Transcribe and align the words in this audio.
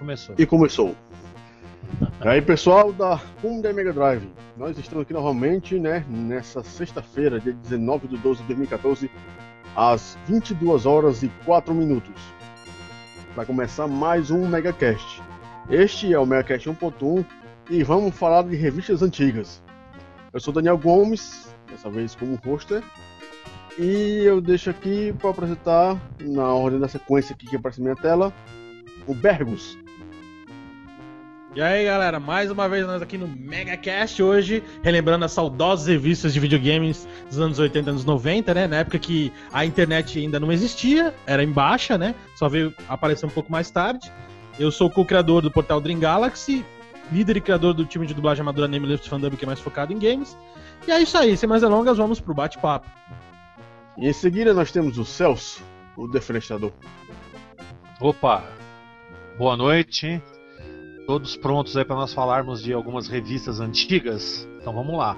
Começou. 0.00 0.34
E 0.38 0.46
começou. 0.46 0.96
E 2.24 2.26
aí, 2.26 2.40
pessoal 2.40 2.90
da 2.90 3.20
Hyundai 3.42 3.74
Mega 3.74 3.92
Drive, 3.92 4.26
nós 4.56 4.78
estamos 4.78 5.02
aqui 5.02 5.12
novamente, 5.12 5.78
né, 5.78 6.06
nessa 6.08 6.62
sexta-feira, 6.62 7.38
dia 7.38 7.52
19 7.52 8.08
de 8.08 8.16
12 8.16 8.40
de 8.40 8.46
2014, 8.46 9.10
às 9.76 10.16
22 10.26 10.86
horas 10.86 11.22
e 11.22 11.28
4 11.44 11.74
minutos, 11.74 12.18
para 13.34 13.44
começar 13.44 13.86
mais 13.86 14.30
um 14.30 14.48
MegaCast. 14.48 15.22
Este 15.68 16.14
é 16.14 16.18
o 16.18 16.24
MegaCast 16.24 16.70
1.1 16.70 17.22
e 17.68 17.82
vamos 17.82 18.16
falar 18.16 18.44
de 18.44 18.56
revistas 18.56 19.02
antigas. 19.02 19.62
Eu 20.32 20.40
sou 20.40 20.54
Daniel 20.54 20.78
Gomes, 20.78 21.54
dessa 21.70 21.90
vez 21.90 22.14
como 22.14 22.40
hoster, 22.42 22.82
e 23.78 24.22
eu 24.24 24.40
deixo 24.40 24.70
aqui 24.70 25.12
para 25.18 25.28
apresentar, 25.28 26.00
na 26.22 26.54
ordem 26.54 26.80
da 26.80 26.88
sequência 26.88 27.34
aqui 27.34 27.46
que 27.46 27.56
aparece 27.56 27.80
na 27.80 27.90
minha 27.90 28.02
tela, 28.02 28.32
o 29.06 29.14
Bergus. 29.14 29.76
E 31.52 31.60
aí 31.60 31.84
galera, 31.84 32.20
mais 32.20 32.48
uma 32.48 32.68
vez 32.68 32.86
nós 32.86 33.02
aqui 33.02 33.18
no 33.18 33.26
MegaCast 33.26 34.22
hoje, 34.22 34.62
relembrando 34.84 35.24
as 35.24 35.32
saudosas 35.32 35.88
revistas 35.88 36.32
de 36.32 36.38
videogames 36.38 37.08
dos 37.28 37.40
anos 37.40 37.58
80 37.58 37.88
e 37.88 37.90
anos 37.90 38.04
90, 38.04 38.54
né? 38.54 38.68
Na 38.68 38.76
época 38.76 39.00
que 39.00 39.32
a 39.52 39.64
internet 39.64 40.20
ainda 40.20 40.38
não 40.38 40.52
existia, 40.52 41.12
era 41.26 41.42
em 41.42 41.50
baixa, 41.50 41.98
né? 41.98 42.14
Só 42.36 42.48
veio 42.48 42.72
aparecer 42.88 43.26
um 43.26 43.30
pouco 43.30 43.50
mais 43.50 43.68
tarde. 43.68 44.12
Eu 44.60 44.70
sou 44.70 44.88
co-criador 44.88 45.42
do 45.42 45.50
portal 45.50 45.80
Dream 45.80 45.98
Galaxy, 45.98 46.64
líder 47.10 47.38
e 47.38 47.40
criador 47.40 47.74
do 47.74 47.84
time 47.84 48.06
de 48.06 48.14
dublagem 48.14 48.42
amadora 48.42 48.68
Name 48.68 48.86
Left 48.86 49.08
Fandub, 49.08 49.36
que 49.36 49.44
é 49.44 49.46
mais 49.46 49.58
focado 49.58 49.92
em 49.92 49.98
games. 49.98 50.38
E 50.86 50.92
é 50.92 51.02
isso 51.02 51.18
aí, 51.18 51.36
sem 51.36 51.48
mais 51.48 51.62
delongas, 51.62 51.98
vamos 51.98 52.20
pro 52.20 52.32
bate-papo. 52.32 52.88
E 53.98 54.08
em 54.08 54.12
seguida 54.12 54.54
nós 54.54 54.70
temos 54.70 54.98
o 54.98 55.04
Celso, 55.04 55.64
o 55.96 56.06
defenestador. 56.06 56.70
Opa, 58.00 58.44
boa 59.36 59.56
noite. 59.56 60.22
Todos 61.10 61.34
prontos 61.36 61.76
aí 61.76 61.84
para 61.84 61.96
nós 61.96 62.14
falarmos 62.14 62.62
de 62.62 62.72
algumas 62.72 63.08
revistas 63.08 63.58
antigas? 63.58 64.48
Então 64.60 64.72
vamos 64.72 64.96
lá. 64.96 65.16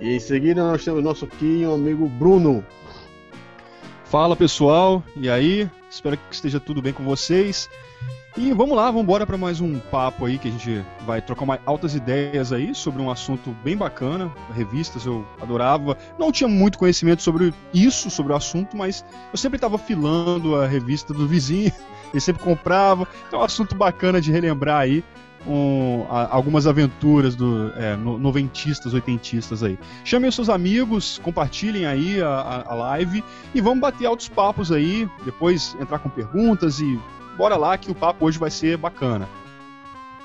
E 0.00 0.16
em 0.16 0.18
seguida 0.18 0.64
nós 0.64 0.84
temos 0.84 1.00
nosso 1.00 1.26
aqui 1.26 1.62
amigo 1.62 2.08
Bruno. 2.08 2.66
Fala 4.02 4.34
pessoal, 4.34 5.00
e 5.14 5.30
aí? 5.30 5.70
Espero 5.88 6.16
que 6.16 6.34
esteja 6.34 6.58
tudo 6.58 6.82
bem 6.82 6.92
com 6.92 7.04
vocês. 7.04 7.70
E 8.36 8.52
vamos 8.52 8.76
lá, 8.76 8.86
vamos 8.86 9.02
embora 9.02 9.24
para 9.24 9.38
mais 9.38 9.60
um 9.60 9.78
papo 9.78 10.24
aí 10.24 10.38
que 10.38 10.48
a 10.48 10.50
gente 10.50 10.84
vai 11.06 11.22
trocar 11.22 11.44
uma, 11.44 11.60
altas 11.64 11.94
ideias 11.94 12.52
aí 12.52 12.74
sobre 12.74 13.00
um 13.00 13.08
assunto 13.08 13.50
bem 13.62 13.76
bacana. 13.76 14.28
Revistas 14.54 15.06
eu 15.06 15.24
adorava. 15.40 15.96
Não 16.18 16.32
tinha 16.32 16.48
muito 16.48 16.78
conhecimento 16.78 17.22
sobre 17.22 17.54
isso, 17.72 18.10
sobre 18.10 18.32
o 18.32 18.36
assunto, 18.36 18.76
mas 18.76 19.04
eu 19.32 19.38
sempre 19.38 19.56
estava 19.56 19.78
filando 19.78 20.56
a 20.56 20.66
revista 20.66 21.14
do 21.14 21.28
vizinho 21.28 21.72
e 22.12 22.20
sempre 22.20 22.42
comprava. 22.42 23.06
Então 23.26 23.40
é 23.40 23.42
um 23.42 23.44
assunto 23.46 23.74
bacana 23.74 24.20
de 24.20 24.32
relembrar 24.32 24.80
aí 24.80 25.04
um, 25.46 26.04
a, 26.10 26.34
algumas 26.34 26.66
aventuras 26.66 27.34
do 27.34 27.72
é, 27.76 27.96
no, 27.96 28.18
noventistas, 28.18 28.94
oitentistas 28.94 29.62
aí. 29.62 29.78
Chamem 30.04 30.28
os 30.28 30.34
seus 30.34 30.48
amigos, 30.48 31.18
compartilhem 31.22 31.86
aí 31.86 32.20
a, 32.20 32.28
a, 32.28 32.72
a 32.72 32.74
live 32.74 33.24
e 33.54 33.60
vamos 33.60 33.80
bater 33.80 34.06
altos 34.06 34.28
papos 34.28 34.72
aí, 34.72 35.08
depois 35.24 35.76
entrar 35.80 35.98
com 35.98 36.08
perguntas 36.08 36.80
e 36.80 36.98
bora 37.36 37.56
lá 37.56 37.76
que 37.78 37.90
o 37.90 37.94
papo 37.94 38.26
hoje 38.26 38.38
vai 38.38 38.50
ser 38.50 38.76
bacana. 38.76 39.28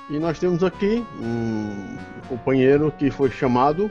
E 0.09 0.19
nós 0.19 0.37
temos 0.37 0.63
aqui 0.63 1.03
um 1.19 1.97
companheiro 2.27 2.93
que 2.97 3.09
foi 3.09 3.31
chamado 3.31 3.89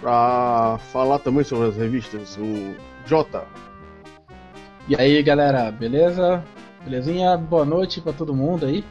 para 0.00 0.78
falar 0.92 1.18
também 1.18 1.42
sobre 1.42 1.68
as 1.68 1.76
revistas, 1.76 2.36
o 2.36 2.74
Jota. 3.04 3.44
E 4.86 4.94
aí 4.94 5.20
galera, 5.22 5.72
beleza? 5.72 6.42
Belezinha? 6.84 7.36
Boa 7.36 7.64
noite 7.64 8.00
para 8.00 8.12
todo 8.12 8.34
mundo 8.34 8.66
aí. 8.66 8.84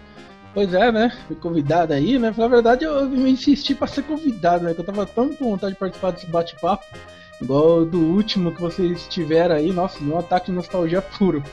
Pois 0.53 0.73
é, 0.73 0.91
né? 0.91 1.11
Fui 1.27 1.35
convidado 1.35 1.93
aí, 1.93 2.17
né? 2.17 2.33
Na 2.35 2.47
verdade, 2.47 2.83
eu 2.83 3.07
me 3.07 3.29
insisti 3.29 3.75
para 3.75 3.87
ser 3.87 4.03
convidado, 4.03 4.63
né? 4.63 4.73
Que 4.73 4.81
eu 4.81 4.85
tava 4.85 5.05
tão 5.05 5.33
com 5.33 5.51
vontade 5.51 5.73
de 5.73 5.79
participar 5.79 6.11
desse 6.11 6.25
bate-papo, 6.27 6.85
igual 7.41 7.85
do 7.85 7.99
último 7.99 8.51
que 8.51 8.61
vocês 8.61 9.07
tiveram 9.07 9.55
aí. 9.55 9.71
Nossa, 9.71 10.03
um 10.03 10.17
ataque 10.17 10.47
de 10.47 10.53
nostalgia 10.53 11.01
puro. 11.01 11.43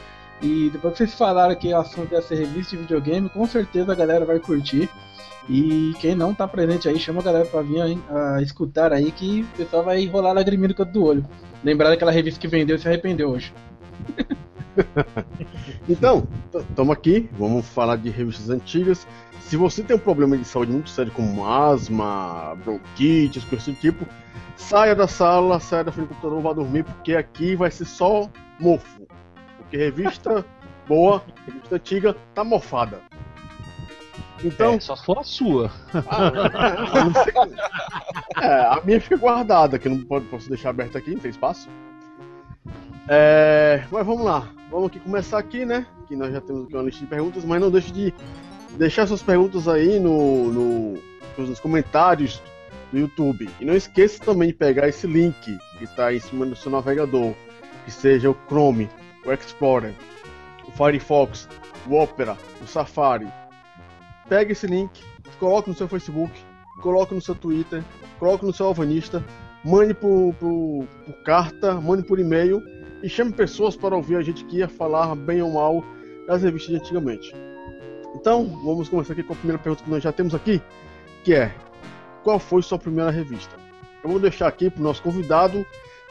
E 0.43 0.71
depois 0.71 0.93
que 0.93 0.99
vocês 0.99 1.15
falaram 1.15 1.55
que 1.55 1.72
o 1.72 1.77
assunto 1.77 2.12
ia 2.12 2.22
ser 2.22 2.37
revista 2.37 2.77
de 2.77 2.83
videogame, 2.83 3.28
com 3.28 3.47
certeza 3.47 3.93
a 3.93 3.95
galera 3.95 4.25
vai 4.25 4.39
curtir. 4.39 4.89
E 5.49 5.93
quem 6.01 6.15
não 6.15 6.34
tá 6.34 6.49
presente 6.49 6.89
aí, 6.89 6.99
chama 6.99 7.21
a 7.21 7.25
galera 7.25 7.45
pra 7.45 7.61
vir 7.61 7.81
a, 8.09 8.37
a 8.37 8.43
escutar 8.43 8.93
aí 8.93 9.12
que 9.12 9.43
o 9.43 9.56
pessoal 9.59 9.83
vai 9.83 10.05
rolar 10.06 10.33
lagriminha 10.33 10.69
no 10.69 10.75
canto 10.75 10.93
do 10.93 11.05
olho. 11.05 11.27
Lembrar 11.62 11.91
daquela 11.91 12.11
revista 12.11 12.41
que 12.41 12.49
vendeu 12.49 12.77
e 12.77 12.78
se 12.78 12.89
arrependeu 12.89 13.31
hoje. 13.31 13.53
então, 15.89 16.27
estamos 16.55 16.93
aqui, 16.93 17.29
vamos 17.33 17.67
falar 17.67 17.97
de 17.97 18.11
revistas 18.11 18.51
antigas. 18.51 19.07
Se 19.41 19.57
você 19.57 19.83
tem 19.83 19.97
um 19.97 20.01
problema 20.01 20.37
de 20.37 20.45
saúde 20.45 20.73
muito 20.73 20.91
sério, 20.91 21.12
como 21.12 21.47
asma, 21.47 22.57
bronquite, 22.65 23.41
coisas 23.47 23.67
do 23.67 23.75
tipo, 23.75 24.07
saia 24.57 24.95
da 24.95 25.07
sala, 25.07 25.61
saia 25.61 25.84
da 25.84 25.93
frente 25.93 26.09
do 26.09 26.15
computador, 26.15 26.43
vá 26.43 26.53
dormir, 26.53 26.84
porque 26.84 27.15
aqui 27.15 27.55
vai 27.55 27.71
ser 27.71 27.84
só 27.84 28.29
mofo. 28.59 29.07
Porque 29.59 29.77
revista 29.77 30.45
boa, 30.89 31.23
revista 31.47 31.77
antiga, 31.77 32.17
tá 32.34 32.43
mofada. 32.43 33.01
Então, 34.43 34.75
é, 34.75 34.81
só 34.81 34.95
se 34.97 35.05
for 35.05 35.19
a 35.19 35.23
sua. 35.23 35.71
A, 35.95 36.33
é, 38.45 38.61
a 38.67 38.81
minha 38.84 39.01
fica 39.01 39.17
guardada, 39.17 39.79
que 39.79 39.89
não 39.89 40.03
posso 40.05 40.49
deixar 40.49 40.71
aberta 40.71 40.99
aqui, 40.99 41.13
não 41.13 41.21
tem 41.21 41.31
espaço. 41.31 41.69
É, 43.09 43.84
mas 43.91 44.06
vamos 44.06 44.25
lá, 44.25 44.48
vamos 44.70 44.87
aqui 44.87 44.98
começar 44.98 45.38
aqui, 45.38 45.65
né? 45.65 45.87
Que 46.09 46.16
nós 46.16 46.32
já 46.32 46.41
temos 46.41 46.65
aqui 46.65 46.75
uma 46.75 46.82
lista 46.82 47.00
de 47.00 47.06
perguntas, 47.06 47.44
mas 47.44 47.60
não 47.60 47.70
deixe 47.70 47.92
de 47.92 48.15
deixar 48.78 49.06
suas 49.06 49.22
perguntas 49.22 49.69
aí 49.69 50.00
no, 50.00 50.50
no, 50.50 50.98
nos 51.38 51.60
comentários 51.60 52.42
do 52.91 52.98
YouTube. 52.98 53.48
E 53.60 53.65
não 53.65 53.75
esqueça 53.75 54.25
também 54.25 54.48
de 54.48 54.54
pegar 54.54 54.88
esse 54.88 55.06
link 55.06 55.59
que 55.78 55.84
está 55.84 56.15
em 56.15 56.20
cima 56.20 56.47
do 56.47 56.56
seu 56.56 56.70
navegador, 56.70 57.34
que 57.84 57.91
seja 57.91 58.31
o 58.31 58.37
Chrome, 58.48 58.88
o 59.26 59.32
Explorer, 59.32 59.94
o 60.66 60.72
Firefox, 60.72 61.47
o 61.86 61.94
Opera, 61.94 62.36
o 62.62 62.66
Safari. 62.66 63.28
Pegue 64.28 64.53
esse 64.53 64.66
link, 64.66 64.91
coloque 65.38 65.69
no 65.69 65.76
seu 65.76 65.86
Facebook, 65.86 66.32
coloque 66.81 67.15
no 67.15 67.21
seu 67.21 67.34
Twitter, 67.34 67.82
coloque 68.19 68.47
no 68.47 68.53
seu 68.53 68.66
Alvanista, 68.66 69.22
mande 69.62 69.92
por, 69.92 70.34
por, 70.41 70.86
por 71.04 71.22
carta, 71.22 71.75
mande 71.75 72.03
por 72.03 72.19
e-mail 72.19 72.62
e 73.04 73.09
chame 73.09 73.31
pessoas 73.31 73.76
para 73.76 73.94
ouvir 73.94 74.16
a 74.16 74.22
gente 74.22 74.47
que 74.47 74.56
ia 74.56 74.69
falar 74.69 75.15
bem 75.15 75.42
ou 75.42 75.53
mal 75.53 75.84
das 76.26 76.42
revistas 76.42 76.70
de 76.70 76.81
antigamente. 76.81 77.34
Então, 78.15 78.47
vamos 78.65 78.88
começar 78.88 79.12
aqui 79.12 79.22
com 79.22 79.34
a 79.34 79.37
primeira 79.37 79.62
pergunta 79.62 79.84
que 79.84 79.91
nós 79.91 80.03
já 80.03 80.10
temos 80.10 80.34
aqui, 80.34 80.62
que 81.22 81.34
é: 81.34 81.54
qual 82.22 82.38
foi 82.38 82.62
sua 82.62 82.78
primeira 82.78 83.10
revista? 83.10 83.56
Eu 84.03 84.09
vou 84.09 84.19
deixar 84.19 84.48
aqui 84.48 84.70
para 84.70 84.81
o 84.81 84.82
nosso 84.82 85.03
convidado 85.03 85.66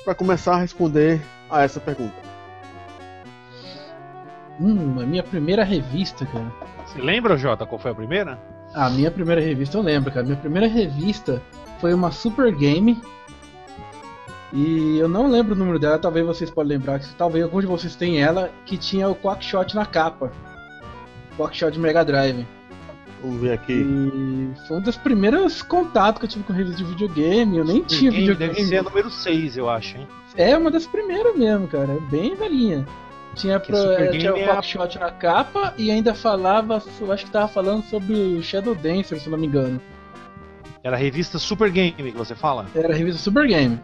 para 0.05 0.13
começar 0.13 0.53
a 0.53 0.59
responder 0.59 1.19
a 1.49 1.63
essa 1.63 1.79
pergunta. 1.79 2.13
Hum, 4.61 4.99
a 5.01 5.05
minha 5.05 5.23
primeira 5.23 5.63
revista, 5.63 6.27
cara. 6.27 6.53
Você 6.85 7.01
lembra, 7.01 7.35
Jota, 7.35 7.65
qual 7.65 7.79
foi 7.79 7.89
a 7.89 7.95
primeira? 7.95 8.39
A 8.75 8.87
minha 8.91 9.09
primeira 9.09 9.41
revista 9.41 9.79
eu 9.79 9.81
lembro, 9.81 10.11
cara. 10.11 10.23
Minha 10.23 10.37
primeira 10.37 10.67
revista 10.67 11.41
foi 11.79 11.91
uma 11.91 12.11
Super 12.11 12.55
Game 12.55 13.01
e 14.53 15.00
eu 15.00 15.09
não 15.09 15.28
lembro 15.28 15.56
o 15.56 15.58
número 15.58 15.80
dela, 15.80 15.97
talvez 15.97 16.24
vocês 16.24 16.52
podem 16.52 16.78
lembrar, 16.78 17.02
talvez 17.18 17.44
algum 17.44 17.59
de 17.59 17.66
vocês 17.66 17.96
tenha 17.96 18.24
ela, 18.24 18.52
que 18.68 18.78
tinha 18.78 19.09
o 19.09 19.16
Quackshot 19.16 19.74
na 19.74 19.84
capa. 19.84 20.31
Quackshot 21.36 21.80
Mega 21.80 22.06
Drive. 22.06 22.46
Vamos 23.24 23.41
ver 23.41 23.53
aqui. 23.53 23.74
E 23.74 24.52
foi 24.68 24.78
um 24.78 24.81
dos 24.81 24.96
primeiros 24.96 25.64
contatos 25.64 26.19
que 26.19 26.25
eu 26.25 26.30
tive 26.30 26.44
com 26.44 26.53
revista 26.53 26.78
de 26.78 26.84
videogame. 26.84 27.58
Eu 27.58 27.66
nem 27.66 27.78
Super 27.78 27.97
tinha 27.97 28.12
Game 28.12 28.28
videogame. 28.28 28.53
Deve 28.53 28.68
ser 28.68 28.78
a 28.78 28.84
número 28.84 29.09
6, 29.09 29.58
eu 29.58 29.69
acho, 29.69 29.97
hein? 29.97 30.08
É 30.36 30.56
uma 30.56 30.70
das 30.70 30.85
primeiras 30.85 31.35
mesmo, 31.35 31.68
cara. 31.68 31.97
Bem 32.12 32.35
velhinha. 32.35 32.85
Tinha, 33.34 33.59
pro, 33.59 33.75
tinha 34.12 34.35
o 34.35 34.38
é 34.38 34.46
Quackshot 34.46 34.97
a... 34.97 35.02
na 35.02 35.12
capa 35.12 35.73
e 35.79 35.90
ainda 35.90 36.14
falava, 36.14 36.84
eu 37.02 37.11
acho 37.11 37.26
que 37.26 37.32
tava 37.32 37.47
falando 37.47 37.84
sobre 37.85 38.14
o 38.14 38.44
Shadow 38.44 38.76
Dancer, 38.76 39.20
se 39.20 39.29
não 39.29 39.38
me 39.40 39.47
engano. 39.47 39.82
Era 40.84 40.96
a 40.96 40.99
revista 40.99 41.40
Super 41.40 41.72
Game 41.72 41.94
que 41.94 42.11
você 42.11 42.35
fala? 42.35 42.67
Era 42.76 42.94
a 42.94 42.96
revista 42.96 43.20
Super 43.20 43.47
Game. 43.47 43.79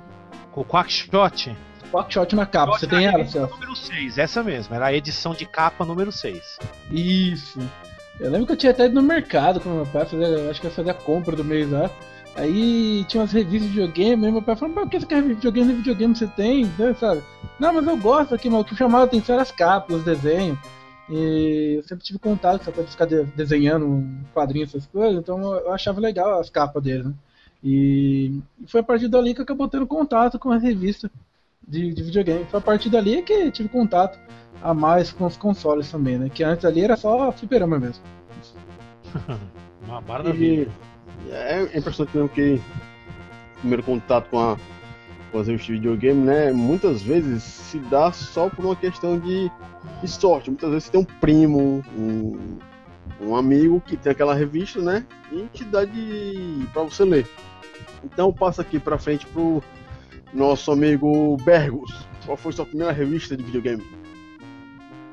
Com 0.51 0.61
o 0.61 0.65
Quackshot. 0.65 1.55
Quackshot 1.91 2.35
na 2.35 2.45
capa, 2.45 2.77
você 2.77 2.87
tem 2.87 3.05
ela, 3.05 3.25
Celso? 3.25 3.53
Número 3.53 3.75
6, 3.75 4.17
essa 4.17 4.43
mesmo, 4.43 4.75
era 4.75 4.87
a 4.87 4.93
edição 4.93 5.33
de 5.33 5.45
capa 5.45 5.85
número 5.85 6.11
6. 6.11 6.59
Isso. 6.91 7.59
Eu 8.19 8.29
lembro 8.29 8.47
que 8.47 8.53
eu 8.53 8.57
tinha 8.57 8.71
até 8.71 8.85
ido 8.85 8.95
no 8.95 9.01
mercado 9.01 9.59
com 9.59 9.69
meu 9.69 9.85
pai, 9.85 10.05
fazer, 10.05 10.49
acho 10.49 10.59
que 10.59 10.67
ia 10.67 10.73
fazer 10.73 10.89
a 10.89 10.93
compra 10.93 11.35
do 11.35 11.43
mês 11.43 11.69
lá. 11.71 11.89
Aí 12.35 13.03
tinha 13.05 13.21
umas 13.21 13.31
revistas 13.31 13.63
de 13.63 13.79
videogame, 13.79 14.25
aí 14.25 14.31
meu 14.31 14.41
pai 14.41 14.55
falou, 14.55 14.73
por 14.75 14.89
que 14.89 14.99
você 14.99 15.05
quer 15.05 15.21
videogame? 15.21 15.73
Videogame 15.73 16.15
você 16.15 16.27
tem, 16.27 16.65
né, 16.77 16.95
sabe? 16.99 17.23
Não, 17.59 17.73
mas 17.73 17.87
eu 17.87 17.97
gosto 17.97 18.35
aqui, 18.35 18.49
mas 18.49 18.61
o 18.61 18.65
que 18.65 18.75
chamava 18.75 19.03
a 19.03 19.07
atenção 19.07 19.33
era 19.33 19.41
as 19.41 19.51
capas, 19.51 19.97
os 19.97 20.03
desenhos. 20.03 20.57
E 21.09 21.75
eu 21.77 21.83
sempre 21.83 22.03
tive 22.03 22.19
contato 22.19 22.63
com 22.63 22.71
essa 22.71 22.83
de 22.83 22.91
ficar 22.91 23.07
desenhando 23.35 23.87
um 23.87 24.23
quadrinho, 24.33 24.65
essas 24.65 24.85
coisas, 24.85 25.19
então 25.19 25.41
eu 25.41 25.73
achava 25.73 25.99
legal 25.99 26.39
as 26.39 26.49
capas 26.49 26.83
dele, 26.83 27.03
né? 27.03 27.13
E 27.63 28.41
foi 28.67 28.81
a 28.81 28.83
partir 28.83 29.07
dali 29.07 29.33
que 29.33 29.41
acabou 29.41 29.67
tendo 29.67 29.85
contato 29.85 30.39
com 30.39 30.51
a 30.51 30.57
revista. 30.57 31.11
de, 31.67 31.93
de 31.93 32.03
videogame. 32.03 32.45
Foi 32.45 32.59
a 32.59 32.63
partir 32.63 32.89
dali 32.89 33.21
que 33.21 33.51
tive 33.51 33.69
contato 33.69 34.17
a 34.61 34.73
mais 34.73 35.11
com 35.11 35.25
os 35.25 35.37
consoles 35.37 35.89
também, 35.91 36.17
né? 36.17 36.29
Que 36.29 36.43
antes 36.43 36.65
ali 36.65 36.81
era 36.81 36.97
só 36.97 37.31
fliperama 37.31 37.79
mesmo. 37.79 38.03
Uma 39.85 40.01
maravilha. 40.01 40.67
E 41.27 41.31
é 41.31 41.77
impressionante 41.77 42.15
mesmo 42.15 42.29
que 42.29 42.55
o 42.55 43.59
primeiro 43.59 43.83
contato 43.83 44.29
com, 44.29 44.39
a, 44.39 44.57
com 45.31 45.39
as 45.39 45.47
revistas 45.47 45.67
de 45.67 45.73
videogame, 45.73 46.21
né? 46.25 46.51
Muitas 46.51 47.01
vezes 47.01 47.43
se 47.43 47.77
dá 47.79 48.11
só 48.11 48.49
por 48.49 48.65
uma 48.65 48.75
questão 48.75 49.19
de, 49.19 49.51
de 50.01 50.07
sorte. 50.07 50.49
Muitas 50.49 50.69
vezes 50.69 50.85
você 50.85 50.91
tem 50.91 51.01
um 51.01 51.05
primo, 51.05 51.83
um, 51.95 52.57
um 53.21 53.35
amigo 53.35 53.81
que 53.85 53.95
tem 53.95 54.11
aquela 54.11 54.33
revista, 54.33 54.81
né? 54.81 55.05
E 55.31 55.45
te 55.53 55.63
dá 55.63 55.85
de 55.85 56.67
para 56.73 56.83
você 56.83 57.03
ler. 57.03 57.27
Então 58.03 58.31
passa 58.31 58.61
aqui 58.61 58.79
pra 58.79 58.97
frente 58.97 59.25
pro 59.27 59.61
nosso 60.33 60.71
amigo 60.71 61.37
Bergos. 61.43 61.91
Qual 62.25 62.37
foi 62.37 62.51
sua 62.51 62.65
primeira 62.65 62.91
revista 62.91 63.35
de 63.35 63.43
videogame? 63.43 63.83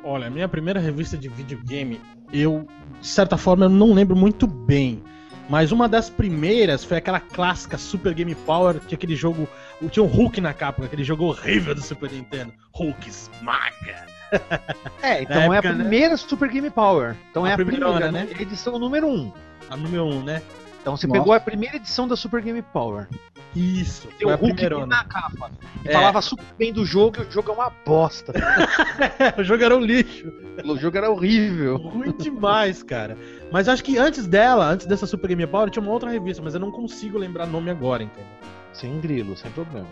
Olha, 0.05 0.27
a 0.29 0.31
minha 0.31 0.49
primeira 0.49 0.79
revista 0.79 1.17
de 1.17 1.29
videogame, 1.29 2.01
eu, 2.33 2.67
de 3.01 3.07
certa 3.07 3.37
forma, 3.37 3.65
eu 3.65 3.69
não 3.71 3.93
lembro 3.93 4.15
muito 4.15 4.47
bem. 4.47 5.03
Mas 5.49 5.71
uma 5.71 5.89
das 5.89 6.11
primeiras 6.11 6.85
foi 6.85 6.97
aquela 6.97 7.21
clássica 7.21 7.79
Super 7.79 8.13
Game 8.15 8.35
Power, 8.35 8.81
tinha 8.81 8.97
aquele 8.97 9.15
jogo. 9.15 9.49
Tinha 9.91 10.03
um 10.03 10.09
Hulk 10.09 10.41
na 10.41 10.53
capa, 10.53 10.85
aquele 10.85 11.05
jogo 11.05 11.25
horrível 11.25 11.75
do 11.75 11.81
Super 11.83 12.11
Nintendo. 12.11 12.53
Hulk 12.73 13.09
esmaga. 13.09 14.07
É, 15.03 15.23
então 15.23 15.37
Na 15.37 15.55
é 15.55 15.59
época, 15.59 15.69
a 15.69 15.73
né? 15.73 15.85
primeira 15.85 16.17
Super 16.17 16.49
Game 16.49 16.69
Power. 16.69 17.15
Então 17.31 17.45
A 17.45 17.51
é 17.51 17.53
a 17.53 17.57
primeira, 17.57 17.87
primeira, 17.87 18.11
né? 18.11 18.25
né? 18.25 18.43
Edição 18.43 18.77
número 18.77 19.07
1. 19.07 19.33
A 19.71 19.77
número 19.77 20.05
1, 20.05 20.09
um, 20.11 20.23
né? 20.25 20.43
Então 20.87 20.97
você 20.97 21.09
Nossa. 21.09 21.19
pegou 21.19 21.35
a 21.35 21.41
primeira 21.41 21.75
edição 21.75 22.07
da 22.07 22.15
Super 22.15 22.41
Game 22.41 22.63
Power. 22.63 23.09
Isso. 23.57 24.07
Tem 24.07 24.19
Foi 24.21 24.31
o 24.31 24.35
a 24.35 24.37
Hulk 24.37 24.87
na 24.87 25.03
capa. 25.03 25.51
E 25.85 25.89
É. 25.89 25.93
falava 25.93 26.23
super 26.23 26.45
bem 26.57 26.73
do 26.73 26.85
jogo 26.87 27.17
e 27.19 27.27
o 27.27 27.29
jogo 27.33 27.51
é 27.51 27.55
uma 27.55 27.71
bosta. 27.85 28.33
o 29.37 29.43
jogo 29.43 29.65
era 29.65 29.77
um 29.77 29.81
lixo. 29.81 30.33
o 30.65 30.77
jogo 30.77 30.97
era 30.97 31.11
horrível. 31.11 31.77
Ruim 31.77 32.13
demais, 32.17 32.85
cara. 32.85 33.19
Mas 33.51 33.69
acho 33.69 33.83
que 33.83 33.99
antes 33.99 34.29
dela, 34.29 34.65
antes 34.65 34.87
dessa 34.87 35.09
Super 35.09 35.27
Game 35.27 35.45
Power, 35.49 35.69
tinha 35.71 35.83
uma 35.83 35.91
outra 35.91 36.09
revista, 36.09 36.41
mas 36.41 36.55
eu 36.55 36.61
não 36.61 36.71
consigo 36.71 37.19
lembrar 37.19 37.47
nome 37.47 37.69
agora, 37.69 38.05
entendeu? 38.05 38.31
Sem 38.73 39.01
grilo, 39.01 39.37
sem 39.37 39.51
problema. 39.51 39.89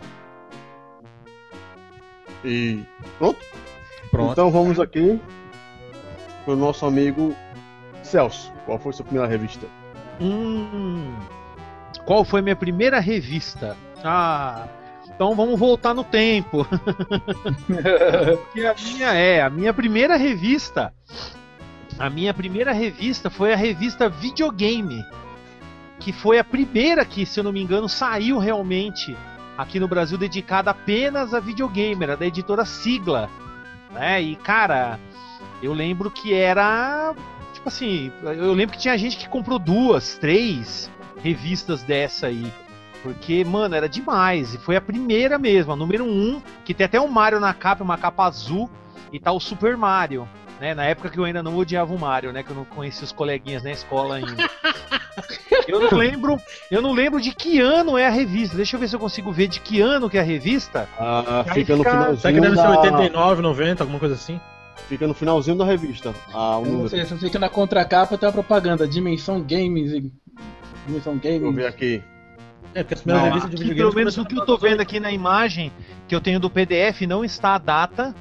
E 2.44 2.84
pronto? 3.18 3.40
Pronto. 4.12 4.30
Então 4.30 4.48
vamos 4.48 4.78
aqui 4.78 5.20
pro 6.44 6.54
nosso 6.54 6.86
amigo 6.86 7.34
Celso. 8.00 8.52
Qual 8.64 8.78
foi 8.78 8.92
sua 8.92 9.04
primeira 9.04 9.28
revista? 9.28 9.66
Hum. 10.20 11.14
Qual 12.04 12.24
foi 12.24 12.42
minha 12.42 12.56
primeira 12.56 13.00
revista? 13.00 13.76
Ah. 14.02 14.66
Então 15.14 15.34
vamos 15.36 15.58
voltar 15.58 15.94
no 15.94 16.02
tempo. 16.02 16.66
Porque 17.66 18.66
a 18.66 18.74
minha 18.74 19.12
é, 19.12 19.42
a 19.42 19.50
minha 19.50 19.72
primeira 19.72 20.16
revista. 20.16 20.92
A 21.98 22.10
minha 22.10 22.34
primeira 22.34 22.72
revista 22.72 23.30
foi 23.30 23.52
a 23.52 23.56
revista 23.56 24.08
Videogame. 24.08 25.04
Que 26.00 26.12
foi 26.12 26.38
a 26.38 26.44
primeira 26.44 27.04
que, 27.04 27.24
se 27.24 27.38
eu 27.38 27.44
não 27.44 27.52
me 27.52 27.62
engano, 27.62 27.88
saiu 27.88 28.38
realmente 28.38 29.16
aqui 29.56 29.78
no 29.78 29.88
Brasil 29.88 30.18
dedicada 30.18 30.70
apenas 30.70 31.32
a 31.32 31.40
videogame, 31.40 32.02
era 32.02 32.16
da 32.16 32.26
editora 32.26 32.64
Sigla. 32.64 33.30
Né? 33.92 34.20
E 34.20 34.36
cara, 34.36 34.98
eu 35.62 35.72
lembro 35.72 36.10
que 36.10 36.34
era. 36.34 37.14
Tipo 37.64 37.70
assim, 37.70 38.12
eu 38.22 38.52
lembro 38.52 38.76
que 38.76 38.82
tinha 38.82 38.96
gente 38.98 39.16
que 39.16 39.26
comprou 39.26 39.58
duas, 39.58 40.18
três 40.18 40.90
revistas 41.22 41.82
dessa 41.82 42.26
aí. 42.26 42.52
Porque, 43.02 43.42
mano, 43.42 43.74
era 43.74 43.88
demais. 43.88 44.52
E 44.52 44.58
foi 44.58 44.76
a 44.76 44.82
primeira 44.82 45.38
mesmo, 45.38 45.72
a 45.72 45.76
número 45.76 46.04
um, 46.04 46.42
que 46.62 46.74
tem 46.74 46.84
até 46.84 47.00
um 47.00 47.08
Mario 47.08 47.40
na 47.40 47.54
capa, 47.54 47.82
uma 47.82 47.96
capa 47.96 48.26
azul, 48.26 48.68
e 49.10 49.18
tá 49.18 49.32
o 49.32 49.40
Super 49.40 49.78
Mario. 49.78 50.28
Né? 50.60 50.74
Na 50.74 50.84
época 50.84 51.08
que 51.08 51.18
eu 51.18 51.24
ainda 51.24 51.42
não 51.42 51.56
odiava 51.56 51.94
o 51.94 51.98
Mario, 51.98 52.34
né? 52.34 52.42
Que 52.42 52.50
eu 52.50 52.56
não 52.56 52.66
conhecia 52.66 53.04
os 53.04 53.12
coleguinhas 53.12 53.62
na 53.62 53.70
escola 53.70 54.16
ainda. 54.16 54.46
eu 55.66 55.80
não 55.80 55.96
lembro. 55.96 56.36
Eu 56.70 56.82
não 56.82 56.92
lembro 56.92 57.18
de 57.18 57.34
que 57.34 57.60
ano 57.60 57.96
é 57.96 58.06
a 58.06 58.10
revista. 58.10 58.58
Deixa 58.58 58.76
eu 58.76 58.80
ver 58.80 58.88
se 58.88 58.96
eu 58.96 59.00
consigo 59.00 59.32
ver 59.32 59.48
de 59.48 59.58
que 59.58 59.80
ano 59.80 60.10
que 60.10 60.18
é 60.18 60.20
a 60.20 60.24
revista. 60.24 60.86
Ah, 60.98 61.46
fica 61.54 61.74
no 61.74 61.82
finalzinho. 61.82 62.18
Será 62.18 62.34
que 62.34 62.40
deve 62.42 62.56
ser 62.56 62.62
da... 62.62 62.78
89, 62.78 63.40
90, 63.40 63.82
alguma 63.82 63.98
coisa 63.98 64.16
assim? 64.16 64.38
Fica 64.88 65.06
no 65.06 65.14
finalzinho 65.14 65.56
da 65.56 65.64
revista. 65.64 66.14
Ah, 66.32 66.58
o 66.58 66.66
Eu 66.66 66.72
não 66.72 66.88
sei, 66.88 67.04
só 67.04 67.16
sei 67.16 67.30
que 67.30 67.38
na 67.38 67.48
contracapa 67.48 68.18
tem 68.18 68.28
a 68.28 68.32
propaganda 68.32 68.86
Dimensão 68.86 69.40
Games. 69.40 69.92
e- 69.92 70.12
Dimensão 70.86 71.16
Deixa 71.16 71.36
eu 71.38 71.40
Games. 71.40 71.56
ver 71.56 71.66
aqui. 71.66 72.02
É, 72.74 72.82
porque 72.82 72.94
as 72.94 73.00
primeiras 73.00 73.22
Não, 73.22 73.34
revistas 73.34 73.50
de 73.50 73.56
videogame. 73.56 73.76
pelo 73.90 73.94
menos 73.94 74.16
no 74.16 74.26
que 74.26 74.36
eu 74.36 74.44
tô 74.44 74.58
vendo 74.58 74.80
aqui 74.80 74.98
na 75.00 75.10
imagem 75.12 75.72
que 76.08 76.14
eu 76.14 76.20
tenho 76.20 76.40
do 76.40 76.50
PDF, 76.50 77.02
não 77.06 77.24
está 77.24 77.54
a 77.54 77.58
data. 77.58 78.14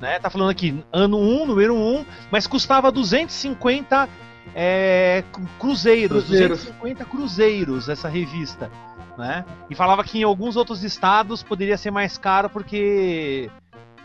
Né? 0.00 0.18
Tá 0.18 0.28
falando 0.28 0.50
aqui, 0.50 0.82
ano 0.92 1.16
1, 1.18 1.46
número 1.46 1.76
1, 1.76 2.04
mas 2.30 2.46
custava 2.48 2.90
250 2.90 4.08
é, 4.54 5.22
cru- 5.32 5.46
cruzeiros, 5.58 6.24
Cruzeiros. 6.24 6.58
250 6.58 7.04
cruzeiros 7.04 7.88
essa 7.88 8.08
revista. 8.08 8.68
Né? 9.16 9.44
E 9.70 9.74
falava 9.74 10.02
que 10.02 10.18
em 10.18 10.24
alguns 10.24 10.56
outros 10.56 10.82
estados 10.82 11.42
poderia 11.42 11.76
ser 11.78 11.90
mais 11.92 12.18
caro 12.18 12.50
porque 12.50 13.48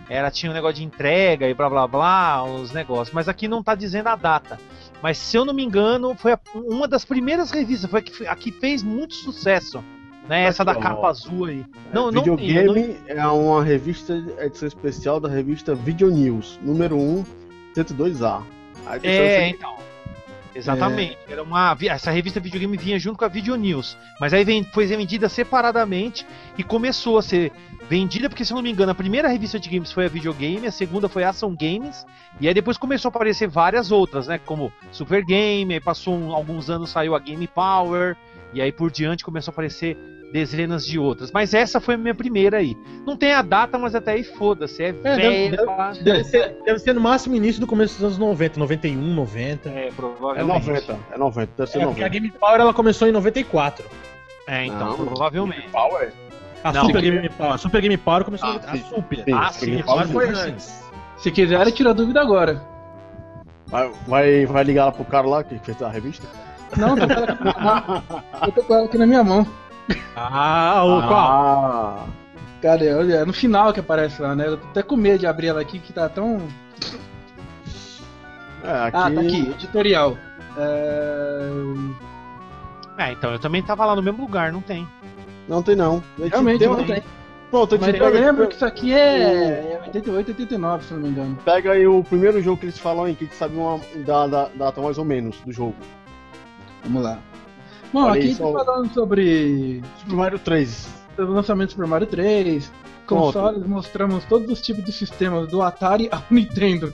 era 0.09 0.31
tinha 0.31 0.51
um 0.51 0.55
negócio 0.55 0.77
de 0.77 0.83
entrega 0.83 1.47
e 1.49 1.53
blá 1.53 1.69
blá 1.69 1.87
blá, 1.87 2.43
os 2.43 2.71
negócios. 2.71 3.13
Mas 3.13 3.27
aqui 3.27 3.47
não 3.47 3.61
tá 3.63 3.75
dizendo 3.75 4.07
a 4.07 4.15
data. 4.15 4.59
Mas 5.01 5.17
se 5.17 5.37
eu 5.37 5.45
não 5.45 5.53
me 5.53 5.63
engano, 5.63 6.15
foi 6.15 6.31
a- 6.33 6.39
uma 6.55 6.87
das 6.87 7.05
primeiras 7.05 7.51
revistas, 7.51 7.89
foi 7.89 7.99
a 7.99 8.03
que, 8.03 8.27
a 8.27 8.35
que 8.35 8.51
fez 8.51 8.81
muito 8.81 9.13
sucesso. 9.15 9.83
Né? 10.27 10.43
Essa 10.43 10.65
da 10.65 10.73
capa 10.75 11.07
azul 11.07 11.45
aí. 11.45 11.65
Não, 11.93 12.11
não 12.11 12.21
tem, 12.35 12.49
eu 12.51 12.73
Videogame 12.73 12.97
é 13.07 13.25
uma 13.27 13.63
revista, 13.63 14.13
edição 14.39 14.67
especial 14.67 15.19
da 15.21 15.29
revista 15.29 15.73
Video 15.73 16.09
News, 16.11 16.59
número 16.61 16.97
1, 16.97 17.23
102A. 17.75 18.43
Aí 18.85 18.99
É, 19.03 19.49
então. 19.49 19.77
Exatamente. 20.53 21.17
Era 21.29 21.43
uma, 21.43 21.77
essa 21.87 22.09
revista 22.09 22.39
videogame 22.39 22.75
vinha 22.77 22.97
junto 22.97 23.17
com 23.19 23.25
a 23.25 23.27
Video 23.27 23.55
News. 23.55 23.95
Mas 24.19 24.33
aí 24.33 24.43
vem- 24.43 24.63
foi 24.63 24.85
vendida 24.87 25.29
separadamente 25.29 26.25
e 26.57 26.63
começou 26.63 27.17
a 27.17 27.21
ser 27.21 27.51
vendida, 27.89 28.29
porque 28.29 28.43
se 28.43 28.51
eu 28.51 28.55
não 28.55 28.61
me 28.61 28.71
engano, 28.71 28.91
a 28.91 28.95
primeira 28.95 29.27
revista 29.27 29.59
de 29.59 29.69
games 29.69 29.91
foi 29.91 30.05
a 30.05 30.09
Videogame, 30.09 30.67
a 30.67 30.71
segunda 30.71 31.07
foi 31.07 31.23
a 31.23 31.29
Ação 31.29 31.55
Games, 31.55 32.05
e 32.39 32.47
aí 32.47 32.53
depois 32.53 32.77
começou 32.77 33.09
a 33.09 33.11
aparecer 33.11 33.47
várias 33.47 33.91
outras, 33.91 34.27
né? 34.27 34.39
Como 34.45 34.71
Super 34.91 35.23
Game, 35.23 35.73
aí 35.73 35.79
passou 35.79 36.13
um- 36.15 36.33
alguns 36.33 36.69
anos, 36.69 36.89
saiu 36.89 37.15
a 37.15 37.19
Game 37.19 37.47
Power, 37.47 38.15
e 38.53 38.61
aí 38.61 38.71
por 38.71 38.91
diante 38.91 39.23
começou 39.23 39.51
a 39.51 39.53
aparecer 39.53 39.97
dezenas 40.33 40.85
de 40.85 40.99
outras. 40.99 41.31
Mas 41.31 41.53
essa 41.53 41.79
foi 41.79 41.95
a 41.95 41.97
minha 41.97 42.13
primeira 42.13 42.57
aí. 42.57 42.75
Não 43.05 43.15
tem 43.15 43.31
a 43.31 43.41
data, 43.41 43.77
mas 43.77 43.95
até 43.95 44.11
aí 44.11 44.23
foda-se. 44.25 44.83
É, 44.83 44.91
deve- 44.91 45.21
velho. 45.21 45.55
deve- 45.57 46.03
Deve 46.03 46.23
ser, 46.25 46.57
deve 46.65 46.79
ser 46.79 46.93
no 46.93 46.99
máximo 46.99 47.33
início 47.35 47.61
do 47.61 47.67
começo 47.67 47.93
dos 47.95 48.03
anos 48.03 48.17
90, 48.17 48.59
91, 48.59 49.13
90. 49.15 49.69
É, 49.69 49.87
É 49.87 49.91
provavelmente. 49.95 50.67
90, 50.67 50.99
é 51.13 51.17
90, 51.17 51.51
deve 51.57 51.71
ser 51.71 51.77
É, 51.77 51.85
porque 51.85 52.01
a 52.01 52.05
90. 52.05 52.09
Game 52.09 52.31
Power 52.31 52.59
ela 52.59 52.73
começou 52.73 53.07
em 53.07 53.13
94. 53.13 53.85
É, 54.45 54.65
então, 54.65 54.97
Não. 54.97 55.05
provavelmente. 55.05 55.69
Power? 55.69 56.11
A 56.67 56.73
Não. 56.73 56.85
Super 56.85 57.01
Game 57.01 57.29
Power. 57.29 57.53
A 57.53 57.57
Super 57.57 57.81
Game 57.81 57.97
Power 57.97 58.23
começou 58.25 58.49
Ah, 58.49 58.53
em 58.53 58.57
a 58.57 58.71
sim. 58.73 58.83
Super. 58.89 59.23
Sim, 59.23 59.33
Ah, 59.33 59.51
Super 59.51 59.65
Game 59.67 59.81
A 59.81 59.85
Power 59.85 60.07
foi 60.07 60.29
antes. 60.29 60.83
Se 61.17 61.31
quiser, 61.31 61.71
tira 61.71 61.91
a 61.91 61.93
dúvida 61.93 62.21
agora. 62.21 62.61
Vai, 63.67 63.91
vai, 64.07 64.45
vai 64.45 64.63
ligar 64.63 64.85
lá 64.85 64.91
pro 64.91 65.05
cara 65.05 65.27
lá 65.27 65.43
que 65.43 65.57
fez 65.59 65.81
a 65.81 65.89
revista? 65.89 66.27
Não, 66.75 66.95
tô 66.95 67.05
com 67.07 67.13
ela 67.13 67.23
aqui 67.25 67.43
na 67.43 67.45
minha 67.55 67.81
mão. 67.81 68.03
Eu 68.45 68.51
tô 68.51 68.63
com 68.63 68.73
ela 68.73 68.85
aqui 68.85 68.97
na 68.97 69.05
minha 69.05 69.23
mão. 69.23 69.47
Ah, 70.15 70.83
o 70.83 71.07
qual? 71.07 71.31
Ah, 71.31 72.05
Cara, 72.61 72.83
é 72.83 73.11
é 73.21 73.25
no 73.25 73.33
final 73.33 73.71
que 73.71 73.79
aparece 73.79 74.21
lá, 74.21 74.35
né? 74.35 74.47
Eu 74.47 74.57
tô 74.57 74.67
até 74.67 74.83
com 74.83 74.95
medo 74.95 75.19
de 75.19 75.27
abrir 75.27 75.47
ela 75.47 75.61
aqui, 75.61 75.79
que 75.79 75.93
tá 75.93 76.09
tão. 76.09 76.41
é, 78.63 78.71
aqui... 78.87 78.97
Ah, 78.97 79.11
tá 79.11 79.21
aqui, 79.21 79.49
editorial. 79.49 80.17
É... 80.57 81.49
É, 82.97 83.11
então 83.11 83.31
eu 83.31 83.39
também 83.39 83.61
tava 83.61 83.85
lá 83.85 83.95
no 83.95 84.01
mesmo 84.01 84.21
lugar, 84.21 84.51
não 84.51 84.61
tem. 84.61 84.87
Não 85.47 85.63
tem 85.63 85.75
não. 85.75 86.03
Realmente 86.19 86.59
tem 86.59 86.67
não 86.67 86.83
tem. 86.83 87.03
Pronto, 87.49 87.77
Mas 87.79 87.85
gente 87.91 87.99
eu 88.01 88.09
lembro 88.09 88.47
que 88.47 88.55
isso 88.55 88.65
aqui 88.65 88.93
é, 88.93 89.75
é 89.75 89.81
88, 89.85 90.27
89, 90.31 90.83
se 90.83 90.93
não 90.93 90.99
me 91.01 91.07
engano. 91.09 91.37
pega 91.45 91.71
aí 91.71 91.87
o 91.87 92.03
primeiro 92.03 92.41
jogo 92.41 92.57
que 92.57 92.65
eles 92.65 92.77
falam 92.77 93.05
aí, 93.05 93.15
que 93.15 93.23
a 93.23 93.27
gente 93.27 93.37
sabe 93.37 93.55
uma 93.55 93.79
da, 94.05 94.27
da 94.27 94.49
data 94.53 94.81
mais 94.81 94.97
ou 94.97 95.05
menos 95.05 95.39
do 95.45 95.51
jogo. 95.53 95.75
Vamos 96.83 97.03
lá. 97.03 97.19
Bom, 97.93 98.01
Olha 98.03 98.11
aqui 98.11 98.19
aí, 98.19 98.25
a 98.25 98.27
gente 98.27 98.37
tá 98.39 98.43
só- 98.43 98.65
falando 98.65 98.93
sobre 98.93 99.81
Super 99.99 100.15
Mario 100.15 100.39
3. 100.39 100.87
o 101.17 101.21
lançamento 101.23 101.69
do 101.69 101.71
Super 101.71 101.87
Mario 101.87 102.07
3, 102.07 102.69
Pronto. 103.07 103.23
consoles, 103.33 103.65
mostramos 103.65 104.25
todos 104.25 104.49
os 104.51 104.61
tipos 104.61 104.83
de 104.83 104.91
sistemas, 104.91 105.47
do 105.47 105.61
Atari 105.61 106.09
ao 106.11 106.21
Nintendo. 106.29 106.91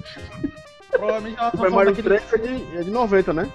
Provavelmente 0.92 1.36
ela, 1.40 1.50
Super 1.50 1.58
falava 1.72 1.76
Mario 1.76 1.96
daquele, 1.96 2.20
3 2.20 2.34
é 2.34 2.38
de, 2.38 2.78
é 2.78 2.84
de 2.84 2.92
90, 2.92 3.34
né? 3.34 3.50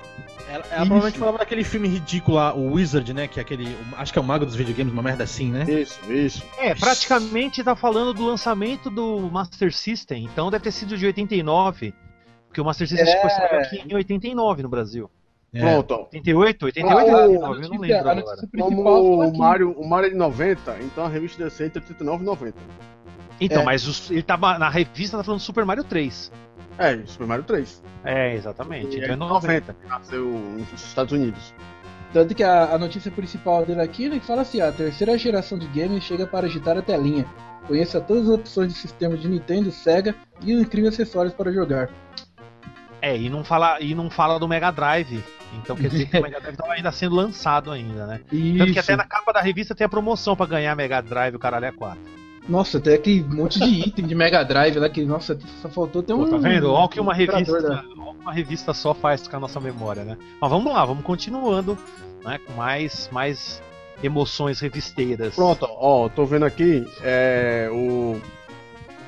Ela, 0.49 0.65
ela 0.71 0.87
provavelmente 0.87 1.19
falava 1.19 1.39
daquele 1.39 1.63
filme 1.65 1.89
ridículo 1.89 2.37
lá, 2.37 2.55
o 2.55 2.73
Wizard, 2.75 3.13
né? 3.13 3.29
Que 3.29 3.39
é 3.39 3.43
aquele. 3.43 3.77
Acho 3.97 4.13
que 4.13 4.19
é 4.19 4.23
o 4.23 4.25
mago 4.25 4.45
dos 4.47 4.55
videogames, 4.57 4.93
uma 4.93 5.03
merda 5.03 5.25
assim, 5.25 5.51
né? 5.51 5.65
Isso, 5.69 6.01
isso. 6.13 6.45
É, 6.59 6.75
praticamente 6.75 7.63
tá 7.63 7.77
falando 7.77 8.13
do 8.15 8.25
lançamento 8.27 8.89
do 8.91 9.21
Master 9.31 9.73
System, 9.73 10.25
então 10.25 10.51
deve 10.51 10.65
ter 10.65 10.73
sido 10.73 10.97
de 10.97 11.07
89. 11.07 11.95
Porque 12.47 12.61
o 12.61 12.65
Master 12.65 12.89
System 12.89 13.07
É. 13.09 13.21
foi 13.21 13.31
saiu 13.31 13.59
aqui 13.61 13.83
em 13.87 13.95
89 13.95 14.63
no 14.63 14.69
Brasil. 14.69 15.11
É. 15.53 15.61
Pronto, 15.61 15.95
ó. 15.95 15.99
88? 16.05 16.65
88 16.67 16.99
Ah, 16.99 17.05
ou 17.05 17.11
a 17.11 17.51
89? 17.51 17.65
Eu 17.65 17.69
não 17.71 17.79
lembro 17.81 18.11
agora. 18.11 18.37
Como 18.59 19.23
o 19.29 19.39
Mario, 19.39 19.71
o 19.73 19.89
Mario 19.89 20.07
é 20.09 20.11
de 20.11 20.17
90, 20.17 20.77
então 20.81 21.05
a 21.05 21.09
revista 21.09 21.39
deve 21.39 21.51
ser 21.55 21.67
entre 21.67 21.81
89 21.81 22.23
e 22.23 22.27
90. 22.27 22.59
Então, 23.41 23.63
É. 23.63 23.65
mas 23.65 23.87
os- 23.87 24.11
ele 24.11 24.23
tava 24.23 24.59
na 24.59 24.69
revista 24.69 25.17
tá 25.17 25.23
falando 25.25 25.41
Super 25.41 25.65
Mario 25.65 25.85
3. 25.85 26.33
É, 26.79 26.97
Super 27.07 27.27
Mario 27.27 27.45
3. 27.45 27.83
É, 28.05 28.35
exatamente. 28.35 28.97
E 28.97 29.01
Então 29.01 29.11
é 29.11 29.13
é 29.13 29.17
90. 29.17 29.73
90, 29.73 29.77
nasceu 29.89 30.25
nos 30.25 30.73
Estados 30.73 31.13
Unidos. 31.13 31.53
Tanto 32.13 32.35
que 32.35 32.43
a, 32.43 32.75
a 32.75 32.79
notícia 32.79 33.11
principal 33.11 33.67
dele 33.67 33.83
aqui 33.83 34.05
ele 34.05 34.21
fala 34.21 34.43
assim: 34.43 34.61
a 34.61 34.73
terceira 34.73 35.19
geração 35.19 35.59
de 35.59 35.67
games 35.69 36.05
chega 36.05 36.27
para 36.27 36.47
agitar 36.47 36.79
a 36.79 36.83
telinha. 36.83 37.27
Conheça 37.67 38.01
todas 38.01 38.25
as 38.25 38.31
opções 38.31 38.73
de 38.73 38.79
sistema 38.79 39.17
de 39.17 39.29
Nintendo, 39.29 39.71
Sega 39.71 40.15
e 40.41 40.55
os 40.55 40.63
incríveis 40.63 40.95
acessórios 40.95 41.35
para 41.35 41.53
jogar. 41.53 41.91
É, 43.03 43.17
e 43.17 43.29
não 43.29 43.45
fala, 43.45 43.79
e 43.81 43.95
não 43.95 44.09
fala 44.09 44.39
do 44.39 44.49
Mega 44.49 44.71
Drive. 44.71 45.23
Então 45.61 45.77
quer 45.77 45.89
dizer 45.89 46.07
que 46.07 46.19
o 46.19 46.23
Mega 46.23 46.41
Drive 46.41 46.57
tava 46.57 46.73
ainda 46.73 46.91
sendo 46.91 47.15
lançado 47.15 47.71
ainda, 47.71 48.07
né? 48.07 48.21
Tanto 48.59 48.73
que 48.73 48.79
até 48.79 48.97
na 48.97 49.05
capa 49.05 49.33
da 49.33 49.41
revista 49.41 49.75
tem 49.75 49.85
a 49.85 49.89
promoção 49.89 50.35
pra 50.35 50.47
ganhar 50.47 50.75
Mega 50.75 51.01
Drive 51.03 51.35
o 51.35 51.39
caralho 51.39 51.67
é 51.67 51.73
4. 51.73 52.18
Nossa, 52.49 52.81
tem 52.81 52.95
aquele 52.95 53.23
monte 53.25 53.59
de 53.61 53.67
item 53.89 54.07
de 54.07 54.15
Mega 54.15 54.43
Drive 54.43 54.77
lá 54.79 54.89
que, 54.89 55.05
nossa, 55.05 55.39
só 55.61 55.69
faltou 55.69 56.03
ter 56.03 56.15
um. 56.15 56.25
Pô, 56.25 56.31
tá 56.31 56.37
vendo? 56.39 56.73
Olha 56.73 56.85
o 56.85 56.89
que 56.89 56.99
uma 57.01 57.13
um 57.13 57.15
revista, 57.15 57.61
da- 57.61 57.83
que 57.83 57.99
uma 57.99 58.33
revista 58.33 58.73
só 58.73 58.95
faz 58.95 59.29
com 59.29 59.37
a 59.37 59.41
nossa 59.41 59.61
memória, 59.61 60.03
né? 60.05 60.17
Mas 60.41 60.51
vamos 60.51 60.73
lá, 60.73 60.85
vamos 60.85 61.05
continuando, 61.05 61.77
né? 62.25 62.39
Com 62.47 62.55
mais, 62.55 63.09
mais 63.13 63.63
emoções 64.03 64.61
revisteiras. 64.61 65.35
Pronto, 65.35 65.67
ó, 65.69 66.09
tô 66.09 66.25
vendo 66.25 66.45
aqui, 66.47 66.87
é 67.03 67.69
o 67.73 68.19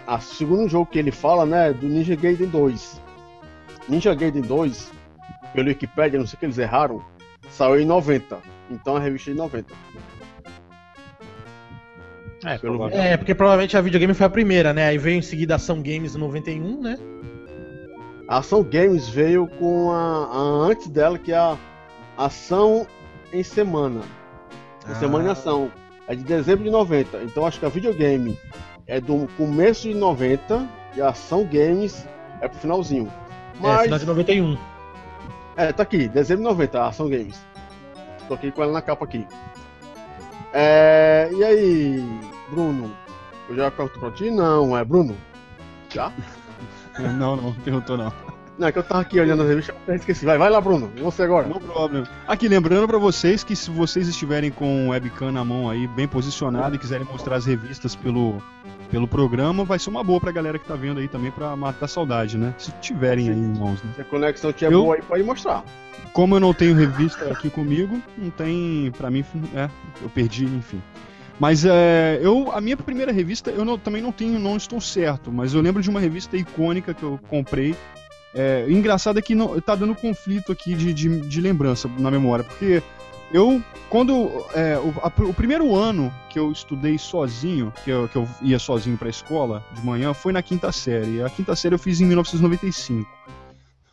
a 0.06 0.18
segundo 0.18 0.68
jogo 0.68 0.86
que 0.86 0.98
ele 0.98 1.12
fala, 1.12 1.46
né, 1.46 1.72
do 1.72 1.86
Ninja 1.86 2.16
Gaiden 2.16 2.48
2. 2.48 3.00
Ninja 3.88 4.12
Gaiden 4.14 4.42
2, 4.42 4.90
pelo 5.54 5.68
Wikipedia, 5.68 6.18
não 6.18 6.26
sei 6.26 6.36
o 6.36 6.40
que 6.40 6.46
eles 6.46 6.58
erraram, 6.58 7.00
saiu 7.48 7.78
em 7.80 7.86
90. 7.86 8.38
Então 8.70 8.96
a 8.96 9.00
revista 9.00 9.30
é 9.30 9.34
em 9.34 9.36
90. 9.36 9.72
É, 12.44 12.58
pelo-. 12.58 12.88
É, 12.90 13.16
porque 13.16 13.34
provavelmente 13.34 13.76
a 13.76 13.80
videogame 13.80 14.14
foi 14.14 14.26
a 14.26 14.30
primeira, 14.30 14.72
né? 14.72 14.86
Aí 14.86 14.98
veio 14.98 15.18
em 15.18 15.22
seguida 15.22 15.54
a 15.54 15.56
Ação 15.56 15.82
Games 15.82 16.14
em 16.14 16.18
91, 16.18 16.80
né? 16.80 16.98
A 18.28 18.38
Ação 18.38 18.62
Games 18.62 19.08
veio 19.08 19.46
com 19.46 19.90
a, 19.90 19.96
a 20.32 20.38
antes 20.38 20.88
dela, 20.88 21.18
que 21.18 21.32
é 21.32 21.36
a 21.36 21.56
Ação 22.16 22.86
em 23.32 23.42
Semana. 23.42 24.00
Em 24.88 24.92
Ah. 24.92 24.94
Semana 24.94 25.28
em 25.28 25.30
Ação. 25.32 25.70
É 26.08 26.14
de 26.14 26.22
dezembro 26.24 26.64
de 26.64 26.70
90. 26.70 27.22
Então 27.24 27.46
acho 27.46 27.58
que 27.60 27.66
a 27.66 27.68
videogame 27.68 28.38
é 28.86 29.00
do 29.00 29.28
começo 29.36 29.82
de 29.88 29.94
90 29.94 30.66
e 30.96 31.00
a 31.02 31.08
Ação 31.10 31.44
Games 31.44 32.06
é 32.40 32.48
pro 32.48 32.58
finalzinho. 32.58 33.12
É, 33.58 33.62
Mas, 33.62 33.82
final 33.82 33.98
de 33.98 34.06
91. 34.06 34.58
É, 35.56 35.72
tá 35.72 35.82
aqui, 35.82 36.08
dezembro 36.08 36.44
de 36.44 36.50
90, 36.50 36.80
a 36.80 36.88
Ação 36.88 37.08
Games. 37.08 37.38
Tô 38.26 38.34
aqui 38.34 38.50
com 38.50 38.62
ela 38.62 38.72
na 38.72 38.80
capa 38.82 39.04
aqui. 39.04 39.26
É, 40.52 41.28
e 41.32 41.44
aí, 41.44 42.20
Bruno? 42.50 42.90
Eu 43.48 43.56
já 43.56 43.70
pergunto 43.70 43.98
pra 44.00 44.10
ti? 44.10 44.30
Não, 44.30 44.76
é 44.76 44.84
Bruno? 44.84 45.16
Já? 45.88 46.12
Não, 46.98 47.36
não, 47.36 47.36
não 47.36 47.52
perguntou 47.54 47.96
não. 47.96 48.12
Não, 48.58 48.68
é 48.68 48.72
que 48.72 48.78
eu 48.78 48.82
tava 48.82 49.00
aqui 49.00 49.18
olhando 49.18 49.42
as 49.42 49.48
revistas, 49.48 49.74
eu 49.86 49.94
esqueci. 49.94 50.26
Vai, 50.26 50.36
vai 50.36 50.50
lá, 50.50 50.60
Bruno. 50.60 50.92
Você 50.98 51.22
agora? 51.22 51.48
No 51.48 51.58
problem. 51.58 52.04
Aqui, 52.28 52.46
lembrando 52.46 52.86
pra 52.86 52.98
vocês 52.98 53.42
que 53.42 53.56
se 53.56 53.70
vocês 53.70 54.06
estiverem 54.06 54.50
com 54.50 54.86
o 54.86 54.90
webcam 54.90 55.32
na 55.32 55.42
mão 55.42 55.70
aí, 55.70 55.86
bem 55.86 56.06
posicionado 56.06 56.74
e 56.74 56.78
quiserem 56.78 57.06
mostrar 57.06 57.36
as 57.36 57.46
revistas 57.46 57.96
pelo, 57.96 58.42
pelo 58.90 59.06
programa, 59.06 59.64
vai 59.64 59.78
ser 59.78 59.90
uma 59.90 60.02
boa 60.02 60.20
pra 60.20 60.32
galera 60.32 60.58
que 60.58 60.66
tá 60.66 60.74
vendo 60.74 60.98
aí 61.00 61.08
também 61.08 61.30
pra 61.30 61.54
matar 61.56 61.84
a 61.84 61.88
saudade, 61.88 62.36
né? 62.36 62.54
Se 62.58 62.72
tiverem 62.80 63.28
aí 63.30 63.36
em 63.36 63.58
mãos, 63.58 63.82
né? 63.82 63.90
Se 63.94 64.00
a 64.00 64.04
conexão 64.04 64.52
tiver 64.52 64.72
Eu- 64.72 64.82
boa 64.82 64.96
aí, 64.96 65.02
pode 65.02 65.22
mostrar. 65.22 65.64
Como 66.12 66.34
eu 66.34 66.40
não 66.40 66.52
tenho 66.52 66.74
revista 66.74 67.30
aqui 67.30 67.48
comigo, 67.48 68.02
não 68.18 68.30
tem. 68.30 68.90
Pra 68.98 69.10
mim, 69.10 69.24
é, 69.54 69.68
eu 70.02 70.08
perdi, 70.08 70.44
enfim. 70.44 70.82
Mas 71.38 71.64
é, 71.64 72.18
eu, 72.20 72.50
a 72.52 72.60
minha 72.60 72.76
primeira 72.76 73.12
revista, 73.12 73.50
eu 73.50 73.64
não- 73.64 73.78
também 73.78 74.02
não 74.02 74.10
tenho, 74.12 74.38
não 74.38 74.56
estou 74.56 74.80
certo, 74.80 75.30
mas 75.32 75.54
eu 75.54 75.60
lembro 75.62 75.80
de 75.80 75.88
uma 75.88 76.00
revista 76.00 76.36
icônica 76.36 76.92
que 76.92 77.02
eu 77.02 77.18
comprei. 77.28 77.74
É, 78.34 78.64
o 78.66 78.70
engraçado 78.70 79.18
é 79.18 79.22
que 79.22 79.34
não, 79.34 79.58
tá 79.60 79.74
dando 79.74 79.94
conflito 79.94 80.52
aqui 80.52 80.74
de, 80.74 80.92
de, 80.92 81.20
de 81.20 81.40
lembrança 81.40 81.88
na 81.98 82.10
memória, 82.10 82.44
porque 82.44 82.82
eu, 83.32 83.62
quando. 83.88 84.28
é, 84.54 84.78
o, 84.78 84.92
a- 85.02 85.12
o 85.28 85.34
primeiro 85.34 85.74
ano 85.74 86.12
que 86.28 86.38
eu 86.38 86.50
estudei 86.52 86.98
sozinho, 86.98 87.72
que 87.84 87.90
eu, 87.90 88.08
que 88.08 88.16
eu 88.16 88.28
ia 88.42 88.58
sozinho 88.58 88.96
pra 88.96 89.08
escola 89.08 89.64
de 89.74 89.84
manhã, 89.84 90.12
foi 90.14 90.32
na 90.32 90.42
quinta 90.42 90.70
série. 90.72 91.22
A 91.22 91.30
quinta 91.30 91.54
série 91.56 91.74
eu 91.74 91.78
fiz 91.78 92.00
em 92.00 92.06
1995. 92.06 93.08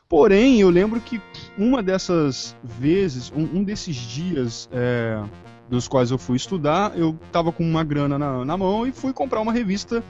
Porém, 0.10 0.62
eu 0.62 0.70
lembro 0.70 1.02
que 1.02 1.20
uma 1.58 1.84
dessas 1.84 2.56
vezes, 2.64 3.32
um, 3.36 3.60
um 3.60 3.64
desses 3.64 3.96
dias 3.96 4.70
é, 4.72 5.22
dos 5.70 5.86
quais 5.88 6.12
eu 6.12 6.18
fui 6.18 6.38
estudar, 6.38 6.98
eu 6.98 7.18
tava 7.32 7.52
com 7.52 7.64
uma 7.64 7.84
grana 7.84 8.18
na, 8.18 8.46
na 8.46 8.58
mão 8.58 8.88
e 8.88 8.92
fui 8.94 9.12
comprar 9.12 9.42
uma 9.42 9.52
revista 9.52 10.02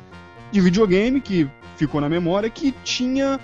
de 0.51 0.62
videogame 0.62 1.19
que 1.19 1.50
ficou 1.75 2.00
na 2.00 2.07
memória 2.07 2.48
que 2.50 2.72
tinha 2.84 3.39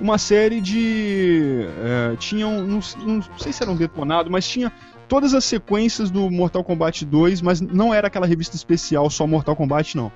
uma 0.00 0.16
série 0.16 0.58
de. 0.62 1.66
é, 1.84 2.16
tinha 2.16 2.48
um, 2.48 2.62
não, 2.66 2.80
não 3.06 3.22
sei 3.38 3.52
se 3.52 3.62
era 3.62 3.70
um 3.70 3.76
detonado, 3.76 4.30
mas 4.30 4.48
tinha 4.48 4.72
todas 5.10 5.34
as 5.34 5.44
sequências 5.44 6.10
do 6.10 6.30
Mortal 6.30 6.64
Kombat 6.64 7.04
2, 7.04 7.42
mas 7.42 7.60
não 7.60 7.92
era 7.92 8.06
aquela 8.06 8.24
revista 8.26 8.56
especial 8.56 9.10
só 9.10 9.26
Mortal 9.26 9.54
Kombat, 9.56 9.94
não. 9.96 10.10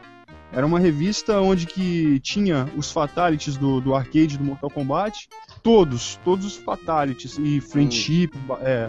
Era 0.52 0.64
uma 0.64 0.78
revista 0.78 1.40
onde 1.40 1.66
que 1.66 2.20
tinha 2.20 2.66
os 2.76 2.90
fatalities 2.92 3.56
do, 3.56 3.80
do 3.80 3.92
arcade 3.94 4.38
do 4.38 4.44
Mortal 4.44 4.70
Kombat, 4.70 5.28
todos, 5.64 6.18
todos 6.24 6.46
os 6.46 6.56
fatalities 6.56 7.36
e 7.38 7.60
friendship, 7.60 8.30
ba- 8.46 8.60
é, 8.62 8.88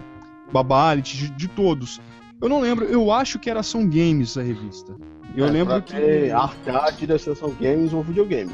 babality, 0.52 1.16
de, 1.16 1.30
de 1.30 1.48
todos. 1.48 2.00
Eu 2.40 2.48
não 2.48 2.60
lembro, 2.60 2.84
eu 2.84 3.10
acho 3.10 3.38
que 3.40 3.50
era 3.50 3.60
Ação 3.60 3.84
Games 3.88 4.38
a 4.38 4.42
revista. 4.42 4.94
Eu 5.36 5.46
É, 5.46 5.50
lembro 5.50 5.82
que 5.82 5.92
ter 5.92 6.30
arcade 6.32 7.04
da 7.06 7.18
Sessão 7.18 7.50
Games 7.60 7.92
ou 7.92 8.02
videogame. 8.02 8.52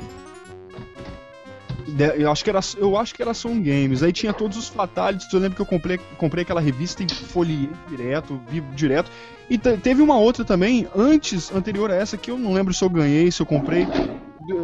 Eu 2.19 2.31
acho 2.31 2.45
que 2.45 2.51
era, 2.51 2.61
eu 2.77 2.97
acho 2.97 3.15
que 3.15 3.23
era 3.23 3.31
Ação 3.33 3.61
Games. 3.61 4.03
Aí 4.03 4.13
tinha 4.13 4.33
todos 4.33 4.57
os 4.57 4.69
Fatalities. 4.69 5.33
Eu 5.33 5.41
lembro 5.41 5.57
que 5.57 5.63
eu 5.63 5.67
comprei, 5.67 5.99
comprei 6.17 6.43
aquela 6.43 6.61
revista 6.61 7.03
e 7.03 7.09
folhei 7.09 7.69
direto, 7.89 8.41
vi 8.49 8.61
direto. 8.75 9.11
E 9.51 9.59
te- 9.59 9.77
teve 9.77 10.01
uma 10.03 10.17
outra 10.19 10.45
também, 10.45 10.87
antes, 10.95 11.53
anterior 11.53 11.91
a 11.91 11.95
essa, 11.95 12.17
que 12.17 12.31
eu 12.31 12.39
não 12.39 12.53
lembro 12.53 12.73
se 12.73 12.83
eu 12.85 12.89
ganhei, 12.91 13.31
se 13.31 13.41
eu 13.43 13.47
comprei, 13.47 13.87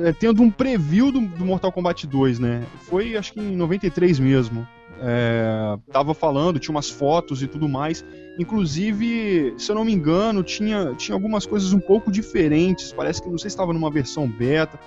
é, 0.05 0.13
tendo 0.13 0.43
um 0.43 0.51
preview 0.51 1.11
do, 1.13 1.21
do 1.21 1.45
Mortal 1.45 1.71
Kombat 1.73 2.07
2, 2.07 2.39
né? 2.39 2.63
Foi 2.89 3.17
acho 3.17 3.33
que 3.33 3.41
em 3.41 3.55
93 3.57 4.19
mesmo. 4.19 4.67
É, 5.01 5.79
tava 5.93 6.15
falando, 6.15 6.59
tinha 6.59 6.75
umas 6.75 6.91
fotos 6.91 7.43
e 7.43 7.47
tudo 7.47 7.69
mais. 7.69 8.05
Inclusive, 8.39 9.55
se 9.59 9.71
eu 9.71 9.75
não 9.75 9.85
me 9.85 9.93
engano, 9.93 10.45
tinha, 10.45 10.95
tinha 10.95 11.15
algumas 11.15 11.45
coisas 11.45 11.73
um 11.73 11.81
pouco 11.81 12.11
diferentes. 12.11 12.93
Parece 12.93 13.21
que 13.21 13.29
não 13.29 13.39
sei 13.39 13.51
se 13.51 13.55
estava 13.55 13.73
numa 13.73 13.91
versão 13.91 14.29
beta. 14.29 14.79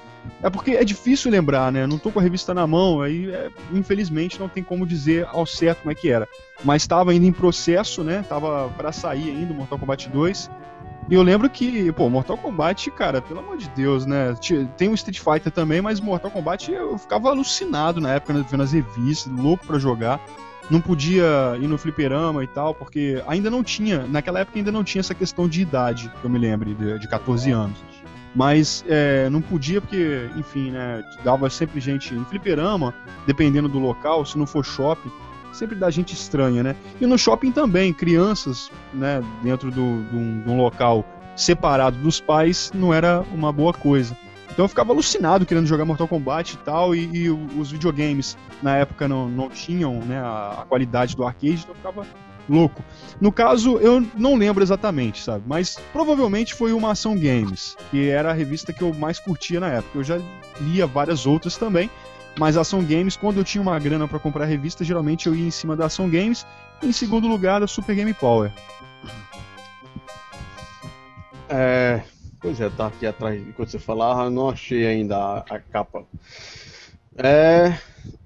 É 0.42 0.50
porque 0.50 0.72
é 0.72 0.86
difícil 0.86 1.30
lembrar, 1.32 1.72
né? 1.72 1.86
Não 1.86 1.98
tô 1.98 2.12
com 2.12 2.20
a 2.20 2.22
revista 2.22 2.54
na 2.54 2.66
mão, 2.66 3.02
aí 3.02 3.30
é, 3.30 3.50
infelizmente 3.74 4.40
não 4.40 4.48
tem 4.48 4.64
como 4.64 4.86
dizer 4.86 5.28
ao 5.32 5.46
certo 5.46 5.80
como 5.80 5.92
é 5.92 5.96
que 5.96 6.10
era. 6.10 6.30
Mas 6.64 6.84
estava 6.84 7.12
ainda 7.12 7.26
em 7.26 7.32
processo, 7.32 8.04
né? 8.04 8.24
Tava 8.28 8.70
para 8.78 8.92
sair 8.92 9.30
ainda 9.30 9.54
Mortal 9.54 9.80
Kombat 9.80 10.10
2. 10.10 10.50
E 11.12 11.14
eu 11.14 11.22
lembro 11.22 11.50
que, 11.50 11.92
pô, 11.92 12.10
Mortal 12.10 12.38
Kombat, 12.38 12.90
cara, 12.92 13.22
pelo 13.22 13.42
amor 13.42 13.58
de 13.58 13.68
Deus, 13.72 14.06
né? 14.06 14.34
Tem 14.78 14.88
o 14.88 14.94
Street 14.94 15.20
Fighter 15.20 15.52
também, 15.52 15.82
mas 15.82 16.00
Mortal 16.00 16.32
Kombat 16.32 16.72
eu 16.72 16.98
ficava 16.98 17.28
alucinado 17.28 18.00
na 18.00 18.14
época, 18.14 18.32
né, 18.32 18.46
vendo 18.50 18.64
as 18.64 18.72
revistas, 18.72 19.30
louco 19.34 19.68
pra 19.68 19.78
jogar. 19.78 20.22
Não 20.70 20.80
podia 20.80 21.58
ir 21.60 21.68
no 21.68 21.78
fliperama 21.78 22.46
e 22.46 22.48
tal, 22.48 22.74
porque 22.74 23.22
ainda 23.28 23.50
não 23.50 23.62
tinha, 23.62 24.08
naquela 24.08 24.40
época 24.40 24.58
ainda 24.58 24.72
não 24.72 24.86
tinha 24.86 25.02
essa 25.02 25.14
questão 25.14 25.50
de 25.50 25.62
idade, 25.62 26.10
que 26.22 26.24
eu 26.24 26.30
me 26.30 26.40
lembre, 26.40 26.74
de, 26.74 26.98
de 26.98 27.08
14 27.10 27.52
anos. 27.52 27.78
Mas 28.34 28.86
é, 28.88 29.30
não 29.30 29.42
podia 29.42 29.82
porque, 29.82 30.30
enfim, 30.38 30.72
né, 30.72 31.04
dava 31.26 31.50
sempre 31.50 31.82
gente 31.82 32.16
em 32.16 32.24
fliperama, 32.24 32.94
dependendo 33.28 33.68
do 33.68 33.80
local, 33.80 34.26
se 34.26 34.38
não 34.38 34.48
for 34.48 34.64
shopping, 34.64 35.12
sempre 35.54 35.76
dá 35.76 35.90
gente 35.90 36.14
estranha, 36.14 36.64
né? 36.64 36.76
E 37.00 37.06
no 37.06 37.18
shopping 37.18 37.52
também, 37.52 37.94
crianças, 37.94 38.70
né, 38.94 39.22
dentro 39.44 39.70
do- 39.72 40.04
de 40.10 40.16
um, 40.18 40.44
um 40.48 40.58
local 40.58 41.06
separado 41.36 41.98
dos 41.98 42.20
pais, 42.20 42.72
não 42.74 42.94
era 42.94 43.24
uma 43.34 43.52
boa 43.52 43.74
coisa. 43.74 44.16
Então 44.52 44.66
eu 44.66 44.70
ficava 44.70 44.92
alucinado 44.92 45.46
querendo 45.46 45.66
jogar 45.66 45.86
Mortal 45.86 46.08
Kombat 46.08 46.56
e 46.56 46.58
tal, 46.58 46.94
e, 46.94 47.06
e 47.16 47.30
os 47.30 47.72
videogames 47.72 48.38
na 48.62 48.76
época 48.76 49.08
não, 49.08 49.30
não 49.30 49.50
tinham 49.50 49.94
né, 50.02 50.20
a, 50.20 50.60
a 50.62 50.66
qualidade 50.66 51.16
do 51.16 51.24
arcade, 51.26 51.62
então 51.64 51.72
eu 51.72 51.76
ficava 51.76 52.06
louco. 52.50 52.84
No 53.22 53.32
caso, 53.32 53.78
eu 53.78 54.06
não 54.18 54.36
lembro 54.36 54.62
exatamente, 54.62 55.24
sabe? 55.24 55.44
Mas 55.48 55.80
provavelmente 55.94 56.54
foi 56.54 56.74
uma 56.74 56.92
Ação 56.92 57.16
Games, 57.16 57.78
que 57.90 58.10
era 58.10 58.32
a 58.32 58.34
revista 58.34 58.74
que 58.74 58.82
eu 58.82 58.94
mais 58.94 59.20
curtia 59.20 59.60
na 59.60 59.68
época. 59.70 59.98
Eu 60.00 60.04
já 60.04 60.20
lia 60.60 60.86
várias 60.86 61.26
outras 61.26 61.56
também, 61.56 61.90
mas 62.38 62.58
a 62.58 62.62
Ação 62.62 62.84
Games, 62.84 63.16
quando 63.16 63.38
eu 63.38 63.44
tinha 63.44 63.62
uma 63.62 63.78
grana 63.80 64.08
pra 64.08 64.20
comprar 64.20 64.46
revista, 64.46 64.84
geralmente 64.84 65.28
eu 65.28 65.36
ia 65.36 65.48
em 65.48 65.52
cima 65.52 65.76
da 65.76 65.86
Ação 65.86 66.10
Games, 66.10 66.46
em 66.82 66.92
segundo 66.92 67.28
lugar 67.28 67.60
da 67.60 67.68
Super 67.68 67.96
Game 67.96 68.14
Power. 68.14 68.52
É. 71.50 72.02
Pois 72.40 72.60
é, 72.60 72.70
tá 72.70 72.88
aqui 72.88 73.06
atrás, 73.06 73.40
enquanto 73.48 73.70
você 73.70 73.78
falava, 73.78 74.30
não 74.30 74.50
achei 74.50 74.88
ainda 74.88 75.16
a, 75.16 75.38
a 75.48 75.60
capa. 75.60 76.06
É. 77.16 77.78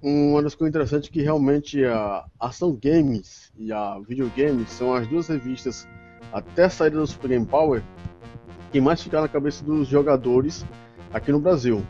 Uma 0.01 0.41
das 0.41 0.55
coisas 0.55 0.69
interessantes 0.69 1.09
é 1.09 1.11
que 1.11 1.21
realmente 1.21 1.83
a 1.83 2.23
Ação 2.39 2.71
Games 2.71 3.51
e 3.57 3.73
a 3.73 3.99
Videogames 4.07 4.69
são 4.69 4.93
as 4.93 5.07
duas 5.07 5.27
revistas, 5.27 5.87
até 6.31 6.65
a 6.65 6.69
saída 6.69 6.97
do 6.97 7.07
Super 7.07 7.29
Game 7.29 7.45
Power, 7.45 7.81
que 8.71 8.79
mais 8.79 9.01
ficaram 9.01 9.23
na 9.23 9.29
cabeça 9.29 9.65
dos 9.65 9.87
jogadores 9.87 10.65
aqui 11.11 11.31
no 11.31 11.39
Brasil. 11.39 11.83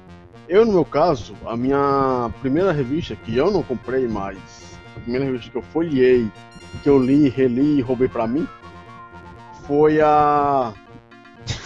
Eu, 0.48 0.64
no 0.64 0.74
meu 0.74 0.86
caso, 0.86 1.36
a 1.46 1.58
minha 1.58 2.32
primeira 2.40 2.72
revista, 2.72 3.16
que 3.16 3.36
eu 3.36 3.50
não 3.50 3.64
comprei, 3.64 4.08
mas 4.08 4.78
a 4.96 5.00
primeira 5.00 5.25
revista 5.25 5.50
que 5.50 5.58
eu 5.58 5.62
folhei, 5.64 6.32
que 6.84 6.90
eu 6.90 7.00
li, 7.00 7.30
reli 7.30 7.80
e 7.80 7.82
roubei 7.82 8.08
pra 8.08 8.28
mim, 8.28 8.48
foi 9.66 10.00
a 10.02 10.72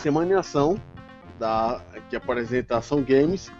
Semana 0.02 0.32
em 0.32 0.36
Ação, 0.36 0.80
da, 1.38 1.82
que 2.10 2.16
apresenta 2.16 2.78
Ação 2.78 3.04
Games, 3.04 3.52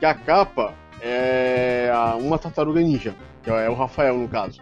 que 0.00 0.06
a 0.06 0.14
capa 0.14 0.74
é 1.00 1.92
uma 2.18 2.36
tartaruga 2.36 2.80
ninja, 2.80 3.14
que 3.44 3.50
é 3.50 3.70
o 3.70 3.74
Rafael 3.74 4.18
no 4.18 4.28
caso. 4.28 4.60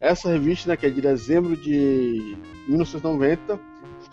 Essa 0.00 0.28
revista, 0.28 0.70
né, 0.70 0.76
que 0.76 0.86
é 0.86 0.90
de 0.90 1.00
dezembro 1.00 1.56
de 1.56 2.36
1990, 2.66 3.60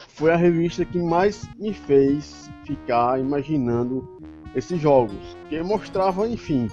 foi 0.09 0.31
a 0.31 0.35
revista 0.35 0.85
que 0.85 0.99
mais 0.99 1.49
me 1.57 1.73
fez 1.73 2.51
ficar 2.63 3.19
imaginando 3.19 4.18
esses 4.55 4.79
jogos, 4.79 5.37
que 5.47 5.61
mostrava, 5.61 6.27
enfim, 6.27 6.69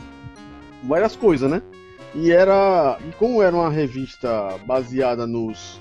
várias 0.85 1.17
coisas, 1.17 1.51
né? 1.51 1.63
E 2.15 2.33
era, 2.33 2.99
e 3.07 3.13
como 3.13 3.43
era 3.43 3.55
uma 3.55 3.71
revista 3.71 4.59
baseada 4.67 5.27
nos 5.27 5.81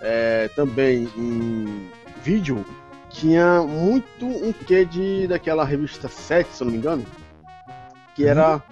é, 0.00 0.48
também 0.54 1.08
em 1.16 1.88
vídeo, 2.22 2.64
tinha 3.08 3.62
muito 3.62 4.26
um 4.26 4.52
quê 4.52 4.84
de 4.84 5.26
daquela 5.26 5.64
revista 5.64 6.08
7, 6.08 6.48
se 6.50 6.62
eu 6.62 6.66
não 6.66 6.72
me 6.72 6.78
engano, 6.78 7.04
que 8.14 8.26
era 8.26 8.62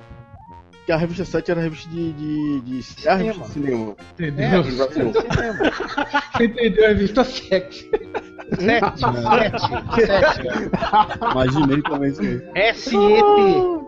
que 0.91 0.93
a 0.93 0.97
revista 0.97 1.25
7 1.25 1.51
era 1.53 1.61
a 1.61 1.63
revista 1.63 1.89
de, 1.89 2.13
de, 2.15 2.61
de, 2.63 2.83
de, 2.83 3.09
a 3.09 3.15
revista 3.15 3.45
de 3.45 3.53
cinema. 3.53 3.97
Entendeu? 4.13 4.45
É, 4.45 4.63
Você 6.37 6.45
entendeu 6.45 6.85
a 6.85 6.89
revista 6.89 7.23
7. 7.23 7.91
7, 8.59 8.99
7, 8.99 10.07
7. 10.07 10.51
Imaginei 11.31 11.83
também 11.83 12.11
isso 12.11 12.21
aí. 12.23 12.43
S-E-T. 12.57 13.81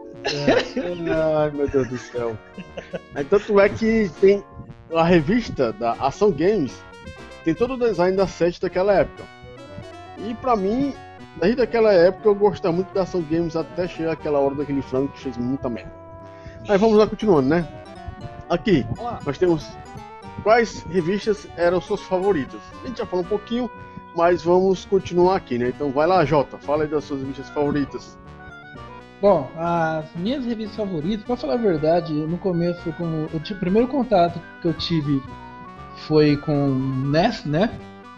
Ai, 1.10 1.50
meu 1.50 1.68
Deus 1.68 1.88
do 1.88 1.98
céu. 1.98 2.38
É, 3.16 3.24
tanto 3.24 3.58
é 3.58 3.68
que 3.68 4.08
tem 4.20 4.44
a 4.94 5.02
revista 5.02 5.72
da 5.72 5.94
Ação 5.94 6.30
Games, 6.30 6.72
tem 7.44 7.52
todo 7.52 7.74
o 7.74 7.78
design 7.78 8.16
da 8.16 8.28
7 8.28 8.60
daquela 8.60 8.92
época. 8.92 9.24
E 10.18 10.34
pra 10.34 10.54
mim, 10.54 10.94
desde 11.40 11.62
aquela 11.62 11.92
época 11.92 12.28
eu 12.28 12.34
gostava 12.36 12.72
muito 12.72 12.94
da 12.94 13.02
Ação 13.02 13.22
Games 13.22 13.56
até 13.56 13.88
chegar 13.88 14.12
aquela 14.12 14.38
hora 14.38 14.54
daquele 14.54 14.82
frango 14.82 15.08
que 15.08 15.18
fez 15.18 15.36
muita 15.36 15.68
merda. 15.68 16.01
Aí 16.68 16.78
vamos 16.78 16.96
lá 16.96 17.06
continuando, 17.06 17.48
né? 17.48 17.66
Aqui, 18.48 18.86
nós 19.26 19.36
temos 19.36 19.66
quais 20.42 20.82
revistas 20.90 21.48
eram 21.56 21.80
suas 21.80 22.00
favoritas. 22.02 22.60
A 22.82 22.86
gente 22.86 22.98
já 22.98 23.06
falou 23.06 23.24
um 23.24 23.28
pouquinho, 23.28 23.70
mas 24.14 24.42
vamos 24.42 24.84
continuar 24.84 25.36
aqui, 25.36 25.58
né? 25.58 25.68
Então 25.68 25.90
vai 25.90 26.06
lá, 26.06 26.24
Jota, 26.24 26.58
fala 26.58 26.84
aí 26.84 26.88
das 26.88 27.04
suas 27.04 27.20
revistas 27.20 27.48
favoritas. 27.50 28.18
Bom, 29.20 29.50
as 29.56 30.04
minhas 30.16 30.44
revistas 30.44 30.76
favoritas, 30.76 31.24
pra 31.24 31.36
falar 31.36 31.54
a 31.54 31.58
verdade, 31.58 32.12
no 32.12 32.38
começo, 32.38 32.92
como 32.92 33.26
o 33.26 33.58
primeiro 33.58 33.88
contato 33.88 34.40
que 34.60 34.68
eu 34.68 34.74
tive 34.74 35.22
foi 36.06 36.36
com 36.36 36.68
NES, 37.10 37.44
né? 37.44 37.70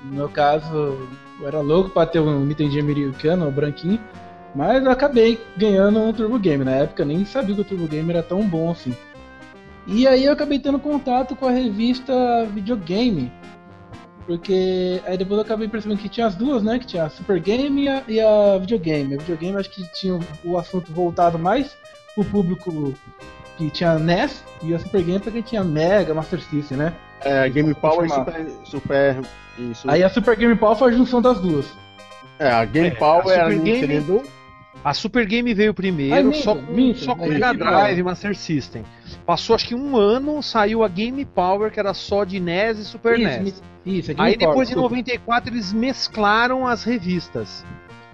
No 0.04 0.16
meu 0.16 0.28
caso, 0.28 0.98
eu 1.40 1.46
era 1.48 1.60
louco 1.60 1.90
pra 1.90 2.06
ter 2.06 2.20
um 2.20 2.44
Nintendo 2.44 2.78
americano, 2.78 3.48
o 3.48 3.50
branquinho. 3.50 4.00
Mas 4.54 4.84
eu 4.84 4.90
acabei 4.90 5.40
ganhando 5.56 5.98
um 6.00 6.12
Turbo 6.12 6.38
Game. 6.38 6.64
Na 6.64 6.72
época 6.72 7.02
eu 7.02 7.06
nem 7.06 7.24
sabia 7.24 7.54
que 7.54 7.60
o 7.60 7.64
Turbo 7.64 7.88
Game 7.88 8.08
era 8.10 8.22
tão 8.22 8.42
bom 8.46 8.70
assim. 8.70 8.94
E 9.86 10.06
aí 10.06 10.24
eu 10.24 10.32
acabei 10.32 10.58
tendo 10.58 10.78
contato 10.78 11.34
com 11.36 11.46
a 11.46 11.50
revista 11.50 12.46
Videogame. 12.52 13.30
Porque 14.26 15.02
aí 15.06 15.18
depois 15.18 15.38
eu 15.38 15.44
acabei 15.44 15.68
percebendo 15.68 15.98
que 15.98 16.08
tinha 16.08 16.26
as 16.26 16.34
duas, 16.34 16.62
né? 16.62 16.78
Que 16.78 16.86
tinha 16.86 17.04
a 17.04 17.10
Super 17.10 17.38
Game 17.40 17.82
e 17.84 17.88
a, 17.88 18.02
e 18.08 18.20
a 18.20 18.58
Videogame. 18.58 19.14
A 19.14 19.18
Videogame 19.18 19.56
acho 19.58 19.70
que 19.70 19.82
tinha 19.92 20.18
o 20.44 20.56
assunto 20.56 20.90
voltado 20.92 21.38
mais 21.38 21.76
pro 22.14 22.24
público 22.24 22.94
que 23.58 23.70
tinha 23.70 23.98
NES 23.98 24.42
e 24.62 24.74
a 24.74 24.78
Super 24.78 25.02
Game 25.02 25.20
pra 25.20 25.30
quem 25.32 25.42
tinha 25.42 25.62
Mega, 25.62 26.14
Master 26.14 26.40
System, 26.40 26.78
né? 26.78 26.92
É, 27.20 27.48
Game 27.50 27.74
Power 27.74 28.06
e 28.06 28.08
Super, 28.10 28.46
Super 28.64 29.20
isso. 29.58 29.90
Aí 29.90 30.02
a 30.02 30.08
Super 30.08 30.36
Game 30.36 30.56
Power 30.56 30.76
foi 30.76 30.92
a 30.92 30.96
junção 30.96 31.20
das 31.20 31.38
duas. 31.40 31.66
É, 32.38 32.50
a 32.50 32.64
Game 32.64 32.88
É, 32.88 32.90
Power 32.92 33.26
a 33.28 33.32
era 33.32 33.50
Super 33.50 33.62
Game- 33.64 33.80
Nintendo. 33.86 34.22
A 34.84 34.92
Super 34.92 35.24
Game 35.24 35.54
veio 35.54 35.72
primeiro, 35.72 36.14
Ai, 36.14 36.22
minto, 36.22 36.36
só 36.36 36.54
com, 36.54 36.72
minto, 36.72 36.98
só 36.98 37.14
com. 37.14 37.26
Mega 37.26 37.54
Drive 37.54 37.98
e 37.98 38.02
Master 38.02 38.36
System. 38.36 38.84
Passou 39.24 39.56
acho 39.56 39.66
que 39.66 39.74
um 39.74 39.96
ano, 39.96 40.42
saiu 40.42 40.84
a 40.84 40.88
Game 40.88 41.24
Power, 41.24 41.72
que 41.72 41.80
era 41.80 41.94
só 41.94 42.22
de 42.22 42.38
NES 42.38 42.78
e 42.78 42.84
Super 42.84 43.18
isso, 43.18 43.42
NES. 43.42 43.62
isso, 43.86 44.10
é 44.10 44.14
Aí 44.18 44.36
Power, 44.36 44.38
depois 44.38 44.68
de 44.68 44.74
desculpa. 44.74 44.94
94 44.94 45.54
eles 45.54 45.72
mesclaram 45.72 46.66
as 46.66 46.84
revistas. 46.84 47.64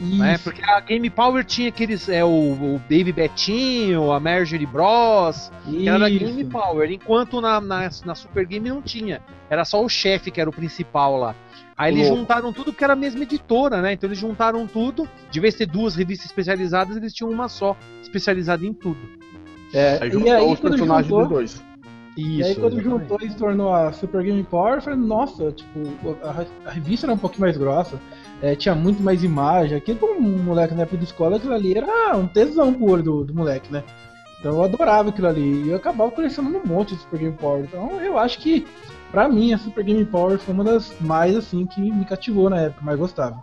Isso. 0.01 0.17
Né? 0.17 0.39
Porque 0.39 0.63
a 0.65 0.81
Game 0.81 1.11
Power 1.11 1.45
tinha 1.45 1.69
aqueles. 1.69 2.09
É, 2.09 2.25
o, 2.25 2.29
o 2.29 2.79
Baby 2.89 3.13
Betinho, 3.13 4.11
a 4.11 4.19
Marjorie 4.19 4.67
Bros. 4.67 5.53
Que 5.65 5.87
era 5.89 5.99
da 5.99 6.09
Isso. 6.09 6.25
Game 6.25 6.45
Power, 6.47 6.91
enquanto 6.91 7.41
na, 7.41 7.61
na, 7.61 7.91
na 8.05 8.15
Super 8.15 8.47
Game 8.47 8.69
não 8.69 8.81
tinha. 8.81 9.21
Era 9.51 9.65
só 9.65 9.85
o 9.85 9.89
chefe 9.89 10.31
que 10.31 10.41
era 10.41 10.49
o 10.49 10.53
principal 10.53 11.17
lá. 11.19 11.35
Aí 11.77 11.93
eles 11.93 12.09
Louco. 12.09 12.21
juntaram 12.21 12.53
tudo 12.53 12.73
porque 12.73 12.85
era 12.85 12.95
a 12.95 12.97
mesma 12.97 13.23
editora, 13.23 13.83
né? 13.83 13.93
Então 13.93 14.09
eles 14.09 14.19
juntaram 14.19 14.67
tudo. 14.67 15.09
De 15.31 15.41
vez 15.41 15.55
em 15.55 15.59
ter 15.59 15.67
duas 15.67 15.95
revistas 15.95 16.27
especializadas, 16.27 16.97
eles 16.97 17.13
tinham 17.13 17.31
uma 17.31 17.49
só, 17.49 17.77
especializada 18.03 18.65
em 18.65 18.73
tudo. 18.73 19.01
É, 19.73 19.99
Aí 20.01 20.09
e 20.09 20.13
juntou 20.13 20.33
aí 20.33 20.53
os 20.53 20.61
quando 20.61 20.73
personagens 20.73 21.07
juntou, 21.07 21.21
dos 21.21 21.29
dois. 21.29 21.65
E 22.17 22.43
aí 22.43 22.55
quando 22.55 22.83
juntou 22.83 23.19
e 23.23 23.31
se 23.31 23.37
tornou 23.37 23.73
a 23.73 23.93
Super 23.93 24.23
Game 24.23 24.43
Power, 24.45 24.75
eu 24.75 24.83
falei, 24.83 24.99
nossa, 24.99 25.53
tipo, 25.53 26.19
a, 26.23 26.69
a 26.69 26.73
revista 26.73 27.07
era 27.07 27.15
um 27.15 27.19
pouquinho 27.19 27.43
mais 27.43 27.57
grossa, 27.57 27.99
é, 28.43 28.55
tinha 28.55 28.75
muito 28.75 29.03
mais 29.03 29.23
imagem. 29.23 29.77
Aquilo 29.77 29.99
para 29.99 30.13
um 30.13 30.21
moleque 30.21 30.75
na 30.75 30.83
época 30.83 30.99
de 30.99 31.05
escola, 31.05 31.37
aquilo 31.37 31.55
ali 31.55 31.77
era 31.77 32.17
um 32.17 32.27
tesão 32.27 32.73
pro 32.73 32.91
olho 32.91 33.03
do, 33.03 33.25
do 33.25 33.35
moleque, 33.35 33.73
né? 33.73 33.85
Então 34.39 34.53
eu 34.53 34.65
adorava 34.65 35.11
aquilo 35.11 35.29
ali. 35.29 35.65
E 35.65 35.69
eu 35.69 35.77
acabava 35.77 36.11
colecionando 36.11 36.59
um 36.59 36.67
monte 36.67 36.95
de 36.95 37.03
Super 37.03 37.21
Game 37.21 37.37
Power. 37.37 37.65
Então 37.65 38.01
eu 38.01 38.19
acho 38.19 38.39
que, 38.39 38.67
pra 39.11 39.29
mim, 39.29 39.53
a 39.53 39.59
Super 39.59 39.85
Game 39.85 40.05
Power 40.07 40.39
foi 40.39 40.55
uma 40.55 40.65
das 40.65 40.95
mais, 41.01 41.37
assim, 41.37 41.67
que 41.67 41.81
me 41.81 42.05
cativou 42.05 42.49
na 42.49 42.61
época, 42.61 42.85
mais 42.85 42.99
gostava. 42.99 43.41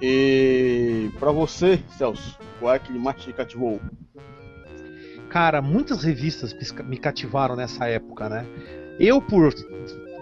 E 0.00 1.10
pra 1.20 1.30
você, 1.30 1.80
Celso, 1.96 2.36
qual 2.58 2.74
é 2.74 2.78
que 2.78 2.92
mais 2.92 3.22
te 3.22 3.32
cativou? 3.32 3.80
Cara, 5.28 5.62
muitas 5.62 6.02
revistas 6.02 6.54
me 6.84 6.96
cativaram 6.96 7.54
nessa 7.54 7.86
época, 7.86 8.28
né? 8.28 8.46
Eu, 8.98 9.22
por 9.22 9.52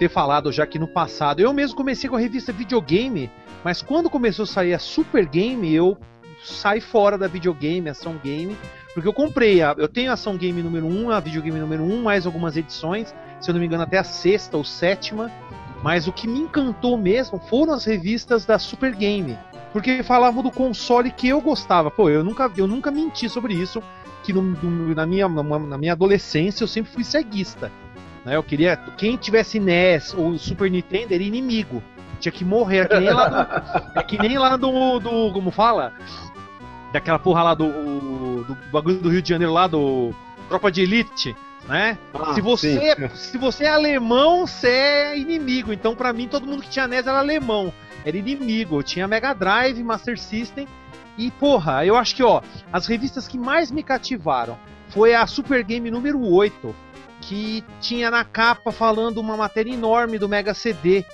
ter 0.00 0.08
falado 0.08 0.50
já 0.50 0.66
que 0.66 0.78
no 0.78 0.88
passado, 0.88 1.40
eu 1.40 1.52
mesmo 1.52 1.76
comecei 1.76 2.08
com 2.08 2.16
a 2.16 2.18
revista 2.18 2.50
Videogame, 2.54 3.30
mas 3.62 3.82
quando 3.82 4.08
começou 4.08 4.44
a 4.44 4.46
sair 4.46 4.72
a 4.72 4.78
Super 4.78 5.26
Game, 5.26 5.70
eu 5.74 5.94
saí 6.42 6.80
fora 6.80 7.18
da 7.18 7.28
videogame, 7.28 7.90
ação 7.90 8.14
game, 8.24 8.56
porque 8.94 9.06
eu 9.06 9.12
comprei, 9.12 9.60
a, 9.60 9.74
eu 9.76 9.86
tenho 9.86 10.10
a 10.10 10.14
ação 10.14 10.38
game 10.38 10.62
número 10.62 10.86
1, 10.86 11.10
a 11.10 11.20
videogame 11.20 11.60
número 11.60 11.82
1, 11.84 12.02
mais 12.02 12.24
algumas 12.24 12.56
edições, 12.56 13.14
se 13.42 13.50
eu 13.50 13.52
não 13.52 13.60
me 13.60 13.66
engano 13.66 13.82
até 13.82 13.98
a 13.98 14.02
sexta 14.04 14.56
ou 14.56 14.64
sétima, 14.64 15.30
mas 15.82 16.08
o 16.08 16.12
que 16.14 16.26
me 16.26 16.38
encantou 16.40 16.96
mesmo 16.96 17.38
foram 17.38 17.74
as 17.74 17.84
revistas 17.84 18.46
da 18.46 18.58
Super 18.58 18.94
Game, 18.94 19.38
porque 19.70 20.02
falavam 20.02 20.42
do 20.42 20.50
console 20.50 21.10
que 21.10 21.28
eu 21.28 21.42
gostava. 21.42 21.90
Pô, 21.90 22.08
eu 22.08 22.24
nunca, 22.24 22.50
eu 22.56 22.66
nunca 22.66 22.90
menti 22.90 23.28
sobre 23.28 23.52
isso, 23.52 23.82
que 24.22 24.32
no- 24.32 24.40
no- 24.40 24.94
na, 24.94 25.04
minha, 25.04 25.28
na, 25.28 25.42
na 25.42 25.76
minha 25.76 25.92
adolescência 25.92 26.64
eu 26.64 26.68
sempre 26.68 26.90
fui 26.90 27.04
ceguista. 27.04 27.70
Né? 28.24 28.36
Eu 28.36 28.42
queria. 28.42 28.76
Quem 28.96 29.16
tivesse 29.16 29.58
NES 29.58 30.14
ou 30.14 30.38
Super 30.38 30.70
Nintendo 30.70 31.14
era 31.14 31.22
inimigo. 31.22 31.82
Tinha 32.18 32.32
que 32.32 32.44
morrer. 32.44 32.80
É 32.80 32.88
que 32.88 33.00
nem 33.00 33.12
lá 33.12 33.28
do. 33.28 33.98
é 33.98 34.02
que 34.02 34.18
nem 34.18 34.38
lá 34.38 34.56
do, 34.56 34.98
do. 34.98 35.32
Como 35.32 35.50
fala? 35.50 35.92
Daquela 36.92 37.18
porra 37.18 37.42
lá 37.42 37.54
do. 37.54 38.44
Do 38.44 38.56
bagulho 38.72 38.98
do 38.98 39.08
Rio 39.08 39.22
de 39.22 39.28
Janeiro 39.28 39.52
lá, 39.52 39.66
do. 39.66 40.14
Tropa 40.48 40.70
de 40.70 40.82
Elite, 40.82 41.36
né? 41.68 41.96
Ah, 42.12 42.34
se, 42.34 42.40
você, 42.40 42.96
se 43.14 43.38
você 43.38 43.64
é 43.64 43.68
alemão, 43.68 44.46
você 44.46 44.68
é 44.68 45.18
inimigo. 45.18 45.72
Então, 45.72 45.94
pra 45.94 46.12
mim, 46.12 46.26
todo 46.26 46.46
mundo 46.46 46.62
que 46.62 46.68
tinha 46.68 46.88
NES 46.88 47.06
era 47.06 47.18
alemão. 47.18 47.72
Era 48.04 48.16
inimigo. 48.16 48.78
Eu 48.78 48.82
tinha 48.82 49.06
Mega 49.06 49.32
Drive, 49.32 49.82
Master 49.82 50.18
System. 50.18 50.66
E, 51.16 51.30
porra, 51.30 51.84
eu 51.84 51.96
acho 51.96 52.16
que, 52.16 52.22
ó, 52.22 52.40
as 52.72 52.86
revistas 52.86 53.28
que 53.28 53.38
mais 53.38 53.70
me 53.70 53.82
cativaram 53.82 54.58
foi 54.88 55.14
a 55.14 55.26
Super 55.26 55.62
Game 55.62 55.90
número 55.90 56.20
8, 56.20 56.74
que 57.20 57.64
tinha 57.80 58.10
na 58.10 58.24
capa 58.24 58.72
falando 58.72 59.18
uma 59.18 59.36
matéria 59.36 59.72
enorme 59.72 60.18
do 60.18 60.28
Mega 60.28 60.54
CD 60.54 61.04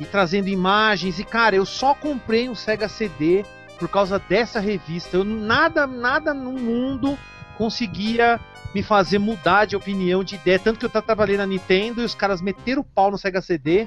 e 0.00 0.04
trazendo 0.04 0.48
imagens. 0.48 1.18
E, 1.18 1.24
cara, 1.24 1.54
eu 1.54 1.64
só 1.64 1.94
comprei 1.94 2.48
um 2.48 2.54
Sega 2.54 2.88
CD 2.88 3.44
por 3.78 3.88
causa 3.88 4.18
dessa 4.18 4.60
revista. 4.60 5.16
Eu 5.16 5.24
nada, 5.24 5.86
nada 5.86 6.32
no 6.32 6.52
mundo 6.52 7.18
conseguia 7.56 8.40
me 8.74 8.82
fazer 8.82 9.18
mudar 9.18 9.66
de 9.66 9.76
opinião, 9.76 10.24
de 10.24 10.36
ideia. 10.36 10.58
Tanto 10.58 10.78
que 10.78 10.86
eu 10.86 11.02
trabalhei 11.02 11.36
na 11.36 11.46
Nintendo 11.46 12.00
e 12.00 12.04
os 12.04 12.14
caras 12.14 12.40
meteram 12.40 12.80
o 12.80 12.84
pau 12.84 13.10
no 13.10 13.18
Sega 13.18 13.42
CD. 13.42 13.86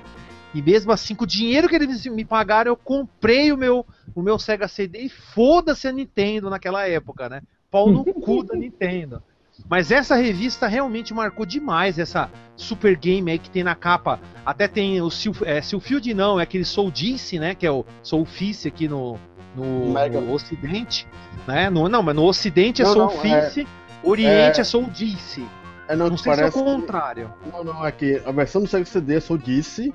E 0.53 0.61
mesmo 0.61 0.91
assim, 0.91 1.15
com 1.15 1.25
o 1.25 1.27
dinheiro 1.27 1.67
que 1.67 1.75
eles 1.75 2.05
me 2.05 2.23
pagaram, 2.23 2.71
eu 2.71 2.77
comprei 2.77 3.51
o 3.51 3.57
meu, 3.57 3.85
o 4.13 4.21
meu 4.21 4.39
Sega 4.39 4.67
CD 4.67 4.99
e 4.99 5.09
foda-se 5.09 5.87
a 5.87 5.91
Nintendo 5.91 6.49
naquela 6.49 6.87
época, 6.87 7.27
né? 7.27 7.41
Pau 7.69 7.89
no 7.89 8.05
cu 8.05 8.43
da 8.43 8.55
Nintendo. 8.55 9.21
Mas 9.69 9.89
essa 9.91 10.15
revista 10.15 10.67
realmente 10.67 11.13
marcou 11.13 11.45
demais, 11.45 11.97
essa 11.97 12.29
Super 12.55 12.95
Game 12.95 13.31
aí 13.31 13.39
que 13.39 13.49
tem 13.49 13.63
na 13.63 13.73
capa. 13.75 14.19
Até 14.45 14.67
tem 14.67 15.01
o 15.01 15.09
Sil, 15.09 15.33
é, 15.43 15.61
Silfield 15.61 16.13
não, 16.13 16.39
é 16.39 16.43
aquele 16.43 16.65
Soul 16.65 16.91
Dice, 16.91 17.39
né? 17.39 17.55
Que 17.55 17.65
é 17.65 17.71
o 17.71 17.85
Soul 18.03 18.25
Fice 18.25 18.67
aqui 18.67 18.87
no, 18.87 19.17
no, 19.55 19.93
no 19.93 20.31
Ocidente, 20.33 21.07
né? 21.47 21.69
No, 21.69 21.87
não, 21.89 22.03
mas 22.03 22.15
no 22.15 22.23
Ocidente 22.25 22.81
é 22.81 22.85
Não, 22.85 22.93
Soul 22.93 23.05
não, 23.05 23.11
Fice, 23.21 23.67
Oriente 24.03 24.57
é- 24.59 24.61
é, 24.61 24.63
Soul 24.63 24.89
Dice. 24.89 25.45
É, 25.87 25.95
não, 25.95 26.09
Não 26.09 26.15
que 26.15 26.23
sei 26.23 26.33
se 26.33 26.41
é 26.41 26.45
o 26.47 26.51
contrário. 26.51 27.33
Não, 27.51 27.63
não, 27.63 27.85
é 27.85 27.91
que 27.91 28.21
a 28.25 28.31
versão 28.31 28.61
do 28.61 28.67
Sega 28.67 28.85
CD 28.85 29.15
é 29.15 29.19
Soul 29.19 29.37
Disse 29.39 29.93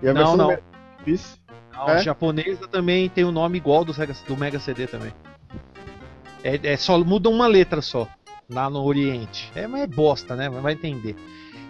e 0.00 0.08
a 0.08 0.12
Não, 0.14 0.20
versão 0.20 0.36
não. 0.36 0.48
do 0.56 0.58
Disse. 1.04 1.36
Não, 1.72 1.88
É? 1.88 1.92
A 1.92 1.98
japonesa 1.98 2.66
também 2.68 3.08
tem 3.08 3.24
um 3.24 3.32
nome 3.32 3.58
igual 3.58 3.84
do, 3.84 3.92
Sega- 3.92 4.14
do 4.26 4.36
Mega 4.36 4.58
CD 4.58 4.86
também. 4.86 5.12
É, 6.44 6.58
é 6.72 6.76
só 6.76 6.98
muda 6.98 7.28
uma 7.28 7.46
letra 7.46 7.80
só 7.82 8.08
lá 8.52 8.68
no 8.70 8.82
Oriente. 8.84 9.50
É, 9.54 9.66
mas 9.66 9.82
é 9.82 9.86
bosta, 9.86 10.36
né? 10.36 10.48
Vai 10.48 10.72
entender. 10.74 11.16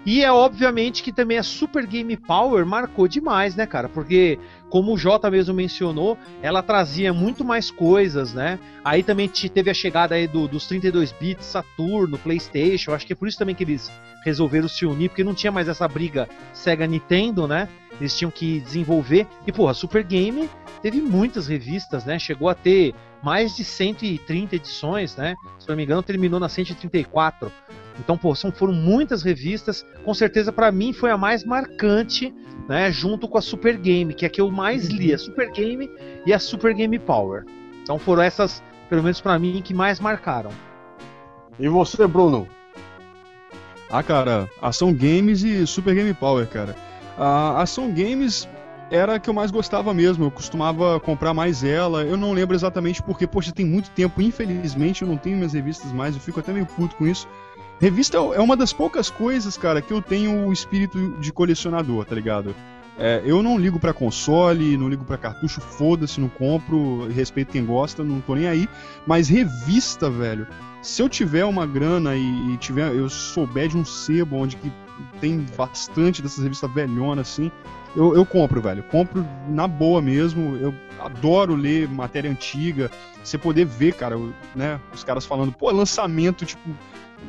E 0.05 0.21
é 0.25 0.33
obviamente 0.33 1.01
que 1.01 1.12
também 1.12 1.38
a 1.38 1.45
Super 1.45 1.87
Game 1.87 2.16
Power 2.16 2.66
marcou 2.66 3.07
demais, 3.07 3.55
né, 3.55 3.64
cara? 3.66 3.88
Porque, 3.88 4.37
como 4.68 4.92
o 4.92 4.99
Jota 4.99 5.31
mesmo 5.31 5.55
mencionou, 5.55 6.18
ela 6.42 6.61
trazia 6.61 7.12
muito 7.12 7.45
mais 7.45 7.71
coisas, 7.71 8.35
né? 8.35 8.59
Aí 8.85 9.05
também 9.05 9.29
te- 9.29 9.49
teve 9.49 9.71
a 9.71 9.75
chegada 9.75 10.16
aí 10.16 10.27
do- 10.27 10.49
dos 10.49 10.66
32 10.66 11.12
bits, 11.12 11.47
Saturno, 11.47 12.18
PlayStation. 12.18 12.92
Acho 12.92 13.07
que 13.07 13.12
é 13.12 13.16
por 13.16 13.29
isso 13.29 13.38
também 13.38 13.55
que 13.55 13.62
eles 13.62 13.92
resolveram 14.25 14.66
se 14.66 14.85
unir, 14.85 15.09
porque 15.09 15.23
não 15.23 15.35
tinha 15.35 15.53
mais 15.53 15.68
essa 15.68 15.87
briga 15.87 16.29
Sega 16.53 16.85
Nintendo, 16.85 17.47
né? 17.47 17.68
Eles 18.01 18.16
tinham 18.18 18.31
que 18.33 18.59
desenvolver. 18.59 19.29
E, 19.47 19.53
porra, 19.53 19.71
a 19.71 19.75
Super 19.75 20.03
Game 20.03 20.51
teve 20.83 21.01
muitas 21.01 21.47
revistas, 21.47 22.05
né? 22.05 22.18
Chegou 22.18 22.49
a 22.49 22.55
ter 22.57 22.92
mais 23.23 23.57
de 23.57 23.65
130 23.65 24.57
edições, 24.57 25.17
né? 25.17 25.35
Se 25.59 25.69
não 25.69 25.77
me 25.77 25.85
engano, 25.85 26.03
terminou 26.03 26.41
na 26.41 26.49
134. 26.49 27.51
Então, 27.99 28.17
pô, 28.17 28.35
são, 28.35 28.51
foram 28.51 28.73
muitas 28.73 29.23
revistas. 29.23 29.87
Com 30.05 30.13
certeza, 30.13 30.53
pra 30.53 30.73
mim, 30.73 30.93
foi 30.93 31.11
a 31.11 31.17
mais 31.17 31.45
marcante, 31.45 32.35
né? 32.69 32.91
Junto 32.91 33.29
com 33.29 33.39
a 33.39 33.43
Super 33.43 33.77
Game, 33.77 34.15
que 34.15 34.25
é 34.25 34.29
a 34.29 34.31
que 34.31 34.41
eu 34.41 34.51
mais 34.51 34.87
li, 34.87 35.13
a 35.13 35.19
Super 35.19 35.51
Game 35.53 35.89
e 36.27 36.33
a 36.33 36.39
Super 36.39 36.75
Game 36.75 36.99
Power. 36.99 37.45
Então 37.83 37.99
foram 37.99 38.23
essas, 38.23 38.63
pelo 38.89 39.03
menos 39.03 39.21
pra 39.21 39.39
mim, 39.39 39.61
que 39.63 39.75
mais 39.75 40.01
marcaram. 40.01 40.51
E 41.59 41.69
você, 41.69 42.07
Bruno? 42.07 42.49
Ah, 43.91 44.03
cara, 44.03 44.49
Ação 44.61 44.93
Games 44.93 45.43
e 45.43 45.67
Super 45.67 45.95
Game 45.95 46.15
Power, 46.15 46.47
cara. 46.47 46.75
A 47.19 47.61
Ação 47.61 47.93
Games 47.93 48.49
era 48.92 49.14
a 49.14 49.18
que 49.18 49.31
eu 49.31 49.35
mais 49.35 49.50
gostava 49.50 49.94
mesmo, 49.94 50.24
eu 50.24 50.31
costumava 50.31 51.00
comprar 51.00 51.33
mais 51.33 51.64
ela. 51.64 52.05
Eu 52.05 52.16
não 52.16 52.33
lembro 52.33 52.55
exatamente 52.55 53.02
porque, 53.02 53.26
poxa, 53.26 53.50
tem 53.50 53.64
muito 53.64 53.90
tempo, 53.90 54.20
infelizmente 54.20 55.00
eu 55.00 55.09
não 55.09 55.16
tenho 55.16 55.37
minhas 55.37 55.55
revistas 55.55 55.90
mais, 55.92 56.14
eu 56.14 56.20
fico 56.20 56.38
até 56.38 56.52
meio 56.52 56.66
puto 56.66 56.94
com 56.96 57.07
isso. 57.07 57.26
Revista 57.81 58.18
é 58.18 58.40
uma 58.40 58.57
das 58.57 58.72
poucas 58.72 59.09
coisas, 59.09 59.57
cara, 59.57 59.81
que 59.81 59.92
eu 59.92 60.02
tenho 60.02 60.46
o 60.46 60.52
espírito 60.52 61.16
de 61.18 61.33
colecionador, 61.33 62.05
tá 62.05 62.14
ligado? 62.14 62.55
É, 62.98 63.22
eu 63.24 63.42
não 63.42 63.59
ligo 63.59 63.81
pra 63.81 63.94
console, 63.94 64.76
não 64.76 64.90
ligo 64.90 65.05
pra 65.05 65.16
cartucho, 65.16 65.62
foda-se, 65.62 66.20
não 66.20 66.28
compro, 66.28 67.09
respeito 67.09 67.50
quem 67.50 67.64
gosta, 67.64 68.05
não 68.05 68.20
tô 68.20 68.35
nem 68.35 68.46
aí. 68.46 68.68
Mas 69.07 69.28
revista, 69.28 70.11
velho, 70.11 70.46
se 70.83 71.00
eu 71.00 71.09
tiver 71.09 71.46
uma 71.46 71.66
grana 71.66 72.14
e, 72.14 72.52
e 72.52 72.57
tiver, 72.59 72.94
eu 72.94 73.09
souber 73.09 73.68
de 73.68 73.78
um 73.78 73.85
sebo 73.85 74.37
onde 74.37 74.57
que 74.57 74.70
tem 75.20 75.44
bastante 75.57 76.20
dessas 76.22 76.42
revistas 76.42 76.70
velhonas 76.72 77.28
assim, 77.31 77.50
eu, 77.94 78.14
eu 78.16 78.24
compro, 78.24 78.61
velho. 78.61 78.83
Compro 78.85 79.26
na 79.48 79.68
boa 79.68 80.00
mesmo. 80.00 80.57
Eu 80.57 80.74
adoro 80.98 81.55
ler 81.55 81.88
matéria 81.88 82.31
antiga. 82.31 82.90
Você 83.22 83.37
poder 83.37 83.66
ver, 83.66 83.94
cara, 83.94 84.18
né, 84.57 84.81
os 84.94 85.05
caras 85.05 85.26
falando, 85.26 85.52
pô, 85.52 85.70
lançamento, 85.70 86.44
tipo, 86.46 86.62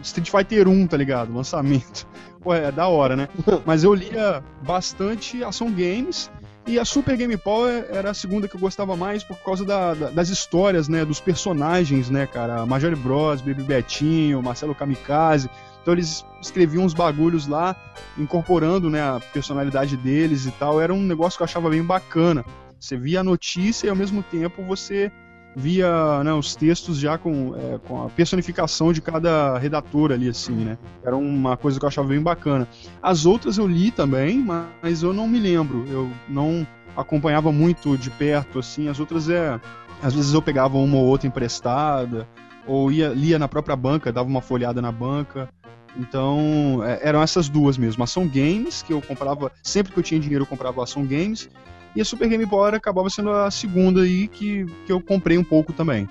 Street 0.02 0.30
Fighter 0.32 0.68
1, 0.68 0.88
tá 0.88 0.98
ligado? 0.98 1.34
Lançamento. 1.36 2.08
Pô, 2.42 2.54
é 2.54 2.72
da 2.72 2.88
hora, 2.88 3.16
né? 3.16 3.28
Mas 3.66 3.84
eu 3.84 3.94
lia 3.94 4.44
bastante 4.62 5.44
Ação 5.44 5.70
Games. 5.72 6.32
E 6.66 6.80
a 6.80 6.86
Super 6.86 7.18
Game 7.18 7.36
Power 7.36 7.86
era 7.90 8.12
a 8.12 8.14
segunda 8.14 8.48
que 8.48 8.56
eu 8.56 8.60
gostava 8.60 8.96
mais 8.96 9.22
por 9.22 9.36
causa 9.44 9.66
da- 9.66 9.94
da- 9.94 10.10
das 10.12 10.30
histórias, 10.30 10.88
né? 10.88 11.04
Dos 11.04 11.20
personagens, 11.20 12.10
né, 12.10 12.26
cara? 12.26 12.66
Major 12.66 12.96
Bros, 12.96 13.42
Baby 13.42 13.64
Betinho, 13.64 14.42
Marcelo 14.42 14.74
Kamikaze. 14.74 15.50
Então 15.84 15.94
eles 15.94 16.26
escreviam 16.42 16.84
uns 16.84 16.94
bagulhos 16.94 17.46
lá, 17.46 17.76
incorporando, 18.18 18.90
né, 18.90 19.02
a 19.02 19.20
personalidade 19.20 19.96
deles 19.98 20.46
e 20.46 20.52
tal. 20.52 20.82
Era 20.82 20.94
um 20.94 21.04
negócio 21.04 21.38
que 21.38 21.44
eu 21.44 21.46
achava 21.46 21.70
bem 21.70 21.84
bacana. 21.84 22.44
Você 22.80 22.98
via 22.98 23.20
a 23.20 23.24
notícia 23.24 23.88
e 23.88 23.90
ao 23.90 23.96
mesmo 23.96 24.24
tempo 24.24 24.64
você 24.64 25.12
via 25.56 26.24
né, 26.24 26.34
os 26.34 26.56
textos 26.56 26.98
já 26.98 27.18
com, 27.18 27.54
é, 27.56 27.78
com 27.80 28.04
a 28.04 28.10
personificação 28.10 28.92
de 28.92 29.02
cada 29.02 29.58
redator 29.58 30.12
ali, 30.12 30.30
assim, 30.30 30.54
né? 30.54 30.78
Era 31.04 31.16
uma 31.16 31.56
coisa 31.56 31.78
que 31.78 31.86
eu 31.86 31.90
achava 31.90 32.08
bem 32.08 32.22
bacana. 32.22 32.68
As 33.02 33.26
outras 33.26 33.58
eu 33.58 33.68
li 33.68 33.92
também, 33.92 34.44
mas 34.82 35.04
eu 35.04 35.14
não 35.14 35.28
me 35.28 35.40
lembro. 35.40 35.86
Eu 35.88 36.10
não 36.28 36.66
acompanhava 36.96 37.52
muito 37.52 37.98
de 37.98 38.10
perto, 38.10 38.60
assim. 38.60 38.88
As 38.88 39.00
outras 39.00 39.30
é. 39.30 39.60
Às 40.02 40.14
vezes 40.14 40.34
eu 40.34 40.42
pegava 40.42 40.78
uma 40.78 40.98
ou 40.98 41.06
outra 41.06 41.28
emprestada, 41.28 42.28
ou 42.68 42.92
ia, 42.92 43.10
lia 43.10 43.38
na 43.38 43.48
própria 43.48 43.76
banca, 43.76 44.12
dava 44.12 44.28
uma 44.28 44.42
folhada 44.42 44.82
na 44.82 44.92
banca. 44.92 45.50
Então, 45.98 46.82
é, 46.84 47.00
eram 47.08 47.22
essas 47.22 47.50
duas 47.50 47.78
mesmo. 47.78 48.04
Ação 48.04 48.28
Games, 48.28 48.82
que 48.82 48.94
eu 48.94 49.02
comprava, 49.02 49.52
sempre 49.62 49.94
que 49.94 50.00
eu 50.00 50.04
tinha 50.04 50.20
dinheiro 50.20 50.44
eu 50.44 50.48
comprava 50.48 50.84
Ação 50.84 51.06
Games, 51.06 51.50
e 51.96 52.02
a 52.02 52.06
Super 52.06 52.28
Game 52.28 52.46
Power 52.48 52.74
acabava 52.74 53.10
sendo 53.10 53.30
a 53.30 53.52
segunda 53.52 54.02
aí 54.02 54.28
que, 54.28 54.66
que 54.86 54.92
eu 54.92 55.00
comprei 55.00 55.38
um 55.38 55.44
pouco 55.44 55.72
também. 55.72 56.10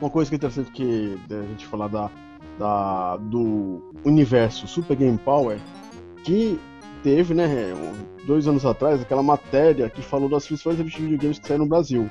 Uma 0.00 0.10
coisa 0.10 0.30
que 0.30 0.34
é 0.34 0.38
interessante 0.38 0.70
que 0.70 1.18
a 1.30 1.42
gente 1.42 1.66
falar 1.66 1.88
da, 1.88 2.10
da, 2.58 3.16
do 3.16 3.92
universo 4.04 4.66
Super 4.66 4.96
Game 4.96 5.18
Power, 5.18 5.58
que 6.24 6.58
teve, 7.02 7.34
né, 7.34 7.74
dois 8.26 8.48
anos 8.48 8.64
atrás, 8.64 9.02
aquela 9.02 9.22
matéria 9.22 9.90
que 9.90 10.00
falou 10.00 10.28
das 10.28 10.46
principais 10.46 10.78
revistas 10.78 11.02
de 11.02 11.08
videogames 11.08 11.38
que 11.38 11.46
saíram 11.46 11.64
no 11.64 11.68
Brasil. 11.68 12.08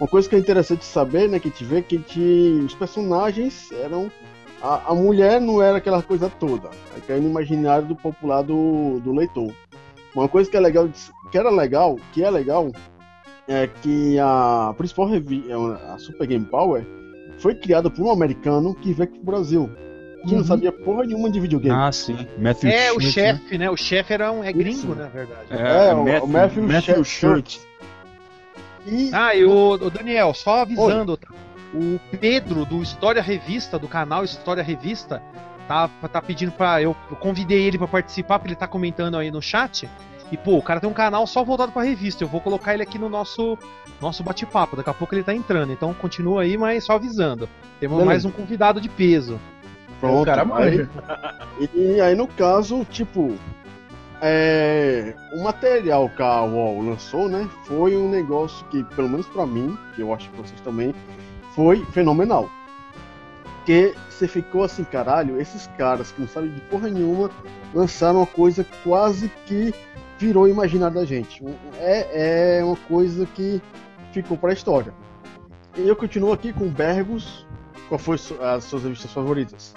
Uma 0.00 0.06
coisa 0.08 0.28
que 0.28 0.36
é 0.36 0.38
interessante 0.38 0.84
saber, 0.84 1.28
né, 1.28 1.38
que 1.40 1.48
a 1.48 1.50
gente 1.50 1.64
vê 1.64 1.82
que 1.82 1.96
a 1.96 1.98
gente- 1.98 2.64
os 2.66 2.74
personagens 2.74 3.70
eram. 3.72 4.10
A, 4.62 4.90
a 4.90 4.94
mulher 4.94 5.40
não 5.40 5.62
era 5.62 5.78
aquela 5.78 6.02
coisa 6.02 6.28
toda. 6.28 6.68
Aí 6.94 7.00
caiu 7.06 7.22
no 7.22 7.28
imaginário 7.30 7.86
do 7.86 7.94
popular 7.96 8.42
do, 8.42 9.00
do 9.00 9.12
leitor. 9.12 9.52
Uma 10.14 10.28
coisa 10.28 10.50
que 10.50 10.56
é 10.56 10.60
legal, 10.60 10.88
que 11.30 11.38
era 11.38 11.48
legal, 11.50 11.96
que 12.12 12.24
é 12.24 12.30
legal, 12.30 12.70
é 13.46 13.68
que 13.82 14.18
a 14.18 14.74
principal 14.76 15.06
revista, 15.08 15.54
a 15.92 15.98
Super 15.98 16.26
Game 16.26 16.44
Power, 16.44 16.84
foi 17.38 17.54
criada 17.54 17.88
por 17.88 18.04
um 18.04 18.10
americano 18.10 18.74
que 18.74 18.92
veio 18.92 19.08
aqui 19.08 19.18
pro 19.20 19.26
Brasil. 19.32 19.70
Que 20.26 20.32
não 20.32 20.38
Uhum. 20.38 20.44
sabia 20.44 20.72
porra 20.72 21.04
nenhuma 21.04 21.30
de 21.30 21.38
videogame. 21.38 21.76
Ah, 21.78 21.92
sim. 21.92 22.16
Matthew 22.36 22.70
É, 22.70 22.92
o 22.92 22.98
chefe, 23.00 23.56
né? 23.56 23.70
O 23.70 23.76
chefe 23.76 24.12
era 24.12 24.32
um, 24.32 24.42
é 24.42 24.48
Isso. 24.50 24.58
gringo, 24.58 24.94
na 24.96 25.06
verdade. 25.06 25.46
né? 25.50 25.88
É, 25.90 25.94
o- 25.94 26.24
o 26.24 26.28
Matthew 26.28 26.62
Matthew 26.64 27.04
Shirt. 27.04 27.58
E 28.86 29.10
Ah, 29.12 29.34
e 29.34 29.44
o, 29.44 29.72
o 29.72 29.90
Daniel, 29.90 30.32
só 30.34 30.62
avisando, 30.62 31.16
tá? 31.16 31.28
o 31.74 32.00
Pedro 32.18 32.64
do 32.64 32.82
História 32.82 33.20
Revista, 33.22 33.78
do 33.78 33.88
canal 33.88 34.24
História 34.24 34.62
Revista, 34.62 35.22
tá, 35.66 35.88
tá 36.10 36.22
pedindo 36.22 36.52
pra. 36.52 36.80
Eu, 36.80 36.96
eu 37.10 37.16
convidei 37.16 37.62
ele 37.62 37.78
pra 37.78 37.86
participar, 37.86 38.38
porque 38.38 38.52
ele 38.52 38.60
tá 38.60 38.66
comentando 38.66 39.16
aí 39.16 39.30
no 39.30 39.42
chat. 39.42 39.88
E, 40.30 40.36
pô, 40.36 40.58
o 40.58 40.62
cara 40.62 40.78
tem 40.80 40.88
um 40.88 40.94
canal 40.94 41.26
só 41.26 41.42
voltado 41.42 41.72
pra 41.72 41.82
revista. 41.82 42.22
Eu 42.22 42.28
vou 42.28 42.40
colocar 42.40 42.74
ele 42.74 42.82
aqui 42.82 42.98
no 42.98 43.08
nosso, 43.08 43.56
nosso 44.00 44.22
bate-papo. 44.22 44.76
Daqui 44.76 44.90
a 44.90 44.94
pouco 44.94 45.14
ele 45.14 45.22
tá 45.22 45.34
entrando. 45.34 45.72
Então 45.72 45.94
continua 45.94 46.42
aí, 46.42 46.56
mas 46.58 46.84
só 46.84 46.94
avisando. 46.94 47.48
Temos 47.80 47.96
Beleza. 47.96 48.04
mais 48.04 48.24
um 48.26 48.30
convidado 48.30 48.78
de 48.78 48.90
peso. 48.90 49.40
pronto. 50.00 50.22
o 50.22 50.24
cara 50.26 50.44
manja. 50.44 50.88
e 51.74 51.98
aí, 52.00 52.14
no 52.14 52.26
caso, 52.26 52.84
tipo. 52.90 53.36
É, 54.20 55.14
o 55.32 55.42
material 55.42 56.08
que 56.08 56.22
a 56.22 56.42
UOL 56.42 56.82
lançou, 56.82 57.28
né? 57.28 57.48
Foi 57.64 57.96
um 57.96 58.10
negócio 58.10 58.66
que, 58.66 58.82
pelo 58.96 59.08
menos 59.08 59.26
pra 59.26 59.46
mim, 59.46 59.78
que 59.94 60.02
eu 60.02 60.12
acho 60.12 60.28
que 60.30 60.36
vocês 60.36 60.60
também, 60.62 60.94
foi 61.54 61.84
fenomenal. 61.86 62.50
Porque 63.58 63.94
você 64.08 64.26
ficou 64.26 64.64
assim, 64.64 64.82
caralho, 64.82 65.40
esses 65.40 65.66
caras 65.78 66.10
que 66.10 66.20
não 66.20 66.28
sabem 66.28 66.50
de 66.50 66.60
porra 66.62 66.88
nenhuma 66.88 67.30
lançaram 67.74 68.20
uma 68.20 68.26
coisa 68.26 68.66
quase 68.82 69.30
que 69.46 69.72
virou 70.18 70.44
o 70.44 70.48
imaginário 70.48 70.96
da 70.96 71.04
gente. 71.04 71.44
É, 71.78 72.58
é 72.58 72.64
uma 72.64 72.76
coisa 72.76 73.26
que 73.26 73.62
ficou 74.12 74.36
pra 74.36 74.52
história. 74.52 74.92
E 75.76 75.86
eu 75.86 75.94
continuo 75.94 76.32
aqui 76.32 76.52
com 76.52 76.68
Bergos. 76.68 77.46
Qual 77.88 77.98
foi 77.98 78.16
as 78.40 78.64
suas 78.64 78.82
revistas 78.82 79.12
favoritas? 79.12 79.74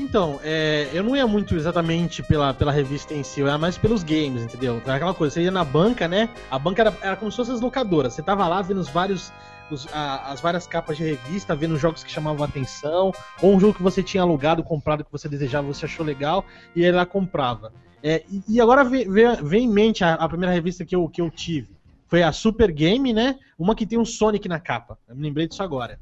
Então, 0.00 0.40
é, 0.42 0.88
eu 0.94 1.04
não 1.04 1.14
ia 1.14 1.26
muito 1.26 1.54
exatamente 1.54 2.22
pela, 2.22 2.54
pela 2.54 2.72
revista 2.72 3.12
em 3.12 3.22
si, 3.22 3.40
eu 3.40 3.46
ia 3.46 3.58
mais 3.58 3.76
pelos 3.76 4.02
games, 4.02 4.42
entendeu? 4.42 4.78
Aquela 4.86 5.12
coisa, 5.12 5.34
você 5.34 5.42
ia 5.42 5.50
na 5.50 5.62
banca, 5.62 6.08
né? 6.08 6.30
A 6.50 6.58
banca 6.58 6.80
era, 6.82 6.96
era 7.02 7.16
como 7.16 7.30
se 7.30 7.36
fossem 7.36 7.54
as 7.54 7.60
locadoras. 7.60 8.14
Você 8.14 8.22
tava 8.22 8.48
lá 8.48 8.62
vendo 8.62 8.78
os 8.80 8.88
vários. 8.88 9.32
os- 9.70 9.86
a- 9.92 10.32
as 10.32 10.40
várias 10.40 10.66
capas 10.66 10.96
de 10.96 11.04
revista, 11.04 11.54
vendo 11.54 11.76
jogos 11.76 12.02
que 12.02 12.10
chamavam 12.10 12.42
a 12.42 12.48
atenção, 12.48 13.12
ou 13.40 13.54
um 13.54 13.60
jogo 13.60 13.74
que 13.74 13.82
você 13.82 14.02
tinha 14.02 14.20
alugado, 14.20 14.64
comprado, 14.64 15.04
que 15.04 15.12
você 15.12 15.28
desejava, 15.28 15.64
você 15.64 15.84
achou 15.84 16.04
legal, 16.04 16.44
e 16.74 16.84
aí 16.84 16.90
lá 16.90 17.06
comprava. 17.06 17.72
É, 18.02 18.24
e, 18.48 18.60
agora 18.60 18.82
vem, 18.82 19.08
vem- 19.08 19.64
em 19.64 19.68
mente 19.68 20.02
a, 20.02 20.14
a 20.14 20.28
primeira 20.28 20.52
revista 20.52 20.84
que 20.84 20.96
eu, 20.96 21.08
que 21.08 21.20
eu 21.20 21.30
tive. 21.30 21.68
Foi 22.08 22.20
a 22.20 22.32
Super 22.32 22.72
Game, 22.72 23.12
né? 23.12 23.36
Uma 23.56 23.76
que 23.76 23.86
tem 23.86 23.96
um 23.96 24.04
Sonic 24.04 24.48
na 24.48 24.58
capa. 24.58 24.98
Eu 25.08 25.14
me 25.14 25.22
lembrei 25.22 25.46
disso 25.46 25.62
agora. 25.62 26.00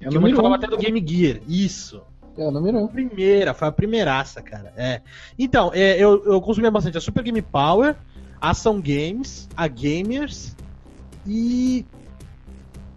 É 0.00 0.08
que 0.08 0.16
uma 0.16 0.28
que 0.28 0.36
falava 0.36 0.54
até 0.54 0.68
do 0.68 0.76
Game 0.78 1.04
Gear. 1.04 1.40
Isso. 1.48 2.02
É 2.38 2.46
o 2.46 2.52
número 2.52 2.78
um. 2.78 2.86
Primeira, 2.86 3.52
foi 3.52 3.66
a 3.66 3.72
primeiraça, 3.72 4.40
cara. 4.40 4.72
É. 4.76 5.02
Então, 5.36 5.72
é, 5.74 5.98
eu, 5.98 6.24
eu 6.24 6.40
consumia 6.40 6.70
bastante 6.70 6.96
a 6.96 7.00
Super 7.00 7.24
Game 7.24 7.42
Power, 7.42 7.96
a 8.40 8.50
Ação 8.50 8.80
Games, 8.80 9.48
a 9.56 9.66
Gamers 9.66 10.54
e. 11.26 11.84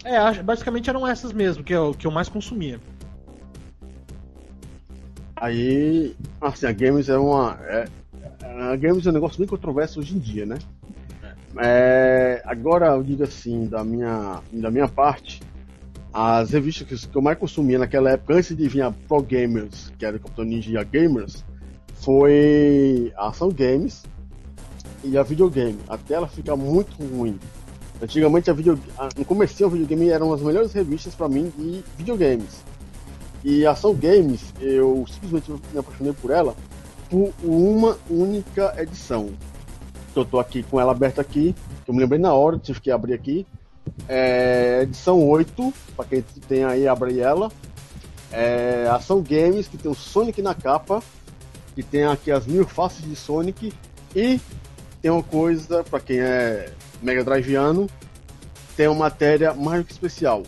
É, 0.03 0.41
basicamente 0.43 0.89
eram 0.89 1.07
essas 1.07 1.33
mesmo, 1.33 1.63
que 1.63 1.73
eu, 1.73 1.93
que 1.93 2.05
eu 2.05 2.11
mais 2.11 2.29
consumia. 2.29 2.79
Aí, 5.35 6.15
assim, 6.39 6.67
a 6.67 6.71
Games 6.71 7.09
é 7.09 7.17
uma. 7.17 7.57
É, 7.63 7.87
a 8.43 8.75
Games 8.75 9.07
é 9.07 9.09
um 9.09 9.13
negócio 9.13 9.39
bem 9.39 9.47
controverso 9.47 9.99
hoje 9.99 10.15
em 10.15 10.19
dia, 10.19 10.45
né? 10.45 10.59
É, 11.57 12.41
agora 12.45 12.87
eu 12.87 13.03
digo 13.03 13.23
assim, 13.23 13.65
da 13.65 13.83
minha, 13.83 14.39
da 14.53 14.69
minha 14.69 14.87
parte, 14.87 15.41
as 16.13 16.51
revistas 16.51 17.05
que, 17.05 17.15
eu 17.15 17.21
mais 17.21 17.37
consumia 17.37 17.79
naquela 17.79 18.11
época, 18.11 18.35
antes 18.35 18.55
de 18.55 18.67
vir 18.67 18.81
a 18.81 18.91
Pro 18.91 19.21
Gamers, 19.21 19.91
que 19.97 20.05
era 20.05 20.17
o 20.17 20.19
Capitão 20.19 20.43
Ninja 20.43 20.79
a 20.79 20.83
Gamers, 20.83 21.43
foi 21.95 23.13
a 23.15 23.29
Ação 23.29 23.49
Games 23.49 24.03
e 25.03 25.17
a 25.17 25.23
Videogame. 25.23 25.79
Até 25.87 26.15
ela 26.15 26.27
ficar 26.27 26.55
muito 26.55 26.91
ruim. 27.01 27.39
Antigamente 28.01 28.49
a 28.49 28.53
video, 28.53 28.79
a- 28.97 29.09
no 29.17 29.23
começo 29.23 29.65
o 29.65 29.69
videogame 29.69 30.09
eram 30.09 30.33
as 30.33 30.41
melhores 30.41 30.73
revistas 30.73 31.13
pra 31.13 31.29
mim 31.29 31.51
de 31.57 31.83
videogames. 31.97 32.61
E 33.43 33.65
a 33.65 33.71
Ação 33.71 33.93
Games, 33.93 34.53
eu 34.59 35.05
simplesmente 35.07 35.51
me 35.71 35.79
apaixonei 35.79 36.13
por 36.13 36.31
ela 36.31 36.55
por 37.09 37.31
uma 37.43 37.97
única 38.09 38.73
edição. 38.77 39.29
Eu 40.15 40.25
tô 40.25 40.39
aqui 40.39 40.63
com 40.63 40.79
ela 40.79 40.91
aberta 40.91 41.21
aqui, 41.21 41.55
que 41.85 41.89
eu 41.89 41.93
me 41.93 42.01
lembrei 42.01 42.19
na 42.19 42.33
hora, 42.33 42.57
tive 42.57 42.81
que 42.81 42.91
abrir 42.91 43.13
aqui. 43.13 43.45
É, 44.07 44.81
edição 44.83 45.27
8, 45.27 45.73
pra 45.95 46.05
quem 46.05 46.21
tem 46.47 46.63
aí, 46.63 46.87
abre 46.87 47.19
ela. 47.19 47.51
É, 48.31 48.87
Ação 48.89 49.21
Games, 49.21 49.67
que 49.67 49.77
tem 49.77 49.91
o 49.91 49.95
Sonic 49.95 50.41
na 50.41 50.53
capa, 50.53 51.03
que 51.75 51.83
tem 51.83 52.05
aqui 52.05 52.31
as 52.31 52.45
mil 52.45 52.67
faces 52.67 53.03
de 53.03 53.15
Sonic. 53.15 53.73
E 54.15 54.39
tem 55.01 55.11
uma 55.11 55.23
coisa, 55.23 55.83
pra 55.83 55.99
quem 55.99 56.19
é 56.19 56.71
Mega 57.01 57.23
Driveano, 57.23 57.89
tem 58.75 58.87
uma 58.87 58.99
matéria 58.99 59.53
mais 59.53 59.85
que 59.85 59.91
especial, 59.91 60.43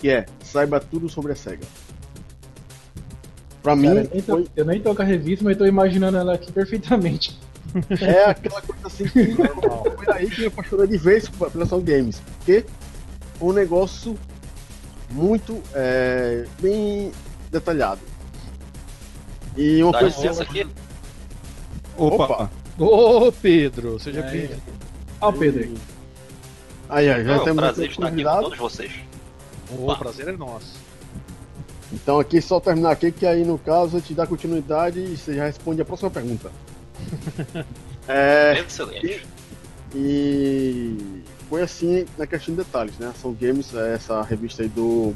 que 0.00 0.08
é 0.08 0.26
Saiba 0.42 0.80
Tudo 0.80 1.08
sobre 1.08 1.32
a 1.32 1.36
SEGA. 1.36 1.66
Pra 3.62 3.74
mim, 3.74 3.88
Cara, 3.88 4.00
eu, 4.00 4.10
nem 4.12 4.22
tô, 4.22 4.32
foi, 4.32 4.46
eu 4.56 4.64
nem 4.64 4.80
tô 4.80 4.94
com 4.94 5.02
a 5.02 5.04
revista, 5.04 5.44
mas 5.44 5.56
tô 5.56 5.66
imaginando 5.66 6.16
ela 6.16 6.34
aqui 6.34 6.52
perfeitamente. 6.52 7.36
É 8.00 8.24
aquela 8.24 8.62
coisa 8.62 8.86
assim 8.86 9.04
que 9.04 9.34
foi 9.34 10.14
aí 10.14 10.30
que 10.30 10.40
me 10.42 10.46
apaixonei 10.46 10.86
de 10.86 10.98
vez 10.98 11.28
pela 11.28 11.64
Ação 11.64 11.80
Games. 11.80 12.22
Porque 12.38 12.64
um 13.40 13.52
negócio 13.52 14.18
muito 15.10 15.62
é, 15.74 16.46
bem 16.60 17.12
detalhado. 17.50 18.00
E 19.56 19.82
uma 19.82 19.92
Dá 19.92 20.00
coisa 20.00 20.16
licença 20.16 20.42
aqui. 20.42 20.66
Opa! 21.96 22.24
Opa. 22.24 22.50
Ô, 22.78 23.32
Pedro, 23.32 23.98
seja 23.98 24.22
bem-vindo. 24.22 24.60
Ó, 25.20 25.30
o 25.30 25.32
Pedro 25.32 25.62
aí. 25.62 25.74
Aí, 26.88 27.10
aí, 27.10 27.24
já 27.24 27.32
É 27.32 27.40
um 27.40 27.44
temos 27.44 27.62
prazer 27.62 27.90
estar 27.90 28.06
aqui 28.06 28.22
com 28.24 28.40
todos 28.42 28.58
vocês. 28.58 28.92
O 29.70 29.96
prazer 29.96 30.28
é 30.28 30.32
nosso. 30.32 30.74
Então 31.92 32.20
aqui 32.20 32.40
só 32.40 32.60
terminar 32.60 32.90
aqui 32.90 33.10
que 33.10 33.26
aí 33.26 33.44
no 33.44 33.58
caso 33.58 33.96
eu 33.96 34.00
te 34.00 34.12
dá 34.12 34.26
continuidade 34.26 35.00
e 35.00 35.16
você 35.16 35.34
já 35.34 35.46
responde 35.46 35.80
a 35.80 35.84
próxima 35.84 36.10
pergunta. 36.10 36.50
é, 38.08 38.60
Excelente. 38.60 39.26
e 39.94 41.22
foi 41.48 41.62
assim 41.62 42.06
na 42.18 42.26
questão 42.26 42.54
de 42.54 42.62
detalhes, 42.62 42.98
né? 42.98 43.08
Ação 43.08 43.32
Games 43.32 43.74
é 43.74 43.94
essa 43.94 44.22
revista 44.22 44.62
aí 44.62 44.68
do 44.68 45.14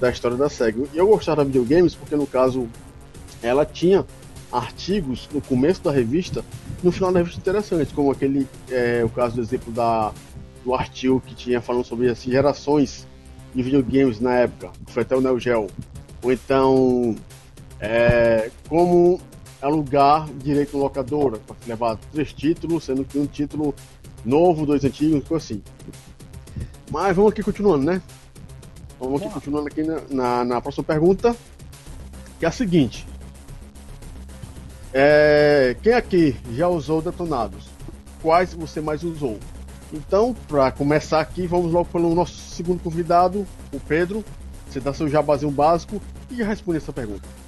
da 0.00 0.10
história 0.10 0.36
da 0.36 0.48
SEGA. 0.48 0.84
E 0.92 0.98
eu 0.98 1.06
gostava 1.06 1.36
da 1.36 1.44
videogames 1.44 1.94
porque 1.94 2.14
no 2.16 2.26
caso 2.26 2.68
ela 3.42 3.64
tinha 3.64 4.04
artigos 4.52 5.28
no 5.32 5.40
começo 5.40 5.82
da 5.82 5.90
revista, 5.90 6.44
no 6.82 6.92
final 6.92 7.12
da 7.12 7.20
revista 7.20 7.40
interessantes, 7.40 7.92
como 7.92 8.10
aquele 8.10 8.46
é, 8.70 9.02
o 9.04 9.08
caso 9.08 9.36
do 9.36 9.42
exemplo 9.42 9.72
da 9.72 10.12
do 10.64 10.74
artigo 10.74 11.22
que 11.24 11.34
tinha 11.34 11.60
falando 11.60 11.84
sobre 11.84 12.10
as 12.10 12.22
gerações 12.22 13.06
de 13.54 13.62
videogames 13.62 14.20
na 14.20 14.34
época, 14.34 14.72
que 14.84 14.92
foi 14.92 15.02
até 15.02 15.16
o 15.16 15.20
Neo 15.20 15.38
Geo. 15.38 15.68
Ou 16.22 16.32
então 16.32 17.14
é, 17.80 18.50
como 18.68 19.20
alugar 19.60 20.28
direito 20.34 20.76
locadora, 20.76 21.38
para 21.38 21.56
levar 21.66 21.96
três 22.12 22.32
títulos, 22.32 22.84
sendo 22.84 23.04
que 23.04 23.18
um 23.18 23.26
título 23.26 23.74
novo, 24.24 24.66
dois 24.66 24.84
antigos, 24.84 25.22
ficou 25.22 25.36
assim. 25.36 25.62
Mas 26.90 27.16
vamos 27.16 27.32
aqui 27.32 27.42
continuando, 27.42 27.84
né? 27.84 28.02
Vamos 28.98 29.20
aqui 29.20 29.32
continuando 29.32 29.68
aqui 29.68 29.82
na, 29.82 30.00
na, 30.10 30.44
na 30.44 30.60
próxima 30.60 30.84
pergunta, 30.84 31.36
que 32.38 32.44
é 32.44 32.48
a 32.48 32.52
seguinte. 32.52 33.06
É, 34.92 35.76
quem 35.82 35.92
aqui 35.92 36.36
já 36.52 36.68
usou 36.68 37.02
detonados? 37.02 37.68
Quais 38.22 38.54
você 38.54 38.80
mais 38.80 39.02
usou? 39.04 39.38
Então, 39.92 40.34
para 40.48 40.72
começar 40.72 41.20
aqui, 41.20 41.46
vamos 41.46 41.72
logo 41.72 41.88
pelo 41.90 42.14
nosso 42.14 42.34
segundo 42.50 42.82
convidado, 42.82 43.46
o 43.72 43.80
Pedro. 43.80 44.24
Você 44.68 44.80
dá 44.80 44.92
seu 44.92 45.08
jabazinho 45.08 45.52
básico 45.52 46.00
e 46.30 46.42
responde 46.42 46.78
essa 46.78 46.92
pergunta. 46.92 47.45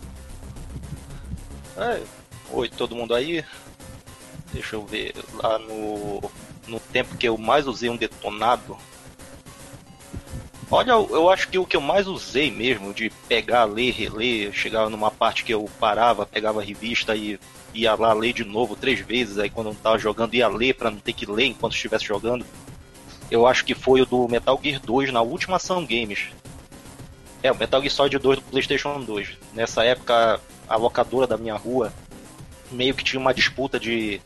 Oi, 2.50 2.68
todo 2.68 2.96
mundo 2.96 3.14
aí? 3.14 3.44
Deixa 4.52 4.74
eu 4.74 4.84
ver. 4.84 5.14
Lá 5.34 5.58
no, 5.60 6.20
no 6.66 6.80
tempo 6.80 7.16
que 7.16 7.28
eu 7.28 7.38
mais 7.38 7.68
usei 7.68 7.88
um 7.88 7.96
detonado. 7.96 8.76
Olha, 10.70 10.90
eu 10.90 11.30
acho 11.30 11.48
que 11.48 11.58
o 11.58 11.64
que 11.64 11.76
eu 11.76 11.80
mais 11.80 12.06
usei 12.06 12.50
mesmo, 12.50 12.92
de 12.92 13.10
pegar, 13.28 13.64
ler, 13.64 13.92
reler, 13.92 14.52
chegava 14.52 14.90
numa 14.90 15.10
parte 15.10 15.44
que 15.44 15.54
eu 15.54 15.70
parava, 15.78 16.26
pegava 16.26 16.60
a 16.60 16.64
revista 16.64 17.14
e 17.14 17.38
ia 17.72 17.94
lá 17.94 18.12
ler 18.12 18.32
de 18.32 18.44
novo 18.44 18.74
três 18.74 19.00
vezes, 19.00 19.38
aí 19.38 19.48
quando 19.48 19.68
eu 19.68 19.74
tava 19.74 19.98
jogando 19.98 20.34
ia 20.34 20.48
ler 20.48 20.74
pra 20.74 20.90
não 20.90 20.98
ter 20.98 21.12
que 21.12 21.30
ler 21.30 21.46
enquanto 21.46 21.74
estivesse 21.74 22.04
jogando. 22.04 22.44
Eu 23.30 23.46
acho 23.46 23.64
que 23.64 23.74
foi 23.74 24.02
o 24.02 24.06
do 24.06 24.28
Metal 24.28 24.58
Gear 24.62 24.80
2 24.80 25.12
na 25.12 25.22
última 25.22 25.56
ação 25.56 25.86
games. 25.86 26.28
É, 27.42 27.52
o 27.52 27.56
Metal 27.56 27.80
Gear 27.80 27.92
Solid 27.92 28.18
2 28.18 28.38
do 28.38 28.44
PlayStation 28.44 29.00
2. 29.00 29.38
Nessa 29.54 29.84
época, 29.84 30.40
a 30.68 30.76
locadora 30.76 31.26
da 31.26 31.36
minha 31.36 31.56
rua 31.56 31.92
meio 32.70 32.94
que 32.94 33.04
tinha 33.04 33.20
uma 33.20 33.34
disputa 33.34 33.80
de 33.80 34.20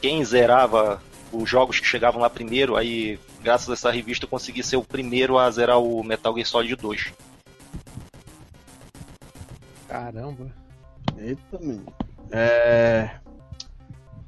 quem 0.00 0.24
zerava 0.24 1.00
os 1.32 1.48
jogos 1.48 1.80
que 1.80 1.86
chegavam 1.86 2.20
lá 2.20 2.28
primeiro, 2.28 2.76
aí 2.76 3.18
graças 3.42 3.70
a 3.70 3.72
essa 3.72 3.90
revista 3.90 4.24
eu 4.24 4.28
consegui 4.28 4.62
ser 4.62 4.76
o 4.76 4.84
primeiro 4.84 5.38
a 5.38 5.50
zerar 5.50 5.78
o 5.78 6.02
Metal 6.02 6.34
Gear 6.34 6.46
Solid 6.46 6.76
2. 6.76 7.12
Caramba. 9.88 10.46
Eita, 11.18 11.58
menino. 11.58 11.86
É... 12.30 13.10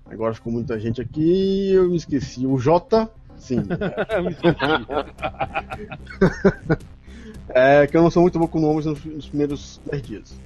Agora 0.06 0.34
ficou 0.34 0.52
muita 0.52 0.78
gente 0.78 1.00
aqui 1.00 1.72
eu 1.72 1.88
me 1.88 1.96
esqueci. 1.96 2.46
O 2.46 2.58
J, 2.58 3.08
sim. 3.38 3.56
é 7.48 7.86
que 7.86 7.96
eu 7.96 8.02
não 8.02 8.10
sou 8.10 8.20
muito 8.22 8.38
bom 8.38 8.46
com 8.46 8.60
nomes 8.60 8.84
nos, 8.86 9.04
nos 9.04 9.26
primeiros 9.26 9.80
10 9.86 10.02
dias. 10.02 10.38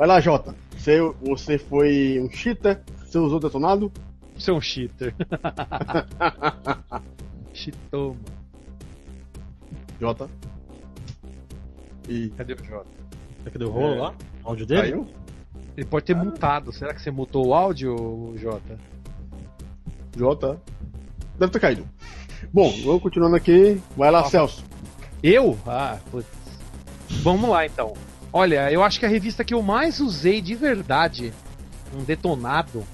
Vai 0.00 0.08
lá, 0.08 0.18
Jota. 0.18 0.54
Você, 0.78 0.98
você 1.20 1.58
foi 1.58 2.18
um 2.18 2.30
cheater? 2.30 2.80
Você 3.04 3.18
usou 3.18 3.38
detonado? 3.38 3.92
Você 4.34 4.50
é 4.50 4.54
um 4.54 4.60
cheater. 4.60 5.14
Cheatou, 7.52 8.14
mano. 8.14 8.24
Jota. 10.00 10.30
E 12.08 12.30
Cadê 12.30 12.54
o 12.54 12.64
Jota? 12.64 12.86
Será 13.40 13.50
que 13.50 13.58
deu 13.58 13.68
rolo 13.70 13.94
É. 13.94 13.98
lá? 13.98 14.14
O 14.42 14.48
áudio 14.48 14.64
dele? 14.64 14.80
caiu? 14.80 15.06
Ele 15.76 15.86
pode 15.86 16.06
ter 16.06 16.16
mutado. 16.16 16.72
Será 16.72 16.94
que 16.94 17.02
você 17.02 17.10
mutou 17.10 17.48
o 17.48 17.54
áudio, 17.54 18.32
Jota? 18.38 18.78
Jota. 20.16 20.58
Deve 21.38 21.52
ter 21.52 21.60
caído. 21.60 21.86
Bom, 22.50 22.70
vamos 22.86 23.02
continuando 23.02 23.36
aqui. 23.36 23.78
Vai 23.94 24.10
lá, 24.10 24.24
Celso. 24.24 24.64
Eu? 25.22 25.58
Ah, 25.66 25.98
putz. 26.10 26.26
Vamos 27.22 27.50
lá 27.50 27.66
então. 27.66 27.92
Olha, 28.32 28.70
eu 28.70 28.82
acho 28.82 29.00
que 29.00 29.06
a 29.06 29.08
revista 29.08 29.44
que 29.44 29.52
eu 29.54 29.62
mais 29.62 29.98
usei 30.00 30.40
de 30.40 30.54
verdade, 30.54 31.32
um 31.94 32.04
detonado, 32.04 32.84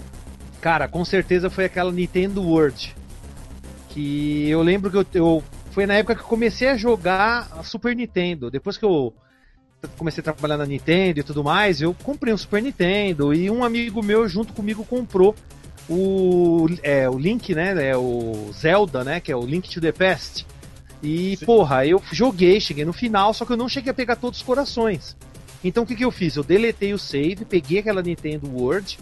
cara, 0.60 0.88
com 0.88 1.04
certeza 1.04 1.50
foi 1.50 1.66
aquela 1.66 1.92
Nintendo 1.92 2.42
World. 2.42 2.94
Que 3.90 4.48
eu 4.48 4.62
lembro 4.62 4.90
que 4.90 4.96
eu, 4.96 5.06
eu- 5.14 5.44
foi 5.70 5.84
na 5.86 5.94
época 5.94 6.14
que 6.14 6.22
eu 6.22 6.26
comecei 6.26 6.68
a 6.68 6.76
jogar 6.76 7.48
a 7.58 7.62
Super 7.62 7.94
Nintendo. 7.94 8.50
Depois 8.50 8.78
que 8.78 8.84
eu 8.84 9.12
comecei 9.98 10.20
a 10.22 10.24
trabalhar 10.24 10.56
na 10.56 10.64
Nintendo 10.66 11.20
e 11.20 11.22
tudo 11.22 11.44
mais, 11.44 11.82
eu 11.82 11.94
comprei 12.02 12.32
um 12.32 12.38
Super 12.38 12.62
Nintendo 12.62 13.34
e 13.34 13.50
um 13.50 13.62
amigo 13.62 14.02
meu 14.02 14.26
junto 14.26 14.54
comigo 14.54 14.84
comprou 14.86 15.34
o, 15.88 16.66
é, 16.82 17.08
o 17.10 17.18
Link, 17.18 17.54
né? 17.54 17.90
É 17.90 17.96
o 17.96 18.50
Zelda, 18.54 19.04
né? 19.04 19.20
Que 19.20 19.30
é 19.30 19.36
o 19.36 19.44
Link 19.44 19.68
to 19.68 19.80
the 19.82 19.92
Past. 19.92 20.46
E, 21.02 21.36
Sim. 21.36 21.44
porra, 21.44 21.86
eu 21.86 22.02
joguei, 22.10 22.60
cheguei 22.60 22.84
no 22.84 22.92
final, 22.92 23.34
só 23.34 23.44
que 23.44 23.52
eu 23.52 23.56
não 23.56 23.68
cheguei 23.68 23.90
a 23.90 23.94
pegar 23.94 24.16
todos 24.16 24.38
os 24.38 24.44
corações. 24.44 25.16
Então 25.62 25.84
o 25.84 25.86
que, 25.86 25.96
que 25.96 26.04
eu 26.04 26.10
fiz? 26.10 26.36
Eu 26.36 26.44
deletei 26.44 26.92
o 26.92 26.98
save, 26.98 27.44
peguei 27.44 27.80
aquela 27.80 28.02
Nintendo 28.02 28.48
World 28.48 28.98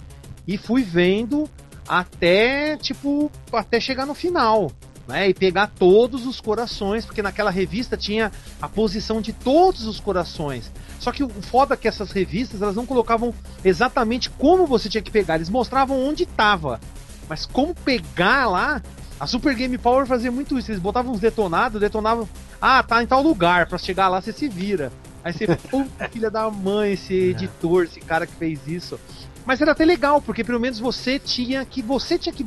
e 0.47 0.57
fui 0.57 0.83
vendo 0.83 1.49
até, 1.87 2.77
tipo, 2.77 3.31
até 3.53 3.79
chegar 3.81 4.07
no 4.07 4.15
final. 4.15 4.71
Né, 5.07 5.29
e 5.29 5.35
pegar 5.35 5.67
todos 5.67 6.27
os 6.27 6.41
corações, 6.41 7.05
porque 7.05 7.21
naquela 7.21 7.51
revista 7.51 7.95
tinha 7.95 8.33
a 8.59 8.67
posição 8.67 9.21
de 9.21 9.35
todos 9.35 9.85
os 9.85 10.01
corações. 10.01 10.73
Só 10.99 11.13
que 11.13 11.23
o 11.23 11.29
foda 11.29 11.75
é 11.75 11.77
que 11.77 11.87
essas 11.87 12.11
revistas 12.11 12.63
elas 12.63 12.75
não 12.75 12.87
colocavam 12.87 13.35
exatamente 13.63 14.31
como 14.31 14.67
você 14.67 14.89
tinha 14.89 15.03
que 15.03 15.11
pegar, 15.11 15.35
eles 15.35 15.51
mostravam 15.51 16.03
onde 16.03 16.23
estava. 16.23 16.81
Mas 17.29 17.45
como 17.45 17.75
pegar 17.75 18.49
lá, 18.49 18.83
a 19.25 19.27
Super 19.27 19.55
Game 19.55 19.79
Power 19.79 20.05
fazia 20.05 20.31
muito 20.31 20.59
isso. 20.59 20.71
Eles 20.71 20.83
botavam 20.83 21.13
uns 21.13 21.21
detonados, 21.21 21.81
detonavam 21.81 22.29
Ah, 22.61 22.83
tá 22.83 23.03
em 23.03 23.07
tal 23.07 23.23
lugar, 23.23 23.67
pra 23.67 23.79
chegar 23.79 24.07
lá 24.09 24.21
você 24.21 24.33
se 24.33 24.49
vira. 24.49 24.93
Aí 25.25 25.33
você, 25.33 25.47
puta 25.71 26.09
filha 26.11 26.31
da 26.31 26.51
mãe, 26.51 26.93
esse 26.93 27.15
editor, 27.31 27.85
esse 27.85 28.01
cara 28.01 28.27
que 28.27 28.35
fez 28.35 28.61
isso. 28.69 29.01
Mas 29.47 29.63
era 29.63 29.73
até 29.73 29.83
legal, 29.83 30.21
porque 30.21 30.45
pelo 30.45 30.61
menos 30.61 30.79
você 30.79 31.19
tinha 31.19 31.65
que. 31.65 31.81
Você 31.81 32.19
tinha 32.19 32.35
que 32.35 32.45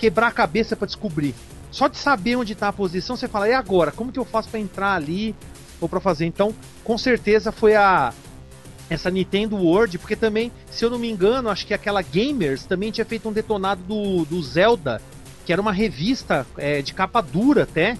quebrar 0.00 0.26
a 0.26 0.32
cabeça 0.32 0.74
pra 0.74 0.86
descobrir. 0.86 1.32
Só 1.70 1.86
de 1.86 1.96
saber 1.96 2.34
onde 2.34 2.56
tá 2.56 2.68
a 2.68 2.72
posição, 2.72 3.16
você 3.16 3.28
fala, 3.28 3.48
e 3.48 3.52
agora? 3.52 3.92
Como 3.92 4.10
que 4.10 4.18
eu 4.18 4.24
faço 4.24 4.48
pra 4.48 4.58
entrar 4.58 4.94
ali 4.94 5.32
ou 5.80 5.88
pra 5.88 6.00
fazer? 6.00 6.26
Então, 6.26 6.52
com 6.82 6.98
certeza 6.98 7.52
foi 7.52 7.76
a. 7.76 8.12
Essa 8.90 9.10
Nintendo 9.10 9.56
World, 9.56 9.98
porque 9.98 10.14
também, 10.14 10.52
se 10.70 10.84
eu 10.84 10.90
não 10.90 10.98
me 10.98 11.10
engano, 11.10 11.50
acho 11.50 11.66
que 11.66 11.74
aquela 11.74 12.02
Gamers 12.02 12.64
também 12.66 12.92
tinha 12.92 13.04
feito 13.04 13.28
um 13.28 13.32
detonado 13.32 13.82
do, 13.82 14.24
do 14.24 14.40
Zelda, 14.40 15.02
que 15.46 15.52
era 15.52 15.62
uma 15.62 15.72
revista 15.72 16.44
é, 16.58 16.82
de 16.82 16.92
capa 16.92 17.20
dura 17.22 17.62
até, 17.62 17.96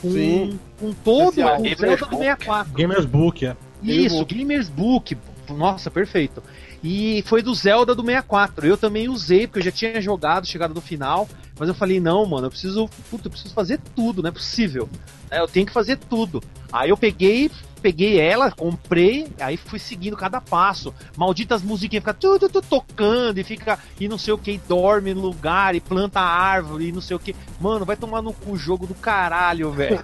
com, 0.00 0.12
Sim. 0.12 0.60
com 0.78 0.92
todo 0.92 1.28
o 1.28 1.32
Zelda 1.32 2.06
do 2.06 2.16
64. 2.16 2.72
Gamers 2.72 3.04
Book, 3.04 3.44
é. 3.44 3.56
Isso, 3.82 4.24
Gamers 4.24 4.68
Book. 4.68 5.18
Nossa, 5.50 5.90
perfeito. 5.90 6.42
E 6.82 7.22
foi 7.26 7.42
do 7.42 7.52
Zelda 7.52 7.94
do 7.94 8.02
64. 8.02 8.66
Eu 8.66 8.76
também 8.76 9.08
usei, 9.08 9.46
porque 9.46 9.58
eu 9.58 9.64
já 9.64 9.72
tinha 9.72 10.00
jogado, 10.00 10.46
chegado 10.46 10.72
no 10.72 10.80
final. 10.80 11.28
Mas 11.58 11.68
eu 11.68 11.74
falei, 11.74 11.98
não, 11.98 12.24
mano, 12.26 12.46
eu 12.46 12.50
preciso. 12.50 12.88
Puta, 13.10 13.26
eu 13.26 13.30
preciso 13.30 13.52
fazer 13.52 13.80
tudo, 13.94 14.22
não 14.22 14.28
é 14.28 14.32
possível. 14.32 14.88
É, 15.30 15.40
eu 15.40 15.48
tenho 15.48 15.66
que 15.66 15.72
fazer 15.72 15.96
tudo. 15.96 16.42
Aí 16.72 16.90
eu 16.90 16.96
peguei, 16.96 17.50
peguei 17.84 18.18
ela, 18.18 18.50
comprei, 18.50 19.28
aí 19.38 19.58
fui 19.58 19.78
seguindo 19.78 20.16
cada 20.16 20.40
passo. 20.40 20.94
Malditas 21.18 21.60
musiquinhas 21.60 22.02
ficam 22.02 22.14
tudo, 22.14 22.62
tocando 22.62 23.36
e 23.36 23.44
fica. 23.44 23.78
E 24.00 24.08
não 24.08 24.16
sei 24.16 24.32
o 24.32 24.38
que, 24.38 24.52
e 24.52 24.58
dorme 24.66 25.12
no 25.12 25.20
lugar, 25.20 25.74
e 25.74 25.80
planta 25.80 26.18
árvore, 26.18 26.88
e 26.88 26.92
não 26.92 27.02
sei 27.02 27.14
o 27.14 27.20
que. 27.20 27.36
Mano, 27.60 27.84
vai 27.84 27.94
tomar 27.94 28.22
no 28.22 28.32
cu 28.32 28.56
jogo 28.56 28.86
do 28.86 28.94
caralho, 28.94 29.70
velho. 29.70 30.00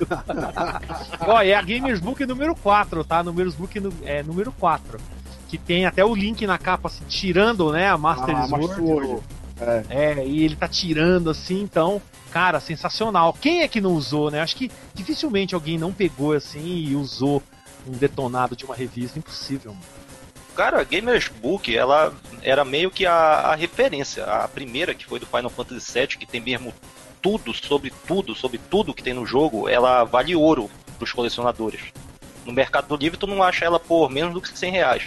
Ó, 1.26 1.40
é 1.40 1.54
a 1.54 1.62
Gamers 1.62 2.00
Book 2.00 2.26
número 2.26 2.54
4, 2.54 3.02
tá? 3.02 3.22
Gamers 3.22 3.54
Book 3.54 3.82
é 4.04 4.22
número 4.22 4.52
4. 4.52 5.00
Que 5.48 5.56
tem 5.56 5.86
até 5.86 6.04
o 6.04 6.14
link 6.14 6.46
na 6.46 6.58
capa, 6.58 6.88
assim, 6.88 7.04
tirando, 7.08 7.72
né, 7.72 7.88
a 7.88 7.96
Master 7.96 8.36
Ah, 8.36 8.46
Sword. 8.46 9.22
É. 9.58 9.84
É, 9.88 10.26
e 10.26 10.44
ele 10.44 10.54
tá 10.54 10.68
tirando 10.68 11.30
assim, 11.30 11.62
então, 11.62 12.00
cara, 12.30 12.60
sensacional. 12.60 13.32
Quem 13.32 13.62
é 13.62 13.68
que 13.68 13.80
não 13.80 13.94
usou, 13.94 14.30
né? 14.30 14.40
Acho 14.42 14.56
que 14.56 14.70
dificilmente 14.94 15.54
alguém 15.54 15.78
não 15.78 15.92
pegou 15.92 16.34
assim 16.34 16.84
e 16.86 16.94
usou 16.94 17.42
um 17.86 17.92
detonado 17.92 18.54
de 18.56 18.64
uma 18.64 18.74
revista. 18.74 19.18
Impossível, 19.18 19.72
mano. 19.72 19.84
Cara, 20.54 20.80
a 20.80 20.84
Gamers 20.84 21.28
Book, 21.28 21.74
ela 21.74 22.12
era 22.42 22.64
meio 22.64 22.90
que 22.90 23.06
a, 23.06 23.12
a 23.14 23.54
referência. 23.54 24.24
A 24.24 24.46
primeira, 24.48 24.94
que 24.94 25.06
foi 25.06 25.18
do 25.20 25.26
Final 25.26 25.48
Fantasy 25.50 25.92
VII, 25.98 26.06
que 26.08 26.26
tem 26.26 26.40
mesmo 26.40 26.74
tudo 27.22 27.54
sobre 27.54 27.92
tudo, 28.06 28.34
sobre 28.34 28.58
tudo 28.58 28.92
que 28.94 29.02
tem 29.02 29.14
no 29.14 29.24
jogo, 29.26 29.68
ela 29.68 30.04
vale 30.04 30.34
ouro 30.34 30.70
pros 30.98 31.12
colecionadores. 31.12 31.80
No 32.44 32.52
Mercado 32.52 32.88
do 32.88 32.96
Livre, 32.96 33.18
tu 33.18 33.26
não 33.26 33.42
acha 33.42 33.64
ela 33.64 33.78
por 33.78 34.10
menos 34.10 34.34
do 34.34 34.40
que 34.40 34.56
100 34.58 34.72
reais. 34.72 35.02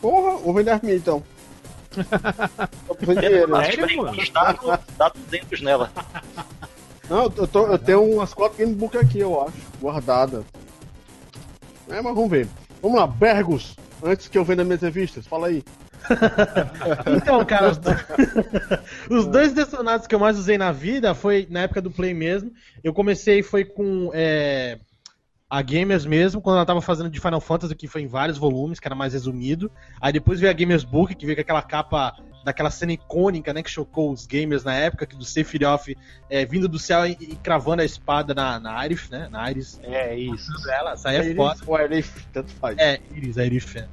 Porra, 0.00 0.38
vou 0.38 0.54
vender 0.54 0.80
então. 0.84 1.22
Dinheiro. 3.00 3.48
Mano? 3.50 4.14
encostado, 4.14 4.78
dá 4.96 5.08
200 5.08 5.60
nela. 5.60 5.90
Não, 7.08 7.24
eu, 7.36 7.46
tô- 7.46 7.66
eu 7.66 7.78
tenho 7.78 8.02
umas 8.14 8.32
quatro 8.32 8.58
gamebook 8.58 8.96
aqui, 8.96 9.18
eu 9.18 9.42
acho, 9.42 9.56
guardada. 9.80 10.44
É, 11.90 12.00
mas 12.00 12.14
vamos 12.14 12.30
ver. 12.30 12.48
Vamos 12.82 12.98
lá, 12.98 13.06
Bergos, 13.06 13.76
antes 14.02 14.28
que 14.28 14.38
eu 14.38 14.44
venda 14.44 14.64
minhas 14.64 14.80
revistas, 14.80 15.26
fala 15.26 15.48
aí. 15.48 15.62
Então, 17.16 17.44
cara, 17.44 17.70
os, 17.70 17.78
do- 17.78 17.90
os 19.14 19.26
dois 19.26 19.52
detonados 19.52 20.06
que 20.06 20.14
eu 20.14 20.18
mais 20.18 20.38
usei 20.38 20.56
na 20.56 20.72
vida 20.72 21.14
foi 21.14 21.46
na 21.50 21.60
época 21.60 21.80
do 21.82 21.90
Play 21.90 22.14
mesmo. 22.14 22.50
Eu 22.82 22.92
comecei 22.94 23.42
foi 23.42 23.64
com 23.64 24.10
é, 24.14 24.78
a 25.48 25.60
Gamers 25.62 26.06
mesmo, 26.06 26.40
quando 26.40 26.56
ela 26.56 26.66
tava 26.66 26.80
fazendo 26.80 27.10
de 27.10 27.20
Final 27.20 27.40
Fantasy, 27.40 27.74
que 27.74 27.86
foi 27.86 28.02
em 28.02 28.06
vários 28.06 28.38
volumes, 28.38 28.80
que 28.80 28.88
era 28.88 28.94
mais 28.94 29.12
resumido. 29.12 29.70
Aí 30.00 30.12
depois 30.12 30.40
veio 30.40 30.50
a 30.50 30.54
Gamers 30.54 30.84
Book, 30.84 31.14
que 31.14 31.26
veio 31.26 31.36
com 31.36 31.42
aquela 31.42 31.62
capa 31.62 32.14
daquela 32.44 32.70
cena 32.70 32.92
icônica, 32.92 33.52
né, 33.52 33.62
que 33.62 33.70
chocou 33.70 34.10
os 34.10 34.26
gamers 34.26 34.64
na 34.64 34.74
época, 34.74 35.06
que 35.06 35.16
do 35.16 35.24
Sephiroth 35.24 35.88
é, 36.28 36.44
vindo 36.44 36.68
do 36.68 36.78
céu 36.78 37.06
e, 37.06 37.16
e 37.20 37.36
cravando 37.36 37.82
a 37.82 37.84
espada 37.84 38.34
na, 38.34 38.58
na 38.58 38.84
Iris, 38.84 39.08
né, 39.10 39.28
na 39.30 39.50
Iris 39.50 39.80
É 39.82 40.16
isso. 40.16 40.52
dela. 40.64 40.92
Essa 40.92 41.10
aí 41.10 41.16
é 41.16 41.34
foda. 41.34 41.54
Iris 41.54 41.68
ou 41.68 41.76
Arif, 41.76 42.26
tanto 42.32 42.52
faz. 42.54 42.78
É, 42.78 43.00
Iris, 43.14 43.38
a 43.38 43.44
Iris 43.44 43.76
é. 43.76 43.88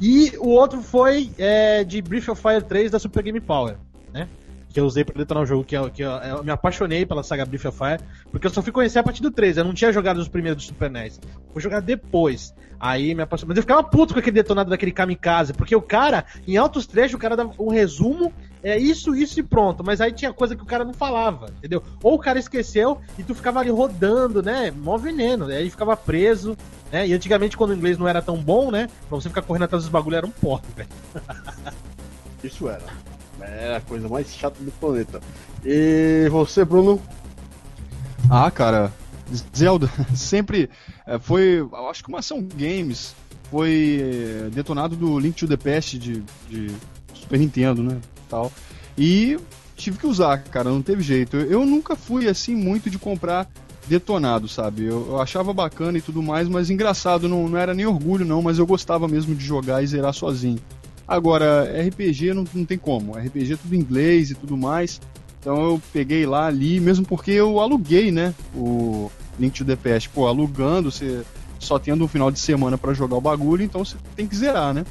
E 0.00 0.32
o 0.38 0.48
outro 0.48 0.80
foi 0.80 1.30
é, 1.38 1.82
de 1.82 2.00
Breath 2.00 2.28
of 2.28 2.40
Fire 2.40 2.62
3 2.62 2.90
da 2.90 2.98
Super 2.98 3.22
Game 3.22 3.40
Power, 3.40 3.76
né? 4.12 4.28
Que 4.70 4.80
eu 4.80 4.84
usei 4.84 5.04
pra 5.04 5.14
detonar 5.16 5.42
o 5.42 5.46
jogo, 5.46 5.64
que, 5.64 5.76
eu, 5.76 5.90
que 5.90 6.02
eu, 6.02 6.10
eu 6.10 6.44
me 6.44 6.50
apaixonei 6.50 7.06
pela 7.06 7.22
saga 7.22 7.46
Breath 7.46 7.66
of 7.66 7.78
Fire, 7.78 8.00
porque 8.30 8.46
eu 8.46 8.50
só 8.50 8.62
fui 8.62 8.72
conhecer 8.72 8.98
a 8.98 9.02
partir 9.02 9.22
do 9.22 9.30
3, 9.30 9.56
eu 9.56 9.64
não 9.64 9.72
tinha 9.72 9.92
jogado 9.92 10.18
os 10.18 10.28
primeiros 10.28 10.62
do 10.62 10.66
Super 10.66 10.90
NES. 10.90 11.20
Fui 11.52 11.62
jogar 11.62 11.80
depois. 11.80 12.54
Aí 12.80 13.14
me 13.14 13.22
apaixonei. 13.22 13.48
Mas 13.50 13.56
eu 13.56 13.62
ficava 13.62 13.82
puto 13.82 14.14
com 14.14 14.20
aquele 14.20 14.34
detonado 14.34 14.70
daquele 14.70 14.92
kamikaze, 14.92 15.52
porque 15.52 15.74
o 15.74 15.82
cara, 15.82 16.24
em 16.46 16.56
altos 16.56 16.86
trechos, 16.86 17.14
o 17.14 17.18
cara 17.18 17.36
dava 17.36 17.52
um 17.58 17.70
resumo, 17.70 18.32
é 18.62 18.78
isso, 18.78 19.14
isso 19.14 19.40
e 19.40 19.42
pronto. 19.42 19.82
Mas 19.82 20.00
aí 20.00 20.12
tinha 20.12 20.32
coisa 20.32 20.54
que 20.54 20.62
o 20.62 20.66
cara 20.66 20.84
não 20.84 20.94
falava, 20.94 21.46
entendeu? 21.58 21.82
Ou 22.02 22.14
o 22.14 22.18
cara 22.18 22.38
esqueceu 22.38 23.00
e 23.18 23.22
tu 23.22 23.34
ficava 23.34 23.60
ali 23.60 23.70
rodando, 23.70 24.42
né? 24.42 24.70
Mó 24.70 24.96
veneno, 24.96 25.46
né? 25.46 25.56
aí 25.56 25.70
ficava 25.70 25.96
preso, 25.96 26.56
né? 26.92 27.06
E 27.06 27.12
antigamente, 27.12 27.56
quando 27.56 27.70
o 27.70 27.74
inglês 27.74 27.98
não 27.98 28.06
era 28.06 28.22
tão 28.22 28.36
bom, 28.36 28.70
né? 28.70 28.88
Pra 29.08 29.18
você 29.18 29.28
ficar 29.28 29.42
correndo 29.42 29.64
atrás 29.64 29.82
dos 29.82 29.90
bagulho 29.90 30.16
era 30.16 30.26
um 30.26 30.30
porre, 30.30 30.66
velho. 30.76 30.88
Isso 32.44 32.68
era. 32.68 33.07
Era 33.48 33.76
a 33.78 33.80
coisa 33.80 34.08
mais 34.08 34.32
chata 34.34 34.62
do 34.62 34.70
planeta. 34.72 35.20
E 35.64 36.28
você, 36.30 36.64
Bruno? 36.64 37.00
Ah, 38.30 38.50
cara, 38.50 38.92
Zelda 39.56 39.90
sempre 40.14 40.68
é, 41.06 41.18
foi, 41.18 41.66
acho 41.90 42.02
que 42.02 42.08
uma 42.08 42.18
ação 42.18 42.42
games 42.42 43.14
foi 43.50 44.00
é, 44.00 44.50
detonado 44.50 44.96
do 44.96 45.18
Link 45.18 45.34
to 45.36 45.48
the 45.48 45.56
Past 45.56 45.98
de, 45.98 46.22
de 46.48 46.70
Super 47.14 47.38
Nintendo, 47.38 47.82
né, 47.82 47.98
tal. 48.28 48.52
E 48.96 49.38
tive 49.76 49.98
que 49.98 50.06
usar, 50.06 50.38
cara, 50.44 50.70
não 50.70 50.82
teve 50.82 51.02
jeito. 51.02 51.36
Eu, 51.36 51.50
eu 51.50 51.66
nunca 51.66 51.96
fui 51.96 52.28
assim 52.28 52.54
muito 52.54 52.90
de 52.90 52.98
comprar 52.98 53.48
detonado, 53.86 54.48
sabe? 54.48 54.84
Eu, 54.84 55.06
eu 55.08 55.20
achava 55.20 55.52
bacana 55.54 55.96
e 55.96 56.02
tudo 56.02 56.22
mais, 56.22 56.48
mas 56.48 56.68
engraçado, 56.68 57.28
não, 57.28 57.48
não 57.48 57.58
era 57.58 57.72
nem 57.72 57.86
orgulho 57.86 58.24
não, 58.24 58.42
mas 58.42 58.58
eu 58.58 58.66
gostava 58.66 59.08
mesmo 59.08 59.34
de 59.34 59.44
jogar 59.44 59.82
e 59.82 59.86
zerar 59.86 60.12
sozinho. 60.12 60.58
Agora, 61.08 61.64
RPG 61.88 62.34
não, 62.34 62.44
não 62.52 62.66
tem 62.66 62.76
como. 62.76 63.16
RPG 63.16 63.54
é 63.54 63.56
tudo 63.56 63.74
em 63.74 63.78
inglês 63.78 64.30
e 64.30 64.34
tudo 64.34 64.56
mais. 64.56 65.00
Então 65.40 65.56
eu 65.70 65.82
peguei 65.92 66.26
lá 66.26 66.46
ali, 66.46 66.78
mesmo 66.78 67.06
porque 67.06 67.30
eu 67.30 67.58
aluguei, 67.58 68.12
né? 68.12 68.34
O 68.54 69.10
Link 69.40 69.56
to 69.56 69.64
the 69.64 69.76
Past. 69.76 70.10
Pô, 70.10 70.26
alugando, 70.26 70.90
você 70.90 71.22
só 71.58 71.78
tendo 71.78 72.04
um 72.04 72.08
final 72.08 72.30
de 72.30 72.38
semana 72.38 72.76
pra 72.76 72.92
jogar 72.92 73.16
o 73.16 73.20
bagulho, 73.20 73.62
então 73.62 73.84
você 73.84 73.96
tem 74.14 74.26
que 74.26 74.36
zerar, 74.36 74.74
né? 74.74 74.84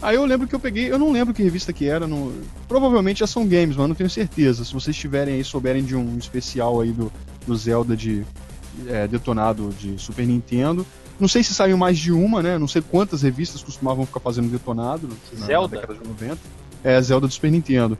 Aí 0.00 0.14
eu 0.14 0.24
lembro 0.24 0.46
que 0.46 0.54
eu 0.54 0.60
peguei, 0.60 0.90
eu 0.90 0.98
não 0.98 1.10
lembro 1.10 1.34
que 1.34 1.42
revista 1.42 1.72
que 1.72 1.86
era, 1.86 2.06
no, 2.06 2.32
provavelmente 2.68 3.24
Ação 3.24 3.46
Games, 3.46 3.76
mas 3.76 3.88
não 3.88 3.94
tenho 3.94 4.08
certeza. 4.08 4.64
Se 4.64 4.72
vocês 4.72 4.96
tiverem 4.96 5.34
aí, 5.34 5.44
souberem 5.44 5.82
de 5.82 5.96
um 5.96 6.16
especial 6.16 6.80
aí 6.80 6.92
do, 6.92 7.12
do 7.46 7.56
Zelda 7.56 7.96
de 7.96 8.24
é, 8.86 9.08
detonado 9.08 9.74
de 9.78 9.98
Super 9.98 10.26
Nintendo. 10.26 10.86
Não 11.18 11.26
sei 11.28 11.42
se 11.42 11.52
saiu 11.54 11.76
mais 11.76 11.98
de 11.98 12.12
uma, 12.12 12.42
né? 12.42 12.58
Não 12.58 12.68
sei 12.68 12.80
quantas 12.82 13.22
revistas 13.22 13.62
costumavam 13.62 14.06
ficar 14.06 14.20
fazendo 14.20 14.48
detonado 14.50 15.08
na, 15.36 15.46
Zelda? 15.46 15.74
na 15.76 15.80
década 15.82 15.98
de 16.00 16.08
90. 16.08 16.38
É, 16.84 17.00
Zelda 17.02 17.26
do 17.26 17.32
Super 17.32 17.50
Nintendo. 17.50 17.98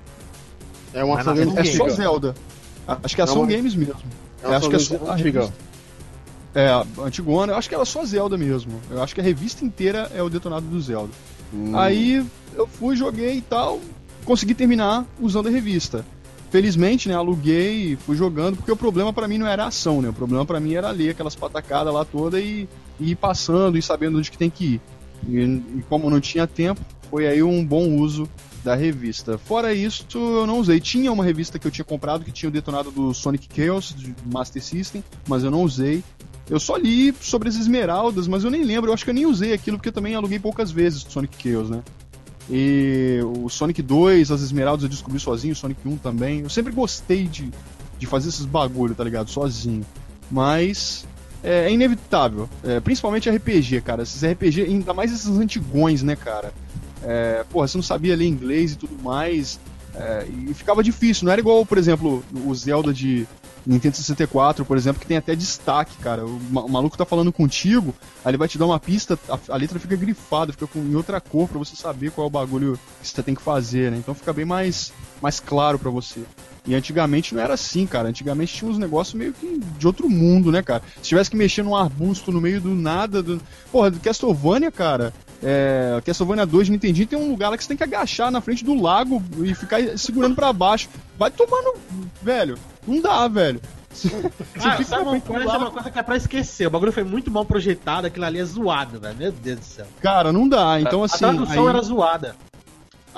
É 0.94 1.02
uma 1.02 1.18
ação 1.20 1.32
É 1.34 1.44
Game. 1.44 1.66
só. 1.76 1.88
Zelda. 1.88 2.34
Acho 2.86 3.14
que 3.14 3.20
é 3.20 3.24
Ação 3.24 3.42
mas- 3.44 3.54
Games 3.54 3.74
mesmo. 3.74 3.94
É 4.42 4.46
Eu 4.46 4.48
acho 4.50 4.56
ação 4.58 4.70
que 4.70 4.76
é 4.76 4.78
só 4.78 4.94
a 5.10 5.14
antiga. 5.14 5.40
revista. 5.40 5.68
É, 6.54 6.68
a 6.70 6.84
Antigona, 7.04 7.52
eu 7.52 7.56
acho 7.56 7.68
que 7.68 7.74
ela 7.74 7.82
é 7.82 7.86
só 7.86 8.04
Zelda 8.04 8.38
mesmo. 8.38 8.72
Eu 8.90 9.02
acho 9.02 9.14
que 9.14 9.20
a 9.20 9.24
revista 9.24 9.64
inteira 9.64 10.10
é 10.14 10.22
o 10.22 10.30
detonado 10.30 10.66
do 10.66 10.80
Zelda. 10.80 11.12
Hum. 11.52 11.76
Aí 11.76 12.24
eu 12.54 12.66
fui, 12.66 12.96
joguei 12.96 13.34
e 13.36 13.40
tal, 13.42 13.80
consegui 14.24 14.54
terminar 14.54 15.04
usando 15.20 15.48
a 15.48 15.50
revista. 15.50 16.04
Felizmente, 16.50 17.08
né, 17.08 17.14
aluguei 17.14 17.92
e 17.92 17.96
fui 17.96 18.16
jogando, 18.16 18.56
porque 18.56 18.72
o 18.72 18.76
problema 18.76 19.12
pra 19.12 19.28
mim 19.28 19.36
não 19.36 19.46
era 19.46 19.64
a 19.64 19.66
ação, 19.66 20.00
né? 20.00 20.08
O 20.08 20.12
problema 20.14 20.46
pra 20.46 20.58
mim 20.58 20.72
era 20.74 20.90
ler 20.90 21.10
aquelas 21.10 21.36
patacadas 21.36 21.92
lá 21.92 22.04
toda 22.06 22.40
e, 22.40 22.66
e 22.98 23.12
ir 23.12 23.16
passando 23.16 23.76
e 23.78 23.82
sabendo 23.82 24.18
onde 24.18 24.30
que 24.30 24.38
tem 24.38 24.50
que 24.50 24.74
ir. 24.74 24.80
E, 25.28 25.38
e 25.38 25.84
como 25.88 26.10
não 26.10 26.20
tinha 26.20 26.46
tempo, 26.46 26.80
foi 27.10 27.26
aí 27.26 27.42
um 27.42 27.64
bom 27.64 27.96
uso 27.96 28.28
da 28.62 28.74
revista. 28.74 29.38
Fora 29.38 29.72
isso, 29.72 30.06
eu 30.14 30.46
não 30.46 30.58
usei. 30.58 30.80
Tinha 30.80 31.12
uma 31.12 31.24
revista 31.24 31.58
que 31.58 31.66
eu 31.66 31.70
tinha 31.70 31.84
comprado 31.84 32.24
que 32.24 32.32
tinha 32.32 32.48
o 32.48 32.52
detonado 32.52 32.90
do 32.90 33.14
Sonic 33.14 33.48
Chaos, 33.54 33.94
de 33.96 34.14
Master 34.32 34.62
System, 34.62 35.02
mas 35.26 35.44
eu 35.44 35.50
não 35.50 35.62
usei. 35.62 36.02
Eu 36.50 36.58
só 36.58 36.76
li 36.76 37.14
sobre 37.20 37.48
as 37.48 37.56
esmeraldas, 37.56 38.26
mas 38.26 38.44
eu 38.44 38.50
nem 38.50 38.64
lembro. 38.64 38.90
Eu 38.90 38.94
acho 38.94 39.04
que 39.04 39.10
eu 39.10 39.14
nem 39.14 39.26
usei 39.26 39.52
aquilo 39.52 39.76
porque 39.76 39.90
eu 39.90 39.92
também 39.92 40.14
aluguei 40.14 40.38
poucas 40.38 40.70
vezes 40.70 41.04
o 41.04 41.10
Sonic 41.10 41.36
Chaos, 41.42 41.70
né? 41.70 41.82
E 42.50 43.20
o 43.36 43.48
Sonic 43.50 43.82
2, 43.82 44.30
as 44.30 44.40
esmeraldas 44.40 44.82
eu 44.82 44.88
descobri 44.88 45.20
sozinho, 45.20 45.52
o 45.52 45.56
Sonic 45.56 45.86
1 45.86 45.96
também. 45.98 46.40
Eu 46.40 46.48
sempre 46.48 46.72
gostei 46.72 47.24
de, 47.24 47.50
de 47.98 48.06
fazer 48.06 48.30
esses 48.30 48.46
bagulho, 48.46 48.94
tá 48.94 49.04
ligado? 49.04 49.30
Sozinho. 49.30 49.84
Mas 50.30 51.06
é, 51.42 51.66
é 51.66 51.72
inevitável. 51.72 52.48
É, 52.64 52.80
principalmente 52.80 53.28
RPG, 53.30 53.80
cara. 53.82 54.02
Esses 54.02 54.22
RPG, 54.22 54.62
ainda 54.62 54.92
mais 54.94 55.12
esses 55.12 55.28
antigões, 55.38 56.02
né, 56.02 56.16
cara? 56.16 56.52
É, 57.02 57.44
porra, 57.50 57.68
você 57.68 57.78
não 57.78 57.82
sabia 57.82 58.16
ler 58.16 58.26
inglês 58.26 58.72
e 58.72 58.76
tudo 58.76 58.96
mais. 59.02 59.58
é, 59.94 60.26
e 60.48 60.52
ficava 60.54 60.82
difícil. 60.82 61.24
Não 61.26 61.32
era 61.32 61.40
igual, 61.40 61.64
por 61.64 61.78
exemplo, 61.78 62.24
o 62.44 62.54
Zelda 62.54 62.92
de, 62.92 63.26
Nintendo 63.66 63.96
64, 63.96 64.64
por 64.64 64.76
exemplo, 64.76 65.00
que 65.00 65.06
tem 65.06 65.16
até 65.16 65.34
destaque, 65.36 65.96
cara. 65.98 66.24
O, 66.24 66.40
ma- 66.50 66.62
o 66.64 66.68
maluco 66.68 66.96
tá 66.96 67.04
falando 67.04 67.30
contigo, 67.32 67.94
aí 68.24 68.30
ele 68.30 68.38
vai 68.38 68.48
te 68.48 68.56
dar 68.58 68.64
uma 68.66 68.80
pista, 68.80 69.18
a, 69.28 69.38
a 69.48 69.56
letra 69.56 69.78
fica 69.78 69.94
grifada, 69.94 70.52
fica 70.52 70.66
com, 70.66 70.78
em 70.78 70.94
outra 70.94 71.20
cor 71.20 71.48
pra 71.48 71.58
você 71.58 71.76
saber 71.76 72.10
qual 72.10 72.24
é 72.26 72.28
o 72.28 72.30
bagulho 72.30 72.78
que 73.02 73.06
você 73.08 73.22
tem 73.22 73.34
que 73.34 73.42
fazer, 73.42 73.90
né? 73.90 73.98
Então 73.98 74.14
fica 74.14 74.32
bem 74.32 74.44
mais, 74.44 74.92
mais 75.20 75.38
claro 75.38 75.78
pra 75.78 75.90
você. 75.90 76.22
E 76.68 76.74
antigamente 76.74 77.34
não 77.34 77.40
era 77.40 77.54
assim, 77.54 77.86
cara. 77.86 78.10
Antigamente 78.10 78.52
tinha 78.52 78.70
uns 78.70 78.76
negócios 78.76 79.14
meio 79.14 79.32
que 79.32 79.58
de 79.78 79.86
outro 79.86 80.06
mundo, 80.06 80.52
né, 80.52 80.62
cara? 80.62 80.82
Se 80.96 81.08
tivesse 81.08 81.30
que 81.30 81.36
mexer 81.36 81.62
num 81.64 81.74
arbusto 81.74 82.30
no 82.30 82.42
meio 82.42 82.60
do 82.60 82.74
nada. 82.74 83.22
Do... 83.22 83.40
Porra, 83.72 83.90
do 83.90 83.98
Castlevania, 83.98 84.70
cara. 84.70 85.14
É, 85.42 85.98
Castlevania 86.04 86.44
2 86.44 86.66
de 86.66 86.72
Nintendinho 86.72 87.06
tem 87.06 87.18
um 87.18 87.30
lugar 87.30 87.48
lá 87.48 87.56
que 87.56 87.62
você 87.64 87.68
tem 87.68 87.76
que 87.78 87.84
agachar 87.84 88.30
na 88.30 88.42
frente 88.42 88.62
do 88.62 88.74
lago 88.78 89.22
e 89.38 89.54
ficar 89.54 89.80
segurando 89.96 90.34
pra 90.34 90.52
baixo. 90.52 90.90
Vai 91.18 91.30
tomando. 91.30 91.78
Velho, 92.20 92.58
não 92.86 93.00
dá, 93.00 93.26
velho. 93.28 93.62
Você, 93.90 94.10
Ah, 94.56 94.72
fica 94.76 94.84
sabe 94.84 95.04
uma 95.04 95.20
coisa, 95.20 95.46
lago, 95.46 95.64
uma 95.64 95.70
coisa 95.70 95.90
que 95.90 95.98
é 95.98 96.02
pra 96.02 96.16
esquecer. 96.18 96.66
O 96.66 96.70
bagulho 96.70 96.92
foi 96.92 97.02
muito 97.02 97.30
mal 97.30 97.46
projetado, 97.46 98.06
aquilo 98.06 98.26
ali 98.26 98.40
é 98.40 98.44
zoado, 98.44 99.00
velho. 99.00 99.16
Meu 99.16 99.32
Deus 99.32 99.58
do 99.58 99.64
céu. 99.64 99.86
Cara, 100.02 100.34
não 100.34 100.46
dá. 100.46 100.78
Então, 100.82 101.02
a 101.02 101.06
assim. 101.06 101.18
tradução 101.18 101.62
aí, 101.62 101.68
era 101.70 101.80
zoada. 101.80 102.36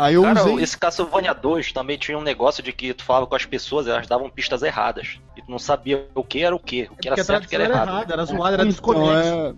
Aí 0.01 0.15
eu 0.15 0.23
Cara, 0.23 0.41
usei. 0.45 0.63
esse 0.65 0.77
Castlevania 0.79 1.33
2 1.35 1.73
também 1.73 1.99
tinha 1.99 2.19
um 2.19 2.23
negócio 2.23 2.63
de 2.63 2.73
que 2.73 2.93
tu 2.95 3.05
falava 3.05 3.27
com 3.27 3.35
as 3.35 3.45
pessoas, 3.45 3.87
elas 3.87 4.07
davam 4.07 4.29
pistas 4.31 4.63
erradas. 4.63 5.19
E 5.37 5.43
tu 5.43 5.51
não 5.51 5.59
sabia 5.59 6.07
o 6.15 6.25
que 6.25 6.43
era 6.43 6.55
o 6.55 6.59
que, 6.59 6.89
o 6.91 6.97
que 6.97 7.09
É 7.09 7.13
era 7.13 7.23
certo 7.23 7.45
e 7.45 7.47
o 7.47 7.49
que 7.49 7.55
era 7.55 7.65
era 7.65 7.75
errado. 7.75 7.89
errada, 7.89 8.13
era 8.15 8.25
zoada, 8.25 8.55
era 8.55 8.63
Então, 8.63 8.69
desconexo. 8.69 9.29
é... 9.29 9.55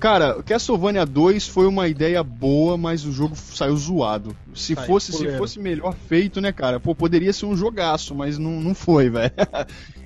Cara, 0.00 0.42
Castlevania 0.42 1.06
2 1.06 1.46
foi 1.48 1.66
uma 1.66 1.88
ideia 1.88 2.22
boa, 2.22 2.76
mas 2.76 3.06
o 3.06 3.12
jogo 3.12 3.34
saiu 3.36 3.76
zoado. 3.76 4.36
Se 4.54 4.74
Saiu 4.74 4.86
fosse, 4.86 5.12
se 5.12 5.38
fosse 5.38 5.58
melhor 5.58 5.94
feito, 5.94 6.40
né, 6.40 6.52
cara? 6.52 6.78
Pô, 6.78 6.94
poderia 6.94 7.32
ser 7.32 7.46
um 7.46 7.56
jogaço, 7.56 8.14
mas 8.14 8.36
não, 8.36 8.60
não 8.60 8.74
foi, 8.74 9.08
velho. 9.08 9.32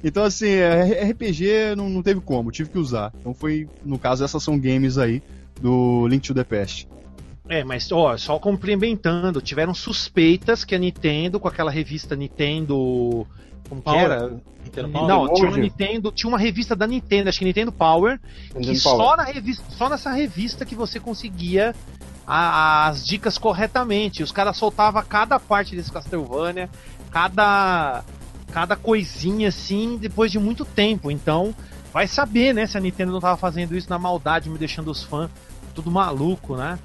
então, 0.04 0.22
assim, 0.22 0.50
é, 0.50 1.04
RPG 1.10 1.74
não, 1.76 1.88
não 1.88 2.02
teve 2.02 2.20
como, 2.20 2.52
tive 2.52 2.70
que 2.70 2.78
usar. 2.78 3.12
Então 3.18 3.34
foi, 3.34 3.68
no 3.84 3.98
caso, 3.98 4.22
essas 4.24 4.42
são 4.42 4.58
games 4.58 4.98
aí 4.98 5.20
do 5.60 6.06
Link 6.06 6.22
to 6.28 6.34
the 6.34 6.44
Past. 6.44 6.86
É, 7.48 7.64
mas 7.64 7.90
ó, 7.90 8.16
só 8.16 8.38
complementando, 8.38 9.40
tiveram 9.40 9.74
suspeitas 9.74 10.64
que 10.64 10.74
a 10.74 10.78
Nintendo, 10.78 11.40
com 11.40 11.48
aquela 11.48 11.70
revista 11.70 12.14
Nintendo. 12.14 13.26
Como 13.68 13.80
que 13.80 13.84
Power. 13.84 14.00
era? 14.02 14.28
Nintendo 14.64 14.88
Power. 14.90 15.08
Não, 15.08 15.34
tinha 15.34 15.48
uma. 15.48 15.56
Nintendo, 15.58 16.12
tinha 16.12 16.28
uma 16.28 16.38
revista 16.38 16.76
da 16.76 16.86
Nintendo, 16.86 17.28
acho 17.28 17.38
que 17.38 17.44
Nintendo 17.44 17.72
Power, 17.72 18.20
que 18.50 18.58
Nintendo 18.58 18.78
só 18.78 18.96
Power. 18.96 19.16
na 19.16 19.24
revista, 19.24 19.64
só 19.70 19.88
nessa 19.88 20.10
revista 20.12 20.64
que 20.66 20.74
você 20.74 21.00
conseguia 21.00 21.74
a- 22.26 22.88
as 22.88 23.04
dicas 23.06 23.38
corretamente. 23.38 24.22
Os 24.22 24.30
caras 24.32 24.56
soltavam 24.56 25.02
cada 25.02 25.40
parte 25.40 25.74
desse 25.74 25.90
Castlevania, 25.90 26.68
cada 27.10 28.04
cada 28.52 28.76
coisinha 28.76 29.48
assim, 29.48 29.98
depois 29.98 30.32
de 30.32 30.38
muito 30.38 30.64
tempo. 30.64 31.10
Então, 31.10 31.54
vai 31.92 32.06
saber, 32.06 32.54
né, 32.54 32.66
se 32.66 32.76
a 32.78 32.80
Nintendo 32.80 33.12
não 33.12 33.20
tava 33.20 33.36
fazendo 33.36 33.76
isso 33.76 33.88
na 33.90 33.98
maldade, 33.98 34.48
me 34.48 34.56
deixando 34.58 34.90
os 34.90 35.02
fãs 35.02 35.30
tudo 35.74 35.90
maluco, 35.90 36.56
né? 36.56 36.78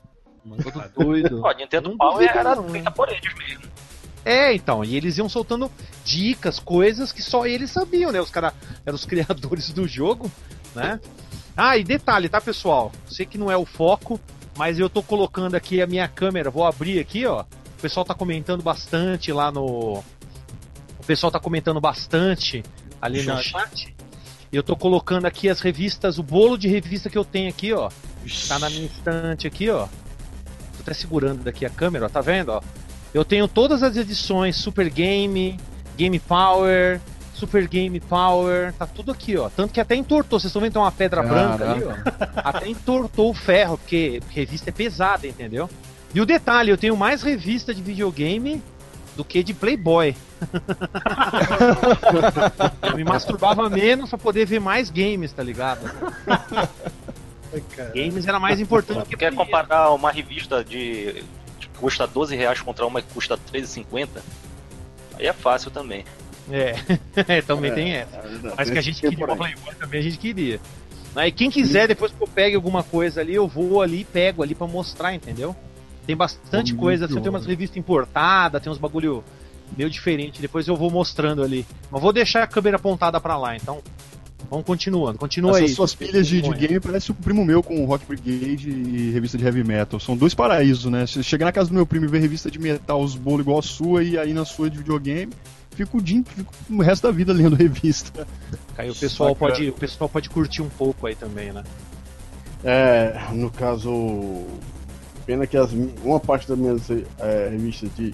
Todo 0.44 1.06
doido. 1.06 1.41
Ó, 1.44 1.52
Nintendo 1.54 1.89
Não 1.89 1.98
Power 1.98 2.28
duvido, 2.28 2.39
era 2.39 2.56
não. 2.56 2.70
feita 2.70 2.91
por 2.91 3.10
eles 3.10 3.34
mesmo. 3.36 3.64
É, 4.26 4.54
então, 4.54 4.84
e 4.84 4.96
eles 4.96 5.18
iam 5.18 5.28
soltando 5.28 5.70
dicas, 6.04 6.60
coisas 6.60 7.12
que 7.12 7.22
só 7.22 7.46
eles 7.46 7.72
sabiam, 7.72 8.12
né? 8.12 8.22
Os 8.22 8.30
caras 8.30 8.54
eram 8.86 8.96
os 8.96 9.04
criadores 9.06 9.70
do 9.72 9.88
jogo, 9.88 10.32
né? 10.74 11.00
Ah, 11.56 11.78
e 11.78 11.84
detalhe, 11.84 12.30
tá, 12.30 12.39
pessoal? 12.41 12.91
Sei 13.08 13.26
que 13.26 13.38
não 13.38 13.52
é 13.52 13.58
o 13.58 13.66
foco, 13.66 14.20
mas 14.58 14.80
eu 14.80 14.89
tô 14.89 15.04
colocando 15.04 15.56
aqui 15.56 15.82
a 15.82 15.88
minha 15.88 16.08
câmera, 16.08 16.50
vou 16.50 16.66
abrir 16.66 17.00
aqui, 17.00 17.26
ó. 17.26 17.41
O 17.41 17.82
pessoal 17.82 18.06
tá 18.06 18.14
comentando 18.14 18.64
bastante 18.64 19.32
lá 19.32 19.52
no. 19.52 20.00
O 21.00 21.06
pessoal 21.06 21.32
tá 21.32 21.39
comentando 21.39 21.82
bastante 21.82 22.64
ali 23.02 23.24
no 23.24 23.38
Chat. 23.41 23.94
E 24.52 24.56
eu 24.56 24.64
tô 24.64 24.76
colocando 24.76 25.26
aqui 25.26 25.50
as 25.50 25.60
revistas, 25.60 26.18
o 26.18 26.24
bolo 26.24 26.58
de 26.58 26.68
revista 26.68 27.10
que 27.10 27.18
eu 27.18 27.26
tenho 27.26 27.50
aqui, 27.50 27.74
ó. 27.74 27.89
Tá 28.48 28.58
na 28.58 28.70
minha 28.70 28.86
estante 28.86 29.46
aqui, 29.48 29.70
ó. 29.70 29.88
Até 30.84 30.94
segurando 30.94 31.44
daqui 31.44 31.66
a 31.66 31.70
câmera, 31.70 32.06
ó. 32.06 32.10
Tá 32.10 32.22
vendo, 32.22 32.50
ó? 32.50 32.62
Eu 33.14 33.26
tenho 33.26 33.48
todas 33.48 33.82
as 33.82 33.96
edições 33.96 34.56
Super 34.56 34.90
Game, 34.90 35.60
Game 35.98 36.20
Power, 36.20 37.00
Super 37.34 37.68
Game 37.68 38.00
Power, 38.00 38.74
tá 38.74 38.86
tudo 38.86 39.12
aqui, 39.12 39.38
ó. 39.38 39.50
Tanto 39.50 39.74
que 39.74 39.80
até 39.80 39.96
entortou, 39.96 40.40
vocês 40.40 40.50
estão 40.50 40.62
vendo 40.62 40.72
que 40.72 40.74
tem 40.74 40.82
uma 40.82 40.92
pedra 40.92 41.22
branca 41.22 41.72
ali, 41.72 41.84
ó. 41.84 41.94
Até 42.38 42.70
entortou 42.70 43.32
o 43.32 43.34
ferro, 43.34 43.78
porque 43.78 44.22
revista 44.30 44.70
é 44.70 44.74
pesada, 44.74 45.28
entendeu? 45.28 45.70
E 46.14 46.22
o 46.22 46.26
detalhe, 46.26 46.70
eu 46.70 46.78
tenho 46.78 46.96
mais 46.96 47.22
revista 47.22 47.74
de 47.74 47.82
videogame 47.82 48.62
do 49.16 49.26
que 49.26 49.44
de 49.44 49.54
Playboy. 49.54 50.16
eu 52.84 52.96
me 52.96 53.04
masturbava 53.04 53.70
menos 53.70 54.10
pra 54.10 54.18
poder 54.18 54.46
ver 54.46 54.60
mais 54.60 54.90
games, 54.90 55.32
tá 55.32 55.44
ligado? 55.44 55.82
Games 57.93 58.28
era 58.28 58.39
mais 58.39 58.60
importante 58.60 59.10
que 59.10 59.18
quer 59.18 59.34
comparar 59.34 59.91
uma 59.91 60.12
revista 60.12 60.64
de 60.64 61.24
que 61.60 61.68
custa 61.78 62.08
12 62.08 62.36
reais 62.36 62.62
contra 62.62 62.86
uma 62.86 63.01
que 63.01 63.14
custa 63.14 63.38
13,50? 63.38 64.08
Aí 65.16 65.28
é 65.28 65.34
fácil 65.34 65.72
também. 65.72 66.06
É, 66.51 67.41
também 67.45 67.74
tem 67.74 67.93
essa. 67.93 68.22
Mas 68.58 68.70
que 68.70 68.78
a 68.78 68.82
gente 68.82 68.99
queria 68.99 69.26
uma 69.26 69.34
uma 69.34 69.38
Playboy 69.38 69.76
também 69.76 69.99
a 69.99 70.04
gente 70.04 70.18
queria. 70.18 70.60
Aí 71.16 71.32
quem 71.32 71.49
quiser, 71.49 71.88
depois 71.88 72.12
que 72.12 72.22
eu 72.22 72.28
pegue 72.28 72.56
alguma 72.56 72.84
coisa 72.84 73.22
ali, 73.22 73.36
eu 73.36 73.47
vou 73.47 73.82
ali 73.82 74.01
e 74.01 74.06
pego 74.06 74.41
ali 74.41 74.56
pra 74.56 74.68
mostrar, 74.68 75.14
entendeu? 75.14 75.56
Tem 76.06 76.16
bastante 76.16 76.74
Pô, 76.74 76.82
coisa, 76.82 77.06
muito 77.06 77.14
assim, 77.14 77.22
tem 77.22 77.30
umas 77.30 77.45
revistas 77.45 77.78
importadas, 77.78 78.62
tem 78.62 78.72
uns 78.72 78.78
bagulho 78.78 79.24
meio 79.78 79.89
diferente, 79.89 80.41
depois 80.41 80.68
eu 80.68 80.76
vou 80.76 80.89
mostrando 80.89 81.43
ali. 81.43 81.66
Mas 81.89 82.01
vou 82.01 82.12
deixar 82.12 82.43
a 82.43 82.47
câmera 82.47 82.78
apontada 82.78 83.22
pra 83.22 83.38
lá, 83.38 83.56
então 83.56 83.82
vamos 84.50 84.66
continuando. 84.66 85.18
Continua 85.18 85.52
Essas 85.52 85.62
aí. 85.64 85.76
suas 85.76 85.96
pilhas 85.96 86.28
de, 86.28 86.41
de 86.41 86.50
game 86.52 86.80
parece 86.80 87.12
o 87.12 87.14
primo 87.14 87.44
meu 87.46 87.62
com 87.64 87.82
o 87.84 87.86
Rock 87.86 88.06
Brigade 88.06 88.70
e 88.70 89.12
revista 89.12 89.38
de 89.38 89.46
heavy 89.46 89.64
metal. 89.64 90.00
São 90.00 90.16
dois 90.16 90.34
paraísos, 90.34 90.91
né? 90.91 91.06
Se 91.08 91.24
chegar 91.24 91.46
na 91.46 91.52
casa 91.52 91.70
do 91.70 91.76
meu 91.76 91.86
primo 91.86 92.06
e 92.06 92.08
ver 92.08 92.20
revista 92.20 92.50
de 92.50 92.60
metal, 92.60 93.02
os 93.02 93.16
bolos 93.16 93.41
igual 93.41 93.60
a 93.60 93.64
sua, 93.64 94.04
e 94.04 94.18
aí 94.18 94.34
na 94.34 94.46
sua 94.46 94.70
de 94.70 94.78
videogame, 94.78 95.32
fico 95.72 95.98
o 95.98 96.02
dia, 96.02 96.24
fico 96.26 96.54
o 96.70 96.82
resto 96.82 97.08
da 97.08 97.12
vida 97.12 97.34
lendo 97.34 97.56
revista. 97.58 98.28
Aí 98.78 98.89
o 98.89 98.96
pessoal, 98.96 99.36
pode, 99.36 99.70
o 99.70 99.74
pessoal 99.74 100.10
pode 100.10 100.30
curtir 100.30 100.62
um 100.62 100.70
pouco 100.70 101.08
aí 101.08 101.16
também, 101.16 101.52
né? 101.52 101.64
É, 102.64 103.20
no 103.34 103.52
caso, 103.52 104.46
pena 105.26 105.46
que 105.46 105.58
as, 105.58 105.72
uma 106.04 106.20
parte 106.20 106.48
das 106.48 106.58
minhas 106.58 106.89
é, 106.89 107.50
revistas 107.52 107.89
de 107.96 108.14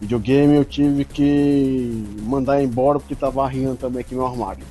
videogame 0.00 0.56
eu 0.56 0.64
tive 0.64 1.04
que 1.04 2.04
mandar 2.22 2.62
embora 2.62 2.98
porque 2.98 3.14
tava 3.14 3.44
arriando 3.44 3.76
também 3.76 4.00
aqui 4.00 4.14
no 4.14 4.26
armário. 4.26 4.64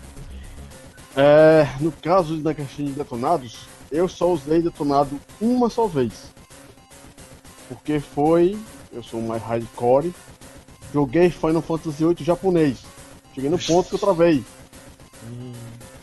É, 1.16 1.68
no 1.80 1.92
caso 1.92 2.38
da 2.38 2.54
questão 2.54 2.86
de 2.86 2.92
detonados, 2.92 3.68
eu 3.92 4.08
só 4.08 4.32
usei 4.32 4.62
detonado 4.62 5.20
uma 5.40 5.70
só 5.70 5.88
vez. 5.88 6.32
Porque 7.68 8.00
foi, 8.00 8.58
eu 8.92 9.04
sou 9.04 9.22
mais 9.22 9.42
hardcore, 9.44 10.14
joguei 10.94 11.30
Final 11.30 11.62
Fantasy 11.62 12.04
VIII 12.04 12.16
japonês. 12.20 12.80
Cheguei 13.34 13.50
no 13.50 13.60
ponto 13.60 13.90
que 13.90 13.96
eu 13.96 14.00
travei. 14.00 14.44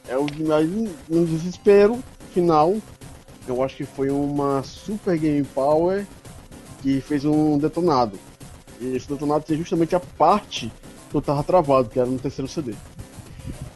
É 0.06 0.16
o 0.16 0.26
aí, 0.54 0.94
no 1.08 1.26
desespero 1.26 2.02
final, 2.32 2.76
eu 3.46 3.62
acho 3.62 3.76
que 3.76 3.84
foi 3.84 4.10
uma 4.10 4.62
Super 4.62 5.18
Game 5.18 5.44
Power 5.44 6.06
que 6.82 7.00
fez 7.00 7.24
um 7.24 7.58
detonado. 7.58 8.18
E 8.80 8.94
esse 8.96 9.08
detonado 9.08 9.44
tinha 9.44 9.58
justamente 9.58 9.96
a 9.96 10.00
parte 10.00 10.72
que 11.10 11.16
eu 11.16 11.20
tava 11.20 11.42
travado, 11.42 11.88
que 11.88 11.98
era 11.98 12.08
no 12.08 12.18
terceiro 12.18 12.48
CD. 12.48 12.74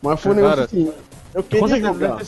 Mas 0.00 0.20
foi 0.20 0.32
um 0.32 0.34
negócio 0.34 0.64
assim, 0.64 0.92
eu 1.34 1.42
queria 1.42 1.80
jogar. 1.80 2.20
é. 2.20 2.24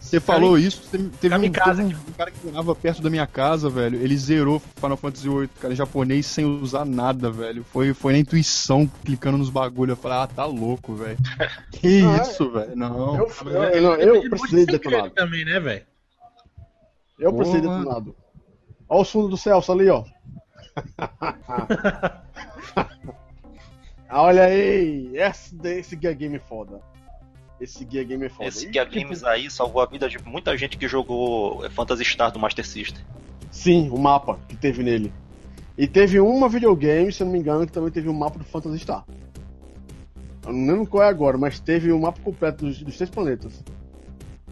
Você 0.00 0.18
falou 0.18 0.58
isso, 0.58 0.82
teve, 0.90 1.08
teve 1.20 1.34
um, 1.36 1.40
teve 1.40 1.94
um 1.94 2.12
cara 2.16 2.30
que 2.30 2.46
morava 2.46 2.74
perto 2.74 3.00
da 3.00 3.08
minha 3.08 3.26
casa, 3.26 3.70
velho. 3.70 4.00
Ele 4.00 4.16
zerou 4.16 4.60
Final 4.76 4.96
Fantasy 4.96 5.28
VIII, 5.28 5.48
cara, 5.60 5.72
em 5.72 5.76
japonês, 5.76 6.26
sem 6.26 6.44
usar 6.44 6.84
nada, 6.84 7.30
velho. 7.30 7.64
Foi, 7.64 7.94
foi 7.94 8.12
na 8.12 8.18
intuição, 8.18 8.90
clicando 9.04 9.38
nos 9.38 9.50
bagulho. 9.50 9.92
Eu 9.92 9.96
falei, 9.96 10.18
ah, 10.18 10.26
tá 10.26 10.44
louco, 10.44 10.94
velho. 10.94 11.18
Que 11.72 12.02
Ah, 12.04 12.22
isso, 12.22 12.50
velho? 12.50 12.76
Não. 12.76 13.16
Eu, 13.16 13.30
eu, 13.46 13.62
eu, 13.62 13.82
não, 13.82 13.94
eu 13.94 14.16
Ele 14.16 14.30
precisei 14.30 14.66
detonado. 14.66 15.10
também, 15.10 15.44
né, 15.44 15.60
velho? 15.60 15.86
Eu 17.18 17.32
precisei 17.32 17.60
de 17.60 17.66
Porra. 17.66 17.78
detonado. 17.78 18.16
Olha 18.88 19.00
o 19.02 19.04
fundo 19.04 19.28
do 19.28 19.36
Celso 19.36 19.70
ali, 19.72 19.88
ó. 19.88 20.04
Olha 24.10 24.44
aí! 24.44 25.16
Esse, 25.16 25.56
esse 25.64 25.94
Game 25.94 26.34
é 26.36 26.40
foda. 26.40 26.80
Esse 27.60 27.86
Gear 27.88 28.06
Game 28.06 28.24
é 28.24 28.28
foda. 28.28 28.48
Esse 28.48 28.72
Gear 28.72 28.88
Games 28.90 29.22
aí 29.22 29.50
salvou 29.50 29.82
a 29.82 29.86
vida 29.86 30.08
de 30.08 30.18
muita 30.24 30.56
gente 30.56 30.78
que 30.78 30.88
jogou 30.88 31.68
Phantasy 31.70 32.04
Star 32.04 32.32
do 32.32 32.38
Master 32.38 32.66
System. 32.66 33.02
Sim, 33.50 33.90
o 33.90 33.98
mapa 33.98 34.38
que 34.48 34.56
teve 34.56 34.82
nele. 34.82 35.12
E 35.76 35.86
teve 35.86 36.20
uma 36.20 36.48
videogame, 36.48 37.12
se 37.12 37.22
eu 37.22 37.26
não 37.26 37.32
me 37.32 37.38
engano, 37.38 37.66
que 37.66 37.72
também 37.72 37.90
teve 37.90 38.08
um 38.08 38.14
mapa 38.14 38.38
do 38.38 38.44
Phantasy 38.44 38.78
Star. 38.78 39.04
Eu 40.46 40.52
não 40.52 40.66
lembro 40.72 40.86
qual 40.86 41.02
é 41.04 41.08
agora, 41.08 41.36
mas 41.36 41.60
teve 41.60 41.92
o 41.92 41.96
um 41.96 42.00
mapa 42.00 42.20
completo 42.22 42.64
dos, 42.64 42.82
dos 42.82 42.96
três 42.96 43.10
planetas. 43.10 43.62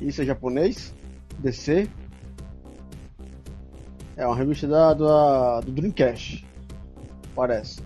Isso 0.00 0.20
é 0.20 0.24
japonês? 0.24 0.94
DC? 1.38 1.88
É 4.16 4.26
uma 4.26 4.36
revista 4.36 4.66
da, 4.66 4.94
da- 4.94 5.60
do 5.60 5.72
Dreamcast. 5.72 6.44
Parece. 7.34 7.80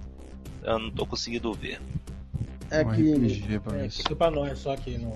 Eu 0.62 0.78
não 0.78 0.90
tô 0.90 1.06
conseguindo 1.06 1.52
ver. 1.52 1.80
É 2.72 2.84
um 2.86 2.90
que, 2.92 3.12
RPG 3.14 3.58
pra 3.60 3.78
É, 3.78 3.86
isso. 3.86 4.02
pra 4.16 4.30
nós, 4.30 4.58
só 4.58 4.72
aqui 4.72 4.96
no. 4.98 5.12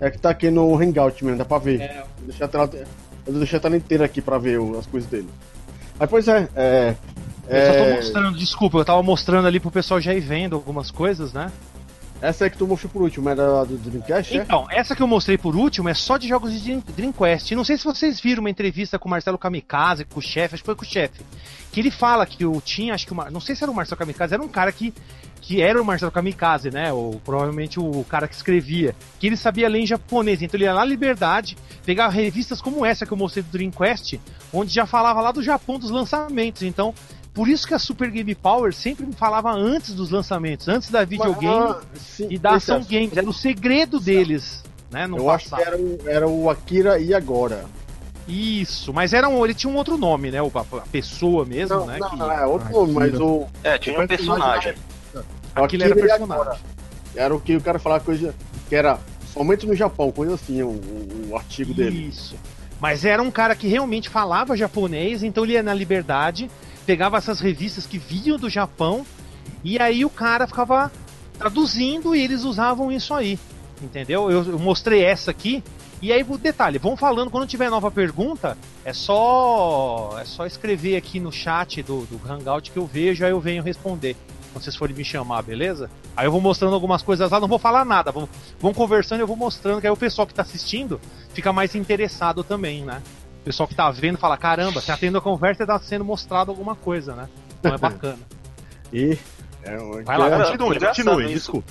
é 0.00 0.10
que 0.10 0.18
tá 0.18 0.30
aqui 0.30 0.50
no 0.50 0.74
Hangout 0.80 1.24
mesmo, 1.24 1.38
dá 1.38 1.44
pra 1.44 1.58
ver. 1.58 1.80
É, 1.80 2.04
Vou 2.18 2.26
deixar 2.26 2.44
a 2.44 2.48
tela, 2.48 2.70
eu 2.72 3.32
vou 3.32 3.38
deixar 3.38 3.56
a 3.56 3.60
tela 3.60 3.76
inteira 3.76 4.04
aqui 4.04 4.20
pra 4.22 4.38
ver 4.38 4.58
o- 4.60 4.78
as 4.78 4.86
coisas 4.86 5.08
dele. 5.10 5.28
Mas 5.98 6.08
pois 6.08 6.28
é, 6.28 6.48
é. 6.54 6.94
Eu 7.48 7.66
só 7.66 7.72
tô 7.72 7.78
é 7.84 7.94
mostrando, 7.96 8.38
desculpa, 8.38 8.78
eu 8.78 8.84
tava 8.84 9.02
mostrando 9.02 9.46
ali 9.48 9.58
pro 9.58 9.70
pessoal 9.70 10.00
já 10.00 10.12
ir 10.14 10.20
vendo 10.20 10.54
algumas 10.54 10.90
coisas, 10.90 11.32
né? 11.32 11.50
essa 12.20 12.46
é 12.46 12.50
que 12.50 12.58
tu 12.58 12.66
mostrou 12.66 12.90
por 12.90 13.00
último, 13.02 13.28
era 13.28 13.62
do 13.64 13.78
Dreamcast, 13.78 14.36
é? 14.36 14.42
Então, 14.42 14.66
essa 14.72 14.96
que 14.96 15.00
eu 15.00 15.06
mostrei 15.06 15.38
por 15.38 15.54
último 15.54 15.88
é 15.88 15.94
só 15.94 16.16
de 16.16 16.26
jogos 16.26 16.52
de 16.52 16.58
Dream- 16.58 16.82
Dreamcast. 16.96 17.54
Não 17.54 17.62
sei 17.62 17.76
se 17.78 17.84
vocês 17.84 18.18
viram 18.20 18.40
uma 18.40 18.50
entrevista 18.50 18.98
com 18.98 19.06
o 19.06 19.10
Marcelo 19.10 19.38
Kamikaze, 19.38 20.04
com 20.04 20.18
o 20.18 20.22
chefe, 20.22 20.56
acho 20.56 20.62
que 20.64 20.66
foi 20.66 20.74
com 20.74 20.82
o 20.82 20.84
chefe. 20.84 21.20
Que 21.70 21.78
ele 21.78 21.92
fala 21.92 22.26
que 22.26 22.44
o 22.44 22.60
tinha, 22.60 22.92
acho 22.92 23.06
que 23.06 23.12
uma, 23.12 23.30
não 23.30 23.40
sei 23.40 23.54
se 23.54 23.62
era 23.62 23.70
o 23.70 23.74
Marcelo 23.74 23.96
Kamikaze, 24.00 24.34
era 24.34 24.42
um 24.42 24.48
cara 24.48 24.72
que 24.72 24.92
que 25.40 25.62
era 25.62 25.80
o 25.80 25.84
Marcelo 25.84 26.10
Kamikaze, 26.12 26.70
né? 26.70 26.92
Ou 26.92 27.20
provavelmente 27.24 27.80
o 27.80 28.04
cara 28.04 28.28
que 28.28 28.34
escrevia, 28.34 28.94
que 29.18 29.26
ele 29.26 29.36
sabia 29.36 29.68
ler 29.68 29.80
em 29.80 29.86
japonês. 29.86 30.42
Então 30.42 30.58
ele 30.58 30.64
ia 30.64 30.72
lá 30.74 30.80
na 30.80 30.86
Liberdade, 30.86 31.56
pegar 31.86 32.08
revistas 32.08 32.60
como 32.60 32.84
essa 32.84 33.06
que 33.06 33.12
eu 33.12 33.16
mostrei 33.16 33.42
do 33.42 33.50
Dreamcast, 33.50 34.20
onde 34.52 34.72
já 34.74 34.84
falava 34.86 35.20
lá 35.20 35.32
do 35.32 35.42
Japão 35.42 35.78
dos 35.78 35.90
lançamentos. 35.90 36.62
Então, 36.62 36.92
por 37.32 37.48
isso 37.48 37.66
que 37.66 37.74
a 37.74 37.78
Super 37.78 38.10
Game 38.10 38.34
Power 38.34 38.74
sempre 38.74 39.06
me 39.06 39.12
falava 39.14 39.50
antes 39.52 39.94
dos 39.94 40.10
lançamentos, 40.10 40.68
antes 40.68 40.90
da 40.90 41.04
videogame 41.04 41.70
Ah, 41.70 41.80
sim, 41.94 42.26
e 42.30 42.36
da 42.38 42.56
ação 42.56 42.78
é- 42.78 42.80
games. 42.92 43.16
Era 43.16 43.28
o 43.28 43.32
segredo 43.32 43.98
deles, 44.00 44.62
né? 44.90 45.06
No 45.06 45.16
Eu 45.18 45.30
acho 45.30 45.48
passado. 45.48 45.62
que 45.62 45.68
era 45.68 45.78
o, 45.78 45.98
era 46.08 46.28
o 46.28 46.50
Akira 46.50 46.98
e 46.98 47.14
agora. 47.14 47.64
Isso, 48.26 48.92
mas 48.92 49.14
era 49.14 49.26
um, 49.28 49.42
ele 49.44 49.54
tinha 49.54 49.72
um 49.72 49.76
outro 49.76 49.96
nome, 49.96 50.30
né? 50.30 50.42
O, 50.42 50.50
a, 50.54 50.62
pessoa 50.92 51.46
mesmo, 51.46 51.76
Não, 51.76 51.86
né? 51.86 51.96
não, 51.98 52.10
que- 52.10 52.16
não, 52.16 52.30
é 52.30 52.44
outro 52.46 52.70
nome, 52.70 52.92
mas 52.92 53.14
o. 53.18 53.46
É, 53.64 53.78
tinha 53.78 53.98
um 53.98 54.04
O 54.04 54.08
personagem- 54.08 54.74
personagem. 54.74 54.74
Aquilo 55.54 55.84
era 55.84 55.94
personagem. 55.94 56.24
agora. 56.34 56.58
Era 57.14 57.34
o 57.34 57.40
que 57.40 57.56
o 57.56 57.60
cara 57.60 57.78
falava 57.78 58.04
coisa 58.04 58.34
que 58.68 58.74
era 58.76 58.98
somente 59.32 59.66
no 59.66 59.74
Japão, 59.74 60.10
coisa 60.12 60.34
assim, 60.34 60.62
o, 60.62 60.68
o- 60.68 61.28
o 61.30 61.36
artigo 61.36 61.72
dele. 61.74 62.08
Isso. 62.08 62.36
Mas 62.80 63.04
era 63.04 63.22
um 63.22 63.30
cara 63.30 63.54
que 63.56 63.66
realmente 63.66 64.08
falava 64.08 64.56
japonês, 64.56 65.22
então 65.22 65.42
ele 65.44 65.54
ia 65.54 65.62
na 65.62 65.74
liberdade, 65.74 66.48
pegava 66.86 67.16
essas 67.16 67.40
revistas 67.40 67.86
que 67.86 67.98
vinham 67.98 68.36
do 68.38 68.48
Japão, 68.48 69.04
e 69.64 69.78
aí 69.80 70.04
o 70.04 70.10
cara 70.10 70.46
ficava 70.46 70.92
traduzindo 71.38 72.14
e 72.14 72.22
eles 72.22 72.44
usavam 72.44 72.90
isso 72.92 73.14
aí. 73.14 73.38
Entendeu? 73.82 74.30
Eu, 74.30 74.44
eu 74.44 74.58
mostrei 74.58 75.04
essa 75.04 75.30
aqui. 75.30 75.62
E 76.00 76.12
aí, 76.12 76.24
o 76.28 76.38
detalhe, 76.38 76.78
vão 76.78 76.96
falando, 76.96 77.28
quando 77.30 77.46
tiver 77.48 77.68
nova 77.68 77.90
pergunta, 77.90 78.56
é 78.84 78.92
só 78.92 80.16
é 80.20 80.24
só 80.24 80.46
escrever 80.46 80.96
aqui 80.96 81.18
no 81.18 81.32
chat 81.32 81.82
do, 81.82 82.02
do 82.06 82.20
Hangout 82.30 82.70
que 82.70 82.76
eu 82.76 82.86
vejo, 82.86 83.24
aí 83.24 83.32
eu 83.32 83.40
venho 83.40 83.62
responder. 83.64 84.16
Quando 84.52 84.64
vocês 84.64 84.76
forem 84.76 84.96
me 84.96 85.04
chamar, 85.04 85.42
beleza? 85.42 85.90
Aí 86.16 86.26
eu 86.26 86.32
vou 86.32 86.40
mostrando 86.40 86.74
algumas 86.74 87.02
coisas 87.02 87.30
lá, 87.30 87.38
não 87.38 87.48
vou 87.48 87.58
falar 87.58 87.84
nada, 87.84 88.10
vão, 88.10 88.28
vão 88.58 88.72
conversando 88.72 89.20
e 89.20 89.22
eu 89.22 89.26
vou 89.26 89.36
mostrando, 89.36 89.80
que 89.80 89.86
aí 89.86 89.92
o 89.92 89.96
pessoal 89.96 90.26
que 90.26 90.34
tá 90.34 90.42
assistindo 90.42 91.00
fica 91.32 91.52
mais 91.52 91.74
interessado 91.74 92.42
também, 92.42 92.84
né? 92.84 93.02
O 93.42 93.44
pessoal 93.44 93.68
que 93.68 93.74
tá 93.74 93.90
vendo 93.90 94.18
fala, 94.18 94.36
caramba, 94.36 94.80
tá 94.82 94.96
tendo 94.96 95.18
a 95.18 95.20
conversa 95.20 95.62
e 95.62 95.66
tá 95.66 95.78
sendo 95.78 96.04
mostrado 96.04 96.50
alguma 96.50 96.74
coisa, 96.74 97.14
né? 97.14 97.28
Então 97.58 97.74
é 97.74 97.78
bacana. 97.78 98.18
E. 98.90 99.18
É, 99.62 99.76
Vai 100.02 100.16
lá, 100.16 100.28
é- 100.28 100.44
continue, 100.46 100.80
continue, 100.80 101.24
isso. 101.24 101.34
desculpa. 101.34 101.70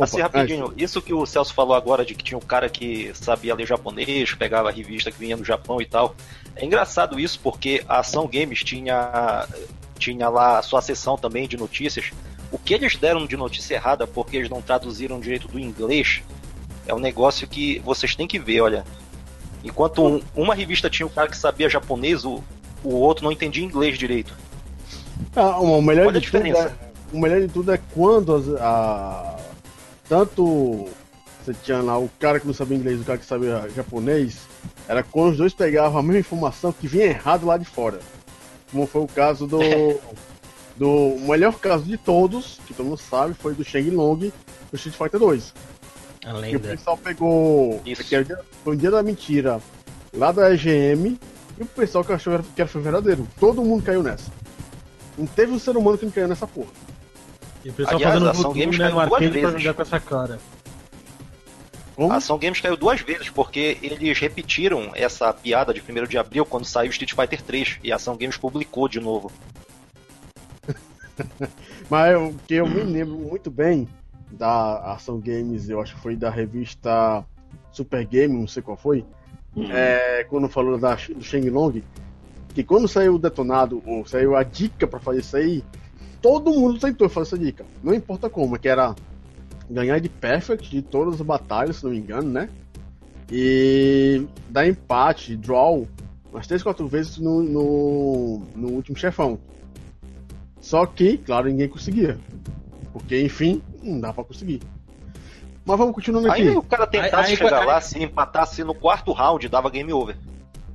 Assim, 0.00 0.16
Opa, 0.16 0.38
rapidinho, 0.38 0.72
isso 0.76 1.00
que 1.00 1.14
o 1.14 1.24
Celso 1.24 1.54
falou 1.54 1.76
agora 1.76 2.04
de 2.04 2.14
que 2.14 2.24
tinha 2.24 2.36
um 2.36 2.40
cara 2.40 2.68
que 2.68 3.12
sabia 3.14 3.54
ler 3.54 3.66
japonês, 3.66 4.34
pegava 4.34 4.68
a 4.68 4.72
revista 4.72 5.10
que 5.10 5.18
vinha 5.18 5.36
do 5.36 5.44
Japão 5.44 5.80
e 5.80 5.86
tal. 5.86 6.16
É 6.56 6.64
engraçado 6.64 7.18
isso 7.18 7.38
porque 7.40 7.84
a 7.88 8.00
Ação 8.00 8.26
Games 8.26 8.64
tinha, 8.64 9.46
tinha 10.04 10.28
lá 10.28 10.58
a 10.58 10.62
sua 10.62 10.82
seção 10.82 11.16
também 11.16 11.48
de 11.48 11.56
notícias. 11.56 12.10
O 12.52 12.58
que 12.58 12.74
eles 12.74 12.94
deram 12.96 13.26
de 13.26 13.36
notícia 13.36 13.74
errada 13.74 14.06
porque 14.06 14.36
eles 14.36 14.50
não 14.50 14.60
traduziram 14.60 15.18
direito 15.18 15.48
do 15.48 15.58
inglês 15.58 16.22
é 16.86 16.94
um 16.94 16.98
negócio 16.98 17.48
que 17.48 17.78
vocês 17.80 18.14
têm 18.14 18.26
que 18.26 18.38
ver, 18.38 18.60
olha. 18.60 18.84
Enquanto 19.64 20.04
um- 20.04 20.22
uma 20.36 20.54
revista 20.54 20.90
tinha 20.90 21.06
o 21.06 21.10
cara 21.10 21.28
que 21.28 21.36
sabia 21.36 21.68
japonês, 21.70 22.24
o, 22.24 22.44
o 22.82 22.94
outro 22.94 23.24
não 23.24 23.32
entendia 23.32 23.64
inglês 23.64 23.98
direito. 23.98 24.34
Ah, 25.34 25.58
o 25.58 25.80
melhor 25.80 26.08
Olha 26.08 26.20
de 26.20 26.30
tudo 26.30 26.46
é, 26.46 26.72
o 27.12 27.18
melhor 27.18 27.40
de 27.40 27.48
tudo 27.48 27.72
é 27.72 27.80
quando 27.94 28.34
as- 28.34 28.48
a, 28.60 29.36
tanto 30.08 30.88
você 31.44 31.54
tinha 31.62 31.80
lá 31.80 31.98
o 31.98 32.10
cara 32.20 32.38
que 32.38 32.46
não 32.46 32.54
sabia 32.54 32.76
inglês 32.76 32.98
e 32.98 33.02
o 33.02 33.04
cara 33.04 33.18
que 33.18 33.24
sabia 33.26 33.68
japonês, 33.74 34.38
era 34.88 35.02
quando 35.02 35.32
os 35.32 35.38
dois 35.38 35.52
pegavam 35.54 35.98
a 35.98 36.02
mesma 36.02 36.20
informação 36.20 36.72
que 36.72 36.86
vinha 36.86 37.06
errado 37.06 37.46
lá 37.46 37.56
de 37.56 37.64
fora. 37.64 38.00
Como 38.74 38.86
foi 38.88 39.02
o 39.02 39.06
caso 39.06 39.46
do 39.46 39.58
do 40.76 40.88
o 40.88 41.28
melhor 41.28 41.54
caso 41.54 41.84
de 41.84 41.96
todos, 41.96 42.58
que 42.66 42.74
todo 42.74 42.86
mundo 42.86 42.98
sabe, 42.98 43.32
foi 43.34 43.54
do 43.54 43.62
Shang 43.64 43.88
Long 43.90 44.16
do 44.16 44.32
Street 44.74 44.96
Fighter 44.96 45.20
2. 45.20 45.54
A 46.26 46.30
Que 46.30 46.32
o 46.36 46.36
lenda. 46.40 46.58
pessoal 46.70 46.96
pegou. 46.98 47.80
Isso. 47.86 48.02
que 48.02 48.14
era 48.14 48.22
o 48.24 48.26
dia- 48.26 48.40
foi 48.64 48.74
o 48.74 48.76
dia 48.76 48.90
da 48.90 49.02
mentira 49.02 49.60
lá 50.12 50.32
da 50.32 50.52
EGM 50.52 51.16
e 51.58 51.62
o 51.62 51.66
pessoal 51.66 52.02
que 52.02 52.12
achou 52.12 52.40
que 52.56 52.60
era 52.60 52.68
foi 52.68 52.82
verdadeiro. 52.82 53.28
Todo 53.38 53.62
mundo 53.62 53.84
caiu 53.84 54.02
nessa. 54.02 54.30
Não 55.16 55.26
teve 55.26 55.52
um 55.52 55.58
ser 55.60 55.76
humano 55.76 55.96
que 55.96 56.04
não 56.06 56.12
caiu 56.12 56.26
nessa 56.26 56.46
porra. 56.46 56.70
E 57.64 57.70
o 57.70 57.72
pessoal 57.72 57.96
Aliás, 57.96 58.14
fazendo 58.14 58.32
voodoo, 58.42 58.72
né, 58.72 58.88
no 58.88 58.98
arcade 59.00 59.40
pra 59.40 59.50
jogar 59.58 59.74
com 59.74 59.82
essa 59.82 60.00
cara. 60.00 60.40
Como? 61.94 62.12
A 62.12 62.16
Ação 62.16 62.38
Games 62.38 62.60
caiu 62.60 62.76
duas 62.76 63.00
vezes, 63.00 63.30
porque 63.30 63.78
eles 63.82 64.18
repetiram 64.18 64.90
essa 64.94 65.32
piada 65.32 65.72
de 65.72 65.80
1 65.80 66.06
de 66.06 66.18
abril 66.18 66.44
quando 66.44 66.64
saiu 66.64 66.90
Street 66.90 67.14
Fighter 67.14 67.40
3 67.40 67.78
e 67.84 67.92
a 67.92 67.96
Ação 67.96 68.16
Games 68.16 68.36
publicou 68.36 68.88
de 68.88 69.00
novo. 69.00 69.30
Mas 71.88 72.16
o 72.16 72.34
que 72.46 72.54
eu 72.54 72.66
me 72.66 72.82
lembro 72.82 73.16
muito 73.16 73.50
bem 73.50 73.88
da 74.30 74.92
Ação 74.92 75.20
Games, 75.20 75.68
eu 75.68 75.80
acho 75.80 75.94
que 75.94 76.00
foi 76.00 76.16
da 76.16 76.30
revista 76.30 77.24
Super 77.70 78.04
Game, 78.04 78.36
não 78.36 78.48
sei 78.48 78.62
qual 78.62 78.76
foi, 78.76 79.04
é, 79.70 80.24
quando 80.24 80.48
falou 80.48 80.76
da, 80.78 80.94
do 80.94 81.22
Shang 81.22 81.48
Long, 81.48 81.80
que 82.54 82.64
quando 82.64 82.88
saiu 82.88 83.14
o 83.14 83.18
detonado, 83.18 83.82
ou 83.86 84.04
saiu 84.04 84.34
a 84.34 84.42
dica 84.42 84.86
pra 84.86 84.98
fazer 84.98 85.20
isso 85.20 85.36
aí, 85.36 85.64
todo 86.20 86.52
mundo 86.52 86.78
tentou 86.78 87.08
fazer 87.08 87.28
essa 87.28 87.38
dica. 87.38 87.64
Não 87.82 87.94
importa 87.94 88.28
como, 88.28 88.58
que 88.58 88.68
era 88.68 88.94
ganhar 89.70 89.98
de 90.00 90.08
perfect 90.08 90.70
de 90.70 90.82
todas 90.82 91.14
as 91.14 91.20
batalhas, 91.26 91.76
se 91.76 91.84
não 91.84 91.90
me 91.90 91.98
engano, 91.98 92.30
né? 92.30 92.48
E 93.30 94.26
dar 94.50 94.66
empate, 94.66 95.36
draw, 95.36 95.86
umas 96.30 96.46
3, 96.46 96.62
4 96.62 96.86
vezes 96.86 97.18
no, 97.18 97.42
no, 97.42 98.42
no 98.54 98.68
último 98.68 98.96
chefão. 98.96 99.38
Só 100.60 100.86
que, 100.86 101.18
claro, 101.18 101.48
ninguém 101.48 101.68
conseguia. 101.68 102.18
Porque, 102.92 103.20
enfim, 103.20 103.60
não 103.82 104.00
dá 104.00 104.12
pra 104.12 104.24
conseguir. 104.24 104.60
Mas 105.64 105.78
vamos 105.78 105.94
continuando 105.94 106.30
aqui. 106.30 106.42
Aí 106.42 106.56
o 106.56 106.62
cara 106.62 106.86
tentasse 106.86 107.14
Aí- 107.16 107.30
aí- 107.32 107.36
chegar 107.36 107.60
aí- 107.60 107.66
lá, 107.66 107.80
se 107.80 108.02
empatasse 108.02 108.62
no 108.62 108.74
quarto 108.74 109.12
round, 109.12 109.48
dava 109.48 109.70
game 109.70 109.92
over. 109.92 110.16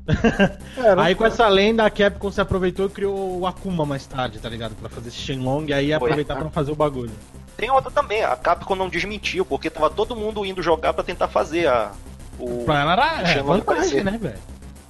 Era, 0.75 1.03
Aí 1.03 1.13
com 1.13 1.25
essa 1.25 1.47
lenda, 1.47 1.85
a 1.85 1.89
Capcom 1.91 2.31
se 2.31 2.41
aproveitou 2.41 2.87
e 2.87 2.89
criou 2.89 3.39
o 3.39 3.45
Akuma 3.45 3.85
mais 3.85 4.07
tarde, 4.07 4.39
tá 4.39 4.49
ligado? 4.49 4.73
Pra 4.75 4.89
fazer 4.89 5.09
esse 5.09 5.17
Shenlong 5.17 5.67
e 5.69 5.73
aí 5.73 5.93
aproveitar 5.93 6.35
pra 6.35 6.49
fazer 6.49 6.71
o 6.71 6.75
bagulho. 6.75 7.11
Tem 7.59 7.69
outra 7.69 7.91
também, 7.91 8.23
a 8.23 8.37
Capcom 8.37 8.73
não 8.73 8.87
desmentiu, 8.87 9.43
porque 9.43 9.69
tava 9.69 9.89
todo 9.89 10.15
mundo 10.15 10.45
indo 10.45 10.63
jogar 10.63 10.93
pra 10.93 11.03
tentar 11.03 11.27
fazer 11.27 11.67
a. 11.67 11.91
O... 12.39 12.63
Pra 12.63 12.79
ela 12.79 12.93
era 12.93 13.21
é, 13.21 13.25
Shenlong 13.33 13.59
vantagem, 13.59 14.01
né, 14.01 14.17
velho? 14.17 14.39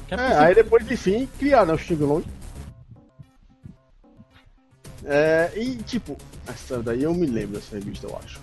Capcom 0.08 0.26
É, 0.26 0.38
aí 0.38 0.54
depois, 0.54 0.92
enfim, 0.92 1.28
criaram 1.40 1.74
o 1.74 1.78
Xing 1.80 1.96
Long. 1.96 2.22
É, 5.04 5.52
e, 5.56 5.78
tipo, 5.78 6.16
essa 6.48 6.84
daí 6.84 7.02
eu 7.02 7.14
me 7.16 7.26
lembro 7.26 7.60
dessa 7.60 7.76
revista, 7.76 8.06
eu 8.06 8.16
acho. 8.24 8.40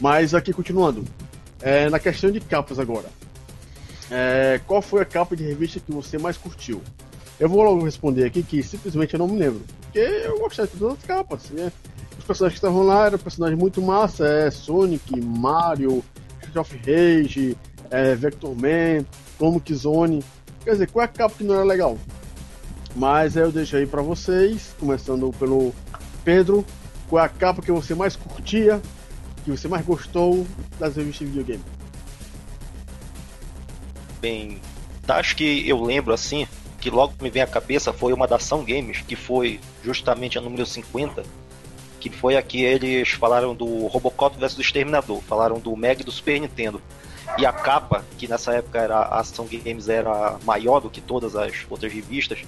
Mas 0.00 0.34
aqui, 0.34 0.52
continuando. 0.52 1.04
É, 1.62 1.88
na 1.88 2.00
questão 2.00 2.32
de 2.32 2.40
capas 2.40 2.80
agora. 2.80 3.06
É, 4.10 4.60
qual 4.66 4.82
foi 4.82 5.02
a 5.02 5.04
capa 5.04 5.36
de 5.36 5.44
revista 5.44 5.78
que 5.78 5.92
você 5.92 6.18
mais 6.18 6.36
curtiu? 6.36 6.82
Eu 7.38 7.48
vou 7.48 7.62
logo 7.62 7.84
responder 7.84 8.24
aqui 8.24 8.42
que 8.42 8.60
simplesmente 8.60 9.14
eu 9.14 9.20
não 9.20 9.28
me 9.28 9.38
lembro. 9.38 9.62
Porque 9.82 10.00
eu 10.00 10.36
gostei 10.40 10.66
de 10.66 10.72
todas 10.72 10.98
as 10.98 11.04
capas. 11.04 11.50
Né? 11.50 11.70
Personagens 12.28 12.60
que 12.60 12.66
estavam 12.66 12.86
lá 12.86 13.06
eram 13.06 13.18
personagens 13.18 13.58
muito 13.58 13.80
massa. 13.80 14.26
É 14.26 14.50
Sonic, 14.50 15.18
Mario, 15.18 16.04
Street 16.42 16.56
of 16.56 16.76
Rage, 16.76 17.56
é, 17.90 18.14
Vector 18.14 18.54
Man, 18.54 19.04
Comic 19.38 19.74
Zone. 19.74 20.22
Quer 20.62 20.72
dizer, 20.72 20.90
qual 20.90 21.02
é 21.02 21.06
a 21.06 21.08
capa 21.08 21.34
que 21.38 21.44
não 21.44 21.54
era 21.54 21.64
legal? 21.64 21.98
Mas 22.94 23.36
eu 23.36 23.50
deixo 23.50 23.76
aí 23.76 23.86
pra 23.86 24.02
vocês, 24.02 24.74
começando 24.78 25.30
pelo 25.38 25.72
Pedro, 26.24 26.64
qual 27.08 27.22
é 27.22 27.26
a 27.26 27.28
capa 27.28 27.62
que 27.62 27.72
você 27.72 27.94
mais 27.94 28.14
curtia, 28.16 28.82
que 29.44 29.50
você 29.50 29.66
mais 29.66 29.84
gostou 29.84 30.46
das 30.78 30.96
revistas 30.96 31.26
de 31.26 31.32
videogame? 31.32 31.64
Bem, 34.20 34.60
acho 35.06 35.36
que 35.36 35.66
eu 35.66 35.82
lembro 35.82 36.12
assim, 36.12 36.46
que 36.80 36.90
logo 36.90 37.14
me 37.22 37.30
vem 37.30 37.42
à 37.42 37.46
cabeça 37.46 37.92
foi 37.92 38.12
uma 38.12 38.26
da 38.26 38.36
Ação 38.36 38.64
Games, 38.64 39.00
que 39.00 39.16
foi 39.16 39.60
justamente 39.82 40.36
a 40.36 40.40
número 40.40 40.66
50, 40.66 41.22
que 42.00 42.10
foi 42.10 42.36
a 42.36 42.42
que 42.42 42.62
eles 42.62 43.10
falaram 43.10 43.54
do 43.54 43.86
Robocop 43.86 44.36
vs 44.38 44.58
Exterminador, 44.58 45.20
falaram 45.22 45.58
do 45.58 45.74
Meg 45.76 46.02
do 46.04 46.12
Super 46.12 46.40
Nintendo. 46.40 46.80
E 47.36 47.44
a 47.44 47.52
capa, 47.52 48.04
que 48.16 48.26
nessa 48.26 48.54
época 48.54 48.78
era, 48.80 48.96
a 48.98 49.20
Ação 49.20 49.46
Games 49.46 49.88
era 49.88 50.38
maior 50.44 50.80
do 50.80 50.88
que 50.88 51.00
todas 51.00 51.36
as 51.36 51.52
outras 51.68 51.92
revistas, 51.92 52.38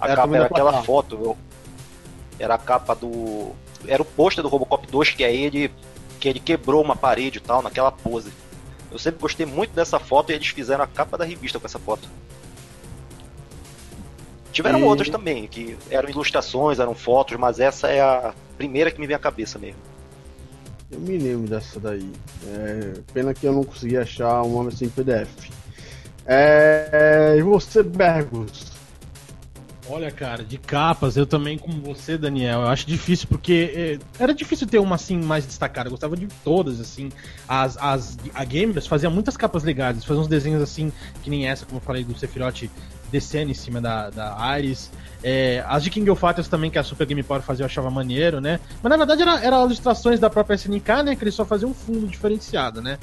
a 0.00 0.06
Era 0.06 0.16
capa 0.16 0.36
era 0.36 0.46
aquela 0.46 0.70
placar. 0.70 0.84
foto, 0.84 1.14
eu- 1.22 1.36
era 2.38 2.54
a 2.54 2.58
capa 2.58 2.94
do 2.94 3.52
era 3.86 4.00
o 4.00 4.04
pôster 4.04 4.42
do 4.42 4.48
Robocop 4.48 4.86
2, 4.86 5.10
que 5.10 5.22
é 5.22 5.34
ele 5.34 5.70
que 6.18 6.28
ele 6.28 6.40
quebrou 6.40 6.82
uma 6.82 6.96
parede 6.96 7.36
e 7.36 7.40
tal, 7.40 7.60
naquela 7.62 7.92
pose. 7.92 8.32
Eu 8.90 8.98
sempre 8.98 9.20
gostei 9.20 9.44
muito 9.44 9.72
dessa 9.72 9.98
foto 9.98 10.30
e 10.32 10.34
eles 10.34 10.46
fizeram 10.48 10.82
a 10.82 10.86
capa 10.86 11.18
da 11.18 11.24
revista 11.24 11.60
com 11.60 11.66
essa 11.66 11.78
foto. 11.78 12.08
Tiveram 14.54 14.78
E- 14.78 14.82
outras 14.84 15.08
também, 15.08 15.48
que 15.48 15.76
eram 15.90 16.08
ilustrações, 16.08 16.78
eram 16.78 16.94
fotos, 16.94 17.36
mas 17.36 17.58
essa 17.58 17.88
é 17.88 18.00
a 18.00 18.32
primeira 18.56 18.88
que 18.88 19.00
me 19.00 19.06
vem 19.06 19.16
à 19.16 19.18
cabeça 19.18 19.58
mesmo. 19.58 19.80
Eu 20.92 21.00
me 21.00 21.18
lembro 21.18 21.48
dessa 21.48 21.80
daí. 21.80 22.08
É, 22.46 23.00
pena 23.12 23.34
que 23.34 23.44
eu 23.44 23.52
não 23.52 23.64
consegui 23.64 23.96
achar 23.96 24.42
uma 24.42 24.62
versão 24.62 24.86
em 24.86 24.90
PDF. 24.90 25.50
É, 26.24 27.34
e 27.36 27.42
você, 27.42 27.82
Bergus? 27.82 28.72
Olha, 29.88 30.10
cara, 30.10 30.42
de 30.44 30.56
capas, 30.56 31.16
eu 31.16 31.26
também, 31.26 31.58
como 31.58 31.82
você, 31.82 32.16
Daniel, 32.16 32.60
eu 32.62 32.68
acho 32.68 32.86
difícil, 32.86 33.26
porque 33.28 33.98
é, 34.18 34.22
era 34.22 34.32
difícil 34.32 34.66
ter 34.68 34.78
uma 34.78 34.94
assim 34.94 35.18
mais 35.20 35.44
destacada. 35.44 35.88
Eu 35.88 35.90
gostava 35.90 36.16
de 36.16 36.28
todas, 36.44 36.80
assim. 36.80 37.10
As, 37.48 37.76
as, 37.76 38.16
a 38.32 38.44
Gamers 38.44 38.86
fazia 38.86 39.10
muitas 39.10 39.36
capas 39.36 39.64
legais, 39.64 40.04
fazia 40.04 40.22
uns 40.22 40.28
desenhos 40.28 40.62
assim, 40.62 40.92
que 41.22 41.28
nem 41.28 41.48
essa, 41.48 41.66
como 41.66 41.78
eu 41.78 41.82
falei, 41.82 42.04
do 42.04 42.16
Sephiroth 42.16 42.70
descendo 43.14 43.52
em 43.52 43.54
cima 43.54 43.80
da, 43.80 44.10
da 44.10 44.34
Ares. 44.36 44.90
É, 45.22 45.64
as 45.68 45.84
de 45.84 45.88
King 45.90 46.10
of 46.10 46.20
Fighters 46.20 46.48
também, 46.48 46.68
que 46.68 46.78
a 46.78 46.82
Super 46.82 47.06
Game 47.06 47.22
Power 47.22 47.40
fazia, 47.42 47.62
eu 47.62 47.66
achava 47.66 47.88
maneiro, 47.88 48.40
né? 48.40 48.58
Mas 48.82 48.90
na 48.90 48.96
verdade 48.96 49.22
era, 49.22 49.40
era 49.40 49.56
ilustrações 49.64 50.18
da 50.18 50.28
própria 50.28 50.56
SNK, 50.56 51.02
né? 51.04 51.14
Que 51.16 51.22
eles 51.22 51.34
só 51.34 51.44
faziam 51.44 51.70
um 51.70 51.74
fundo 51.74 52.08
diferenciado, 52.08 52.82
né? 52.82 52.98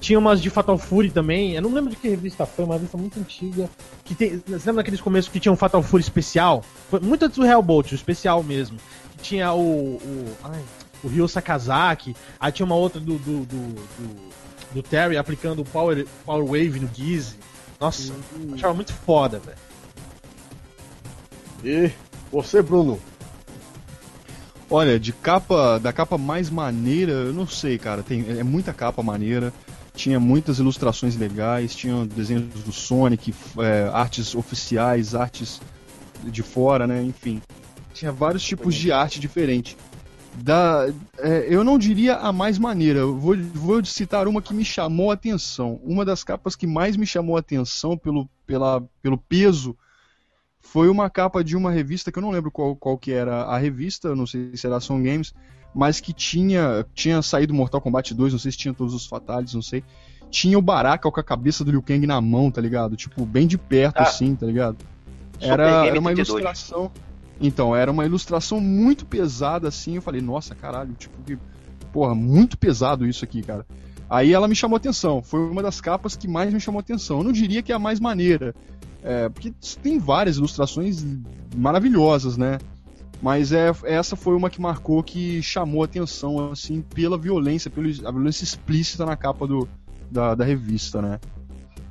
Tinha 0.00 0.18
umas 0.18 0.40
de 0.40 0.48
Fatal 0.48 0.78
Fury 0.78 1.10
também. 1.10 1.52
Eu 1.54 1.60
não 1.60 1.74
lembro 1.74 1.90
de 1.90 1.96
que 1.96 2.08
revista 2.08 2.46
foi, 2.46 2.64
uma 2.64 2.72
revista 2.74 2.96
muito 2.96 3.20
antiga. 3.20 3.68
Que 4.02 4.14
tem, 4.14 4.38
você 4.46 4.54
lembra 4.70 4.76
daqueles 4.82 5.00
começos 5.00 5.30
que 5.30 5.38
tinha 5.38 5.52
um 5.52 5.56
Fatal 5.56 5.82
Fury 5.82 6.02
especial? 6.02 6.64
Foi 6.90 7.00
muito 7.00 7.26
antes 7.26 7.36
do 7.36 7.44
Hellbolt, 7.44 7.92
o 7.92 7.94
especial 7.94 8.42
mesmo. 8.42 8.78
Que 9.12 9.18
tinha 9.22 9.52
o. 9.52 9.96
o, 9.96 10.36
ai, 10.42 10.60
o 11.04 11.08
Ryo 11.08 11.28
Sakazaki. 11.28 12.16
Aí 12.40 12.50
tinha 12.50 12.64
uma 12.64 12.76
outra 12.76 12.98
do. 12.98 13.18
do, 13.18 13.40
do, 13.44 13.74
do- 13.74 14.30
do 14.72 14.82
Terry 14.84 15.16
aplicando 15.16 15.62
o 15.62 15.64
Power, 15.64 16.06
Power 16.24 16.44
Wave 16.46 16.78
no 16.80 16.88
Gizzy. 16.94 17.34
Nossa, 17.80 18.12
eu 18.12 18.54
achava 18.54 18.74
muito 18.74 18.92
foda, 18.92 19.40
velho. 19.40 19.58
E 21.64 21.90
você, 22.30 22.60
Bruno? 22.60 23.00
Olha, 24.70 25.00
de 25.00 25.12
capa, 25.12 25.78
da 25.78 25.92
capa 25.92 26.16
mais 26.16 26.50
maneira, 26.50 27.12
eu 27.12 27.32
não 27.32 27.46
sei, 27.46 27.78
cara. 27.78 28.02
Tem, 28.02 28.24
é 28.38 28.42
muita 28.42 28.72
capa 28.72 29.02
maneira. 29.02 29.52
Tinha 29.94 30.20
muitas 30.20 30.58
ilustrações 30.58 31.16
legais, 31.16 31.74
tinha 31.74 32.06
desenhos 32.06 32.62
do 32.62 32.72
Sonic, 32.72 33.34
é, 33.58 33.90
artes 33.92 34.34
oficiais, 34.34 35.14
artes 35.14 35.60
de 36.22 36.42
fora, 36.42 36.86
né? 36.86 37.02
Enfim. 37.02 37.42
Tinha 37.92 38.12
vários 38.12 38.42
tipos 38.42 38.74
de 38.74 38.92
arte 38.92 39.18
diferente. 39.18 39.76
Da, 40.42 40.86
é, 41.18 41.46
eu 41.48 41.62
não 41.62 41.78
diria 41.78 42.16
a 42.16 42.32
mais 42.32 42.58
maneira, 42.58 43.04
vou, 43.04 43.36
vou 43.36 43.84
citar 43.84 44.26
uma 44.26 44.40
que 44.40 44.54
me 44.54 44.64
chamou 44.64 45.10
a 45.10 45.14
atenção. 45.14 45.78
Uma 45.84 46.04
das 46.04 46.24
capas 46.24 46.56
que 46.56 46.66
mais 46.66 46.96
me 46.96 47.06
chamou 47.06 47.36
a 47.36 47.40
atenção 47.40 47.96
pelo, 47.96 48.28
pela, 48.46 48.82
pelo 49.02 49.18
peso 49.18 49.76
foi 50.60 50.88
uma 50.88 51.10
capa 51.10 51.42
de 51.42 51.56
uma 51.56 51.70
revista 51.70 52.10
que 52.10 52.18
eu 52.18 52.22
não 52.22 52.30
lembro 52.30 52.50
qual, 52.50 52.74
qual 52.76 52.96
que 52.96 53.12
era 53.12 53.42
a 53.42 53.58
revista, 53.58 54.14
não 54.14 54.26
sei 54.26 54.56
se 54.56 54.66
era 54.66 54.76
Ação 54.76 55.02
Games, 55.02 55.34
mas 55.74 56.00
que 56.00 56.12
tinha 56.12 56.86
tinha 56.94 57.20
saído 57.22 57.52
Mortal 57.52 57.80
Kombat 57.80 58.14
2, 58.14 58.32
não 58.32 58.38
sei 58.38 58.52
se 58.52 58.58
tinha 58.58 58.74
todos 58.74 58.94
os 58.94 59.06
fatales, 59.06 59.52
não 59.54 59.62
sei. 59.62 59.84
Tinha 60.30 60.58
o 60.58 60.62
Baraka 60.62 61.10
com 61.10 61.20
a 61.20 61.24
cabeça 61.24 61.64
do 61.64 61.70
Liu 61.70 61.82
Kang 61.82 62.06
na 62.06 62.20
mão, 62.20 62.50
tá 62.50 62.60
ligado? 62.60 62.96
Tipo, 62.96 63.26
bem 63.26 63.46
de 63.46 63.58
perto 63.58 63.98
Ah. 63.98 64.02
assim, 64.04 64.34
tá 64.34 64.46
ligado? 64.46 64.78
Era, 65.40 65.86
era 65.86 65.98
uma 65.98 66.14
32. 66.14 66.28
ilustração. 66.28 66.90
Então, 67.40 67.74
era 67.74 67.90
uma 67.90 68.04
ilustração 68.04 68.60
muito 68.60 69.06
pesada 69.06 69.68
assim, 69.68 69.96
eu 69.96 70.02
falei, 70.02 70.20
nossa, 70.20 70.54
caralho, 70.54 70.92
tipo 70.94 71.22
que 71.22 71.38
porra, 71.92 72.14
muito 72.14 72.58
pesado 72.58 73.06
isso 73.06 73.24
aqui, 73.24 73.42
cara. 73.42 73.66
Aí 74.08 74.32
ela 74.32 74.48
me 74.48 74.54
chamou 74.54 74.76
atenção, 74.76 75.22
foi 75.22 75.40
uma 75.40 75.62
das 75.62 75.80
capas 75.80 76.16
que 76.16 76.26
mais 76.26 76.52
me 76.52 76.60
chamou 76.60 76.80
atenção. 76.80 77.18
Eu 77.18 77.24
não 77.24 77.32
diria 77.32 77.62
que 77.62 77.72
é 77.72 77.74
a 77.74 77.78
mais 77.78 78.00
maneira, 78.00 78.54
é, 79.02 79.28
porque 79.28 79.54
tem 79.82 79.98
várias 79.98 80.36
ilustrações 80.36 81.04
maravilhosas, 81.54 82.36
né? 82.36 82.58
Mas 83.22 83.52
é, 83.52 83.70
essa 83.84 84.16
foi 84.16 84.34
uma 84.34 84.48
que 84.48 84.60
marcou, 84.60 85.02
que 85.02 85.42
chamou 85.42 85.82
atenção, 85.82 86.50
assim, 86.50 86.80
pela 86.80 87.18
violência, 87.18 87.70
pela 87.70 87.86
a 88.08 88.12
violência 88.12 88.44
explícita 88.44 89.04
na 89.04 89.14
capa 89.14 89.46
do, 89.46 89.68
da, 90.10 90.34
da 90.34 90.44
revista, 90.44 91.00
né? 91.00 91.20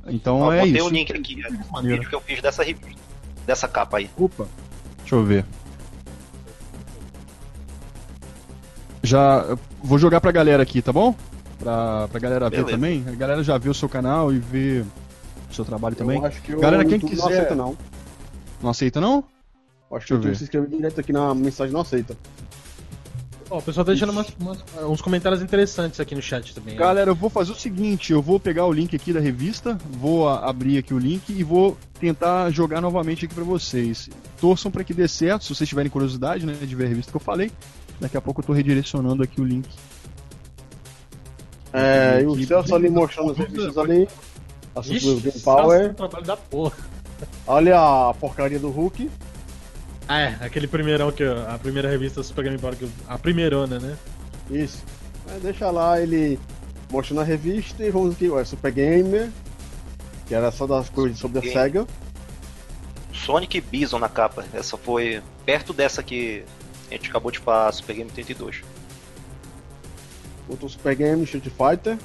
Então 0.06 0.40
Ó, 0.40 0.52
é 0.52 0.60
botei 0.60 0.76
isso. 0.76 0.86
o 0.86 0.90
link 0.90 1.12
aqui, 1.12 1.40
é, 1.42 1.78
o 1.78 1.82
vídeo 1.82 2.08
que 2.08 2.14
eu 2.14 2.20
fiz 2.20 2.42
dessa 2.42 2.64
revista, 2.64 3.00
dessa 3.46 3.68
capa 3.68 3.98
aí. 3.98 4.10
Opa, 4.16 4.46
deixa 5.10 5.16
eu 5.16 5.24
ver. 5.24 5.44
Já 9.02 9.56
vou 9.82 9.98
jogar 9.98 10.20
pra 10.20 10.30
galera 10.30 10.62
aqui, 10.62 10.80
tá 10.82 10.92
bom? 10.92 11.14
Pra, 11.58 12.08
pra 12.08 12.20
galera 12.20 12.48
ver 12.50 12.56
Beleza. 12.58 12.70
também. 12.76 13.04
A 13.08 13.12
galera 13.12 13.42
já 13.42 13.58
vê 13.58 13.68
o 13.68 13.74
seu 13.74 13.88
canal 13.88 14.32
e 14.32 14.38
vê 14.38 14.84
o 15.50 15.54
seu 15.54 15.64
trabalho 15.64 15.96
também. 15.96 16.18
Eu 16.18 16.26
acho 16.26 16.40
que 16.42 16.54
Galera, 16.56 16.84
quem 16.84 16.94
YouTube 16.94 17.16
não 17.16 17.26
quiser- 17.26 17.38
aceita, 17.38 17.54
não. 17.54 17.76
Não 18.62 18.70
aceita 18.70 19.00
não? 19.00 19.24
Acho 19.92 20.06
Deixa 20.06 20.06
que 20.06 20.12
eu 20.12 20.20
ver. 20.20 20.36
se 20.36 20.44
inscreve 20.44 20.66
direto 20.68 21.00
aqui 21.00 21.12
na 21.12 21.34
mensagem 21.34 21.72
não 21.72 21.80
aceita. 21.80 22.16
Ó, 23.50 23.58
o 23.58 23.62
pessoal 23.62 23.84
tá 23.84 23.90
deixando 23.90 24.10
umas- 24.10 24.28
umas- 24.38 24.64
uns 24.88 25.00
comentários 25.02 25.42
interessantes 25.42 25.98
aqui 25.98 26.14
no 26.14 26.22
chat 26.22 26.54
também. 26.54 26.74
né? 26.74 26.80
Galera, 26.80 27.10
eu 27.10 27.14
vou 27.16 27.28
fazer 27.28 27.50
o 27.50 27.54
seguinte, 27.56 28.12
eu 28.12 28.22
vou 28.22 28.38
pegar 28.38 28.64
o 28.64 28.72
link 28.72 28.94
aqui 28.94 29.12
da 29.12 29.18
revista, 29.18 29.76
vou 29.90 30.28
a- 30.28 30.48
abrir 30.48 30.78
aqui 30.78 30.94
o 30.94 30.98
link 30.98 31.30
e 31.30 31.42
vou 31.42 31.76
tentar 31.98 32.48
jogar 32.50 32.80
novamente 32.80 33.24
aqui 33.24 33.34
pra 33.34 33.42
vocês. 33.42 34.08
Torçam 34.40 34.70
pra 34.70 34.84
que 34.84 34.94
dê 34.94 35.08
certo, 35.08 35.44
se 35.44 35.54
vocês 35.54 35.68
tiverem 35.68 35.90
curiosidade, 35.90 36.46
né, 36.46 36.52
de 36.54 36.74
ver 36.76 36.84
a 36.84 36.88
revista 36.88 37.10
que 37.10 37.16
eu 37.16 37.20
falei. 37.20 37.50
Daqui 38.00 38.16
a 38.16 38.20
pouco 38.20 38.40
eu 38.40 38.44
tô 38.46 38.52
redirecionando 38.52 39.22
aqui 39.22 39.40
o 39.40 39.44
link. 39.44 39.68
É, 41.72 42.20
e 42.22 42.26
o 42.26 42.46
Celso 42.46 42.74
ali 42.74 42.88
mostrando 42.88 43.32
as 43.32 43.36
revistas 43.38 43.76
ali. 43.78 44.08
A 44.74 44.80
Ixi, 44.80 45.14
Game 45.20 45.40
Power. 45.40 45.94
trabalho 45.94 46.24
da 46.24 46.36
porra. 46.36 46.76
Olha 47.46 48.08
a 48.08 48.14
porcaria 48.14 48.58
do 48.58 48.70
Hulk. 48.70 49.10
Ah, 50.12 50.18
é, 50.18 50.36
aquele 50.40 50.66
primeirão 50.66 51.12
que 51.12 51.22
eu- 51.22 51.48
a 51.48 51.56
primeira 51.56 51.88
revista 51.88 52.20
Super 52.24 52.42
Game 52.42 52.58
Power, 52.58 52.74
que 52.76 52.82
eu- 52.82 52.90
a 53.06 53.16
primeirona, 53.16 53.78
né? 53.78 53.96
Isso. 54.50 54.82
É, 55.28 55.38
deixa 55.38 55.70
lá 55.70 56.00
ele 56.00 56.36
mostrando 56.90 57.20
a 57.20 57.24
revista 57.24 57.84
e 57.84 57.90
vamos 57.90 58.16
aqui, 58.16 58.28
ó, 58.28 58.44
Super 58.44 58.72
Gamer. 58.72 59.30
Que 60.26 60.34
era 60.34 60.50
só 60.50 60.66
das 60.66 60.88
coisas 60.88 61.16
sobre 61.16 61.38
a 61.38 61.40
Game. 61.42 61.52
SEGA. 61.54 61.86
Sonic 63.12 63.58
e 63.58 63.60
Bison 63.60 64.00
na 64.00 64.08
capa. 64.08 64.44
Essa 64.52 64.76
foi 64.76 65.22
perto 65.46 65.72
dessa 65.72 66.02
que 66.02 66.44
a 66.90 66.94
gente 66.94 67.08
acabou 67.08 67.30
de 67.30 67.38
falar, 67.38 67.70
Super 67.72 67.94
Game 67.94 68.10
32. 68.10 68.62
Outro 70.48 70.68
Super 70.68 70.96
Game, 70.96 71.22
Street 71.22 71.44
Fighter. 71.44 71.96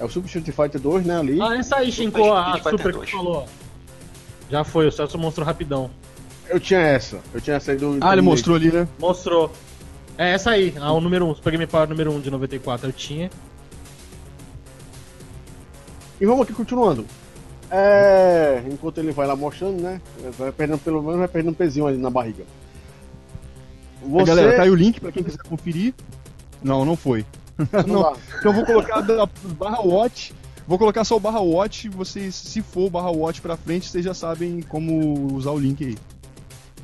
É 0.00 0.04
o 0.04 0.08
Super 0.08 0.26
Street 0.26 0.46
Fighter 0.46 0.80
2, 0.80 1.04
né, 1.04 1.18
ali. 1.18 1.38
Ah, 1.38 1.54
essa 1.54 1.76
aí, 1.76 1.92
Super 1.92 2.18
Shinko, 2.22 2.32
a 2.32 2.54
Fighter 2.54 2.70
Super 2.72 2.86
que 2.86 2.92
2. 2.98 3.10
falou. 3.10 3.46
Já 4.50 4.64
foi, 4.64 4.86
o 4.86 4.92
Celso 4.92 5.18
mostrou 5.18 5.46
rapidão. 5.46 5.90
Eu 6.48 6.60
tinha 6.60 6.80
essa. 6.80 7.20
Eu 7.32 7.40
tinha 7.40 7.56
essa 7.56 7.72
aí 7.72 7.76
do. 7.76 7.98
Ah, 8.00 8.12
ele 8.12 8.22
mostrou 8.22 8.56
ali, 8.56 8.70
né? 8.70 8.86
Mostrou. 8.98 9.52
É 10.18 10.32
essa 10.32 10.50
aí, 10.50 10.74
a, 10.78 10.92
o 10.92 11.00
número 11.00 11.26
1, 11.26 11.36
Super 11.36 11.52
Game 11.52 11.66
Power 11.66 11.88
número 11.88 12.12
1 12.12 12.20
de 12.20 12.30
94 12.30 12.88
eu 12.88 12.92
tinha. 12.92 13.30
E 16.20 16.26
vamos 16.26 16.42
aqui 16.42 16.52
continuando. 16.52 17.06
É, 17.70 18.62
enquanto 18.70 18.98
ele 18.98 19.12
vai 19.12 19.26
lá 19.26 19.34
mostrando, 19.34 19.80
né? 19.80 20.00
Vai 20.38 20.52
perdendo, 20.52 20.78
pelo 20.78 21.02
menos 21.02 21.18
vai 21.18 21.28
perdendo 21.28 21.52
um 21.52 21.54
pezinho 21.54 21.86
ali 21.86 21.96
na 21.96 22.10
barriga. 22.10 22.44
Você... 24.02 24.26
Galera, 24.26 24.56
tá 24.56 24.62
aí 24.64 24.70
o 24.70 24.74
link 24.74 25.00
pra 25.00 25.10
quem 25.10 25.22
quiser 25.22 25.42
conferir. 25.42 25.94
Não, 26.62 26.84
não 26.84 26.96
foi. 26.96 27.24
Não 27.86 28.02
Não. 28.02 28.16
Então 28.38 28.52
eu 28.52 28.52
vou 28.52 28.66
colocar 28.66 29.00
da 29.00 29.26
barra 29.58 29.80
watch. 29.80 30.34
Vou 30.66 30.78
colocar 30.78 31.04
só 31.04 31.16
o 31.16 31.20
barra 31.20 31.40
watch. 31.40 31.88
Vocês, 31.88 32.34
se 32.34 32.60
for 32.62 32.86
o 32.86 32.90
barra 32.90 33.10
watch 33.10 33.40
pra 33.40 33.56
frente, 33.56 33.88
vocês 33.88 34.04
já 34.04 34.14
sabem 34.14 34.60
como 34.62 35.34
usar 35.34 35.50
o 35.50 35.58
link 35.58 35.84
aí. 35.84 35.96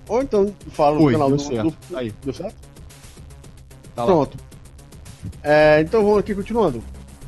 Ou 0.08 0.22
então 0.22 0.54
fala 0.70 0.96
no 0.96 1.02
Foi, 1.02 1.12
canal 1.12 1.28
deu 1.28 1.36
do, 1.36 1.42
certo. 1.42 1.76
do- 1.90 1.96
Aí. 1.96 2.12
Deu 2.24 2.34
certo? 2.34 2.54
Tá. 3.94 4.04
Pronto. 4.04 4.36
É, 5.42 5.80
então 5.80 6.02
vamos 6.02 6.18
aqui 6.18 6.34
continuando. 6.34 6.82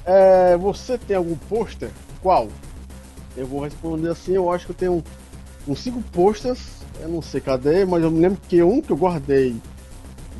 É, 0.05 0.57
você 0.57 0.97
tem 0.97 1.17
algum 1.17 1.37
pôster? 1.37 1.91
Qual? 2.23 2.49
Eu 3.37 3.47
vou 3.47 3.61
responder 3.63 4.09
assim, 4.11 4.33
eu 4.33 4.51
acho 4.51 4.67
que 4.67 4.73
eu 4.73 4.77
tenho 4.77 5.05
uns 5.69 5.79
cinco 5.81 6.01
posters, 6.11 6.61
eu 7.01 7.09
não 7.09 7.21
sei 7.23 7.41
cadê, 7.41 7.85
mas 7.85 8.03
eu 8.03 8.11
me 8.11 8.21
lembro 8.21 8.41
que 8.49 8.63
um 8.63 8.81
que 8.81 8.91
eu 8.91 8.97
guardei 8.97 9.57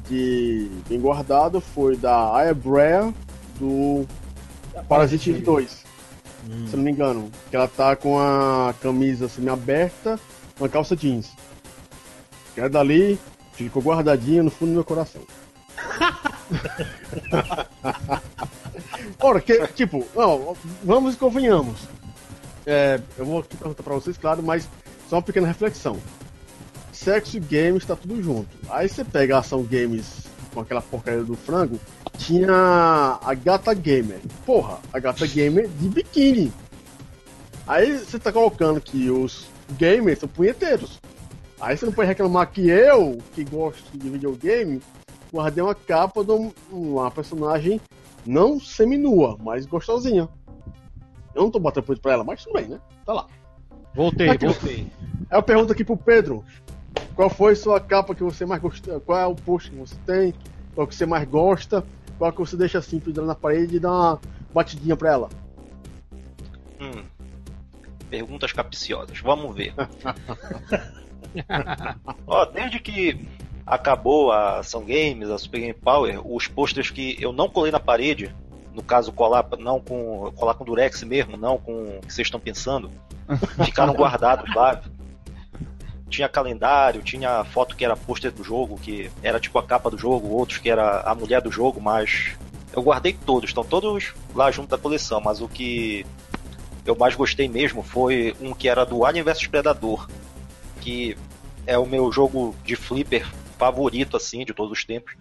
de 0.09 0.71
bem 0.89 0.99
guardado 1.01 1.61
foi 1.61 1.97
da 1.97 2.35
Aya 2.35 2.55
Brea 2.55 3.13
do 3.59 4.05
Parasite 4.89 5.33
2, 5.35 5.71
se 5.71 5.85
eu 6.73 6.77
não 6.79 6.85
me 6.85 6.91
engano. 6.91 7.31
Que 7.51 7.57
ela 7.57 7.69
tá 7.69 7.95
com 7.95 8.19
a 8.19 8.75
camisa 8.81 9.29
semi-aberta, 9.29 10.19
uma 10.59 10.69
calça 10.69 10.97
jeans. 10.97 11.31
É 12.61 12.69
dali, 12.69 13.19
ficou 13.55 13.83
guardadinha 13.83 14.43
no 14.43 14.51
fundo 14.51 14.69
do 14.69 14.75
meu 14.75 14.85
coração. 14.85 15.23
Ora, 19.19 19.41
que, 19.41 19.67
tipo, 19.69 20.07
não, 20.15 20.55
vamos 20.85 21.15
e 21.15 21.17
convenhamos. 21.17 21.81
É, 22.67 23.01
eu 23.17 23.25
vou 23.25 23.39
aqui 23.39 23.57
perguntar 23.57 23.83
pra 23.83 23.95
vocês, 23.95 24.19
claro, 24.19 24.43
mas 24.43 24.69
só 25.09 25.17
uma 25.17 25.23
pequena 25.23 25.47
reflexão. 25.47 25.97
Sexo 26.93 27.39
e 27.39 27.41
games 27.41 27.87
tá 27.87 27.97
tudo 27.97 28.23
junto. 28.23 28.51
Aí 28.69 28.91
você 28.91 29.05
pega 29.05 29.37
a 29.37 29.39
ação 29.39 29.63
games 29.63 30.27
com 30.53 30.61
aquela 30.61 30.83
porcaria 30.83 31.25
do 31.25 31.37
frango, 31.37 31.81
tinha 32.19 33.19
a 33.23 33.35
gata 33.35 33.73
gamer. 33.73 34.21
Porra, 34.45 34.81
a 34.93 34.99
gata 34.99 35.27
gamer 35.27 35.67
de 35.67 35.89
biquíni. 35.89 36.53
Aí 37.67 37.97
você 37.97 38.19
tá 38.19 38.31
colocando 38.31 38.83
que 38.83 39.09
os 39.09 39.47
gamers 39.79 40.19
são 40.19 40.29
punheteiros. 40.29 41.01
Aí 41.61 41.77
você 41.77 41.87
não 41.87 41.93
pode 41.93 42.09
reclamar 42.09 42.51
que 42.51 42.69
eu, 42.69 43.19
que 43.35 43.45
gosto 43.45 43.97
de 43.97 44.09
videogame, 44.09 44.81
guardei 45.33 45.63
uma 45.63 45.75
capa 45.75 46.25
de 46.25 46.33
um- 46.33 46.53
uma 46.71 47.11
personagem 47.11 47.81
não 48.27 48.59
seminua, 48.59 49.37
mas 49.43 49.67
gostosinha. 49.67 50.29
Eu 51.35 51.43
não 51.43 51.51
tô 51.51 51.59
botando 51.61 51.85
punho 51.85 52.01
pra 52.01 52.13
ela, 52.13 52.25
mas 52.25 52.43
tudo 52.43 52.55
bem, 52.55 52.67
né? 52.69 52.81
Tá 53.05 53.13
lá. 53.13 53.27
Voltei, 53.95 54.31
Aqui. 54.31 54.47
voltei. 54.47 54.87
Aí 55.31 55.39
eu 55.39 55.43
pergunto 55.43 55.73
aqui 55.73 55.85
pro 55.85 55.97
Pedro: 55.97 56.45
qual 57.15 57.29
foi 57.31 57.55
sua 57.55 57.79
capa 57.81 58.15
que 58.15 58.23
você 58.23 58.45
mais 58.47 58.61
gostou? 58.61 59.01
Qual 59.01 59.19
é 59.19 59.27
o 59.27 59.35
post 59.35 59.71
que 59.71 59.77
você 59.77 59.95
tem? 60.07 60.35
Qual 60.75 60.87
que 60.87 60.95
você 60.95 61.07
mais 61.07 61.29
gosta? 61.29 61.85
Qual 62.19 62.33
que 62.33 62.39
você 62.39 62.57
deixa 62.57 62.79
assim, 62.79 62.99
pendurando 63.01 63.29
na 63.29 63.35
parede 63.35 63.77
e 63.77 63.81
dá 63.81 63.91
uma 63.91 64.21
batidinha 64.53 64.97
pra 64.97 65.11
ela? 65.13 65.29
Hum. 66.81 67.05
Perguntas 68.09 68.53
capciosas. 68.53 69.19
Vamos 69.21 69.55
ver. 69.55 69.75
Ó, 72.27 72.45
desde 72.47 72.81
que 72.81 73.27
acabou 73.67 74.33
a 74.33 74.59
Ação 74.59 74.85
Games, 74.85 75.29
a 75.29 75.39
Super 75.39 75.61
Game 75.61 75.75
Power, 75.75 76.21
os 76.25 76.49
posters 76.49 76.91
que 76.91 77.17
eu 77.21 77.33
não 77.33 77.49
colei 77.49 77.71
na 77.71 77.81
parede, 77.81 78.35
no 78.75 78.83
caso 78.83 79.13
colar 79.13 79.47
não 79.59 79.81
com 79.81 80.33
colar 80.37 80.55
com 80.55 80.65
durex 80.65 81.03
mesmo, 81.03 81.37
não 81.37 81.59
com 81.59 81.99
o 81.99 82.01
que 82.01 82.13
vocês 82.13 82.27
estão 82.27 82.41
pensando, 82.41 82.91
ficaram 83.65 83.95
guardados 83.95 84.53
lá. 84.55 84.81
Tinha 86.09 86.29
calendário, 86.29 87.03
tinha 87.03 87.45
foto 87.45 87.77
que 87.77 87.85
era 87.85 87.97
pôster 87.97 88.33
do 88.33 88.43
jogo, 88.43 88.77
que 88.77 89.09
era 89.23 89.39
tipo 89.39 89.57
a 89.61 89.63
capa 89.63 89.89
do 89.89 89.97
jogo, 89.97 90.29
outros 90.29 90.59
que 90.59 90.69
era 90.69 91.03
a 91.03 91.15
mulher 91.15 91.41
do 91.41 91.53
jogo, 91.53 91.81
mas 91.81 92.37
eu 92.73 92.83
guardei 92.83 93.13
todos, 93.13 93.51
estão 93.51 93.63
todos 93.63 94.13
lá 94.35 94.51
junto 94.51 94.71
da 94.71 94.79
coleção, 94.79 95.21
mas 95.21 95.41
o 95.41 95.47
que 95.47 96.05
eu 96.85 96.97
mais 96.97 97.15
gostei 97.15 97.49
mesmo 97.49 97.83
foi 97.83 98.35
um 98.41 98.53
que 98.53 98.69
era 98.69 98.85
do 98.85 99.05
Alien 99.05 99.23
vs 99.23 99.47
Predador, 99.47 100.09
que 100.81 101.17
é 101.67 101.79
o 101.79 101.87
meu 101.87 102.11
jogo 102.11 102.55
de 102.65 102.75
flipper 102.75 103.27
favorito 103.59 104.17
assim 104.17 104.45
de 104.45 104.53
todos 104.55 104.73
os 104.73 104.85
tempos. 104.85 105.15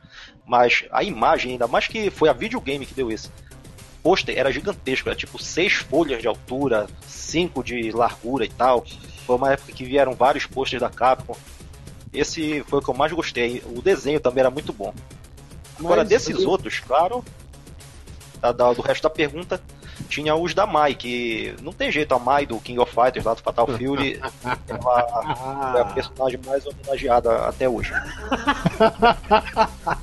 Mas 0.45 0.85
a 0.91 1.03
imagem, 1.03 1.51
ainda 1.53 1.67
mais 1.67 1.87
que 1.87 2.09
foi 2.09 2.29
a 2.29 2.33
videogame 2.33 2.85
que 2.85 2.93
deu 2.93 3.11
esse. 3.11 3.27
O 3.27 4.01
pôster 4.01 4.37
era 4.37 4.51
gigantesco, 4.51 5.09
era 5.09 5.15
tipo 5.15 5.37
seis 5.37 5.73
folhas 5.73 6.21
de 6.21 6.27
altura, 6.27 6.87
cinco 7.05 7.61
de 7.63 7.91
largura 7.91 8.45
e 8.45 8.49
tal. 8.49 8.85
Foi 9.25 9.35
uma 9.35 9.51
época 9.53 9.73
que 9.73 9.83
vieram 9.83 10.13
vários 10.15 10.45
posters 10.45 10.81
da 10.81 10.89
Capcom. 10.89 11.35
Esse 12.11 12.63
foi 12.63 12.79
o 12.79 12.81
que 12.81 12.89
eu 12.89 12.93
mais 12.95 13.11
gostei. 13.11 13.61
O 13.75 13.81
desenho 13.81 14.19
também 14.19 14.39
era 14.39 14.49
muito 14.49 14.71
bom. 14.73 14.93
Agora, 15.77 16.01
Mas- 16.01 16.09
desses 16.09 16.37
outros, 16.45 16.79
claro, 16.79 17.23
da- 18.41 18.51
da- 18.51 18.73
do 18.73 18.81
resto 18.81 19.03
da 19.03 19.09
pergunta, 19.09 19.61
tinha 20.09 20.35
os 20.35 20.53
da 20.53 20.65
Mai, 20.65 20.95
que 20.95 21.55
não 21.61 21.71
tem 21.71 21.91
jeito, 21.91 22.13
a 22.13 22.19
Mai 22.19 22.45
do 22.45 22.59
King 22.59 22.79
of 22.79 22.93
Fighters 22.93 23.23
lá 23.23 23.33
do 23.35 23.41
Fatal 23.41 23.67
Fury, 23.67 24.19
ela 24.67 25.73
é 25.77 25.81
a 25.81 25.85
personagem 25.85 26.39
mais 26.45 26.65
homenageada 26.65 27.47
até 27.47 27.69
hoje. 27.69 27.93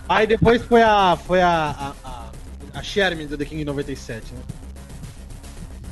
Aí 0.09 0.27
depois 0.27 0.63
foi 0.63 0.83
a. 0.83 1.17
Foi 1.27 1.43
a. 1.43 1.93
A, 2.05 2.09
a, 2.09 2.79
a 2.79 2.83
Sherman 2.83 3.27
do 3.27 3.37
The 3.37 3.45
King 3.45 3.65
97, 3.65 4.33
né? 4.33 4.41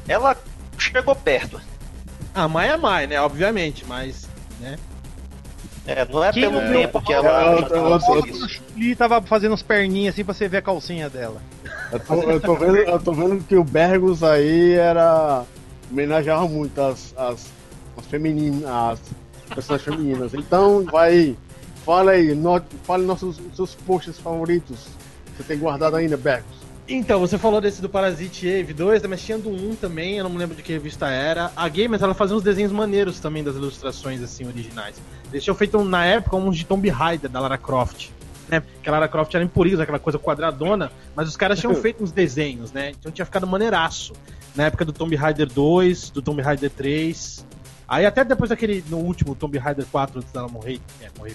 Ela 0.08 0.36
chegou 0.78 1.14
perto. 1.14 1.60
Ah, 2.34 2.48
Mai 2.48 2.68
é 2.70 2.76
Mai, 2.76 3.06
né? 3.06 3.20
Obviamente, 3.20 3.84
mas. 3.86 4.28
Né? 4.60 4.76
É, 5.86 6.04
não 6.06 6.24
é 6.24 6.32
Quem 6.32 6.50
pelo 6.50 6.60
tempo 6.72 7.02
que 7.02 7.12
É, 7.12 7.16
ela 7.16 7.60
no 7.60 7.90
eu- 7.90 8.00
serviço. 8.00 8.62
Ele 8.76 8.96
tava 8.96 9.20
fazendo 9.22 9.54
as 9.54 9.62
perninhas 9.62 10.14
assim 10.14 10.24
pra 10.24 10.32
você 10.32 10.48
ver 10.48 10.58
a 10.58 10.62
calcinha 10.62 11.10
dela. 11.10 11.40
Eu 11.94 12.00
tô, 12.00 12.14
eu 12.22 12.40
tô 12.40 12.54
vendo, 12.56 12.76
eu 12.76 12.98
tô 12.98 13.12
vendo 13.12 13.44
que 13.44 13.54
o 13.54 13.62
Bergus 13.62 14.24
aí 14.24 14.72
era. 14.72 15.44
homenageava 15.88 16.48
muito 16.48 16.80
as, 16.80 17.14
as, 17.16 17.46
as 17.96 18.06
femininas, 18.06 18.64
as 18.68 19.54
pessoas 19.54 19.82
femininas. 19.82 20.34
Então, 20.34 20.84
vai. 20.84 21.36
Fala 21.84 22.12
aí, 22.12 22.34
no, 22.34 22.60
fale 22.82 23.04
nossos 23.04 23.40
seus 23.54 23.76
posts 23.76 24.18
favoritos. 24.18 24.88
Você 25.36 25.44
tem 25.44 25.56
guardado 25.56 25.94
ainda, 25.94 26.16
Bergus? 26.16 26.64
Então, 26.88 27.20
você 27.20 27.38
falou 27.38 27.60
desse 27.60 27.80
do 27.80 27.88
Parasite 27.88 28.48
Eve 28.48 28.74
2, 28.74 29.02
né, 29.02 29.08
mas 29.08 29.22
tinha 29.22 29.38
do 29.38 29.48
1 29.48 29.76
também, 29.76 30.18
eu 30.18 30.24
não 30.24 30.30
me 30.30 30.36
lembro 30.36 30.56
de 30.56 30.62
que 30.62 30.72
revista 30.72 31.08
era. 31.08 31.52
A 31.54 31.68
Gamers, 31.68 32.02
ela 32.02 32.12
fazia 32.12 32.36
uns 32.36 32.42
desenhos 32.42 32.72
maneiros 32.72 33.20
também 33.20 33.44
das 33.44 33.54
ilustrações, 33.54 34.20
assim, 34.20 34.46
originais. 34.46 34.96
Eles 35.30 35.44
tinham 35.44 35.54
feito, 35.54 35.82
na 35.84 36.04
época, 36.04 36.36
uns 36.36 36.58
de 36.58 36.66
Tomb 36.66 36.88
Raider, 36.88 37.30
da 37.30 37.38
Lara 37.40 37.56
Croft. 37.56 38.10
Né? 38.54 38.60
Porque 38.60 38.88
a 38.88 38.92
Lara 38.92 39.08
Croft 39.08 39.34
era 39.34 39.42
em 39.42 39.48
purismo, 39.48 39.82
aquela 39.82 39.98
coisa 39.98 40.18
quadradona, 40.18 40.92
mas 41.14 41.28
os 41.28 41.36
caras 41.36 41.58
tinham 41.58 41.74
feito 41.74 42.04
uns 42.04 42.12
desenhos, 42.12 42.72
né? 42.72 42.90
Então 42.90 43.10
tinha 43.10 43.24
ficado 43.24 43.46
maneiraço. 43.46 44.12
Na 44.54 44.64
época 44.64 44.84
do 44.84 44.92
Tomb 44.92 45.16
Raider 45.16 45.48
2, 45.48 46.10
do 46.10 46.22
Tomb 46.22 46.40
Raider 46.40 46.70
3. 46.70 47.44
Aí 47.88 48.06
até 48.06 48.24
depois 48.24 48.50
daquele, 48.50 48.84
no 48.88 48.98
último 48.98 49.34
Tomb 49.34 49.58
Raider 49.58 49.84
4, 49.86 50.20
antes 50.20 50.32
dela 50.32 50.48
morrer, 50.48 50.80
é, 51.02 51.08
morrer, 51.18 51.34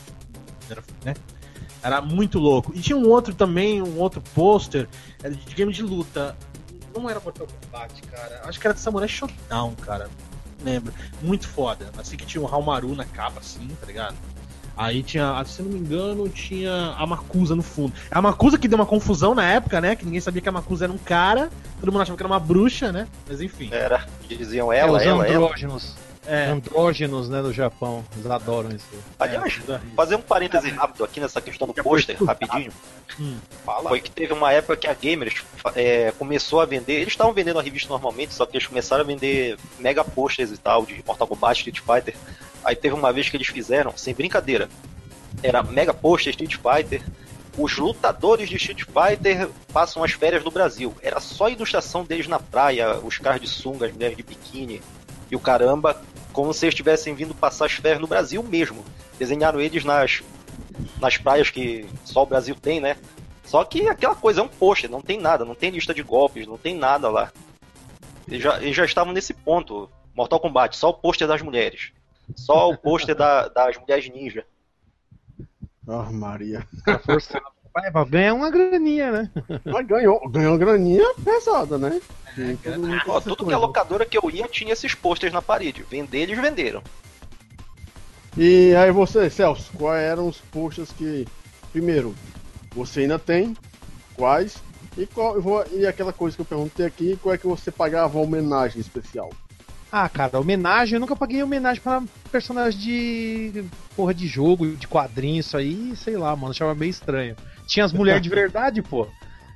era, 0.70 0.82
né? 1.04 1.14
Era 1.84 2.02
muito 2.02 2.40
louco. 2.40 2.72
E 2.74 2.80
tinha 2.80 2.98
um 2.98 3.10
outro 3.10 3.34
também, 3.34 3.82
um 3.82 4.00
outro 4.00 4.22
pôster, 4.34 4.88
era 5.22 5.34
de 5.34 5.56
game 5.56 5.74
de 5.74 5.84
luta. 5.84 6.38
Não 6.96 7.10
era 7.10 7.20
Mortal 7.20 7.48
Kombat, 7.48 8.02
cara. 8.04 8.42
Acho 8.46 8.60
que 8.60 8.66
era 8.68 8.74
de 8.74 8.80
Samurai 8.80 9.08
Showdown, 9.08 9.76
cara. 9.76 10.10
Não 10.60 10.66
lembro. 10.66 10.94
Muito 11.22 11.48
foda. 11.48 11.90
Assim 11.98 12.16
que 12.16 12.26
tinha 12.26 12.42
o 12.42 12.48
Halmaru 12.48 12.96
na 12.96 13.06
capa, 13.06 13.40
assim, 13.40 13.68
tá 13.80 13.86
ligado? 13.86 14.16
Aí 14.80 15.04
tinha, 15.04 15.44
se 15.44 15.60
eu 15.60 15.66
não 15.66 15.74
me 15.74 15.80
engano, 15.80 16.30
tinha 16.30 16.96
a 16.98 17.06
Makusa 17.06 17.54
no 17.54 17.62
fundo. 17.62 17.92
A 18.10 18.22
Makusa 18.22 18.58
que 18.58 18.66
deu 18.66 18.78
uma 18.78 18.86
confusão 18.86 19.36
na 19.36 19.44
época, 19.44 19.82
né? 19.82 19.94
Que 19.94 20.06
ninguém 20.06 20.22
sabia 20.22 20.42
que 20.42 20.48
a 20.48 20.54
Makusa 20.54 20.86
era 20.86 20.94
um 20.94 20.98
cara, 20.98 21.50
todo 21.82 21.92
mundo 21.92 22.02
achava 22.02 22.16
que 22.16 22.24
era 22.24 22.32
uma 22.32 22.40
bruxa, 22.40 22.90
né? 22.90 23.06
Mas 23.28 23.42
enfim. 23.42 23.68
Era, 23.74 24.06
diziam 24.26 24.72
É, 24.72 24.80
ela, 24.80 24.98
os 24.98 25.04
ela, 25.04 25.28
ela. 25.28 25.36
andrógenos. 25.48 25.98
É. 26.26 26.46
Andrógenos, 26.46 27.28
né, 27.28 27.42
do 27.42 27.52
Japão. 27.52 28.06
Eles 28.16 28.30
adoram 28.30 28.70
isso. 28.70 28.86
Aliás, 29.20 29.60
É, 29.68 29.80
fazer 29.98 30.16
um 30.16 30.22
parêntese 30.22 30.70
rápido 30.70 31.04
aqui 31.04 31.20
nessa 31.20 31.42
questão 31.42 31.68
do 31.68 31.74
pôster, 31.74 32.16
rapidinho. 32.24 32.72
Hum. 33.20 33.36
Foi 33.88 34.00
que 34.00 34.12
teve 34.12 34.32
uma 34.32 34.52
época 34.54 34.78
que 34.78 34.88
a 34.88 34.94
Gamers 34.94 35.44
é, 35.76 36.14
começou 36.18 36.62
a 36.62 36.66
vender. 36.66 36.94
Eles 37.02 37.08
estavam 37.10 37.34
vendendo 37.34 37.60
a 37.60 37.64
revista 37.64 37.90
normalmente, 37.90 38.34
só 38.34 38.46
que 38.46 38.56
eles 38.56 38.68
começaram 38.68 39.04
a 39.04 39.08
vender 39.08 39.58
mega 39.80 40.04
posters 40.06 40.52
e 40.52 40.58
tal, 40.58 40.86
de 40.86 41.04
Mortal 41.06 41.28
Kombat, 41.28 41.58
Street 41.68 41.80
Fighter. 41.80 42.16
Aí 42.64 42.76
teve 42.76 42.96
uma 42.96 43.12
vez 43.12 43.30
que 43.30 43.38
eles 43.38 43.48
fizeram, 43.48 43.94
sem 43.96 44.14
brincadeira, 44.14 44.70
era 45.42 45.64
mega 45.64 45.94
pôster 45.94 46.32
Street 46.32 46.56
Fighter. 46.56 47.02
Os 47.58 47.78
lutadores 47.78 48.50
de 48.50 48.56
Street 48.56 48.84
Fighter 48.84 49.50
passam 49.74 50.04
as 50.04 50.12
férias 50.12 50.44
no 50.44 50.52
Brasil. 50.52 50.96
Era 51.02 51.20
só 51.20 51.46
a 51.46 51.50
ilustração 51.52 52.04
deles 52.04 52.28
na 52.28 52.40
praia, 52.40 52.98
os 53.00 53.18
caras 53.18 53.42
de 53.42 53.48
sunga, 53.48 53.86
as 53.86 53.94
mulheres 53.94 54.16
de 54.16 54.24
biquíni 54.24 54.82
e 55.30 55.36
o 55.36 55.40
caramba, 55.40 56.02
como 56.32 56.54
se 56.54 56.66
eles 56.66 56.74
estivessem 56.74 57.14
vindo 57.14 57.36
passar 57.36 57.66
as 57.66 57.74
férias 57.74 58.00
no 58.00 58.08
Brasil 58.08 58.42
mesmo. 58.44 58.84
Desenharam 59.18 59.60
eles 59.60 59.84
nas, 59.84 60.22
nas 61.00 61.18
praias 61.18 61.50
que 61.50 61.86
só 62.06 62.24
o 62.24 62.26
Brasil 62.26 62.56
tem, 62.56 62.80
né? 62.80 62.96
Só 63.44 63.64
que 63.64 63.88
aquela 63.88 64.16
coisa 64.16 64.42
é 64.42 64.44
um 64.44 64.48
pôster, 64.48 64.90
não 64.90 65.02
tem 65.02 65.20
nada, 65.20 65.44
não 65.44 65.56
tem 65.56 65.72
lista 65.72 65.94
de 65.94 66.04
golpes, 66.04 66.48
não 66.48 66.58
tem 66.58 66.76
nada 66.76 67.10
lá. 67.10 67.32
Eles 68.28 68.44
já, 68.44 68.62
eles 68.62 68.76
já 68.76 68.86
estavam 68.86 69.12
nesse 69.12 69.34
ponto. 69.34 69.90
Mortal 70.16 70.40
Kombat, 70.40 70.76
só 70.78 70.90
o 70.90 70.94
pôster 70.94 71.28
das 71.28 71.42
mulheres. 71.42 71.92
Só 72.36 72.70
o 72.70 72.78
pôster 72.78 73.16
da- 73.16 73.48
das 73.48 73.78
mulheres 73.78 74.10
ninja. 74.10 74.46
Ah, 75.88 76.12
Maria. 76.12 76.68
Pra 76.84 77.00
forçar. 77.00 77.42
Vai, 77.74 77.92
pra 77.92 78.04
ganhar 78.04 78.34
uma 78.34 78.50
graninha, 78.50 79.12
né? 79.12 79.32
Mas 79.66 79.86
ganhou, 79.88 80.28
ganhou 80.30 80.52
uma 80.54 80.58
graninha 80.58 81.14
pesada, 81.24 81.78
né? 81.78 82.02
É, 82.38 82.56
todo 82.64 82.80
mundo 82.88 83.02
Ó, 83.08 83.22
tudo 83.22 83.46
que 83.46 83.54
é 83.54 83.58
locadora 83.58 84.06
que 84.06 84.18
eu 84.18 84.30
ia 84.32 84.48
tinha 84.48 84.74
esses 84.74 84.96
posters 84.96 85.32
na 85.34 85.42
parede. 85.42 85.84
Vender, 85.90 86.20
eles 86.20 86.40
venderam. 86.40 86.82
E 88.38 88.74
aí 88.76 88.92
você, 88.92 89.30
Celso, 89.30 89.72
quais 89.78 90.04
eram 90.04 90.28
os 90.28 90.38
posts 90.40 90.92
que. 90.92 91.28
Primeiro, 91.72 92.16
você 92.74 93.02
ainda 93.02 93.20
tem? 93.20 93.56
Quais? 94.16 94.62
E, 94.98 95.06
qual, 95.06 95.38
e 95.72 95.86
aquela 95.86 96.12
coisa 96.12 96.36
que 96.36 96.42
eu 96.42 96.46
perguntei 96.46 96.86
aqui, 96.86 97.18
qual 97.22 97.34
é 97.34 97.38
que 97.38 97.48
você 97.48 97.72
pagava 97.72 98.18
a 98.18 98.22
homenagem 98.22 98.82
especial? 98.82 99.30
Ah, 99.92 100.08
cara, 100.08 100.40
homenagem, 100.40 100.96
eu 100.96 101.00
nunca 101.00 101.16
paguei 101.16 101.42
homenagem 101.42 101.82
pra 101.82 102.04
personagem 102.32 102.80
de. 102.80 103.66
porra 103.96 104.14
de 104.14 104.28
jogo, 104.28 104.76
de 104.76 104.88
quadrinho, 104.88 105.40
isso 105.40 105.58
aí, 105.58 105.96
sei 105.96 106.16
lá, 106.16 106.36
mano, 106.36 106.52
achava 106.52 106.76
meio 106.76 106.92
estranho. 106.92 107.36
Tinha 107.66 107.86
as 107.86 107.94
mulheres 107.94 108.22
de 108.22 108.30
verdade, 108.30 108.82
pô. 108.82 109.08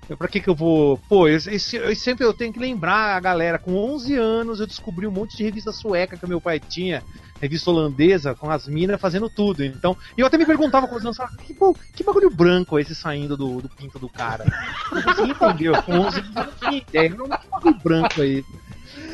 Eu, 0.10 0.18
pra 0.18 0.28
que 0.28 0.42
que 0.42 0.50
eu 0.50 0.56
vou. 0.56 0.98
Pô, 1.08 1.28
eu, 1.28 1.38
eu- 1.46 1.82
eu 1.90 1.96
sempre 1.96 2.26
eu 2.26 2.34
tenho 2.34 2.52
que 2.52 2.60
lembrar 2.60 3.16
a 3.16 3.20
galera, 3.20 3.58
com 3.60 3.74
11 3.76 4.16
anos 4.16 4.60
eu 4.60 4.68
descobri 4.68 5.08
um 5.08 5.12
monte 5.12 5.38
de 5.38 5.44
revista 5.44 5.72
sueca 5.72 6.18
que 6.18 6.28
meu 6.28 6.42
pai 6.42 6.60
tinha, 6.60 7.02
revista 7.40 7.70
holandesa, 7.70 8.36
com 8.36 8.50
as 8.50 8.68
minas 8.68 9.00
fazendo 9.00 9.30
tudo. 9.30 9.64
Então, 9.64 9.96
e 10.18 10.22
eu 10.22 10.28
até 10.28 10.38
me 10.38 10.46
perguntava 10.46 10.88
quando 10.88 11.02
eu 11.04 11.08
lançava, 11.08 11.32
que, 11.38 11.56
que 11.96 12.04
bagulho 12.04 12.30
branco 12.30 12.78
é 12.78 12.82
esse 12.82 12.94
saindo 12.94 13.38
do, 13.38 13.62
do 13.62 13.70
pinto 13.70 13.98
do 13.98 14.10
cara? 14.10 14.44
Eu 14.92 14.96
não 14.98 15.04
consegui 15.04 15.32
entender, 15.32 15.82
com 15.84 15.92
11 15.94 16.20
anos 16.20 16.36
eu 16.36 16.44
não 16.46 16.52
tinha 16.54 16.78
ideia, 16.78 17.10
não, 17.10 17.26
que 17.30 17.50
bagulho 17.50 17.76
branco 17.84 18.22
aí. 18.22 18.46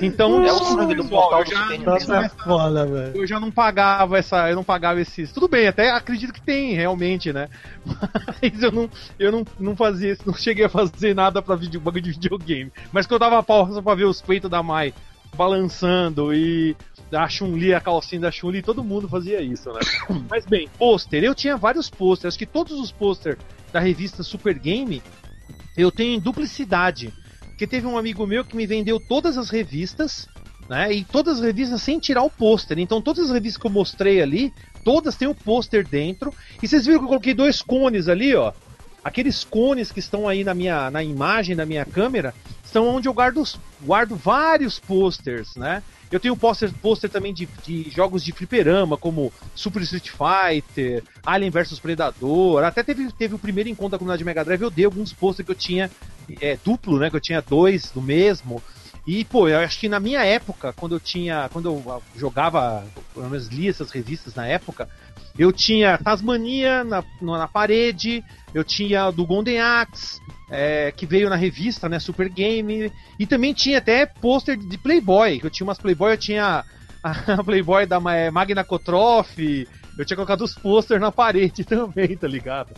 Então, 0.01 0.45
É 0.45 0.51
o 0.51 0.57
sangue 0.59 0.95
do 0.95 1.03
pessoal, 1.03 1.29
portal 1.29 1.39
eu 1.39 1.45
do 1.45 1.51
já-. 1.51 1.91
Nossa, 1.91 2.17
é 2.17 2.29
foda, 2.29 2.85
velho. 2.85 3.17
eu 3.17 3.27
já 3.27 3.39
não 3.39 3.51
pagava 3.51 4.17
essa, 4.17 4.49
eu 4.49 4.55
não 4.55 4.63
pagava 4.63 5.01
esses. 5.01 5.31
Tudo 5.31 5.47
bem, 5.47 5.67
até 5.67 5.91
acredito 5.91 6.33
que 6.33 6.41
tem 6.41 6.73
realmente, 6.73 7.33
né? 7.33 7.49
Mas 8.41 8.63
eu 8.63 8.71
não, 8.71 8.89
eu 9.17 9.31
não, 9.31 9.45
não 9.59 9.75
fazia, 9.75 10.13
isso, 10.13 10.23
não 10.25 10.33
cheguei 10.33 10.65
a 10.65 10.69
fazer 10.69 11.13
nada 11.13 11.41
pra 11.41 11.55
vídeo, 11.55 11.79
bagulho 11.79 12.03
de 12.03 12.11
videogame. 12.11 12.71
Mas 12.91 13.05
quando 13.05 13.21
eu 13.23 13.29
dava 13.29 13.43
pausa 13.43 13.81
pra 13.81 13.95
ver 13.95 14.05
os 14.05 14.21
peitos 14.21 14.49
da 14.49 14.63
Mai 14.63 14.93
balançando 15.35 16.33
e 16.33 16.75
a 17.11 17.27
Chun-Li, 17.27 17.73
a 17.73 17.79
calcinha 17.79 18.21
da 18.21 18.31
Chun-Li, 18.31 18.61
todo 18.61 18.83
mundo 18.83 19.07
fazia 19.07 19.41
isso, 19.41 19.71
né? 19.71 19.79
Mas 20.29 20.45
bem, 20.45 20.67
pôster, 20.77 21.23
eu 21.23 21.35
tinha 21.35 21.55
vários 21.55 21.89
pôsteres, 21.89 22.33
acho 22.33 22.39
que 22.39 22.45
todos 22.45 22.79
os 22.79 22.91
pôster 22.91 23.37
da 23.71 23.79
revista 23.79 24.23
Super 24.23 24.57
Game 24.57 25.01
eu 25.77 25.91
tenho 25.91 26.15
em 26.15 26.19
duplicidade. 26.19 27.13
Porque 27.59 27.67
teve 27.67 27.85
um 27.85 27.97
amigo 27.97 28.25
meu 28.25 28.45
que 28.45 28.55
me 28.55 28.65
vendeu 28.65 29.01
todas 29.01 29.37
as 29.37 29.49
revistas, 29.49 30.29
né? 30.69 30.93
E 30.93 31.03
todas 31.03 31.39
as 31.39 31.43
revistas 31.43 31.81
sem 31.81 31.99
tirar 31.99 32.23
o 32.23 32.29
pôster. 32.29 32.79
Então 32.79 33.01
todas 33.01 33.25
as 33.25 33.31
revistas 33.31 33.61
que 33.61 33.67
eu 33.67 33.71
mostrei 33.71 34.21
ali, 34.21 34.53
todas 34.85 35.17
têm 35.17 35.27
o 35.27 35.35
pôster 35.35 35.85
dentro. 35.85 36.33
E 36.63 36.67
vocês 36.69 36.85
viram 36.85 36.99
que 36.99 37.03
eu 37.03 37.09
coloquei 37.09 37.33
dois 37.33 37.61
cones 37.61 38.07
ali, 38.07 38.33
ó. 38.33 38.53
Aqueles 39.03 39.43
cones 39.43 39.91
que 39.91 39.99
estão 39.99 40.25
aí 40.25 40.41
na 40.41 40.53
minha 40.53 40.89
na 40.89 41.03
imagem 41.03 41.53
da 41.53 41.65
minha 41.65 41.83
câmera 41.83 42.33
são 42.63 42.87
onde 42.87 43.09
eu 43.09 43.13
guardo, 43.13 43.43
guardo 43.81 44.15
vários 44.15 44.79
posters, 44.79 45.57
né? 45.57 45.83
Eu 46.11 46.19
tenho 46.19 46.35
pôster 46.35 46.71
pôster 46.81 47.09
também 47.09 47.33
de, 47.33 47.47
de 47.63 47.89
jogos 47.89 48.23
de 48.23 48.31
fliperama, 48.31 48.97
como 48.97 49.31
Super 49.53 49.81
Street 49.83 50.09
Fighter, 50.09 51.03
Alien 51.23 51.51
vs 51.51 51.79
Predador. 51.79 52.63
Até 52.63 52.81
teve, 52.81 53.11
teve 53.11 53.35
o 53.35 53.39
primeiro 53.39 53.69
encontro 53.69 53.91
da 53.91 53.97
comunidade 53.97 54.23
Mega 54.23 54.43
Drive, 54.43 54.61
eu 54.61 54.71
dei 54.71 54.85
alguns 54.85 55.13
posters 55.13 55.45
que 55.45 55.51
eu 55.51 55.55
tinha 55.55 55.89
é, 56.41 56.57
duplo, 56.63 56.97
né? 56.97 57.09
Que 57.09 57.15
eu 57.15 57.21
tinha 57.21 57.41
dois 57.41 57.91
do 57.91 58.01
mesmo. 58.01 58.61
E, 59.05 59.23
pô, 59.25 59.47
eu 59.47 59.59
acho 59.59 59.79
que 59.79 59.89
na 59.89 59.99
minha 59.99 60.23
época, 60.23 60.73
quando 60.73 60.95
eu 60.95 60.99
tinha. 60.99 61.49
Quando 61.51 61.69
eu 61.69 61.83
ah, 61.91 61.99
jogava, 62.15 62.85
pelo 63.13 63.29
menos 63.29 63.47
lia 63.47 63.69
essas 63.69 63.91
revistas 63.91 64.35
na 64.35 64.45
época, 64.45 64.89
eu 65.37 65.51
tinha 65.51 65.97
Tasmania 65.97 66.83
na 66.83 67.03
na 67.21 67.47
parede, 67.47 68.23
eu 68.53 68.63
tinha 68.63 69.09
do 69.11 69.25
Golden 69.25 69.59
Axe, 69.59 70.19
é, 70.49 70.91
que 70.91 71.05
veio 71.05 71.29
na 71.29 71.35
revista, 71.35 71.87
né? 71.87 71.99
Super 71.99 72.29
Game. 72.29 72.91
E 73.19 73.25
também 73.25 73.53
tinha 73.53 73.77
até 73.77 74.05
pôster 74.05 74.57
de 74.57 74.77
Playboy, 74.77 75.39
eu 75.43 75.49
tinha 75.49 75.65
umas 75.65 75.77
Playboy, 75.77 76.13
eu 76.13 76.17
tinha 76.17 76.63
a 77.03 77.13
Playboy 77.43 77.85
da 77.85 77.99
Ma- 77.99 78.31
Magna 78.31 78.63
Cotroff, 78.63 79.67
eu 79.97 80.05
tinha 80.05 80.15
colocado 80.17 80.41
os 80.41 80.55
pôster 80.55 80.99
na 80.99 81.11
parede 81.11 81.63
também, 81.65 82.15
tá 82.17 82.27
ligado? 82.27 82.73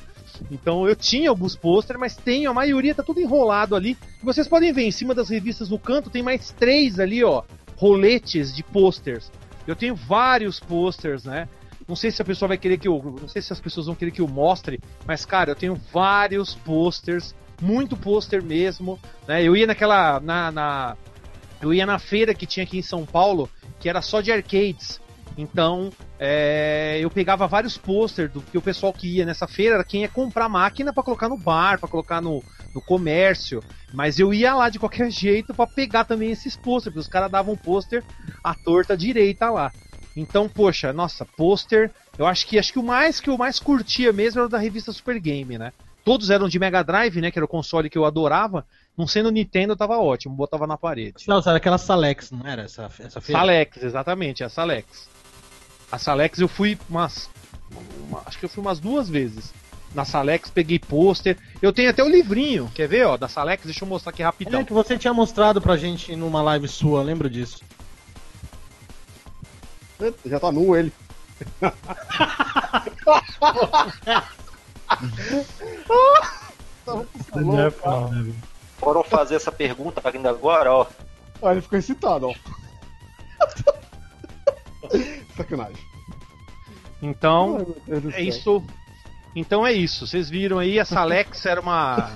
Então 0.50 0.88
eu 0.88 0.96
tinha 0.96 1.30
alguns 1.30 1.56
pôster, 1.56 1.98
mas 2.00 2.16
tenho, 2.16 2.50
a 2.50 2.54
maioria 2.54 2.96
tá 2.96 3.04
tudo 3.04 3.20
enrolado 3.20 3.76
ali. 3.76 3.96
Vocês 4.24 4.48
podem 4.48 4.74
ver, 4.74 4.84
em 4.84 4.92
cima 4.92 5.14
das 5.14 5.30
revistas 5.30 5.70
no 5.70 5.78
canto 5.78 6.10
tem 6.10 6.24
mais 6.24 6.52
três 6.52 7.00
ali, 7.00 7.24
ó, 7.24 7.44
roletes 7.76 8.56
de 8.56 8.64
posters. 8.64 9.32
Eu 9.68 9.76
tenho 9.76 9.96
vários 9.96 10.60
posters, 10.60 11.24
né? 11.24 11.48
Não 11.88 11.96
sei 11.96 12.10
se 12.10 12.22
a 12.22 12.26
pessoa 12.26 12.48
vai 12.50 12.58
querer 12.58 12.78
que 12.78 12.88
eu. 12.88 13.16
Não 13.22 13.28
sei 13.28 13.42
se 13.42 13.52
as 13.54 13.60
pessoas 13.60 13.86
vão 13.86 13.96
querer 13.96 14.12
que 14.12 14.22
eu 14.22 14.28
mostre, 14.28 14.80
mas 15.06 15.26
cara, 15.26 15.52
eu 15.52 15.56
tenho 15.56 15.76
vários 15.92 16.56
posters, 16.56 17.36
muito 17.62 17.96
pôster 17.96 18.42
mesmo. 18.44 19.00
Né? 19.28 19.44
Eu 19.44 19.56
ia 19.56 19.68
naquela. 19.68 20.20
Na, 20.20 20.52
na- 20.52 20.98
eu 21.62 21.74
ia 21.74 21.86
na 21.86 22.00
feira 22.00 22.34
que 22.34 22.48
tinha 22.48 22.64
aqui 22.64 22.80
em 22.80 22.82
São 22.82 23.06
Paulo, 23.06 23.50
que 23.80 23.88
era 23.88 24.02
só 24.02 24.20
de 24.20 24.32
arcades. 24.32 25.00
Então, 25.38 25.92
é, 26.20 26.98
eu 27.00 27.10
pegava 27.10 27.48
vários 27.48 27.78
posters 27.78 28.32
do 28.32 28.42
que 28.42 28.58
o 28.58 28.62
pessoal 28.62 28.92
que 28.92 29.08
ia 29.18 29.26
nessa 29.26 29.48
feira 29.48 29.76
era 29.76 29.84
quem 29.84 30.02
ia 30.02 30.10
comprar 30.10 30.50
máquina 30.50 30.92
para 30.92 31.04
colocar 31.04 31.30
no 31.30 31.38
bar, 31.38 31.80
para 31.80 31.88
colocar 31.88 32.20
no, 32.20 32.44
no 32.74 32.82
comércio. 32.82 33.64
Mas 33.94 34.20
eu 34.20 34.34
ia 34.34 34.54
lá 34.56 34.70
de 34.70 34.80
qualquer 34.80 35.10
jeito 35.12 35.54
para 35.54 35.68
pegar 35.68 36.06
também 36.06 36.32
esses 36.32 36.56
posters, 36.56 36.94
porque 36.94 37.00
os 37.00 37.08
caras 37.08 37.32
davam 37.32 37.56
pôster 37.56 38.04
à 38.44 38.54
torta 38.56 38.98
direita 38.98 39.50
lá. 39.50 39.72
Então, 40.16 40.50
poxa, 40.50 40.92
nossa, 40.92 41.26
pôster, 41.26 41.92
eu 42.18 42.26
acho 42.26 42.46
que 42.46 42.60
acho 42.60 42.74
que 42.74 42.80
o 42.80 42.84
mais 42.84 43.20
que 43.20 43.30
eu 43.30 43.38
mais 43.38 43.60
curtia 43.60 44.12
mesmo 44.12 44.40
era 44.42 44.48
o 44.48 44.50
da 44.50 44.58
revista 44.58 44.92
Super 44.92 45.20
Game, 45.20 45.58
né? 45.58 45.72
Todos 46.04 46.30
eram 46.30 46.50
de 46.50 46.58
Mega 46.58 46.84
Drive, 46.84 47.22
né? 47.22 47.30
Que 47.32 47.38
era 47.40 47.46
o 47.46 47.48
console 47.48 47.90
que 47.90 47.98
eu 47.98 48.06
adorava. 48.06 48.66
Não 48.98 49.08
sendo 49.08 49.32
Nintendo, 49.32 49.76
tava 49.76 49.98
ótimo, 50.00 50.36
botava 50.36 50.66
na 50.68 50.78
parede. 50.78 51.26
Não, 51.28 51.40
era 51.40 51.58
aquela 51.58 51.78
Salex, 51.78 52.32
não 52.32 52.46
era 52.46 52.64
essa, 52.64 52.90
essa 53.00 53.22
feira? 53.22 53.40
Salex, 53.42 53.84
exatamente, 53.84 54.44
a 54.44 54.50
Salex. 54.50 55.08
A 55.92 55.98
Salex 55.98 56.40
eu 56.40 56.48
fui 56.48 56.78
umas. 56.90 57.30
uma- 58.10 58.22
acho 58.26 58.38
que 58.40 58.46
eu 58.46 58.50
fui 58.50 58.62
umas 58.62 58.80
duas 58.80 59.08
vezes. 59.10 59.54
Na 59.94 60.06
Salex 60.06 60.50
peguei 60.50 60.80
pôster. 60.80 61.38
Eu 61.62 61.74
tenho 61.74 61.90
até 61.90 62.02
o 62.04 62.10
livrinho, 62.10 62.72
quer 62.74 62.88
ver, 62.88 63.06
ó, 63.06 63.18
da 63.18 63.28
Salex? 63.28 63.66
Deixa 63.66 63.84
eu 63.84 63.88
mostrar 63.90 64.12
aqui 64.12 64.24
rapidão. 64.24 64.62
É 64.62 64.64
que 64.64 64.74
você 64.74 64.98
tinha 64.98 65.14
mostrado 65.14 65.62
pra 65.62 65.76
gente 65.78 66.16
numa 66.16 66.42
live 66.42 66.68
sua, 66.68 67.04
lembro 67.04 67.30
disso. 67.30 67.62
Já 70.26 70.40
tá 70.40 70.52
nu 70.52 70.76
ele. 70.76 70.92
Tava 76.86 77.06
com 77.06 77.24
calor, 77.24 77.72
cara. 77.74 78.26
Foram 78.78 79.04
fazer 79.04 79.36
essa 79.36 79.52
pergunta 79.52 80.02
ainda 80.04 80.30
agora, 80.30 80.74
ó. 80.74 80.88
Aí 81.44 81.52
ele 81.54 81.62
ficou 81.62 81.78
excitado, 81.78 82.30
ó. 82.30 82.36
Sacanagem. 85.38 85.92
Então, 87.02 87.76
Ai, 87.88 88.14
é 88.14 88.22
isso. 88.22 88.64
Então 89.36 89.66
é 89.66 89.72
isso. 89.72 90.06
Vocês 90.06 90.30
viram 90.30 90.60
aí, 90.60 90.80
a 90.80 90.86
Salex 90.86 91.46
era 91.48 91.60
uma. 91.62 92.12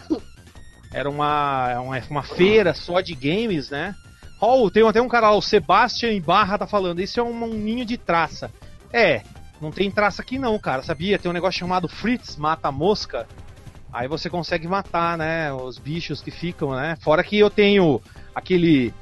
Era 0.92 1.10
uma, 1.10 1.80
uma, 1.80 2.00
uma 2.10 2.24
feira 2.24 2.74
só 2.74 3.02
de 3.02 3.14
games, 3.16 3.70
né? 3.70 3.94
Oh, 4.40 4.70
tem 4.70 4.88
até 4.88 5.02
um 5.02 5.08
cara 5.08 5.30
lá, 5.30 5.36
o 5.36 5.42
Sebastian 5.42 6.20
Barra 6.22 6.58
tá 6.58 6.68
falando, 6.68 7.02
isso 7.02 7.20
é 7.20 7.24
um, 7.24 7.44
um 7.44 7.54
ninho 7.54 7.86
de 7.86 7.98
traça. 7.98 8.52
É, 8.94 9.24
não 9.62 9.72
tem 9.72 9.90
traça 9.90 10.22
aqui 10.22 10.38
não, 10.38 10.58
cara, 10.60 10.84
sabia? 10.84 11.18
Tem 11.18 11.30
um 11.30 11.34
negócio 11.34 11.60
chamado 11.60 11.88
Fritz 11.88 12.36
Mata 12.36 12.72
Mosca. 12.72 13.28
Aí 13.92 14.08
você 14.08 14.30
consegue 14.30 14.68
matar, 14.68 15.18
né, 15.18 15.54
os 15.54 15.78
bichos 15.78 16.22
que 16.22 16.30
ficam, 16.30 16.76
né? 16.76 16.98
Fora 17.02 17.24
que 17.24 17.38
eu 17.38 17.50
tenho 17.50 18.02
aquele 18.34 18.94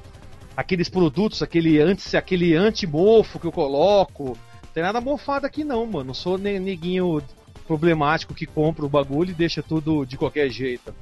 aqueles 0.55 0.87
produtos, 0.87 1.41
aquele 1.41 1.79
anti 1.81 2.15
aquele 2.15 2.55
anti-mofo 2.55 3.39
que 3.39 3.47
eu 3.47 3.51
coloco. 3.51 4.37
Não 4.63 4.69
tem 4.73 4.83
nada 4.83 5.01
mofado 5.01 5.45
aqui 5.47 5.63
não, 5.63 5.85
mano. 5.85 6.05
Não 6.05 6.13
sou 6.13 6.37
ne- 6.37 6.59
neguinho 6.59 7.23
problemático 7.67 8.33
que 8.35 8.45
compra 8.45 8.85
o 8.85 8.89
bagulho 8.89 9.31
e 9.31 9.33
deixa 9.33 9.63
tudo 9.63 10.05
de 10.05 10.17
qualquer 10.17 10.49
jeito. 10.49 10.93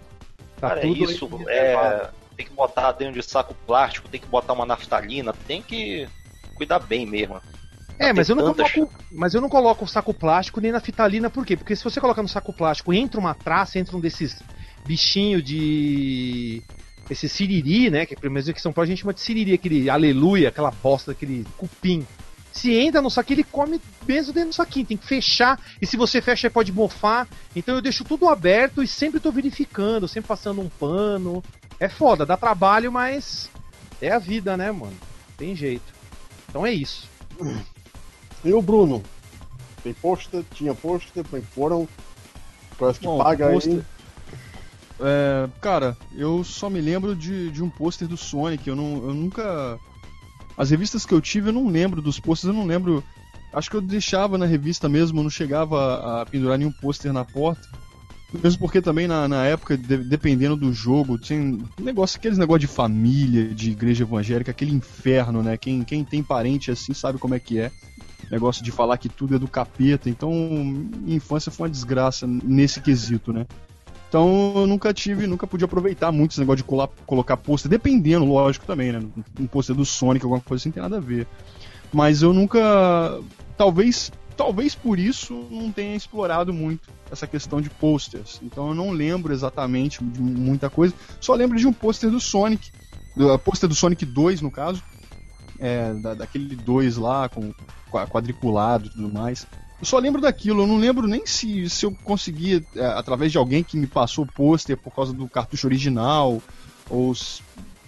Tá 0.59 0.69
Cara, 0.69 0.79
é 0.79 0.83
tudo 0.83 1.11
isso. 1.11 1.29
É, 1.47 1.75
reservado. 1.75 2.13
tem 2.37 2.45
que 2.45 2.53
botar 2.53 2.91
dentro 2.93 3.19
de 3.19 3.23
saco 3.25 3.53
plástico, 3.67 4.07
tem 4.07 4.21
que 4.21 4.27
botar 4.27 4.53
uma 4.53 4.65
naftalina, 4.65 5.33
tem 5.47 5.61
que 5.61 6.07
cuidar 6.55 6.79
bem 6.79 7.05
mesmo. 7.05 7.41
É, 8.01 8.13
mas 8.13 8.29
eu 8.29 8.35
não 8.35 8.45
tantas- 8.53 8.71
coloco, 8.71 8.93
mas 9.11 9.33
eu 9.33 9.41
não 9.41 9.49
coloco 9.49 9.85
o 9.85 9.87
saco 9.87 10.13
plástico 10.13 10.59
nem 10.59 10.71
na 10.71 10.79
fitalina, 10.79 11.29
por 11.29 11.45
quê? 11.45 11.55
Porque 11.55 11.75
se 11.75 11.83
você 11.83 12.01
coloca 12.01 12.21
no 12.21 12.27
saco 12.27 12.51
plástico, 12.51 12.91
entra 12.93 13.19
uma 13.19 13.33
traça, 13.35 13.77
entra 13.77 13.95
um 13.95 13.99
desses 13.99 14.41
bichinhos 14.85 15.43
de 15.43 16.61
esse 17.09 17.27
siriri, 17.27 17.89
né, 17.89 18.05
que 18.05 18.15
pelo 18.15 18.33
menos 18.33 18.47
aqui 18.47 18.59
em 18.59 18.61
São 18.61 18.71
Paulo 18.73 18.85
a 18.85 18.89
gente 18.89 19.01
chama 19.01 19.13
de 19.13 19.19
siriri, 19.21 19.53
aquele 19.53 19.89
aleluia, 19.89 20.49
aquela 20.49 20.71
bosta, 20.71 21.11
aquele 21.11 21.45
cupim. 21.57 22.05
Se 22.53 22.73
entra 22.73 23.01
no 23.01 23.09
saquinho, 23.09 23.35
ele 23.35 23.43
come 23.49 23.79
mesmo 24.07 24.33
dentro 24.33 24.49
do 24.49 24.55
saquinho, 24.55 24.85
tem 24.85 24.97
que 24.97 25.05
fechar, 25.05 25.59
e 25.81 25.85
se 25.85 25.95
você 25.95 26.21
fecha, 26.21 26.47
ele 26.47 26.53
pode 26.53 26.71
mofar. 26.71 27.27
Então 27.55 27.75
eu 27.75 27.81
deixo 27.81 28.03
tudo 28.03 28.27
aberto 28.27 28.81
e 28.81 28.87
sempre 28.87 29.19
tô 29.19 29.31
verificando, 29.31 30.07
sempre 30.07 30.27
passando 30.27 30.59
um 30.61 30.67
pano. 30.69 31.43
É 31.79 31.87
foda, 31.87 32.25
dá 32.25 32.35
trabalho, 32.35 32.91
mas 32.91 33.49
é 34.01 34.11
a 34.11 34.19
vida, 34.19 34.57
né, 34.57 34.71
mano? 34.71 34.97
Tem 35.37 35.55
jeito. 35.55 35.93
Então 36.49 36.65
é 36.65 36.71
isso. 36.73 37.09
E 38.43 38.53
o 38.53 38.61
Bruno? 38.61 39.03
Tem 39.83 39.93
pôster? 39.93 40.43
Tinha 40.53 40.73
pôster? 40.73 41.23
Como 41.29 41.41
foram? 41.43 41.87
Parece 42.77 42.99
que 42.99 43.05
Bom, 43.05 43.17
paga 43.17 43.47
aí. 43.47 43.53
pôster- 43.53 43.83
É, 44.99 45.49
cara, 45.59 45.97
eu 46.15 46.43
só 46.43 46.69
me 46.69 46.79
lembro 46.79 47.15
de, 47.15 47.49
de 47.51 47.63
um 47.63 47.69
pôster 47.69 48.07
do 48.07 48.17
Sonic. 48.17 48.67
Eu, 48.67 48.75
não, 48.75 48.97
eu 49.07 49.13
nunca. 49.13 49.79
As 50.57 50.69
revistas 50.69 51.05
que 51.05 51.13
eu 51.13 51.21
tive, 51.21 51.49
eu 51.49 51.53
não 51.53 51.67
lembro 51.67 52.01
dos 52.01 52.19
pôsteres, 52.19 52.55
eu 52.55 52.59
não 52.59 52.67
lembro. 52.67 53.03
Acho 53.53 53.69
que 53.69 53.75
eu 53.75 53.81
deixava 53.81 54.37
na 54.37 54.45
revista 54.45 54.87
mesmo, 54.87 55.19
eu 55.19 55.23
não 55.23 55.29
chegava 55.29 56.21
a 56.21 56.25
pendurar 56.25 56.57
nenhum 56.57 56.71
pôster 56.71 57.11
na 57.11 57.25
porta. 57.25 57.67
Mesmo 58.31 58.59
porque 58.59 58.81
também 58.81 59.07
na, 59.07 59.27
na 59.27 59.45
época, 59.45 59.75
de- 59.77 59.97
dependendo 59.97 60.55
do 60.55 60.71
jogo, 60.71 61.17
tinha 61.17 61.59
negócio, 61.77 62.17
aqueles 62.17 62.37
negócio 62.37 62.61
de 62.61 62.67
família, 62.67 63.53
de 63.53 63.71
igreja 63.71 64.03
evangélica, 64.05 64.51
aquele 64.51 64.71
inferno, 64.71 65.43
né? 65.43 65.57
Quem, 65.57 65.83
quem 65.83 66.05
tem 66.05 66.23
parente 66.23 66.71
assim 66.71 66.93
sabe 66.93 67.17
como 67.19 67.35
é 67.35 67.39
que 67.39 67.59
é. 67.59 67.71
Negócio 68.29 68.63
de 68.63 68.71
falar 68.71 68.97
que 68.97 69.09
tudo 69.09 69.35
é 69.35 69.39
do 69.39 69.47
capeta. 69.47 70.09
Então, 70.09 70.31
minha 70.31 71.17
infância 71.17 71.51
foi 71.51 71.65
uma 71.65 71.71
desgraça 71.71 72.27
nesse 72.27 72.81
quesito, 72.81 73.31
né? 73.33 73.45
Então 74.07 74.51
eu 74.57 74.67
nunca 74.67 74.93
tive, 74.93 75.25
nunca 75.25 75.47
pude 75.47 75.63
aproveitar 75.63 76.11
muito 76.11 76.31
esse 76.31 76.39
negócio 76.41 76.57
de 76.57 76.65
colar, 76.65 76.89
colocar 77.05 77.37
pôster, 77.37 77.69
dependendo, 77.71 78.25
lógico, 78.25 78.65
também, 78.65 78.91
né? 78.91 79.01
Um 79.39 79.47
pôster 79.47 79.73
do 79.73 79.85
Sonic, 79.85 80.25
alguma 80.25 80.41
coisa 80.41 80.61
assim, 80.61 80.67
não 80.67 80.73
tem 80.73 80.83
nada 80.83 80.97
a 80.97 80.99
ver. 80.99 81.25
Mas 81.93 82.21
eu 82.21 82.33
nunca. 82.33 83.19
Talvez. 83.57 84.11
Talvez 84.35 84.73
por 84.73 84.97
isso 84.97 85.45
não 85.51 85.71
tenha 85.71 85.95
explorado 85.95 86.51
muito 86.51 86.89
essa 87.11 87.27
questão 87.27 87.61
de 87.61 87.69
posters. 87.69 88.39
Então 88.41 88.69
eu 88.69 88.75
não 88.75 88.91
lembro 88.91 89.31
exatamente 89.31 90.03
de 90.03 90.21
muita 90.21 90.69
coisa. 90.69 90.93
Só 91.19 91.35
lembro 91.35 91.59
de 91.59 91.67
um 91.67 91.73
pôster 91.73 92.09
do 92.09 92.19
Sonic 92.19 92.71
do 93.15 93.37
pôster 93.39 93.67
do 93.67 93.75
Sonic 93.75 94.05
2, 94.05 94.41
no 94.41 94.51
caso. 94.51 94.81
É, 95.61 95.93
da, 95.93 96.15
daquele 96.15 96.55
2 96.55 96.97
lá, 96.97 97.29
com 97.29 97.53
quadriculado 98.09 98.87
e 98.87 98.89
tudo 98.89 99.13
mais. 99.13 99.45
Eu 99.79 99.85
só 99.85 99.97
lembro 99.97 100.21
daquilo, 100.21 100.63
eu 100.63 100.67
não 100.67 100.77
lembro 100.77 101.07
nem 101.07 101.25
se, 101.25 101.69
se 101.69 101.85
eu 101.85 101.91
conseguia, 102.03 102.63
é, 102.75 102.85
através 102.85 103.31
de 103.31 103.37
alguém 103.37 103.63
que 103.63 103.77
me 103.77 103.87
passou 103.87 104.25
o 104.25 104.31
pôster 104.31 104.77
por 104.77 104.93
causa 104.93 105.13
do 105.13 105.27
cartucho 105.27 105.67
original, 105.67 106.41
ou 106.89 107.13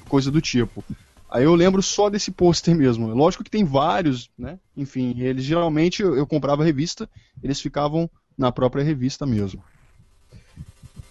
coisa 0.08 0.32
do 0.32 0.42
tipo. 0.42 0.84
Aí 1.30 1.44
eu 1.44 1.56
lembro 1.56 1.82
só 1.82 2.10
desse 2.10 2.30
pôster 2.32 2.76
mesmo. 2.76 3.08
Lógico 3.08 3.44
que 3.44 3.50
tem 3.50 3.64
vários, 3.64 4.30
né? 4.38 4.60
Enfim, 4.78 5.20
eles 5.20 5.44
geralmente 5.44 6.02
eu, 6.02 6.16
eu 6.16 6.28
comprava 6.28 6.62
a 6.62 6.66
revista, 6.66 7.10
eles 7.42 7.60
ficavam 7.60 8.10
na 8.38 8.52
própria 8.52 8.84
revista 8.84 9.26
mesmo. 9.26 9.64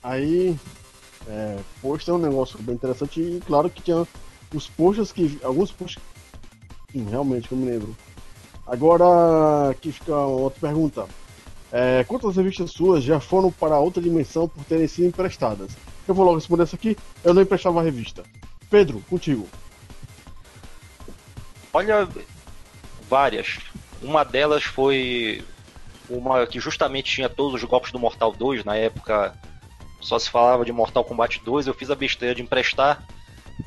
Aí, 0.03 0.57
é, 1.29 1.59
pôster 1.81 2.15
é 2.15 2.17
um 2.17 2.21
negócio 2.21 2.61
bem 2.61 2.75
interessante 2.75 3.21
e 3.21 3.41
claro 3.45 3.71
que 3.71 3.83
tinha 3.83 4.07
os 4.55 4.69
posters 4.69 5.13
que. 5.13 5.39
Alguns 5.43 5.71
posters. 5.71 6.12
Sim, 6.93 7.09
realmente, 7.09 7.51
eu 7.51 7.59
me 7.59 7.71
lembro. 7.71 7.97
Agora, 8.67 9.71
aqui 9.71 9.91
fica 9.91 10.15
outra 10.15 10.61
pergunta. 10.61 11.07
É, 11.73 12.05
quantas 12.05 12.37
revistas 12.37 12.71
suas 12.71 13.03
já 13.03 13.19
foram 13.19 13.51
para 13.51 13.79
outra 13.79 14.03
dimensão 14.03 14.47
por 14.47 14.63
terem 14.65 14.87
sido 14.87 15.09
emprestadas? 15.09 15.73
Eu 16.07 16.15
vou 16.15 16.25
logo 16.25 16.37
responder 16.37 16.65
essa 16.65 16.77
aqui. 16.77 16.97
Eu 17.25 17.33
não 17.33 17.43
emprestava 17.43 17.81
a 17.81 17.83
revista. 17.83 18.23
Pedro, 18.69 19.03
contigo. 19.09 19.49
Olha, 21.73 22.07
várias. 23.09 23.59
Uma 24.03 24.25
delas 24.25 24.65
foi 24.65 25.43
uma 26.11 26.47
que 26.47 26.61
justamente 26.61 27.11
tinha 27.15 27.29
todos 27.29 27.55
os 27.55 27.65
golpes 27.69 27.91
do 27.91 27.99
Mortal 27.99 28.33
2, 28.33 28.65
na 28.65 28.77
época 28.77 29.35
só 30.01 30.19
se 30.19 30.29
falava 30.29 30.65
de 30.65 30.73
Mortal 30.73 31.05
Kombat 31.05 31.41
2, 31.45 31.69
eu 31.69 31.75
fiz 31.75 31.91
a 31.91 31.95
besteira 31.95 32.35
de 32.35 32.43
emprestar 32.43 33.07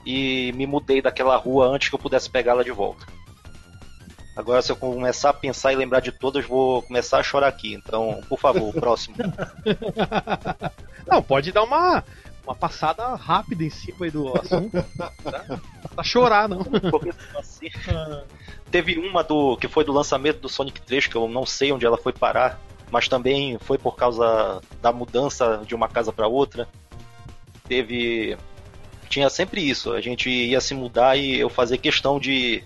e 0.06 0.52
me 0.54 0.68
mudei 0.68 1.02
daquela 1.02 1.38
rua 1.38 1.68
antes 1.68 1.90
que 1.90 1.96
eu 1.96 2.00
pudesse 2.00 2.30
pegá-la 2.30 2.62
de 2.62 2.72
volta. 2.72 3.15
Agora, 4.36 4.62
se 4.62 4.72
eu 4.72 4.76
começar 4.76 5.30
a 5.30 5.34
pensar 5.34 5.72
e 5.72 5.78
lembrar 5.78 6.02
de 6.02 6.12
todas, 6.12 6.46
vou 6.46 6.82
começar 6.82 7.20
a 7.20 7.24
chorar 7.24 7.48
aqui. 7.48 7.74
Então, 7.74 8.22
por 8.28 8.38
favor, 8.38 8.74
próximo. 8.74 9.16
Não, 11.08 11.24
pode 11.24 11.54
dar 11.54 11.64
uma, 11.64 12.04
uma 12.46 12.56
passada 12.56 13.16
rápida 13.16 13.64
em 13.64 13.70
cima 13.70 14.10
do 14.12 14.38
assunto. 14.38 14.84
Tá? 14.98 15.12
Pra 15.94 16.04
chorar, 16.04 16.50
não. 16.50 16.66
Assim, 17.38 17.70
teve 18.70 18.98
uma 18.98 19.24
do 19.24 19.56
que 19.56 19.68
foi 19.68 19.86
do 19.86 19.94
lançamento 19.94 20.40
do 20.40 20.50
Sonic 20.50 20.82
3, 20.82 21.08
que 21.08 21.16
eu 21.16 21.28
não 21.28 21.46
sei 21.46 21.72
onde 21.72 21.86
ela 21.86 21.98
foi 21.98 22.12
parar, 22.12 22.60
mas 22.92 23.08
também 23.08 23.58
foi 23.60 23.78
por 23.78 23.96
causa 23.96 24.62
da 24.82 24.92
mudança 24.92 25.62
de 25.66 25.74
uma 25.76 25.88
casa 25.88 26.12
para 26.12 26.28
outra. 26.28 26.68
Teve. 27.68 28.38
Tinha 29.08 29.30
sempre 29.30 29.62
isso, 29.62 29.94
a 29.94 30.02
gente 30.02 30.30
ia 30.30 30.60
se 30.60 30.74
mudar 30.74 31.16
e 31.16 31.40
eu 31.40 31.50
fazia 31.50 31.78
questão 31.78 32.20
de, 32.20 32.64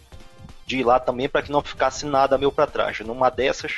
de 0.69 0.77
ir 0.77 0.83
lá 0.83 0.99
também 0.99 1.27
para 1.27 1.41
que 1.41 1.51
não 1.51 1.63
ficasse 1.63 2.05
nada 2.05 2.37
meu 2.37 2.51
para 2.51 2.67
trás. 2.67 2.99
Numa 2.99 3.31
dessas, 3.31 3.77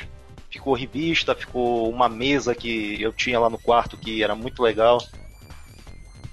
ficou 0.50 0.74
revista, 0.74 1.34
ficou 1.34 1.88
uma 1.90 2.06
mesa 2.06 2.54
que 2.54 3.00
eu 3.00 3.14
tinha 3.14 3.40
lá 3.40 3.48
no 3.48 3.58
quarto 3.58 3.96
que 3.96 4.22
era 4.22 4.34
muito 4.34 4.62
legal 4.62 4.98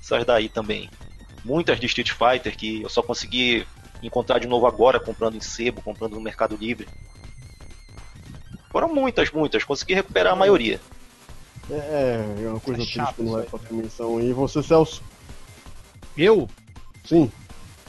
essas 0.02 0.26
daí 0.26 0.50
também. 0.50 0.90
Muitas 1.46 1.80
de 1.80 1.86
Street 1.86 2.12
Fighter 2.12 2.58
que 2.58 2.82
eu 2.82 2.90
só 2.90 3.02
consegui 3.02 3.66
encontrar 4.04 4.40
de 4.40 4.48
novo 4.48 4.68
agora, 4.68 5.00
comprando 5.00 5.36
em 5.36 5.42
sebo, 5.42 5.82
comprando 5.82 6.16
no 6.16 6.22
Mercado 6.22 6.58
Livre. 6.58 6.90
Foram 8.70 8.94
muitas, 8.94 9.32
muitas. 9.32 9.64
Consegui 9.64 9.94
recuperar 9.94 10.34
a 10.34 10.36
maioria. 10.36 10.82
É, 11.72 12.26
é 12.44 12.50
uma 12.50 12.60
coisa 12.60 12.82
é 12.82 12.86
triste 12.86 13.14
que 13.16 13.24
não 13.24 13.40
é 13.40 13.44
pra 13.44 13.60
dimensão. 13.60 14.20
E 14.20 14.34
você, 14.34 14.62
Celso? 14.62 15.02
Eu? 16.18 16.50
Sim. 17.06 17.32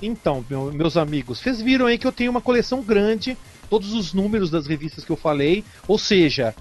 Então, 0.03 0.45
meu, 0.49 0.73
meus 0.73 0.97
amigos, 0.97 1.39
vocês 1.41 1.61
viram 1.61 1.87
aí 1.87 1.99
que 1.99 2.07
eu 2.07 2.13
tenho 2.13 2.31
uma 2.31 2.41
coleção 2.41 2.83
grande, 2.83 3.37
todos 3.69 3.93
os 3.93 4.13
números 4.13 4.51
das 4.51 4.67
revistas 4.67 5.05
que 5.05 5.11
eu 5.11 5.17
falei. 5.17 5.65
Ou 5.87 5.99
seja, 5.99 6.55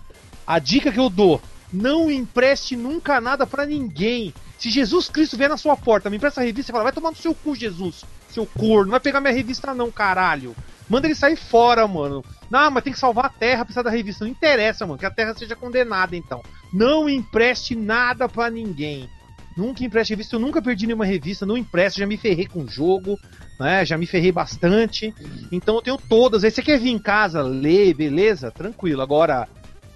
a 0.46 0.60
dica 0.60 0.92
que 0.92 1.00
eu 1.00 1.10
dou: 1.10 1.42
não 1.72 2.12
empreste 2.12 2.76
nunca 2.76 3.22
nada 3.22 3.48
para 3.48 3.66
ninguém. 3.66 4.34
Se 4.58 4.70
Jesus 4.70 5.08
Cristo 5.08 5.38
vier 5.38 5.50
na 5.50 5.56
sua 5.56 5.78
porta, 5.78 6.10
me 6.10 6.18
empresta 6.18 6.42
a 6.42 6.44
revista 6.44 6.72
e 6.72 6.74
fala, 6.74 6.84
vai 6.84 6.92
tomar 6.92 7.12
no 7.12 7.16
seu 7.16 7.34
cu, 7.34 7.56
Jesus, 7.56 8.04
seu 8.30 8.46
corno, 8.46 8.86
não 8.86 8.92
vai 8.92 9.00
pegar 9.00 9.22
minha 9.22 9.34
revista 9.34 9.74
não, 9.74 9.90
caralho. 9.90 10.54
Manda 10.90 11.08
ele 11.08 11.16
sair 11.16 11.38
fora, 11.38 11.88
mano. 11.88 12.26
Não, 12.50 12.72
mas 12.72 12.84
tem 12.84 12.92
que 12.92 13.00
salvar 13.00 13.26
a 13.26 13.30
Terra, 13.30 13.64
precisar 13.64 13.84
da 13.84 13.92
revista. 13.92 14.26
Não 14.26 14.32
interessa, 14.32 14.86
mano, 14.86 15.00
que 15.00 15.06
a 15.06 15.12
Terra 15.12 15.36
seja 15.36 15.56
condenada, 15.56 16.16
então. 16.16 16.44
Não 16.74 17.08
empreste 17.08 17.76
nada 17.76 18.28
para 18.28 18.50
ninguém. 18.50 19.08
Nunca 19.60 19.84
empreste 19.84 20.12
revista, 20.12 20.38
eu 20.38 20.40
nunca 20.40 20.62
perdi 20.62 20.88
nenhuma 20.88 21.06
revista, 21.06 21.46
não 21.46 21.58
empresto, 21.58 22.00
já 22.00 22.08
me 22.08 22.16
ferrei 22.16 22.48
com 22.48 22.62
o 22.62 22.68
jogo, 22.70 23.20
né? 23.60 23.84
Já 23.84 23.98
me 23.98 24.06
ferrei 24.06 24.32
bastante. 24.32 25.14
Então 25.52 25.76
eu 25.76 25.82
tenho 25.82 25.98
todas. 25.98 26.46
Aí 26.46 26.52
você 26.52 26.62
quer 26.62 26.80
vir 26.80 26.92
em 26.92 26.98
casa, 26.98 27.42
ler, 27.42 27.94
beleza? 27.94 28.52
Tranquilo. 28.52 29.02
Agora, 29.02 29.50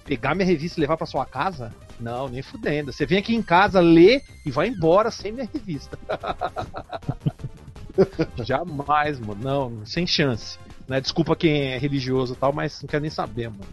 pegar 0.04 0.34
minha 0.34 0.46
revista 0.46 0.78
e 0.78 0.82
levar 0.82 0.98
para 0.98 1.06
sua 1.06 1.24
casa? 1.24 1.72
Não, 1.98 2.28
nem 2.28 2.42
fudendo. 2.42 2.92
Você 2.92 3.06
vem 3.06 3.16
aqui 3.16 3.34
em 3.34 3.40
casa, 3.42 3.80
lê 3.80 4.20
e 4.44 4.50
vai 4.50 4.68
embora 4.68 5.10
sem 5.10 5.32
minha 5.32 5.48
revista. 5.50 5.98
Jamais, 8.44 9.18
mano. 9.18 9.40
Não, 9.42 9.86
sem 9.86 10.06
chance. 10.06 10.58
Né? 10.86 11.00
Desculpa 11.00 11.34
quem 11.34 11.72
é 11.72 11.78
religioso 11.78 12.34
e 12.34 12.36
tal, 12.36 12.52
mas 12.52 12.82
não 12.82 12.88
quero 12.88 13.00
nem 13.00 13.10
saber, 13.10 13.48
mano. 13.48 13.64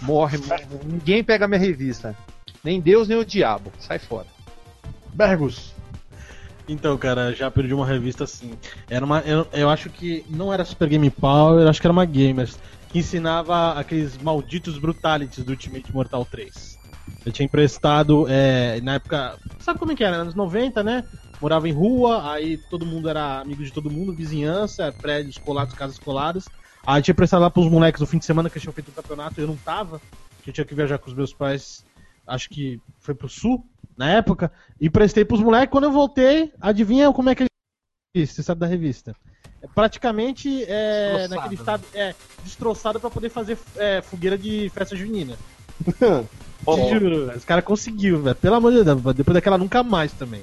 Morre, 0.00 0.38
ninguém 0.86 1.22
pega 1.22 1.46
minha 1.46 1.60
revista. 1.60 2.16
Nem 2.64 2.80
Deus, 2.80 3.06
nem 3.06 3.18
o 3.18 3.24
diabo. 3.24 3.70
Sai 3.78 3.98
fora. 3.98 4.35
Bergus. 5.16 5.74
Então, 6.68 6.96
cara, 6.98 7.32
já 7.32 7.50
perdi 7.50 7.72
uma 7.72 7.86
revista 7.86 8.24
assim. 8.24 8.52
Era 8.90 9.04
uma. 9.04 9.20
Eu, 9.20 9.46
eu 9.52 9.70
acho 9.70 9.88
que 9.88 10.24
não 10.28 10.52
era 10.52 10.64
Super 10.64 10.88
Game 10.88 11.08
Power, 11.10 11.66
acho 11.66 11.80
que 11.80 11.86
era 11.86 11.92
uma 11.92 12.04
Gamers. 12.04 12.58
Que 12.90 12.98
ensinava 12.98 13.72
aqueles 13.72 14.18
malditos 14.18 14.78
brutalities 14.78 15.44
do 15.44 15.50
Ultimate 15.50 15.92
Mortal 15.92 16.24
3. 16.24 16.78
Eu 17.24 17.32
tinha 17.32 17.46
emprestado, 17.46 18.26
é, 18.28 18.80
na 18.82 18.94
época. 18.94 19.38
Sabe 19.60 19.78
como 19.78 19.92
é 19.92 19.94
que 19.94 20.04
era? 20.04 20.16
Anos 20.16 20.34
90, 20.34 20.82
né? 20.82 21.04
Morava 21.40 21.68
em 21.68 21.72
rua, 21.72 22.32
aí 22.32 22.58
todo 22.70 22.86
mundo 22.86 23.08
era 23.08 23.40
amigo 23.40 23.62
de 23.62 23.72
todo 23.72 23.90
mundo, 23.90 24.14
vizinhança, 24.14 24.92
prédios 24.92 25.38
colados, 25.38 25.74
casas 25.74 25.98
coladas. 25.98 26.48
Aí 26.86 27.02
tinha 27.02 27.12
emprestado 27.12 27.40
lá 27.40 27.50
pros 27.50 27.68
moleques 27.68 28.00
no 28.00 28.06
fim 28.06 28.18
de 28.18 28.24
semana 28.24 28.48
que 28.48 28.60
tinham 28.60 28.72
feito 28.72 28.88
o 28.88 28.92
campeonato 28.92 29.40
e 29.40 29.42
eu 29.42 29.48
não 29.48 29.56
tava. 29.56 30.00
Que 30.42 30.50
eu 30.50 30.54
tinha 30.54 30.64
que 30.64 30.74
viajar 30.74 30.98
com 30.98 31.10
os 31.10 31.16
meus 31.16 31.32
pais, 31.32 31.84
acho 32.26 32.48
que 32.48 32.80
foi 33.00 33.14
pro 33.14 33.28
sul, 33.28 33.64
na 33.96 34.10
época. 34.10 34.50
E 34.80 34.90
prestei 34.90 35.24
pros 35.24 35.40
moleques. 35.40 35.70
Quando 35.70 35.84
eu 35.84 35.92
voltei, 35.92 36.52
adivinha 36.60 37.12
como 37.12 37.30
é 37.30 37.34
que 37.34 37.44
ele. 37.44 38.26
Você 38.26 38.42
sabe 38.42 38.60
da 38.60 38.66
revista? 38.66 39.14
É 39.62 39.66
praticamente 39.66 40.64
é, 40.64 41.28
naquele 41.28 41.54
estado 41.54 41.84
é, 41.94 42.14
destroçado 42.44 43.00
para 43.00 43.10
poder 43.10 43.30
fazer 43.30 43.58
é, 43.76 44.00
fogueira 44.02 44.38
de 44.38 44.70
festa 44.70 44.96
junina. 44.96 45.36
Te 46.64 46.90
juro, 46.90 47.30
os 47.36 47.44
caras 47.44 47.64
conseguiu, 47.64 48.22
velho. 48.22 48.36
Pelo 48.36 48.56
amor 48.56 48.72
de 48.72 48.82
Deus, 48.82 49.02
depois 49.14 49.34
daquela 49.34 49.58
nunca 49.58 49.82
mais 49.82 50.12
também. 50.12 50.42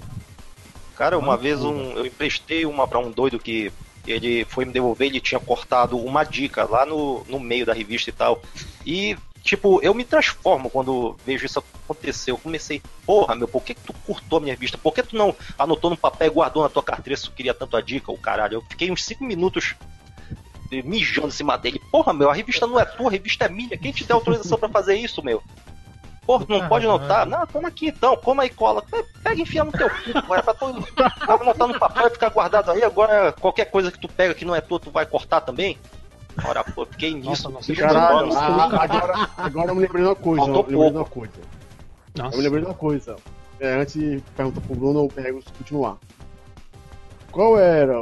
Cara, 0.96 1.18
uma 1.18 1.36
vez 1.36 1.62
um, 1.64 1.92
eu 1.94 2.06
emprestei 2.06 2.66
uma 2.66 2.88
para 2.88 3.00
um 3.00 3.12
doido 3.12 3.40
que 3.40 3.72
ele 4.06 4.46
foi 4.46 4.66
me 4.66 4.72
devolver, 4.72 5.08
ele 5.08 5.20
tinha 5.20 5.40
cortado 5.40 5.98
uma 5.98 6.24
dica 6.24 6.66
lá 6.66 6.86
no, 6.86 7.24
no 7.28 7.40
meio 7.40 7.66
da 7.66 7.74
revista 7.74 8.10
e 8.10 8.14
tal. 8.14 8.42
E, 8.86 9.18
tipo, 9.44 9.80
eu 9.84 9.94
me 9.94 10.06
transformo 10.06 10.70
quando 10.70 11.16
vejo 11.26 11.46
isso 11.46 11.64
acontecer. 11.84 12.32
Eu 12.32 12.38
comecei, 12.38 12.82
porra, 13.06 13.36
meu, 13.36 13.48
por 13.48 13.62
que, 13.62 13.76
que 13.76 13.82
tu 13.82 13.94
cortou 14.06 14.38
a 14.38 14.42
minha 14.42 14.54
revista? 14.54 14.78
Por 14.78 14.94
que 14.94 15.04
tu 15.04 15.16
não 15.16 15.36
anotou 15.60 15.90
no 15.90 15.98
papel 15.98 16.28
e 16.28 16.34
guardou 16.34 16.64
na 16.64 16.70
tua 16.70 16.82
carteira 16.82 17.18
se 17.18 17.26
tu 17.26 17.32
queria 17.32 17.54
tanto 17.54 17.76
a 17.76 17.82
dica, 17.82 18.12
o 18.12 18.18
caralho? 18.18 18.56
Eu 18.56 18.62
fiquei 18.62 18.90
uns 18.90 19.04
5 19.04 19.24
minutos 19.24 19.76
mijando 20.84 21.28
em 21.28 21.32
cima 21.32 21.58
dele. 21.58 21.80
Porra, 21.92 22.14
meu, 22.14 22.30
a 22.30 22.34
revista 22.34 22.66
não 22.66 22.80
é 22.80 22.86
tua, 22.86 23.10
a 23.10 23.12
revista 23.12 23.46
é 23.46 23.50
minha. 23.50 23.78
Quem 23.78 23.92
te 23.92 24.06
deu 24.06 24.16
autorização 24.16 24.58
para 24.58 24.70
fazer 24.70 24.96
isso, 24.96 25.24
meu? 25.24 25.44
Porra, 26.26 26.46
não 26.48 26.68
pode 26.70 26.86
anotar? 26.86 27.28
Não, 27.28 27.46
toma 27.46 27.68
aqui 27.68 27.88
então, 27.88 28.16
coma 28.16 28.44
aí 28.44 28.50
cola. 28.50 28.82
Pega 29.22 29.36
e 29.36 29.42
enfia 29.42 29.64
no 29.64 29.74
teu 29.74 29.90
cu, 29.90 30.18
agora 30.18 30.42
pra 30.42 30.54
tu 30.54 30.66
anotar 31.28 31.68
no 31.68 31.78
papel 31.78 32.08
e 32.08 32.12
ficar 32.12 32.30
guardado 32.30 32.72
aí. 32.72 32.82
Agora, 32.82 33.34
qualquer 33.34 33.66
coisa 33.66 33.92
que 33.92 34.00
tu 34.00 34.08
pega 34.08 34.34
que 34.34 34.46
não 34.46 34.56
é 34.56 34.62
tua, 34.62 34.80
tu 34.80 34.90
vai 34.90 35.06
cortar 35.06 35.42
também? 35.42 35.78
Ora, 36.46 36.64
pô, 36.64 36.86
fiquei 36.86 37.14
nisso. 37.14 37.50
Nossa, 37.50 37.76
caralho, 37.76 38.34
ah, 38.34 38.84
agora, 38.84 39.30
agora 39.38 39.72
eu 39.72 39.76
me 39.76 39.82
lembrei 39.82 40.04
de 40.04 40.10
uma 40.10 40.16
coisa. 40.16 40.46
Faltou 40.46 40.64
eu 40.64 40.66
me 40.66 40.72
lembrei 40.72 40.92
de 40.92 40.98
uma 40.98 41.06
coisa. 41.06 41.42
Nossa. 42.16 42.36
Eu 42.36 42.38
me 42.38 42.44
lembrei 42.44 42.62
de 42.62 42.68
uma 42.68 42.74
coisa. 42.74 43.16
É, 43.60 43.82
antes 43.82 43.94
de 43.94 44.24
perguntar 44.36 44.62
pro 44.62 44.76
Bruno, 44.76 45.00
eu 45.02 45.08
pego 45.08 45.44
continuar. 45.58 45.98
Qual 47.32 47.58
era 47.58 48.02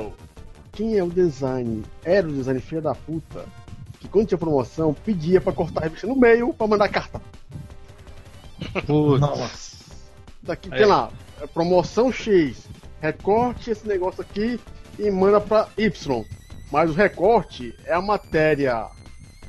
quem 0.71 0.97
é 0.97 1.03
o 1.03 1.09
design? 1.09 1.83
Era 2.03 2.27
o 2.27 2.31
design 2.31 2.59
filha 2.61 2.81
da 2.81 2.95
puta 2.95 3.45
que 3.99 4.07
quando 4.07 4.27
tinha 4.27 4.37
promoção 4.37 4.93
pedia 4.93 5.39
pra 5.39 5.53
cortar 5.53 5.81
a 5.81 5.83
revista 5.83 6.07
no 6.07 6.15
meio 6.15 6.53
pra 6.53 6.67
mandar 6.67 6.89
carta. 6.89 7.21
Nossa. 8.87 9.77
Daqui 10.41 10.73
é. 10.73 10.77
tem 10.77 10.85
lá, 10.85 11.11
é 11.39 11.45
promoção 11.45 12.11
X, 12.11 12.67
recorte 12.99 13.69
esse 13.69 13.87
negócio 13.87 14.21
aqui 14.21 14.59
e 14.97 15.11
manda 15.11 15.39
pra 15.39 15.69
Y. 15.77 16.25
Mas 16.71 16.89
o 16.89 16.93
recorte 16.93 17.75
é 17.85 17.93
a 17.93 18.01
matéria 18.01 18.87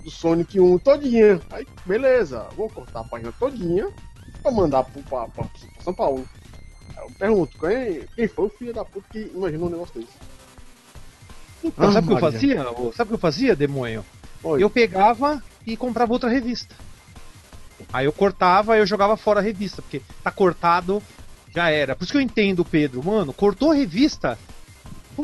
do 0.03 0.11
Sonic 0.11 0.59
1 0.59 0.79
todinha. 0.79 1.41
Aí, 1.51 1.67
beleza, 1.87 2.47
vou 2.57 2.69
cortar 2.69 3.01
a 3.01 3.05
página 3.05 3.33
todinha 3.39 3.89
pra 4.43 4.51
mandar 4.51 4.83
pro, 4.85 5.03
pra, 5.03 5.29
pra, 5.29 5.45
pra 5.45 5.83
São 5.85 5.95
Paulo. 5.95 6.29
Aí 6.97 7.05
eu 7.05 7.11
pergunto, 7.19 7.59
quem, 7.59 8.03
quem 8.17 8.29
foi 8.29 8.47
o 8.47 8.51
filho 8.51 8.75
da 8.75 8.85
puta 8.85 9.07
que 9.13 9.31
imaginou 9.35 9.69
um 9.69 9.71
negócio 9.71 10.01
desse? 10.01 10.13
Então, 11.63 11.89
Ah, 11.89 11.93
sabe 11.93 12.07
o 12.07 12.09
que 12.09 12.13
eu 12.17 12.21
Maria. 12.21 12.33
fazia? 12.33 12.65
Sabe 12.93 13.03
o 13.03 13.07
que 13.09 13.15
eu 13.15 13.19
fazia, 13.19 13.55
demônio? 13.57 14.05
Oi. 14.43 14.63
Eu 14.63 14.69
pegava 14.69 15.41
e 15.65 15.77
comprava 15.77 16.13
outra 16.13 16.29
revista. 16.29 16.75
Aí 17.93 18.05
eu 18.07 18.13
cortava 18.13 18.77
e 18.77 18.81
eu 18.81 18.87
jogava 18.87 19.17
fora 19.17 19.39
a 19.39 19.43
revista, 19.43 19.81
porque 19.81 20.03
tá 20.25 20.31
cortado, 20.33 21.01
já 21.55 21.71
era. 21.71 21.95
Por 21.95 22.03
isso 22.03 22.13
que 22.13 22.19
eu 22.19 22.23
entendo, 22.23 22.65
Pedro. 22.65 23.05
Mano, 23.05 23.33
cortou 23.33 23.71
a 23.71 23.75
revista. 23.75 24.37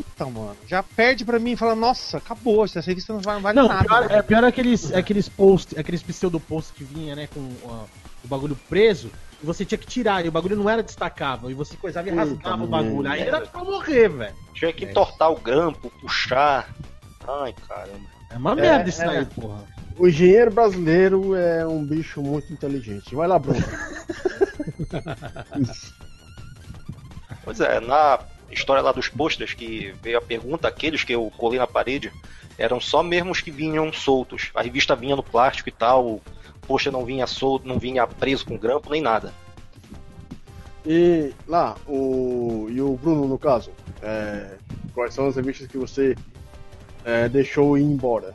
Puta, 0.02 0.26
mano, 0.26 0.56
já 0.66 0.82
perde 0.82 1.24
pra 1.24 1.38
mim 1.38 1.52
e 1.52 1.56
fala, 1.56 1.74
nossa, 1.74 2.18
acabou, 2.18 2.64
essa 2.64 2.80
revista 2.80 3.12
não 3.12 3.20
vai- 3.20 3.34
não 3.34 3.42
vale 3.42 3.56
Não, 3.58 3.68
nada. 3.68 3.84
pior, 3.84 4.10
é 4.10 4.22
pior 4.22 4.44
aqueles, 4.44 4.92
aqueles 4.94 5.28
posts, 5.28 5.76
aqueles 5.76 6.02
pseudo 6.02 6.38
posts 6.38 6.72
que 6.76 6.84
vinha, 6.84 7.16
né, 7.16 7.28
com 7.34 7.40
ó, 7.64 7.84
o 8.24 8.28
bagulho 8.28 8.56
preso, 8.68 9.10
e 9.42 9.46
você 9.46 9.64
tinha 9.64 9.78
que 9.78 9.86
tirar, 9.86 10.24
e 10.24 10.28
o 10.28 10.32
bagulho 10.32 10.56
não 10.56 10.68
era 10.70 10.82
destacável, 10.82 11.50
e 11.50 11.54
você 11.54 11.76
coisava 11.76 12.08
e 12.08 12.12
Puta 12.12 12.24
rasgava 12.24 12.64
o 12.64 12.66
bagulho. 12.68 13.08
Aí 13.10 13.22
era 13.22 13.40
pra 13.40 13.64
morrer, 13.64 14.08
velho. 14.08 14.34
Tinha 14.54 14.72
que 14.72 14.84
entortar 14.84 15.32
o 15.32 15.40
grampo, 15.40 15.90
puxar. 16.00 16.68
Ai, 17.26 17.54
caramba. 17.66 18.06
É 18.30 18.36
uma 18.36 18.52
É, 18.52 18.54
merda 18.54 18.88
isso 18.88 19.02
é. 19.02 19.18
aí, 19.18 19.24
porra. 19.26 19.64
O 19.96 20.06
engenheiro 20.06 20.52
brasileiro 20.52 21.34
é 21.34 21.66
um 21.66 21.84
bicho 21.84 22.22
muito 22.22 22.52
inteligente. 22.52 23.14
Vai 23.16 23.26
lá, 23.26 23.36
Bruno. 23.38 23.58
Pois 27.44 27.60
é, 27.60 27.80
na 27.80 28.18
história 28.50 28.82
lá 28.82 28.92
dos 28.92 29.08
posters 29.08 29.54
que 29.54 29.94
veio 30.02 30.18
a 30.18 30.22
pergunta, 30.22 30.68
aqueles 30.68 31.04
que 31.04 31.12
eu 31.12 31.30
colei 31.36 31.58
na 31.58 31.66
parede, 31.66 32.12
eram 32.56 32.80
só 32.80 33.02
mesmo 33.02 33.30
os 33.30 33.40
que 33.40 33.50
vinham 33.50 33.92
soltos. 33.92 34.50
A 34.54 34.62
revista 34.62 34.96
vinha 34.96 35.16
no 35.16 35.22
plástico 35.22 35.68
e 35.68 35.72
tal, 35.72 36.06
o 36.06 36.22
pôster 36.66 36.92
não 36.92 37.04
vinha 37.04 37.26
solto, 37.26 37.66
não 37.66 37.78
vinha 37.78 38.06
preso 38.06 38.44
com 38.44 38.58
grampo, 38.58 38.90
nem 38.90 39.00
nada. 39.00 39.32
E 40.86 41.32
lá, 41.46 41.76
o. 41.86 42.66
E 42.70 42.80
o 42.80 42.96
Bruno, 42.96 43.28
no 43.28 43.38
caso, 43.38 43.70
é, 44.02 44.56
quais 44.94 45.12
são 45.12 45.26
as 45.26 45.36
revistas 45.36 45.66
que 45.66 45.76
você 45.76 46.16
é, 47.04 47.28
deixou 47.28 47.76
ir 47.76 47.82
embora? 47.82 48.34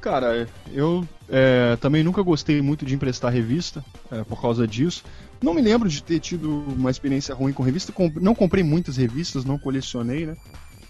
Cara, 0.00 0.46
eu 0.70 1.06
é, 1.28 1.76
também 1.80 2.04
nunca 2.04 2.22
gostei 2.22 2.60
muito 2.60 2.84
de 2.84 2.94
emprestar 2.94 3.32
revista 3.32 3.84
é, 4.12 4.22
por 4.22 4.40
causa 4.40 4.66
disso. 4.66 5.02
Não 5.44 5.52
me 5.52 5.60
lembro 5.60 5.90
de 5.90 6.02
ter 6.02 6.20
tido 6.20 6.64
uma 6.68 6.90
experiência 6.90 7.34
ruim 7.34 7.52
com 7.52 7.62
revista. 7.62 7.92
Não 8.18 8.34
comprei 8.34 8.64
muitas 8.64 8.96
revistas, 8.96 9.44
não 9.44 9.58
colecionei, 9.58 10.24
né? 10.24 10.36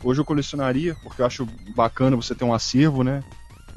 Hoje 0.02 0.20
eu 0.20 0.24
colecionaria, 0.24 0.94
porque 1.02 1.22
eu 1.22 1.26
acho 1.26 1.44
bacana 1.74 2.14
você 2.14 2.36
ter 2.36 2.44
um 2.44 2.54
acervo, 2.54 3.02
né? 3.02 3.24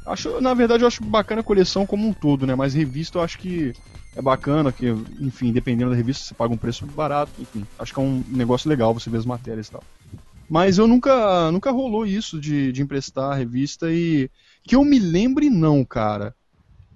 Acho, 0.06 0.40
na 0.40 0.54
verdade, 0.54 0.84
eu 0.84 0.86
acho 0.86 1.02
bacana 1.02 1.40
a 1.40 1.44
coleção 1.44 1.84
como 1.84 2.06
um 2.06 2.12
todo, 2.12 2.46
né? 2.46 2.54
Mas 2.54 2.74
revista 2.74 3.18
eu 3.18 3.22
acho 3.22 3.38
que 3.38 3.72
é 4.14 4.22
bacana, 4.22 4.70
que, 4.70 4.86
enfim, 5.20 5.52
dependendo 5.52 5.90
da 5.90 5.96
revista, 5.96 6.24
você 6.24 6.32
paga 6.32 6.54
um 6.54 6.56
preço 6.56 6.86
barato, 6.86 7.32
enfim. 7.40 7.66
Acho 7.76 7.92
que 7.92 7.98
é 7.98 8.02
um 8.02 8.22
negócio 8.28 8.70
legal 8.70 8.94
você 8.94 9.10
ver 9.10 9.18
as 9.18 9.26
matérias 9.26 9.66
e 9.66 9.72
tal. 9.72 9.82
Mas 10.48 10.78
eu 10.78 10.86
nunca, 10.86 11.50
nunca 11.50 11.72
rolou 11.72 12.06
isso 12.06 12.40
de, 12.40 12.70
de 12.70 12.82
emprestar 12.82 13.32
a 13.32 13.34
revista 13.34 13.90
e. 13.90 14.30
Que 14.62 14.76
eu 14.76 14.84
me 14.84 15.00
lembre, 15.00 15.50
não, 15.50 15.84
cara. 15.84 16.36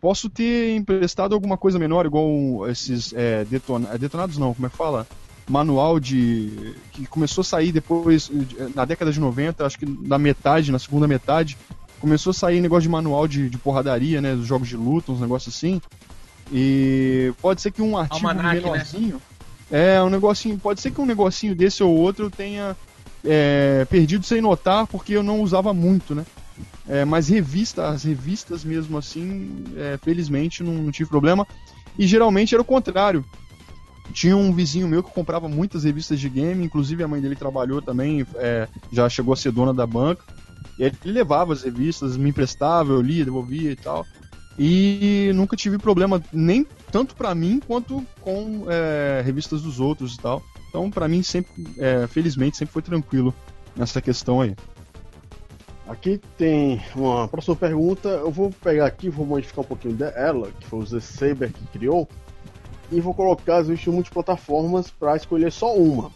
Posso 0.03 0.29
ter 0.29 0.75
emprestado 0.75 1.33
alguma 1.33 1.57
coisa 1.57 1.79
menor, 1.79 2.05
igual 2.05 2.69
esses 2.69 3.13
é, 3.13 3.45
detona- 3.45 3.91
é, 3.93 3.97
detonados, 3.97 4.37
não, 4.37 4.53
como 4.53 4.67
é 4.67 4.69
que 4.69 4.77
fala? 4.77 5.07
Manual 5.49 6.01
de. 6.01 6.75
que 6.91 7.07
começou 7.07 7.43
a 7.43 7.45
sair 7.45 7.71
depois, 7.71 8.29
na 8.75 8.85
década 8.85 9.13
de 9.13 9.21
90, 9.21 9.65
acho 9.65 9.79
que 9.79 9.87
na 9.87 10.19
metade, 10.19 10.73
na 10.73 10.79
segunda 10.81 11.07
metade, 11.07 11.57
começou 12.01 12.33
a 12.33 12.35
sair 12.35 12.61
negócio 12.61 12.83
de 12.83 12.89
manual 12.89 13.29
de, 13.29 13.49
de 13.49 13.57
porradaria, 13.59 14.21
né? 14.21 14.35
Dos 14.35 14.45
jogos 14.45 14.67
de 14.67 14.77
luta, 14.77 15.13
uns 15.13 15.21
negócios 15.21 15.55
assim. 15.55 15.81
E 16.53 17.33
pode 17.41 17.63
ser 17.63 17.71
que 17.71 17.81
um 17.81 17.97
artigo 17.97 18.27
Almanac, 18.27 18.57
né? 18.57 18.61
menorzinho. 18.61 19.23
É, 19.71 20.03
um 20.03 20.11
negocinho. 20.11 20.59
Pode 20.59 20.81
ser 20.81 20.91
que 20.91 21.01
um 21.01 21.07
negocinho 21.07 21.55
desse 21.55 21.81
ou 21.81 21.97
outro 21.97 22.27
eu 22.27 22.31
tenha 22.31 22.77
é, 23.25 23.87
perdido 23.89 24.27
sem 24.27 24.41
notar, 24.41 24.85
porque 24.89 25.13
eu 25.13 25.23
não 25.23 25.41
usava 25.41 25.73
muito, 25.73 26.13
né? 26.13 26.25
É, 26.89 27.05
mas 27.05 27.29
revista, 27.29 27.89
as 27.89 28.03
revistas 28.03 28.65
mesmo 28.65 28.99
assim, 28.99 29.65
é, 29.77 29.99
felizmente 30.03 30.63
não, 30.63 30.75
não 30.75 30.91
tive 30.91 31.09
problema. 31.09 31.47
E 31.99 32.07
geralmente 32.07 32.55
era 32.55 32.63
o 32.63 32.65
contrário. 32.65 33.25
Tinha 34.13 34.37
um 34.37 34.53
vizinho 34.53 34.89
meu 34.89 35.03
que 35.03 35.13
comprava 35.13 35.49
muitas 35.49 35.85
revistas 35.85 36.19
de 36.19 36.29
game, 36.29 36.65
inclusive 36.65 37.03
a 37.03 37.09
mãe 37.09 37.21
dele 37.21 37.37
trabalhou 37.37 37.81
também, 37.81 38.27
é, 38.35 38.69
já 38.91 39.09
chegou 39.09 39.33
a 39.33 39.37
ser 39.37 39.53
dona 39.53 39.73
da 39.73 39.87
banca. 39.87 40.25
E 40.79 40.85
ele 40.85 40.97
levava 41.05 41.53
as 41.53 41.63
revistas, 41.63 42.17
me 42.17 42.31
emprestava, 42.31 42.93
eu 42.93 43.01
lia, 43.01 43.25
devolvia 43.25 43.71
e 43.71 43.77
tal. 43.77 44.07
E 44.59 45.31
nunca 45.35 45.57
tive 45.57 45.79
problema, 45.79 46.23
nem 46.33 46.67
tanto 46.91 47.15
pra 47.15 47.35
mim 47.35 47.61
quanto 47.67 48.05
com 48.21 48.67
é, 48.69 49.23
revistas 49.25 49.63
dos 49.63 49.81
outros 49.81 50.15
e 50.15 50.19
tal. 50.19 50.43
Então, 50.69 50.91
pra 50.91 51.09
mim, 51.09 51.23
sempre, 51.23 51.53
é, 51.79 52.07
felizmente, 52.07 52.57
sempre 52.57 52.73
foi 52.73 52.83
tranquilo 52.83 53.35
nessa 53.77 54.01
questão 54.01 54.41
aí. 54.41 54.55
Aqui 55.87 56.21
tem 56.39 56.81
uma 56.95 57.27
próxima 57.27 57.57
pergunta. 57.57 58.09
Eu 58.09 58.31
vou 58.31 58.51
pegar 58.51 58.87
aqui, 58.87 59.09
vou 59.09 59.27
modificar 59.27 59.65
um 59.65 59.69
pouquinho 59.69 59.95
dela, 59.95 60.51
que 60.61 60.67
foi 60.67 60.79
o 60.79 60.87
Z 60.87 61.01
Saber 61.01 61.53
que 61.53 61.67
criou, 61.67 62.09
e 62.91 63.01
vou 63.01 63.15
colocar 63.15 63.57
as 63.57 63.69
revistas 63.69 63.93
multiplataformas 63.93 64.91
para 64.91 65.17
escolher 65.17 65.51
só 65.51 65.75
uma. 65.75 66.11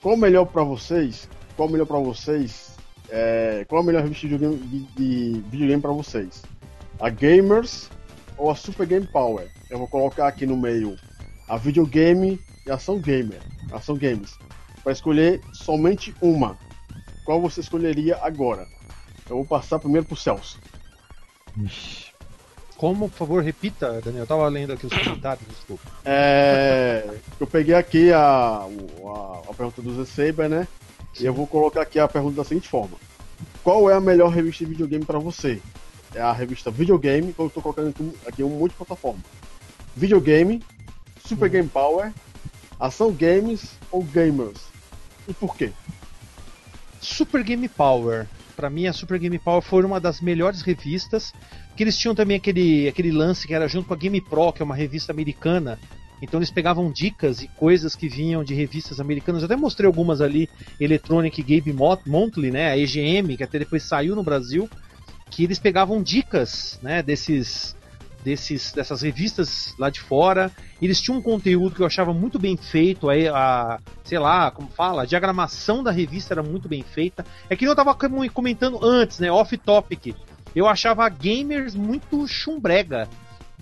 Qual 0.00 0.16
melhor 0.16 0.46
para 0.46 0.62
vocês? 0.62 1.28
Qual 1.56 1.68
melhor 1.68 1.86
para 1.86 1.98
vocês? 1.98 2.76
É, 3.08 3.66
qual 3.68 3.82
a 3.82 3.84
melhor 3.84 4.02
revista 4.02 4.26
de 4.26 4.38
de, 4.38 4.84
de 4.96 5.44
videogame 5.50 5.82
para 5.82 5.92
vocês? 5.92 6.42
A 6.98 7.10
Gamers 7.10 7.90
ou 8.38 8.50
a 8.50 8.54
Super 8.54 8.86
Game 8.86 9.06
Power? 9.06 9.46
Eu 9.68 9.78
vou 9.78 9.88
colocar 9.88 10.28
aqui 10.28 10.46
no 10.46 10.56
meio 10.56 10.96
a 11.46 11.58
videogame 11.58 12.40
e 12.66 12.70
a 12.70 12.76
ação 12.76 12.98
gamer, 12.98 13.40
ação 13.70 13.96
games, 13.96 14.38
para 14.82 14.92
escolher 14.92 15.40
somente 15.52 16.14
uma. 16.22 16.56
Qual 17.24 17.40
você 17.40 17.60
escolheria 17.60 18.18
agora? 18.22 18.66
Eu 19.28 19.36
vou 19.36 19.44
passar 19.44 19.78
primeiro 19.78 20.06
pro 20.06 20.16
Celso. 20.16 20.58
Como, 22.76 23.08
por 23.08 23.16
favor, 23.16 23.42
repita, 23.42 24.00
Daniel. 24.00 24.24
Eu 24.24 24.26
tava 24.26 24.48
lendo 24.48 24.72
aqui 24.72 24.86
os 24.86 24.92
comentários, 24.92 25.46
desculpa. 25.48 25.88
É, 26.04 27.08
eu 27.38 27.46
peguei 27.46 27.74
aqui 27.74 28.12
a, 28.12 28.18
a, 28.20 29.42
a 29.48 29.54
pergunta 29.54 29.80
do 29.80 29.94
Z 30.04 30.06
Saber, 30.06 30.48
né? 30.48 30.66
E 31.20 31.24
eu 31.24 31.32
vou 31.32 31.46
colocar 31.46 31.82
aqui 31.82 32.00
a 32.00 32.08
pergunta 32.08 32.36
da 32.36 32.44
seguinte 32.44 32.68
forma: 32.68 32.96
Qual 33.62 33.88
é 33.88 33.94
a 33.94 34.00
melhor 34.00 34.30
revista 34.30 34.64
de 34.64 34.70
videogame 34.70 35.04
para 35.04 35.18
você? 35.18 35.60
É 36.14 36.20
a 36.20 36.32
revista 36.32 36.70
Videogame, 36.70 37.32
que 37.32 37.38
eu 37.38 37.48
tô 37.48 37.62
colocando 37.62 37.90
aqui, 37.90 38.02
um- 38.02 38.14
aqui 38.26 38.42
um 38.42 38.48
multiplataforma. 38.48 39.20
Videogame, 39.94 40.62
Super 41.24 41.48
Game 41.48 41.68
Power, 41.68 42.12
Ação 42.80 43.12
Games 43.12 43.70
ou 43.90 44.02
Gamers? 44.02 44.58
E 45.28 45.32
por 45.34 45.56
quê? 45.56 45.72
Super 47.02 47.42
Game 47.42 47.68
Power. 47.68 48.26
Pra 48.56 48.70
mim, 48.70 48.86
a 48.86 48.92
Super 48.92 49.18
Game 49.18 49.38
Power 49.38 49.60
foi 49.60 49.84
uma 49.84 50.00
das 50.00 50.20
melhores 50.20 50.62
revistas. 50.62 51.32
Que 51.76 51.82
eles 51.82 51.96
tinham 51.98 52.14
também 52.14 52.36
aquele, 52.36 52.86
aquele 52.88 53.10
lance 53.10 53.46
que 53.46 53.54
era 53.54 53.66
junto 53.66 53.88
com 53.88 53.94
a 53.94 53.96
Game 53.96 54.20
Pro, 54.20 54.52
que 54.52 54.62
é 54.62 54.64
uma 54.64 54.74
revista 54.74 55.10
americana. 55.12 55.78
Então 56.22 56.38
eles 56.38 56.50
pegavam 56.50 56.92
dicas 56.92 57.42
e 57.42 57.48
coisas 57.48 57.96
que 57.96 58.08
vinham 58.08 58.44
de 58.44 58.54
revistas 58.54 59.00
americanas. 59.00 59.42
Eu 59.42 59.46
até 59.46 59.56
mostrei 59.56 59.88
algumas 59.88 60.20
ali, 60.20 60.48
Electronic 60.78 61.42
Game 61.42 61.72
Mo- 61.72 61.98
Monthly, 62.06 62.52
né, 62.52 62.70
a 62.70 62.78
EGM, 62.78 63.36
que 63.36 63.42
até 63.42 63.58
depois 63.58 63.82
saiu 63.82 64.14
no 64.14 64.22
Brasil, 64.22 64.70
que 65.30 65.42
eles 65.42 65.58
pegavam 65.58 66.00
dicas, 66.00 66.78
né, 66.80 67.02
desses 67.02 67.74
desses 68.24 68.72
dessas 68.72 69.02
revistas 69.02 69.74
lá 69.78 69.90
de 69.90 70.00
fora. 70.00 70.50
Eles 70.80 71.00
tinham 71.00 71.18
um 71.18 71.22
conteúdo 71.22 71.74
que 71.74 71.82
eu 71.82 71.86
achava 71.86 72.12
muito 72.12 72.38
bem 72.38 72.56
feito, 72.56 73.08
aí 73.08 73.28
a, 73.28 73.78
sei 74.04 74.18
lá, 74.18 74.50
como 74.50 74.68
fala, 74.68 75.02
a 75.02 75.06
diagramação 75.06 75.82
da 75.82 75.90
revista 75.90 76.34
era 76.34 76.42
muito 76.42 76.68
bem 76.68 76.82
feita. 76.82 77.24
É 77.50 77.56
que 77.56 77.64
eu 77.66 77.74
tava 77.74 77.94
com- 77.94 78.28
comentando 78.30 78.78
antes, 78.84 79.18
né, 79.18 79.30
off 79.30 79.56
topic. 79.56 80.14
Eu 80.54 80.66
achava 80.68 81.04
a 81.04 81.08
Gamers 81.08 81.74
muito 81.74 82.26
chumbrega. 82.28 83.08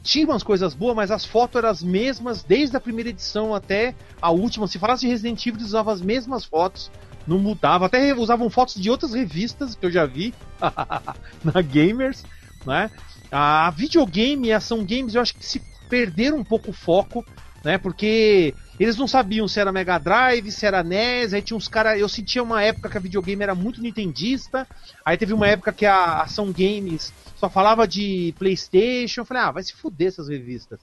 Tinha 0.02 0.24
umas 0.26 0.42
coisas 0.42 0.74
boas, 0.74 0.96
mas 0.96 1.10
as 1.10 1.24
fotos 1.24 1.56
eram 1.56 1.68
as 1.68 1.82
mesmas 1.82 2.42
desde 2.42 2.76
a 2.76 2.80
primeira 2.80 3.10
edição 3.10 3.54
até 3.54 3.94
a 4.20 4.30
última. 4.30 4.66
Se 4.66 4.78
falasse 4.78 5.02
de 5.02 5.08
Resident 5.08 5.40
Evil, 5.46 5.58
eles 5.60 5.68
usavam 5.68 5.92
as 5.92 6.00
mesmas 6.00 6.44
fotos, 6.44 6.90
não 7.26 7.38
mudava. 7.38 7.84
Até 7.86 8.14
usavam 8.14 8.48
fotos 8.48 8.74
de 8.76 8.90
outras 8.90 9.12
revistas 9.12 9.74
que 9.74 9.84
eu 9.84 9.90
já 9.90 10.06
vi 10.06 10.32
na 11.44 11.60
Gamers, 11.62 12.24
né? 12.66 12.90
A 13.30 13.70
videogame 13.70 14.48
e 14.48 14.52
ação 14.52 14.84
games 14.84 15.14
eu 15.14 15.22
acho 15.22 15.34
que 15.34 15.44
se 15.46 15.60
perderam 15.88 16.38
um 16.38 16.44
pouco 16.44 16.70
o 16.70 16.74
foco, 16.74 17.24
né? 17.64 17.78
Porque 17.78 18.54
eles 18.78 18.96
não 18.96 19.06
sabiam 19.06 19.46
se 19.46 19.60
era 19.60 19.70
Mega 19.70 19.98
Drive, 19.98 20.50
se 20.50 20.64
era 20.64 20.82
NES, 20.82 21.34
aí 21.34 21.42
tinha 21.42 21.56
uns 21.56 21.68
caras. 21.68 22.00
Eu 22.00 22.08
sentia 22.08 22.42
uma 22.42 22.62
época 22.62 22.88
que 22.88 22.96
a 22.96 23.00
videogame 23.00 23.42
era 23.42 23.54
muito 23.54 23.82
nintendista, 23.82 24.66
aí 25.04 25.16
teve 25.16 25.32
uma 25.34 25.46
época 25.46 25.72
que 25.72 25.84
a 25.84 26.22
ação 26.22 26.50
games 26.50 27.12
só 27.36 27.50
falava 27.50 27.86
de 27.86 28.34
PlayStation. 28.38 29.20
Eu 29.20 29.24
falei, 29.24 29.42
ah, 29.42 29.50
vai 29.50 29.62
se 29.62 29.74
fuder 29.74 30.08
essas 30.08 30.28
revistas. 30.28 30.80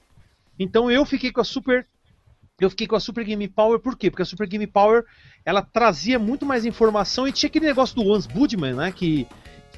Então 0.58 0.90
eu 0.90 1.04
fiquei 1.04 1.32
com 1.32 1.40
a 1.40 1.44
Super. 1.44 1.86
Eu 2.60 2.70
fiquei 2.70 2.88
com 2.88 2.96
a 2.96 3.00
Super 3.00 3.24
Game 3.24 3.46
Power, 3.46 3.78
por 3.78 3.96
quê? 3.96 4.10
Porque 4.10 4.22
a 4.22 4.26
Super 4.26 4.48
Game 4.48 4.66
Power 4.66 5.04
ela 5.44 5.62
trazia 5.62 6.18
muito 6.18 6.44
mais 6.44 6.64
informação 6.64 7.26
e 7.26 7.32
tinha 7.32 7.48
aquele 7.48 7.66
negócio 7.66 7.94
do 7.94 8.12
Hans 8.12 8.26
Budman, 8.26 8.74
né? 8.74 8.92
Que 8.92 9.28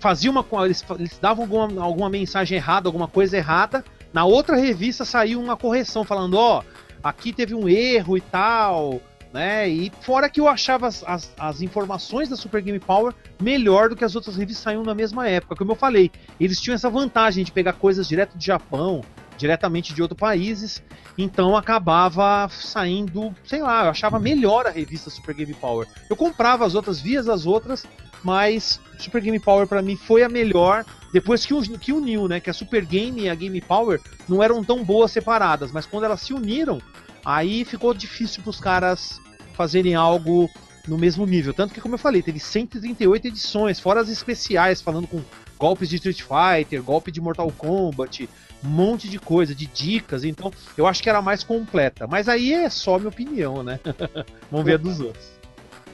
fazia 0.01 0.31
uma. 0.31 0.45
Eles, 0.65 0.85
eles 0.99 1.19
davam 1.19 1.45
alguma, 1.45 1.83
alguma 1.83 2.11
mensagem 2.11 2.57
errada, 2.57 2.89
alguma 2.89 3.07
coisa 3.07 3.37
errada. 3.37 3.85
Na 4.13 4.25
outra 4.25 4.57
revista 4.57 5.05
saiu 5.05 5.41
uma 5.41 5.57
correção 5.57 6.03
falando, 6.03 6.35
ó, 6.35 6.65
aqui 7.03 7.33
teve 7.33 7.55
um 7.55 7.69
erro 7.69 8.17
e 8.17 8.21
tal. 8.21 9.01
né? 9.33 9.69
E 9.69 9.93
fora 10.01 10.29
que 10.29 10.41
eu 10.41 10.49
achava 10.49 10.89
as, 10.89 11.05
as, 11.05 11.33
as, 11.39 11.63
informações 11.63 12.29
da 12.29 12.35
Super 12.35 12.61
Game 12.61 12.81
Power 12.81 13.15
melhor 13.41 13.89
do 13.89 13.95
que 13.95 14.05
as 14.05 14.17
outras 14.17 14.37
revistas 14.37 14.65
saíam 14.65 14.83
na 14.83 14.95
mesma 14.95 15.29
época. 15.29 15.55
Como 15.55 15.71
eu 15.71 15.77
falei, 15.77 16.11
eles 16.41 16.61
tinham 16.61 16.75
essa 16.75 16.91
vantagem 16.91 17.45
de 17.45 17.53
pegar 17.53 17.75
coisas 17.75 18.09
direto 18.09 18.37
do 18.37 18.43
Japão, 18.43 19.03
diretamente 19.37 19.95
de 19.95 20.03
outros 20.03 20.19
países, 20.19 20.83
então 21.17 21.57
acabava 21.57 22.49
saindo, 22.51 23.35
sei 23.45 23.63
lá, 23.63 23.85
eu 23.85 23.91
achava 23.91 24.19
melhor 24.19 24.67
a 24.67 24.71
revista 24.71 25.09
Super 25.09 25.35
Game 25.35 25.55
Power. 25.55 25.87
Eu 26.11 26.17
comprava 26.17 26.67
as 26.67 26.75
outras, 26.75 27.01
via 27.01 27.21
as 27.21 27.47
outras, 27.47 27.87
mas 28.23 28.81
Super 28.99 29.21
Game 29.21 29.39
Power 29.39 29.67
para 29.67 29.83
mim 29.83 29.97
foi 29.97 30.23
a 30.23 30.29
melhor 30.29 30.85
depois 31.13 31.45
que, 31.45 31.79
que 31.79 31.93
uniu, 31.93 32.29
né? 32.29 32.41
Que 32.41 32.51
a 32.51 32.55
Super 32.55 32.85
Game 32.85 33.23
e 33.23 33.29
a 33.29 33.35
Game 33.35 33.61
Power 33.61 34.01
não 34.29 34.43
eram 34.43 34.63
tão 34.63 34.85
boas 34.85 35.11
separadas, 35.11 35.73
mas 35.73 35.87
quando 35.87 36.05
elas 36.05 36.21
se 36.21 36.33
uniram, 36.33 36.81
aí 37.25 37.65
ficou 37.65 37.93
difícil 37.93 38.43
para 38.43 38.51
os 38.51 38.61
caras 38.61 39.21
fazerem 39.55 39.95
algo 39.95 40.49
no 40.87 40.97
mesmo 40.97 41.27
nível. 41.27 41.53
Tanto 41.53 41.75
que, 41.75 41.81
como 41.81 41.95
eu 41.95 41.99
falei, 41.99 42.23
teve 42.23 42.39
138 42.39 43.27
edições, 43.27 43.81
fora 43.81 44.01
as 44.01 44.09
especiais, 44.09 44.81
falando 44.81 45.07
com 45.07 45.23
golpes 45.59 45.89
de 45.89 45.97
Street 45.97 46.23
Fighter, 46.23 46.83
golpe 46.83 47.11
de 47.13 47.21
Mortal 47.21 47.51
Kombat, 47.53 48.29
um 48.65 48.69
monte 48.69 49.09
de 49.09 49.19
coisa, 49.19 49.55
de 49.55 49.67
dicas. 49.67 50.25
Então, 50.25 50.53
eu 50.77 50.87
acho 50.87 51.03
que 51.03 51.11
era 51.11 51.21
mais 51.21 51.43
completa. 51.43 52.07
Mas 52.07 52.29
aí 52.29 52.53
é 52.53 52.71
só 52.71 52.99
minha 52.99 53.09
opinião, 53.09 53.63
né? 53.63 53.79
Vamos 54.51 54.65
ver 54.65 54.75
a 54.75 54.79
dos 54.79 55.01
outros. 55.01 55.25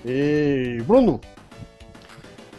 E 0.05 0.81
Bruno, 0.87 1.21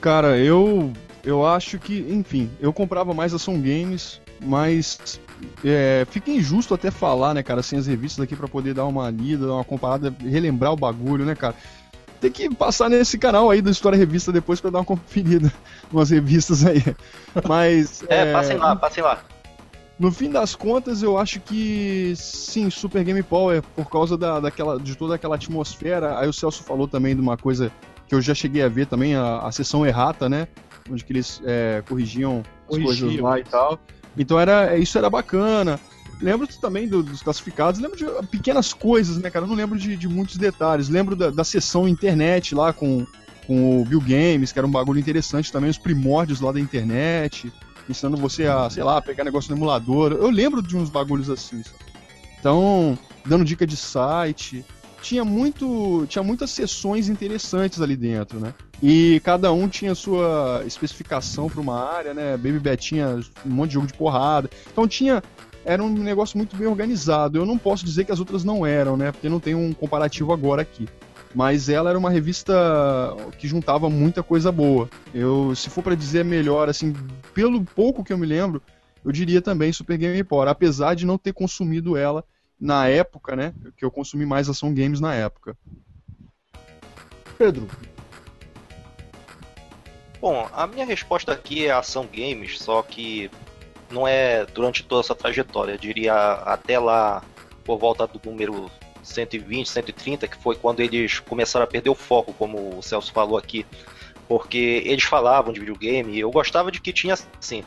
Cara, 0.02 0.38
eu 0.38 0.94
eu 1.24 1.46
acho 1.46 1.78
que, 1.78 2.06
enfim, 2.10 2.50
eu 2.60 2.72
comprava 2.72 3.14
mais 3.14 3.34
ação 3.34 3.56
games, 3.56 4.22
mas 4.42 5.20
é, 5.64 6.06
fica 6.10 6.32
injusto 6.32 6.74
até 6.74 6.90
falar, 6.90 7.34
né, 7.34 7.44
cara, 7.44 7.62
sem 7.62 7.78
as 7.78 7.86
revistas 7.86 8.24
aqui 8.24 8.34
para 8.34 8.48
poder 8.48 8.74
dar 8.74 8.86
uma 8.86 9.10
lida, 9.10 9.46
dar 9.46 9.56
uma 9.56 9.64
comparada, 9.64 10.16
relembrar 10.22 10.72
o 10.72 10.78
bagulho, 10.78 11.26
né, 11.26 11.36
cara. 11.36 11.54
Tem 12.22 12.32
que 12.32 12.50
passar 12.50 12.90
nesse 12.90 13.18
canal 13.18 13.52
aí 13.52 13.62
da 13.62 13.70
História 13.70 13.98
Revista 13.98 14.32
depois 14.32 14.62
para 14.62 14.72
dar 14.72 14.80
uma 14.80 14.86
conferida 14.86 15.52
umas 15.92 16.10
revistas 16.10 16.66
aí. 16.66 16.82
Mas. 17.48 18.04
é, 18.10 18.30
é, 18.30 18.34
passem 18.34 18.58
lá, 18.58 18.76
passem 18.76 19.04
lá. 19.04 19.20
No 20.00 20.12
fim 20.12 20.30
das 20.30 20.56
contas, 20.56 21.04
eu 21.04 21.18
acho 21.18 21.40
que 21.40 22.14
sim, 22.16 22.70
Super 22.70 23.04
Game 23.04 23.22
Power, 23.22 23.62
por 23.76 23.90
causa 23.90 24.18
da, 24.18 24.40
daquela, 24.40 24.80
de 24.80 24.96
toda 24.96 25.16
aquela 25.16 25.36
atmosfera. 25.36 26.20
Aí 26.20 26.28
o 26.28 26.34
Celso 26.34 26.64
falou 26.64 26.88
também 26.88 27.16
de 27.16 27.22
uma 27.22 27.36
coisa 27.36 27.72
que 28.08 28.16
eu 28.16 28.22
já 28.22 28.34
cheguei 28.34 28.64
a 28.64 28.70
ver 28.70 28.88
também, 28.88 29.16
a, 29.16 29.40
a 29.40 29.52
sessão 29.52 29.86
errata, 29.86 30.30
né? 30.30 30.48
Onde 30.90 31.04
que 31.04 31.12
eles 31.12 31.42
é, 31.46 31.84
corrigiam 31.88 32.44
as 32.70 32.78
coisas 32.78 33.20
lá 33.20 33.40
e 33.40 33.44
tal. 33.44 33.80
Então 34.18 34.40
era, 34.40 34.78
isso 34.78 34.98
era 34.98 35.10
bacana. 35.10 35.80
Lembro 36.22 36.48
também 36.48 36.88
do, 36.88 37.04
dos 37.04 37.22
classificados, 37.22 37.80
lembro 37.80 37.98
de 37.98 38.06
pequenas 38.28 38.74
coisas, 38.74 39.18
né, 39.18 39.30
cara? 39.30 39.46
Eu 39.46 39.50
não 39.50 39.56
lembro 39.56 39.78
de, 39.78 39.96
de 39.96 40.08
muitos 40.08 40.38
detalhes. 40.38 40.90
Lembro 40.90 41.16
da, 41.16 41.30
da 41.30 41.44
sessão 41.44 41.88
internet 41.88 42.56
lá 42.56 42.74
com, 42.74 43.06
com 43.46 43.82
o 43.82 43.86
Bill 43.86 44.02
Games, 44.02 44.52
que 44.52 44.58
era 44.58 44.68
um 44.68 44.72
bagulho 44.72 45.00
interessante 45.00 45.52
também, 45.52 45.70
os 45.70 45.78
primórdios 45.78 46.42
lá 46.42 46.52
da 46.52 46.60
internet, 46.60 47.52
ensinando 47.88 48.18
você 48.18 48.48
a, 48.48 48.70
sei 48.70 48.84
lá, 48.84 49.00
pegar 49.02 49.24
negócio 49.24 49.52
no 49.52 49.58
emulador. 49.58 50.14
Eu 50.14 50.30
lembro 50.30 50.62
de 50.62 50.76
uns 50.76 50.90
bagulhos 50.90 51.30
assim, 51.30 51.62
sabe? 51.62 51.88
Então, 52.40 52.98
dando 53.26 53.46
dica 53.46 53.68
de 53.68 53.78
site 53.78 54.66
tinha 55.08 55.24
muito 55.24 56.06
tinha 56.08 56.22
muitas 56.22 56.50
sessões 56.50 57.08
interessantes 57.08 57.82
ali 57.82 57.96
dentro, 57.96 58.42
né? 58.42 58.54
E 58.84 59.22
cada 59.24 59.54
um 59.54 59.68
tinha 59.70 59.96
sua 59.96 60.62
especificação 60.66 61.50
para 61.50 61.62
uma 61.62 61.82
área, 61.82 62.14
né? 62.14 62.36
Baby 62.36 62.60
Betinha, 62.60 63.18
um 63.46 63.50
monte 63.50 63.70
de 63.70 63.74
jogo 63.76 63.88
de 63.88 63.94
porrada. 63.94 64.50
Então 64.70 64.86
tinha 64.86 65.24
era 65.64 65.82
um 65.82 65.90
negócio 65.90 66.38
muito 66.38 66.58
bem 66.58 66.68
organizado. 66.68 67.38
Eu 67.38 67.46
não 67.46 67.58
posso 67.58 67.86
dizer 67.86 68.04
que 68.04 68.12
as 68.12 68.20
outras 68.20 68.44
não 68.44 68.66
eram, 68.66 68.98
né? 68.98 69.14
Porque 69.14 69.30
não 69.30 69.40
tem 69.40 69.56
um 69.56 69.72
comparativo 69.74 70.34
agora 70.34 70.62
aqui. 70.62 70.88
Mas 71.34 71.70
ela 71.70 71.90
era 71.90 72.00
uma 72.00 72.10
revista 72.10 72.54
que 73.38 73.48
juntava 73.48 73.90
muita 73.90 74.22
coisa 74.22 74.52
boa. 74.52 74.90
Eu, 75.14 75.56
se 75.56 75.70
for 75.70 75.84
para 75.84 75.96
dizer 75.96 76.26
melhor, 76.26 76.68
assim, 76.68 76.94
pelo 77.34 77.64
pouco 77.64 78.04
que 78.04 78.12
eu 78.12 78.18
me 78.18 78.26
lembro, 78.26 78.62
eu 79.06 79.12
diria 79.12 79.42
também 79.42 79.72
Super 79.72 79.98
Game 79.98 80.22
Power, 80.24 80.50
apesar 80.50 80.96
de 80.96 81.06
não 81.06 81.18
ter 81.18 81.34
consumido 81.34 81.96
ela 81.96 82.26
na 82.60 82.88
época, 82.88 83.36
né? 83.36 83.54
Que 83.76 83.86
eu 83.86 83.92
consumi 83.92 84.26
mais 84.26 84.50
ação 84.50 84.74
games 84.74 85.00
na 85.00 85.14
época. 85.14 85.56
Pedro. 87.38 87.68
Bom, 90.20 90.50
a 90.52 90.66
minha 90.66 90.86
resposta 90.86 91.32
aqui 91.32 91.68
é 91.68 91.72
ação 91.72 92.08
games, 92.12 92.60
só 92.60 92.82
que 92.82 93.30
não 93.92 94.08
é 94.08 94.46
durante 94.46 94.84
toda 94.84 95.02
essa 95.02 95.14
trajetória. 95.14 95.74
Eu 95.74 95.78
diria 95.78 96.14
até 96.14 96.80
lá 96.80 97.24
por 97.64 97.78
volta 97.78 98.08
do 98.08 98.20
número 98.26 98.70
120, 99.04 99.70
130, 99.70 100.28
que 100.28 100.38
foi 100.38 100.56
quando 100.56 100.80
eles 100.80 101.20
começaram 101.20 101.64
a 101.64 101.68
perder 101.68 101.90
o 101.90 101.96
foco, 101.96 102.34
como 102.34 102.78
o 102.78 102.82
Celso 102.82 103.12
falou 103.12 103.38
aqui. 103.38 103.66
Porque 104.28 104.82
eles 104.86 105.04
falavam 105.04 105.54
de 105.54 105.60
videogame 105.60 106.14
e 106.14 106.20
eu 106.20 106.32
gostava 106.32 106.72
de 106.72 106.82
que 106.82 106.92
tinha, 106.92 107.14
assim, 107.14 107.64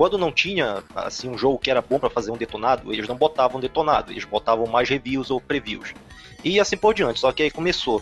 quando 0.00 0.16
não 0.16 0.32
tinha 0.32 0.82
assim 0.94 1.28
um 1.28 1.36
jogo 1.36 1.58
que 1.58 1.70
era 1.70 1.82
bom 1.82 1.98
para 1.98 2.08
fazer 2.08 2.30
um 2.30 2.36
detonado, 2.38 2.90
eles 2.90 3.06
não 3.06 3.16
botavam 3.16 3.60
detonado, 3.60 4.10
eles 4.10 4.24
botavam 4.24 4.66
mais 4.66 4.88
reviews 4.88 5.30
ou 5.30 5.42
previews. 5.42 5.92
E 6.42 6.58
assim 6.58 6.74
por 6.74 6.94
diante. 6.94 7.20
Só 7.20 7.30
que 7.32 7.42
aí 7.42 7.50
começou 7.50 8.00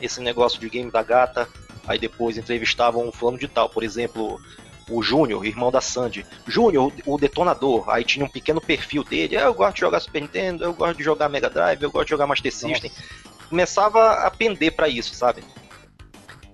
esse 0.00 0.20
negócio 0.20 0.60
de 0.60 0.68
game 0.68 0.88
da 0.88 1.02
gata, 1.02 1.48
aí 1.84 1.98
depois 1.98 2.38
entrevistavam 2.38 3.08
um 3.08 3.10
fulano 3.10 3.36
de 3.36 3.48
tal, 3.48 3.68
por 3.68 3.82
exemplo, 3.82 4.40
o 4.88 5.02
Júnior, 5.02 5.44
irmão 5.44 5.72
da 5.72 5.80
Sandy. 5.80 6.24
Júnior, 6.46 6.92
o 7.04 7.18
detonador, 7.18 7.90
aí 7.90 8.04
tinha 8.04 8.24
um 8.24 8.30
pequeno 8.30 8.60
perfil 8.60 9.02
dele. 9.02 9.36
Ah, 9.36 9.46
eu 9.46 9.54
gosto 9.54 9.74
de 9.74 9.80
jogar 9.80 9.98
Super 9.98 10.22
Nintendo, 10.22 10.62
eu 10.62 10.74
gosto 10.74 10.96
de 10.96 11.02
jogar 11.02 11.28
Mega 11.28 11.50
Drive, 11.50 11.82
eu 11.82 11.90
gosto 11.90 12.04
de 12.04 12.10
jogar 12.10 12.28
Master 12.28 12.52
System. 12.52 12.88
Nossa. 12.88 13.48
Começava 13.48 14.12
a 14.12 14.30
pender 14.30 14.76
para 14.76 14.88
isso, 14.88 15.12
sabe? 15.12 15.42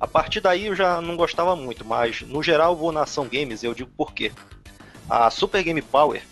A 0.00 0.06
partir 0.06 0.40
daí 0.40 0.66
eu 0.66 0.74
já 0.74 0.98
não 1.02 1.14
gostava 1.14 1.54
muito, 1.54 1.84
mas 1.84 2.22
no 2.22 2.42
geral 2.42 2.72
eu 2.72 2.78
vou 2.78 2.90
na 2.90 3.02
ação 3.02 3.28
games 3.28 3.62
eu 3.62 3.74
digo 3.74 3.90
por 3.94 4.14
quê. 4.14 4.32
A 5.08 5.30
Super 5.30 5.62
Game 5.62 5.82
Power, 5.82 6.22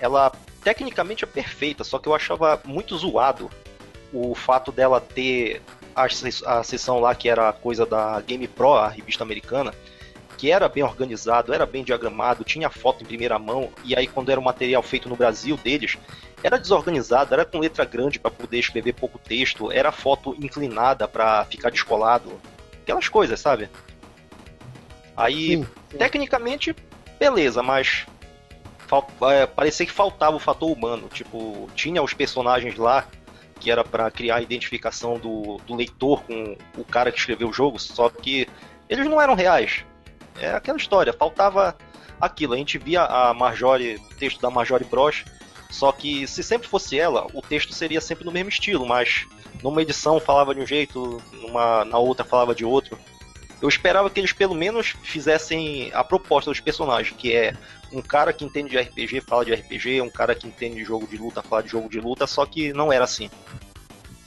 ela 0.00 0.32
tecnicamente 0.62 1.24
é 1.24 1.26
perfeita, 1.26 1.84
só 1.84 1.98
que 1.98 2.08
eu 2.08 2.14
achava 2.14 2.60
muito 2.64 2.96
zoado 2.96 3.50
o 4.12 4.34
fato 4.34 4.72
dela 4.72 5.00
ter 5.00 5.60
a, 5.94 6.04
a 6.04 6.62
sessão 6.62 7.00
lá 7.00 7.14
que 7.14 7.28
era 7.28 7.48
a 7.48 7.52
coisa 7.52 7.84
da 7.84 8.20
Game 8.20 8.46
Pro, 8.48 8.74
a 8.74 8.88
revista 8.88 9.22
americana, 9.22 9.74
que 10.36 10.50
era 10.50 10.68
bem 10.68 10.82
organizado, 10.82 11.52
era 11.52 11.66
bem 11.66 11.84
diagramado, 11.84 12.44
tinha 12.44 12.68
foto 12.70 13.02
em 13.02 13.06
primeira 13.06 13.38
mão, 13.38 13.70
e 13.84 13.94
aí 13.96 14.06
quando 14.06 14.30
era 14.30 14.40
o 14.40 14.44
material 14.44 14.82
feito 14.82 15.08
no 15.08 15.16
Brasil 15.16 15.56
deles, 15.56 15.96
era 16.42 16.58
desorganizado, 16.58 17.32
era 17.32 17.44
com 17.44 17.58
letra 17.58 17.84
grande 17.84 18.18
para 18.18 18.30
poder 18.30 18.58
escrever 18.58 18.92
pouco 18.94 19.18
texto, 19.18 19.70
era 19.72 19.90
foto 19.90 20.34
inclinada 20.38 21.08
para 21.08 21.44
ficar 21.46 21.70
descolado, 21.70 22.40
aquelas 22.82 23.08
coisas, 23.08 23.40
sabe? 23.40 23.68
Aí, 25.16 25.56
sim, 25.56 25.66
sim. 25.90 25.96
tecnicamente, 25.96 26.74
beleza, 27.18 27.62
mas 27.62 28.04
é, 29.30 29.46
parecia 29.46 29.86
que 29.86 29.92
faltava 29.92 30.36
o 30.36 30.40
fator 30.40 30.70
humano. 30.70 31.08
Tipo, 31.08 31.68
tinha 31.74 32.02
os 32.02 32.14
personagens 32.14 32.76
lá 32.76 33.06
que 33.60 33.70
era 33.70 33.84
para 33.84 34.10
criar 34.10 34.36
a 34.36 34.42
identificação 34.42 35.18
do, 35.18 35.58
do 35.66 35.74
leitor 35.74 36.22
com 36.24 36.56
o 36.76 36.84
cara 36.84 37.10
que 37.10 37.18
escreveu 37.18 37.48
o 37.48 37.52
jogo, 37.52 37.78
só 37.78 38.10
que 38.10 38.46
eles 38.88 39.06
não 39.06 39.20
eram 39.20 39.34
reais. 39.34 39.84
É 40.38 40.50
aquela 40.50 40.76
história, 40.76 41.12
faltava 41.12 41.76
aquilo. 42.20 42.54
A 42.54 42.56
gente 42.56 42.76
via 42.78 43.02
a 43.02 43.32
Marjorie, 43.32 43.96
o 43.96 44.14
texto 44.16 44.40
da 44.40 44.50
Marjorie 44.50 44.86
Bros, 44.86 45.24
só 45.70 45.92
que 45.92 46.26
se 46.26 46.42
sempre 46.42 46.68
fosse 46.68 46.98
ela, 46.98 47.26
o 47.32 47.40
texto 47.40 47.72
seria 47.72 48.00
sempre 48.00 48.24
no 48.24 48.32
mesmo 48.32 48.48
estilo, 48.48 48.86
mas 48.86 49.26
numa 49.62 49.82
edição 49.82 50.20
falava 50.20 50.54
de 50.54 50.60
um 50.60 50.66
jeito, 50.66 51.22
numa, 51.32 51.84
na 51.84 51.98
outra 51.98 52.24
falava 52.24 52.54
de 52.54 52.64
outro. 52.64 52.98
Eu 53.62 53.68
esperava 53.68 54.10
que 54.10 54.20
eles 54.20 54.32
pelo 54.32 54.54
menos 54.54 54.94
fizessem 55.02 55.90
a 55.94 56.04
proposta 56.04 56.50
dos 56.50 56.60
personagens, 56.60 57.16
que 57.16 57.34
é 57.34 57.54
um 57.94 58.02
cara 58.02 58.32
que 58.32 58.44
entende 58.44 58.70
de 58.70 58.78
RPG 58.78 59.20
fala 59.20 59.44
de 59.44 59.54
RPG, 59.54 60.00
um 60.00 60.10
cara 60.10 60.34
que 60.34 60.46
entende 60.46 60.76
de 60.76 60.84
jogo 60.84 61.06
de 61.06 61.16
luta 61.16 61.42
fala 61.42 61.62
de 61.62 61.68
jogo 61.68 61.88
de 61.88 62.00
luta, 62.00 62.26
só 62.26 62.44
que 62.44 62.72
não 62.72 62.92
era 62.92 63.04
assim. 63.04 63.30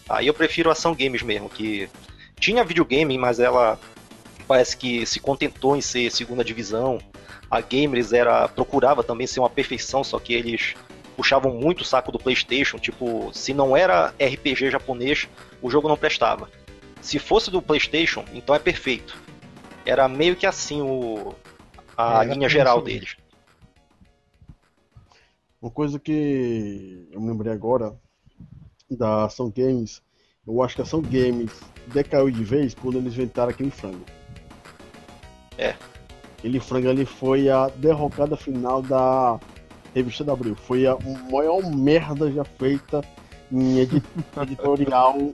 Aí 0.08 0.28
eu 0.28 0.34
prefiro 0.34 0.72
ação 0.72 0.96
games 0.96 1.22
mesmo, 1.22 1.50
que 1.50 1.90
tinha 2.40 2.64
videogame, 2.64 3.18
mas 3.18 3.40
ela 3.40 3.78
parece 4.48 4.78
que 4.78 5.06
se 5.06 5.20
contentou 5.20 5.76
em 5.76 5.82
ser 5.82 6.10
segunda 6.12 6.44
divisão. 6.44 7.00
A 7.52 7.60
Gamers 7.62 8.14
era 8.14 8.48
procurava 8.48 9.04
também 9.04 9.28
ser 9.28 9.40
uma 9.40 9.50
perfeição, 9.50 10.04
só 10.04 10.20
que 10.20 10.34
eles 10.34 10.76
puxavam 11.16 11.54
muito 11.54 11.82
o 11.82 11.86
saco 11.86 12.12
do 12.12 12.20
PlayStation, 12.20 12.78
tipo, 12.78 13.32
se 13.34 13.54
não 13.54 13.76
era 13.76 14.14
RPG 14.20 14.70
japonês, 14.70 15.28
o 15.62 15.70
jogo 15.70 15.88
não 15.88 15.98
prestava. 15.98 16.50
Se 17.02 17.20
fosse 17.20 17.50
do 17.50 17.62
PlayStation, 17.62 18.24
então 18.34 18.54
é 18.54 18.60
perfeito. 18.60 19.18
Era 19.86 20.08
meio 20.08 20.36
que 20.36 20.46
assim 20.46 20.82
o 20.82 21.36
a 21.98 22.24
é, 22.24 22.28
linha 22.28 22.48
geral 22.48 22.82
deles. 22.82 23.18
Uma 25.60 25.72
coisa 25.72 25.98
que 25.98 27.08
eu 27.12 27.20
me 27.20 27.30
lembrei 27.30 27.52
agora 27.52 27.96
da 28.92 29.26
Ação 29.26 29.52
Games, 29.56 30.04
eu 30.46 30.62
acho 30.62 30.76
que 30.76 30.82
a 30.82 30.84
Ação 30.84 31.02
Games 31.02 31.52
decaiu 31.88 32.30
de 32.30 32.44
vez 32.44 32.76
quando 32.76 33.00
eles 33.00 33.14
inventaram 33.14 33.50
aquele 33.50 33.72
frango. 33.72 34.06
É. 35.58 35.76
Aquele 36.38 36.60
frango 36.60 36.90
ali 36.90 37.06
foi 37.06 37.50
a 37.50 37.70
derrocada 37.70 38.38
final 38.38 38.84
da 38.84 39.40
revista 39.96 40.24
da 40.24 40.34
Abril. 40.34 40.56
Foi 40.56 40.86
a 40.86 40.96
maior 41.32 41.64
merda 41.64 42.32
já 42.32 42.44
feita 42.44 43.02
em 43.52 43.80
editorial 44.40 45.32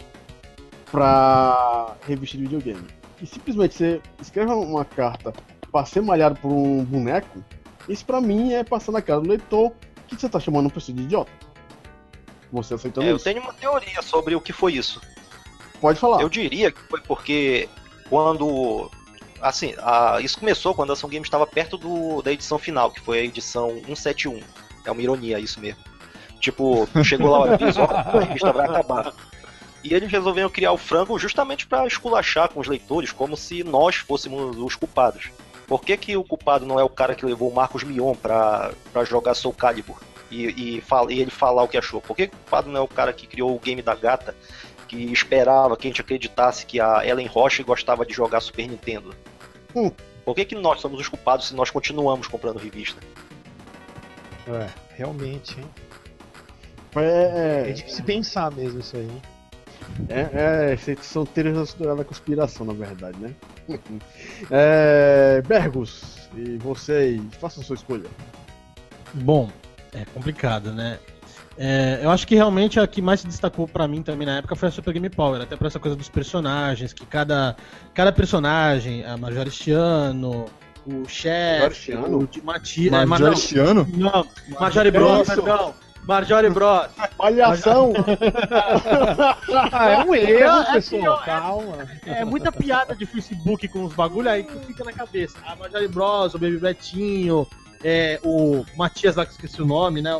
pra 0.90 1.98
revista 2.08 2.38
de 2.38 2.44
videogame. 2.44 2.88
E 3.22 3.28
simplesmente 3.28 3.76
você 3.76 4.02
escreve 4.22 4.54
uma 4.54 4.86
carta 4.86 5.34
pra 5.70 5.84
ser 5.84 6.02
malhado 6.02 6.40
por 6.40 6.50
um 6.50 6.86
boneco, 6.86 7.44
isso 7.90 8.06
pra 8.06 8.22
mim 8.22 8.54
é 8.54 8.64
passar 8.64 8.94
na 8.94 9.02
cara 9.02 9.20
do 9.20 9.28
leitor 9.28 9.74
que 10.16 10.22
você 10.22 10.30
tá 10.30 10.40
chamando 10.40 10.66
uma 10.66 10.72
pessoa 10.72 10.96
de 10.96 11.04
idiota. 11.04 11.32
Você 12.52 12.74
aceitando 12.74 13.08
É, 13.08 13.12
eu 13.12 13.16
isso? 13.16 13.26
tenho 13.26 13.42
uma 13.42 13.54
teoria 13.54 14.02
sobre 14.02 14.36
o 14.36 14.42
que 14.42 14.54
foi 14.54 14.74
isso. 14.74 15.02
Pode 15.82 16.00
falar. 16.00 16.22
Eu 16.22 16.30
diria 16.30 16.72
que 16.72 16.80
foi 16.82 17.02
porque 17.02 17.68
quando. 18.10 18.90
Assim, 19.42 19.74
a- 19.80 20.20
isso 20.22 20.40
começou 20.40 20.74
quando 20.74 20.92
a 20.92 20.94
Ação 20.94 21.10
Games 21.10 21.26
estava 21.28 21.46
perto 21.46 21.78
do, 21.78 22.22
da 22.22 22.32
edição 22.32 22.58
final, 22.58 22.92
que 22.92 23.02
foi 23.02 23.20
a 23.20 23.24
edição 23.24 23.70
171. 23.86 24.40
É 24.86 24.92
uma 24.92 25.02
ironia 25.02 25.40
isso 25.40 25.60
mesmo. 25.60 25.82
Tipo, 26.40 26.88
chegou 27.04 27.30
lá 27.32 27.40
o 27.40 27.54
aviso, 27.54 27.82
ó, 27.82 27.86
a 27.86 28.20
revista 28.22 28.52
vai 28.54 28.66
acabar. 28.68 29.14
E 29.84 29.94
eles 29.94 30.10
resolveram 30.12 30.50
criar 30.50 30.72
o 30.72 30.78
frango 30.78 31.18
justamente 31.20 31.68
para 31.68 31.86
esculachar 31.88 32.50
com 32.50 32.60
os 32.62 32.68
leitores, 32.68 33.12
como 33.12 33.36
se 33.36 33.64
nós 33.64 33.96
fôssemos 33.98 34.56
os 34.58 34.76
culpados. 34.76 35.30
Por 35.74 35.82
que, 35.82 35.98
que 35.98 36.16
o 36.16 36.24
culpado 36.24 36.68
não 36.68 36.80
é 36.80 36.84
o 36.84 36.88
cara 36.90 37.16
que 37.16 37.26
levou 37.26 37.50
o 37.50 37.56
Marcos 37.56 37.84
Mion 37.84 38.14
pra, 38.14 38.72
pra 38.92 39.04
jogar 39.04 39.34
Soul 39.34 39.56
Calibur 39.56 39.98
e, 40.30 40.78
e, 40.78 40.82
fala- 40.82 41.12
e 41.12 41.20
ele 41.20 41.32
falar 41.32 41.64
o 41.64 41.68
que 41.68 41.76
achou? 41.80 42.00
Por 42.00 42.16
que, 42.16 42.28
que 42.28 42.36
o 42.36 42.38
culpado 42.38 42.70
não 42.70 42.80
é 42.80 42.84
o 42.84 42.88
cara 42.88 43.12
que 43.12 43.26
criou 43.26 43.56
o 43.56 43.60
game 43.60 43.82
da 43.82 43.96
gata, 43.96 44.36
que 44.88 45.12
esperava 45.12 45.76
que 45.76 45.88
a 45.88 45.90
gente 45.90 46.00
acreditasse 46.00 46.68
que 46.68 46.80
a 46.80 47.04
Ellen 47.04 47.26
Roche 47.26 47.64
gostava 47.64 48.06
de 48.06 48.14
jogar 48.14 48.40
Super 48.40 48.68
Nintendo? 48.70 49.16
Hum. 49.76 49.90
Por 50.24 50.36
que, 50.36 50.46
que 50.46 50.54
nós 50.54 50.80
somos 50.80 51.00
os 51.00 51.08
culpados 51.10 51.48
se 51.48 51.56
nós 51.56 51.72
continuamos 51.72 52.28
comprando 52.28 52.60
revista? 52.60 53.02
É, 54.48 54.70
realmente, 54.96 55.60
hein? 55.60 55.66
É, 56.98 57.64
É 57.66 57.70
é, 57.72 57.74
difícil 57.74 58.04
pensar 58.06 58.52
mesmo 58.52 58.80
isso 58.80 58.96
aí, 58.96 59.06
hein? 59.10 59.22
É, 60.10 60.74
é, 60.74 60.96
são 61.02 61.26
teorias 61.26 61.74
da 61.74 62.04
conspiração, 62.04 62.66
na 62.66 62.74
verdade, 62.74 63.18
né? 63.20 63.34
é, 64.52 65.42
Bergus, 65.46 66.30
e 66.36 66.58
você, 66.58 67.22
faça 67.40 67.62
a 67.62 67.64
sua 67.64 67.76
escolha. 67.76 68.10
Bom, 69.14 69.50
é 69.94 70.06
complicado, 70.06 70.72
né? 70.72 71.00
É, 71.58 72.00
eu 72.02 72.10
acho 72.10 72.26
que 72.26 72.34
realmente 72.34 72.80
a 72.80 72.88
que 72.88 73.02
mais 73.02 73.20
se 73.20 73.28
destacou 73.28 73.68
pra 73.68 73.88
mim 73.88 74.02
também 74.02 74.26
na 74.26 74.38
época 74.38 74.56
foi 74.56 74.70
a 74.70 74.72
Super 74.72 74.94
Game 74.94 75.10
Power, 75.10 75.42
até 75.42 75.56
por 75.56 75.68
essa 75.68 75.80
coisa 75.80 75.96
dos 75.96 76.10
personagens, 76.10 76.94
que 76.94 77.06
cada, 77.06 77.56
cada 77.94 78.12
personagem, 78.12 79.06
a 79.06 79.16
Majoristiano, 79.18 80.46
o 80.86 81.08
chefe, 81.08 81.94
Majoristiano? 81.94 82.18
o 82.20 82.28
de 82.28 82.42
Mati, 82.42 82.88
é, 82.88 82.92
não, 82.92 83.08
Majoristiano? 83.08 83.88
não, 83.94 84.26
Majori 84.60 84.92
Bros, 84.92 85.28
isso? 85.28 85.36
perdão, 85.36 85.74
Marjorie 86.06 86.50
Bros. 86.50 86.88
Palhação! 87.18 87.94
Ah, 89.72 89.90
é 89.90 89.98
um 90.04 90.16
É, 90.16 90.20
erro, 90.32 90.62
é 90.62 90.74
pessoal. 90.74 91.22
é- 91.22 91.26
Calma. 91.26 91.88
É 92.06 92.26
muita 92.26 92.52
piada 92.52 92.96
de 92.96 93.06
Facebook 93.06 93.68
com 93.68 93.84
os 93.86 93.94
bagulho 93.94 94.30
aí 94.30 94.44
que 94.44 94.58
fica 94.66 94.84
na 94.84 94.92
cabeça. 94.92 95.38
A 95.46 95.56
Marjorie 95.56 95.88
Bros, 95.88 96.34
o 96.34 96.40
Baby 96.40 96.58
Betinho, 96.58 97.48
é, 97.84 98.20
o 98.24 98.66
Matias 98.76 99.16
lá 99.16 99.26
que 99.26 99.32
eu 99.32 99.36
esqueci 99.36 99.62
o 99.62 99.66
nome, 99.66 100.02
né? 100.02 100.20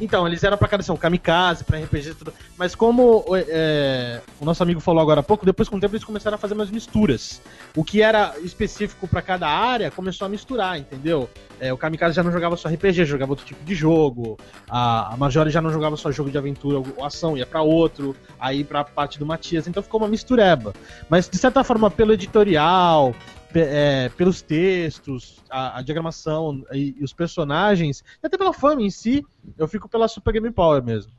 Então, 0.00 0.26
eles 0.26 0.42
eram 0.44 0.56
pra 0.56 0.68
cada 0.68 0.80
assim, 0.80 0.92
o 0.92 0.96
Kamikaze, 0.96 1.64
pra 1.64 1.78
RPG 1.78 2.10
e 2.10 2.14
tudo. 2.14 2.32
Mas 2.56 2.74
como 2.74 3.24
é, 3.34 4.20
o 4.40 4.44
nosso 4.44 4.62
amigo 4.62 4.80
falou 4.80 5.02
agora 5.02 5.20
há 5.20 5.22
pouco, 5.22 5.44
depois 5.44 5.68
com 5.68 5.76
o 5.76 5.80
tempo 5.80 5.94
eles 5.94 6.04
começaram 6.04 6.36
a 6.36 6.38
fazer 6.38 6.54
umas 6.54 6.70
misturas. 6.70 7.40
O 7.74 7.82
que 7.82 8.02
era 8.02 8.34
específico 8.42 9.08
pra 9.08 9.20
cada 9.20 9.48
área 9.48 9.90
começou 9.90 10.26
a 10.26 10.28
misturar, 10.28 10.78
entendeu? 10.78 11.28
É, 11.60 11.72
o 11.72 11.76
Kamikaze 11.76 12.14
já 12.14 12.22
não 12.22 12.30
jogava 12.30 12.56
só 12.56 12.68
RPG, 12.68 13.04
jogava 13.04 13.32
outro 13.32 13.44
tipo 13.44 13.64
de 13.64 13.74
jogo. 13.74 14.38
A, 14.68 15.14
a 15.14 15.16
Majori 15.16 15.50
já 15.50 15.60
não 15.60 15.72
jogava 15.72 15.96
só 15.96 16.10
jogo 16.12 16.30
de 16.30 16.38
aventura 16.38 16.78
ou 16.78 17.04
ação, 17.04 17.36
ia 17.36 17.46
pra 17.46 17.62
outro. 17.62 18.14
Aí 18.38 18.62
pra 18.62 18.84
parte 18.84 19.18
do 19.18 19.26
Matias. 19.26 19.66
Então 19.66 19.82
ficou 19.82 20.00
uma 20.00 20.08
mistureba. 20.08 20.72
Mas 21.08 21.28
de 21.28 21.36
certa 21.36 21.64
forma, 21.64 21.90
pelo 21.90 22.12
editorial, 22.12 23.14
é, 23.54 24.08
pelos 24.10 24.42
textos, 24.42 25.42
a, 25.48 25.78
a 25.78 25.82
diagramação 25.82 26.64
e, 26.72 26.94
e 26.98 27.04
os 27.04 27.12
personagens, 27.12 28.04
e 28.22 28.26
até 28.26 28.36
pela 28.36 28.52
fama 28.52 28.82
em 28.82 28.90
si, 28.90 29.24
eu 29.56 29.66
fico 29.66 29.88
pela 29.88 30.08
Super 30.08 30.32
Game 30.32 30.50
Power 30.50 30.82
mesmo. 30.82 31.12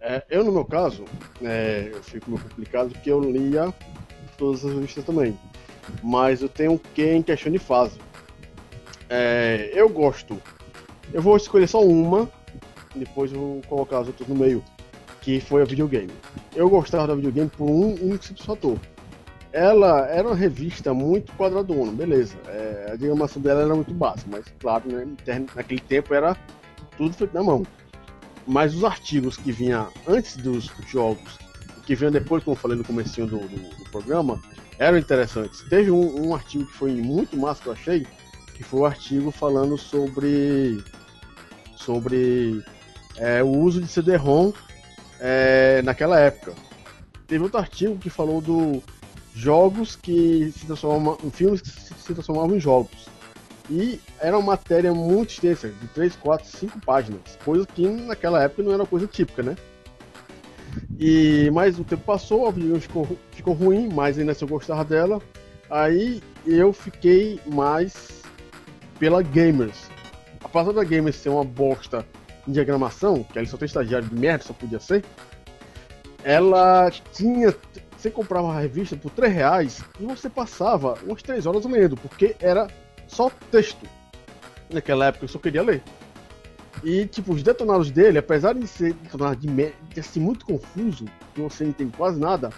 É, 0.00 0.24
eu, 0.30 0.44
no 0.44 0.52
meu 0.52 0.64
caso, 0.64 1.04
é, 1.42 1.90
eu 1.92 2.02
fico 2.02 2.30
meio 2.30 2.42
complicado 2.42 2.90
porque 2.90 3.10
eu 3.10 3.20
lia 3.20 3.74
todas 4.36 4.64
as 4.64 4.72
revistas 4.72 5.04
também. 5.04 5.38
Mas 6.02 6.40
eu 6.40 6.48
tenho 6.48 6.72
um 6.72 6.78
quê 6.78 7.14
em 7.14 7.22
questão 7.22 7.50
de 7.50 7.58
fase. 7.58 7.98
É, 9.08 9.70
eu 9.74 9.88
gosto. 9.88 10.40
Eu 11.12 11.20
vou 11.20 11.36
escolher 11.36 11.66
só 11.66 11.82
uma, 11.82 12.30
depois 12.94 13.32
eu 13.32 13.38
vou 13.38 13.62
colocar 13.62 13.98
as 14.00 14.06
outras 14.06 14.28
no 14.28 14.36
meio, 14.36 14.62
que 15.20 15.40
foi 15.40 15.62
a 15.62 15.64
videogame. 15.64 16.12
Eu 16.54 16.68
gostava 16.68 17.08
da 17.08 17.14
videogame 17.14 17.50
por 17.50 17.64
um 17.64 17.94
único 17.94 18.24
simples 18.24 18.46
fator. 18.46 18.78
Ela 19.52 20.06
era 20.08 20.28
uma 20.28 20.36
revista 20.36 20.92
muito 20.92 21.32
quadradona, 21.32 21.90
beleza. 21.92 22.36
É, 22.48 22.90
a 22.92 22.96
diagramação 22.96 23.40
dela 23.40 23.62
era 23.62 23.74
muito 23.74 23.94
básica, 23.94 24.28
mas 24.30 24.44
claro, 24.60 24.84
né, 24.90 25.06
naquele 25.54 25.80
tempo 25.80 26.12
era 26.14 26.36
tudo 26.96 27.14
feito 27.14 27.32
na 27.34 27.42
mão 27.42 27.64
mas 28.50 28.74
os 28.74 28.82
artigos 28.82 29.36
que 29.36 29.52
vinha 29.52 29.86
antes 30.06 30.38
dos 30.38 30.72
jogos, 30.90 31.38
que 31.84 31.94
vinha 31.94 32.10
depois, 32.10 32.42
como 32.42 32.56
eu 32.56 32.58
falei 32.58 32.78
no 32.78 32.84
comecinho 32.84 33.26
do, 33.26 33.40
do- 33.40 33.76
do 33.76 33.90
programa, 33.90 34.40
eram 34.78 34.96
interessantes. 34.96 35.60
Teve 35.68 35.90
um, 35.90 36.28
um 36.28 36.34
artigo 36.34 36.64
que 36.64 36.72
foi 36.72 36.92
muito 36.92 37.36
massa 37.36 37.60
que 37.62 37.68
eu 37.68 37.74
achei, 37.74 38.06
que 38.54 38.62
foi 38.64 38.80
o 38.80 38.86
artigo 38.86 39.30
falando 39.30 39.76
sobre 39.76 40.82
sobre 41.76 42.64
é, 43.16 43.42
o 43.42 43.48
uso 43.48 43.82
de 43.82 43.86
CD-ROM 43.88 44.50
é, 45.20 45.82
naquela 45.82 46.18
época. 46.18 46.54
Teve 47.26 47.44
outro 47.44 47.58
artigo 47.58 47.98
que 47.98 48.08
falou 48.08 48.40
do 48.40 48.82
jogos 49.38 49.94
que 49.94 50.52
se 50.52 50.66
transformam, 50.66 51.16
filmes 51.30 51.60
que 51.60 51.68
se 51.68 51.94
se 52.08 52.14
transformavam 52.14 52.56
em 52.56 52.60
jogos. 52.60 53.06
E 53.70 54.00
era 54.18 54.36
uma 54.38 54.52
matéria 54.52 54.92
muito 54.94 55.30
extensa, 55.30 55.68
de 55.68 55.86
3, 55.88 56.16
4, 56.16 56.48
5 56.48 56.80
páginas. 56.80 57.20
Coisa 57.44 57.66
que 57.66 57.86
naquela 57.86 58.42
época 58.42 58.62
não 58.62 58.72
era 58.72 58.86
coisa 58.86 59.06
típica, 59.06 59.42
né? 59.42 59.56
E, 60.98 61.50
mas 61.52 61.78
o 61.78 61.84
tempo 61.84 62.02
passou, 62.04 62.48
a 62.48 62.50
videogame 62.50 62.80
ficou, 62.80 63.18
ficou 63.32 63.54
ruim, 63.54 63.88
mas 63.92 64.18
ainda 64.18 64.32
assim 64.32 64.44
eu 64.44 64.48
gostava 64.48 64.84
dela. 64.84 65.20
Aí 65.70 66.22
eu 66.46 66.72
fiquei 66.72 67.38
mais 67.46 68.22
pela 68.98 69.22
Gamers. 69.22 69.88
Apesar 70.42 70.72
da 70.72 70.82
Gamers 70.82 71.16
ser 71.16 71.28
uma 71.28 71.44
bosta 71.44 72.06
em 72.46 72.52
diagramação, 72.52 73.22
que 73.22 73.38
ali 73.38 73.46
só 73.46 73.58
tem 73.58 73.66
estagiário 73.66 74.08
de 74.08 74.14
merda, 74.14 74.44
só 74.44 74.54
podia 74.54 74.80
ser, 74.80 75.04
ela 76.24 76.90
tinha. 77.12 77.54
Você 77.98 78.10
comprava 78.12 78.52
a 78.52 78.60
revista 78.60 78.96
por 78.96 79.10
3 79.10 79.34
reais 79.34 79.84
e 79.98 80.06
você 80.06 80.30
passava 80.30 80.94
umas 81.02 81.20
3 81.20 81.46
horas 81.46 81.64
lendo, 81.64 81.96
porque 81.96 82.36
era 82.38 82.68
só 83.08 83.28
texto. 83.50 83.84
Naquela 84.72 85.06
época 85.06 85.24
eu 85.24 85.28
só 85.28 85.38
queria 85.40 85.62
ler. 85.62 85.82
E, 86.84 87.06
tipo, 87.06 87.32
os 87.32 87.42
detonados 87.42 87.90
dele, 87.90 88.18
apesar 88.18 88.54
de 88.54 88.64
ser 88.68 88.92
detonados 88.92 89.40
de, 89.40 89.48
de 89.48 90.20
muito 90.20 90.46
confuso, 90.46 91.06
que 91.34 91.40
você 91.40 91.64
não 91.64 91.70
entende 91.70 91.96
quase 91.96 92.20
nada, 92.20 92.50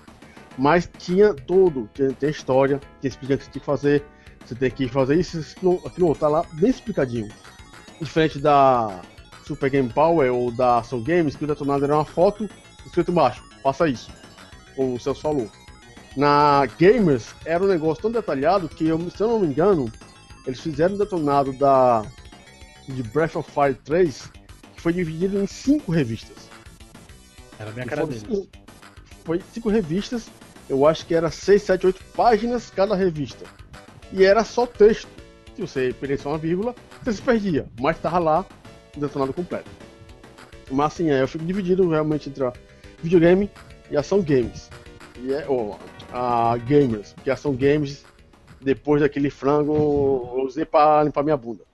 mas 0.58 0.90
tinha 0.98 1.32
todo, 1.32 1.88
tinha, 1.94 2.12
tinha 2.12 2.30
história, 2.30 2.78
tinha 3.00 3.08
explicando 3.08 3.36
o 3.36 3.38
que 3.38 3.44
você 3.44 3.50
tinha 3.50 3.60
que 3.60 3.66
fazer, 3.66 4.04
você 4.44 4.54
tem 4.54 4.70
que 4.70 4.88
fazer 4.88 5.14
isso, 5.14 5.38
aquilo, 5.86 6.14
tá 6.14 6.28
lá 6.28 6.44
bem 6.52 6.68
explicadinho. 6.68 7.28
Diferente 7.98 8.38
da 8.38 9.00
Super 9.46 9.70
Game 9.70 9.88
Power 9.88 10.34
ou 10.34 10.50
da 10.50 10.78
Ação 10.78 11.02
Games, 11.02 11.34
que 11.34 11.44
o 11.44 11.46
detonado 11.46 11.84
era 11.84 11.94
uma 11.94 12.04
foto 12.04 12.48
escrito 12.84 13.10
embaixo, 13.10 13.42
faça 13.62 13.88
isso, 13.88 14.10
como 14.76 14.94
o 14.94 15.00
Celso 15.00 15.20
falou. 15.22 15.50
Na 16.16 16.66
Gamers 16.78 17.34
era 17.44 17.62
um 17.62 17.68
negócio 17.68 18.02
tão 18.02 18.10
detalhado 18.10 18.68
que, 18.68 18.86
eu, 18.86 18.98
se 19.10 19.20
eu 19.22 19.28
não 19.28 19.40
me 19.40 19.46
engano, 19.46 19.90
eles 20.46 20.60
fizeram 20.60 20.94
o 20.94 20.98
detonado 20.98 21.52
da 21.52 22.04
de 22.88 23.02
Breath 23.04 23.36
of 23.36 23.48
Fire 23.50 23.74
3, 23.84 24.30
que 24.74 24.80
foi 24.80 24.92
dividido 24.92 25.40
em 25.40 25.46
cinco 25.46 25.92
revistas. 25.92 26.36
Era 27.58 27.70
bem 27.70 27.84
a 27.84 27.86
E 27.86 27.88
cara 27.90 28.06
deles. 28.06 28.22
cinco- 28.22 28.48
Foi 29.24 29.40
cinco 29.52 29.68
revistas, 29.68 30.26
eu 30.68 30.86
acho 30.86 31.06
que 31.06 31.14
era 31.14 31.30
6, 31.30 31.62
7, 31.62 31.86
8 31.86 32.02
páginas 32.16 32.70
cada 32.70 32.96
revista. 32.96 33.44
E 34.12 34.24
era 34.24 34.42
só 34.42 34.66
texto. 34.66 35.08
Se 35.54 35.60
você 35.60 35.94
perdesse 36.00 36.26
uma 36.26 36.38
vírgula, 36.38 36.74
você 37.02 37.12
se 37.12 37.22
perdia, 37.22 37.66
mas 37.78 37.96
estava 37.96 38.18
lá 38.18 38.46
o 38.96 39.00
detonado 39.00 39.32
completo. 39.32 39.70
Mas 40.70 40.86
assim, 40.94 41.10
é, 41.10 41.22
eu 41.22 41.28
fico 41.28 41.44
dividido 41.44 41.88
realmente 41.88 42.28
entre 42.28 42.50
videogame 43.02 43.48
e 43.90 43.96
ação 43.96 44.22
games. 44.22 44.68
E 45.22 45.32
é, 45.32 45.46
ou, 45.48 45.78
a 46.12 46.56
gamers, 46.56 47.12
porque 47.12 47.30
ação 47.30 47.54
games, 47.54 48.04
depois 48.60 49.00
daquele 49.02 49.30
frango, 49.30 49.74
eu 50.36 50.44
usei 50.44 50.64
pra 50.64 51.02
limpar 51.02 51.22
minha 51.22 51.36
bunda. 51.36 51.64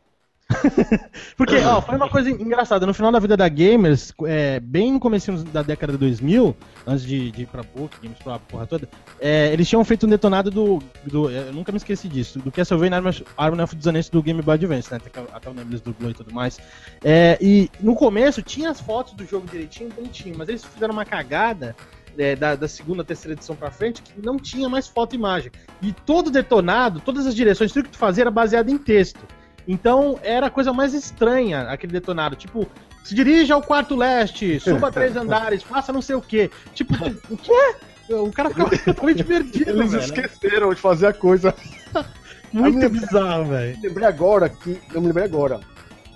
Porque, 1.37 1.57
ó, 1.57 1.83
foi 1.83 1.97
uma 1.97 2.09
coisa 2.09 2.31
engraçada. 2.31 2.87
No 2.87 2.95
final 2.95 3.11
da 3.11 3.19
vida 3.19 3.37
da 3.37 3.49
Gamers, 3.49 4.13
é, 4.27 4.61
bem 4.61 4.93
no 4.93 5.01
começo 5.01 5.33
da 5.45 5.61
década 5.61 5.93
de 5.95 5.99
2000, 5.99 6.57
antes 6.87 7.05
de, 7.05 7.33
de 7.33 7.43
ir 7.43 7.47
pra 7.47 7.65
PUC, 7.65 7.97
Games 8.01 8.19
pra 8.23 8.39
porra 8.39 8.65
toda, 8.65 8.89
é, 9.21 9.53
eles 9.53 9.69
tinham 9.69 9.85
feito 9.85 10.07
um 10.07 10.09
detonado 10.09 10.49
do, 10.49 10.79
do- 11.05 11.29
Eu 11.31 11.53
nunca 11.53 11.73
me 11.73 11.79
esqueci 11.79 12.09
disso, 12.09 12.39
do 12.39 12.53
Castlevania 12.53 12.97
Arm- 12.99 13.23
Arm 13.37 13.61
of 13.61 13.75
Dissonance 13.75 14.09
do 14.11 14.23
Game 14.23 14.41
Boy 14.41 14.55
Advance, 14.55 14.89
né? 14.93 15.01
Até, 15.05 15.21
até 15.35 15.51
o 15.51 15.55
Nemesis 15.55 15.81
dublou 15.81 16.13
e 16.13 16.15
tudo 16.15 16.33
mais. 16.33 16.59
É, 17.03 17.37
e 17.41 17.69
no 17.81 17.97
começo 17.97 18.41
tinha 18.41 18.71
as 18.71 18.81
fotos 18.81 19.15
do 19.15 19.27
jogo 19.27 19.49
direitinho, 19.51 19.91
bonitinho, 19.91 20.37
mas 20.39 20.49
eles 20.49 20.65
fizeram 20.65 20.93
uma 20.93 21.05
cagada 21.05 21.75
é, 22.19 22.37
da, 22.37 22.55
da, 22.55 22.69
segunda, 22.69 23.05
terceira 23.05 23.35
edição 23.35 23.55
pra 23.55 23.71
frente 23.71 24.03
que 24.03 24.25
não 24.25 24.37
tinha 24.39 24.69
mais 24.69 24.87
foto 24.87 25.15
e 25.15 25.17
imagem. 25.17 25.51
E 25.83 25.93
todo 25.93 26.31
detonado, 26.31 27.01
todas 27.01 27.27
as 27.27 27.35
direções, 27.35 27.73
tudo 27.73 27.85
que 27.85 27.91
tu 27.91 27.99
fazia 27.99 28.25
era 28.25 28.31
baseado 28.31 28.69
em 28.69 28.79
texto. 28.79 29.21
Então 29.67 30.19
era 30.23 30.47
a 30.47 30.51
coisa 30.51 30.73
mais 30.73 30.95
estranha 30.95 31.63
aquele 31.63 31.93
detonado. 31.93 32.37
Tipo, 32.37 32.69
se 33.03 33.15
dirija 33.15 33.55
ao 33.55 33.63
quarto 33.63 33.97
leste, 33.97 34.61
suba 34.61 34.91
três 34.91 35.15
andares, 35.17 35.63
faça 35.63 35.93
não 35.93 36.03
sei 36.03 36.17
o 36.17 36.21
quê. 36.21 36.51
Tipo, 36.75 36.95
o 37.31 37.37
quê? 37.37 37.75
O 38.09 38.31
cara 38.31 38.51
ficava 38.51 38.71
totalmente 38.79 39.25
perdido. 39.25 39.71
Eles 39.71 39.91
velho. 39.91 40.05
esqueceram 40.05 40.73
de 40.73 40.81
fazer 40.81 41.09
a 41.09 41.13
coisa. 41.13 41.55
Muito 42.53 42.79
me 42.79 42.89
bizarro, 42.89 43.47
velho. 43.47 43.79
Lembrei 43.83 44.07
agora 44.07 44.49
que. 44.49 44.81
Eu 44.95 45.01
me 45.01 45.09
lembrei 45.09 45.25
agora. 45.25 45.61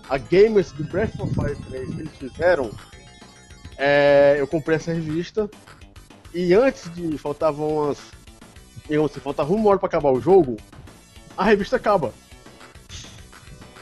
A 0.09 0.17
Gamers 0.17 0.73
do 0.73 0.85
Breath 0.85 1.19
of 1.21 1.35
Fire 1.35 1.57
3 1.69 1.95
que 1.95 2.01
eles 2.01 2.17
fizeram. 2.17 2.71
é, 3.77 4.37
eu 4.39 4.47
comprei 4.47 4.77
essa 4.77 4.93
revista. 4.93 5.51
E 6.35 6.55
antes 6.55 6.93
de. 6.95 7.17
Faltavam 7.19 7.69
umas. 7.85 7.99
Digamos 8.89 9.11
assim, 9.11 9.21
faltava 9.21 9.53
uma 9.53 9.69
hora 9.71 9.79
pra 9.79 9.87
acabar 9.89 10.11
o 10.11 10.21
jogo. 10.21 10.57
A 11.37 11.45
revista 11.45 11.77
acaba. 11.77 12.13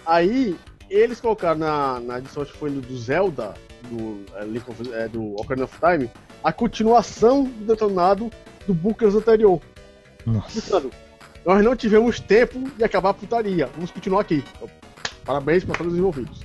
Aí 0.05 0.57
eles 0.89 1.21
colocaram 1.21 1.59
na, 1.59 2.01
na 2.01 2.19
edição 2.19 2.43
acho 2.43 2.53
que 2.53 2.59
foi 2.59 2.71
do 2.71 2.97
Zelda, 2.97 3.55
do, 3.91 4.25
é, 4.37 4.45
Link 4.45 4.69
of- 4.71 4.93
é, 4.95 5.09
do 5.09 5.35
Ocarina 5.37 5.65
of 5.67 5.77
Time, 5.79 6.11
a 6.43 6.53
continuação 6.53 7.45
do 7.45 7.67
detonado 7.67 8.31
do 8.67 8.73
Bookers 8.73 9.15
anterior. 9.15 9.61
Nossa. 10.25 10.83
Nós 11.45 11.63
não 11.65 11.77
tivemos 11.77 12.21
tempo 12.21 12.59
de 12.77 12.85
acabar 12.85 13.11
a 13.11 13.15
putaria. 13.15 13.67
Vamos 13.75 13.91
continuar 13.91 14.23
aqui. 14.23 14.43
Então, 14.57 14.69
parabéns 15.25 15.65
para 15.65 15.77
todos 15.77 15.93
os 15.93 15.99
envolvidos. 15.99 16.41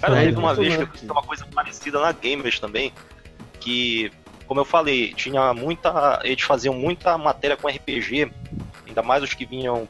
Cara, 0.00 0.20
É, 0.22 0.26
teve 0.26 0.38
uma 0.38 0.54
vez 0.54 0.76
que 0.76 0.82
eu 0.82 0.86
fiz 0.88 1.02
uma 1.10 1.22
coisa 1.22 1.46
parecida 1.46 2.00
na 2.00 2.12
Gamers 2.12 2.58
também, 2.60 2.92
que, 3.64 4.12
como 4.46 4.60
eu 4.60 4.64
falei, 4.64 5.14
tinha 5.14 5.54
muita. 5.54 6.20
Eles 6.22 6.42
faziam 6.42 6.74
muita 6.74 7.16
matéria 7.16 7.56
com 7.56 7.66
RPG, 7.66 8.30
ainda 8.86 9.02
mais 9.02 9.22
os 9.22 9.32
que 9.32 9.46
vinham 9.46 9.88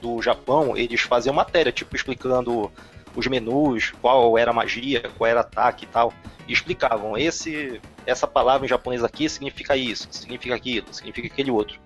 do 0.00 0.22
Japão, 0.22 0.74
eles 0.74 1.02
faziam 1.02 1.34
matéria, 1.34 1.70
tipo, 1.70 1.94
explicando 1.94 2.72
os 3.14 3.26
menus, 3.26 3.92
qual 4.00 4.38
era 4.38 4.52
magia, 4.52 5.02
qual 5.18 5.28
era 5.28 5.40
ataque 5.40 5.84
e 5.84 5.88
tal. 5.88 6.12
E 6.48 6.52
explicavam, 6.52 7.18
esse, 7.18 7.80
essa 8.06 8.26
palavra 8.26 8.64
em 8.64 8.68
japonês 8.68 9.04
aqui 9.04 9.28
significa 9.28 9.76
isso, 9.76 10.08
significa 10.10 10.54
aquilo, 10.54 10.86
significa 10.90 11.26
aquele 11.26 11.50
outro. 11.50 11.78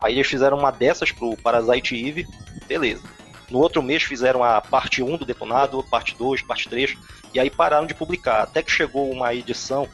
Aí 0.00 0.14
eles 0.14 0.26
fizeram 0.26 0.58
uma 0.58 0.72
dessas 0.72 1.12
pro 1.12 1.36
Parasite 1.36 1.94
Eve, 1.94 2.26
beleza. 2.66 3.02
No 3.48 3.58
outro 3.60 3.82
mês 3.82 4.02
fizeram 4.02 4.42
a 4.42 4.60
parte 4.60 5.02
1 5.02 5.16
do 5.16 5.24
Detonado, 5.24 5.84
parte 5.84 6.16
2, 6.16 6.42
parte 6.42 6.68
3, 6.68 6.96
e 7.32 7.38
aí 7.38 7.50
pararam 7.50 7.86
de 7.86 7.94
publicar. 7.94 8.42
Até 8.42 8.62
que 8.62 8.70
chegou 8.70 9.10
uma 9.10 9.32
edição 9.32 9.88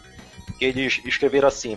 que 0.59 0.65
eles 0.65 1.01
escreveram 1.05 1.49
assim: 1.49 1.77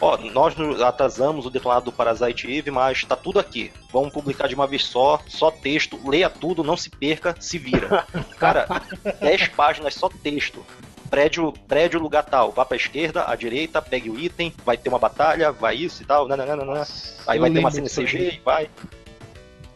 Ó, 0.00 0.16
nós 0.16 0.56
nos 0.56 0.80
atrasamos 0.80 1.44
o 1.44 1.50
detonado 1.50 1.86
do 1.86 1.92
Parasite 1.92 2.50
Eve, 2.50 2.70
mas 2.70 3.04
tá 3.04 3.14
tudo 3.14 3.38
aqui. 3.38 3.70
Vamos 3.92 4.12
publicar 4.12 4.48
de 4.48 4.54
uma 4.54 4.66
vez 4.66 4.84
só, 4.84 5.20
só 5.28 5.50
texto, 5.50 6.00
leia 6.08 6.30
tudo, 6.30 6.64
não 6.64 6.76
se 6.76 6.88
perca, 6.88 7.36
se 7.38 7.58
vira. 7.58 8.06
Cara, 8.38 8.66
10 9.20 9.48
páginas 9.48 9.94
só 9.94 10.08
texto. 10.08 10.64
Prédio, 11.10 11.52
prédio 11.66 12.00
lugar 12.00 12.24
tal, 12.24 12.52
vá 12.52 12.64
pra 12.64 12.76
esquerda, 12.76 13.24
à 13.28 13.34
direita, 13.34 13.82
pegue 13.82 14.08
o 14.08 14.18
item, 14.18 14.54
vai 14.64 14.76
ter 14.76 14.88
uma 14.88 14.98
batalha, 14.98 15.50
vai 15.52 15.76
isso 15.76 16.02
e 16.02 16.06
tal, 16.06 16.26
nananana. 16.26 16.86
aí 17.26 17.36
Eu 17.36 17.42
vai 17.42 17.50
ter 17.50 17.58
uma 17.58 17.70
cena 17.70 17.88
CG 17.88 18.34
e 18.36 18.40
vai. 18.44 18.70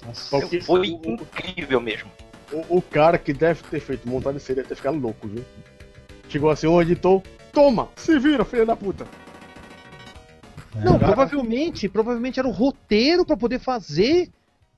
Nossa. 0.07 0.61
Foi 0.63 0.87
incrível 0.87 1.81
mesmo. 1.81 2.11
O, 2.53 2.79
o 2.79 2.83
cara 2.83 3.19
que 3.19 3.33
deve 3.33 3.63
ter 3.65 3.81
feito 3.81 4.09
montagem 4.09 4.41
deve 4.47 4.69
ter 4.69 4.77
ficado 4.77 4.97
louco, 4.97 5.27
viu? 5.27 5.45
Chegou 6.29 6.51
assim, 6.51 6.69
um 6.69 6.81
editor, 6.81 7.21
toma, 7.55 7.89
se 7.97 8.19
vira, 8.19 8.45
filho 8.45 8.67
da 8.67 8.77
puta. 8.77 9.07
Não, 10.75 10.99
Cara- 10.99 11.13
provavelmente, 11.13 11.89
provavelmente 11.89 12.39
era 12.39 12.49
o 12.49 12.53
roteiro 12.53 13.25
pra 13.25 13.37
poder 13.37 13.61
fazer 13.61 14.29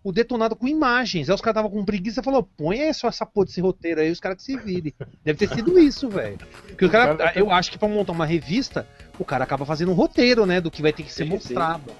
o 0.04 0.12
detonado 0.12 0.54
com 0.54 0.68
imagens. 0.68 1.28
Aí 1.28 1.34
os 1.34 1.40
caras 1.40 1.56
estavam 1.58 1.70
com 1.70 1.84
preguiça 1.84 2.20
e 2.20 2.24
falou: 2.24 2.42
põe 2.56 2.82
aí 2.82 2.92
só 2.92 3.08
essa 3.08 3.24
porra 3.24 3.46
desse 3.46 3.60
roteiro 3.60 4.00
aí, 4.00 4.10
os 4.10 4.20
caras 4.20 4.36
que 4.38 4.44
se 4.44 4.56
virem. 4.58 4.92
Deve 5.24 5.38
ter 5.38 5.54
sido 5.54 5.78
isso, 5.78 6.08
velho. 6.10 6.38
Porque 6.68 6.84
o 6.84 6.90
cara, 6.90 7.16
cara- 7.16 7.32
eu 7.38 7.50
acho 7.50 7.70
que 7.70 7.78
pra 7.78 7.88
montar 7.88 8.12
uma 8.12 8.26
revista, 8.26 8.86
o 9.18 9.24
cara 9.24 9.44
acaba 9.44 9.64
fazendo 9.64 9.90
um 9.90 9.94
roteiro, 9.94 10.44
né, 10.44 10.60
do 10.60 10.70
que 10.70 10.82
vai 10.82 10.92
ter 10.92 11.02
que 11.02 11.12
ser 11.12 11.24
mostrado. 11.24 11.90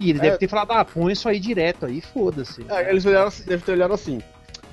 E 0.00 0.10
ele 0.10 0.18
É. 0.18 0.22
deve 0.22 0.38
ter 0.38 0.48
falado: 0.48 0.72
ah, 0.72 0.84
põe 0.84 1.12
isso 1.12 1.28
aí 1.28 1.38
direto 1.38 1.84
aí, 1.84 2.00
foda-se. 2.00 2.64
É, 2.70 2.88
eles 2.90 3.04
olharam 3.04 3.28
assim, 3.28 3.44
devem 3.44 3.64
ter 3.64 3.72
olhado 3.72 3.92
assim. 3.92 4.20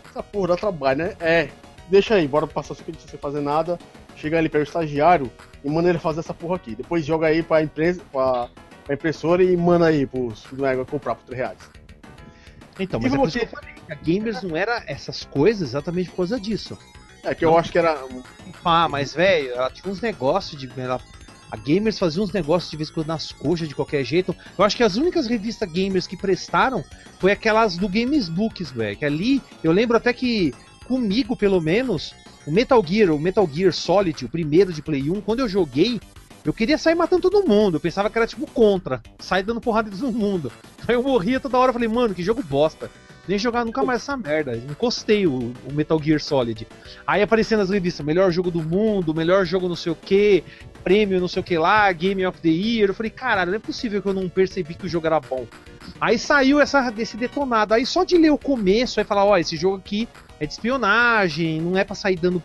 Essa 0.10 0.24
porra 0.24 0.50
dá 0.50 0.56
trabalho, 0.56 1.00
né? 1.00 1.16
É, 1.20 1.50
deixa 1.90 2.16
aí, 2.16 2.28
bora 2.28 2.48
passar 2.48 2.74
isso 2.76 2.84
aqui 2.88 2.94
sem 3.10 3.20
fazer 3.20 3.42
nada. 3.42 3.78
Chega 4.16 4.38
ali, 4.38 4.48
pega 4.50 4.64
o 4.64 4.68
estagiário 4.68 5.32
e 5.64 5.70
manda 5.70 5.90
ele 5.90 6.00
fazer 6.00 6.20
essa 6.22 6.34
porra 6.34 6.56
aqui. 6.58 6.76
Depois 6.76 7.06
joga 7.06 7.28
aí 7.28 7.42
pra, 7.44 7.62
empresa, 7.64 8.02
pra, 8.12 8.48
pra 8.86 8.96
impressora 8.96 9.44
e 9.44 9.56
manda 9.58 9.88
aí 9.88 10.06
pros 10.06 10.46
né, 10.54 10.76
comprar 10.86 11.16
por 11.16 11.26
3 11.26 11.38
reais. 11.40 11.58
Então, 12.80 13.00
E 13.00 13.04
mas 13.04 13.14
é 13.14 13.18
você- 13.18 13.40
que 13.40 13.46
eu 13.46 13.50
falei, 13.50 13.74
a 13.90 13.96
Gamers 13.96 14.42
não 14.42 14.56
era 14.56 14.84
essas 14.88 15.24
coisas 15.24 15.70
exatamente 15.70 16.10
por 16.10 16.18
causa 16.18 16.40
disso. 16.40 16.78
É 17.24 17.34
que 17.34 17.46
eu 17.46 17.58
acho 17.58 17.72
que 17.72 17.78
era. 17.78 17.98
Ah, 18.66 18.90
mas 18.90 19.14
velho, 19.14 19.52
ela 19.52 19.70
tinha 19.70 19.92
uns 19.92 20.02
negócios 20.02 20.60
de. 20.60 20.70
Ela, 20.80 21.00
a 21.50 21.56
Gamers 21.56 21.98
fazia 21.98 22.22
uns 22.22 22.34
negócios 22.34 22.70
de 22.70 22.76
vez 22.78 22.90
em 22.90 22.94
quando 22.94 23.08
nas 23.08 23.32
coxas 23.32 23.68
de 23.70 23.76
qualquer 23.76 24.04
jeito. 24.04 24.36
Eu 24.58 24.66
acho 24.66 24.76
que 24.76 24.84
as 24.84 24.96
únicas 24.98 25.26
revistas 25.28 25.72
gamers 25.72 26.06
que 26.08 26.18
prestaram 26.18 26.84
foi 27.20 27.32
aquelas 27.32 27.78
do 27.78 27.88
Games 27.88 28.28
Books, 28.28 28.72
velho. 28.72 28.98
Que 28.98 29.06
ali, 29.06 29.42
eu 29.64 29.72
lembro 29.72 29.96
até 29.96 30.12
que 30.12 30.54
comigo, 30.84 31.36
pelo 31.36 31.62
menos, 31.62 32.14
o 32.46 32.52
Metal 32.52 32.84
Gear, 32.86 33.12
o 33.12 33.20
Metal 33.20 33.48
Gear 33.52 33.74
Solid, 33.74 34.26
o 34.26 34.30
primeiro 34.30 34.74
de 34.74 34.82
Play 34.82 35.10
1, 35.10 35.22
quando 35.22 35.40
eu 35.40 35.48
joguei, 35.48 36.00
eu 36.46 36.54
queria 36.54 36.78
sair 36.78 36.96
matando 36.96 37.30
todo 37.30 37.48
mundo. 37.48 37.78
Eu 37.78 37.82
pensava 37.82 38.10
que 38.10 38.18
era 38.18 38.28
tipo 38.28 38.46
contra, 38.48 39.02
sair 39.18 39.44
dando 39.44 39.62
porrada 39.62 39.90
em 39.90 39.98
todo 39.98 40.12
mundo. 40.12 40.52
Aí 40.88 40.96
eu 40.96 41.04
morria 41.04 41.40
toda 41.40 41.58
hora, 41.58 41.72
falei, 41.72 41.88
mano, 41.88 42.14
que 42.14 42.22
jogo 42.22 42.44
bosta. 42.44 42.92
Nem 43.28 43.38
jogar 43.38 43.64
nunca 43.64 43.84
mais 43.84 44.02
essa 44.02 44.18
merda. 44.18 44.56
Encostei 44.56 45.26
o, 45.26 45.54
o 45.66 45.74
Metal 45.74 46.02
Gear 46.02 46.20
Solid. 46.20 46.68
Aí 47.08 47.22
aparecendo 47.22 47.60
nas 47.60 47.70
revistas, 47.70 48.06
melhor 48.06 48.32
jogo 48.32 48.52
do 48.52 48.62
mundo, 48.62 49.14
melhor 49.14 49.46
jogo 49.46 49.70
não 49.70 49.76
sei 49.76 49.92
o 49.92 49.96
que, 49.96 50.44
prêmio 50.84 51.22
não 51.22 51.28
sei 51.28 51.40
o 51.40 51.44
que 51.44 51.58
lá, 51.58 51.92
Game 51.94 52.26
of 52.26 52.40
the 52.42 52.50
Year. 52.50 52.90
Eu 52.90 52.94
falei, 52.94 53.10
caralho, 53.10 53.52
não 53.52 53.58
é 53.58 53.62
possível 53.62 54.02
que 54.02 54.10
eu 54.10 54.14
não 54.14 54.28
percebi 54.28 54.74
que 54.74 54.86
o 54.86 54.90
jogo 54.90 55.08
era 55.08 55.20
bom. 55.20 55.48
Aí 56.02 56.20
saiu 56.20 56.60
essa, 56.60 56.90
desse 56.90 57.16
detonado. 57.16 57.74
Aí 57.74 57.86
só 57.86 58.04
de 58.04 58.18
ler 58.18 58.32
o 58.32 58.38
começo, 58.38 59.00
aí 59.00 59.06
falar, 59.06 59.24
ó, 59.24 59.38
esse 59.38 59.56
jogo 59.56 59.78
aqui 59.78 60.08
é 60.40 60.46
de 60.46 60.52
espionagem, 60.52 61.62
não 61.62 61.78
é 61.78 61.84
pra 61.86 61.96
sair 61.96 62.18
dando 62.18 62.44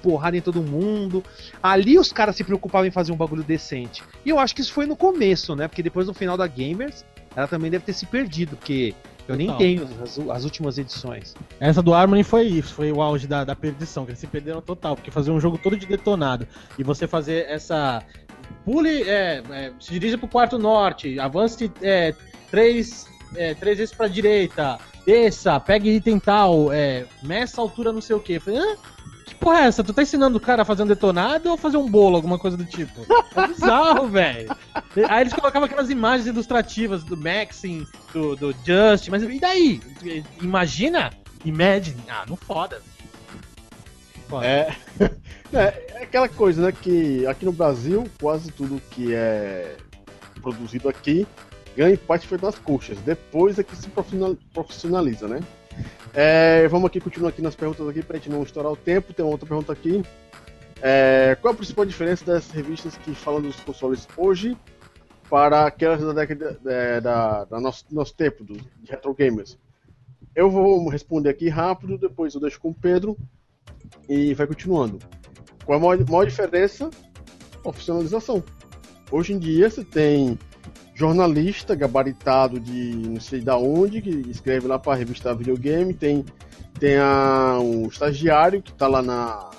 porrada 0.00 0.36
em 0.36 0.40
todo 0.40 0.62
mundo. 0.62 1.24
Ali 1.60 1.98
os 1.98 2.12
caras 2.12 2.36
se 2.36 2.44
preocupavam 2.44 2.86
em 2.86 2.90
fazer 2.92 3.10
um 3.10 3.16
bagulho 3.16 3.42
decente. 3.42 4.04
E 4.24 4.30
eu 4.30 4.38
acho 4.38 4.54
que 4.54 4.60
isso 4.60 4.72
foi 4.72 4.86
no 4.86 4.94
começo, 4.94 5.56
né? 5.56 5.66
Porque 5.66 5.82
depois 5.82 6.06
no 6.06 6.14
final 6.14 6.36
da 6.36 6.46
Gamers, 6.46 7.04
ela 7.34 7.48
também 7.48 7.70
deve 7.70 7.84
ter 7.84 7.92
se 7.92 8.06
perdido, 8.06 8.56
porque 8.56 8.94
eu 9.26 9.36
nem 9.36 9.46
Total. 9.46 9.58
tenho 9.58 9.88
as, 10.02 10.18
as 10.18 10.44
últimas 10.44 10.78
edições. 10.78 11.34
Essa 11.58 11.82
do 11.82 11.94
Harmony 11.94 12.22
foi 12.22 12.44
isso, 12.44 12.74
foi 12.74 12.92
o 12.92 13.00
auge 13.00 13.26
da, 13.26 13.44
da 13.44 13.56
perdição, 13.56 14.04
que 14.04 14.10
eles 14.10 14.18
se 14.18 14.26
perderam 14.26 14.60
total, 14.60 14.94
porque 14.94 15.10
fazer 15.10 15.30
um 15.30 15.40
jogo 15.40 15.58
todo 15.58 15.76
de 15.76 15.86
detonado 15.86 16.46
e 16.78 16.82
você 16.82 17.06
fazer 17.06 17.46
essa. 17.48 18.02
Pule, 18.64 19.02
é, 19.02 19.42
é, 19.50 19.72
se 19.80 19.92
dirija 19.92 20.18
pro 20.18 20.28
quarto 20.28 20.58
norte, 20.58 21.18
avance 21.18 21.70
é, 21.82 22.14
três, 22.50 23.06
é, 23.36 23.54
três 23.54 23.78
vezes 23.78 23.94
pra 23.94 24.06
direita, 24.06 24.78
desça, 25.06 25.58
pegue 25.60 25.90
item 25.90 26.18
tal, 26.18 26.72
é, 26.72 27.04
meça 27.22 27.60
a 27.60 27.64
altura 27.64 27.92
não 27.92 28.00
sei 28.00 28.16
o 28.16 28.20
que. 28.20 28.38
Falei, 28.38 28.60
hã? 28.60 28.76
Que 29.34 29.40
porra 29.40 29.60
é 29.60 29.66
essa? 29.66 29.82
Tu 29.84 29.92
tá 29.92 30.02
ensinando 30.02 30.38
o 30.38 30.40
cara 30.40 30.62
a 30.62 30.64
fazer 30.64 30.82
um 30.82 30.86
detonado 30.86 31.50
ou 31.50 31.56
fazer 31.56 31.76
um 31.76 31.88
bolo, 31.90 32.16
alguma 32.16 32.38
coisa 32.38 32.56
do 32.56 32.64
tipo? 32.64 33.04
É 33.36 33.46
bizarro, 33.48 34.06
velho. 34.08 34.54
Aí 35.08 35.22
eles 35.22 35.32
colocavam 35.32 35.66
aquelas 35.66 35.90
imagens 35.90 36.26
ilustrativas 36.26 37.02
do 37.04 37.16
Maxim, 37.16 37.86
do, 38.12 38.36
do 38.36 38.52
Just, 38.64 39.08
mas 39.08 39.22
e 39.22 39.38
daí? 39.40 39.80
Imagina? 40.40 41.10
Imagine? 41.44 42.02
Ah, 42.08 42.24
não 42.28 42.36
foda. 42.36 42.80
Foda. 44.28 44.46
É, 44.46 44.74
é, 45.52 45.86
é 45.94 46.02
aquela 46.04 46.28
coisa, 46.28 46.62
né? 46.62 46.72
Que 46.72 47.26
aqui 47.26 47.44
no 47.44 47.52
Brasil, 47.52 48.04
quase 48.20 48.50
tudo 48.50 48.80
que 48.90 49.14
é 49.14 49.76
produzido 50.40 50.88
aqui 50.88 51.26
ganha 51.76 51.96
parte 51.98 52.26
feito 52.26 52.44
nas 52.46 52.56
coxas. 52.58 52.98
Depois 53.00 53.58
é 53.58 53.64
que 53.64 53.74
se 53.76 53.88
profissional- 53.88 54.36
profissionaliza, 54.52 55.26
né? 55.26 55.40
É, 56.12 56.68
vamos 56.68 56.86
aqui, 56.86 57.00
continuar 57.00 57.30
aqui 57.30 57.42
nas 57.42 57.56
perguntas 57.56 57.88
aqui 57.88 58.02
pra 58.02 58.16
gente 58.16 58.30
não 58.30 58.42
estourar 58.42 58.72
o 58.72 58.76
tempo. 58.76 59.12
Tem 59.12 59.24
outra 59.24 59.46
pergunta 59.46 59.72
aqui. 59.72 60.02
É, 60.80 61.36
qual 61.40 61.54
a 61.54 61.56
principal 61.56 61.84
diferença 61.84 62.24
das 62.24 62.50
revistas 62.50 62.96
que 62.96 63.14
falam 63.14 63.40
dos 63.40 63.58
consoles 63.60 64.06
hoje 64.16 64.56
para 65.30 65.66
aquelas 65.66 66.00
da 66.00 66.12
década 66.12 66.58
da, 66.62 67.00
da, 67.00 67.44
da 67.44 67.60
nosso, 67.60 67.84
nosso 67.90 68.14
tempo, 68.14 68.44
dos 68.44 68.62
retro 68.88 69.14
gamers? 69.14 69.58
Eu 70.34 70.50
vou 70.50 70.88
responder 70.88 71.30
aqui 71.30 71.48
rápido, 71.48 71.96
depois 71.96 72.34
eu 72.34 72.40
deixo 72.40 72.60
com 72.60 72.70
o 72.70 72.74
Pedro 72.74 73.16
e 74.08 74.34
vai 74.34 74.46
continuando. 74.46 74.98
Qual 75.64 75.78
a 75.78 75.80
maior, 75.80 76.10
maior 76.10 76.26
diferença? 76.26 76.90
Profissionalização. 77.62 78.44
Hoje 79.10 79.32
em 79.32 79.38
dia 79.38 79.70
você 79.70 79.84
tem 79.84 80.38
jornalista 80.94 81.74
gabaritado 81.74 82.60
de 82.60 82.94
não 82.94 83.20
sei 83.20 83.40
da 83.40 83.56
onde, 83.56 84.00
que 84.00 84.10
escreve 84.30 84.66
lá 84.66 84.78
para 84.78 84.92
a 84.92 84.96
revista 84.96 85.34
Videogame, 85.34 85.92
tem, 85.92 86.24
tem 86.78 86.96
a, 86.98 87.58
um 87.60 87.86
estagiário 87.88 88.62
que 88.62 88.70
está 88.70 88.86
lá 88.86 89.02
na 89.02 89.50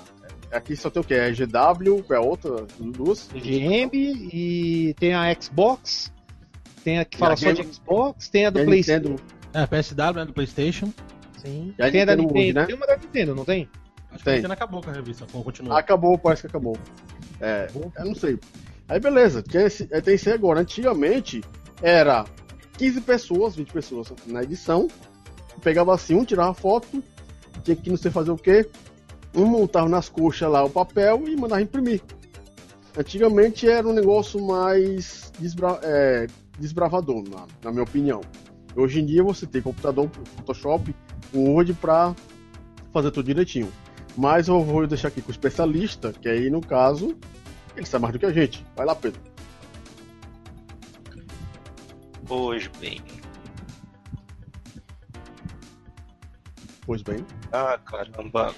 aqui 0.50 0.74
só 0.74 0.88
tem 0.88 1.00
o 1.02 1.04
que? 1.04 1.12
É 1.12 1.30
GW, 1.30 2.04
é 2.10 2.18
outra? 2.18 2.66
Duas? 2.80 3.28
GM 3.34 3.90
e 3.92 4.94
tem 4.98 5.12
a 5.14 5.34
Xbox, 5.38 6.10
tem 6.82 6.98
a 7.00 7.04
que 7.04 7.18
fala 7.18 7.34
a 7.34 7.36
só 7.36 7.50
de 7.52 7.60
Game- 7.62 7.72
Xbox, 7.74 8.28
tem 8.30 8.46
a 8.46 8.50
do 8.50 8.60
a 8.60 8.64
PlayStation. 8.64 9.08
Nintendo, 9.10 9.22
É, 9.52 9.66
PSW, 9.66 10.12
né, 10.14 10.24
do 10.24 10.32
Playstation. 10.32 10.88
Sim. 11.44 11.74
E 11.78 11.82
a 11.82 11.90
Tem 11.90 12.02
a 12.02 12.04
da 12.06 12.16
Nintendo 12.16 12.38
hoje, 12.38 12.52
né? 12.54 12.64
tem 12.66 12.74
uma 12.74 12.86
da 12.86 12.96
Nintendo, 12.96 13.34
não 13.34 13.44
tem? 13.44 13.68
Acho 14.10 14.18
que 14.18 14.24
Tem. 14.24 14.32
a 14.32 14.36
Nintendo 14.36 14.52
acabou 14.54 14.82
com 14.82 14.90
a 14.90 14.92
revista, 14.94 15.26
continua. 15.30 15.78
acabou, 15.78 16.16
parece 16.16 16.42
que 16.42 16.46
acabou. 16.48 16.76
É, 17.40 17.68
eu 17.74 18.04
não 18.06 18.14
sei. 18.14 18.38
Aí 18.88 19.00
beleza, 19.00 19.42
é, 19.90 20.00
tem 20.00 20.14
esse 20.14 20.30
agora. 20.30 20.60
Antigamente 20.60 21.42
era 21.82 22.24
15 22.78 23.00
pessoas, 23.00 23.56
20 23.56 23.72
pessoas 23.72 24.12
na 24.26 24.42
edição. 24.42 24.88
Pegava 25.62 25.94
assim, 25.94 26.14
um 26.14 26.24
tirava 26.24 26.54
foto, 26.54 27.02
tinha 27.64 27.76
que 27.76 27.90
não 27.90 27.96
sei 27.96 28.10
fazer 28.10 28.30
o 28.30 28.36
quê. 28.36 28.68
Um 29.34 29.46
montava 29.46 29.88
nas 29.88 30.08
coxas 30.08 30.50
lá 30.50 30.64
o 30.64 30.70
papel 30.70 31.24
e 31.26 31.36
mandava 31.36 31.62
imprimir. 31.62 32.00
Antigamente 32.96 33.68
era 33.68 33.86
um 33.86 33.92
negócio 33.92 34.40
mais 34.40 35.30
desbra 35.38 35.78
é, 35.82 36.26
desbravador, 36.58 37.22
na, 37.28 37.46
na 37.62 37.70
minha 37.70 37.82
opinião. 37.82 38.20
Hoje 38.74 39.00
em 39.00 39.06
dia 39.06 39.22
você 39.22 39.46
tem 39.46 39.60
computador, 39.60 40.08
Photoshop, 40.36 40.94
o 41.32 41.50
Word 41.50 41.74
pra 41.74 42.14
fazer 42.92 43.10
tudo 43.10 43.26
direitinho. 43.26 43.70
Mas 44.16 44.48
eu 44.48 44.62
vou 44.62 44.86
deixar 44.86 45.08
aqui 45.08 45.20
com 45.20 45.28
o 45.28 45.30
especialista, 45.30 46.12
que 46.12 46.28
aí 46.28 46.48
no 46.48 46.60
caso, 46.60 47.16
ele 47.76 47.86
sabe 47.86 48.02
mais 48.02 48.12
do 48.12 48.18
que 48.18 48.26
a 48.26 48.32
gente. 48.32 48.64
Vai 48.74 48.86
lá, 48.86 48.94
Pedro. 48.94 49.20
Pois 52.26 52.66
bem. 52.66 53.00
Pois 56.84 57.02
bem. 57.02 57.24
Ah, 57.52 57.78
caramba. 57.84 58.54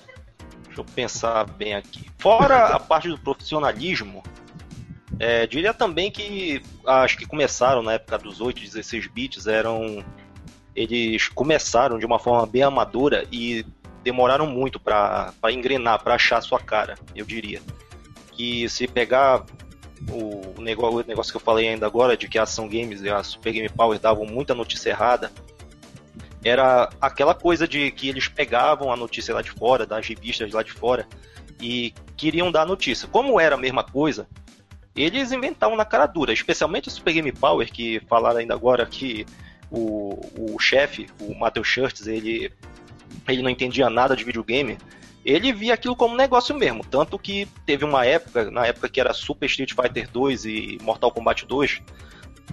Deixa 0.64 0.80
eu 0.80 0.84
pensar 0.84 1.44
bem 1.44 1.74
aqui. 1.74 2.10
Fora 2.18 2.68
a 2.68 2.80
parte 2.80 3.08
do 3.08 3.18
profissionalismo, 3.18 4.22
é, 5.18 5.46
diria 5.46 5.74
também 5.74 6.10
que 6.10 6.62
acho 6.86 7.18
que 7.18 7.26
começaram 7.26 7.82
na 7.82 7.94
época 7.94 8.18
dos 8.18 8.40
8, 8.40 8.60
16 8.60 9.06
bits, 9.08 9.46
eram. 9.46 10.04
Eles 10.74 11.28
começaram 11.28 11.98
de 11.98 12.06
uma 12.06 12.20
forma 12.20 12.46
bem 12.46 12.62
amadora 12.62 13.26
e 13.32 13.66
demoraram 14.04 14.46
muito 14.46 14.78
para 14.78 15.32
engrenar, 15.50 16.02
para 16.02 16.14
achar 16.14 16.38
a 16.38 16.40
sua 16.40 16.60
cara, 16.60 16.96
eu 17.16 17.24
diria. 17.24 17.60
Que 18.38 18.68
se 18.70 18.88
pegar 18.88 19.44
o, 20.10 20.58
o 20.58 20.62
negócio, 20.62 21.00
o 21.00 21.04
negócio 21.06 21.30
que 21.30 21.36
eu 21.36 21.40
falei 21.40 21.68
ainda 21.68 21.86
agora, 21.86 22.16
de 22.16 22.26
que 22.26 22.38
a 22.38 22.44
Ação 22.44 22.66
Games 22.66 23.02
e 23.02 23.10
a 23.10 23.22
Super 23.22 23.52
Game 23.52 23.68
Power 23.68 23.98
davam 23.98 24.24
muita 24.24 24.54
notícia 24.54 24.90
errada, 24.90 25.30
era 26.44 26.88
aquela 27.00 27.34
coisa 27.34 27.68
de 27.68 27.90
que 27.90 28.08
eles 28.08 28.28
pegavam 28.28 28.92
a 28.92 28.96
notícia 28.96 29.34
lá 29.34 29.42
de 29.42 29.50
fora, 29.50 29.84
das 29.84 30.06
revistas 30.06 30.52
lá 30.52 30.62
de 30.62 30.72
fora, 30.72 31.06
e 31.60 31.92
queriam 32.16 32.50
dar 32.50 32.62
a 32.62 32.66
notícia. 32.66 33.08
Como 33.08 33.40
era 33.40 33.56
a 33.56 33.58
mesma 33.58 33.82
coisa, 33.82 34.28
eles 34.96 35.32
inventavam 35.32 35.76
na 35.76 35.84
cara 35.84 36.06
dura, 36.06 36.32
especialmente 36.32 36.88
a 36.88 36.92
Super 36.92 37.12
Game 37.12 37.32
Power, 37.32 37.70
que 37.70 38.00
falaram 38.08 38.38
ainda 38.38 38.54
agora 38.54 38.86
que 38.86 39.26
o, 39.70 40.54
o 40.54 40.58
chefe, 40.58 41.08
o 41.20 41.34
Matthew 41.34 41.64
Shirts, 41.64 42.06
ele, 42.06 42.52
ele 43.26 43.42
não 43.42 43.50
entendia 43.50 43.90
nada 43.90 44.16
de 44.16 44.24
videogame. 44.24 44.78
Ele 45.28 45.52
via 45.52 45.74
aquilo 45.74 45.94
como 45.94 46.16
negócio 46.16 46.56
mesmo, 46.56 46.82
tanto 46.82 47.18
que 47.18 47.46
teve 47.66 47.84
uma 47.84 48.06
época, 48.06 48.50
na 48.50 48.66
época 48.66 48.88
que 48.88 48.98
era 48.98 49.12
Super 49.12 49.44
Street 49.44 49.74
Fighter 49.74 50.08
2 50.10 50.46
e 50.46 50.78
Mortal 50.80 51.10
Kombat 51.10 51.44
2, 51.44 51.82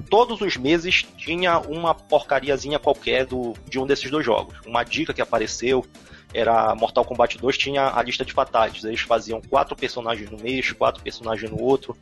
todos 0.10 0.42
os 0.42 0.58
meses 0.58 1.06
tinha 1.16 1.58
uma 1.60 1.96
porcariazinha 1.96 2.78
qualquer 2.78 3.26
do, 3.26 3.54
de 3.66 3.80
um 3.80 3.88
desses 3.88 4.12
dois 4.12 4.26
jogos. 4.26 4.58
Uma 4.66 4.84
dica 4.84 5.14
que 5.14 5.22
apareceu 5.22 5.86
era 6.36 6.76
Mortal 6.76 7.06
Kombat 7.06 7.38
2 7.38 7.57
tinha 7.57 7.95
a 7.95 8.03
lista 8.03 8.26
de 8.26 8.34
fatalities. 8.34 8.84
Eles 8.84 8.99
faziam 8.99 9.41
quatro 9.41 9.76
personagens 9.76 10.30
no 10.30 10.38
mês, 10.38 10.72
quatro 10.74 11.02
personagens 11.02 11.49
no 11.49 11.62
outro. 11.62 11.95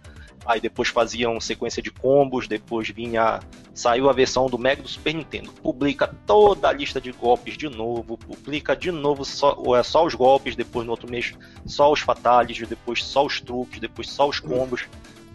Aí 0.45 0.59
depois 0.59 0.89
faziam 0.89 1.39
sequência 1.39 1.81
de 1.81 1.91
combos, 1.91 2.47
depois 2.47 2.89
vinha. 2.89 3.39
Saiu 3.75 4.09
a 4.09 4.13
versão 4.13 4.47
do 4.47 4.57
Mega 4.57 4.81
do 4.81 4.87
Super 4.87 5.13
Nintendo. 5.13 5.51
Publica 5.51 6.13
toda 6.25 6.67
a 6.67 6.73
lista 6.73 6.99
de 6.99 7.11
golpes 7.11 7.55
de 7.55 7.69
novo, 7.69 8.17
publica 8.17 8.75
de 8.75 8.91
novo 8.91 9.23
só, 9.23 9.55
é 9.77 9.83
só 9.83 10.05
os 10.05 10.15
golpes, 10.15 10.55
depois 10.55 10.85
no 10.85 10.91
outro 10.91 11.09
mês 11.09 11.33
só 11.65 11.91
os 11.91 11.99
fatalities, 11.99 12.67
depois 12.67 13.03
só 13.03 13.25
os 13.25 13.39
truques, 13.39 13.79
depois 13.79 14.09
só 14.09 14.27
os 14.27 14.39
combos, 14.39 14.85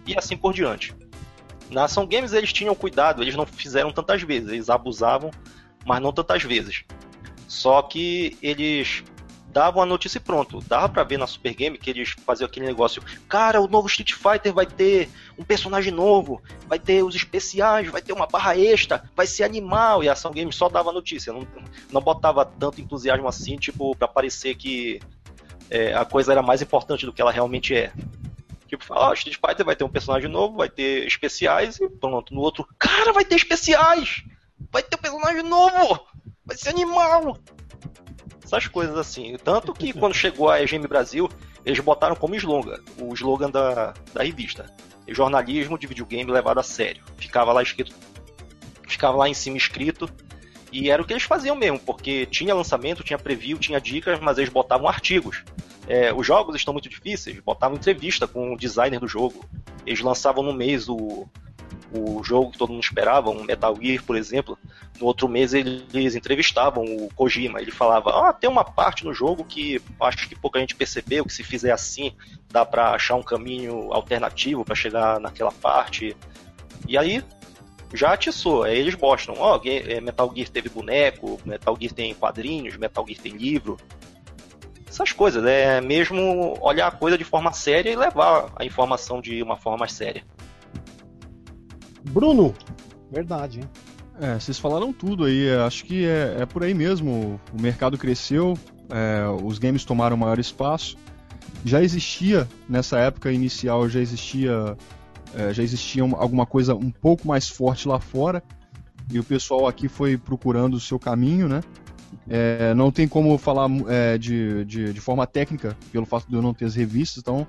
e 0.06 0.16
assim 0.16 0.36
por 0.36 0.52
diante. 0.52 0.94
Na 1.70 1.84
Ação 1.84 2.06
Games 2.06 2.32
eles 2.32 2.52
tinham 2.52 2.74
cuidado, 2.74 3.22
eles 3.22 3.34
não 3.34 3.46
fizeram 3.46 3.92
tantas 3.92 4.22
vezes, 4.22 4.50
eles 4.50 4.70
abusavam, 4.70 5.30
mas 5.84 6.00
não 6.00 6.12
tantas 6.12 6.42
vezes. 6.42 6.84
Só 7.48 7.82
que 7.82 8.36
eles 8.42 9.02
davam 9.50 9.82
a 9.82 9.86
notícia 9.86 10.18
e 10.18 10.20
pronto. 10.20 10.60
Dava 10.60 10.88
pra 10.88 11.02
ver 11.02 11.18
na 11.18 11.26
Super 11.26 11.54
Game 11.54 11.78
que 11.78 11.90
eles 11.90 12.14
faziam 12.24 12.46
aquele 12.46 12.66
negócio. 12.66 13.02
Cara, 13.28 13.60
o 13.60 13.66
novo 13.66 13.88
Street 13.88 14.12
Fighter 14.12 14.52
vai 14.52 14.66
ter 14.66 15.08
um 15.36 15.42
personagem 15.42 15.92
novo, 15.92 16.42
vai 16.68 16.78
ter 16.78 17.02
os 17.02 17.14
especiais, 17.14 17.88
vai 17.88 18.02
ter 18.02 18.12
uma 18.12 18.26
barra 18.26 18.56
extra, 18.56 19.02
vai 19.16 19.26
ser 19.26 19.44
animal. 19.44 20.04
E 20.04 20.08
a 20.08 20.12
Ação 20.12 20.30
Games 20.30 20.54
só 20.54 20.68
dava 20.68 20.92
notícia, 20.92 21.32
não, 21.32 21.46
não 21.90 22.00
botava 22.00 22.44
tanto 22.44 22.80
entusiasmo 22.80 23.26
assim, 23.26 23.56
tipo, 23.56 23.96
pra 23.96 24.06
parecer 24.06 24.54
que 24.54 25.00
é, 25.70 25.94
a 25.94 26.04
coisa 26.04 26.32
era 26.32 26.42
mais 26.42 26.62
importante 26.62 27.06
do 27.06 27.12
que 27.12 27.20
ela 27.20 27.32
realmente 27.32 27.74
é. 27.74 27.92
Tipo, 28.66 28.84
fala, 28.84 29.08
ó, 29.08 29.12
Street 29.14 29.38
Fighter 29.38 29.64
vai 29.64 29.74
ter 29.74 29.84
um 29.84 29.88
personagem 29.88 30.28
novo, 30.28 30.58
vai 30.58 30.68
ter 30.68 31.06
especiais 31.06 31.80
e 31.80 31.88
pronto. 31.88 32.34
No 32.34 32.42
outro, 32.42 32.68
cara, 32.78 33.12
vai 33.12 33.24
ter 33.24 33.36
especiais! 33.36 34.22
Vai 34.70 34.82
ter 34.82 34.96
um 34.96 35.00
personagem 35.00 35.42
novo! 35.42 36.06
Vai 36.48 36.56
ser 36.56 36.70
animal! 36.70 37.38
Essas 38.42 38.66
coisas 38.66 38.96
assim. 38.96 39.36
Tanto 39.44 39.74
que 39.74 39.92
quando 39.92 40.14
chegou 40.14 40.48
a 40.48 40.62
EGM 40.62 40.88
Brasil, 40.88 41.28
eles 41.64 41.78
botaram 41.78 42.16
como 42.16 42.34
slogan, 42.34 42.80
o 42.98 43.12
slogan 43.12 43.50
da, 43.50 43.92
da 44.14 44.22
revista. 44.22 44.64
Jornalismo 45.06 45.78
de 45.78 45.86
videogame 45.86 46.30
levado 46.32 46.58
a 46.58 46.62
sério. 46.62 47.04
Ficava 47.18 47.52
lá 47.52 47.62
escrito. 47.62 47.94
Ficava 48.88 49.18
lá 49.18 49.28
em 49.28 49.34
cima 49.34 49.58
escrito. 49.58 50.08
E 50.72 50.90
era 50.90 51.02
o 51.02 51.04
que 51.04 51.12
eles 51.12 51.22
faziam 51.22 51.54
mesmo, 51.54 51.78
porque 51.78 52.26
tinha 52.26 52.54
lançamento, 52.54 53.04
tinha 53.04 53.18
preview, 53.18 53.58
tinha 53.58 53.80
dicas, 53.80 54.18
mas 54.20 54.38
eles 54.38 54.50
botavam 54.50 54.88
artigos. 54.88 55.44
É, 55.86 56.12
os 56.12 56.26
jogos 56.26 56.56
estão 56.56 56.72
muito 56.72 56.88
difíceis, 56.88 57.38
botavam 57.40 57.76
entrevista 57.76 58.26
com 58.26 58.54
o 58.54 58.56
designer 58.56 59.00
do 59.00 59.08
jogo. 59.08 59.44
Eles 59.86 60.00
lançavam 60.00 60.42
no 60.42 60.52
mês 60.52 60.88
o, 60.88 61.26
o 61.92 62.22
jogo 62.22 62.50
que 62.50 62.58
todo 62.58 62.72
mundo 62.72 62.82
esperava, 62.82 63.30
um 63.30 63.44
Metal 63.44 63.74
Gear, 63.80 64.02
por 64.04 64.16
exemplo. 64.16 64.58
No 65.00 65.06
outro 65.06 65.28
mês 65.28 65.54
eles 65.54 66.14
entrevistavam 66.14 66.84
o 66.84 67.08
Kojima. 67.14 67.60
Ele 67.60 67.70
falava: 67.70 68.10
Ah, 68.10 68.32
tem 68.32 68.48
uma 68.48 68.64
parte 68.64 69.04
no 69.04 69.14
jogo 69.14 69.44
que 69.44 69.80
acho 70.00 70.28
que 70.28 70.34
pouca 70.34 70.58
gente 70.58 70.74
percebeu, 70.74 71.24
que 71.24 71.32
se 71.32 71.42
fizer 71.42 71.72
assim 71.72 72.12
dá 72.50 72.64
pra 72.64 72.90
achar 72.90 73.14
um 73.14 73.22
caminho 73.22 73.92
alternativo 73.92 74.64
para 74.64 74.74
chegar 74.74 75.20
naquela 75.20 75.52
parte. 75.52 76.16
E 76.86 76.98
aí 76.98 77.24
já 77.94 78.12
atiçou. 78.12 78.64
Aí 78.64 78.78
eles 78.78 78.96
mostram: 78.96 79.36
Ó, 79.38 79.56
oh, 79.56 80.00
Metal 80.02 80.32
Gear 80.34 80.48
teve 80.48 80.68
boneco, 80.68 81.40
Metal 81.44 81.76
Gear 81.80 81.92
tem 81.92 82.14
quadrinhos, 82.14 82.76
Metal 82.76 83.06
Gear 83.06 83.20
tem 83.20 83.36
livro 83.36 83.76
essas 84.88 85.12
coisas, 85.12 85.44
é 85.44 85.80
mesmo 85.80 86.58
olhar 86.60 86.88
a 86.88 86.90
coisa 86.90 87.16
de 87.16 87.22
forma 87.22 87.52
séria 87.52 87.90
e 87.90 87.96
levar 87.96 88.50
a 88.56 88.64
informação 88.64 89.20
de 89.20 89.42
uma 89.42 89.56
forma 89.56 89.78
mais 89.78 89.92
séria. 89.92 90.24
Bruno, 92.08 92.54
Verdade, 93.10 93.60
hein? 93.60 93.70
É, 94.20 94.34
vocês 94.38 94.58
falaram 94.58 94.92
tudo 94.92 95.24
aí. 95.24 95.50
Acho 95.66 95.84
que 95.84 96.04
é, 96.04 96.38
é 96.40 96.46
por 96.46 96.62
aí 96.62 96.74
mesmo. 96.74 97.40
O 97.56 97.60
mercado 97.60 97.96
cresceu, 97.96 98.58
é, 98.90 99.26
os 99.42 99.58
games 99.58 99.84
tomaram 99.84 100.16
maior 100.16 100.38
espaço. 100.38 100.96
Já 101.64 101.82
existia 101.82 102.48
nessa 102.68 102.98
época 102.98 103.32
inicial, 103.32 103.88
já 103.88 104.00
existia, 104.00 104.76
é, 105.34 105.52
já 105.52 105.62
existia 105.62 106.02
alguma 106.02 106.46
coisa 106.46 106.74
um 106.74 106.90
pouco 106.90 107.26
mais 107.26 107.48
forte 107.48 107.88
lá 107.88 107.98
fora. 107.98 108.42
E 109.10 109.18
o 109.18 109.24
pessoal 109.24 109.66
aqui 109.66 109.88
foi 109.88 110.18
procurando 110.18 110.74
o 110.74 110.80
seu 110.80 110.98
caminho, 110.98 111.48
né? 111.48 111.62
É, 112.28 112.74
não 112.74 112.90
tem 112.90 113.08
como 113.08 113.38
falar 113.38 113.68
é, 113.88 114.18
de, 114.18 114.64
de, 114.66 114.92
de, 114.92 115.00
forma 115.00 115.26
técnica, 115.26 115.76
pelo 115.90 116.04
fato 116.04 116.28
de 116.28 116.34
eu 116.34 116.42
não 116.42 116.52
ter 116.52 116.66
as 116.66 116.74
revistas, 116.74 117.18
então, 117.22 117.46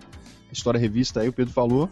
história 0.52 0.80
revista 0.80 1.20
aí, 1.20 1.28
o 1.28 1.34
Pedro 1.34 1.54
falou. 1.54 1.90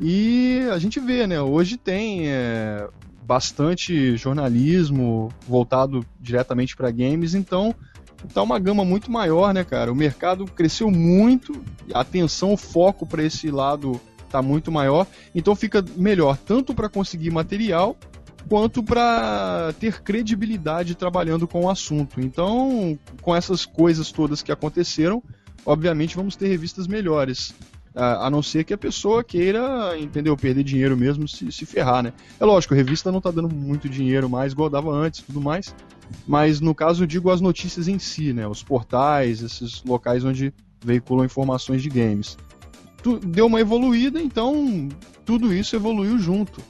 E 0.00 0.60
a 0.72 0.78
gente 0.78 1.00
vê, 1.00 1.26
né? 1.26 1.40
Hoje 1.40 1.76
tem 1.76 2.28
é, 2.28 2.88
bastante 3.28 4.16
jornalismo 4.16 5.28
voltado 5.46 6.04
diretamente 6.20 6.76
para 6.76 6.90
games, 6.90 7.34
então 7.34 7.74
tá 8.32 8.42
uma 8.42 8.58
gama 8.58 8.84
muito 8.84 9.10
maior, 9.10 9.52
né, 9.52 9.64
cara? 9.64 9.92
O 9.92 9.96
mercado 9.96 10.44
cresceu 10.44 10.90
muito, 10.90 11.60
a 11.92 12.00
atenção, 12.00 12.52
o 12.52 12.56
foco 12.56 13.06
para 13.06 13.22
esse 13.22 13.50
lado 13.50 14.00
tá 14.30 14.40
muito 14.40 14.70
maior, 14.70 15.06
então 15.34 15.54
fica 15.56 15.84
melhor 15.96 16.36
tanto 16.36 16.74
para 16.74 16.88
conseguir 16.88 17.30
material 17.30 17.96
quanto 18.48 18.82
para 18.82 19.74
ter 19.78 20.00
credibilidade 20.02 20.94
trabalhando 20.94 21.46
com 21.46 21.64
o 21.64 21.70
assunto. 21.70 22.20
Então, 22.20 22.98
com 23.20 23.36
essas 23.36 23.66
coisas 23.66 24.10
todas 24.10 24.42
que 24.42 24.50
aconteceram, 24.50 25.22
obviamente 25.66 26.16
vamos 26.16 26.34
ter 26.34 26.48
revistas 26.48 26.86
melhores. 26.86 27.54
A 27.98 28.30
não 28.30 28.42
ser 28.42 28.62
que 28.62 28.72
a 28.72 28.78
pessoa 28.78 29.24
queira, 29.24 29.98
entendeu, 29.98 30.36
perder 30.36 30.62
dinheiro 30.62 30.96
mesmo, 30.96 31.26
se, 31.26 31.50
se 31.50 31.66
ferrar, 31.66 32.02
né? 32.02 32.12
É 32.38 32.44
lógico, 32.44 32.72
a 32.72 32.76
revista 32.76 33.10
não 33.10 33.20
tá 33.20 33.32
dando 33.32 33.52
muito 33.52 33.88
dinheiro 33.88 34.30
mais, 34.30 34.52
igual 34.52 34.70
dava 34.70 34.90
antes 34.90 35.20
tudo 35.22 35.40
mais. 35.40 35.74
Mas 36.26 36.60
no 36.60 36.74
caso, 36.74 37.02
eu 37.02 37.06
digo 37.08 37.30
as 37.30 37.40
notícias 37.40 37.88
em 37.88 37.98
si, 37.98 38.32
né? 38.32 38.46
Os 38.46 38.62
portais, 38.62 39.42
esses 39.42 39.82
locais 39.82 40.24
onde 40.24 40.54
veiculam 40.80 41.24
informações 41.24 41.82
de 41.82 41.88
games. 41.88 42.38
Tu, 43.02 43.18
deu 43.18 43.46
uma 43.46 43.60
evoluída, 43.60 44.20
então 44.20 44.88
tudo 45.24 45.52
isso 45.52 45.74
evoluiu 45.74 46.18
junto. 46.18 46.60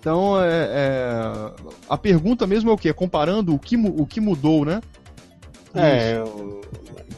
Então, 0.00 0.42
é, 0.42 0.66
é, 0.68 1.52
a 1.88 1.96
pergunta 1.96 2.44
mesmo 2.44 2.70
é 2.70 2.72
o 2.72 2.76
quê? 2.76 2.92
Comparando 2.92 3.54
o 3.54 3.58
que, 3.58 3.76
o 3.76 4.04
que 4.04 4.20
mudou, 4.20 4.64
né? 4.64 4.80
É, 5.74 6.22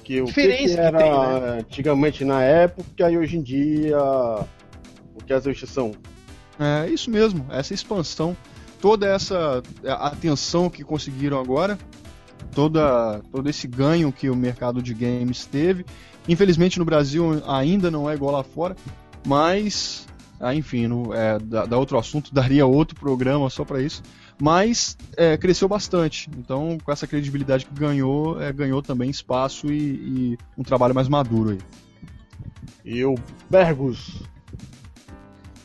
que, 0.05 0.21
o 0.21 0.27
que, 0.27 0.33
que 0.33 0.73
era 0.73 0.99
tem, 0.99 1.11
né? 1.11 1.59
antigamente 1.61 2.25
na 2.25 2.43
época 2.43 3.11
e 3.11 3.17
hoje 3.17 3.39
em 3.39 3.43
dia 3.43 3.99
o 3.99 5.25
que 5.25 5.33
as 5.33 5.45
revistas 5.45 5.71
são. 5.71 5.93
É 6.59 6.89
isso 6.89 7.11
mesmo, 7.11 7.47
essa 7.51 7.75
expansão, 7.75 8.37
toda 8.81 9.07
essa 9.09 9.63
atenção 9.85 10.71
que 10.71 10.85
conseguiram 10.85 11.41
agora, 11.41 11.79
toda, 12.55 13.21
todo 13.33 13.49
esse 13.49 13.67
ganho 13.67 14.13
que 14.13 14.31
o 14.31 14.37
mercado 14.37 14.81
de 14.81 14.95
games 14.95 15.47
teve. 15.47 15.85
Infelizmente 16.29 16.79
no 16.79 16.85
Brasil 16.85 17.43
ainda 17.47 17.91
não 17.91 18.09
é 18.09 18.15
igual 18.15 18.33
lá 18.33 18.45
fora, 18.45 18.77
mas 19.27 20.07
ah, 20.39 20.55
enfim, 20.55 20.87
no, 20.87 21.15
é, 21.15 21.39
da, 21.39 21.65
da, 21.65 21.79
outro 21.79 21.99
assunto 21.99 22.33
daria 22.35 22.67
outro 22.67 22.95
programa 22.95 23.49
só 23.49 23.65
para 23.65 23.81
isso. 23.81 24.03
Mas 24.41 24.97
é, 25.17 25.37
cresceu 25.37 25.69
bastante. 25.69 26.29
Então, 26.37 26.79
com 26.83 26.93
essa 26.93 27.07
credibilidade 27.07 27.67
que 27.67 27.75
ganhou, 27.75 28.41
é, 28.41 28.53
ganhou 28.53 28.83
também 28.83 29.09
espaço 29.11 29.73
e, 29.73 29.79
e, 29.79 30.39
um 30.59 30.63
trabalho 30.63 30.95
mais 30.95 31.09
maduro 31.09 31.51
aí. 31.51 31.59
E 32.85 33.05
o 33.05 33.15
Bergus. 33.49 34.23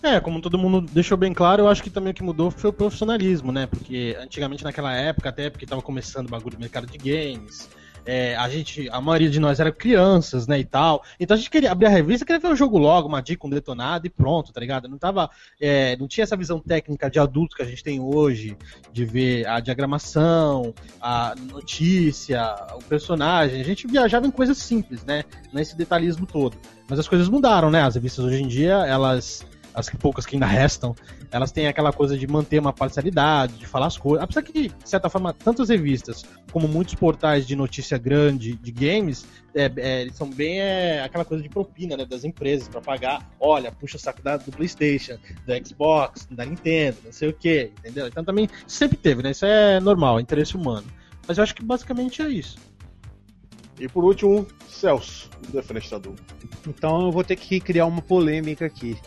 É, 0.01 0.19
como 0.19 0.39
todo 0.41 0.57
mundo 0.57 0.81
deixou 0.81 1.17
bem 1.17 1.33
claro, 1.33 1.63
eu 1.63 1.67
acho 1.67 1.83
que 1.83 1.89
também 1.89 2.11
o 2.11 2.13
que 2.13 2.23
mudou 2.23 2.49
foi 2.49 2.69
o 2.69 2.73
profissionalismo, 2.73 3.51
né? 3.51 3.67
Porque 3.67 4.15
antigamente 4.19 4.63
naquela 4.63 4.93
época, 4.93 5.27
até 5.27 5.49
porque 5.49 5.65
estava 5.65 5.81
começando 5.81 6.27
o 6.27 6.29
bagulho 6.29 6.55
do 6.55 6.61
mercado 6.61 6.87
de 6.87 6.97
games, 6.97 7.69
é, 8.05 8.35
a 8.35 8.47
gente, 8.49 8.89
a 8.89 9.01
maioria 9.01 9.29
de 9.29 9.39
nós 9.39 9.59
era 9.59 9.71
crianças, 9.71 10.47
né, 10.47 10.59
e 10.59 10.65
tal. 10.65 11.03
Então 11.19 11.35
a 11.35 11.37
gente 11.37 11.49
queria 11.49 11.71
abrir 11.71 11.87
a 11.87 11.89
revista, 11.89 12.25
queria 12.25 12.39
ver 12.39 12.51
o 12.51 12.55
jogo 12.55 12.77
logo, 12.77 13.07
uma 13.07 13.21
dica, 13.21 13.45
um 13.45 13.49
detonado 13.49 14.07
e 14.07 14.09
pronto, 14.09 14.51
tá 14.51 14.59
ligado? 14.59 14.87
Não 14.87 14.97
tava, 14.97 15.29
é, 15.59 15.95
não 15.97 16.07
tinha 16.07 16.23
essa 16.23 16.37
visão 16.37 16.59
técnica 16.59 17.09
de 17.09 17.19
adulto 17.19 17.55
que 17.55 17.61
a 17.61 17.65
gente 17.65 17.83
tem 17.83 17.99
hoje, 17.99 18.57
de 18.91 19.05
ver 19.05 19.47
a 19.47 19.59
diagramação, 19.59 20.73
a 21.01 21.35
notícia, 21.51 22.55
o 22.75 22.83
personagem. 22.83 23.61
A 23.61 23.65
gente 23.65 23.87
viajava 23.87 24.27
em 24.27 24.31
coisas 24.31 24.57
simples, 24.57 25.03
né, 25.03 25.23
nesse 25.53 25.75
detalhismo 25.75 26.25
todo. 26.25 26.57
Mas 26.89 26.99
as 26.99 27.07
coisas 27.07 27.29
mudaram, 27.29 27.69
né? 27.69 27.83
As 27.83 27.93
revistas 27.93 28.25
hoje 28.25 28.41
em 28.41 28.47
dia, 28.47 28.73
elas 28.87 29.45
as 29.73 29.89
poucas 29.89 30.25
que 30.25 30.35
ainda 30.35 30.45
restam, 30.47 30.95
elas 31.31 31.51
têm 31.51 31.67
aquela 31.67 31.91
coisa 31.91 32.17
de 32.17 32.27
manter 32.27 32.59
uma 32.59 32.73
parcialidade, 32.73 33.57
de 33.57 33.65
falar 33.65 33.87
as 33.87 33.97
coisas. 33.97 34.23
Apesar 34.23 34.41
que, 34.41 34.69
de 34.69 34.89
certa 34.89 35.09
forma, 35.09 35.33
tantas 35.33 35.69
revistas 35.69 36.23
como 36.51 36.67
muitos 36.67 36.95
portais 36.95 37.45
de 37.45 37.55
notícia 37.55 37.97
grande 37.97 38.55
de 38.55 38.71
games, 38.71 39.25
é, 39.53 39.71
é, 39.77 40.01
eles 40.01 40.15
são 40.15 40.29
bem 40.29 40.61
é, 40.61 41.01
aquela 41.01 41.25
coisa 41.25 41.41
de 41.43 41.49
propina 41.49 41.97
né, 41.97 42.05
das 42.05 42.23
empresas 42.23 42.67
para 42.67 42.81
pagar. 42.81 43.29
Olha, 43.39 43.71
puxa 43.71 43.97
o 43.97 43.99
saco 43.99 44.21
da, 44.21 44.37
do 44.37 44.51
PlayStation, 44.51 45.17
do 45.45 45.67
Xbox, 45.67 46.27
da 46.29 46.45
Nintendo, 46.45 46.97
não 47.05 47.11
sei 47.11 47.29
o 47.29 47.33
que, 47.33 47.71
entendeu? 47.79 48.07
Então 48.07 48.23
também 48.23 48.49
sempre 48.67 48.97
teve, 48.97 49.23
né? 49.23 49.31
Isso 49.31 49.45
é 49.45 49.79
normal, 49.79 50.19
é 50.19 50.21
interesse 50.21 50.55
humano. 50.55 50.87
Mas 51.27 51.37
eu 51.37 51.43
acho 51.43 51.55
que 51.55 51.63
basicamente 51.63 52.21
é 52.21 52.29
isso. 52.29 52.57
E 53.79 53.87
por 53.87 54.03
último, 54.03 54.45
Celso, 54.67 55.29
o 55.47 55.51
defenestador. 55.51 56.13
Então 56.67 57.03
eu 57.03 57.11
vou 57.11 57.23
ter 57.23 57.37
que 57.37 57.59
criar 57.59 57.85
uma 57.85 58.01
polêmica 58.01 58.65
aqui. 58.65 58.97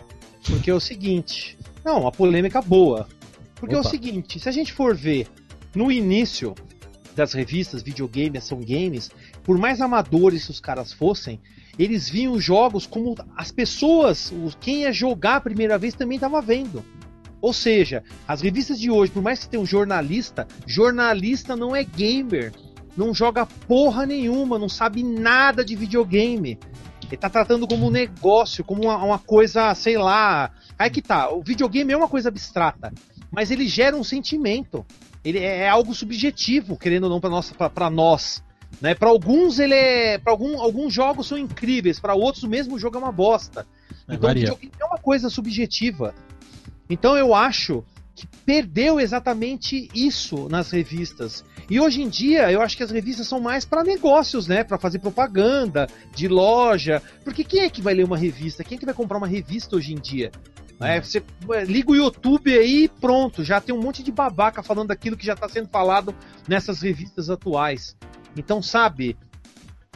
Porque 0.46 0.70
é 0.70 0.74
o 0.74 0.80
seguinte. 0.80 1.56
Não, 1.84 2.00
uma 2.00 2.12
polêmica 2.12 2.60
boa. 2.60 3.08
Porque 3.54 3.74
Opa. 3.74 3.84
é 3.84 3.88
o 3.88 3.90
seguinte, 3.90 4.40
se 4.40 4.48
a 4.48 4.52
gente 4.52 4.72
for 4.72 4.94
ver 4.94 5.28
no 5.74 5.90
início 5.90 6.54
das 7.14 7.32
revistas, 7.32 7.82
videogame, 7.82 8.38
ação 8.38 8.60
games, 8.60 9.10
por 9.44 9.58
mais 9.58 9.80
amadores 9.80 10.46
que 10.46 10.50
os 10.50 10.60
caras 10.60 10.92
fossem, 10.92 11.40
eles 11.78 12.08
viam 12.08 12.32
os 12.32 12.44
jogos 12.44 12.86
como 12.86 13.14
as 13.36 13.50
pessoas, 13.50 14.32
quem 14.60 14.82
ia 14.82 14.92
jogar 14.92 15.36
a 15.36 15.40
primeira 15.40 15.78
vez 15.78 15.94
também 15.94 16.16
estava 16.16 16.40
vendo. 16.40 16.84
Ou 17.40 17.52
seja, 17.52 18.04
as 18.26 18.40
revistas 18.40 18.78
de 18.78 18.90
hoje, 18.90 19.10
por 19.10 19.22
mais 19.22 19.40
que 19.40 19.48
tenha 19.48 19.62
um 19.62 19.66
jornalista, 19.66 20.46
jornalista 20.66 21.56
não 21.56 21.74
é 21.74 21.82
gamer, 21.82 22.52
não 22.96 23.12
joga 23.12 23.46
porra 23.46 24.06
nenhuma, 24.06 24.58
não 24.58 24.68
sabe 24.68 25.02
nada 25.02 25.64
de 25.64 25.74
videogame. 25.74 26.58
Ele 27.12 27.20
tá 27.20 27.28
tratando 27.28 27.68
como 27.68 27.86
um 27.86 27.90
negócio, 27.90 28.64
como 28.64 28.84
uma, 28.84 28.96
uma 28.96 29.18
coisa, 29.18 29.74
sei 29.74 29.98
lá. 29.98 30.50
Aí 30.78 30.88
que 30.88 31.02
tá, 31.02 31.30
o 31.30 31.42
videogame 31.42 31.92
é 31.92 31.96
uma 31.96 32.08
coisa 32.08 32.30
abstrata, 32.30 32.92
mas 33.30 33.50
ele 33.50 33.68
gera 33.68 33.94
um 33.94 34.02
sentimento. 34.02 34.84
Ele 35.22 35.38
é, 35.38 35.58
é 35.58 35.68
algo 35.68 35.94
subjetivo, 35.94 36.76
querendo 36.76 37.04
ou 37.04 37.10
não, 37.10 37.20
para 37.20 37.30
nós. 37.30 37.52
Pra, 37.52 37.68
pra 37.68 37.90
nós 37.90 38.42
né? 38.80 38.94
Para 38.94 39.10
alguns 39.10 39.58
ele 39.58 39.74
é, 39.74 40.18
para 40.18 40.32
algum, 40.32 40.60
alguns 40.60 40.92
jogos 40.92 41.26
são 41.26 41.36
incríveis, 41.36 42.00
para 42.00 42.14
outros 42.14 42.42
o 42.44 42.48
mesmo 42.48 42.78
jogo 42.78 42.96
é 42.96 43.00
uma 43.00 43.12
bosta. 43.12 43.66
É, 44.08 44.14
então 44.14 44.28
varia. 44.28 44.44
o 44.44 44.54
videogame 44.54 44.72
é 44.80 44.84
uma 44.84 44.98
coisa 44.98 45.28
subjetiva. 45.28 46.14
Então 46.88 47.16
eu 47.16 47.34
acho 47.34 47.84
que 48.14 48.26
perdeu 48.44 49.00
exatamente 49.00 49.88
isso 49.94 50.48
nas 50.48 50.70
revistas. 50.70 51.44
E 51.70 51.80
hoje 51.80 52.02
em 52.02 52.08
dia, 52.08 52.50
eu 52.50 52.60
acho 52.60 52.76
que 52.76 52.82
as 52.82 52.90
revistas 52.90 53.26
são 53.26 53.40
mais 53.40 53.64
para 53.64 53.82
negócios, 53.82 54.46
né? 54.46 54.64
Para 54.64 54.78
fazer 54.78 54.98
propaganda 54.98 55.86
de 56.14 56.28
loja. 56.28 57.02
Porque 57.24 57.44
quem 57.44 57.60
é 57.60 57.70
que 57.70 57.82
vai 57.82 57.94
ler 57.94 58.04
uma 58.04 58.16
revista? 58.16 58.64
Quem 58.64 58.76
é 58.76 58.78
que 58.78 58.86
vai 58.86 58.94
comprar 58.94 59.18
uma 59.18 59.26
revista 59.26 59.76
hoje 59.76 59.92
em 59.92 60.00
dia? 60.00 60.30
É, 60.80 61.00
você 61.00 61.22
liga 61.66 61.92
o 61.92 61.96
YouTube 61.96 62.52
aí 62.52 62.84
e 62.84 62.88
pronto, 62.88 63.44
já 63.44 63.60
tem 63.60 63.72
um 63.74 63.80
monte 63.80 64.02
de 64.02 64.10
babaca 64.10 64.62
falando 64.64 64.88
daquilo 64.88 65.16
que 65.16 65.24
já 65.24 65.34
está 65.34 65.48
sendo 65.48 65.68
falado 65.68 66.12
nessas 66.48 66.82
revistas 66.82 67.30
atuais. 67.30 67.96
Então, 68.36 68.60
sabe, 68.60 69.16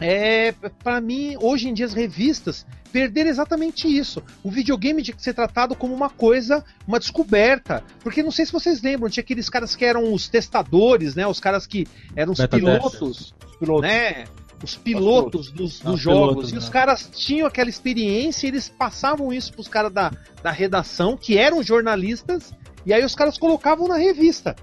é, 0.00 0.52
para 0.82 1.00
mim, 1.00 1.36
hoje 1.40 1.68
em 1.68 1.74
dia 1.74 1.86
as 1.86 1.94
revistas 1.94 2.66
perder 2.92 3.26
exatamente 3.26 3.88
isso. 3.88 4.22
O 4.42 4.50
videogame 4.50 5.02
tinha 5.02 5.16
que 5.16 5.22
ser 5.22 5.34
tratado 5.34 5.74
como 5.74 5.94
uma 5.94 6.10
coisa, 6.10 6.64
uma 6.86 6.98
descoberta. 6.98 7.82
Porque 8.00 8.22
não 8.22 8.30
sei 8.30 8.46
se 8.46 8.52
vocês 8.52 8.82
lembram, 8.82 9.08
tinha 9.08 9.22
aqueles 9.22 9.48
caras 9.48 9.74
que 9.74 9.84
eram 9.84 10.12
os 10.12 10.28
testadores, 10.28 11.14
né? 11.14 11.26
Os 11.26 11.40
caras 11.40 11.66
que 11.66 11.86
eram 12.14 12.32
os 12.32 12.46
pilotos, 12.46 13.34
pilotos, 13.58 13.82
né? 13.82 14.24
Os 14.62 14.76
pilotos 14.76 15.50
dos, 15.50 15.80
dos 15.80 16.00
jogos. 16.00 16.28
Pilotos, 16.28 16.52
e 16.52 16.56
os 16.56 16.66
né? 16.66 16.70
caras 16.70 17.10
tinham 17.14 17.46
aquela 17.46 17.70
experiência 17.70 18.46
e 18.46 18.50
eles 18.50 18.68
passavam 18.68 19.32
isso 19.32 19.52
pros 19.52 19.68
caras 19.68 19.92
da, 19.92 20.10
da 20.42 20.50
redação, 20.50 21.16
que 21.16 21.38
eram 21.38 21.62
jornalistas, 21.62 22.52
e 22.84 22.92
aí 22.92 23.04
os 23.04 23.14
caras 23.14 23.38
colocavam 23.38 23.88
na 23.88 23.96
revista. 23.96 24.54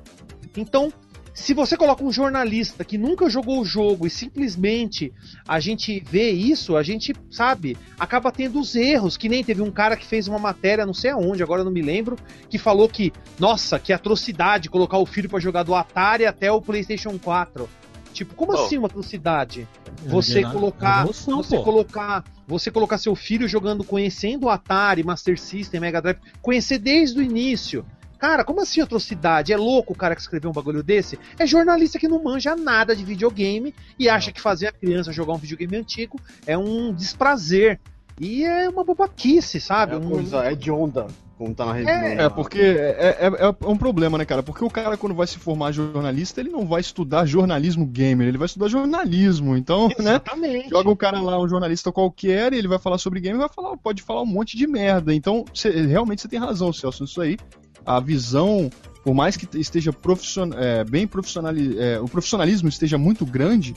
Então, 0.56 0.92
se 1.34 1.54
você 1.54 1.76
coloca 1.76 2.04
um 2.04 2.12
jornalista 2.12 2.86
que 2.86 2.98
nunca 2.98 3.28
jogou 3.30 3.60
o 3.60 3.66
jogo 3.66 4.06
e 4.06 4.10
simplesmente 4.10 5.12
a 5.48 5.60
gente 5.60 6.00
vê 6.00 6.30
isso, 6.30 6.78
a 6.78 6.84
gente, 6.84 7.14
sabe, 7.32 7.76
acaba 8.00 8.32
tendo 8.32 8.60
os 8.60 8.76
erros. 8.76 9.18
Que 9.18 9.28
nem 9.28 9.44
teve 9.44 9.62
um 9.62 9.72
cara 9.72 9.98
que 9.98 10.06
fez 10.06 10.28
uma 10.28 10.38
matéria, 10.38 10.86
não 10.86 10.94
sei 10.94 11.12
aonde, 11.12 11.42
agora 11.42 11.62
eu 11.62 11.66
não 11.66 11.72
me 11.72 11.82
lembro, 11.82 12.18
que 12.50 12.58
falou 12.58 12.88
que, 12.88 13.12
nossa, 13.40 13.80
que 13.80 13.92
atrocidade 13.92 14.70
colocar 14.70 14.98
o 14.98 15.06
filho 15.06 15.28
para 15.28 15.40
jogar 15.40 15.64
do 15.64 15.74
Atari 15.74 16.26
até 16.26 16.52
o 16.52 16.62
PlayStation 16.62 17.18
4. 17.18 17.68
Tipo, 18.14 18.36
como 18.36 18.52
oh. 18.52 18.56
assim 18.56 18.78
uma 18.78 18.88
atrocidade? 18.88 19.68
Você 20.06 20.44
colocar, 20.44 21.04
emoção, 21.04 21.38
você 21.38 21.58
pô. 21.58 21.64
colocar, 21.64 22.24
você 22.48 22.70
colocar 22.70 23.00
seu 23.00 23.16
filho 23.16 23.48
jogando, 23.48 23.84
conhecendo 23.84 24.46
o 24.46 24.50
Atari, 24.50 25.04
Master 25.04 25.40
System, 25.40 25.80
Mega 25.80 26.02
Drive, 26.02 26.20
conhecer 26.42 26.78
desde 26.78 27.20
o 27.20 27.24
início. 27.24 27.84
Cara, 28.24 28.46
como 28.46 28.62
assim 28.62 28.80
atrocidade? 28.80 29.52
É 29.52 29.58
louco 29.58 29.92
o 29.92 29.96
cara 29.98 30.16
que 30.16 30.22
escreveu 30.22 30.50
um 30.50 30.54
bagulho 30.54 30.82
desse? 30.82 31.20
É 31.38 31.46
jornalista 31.46 32.00
que 32.00 32.08
não 32.08 32.24
manja 32.24 32.56
nada 32.56 32.96
de 32.96 33.04
videogame 33.04 33.76
e 34.00 34.08
acha 34.08 34.32
que 34.32 34.40
fazer 34.40 34.68
a 34.68 34.72
criança 34.72 35.12
jogar 35.12 35.34
um 35.34 35.38
videogame 35.38 35.76
antigo 35.76 36.18
é 36.48 36.58
um 36.58 36.94
desprazer. 36.94 37.82
E 38.18 38.46
é 38.46 38.70
uma 38.70 38.86
bobaquice, 38.86 39.60
sabe? 39.60 39.96
É, 39.96 39.98
uma 39.98 40.10
coisa, 40.10 40.38
é 40.38 40.56
de 40.56 40.72
onda 40.72 41.08
como 41.38 41.54
tá 41.54 41.66
na 41.66 41.74
revista. 41.74 41.92
É, 41.92 42.24
é 42.24 42.30
porque 42.30 42.62
é, 42.62 43.18
é, 43.20 43.28
é, 43.28 43.68
um 43.68 43.76
problema, 43.76 44.18
né, 44.18 44.24
cara? 44.24 44.42
Porque 44.42 44.64
o 44.64 44.70
cara, 44.70 44.96
quando 44.96 45.14
vai 45.14 45.28
se 45.28 45.38
formar 45.38 45.74
jornalista, 45.74 46.40
ele 46.40 46.50
não 46.50 46.66
vai 46.66 46.80
estudar 46.80 47.26
jornalismo 47.26 47.86
gamer, 47.86 48.30
ele 48.30 48.38
vai 48.38 48.46
estudar 48.46 48.70
jornalismo. 48.70 49.58
Então, 49.58 49.90
né, 50.00 50.12
Exatamente. 50.12 50.64
né? 50.64 50.70
Joga 50.70 50.90
o 50.90 50.96
cara 50.96 51.20
lá, 51.20 51.38
um 51.38 51.50
jornalista 51.50 51.92
qualquer, 51.92 52.54
e 52.54 52.58
ele 52.58 52.70
vai 52.70 52.80
falar 52.80 52.98
sobre 53.00 53.20
game 53.20 53.36
e 53.36 53.42
vai 53.42 53.50
falar, 53.50 53.76
pode 53.76 54.02
falar 54.02 54.22
um 54.22 54.28
monte 54.28 54.56
de 54.56 54.66
merda. 54.66 55.14
Então, 55.14 55.44
cê, 55.54 55.72
realmente 55.72 56.22
você 56.22 56.30
tem 56.30 56.40
razão, 56.40 56.72
Celso, 56.72 57.04
isso 57.04 57.20
aí 57.20 57.38
a 57.86 58.00
visão, 58.00 58.70
por 59.04 59.14
mais 59.14 59.36
que 59.36 59.48
esteja 59.58 59.92
profissional, 59.92 60.60
é, 60.60 60.84
bem 60.84 61.08
profissional, 61.08 61.54
é, 61.80 62.00
o 62.00 62.08
profissionalismo 62.08 62.70
esteja 62.70 62.98
muito 62.98 63.26
grande, 63.26 63.76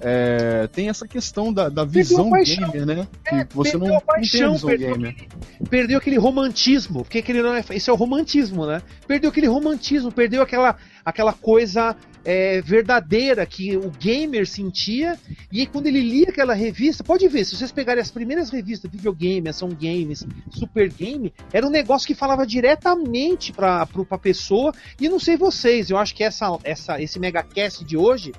é, 0.00 0.66
tem 0.68 0.88
essa 0.88 1.06
questão 1.06 1.52
da, 1.52 1.68
da 1.68 1.84
visão 1.84 2.30
gamer, 2.30 2.86
né? 2.86 3.08
É, 3.26 3.44
que 3.44 3.54
você 3.54 3.76
não, 3.76 3.86
não 3.86 4.00
tem 4.00 4.20
visão 4.22 4.56
gamer. 4.56 5.10
Aquele, 5.10 5.68
perdeu 5.68 5.98
aquele 5.98 6.16
romantismo, 6.16 7.02
porque 7.02 7.18
aquele 7.18 7.42
não 7.42 7.54
é, 7.54 7.62
esse 7.70 7.90
é 7.90 7.92
o 7.92 7.96
romantismo, 7.96 8.66
né? 8.66 8.80
Perdeu 9.06 9.28
aquele 9.28 9.46
romantismo, 9.46 10.10
perdeu 10.10 10.40
aquela, 10.40 10.76
aquela 11.04 11.32
coisa 11.32 11.96
é, 12.24 12.60
verdadeira 12.60 13.44
que 13.46 13.76
o 13.76 13.90
gamer 13.90 14.46
sentia. 14.46 15.18
E 15.52 15.66
quando 15.66 15.86
ele 15.86 16.00
lia 16.00 16.28
aquela 16.28 16.54
revista, 16.54 17.02
pode 17.02 17.26
ver, 17.28 17.44
se 17.44 17.56
vocês 17.56 17.72
pegarem 17.72 18.02
as 18.02 18.10
primeiras 18.10 18.50
revistas, 18.50 18.90
videogame, 18.90 19.48
ação 19.48 19.68
games, 19.68 20.26
super 20.50 20.90
game, 20.92 21.32
era 21.52 21.66
um 21.66 21.70
negócio 21.70 22.06
que 22.06 22.14
falava 22.14 22.46
diretamente 22.46 23.52
para 23.52 23.86
a 24.10 24.18
pessoa. 24.18 24.72
E 25.00 25.08
não 25.08 25.18
sei 25.18 25.36
vocês, 25.36 25.90
eu 25.90 25.96
acho 25.96 26.14
que 26.14 26.24
essa, 26.24 26.58
essa, 26.64 27.00
esse 27.00 27.18
megacast 27.18 27.84
de 27.84 27.96
hoje 27.96 28.32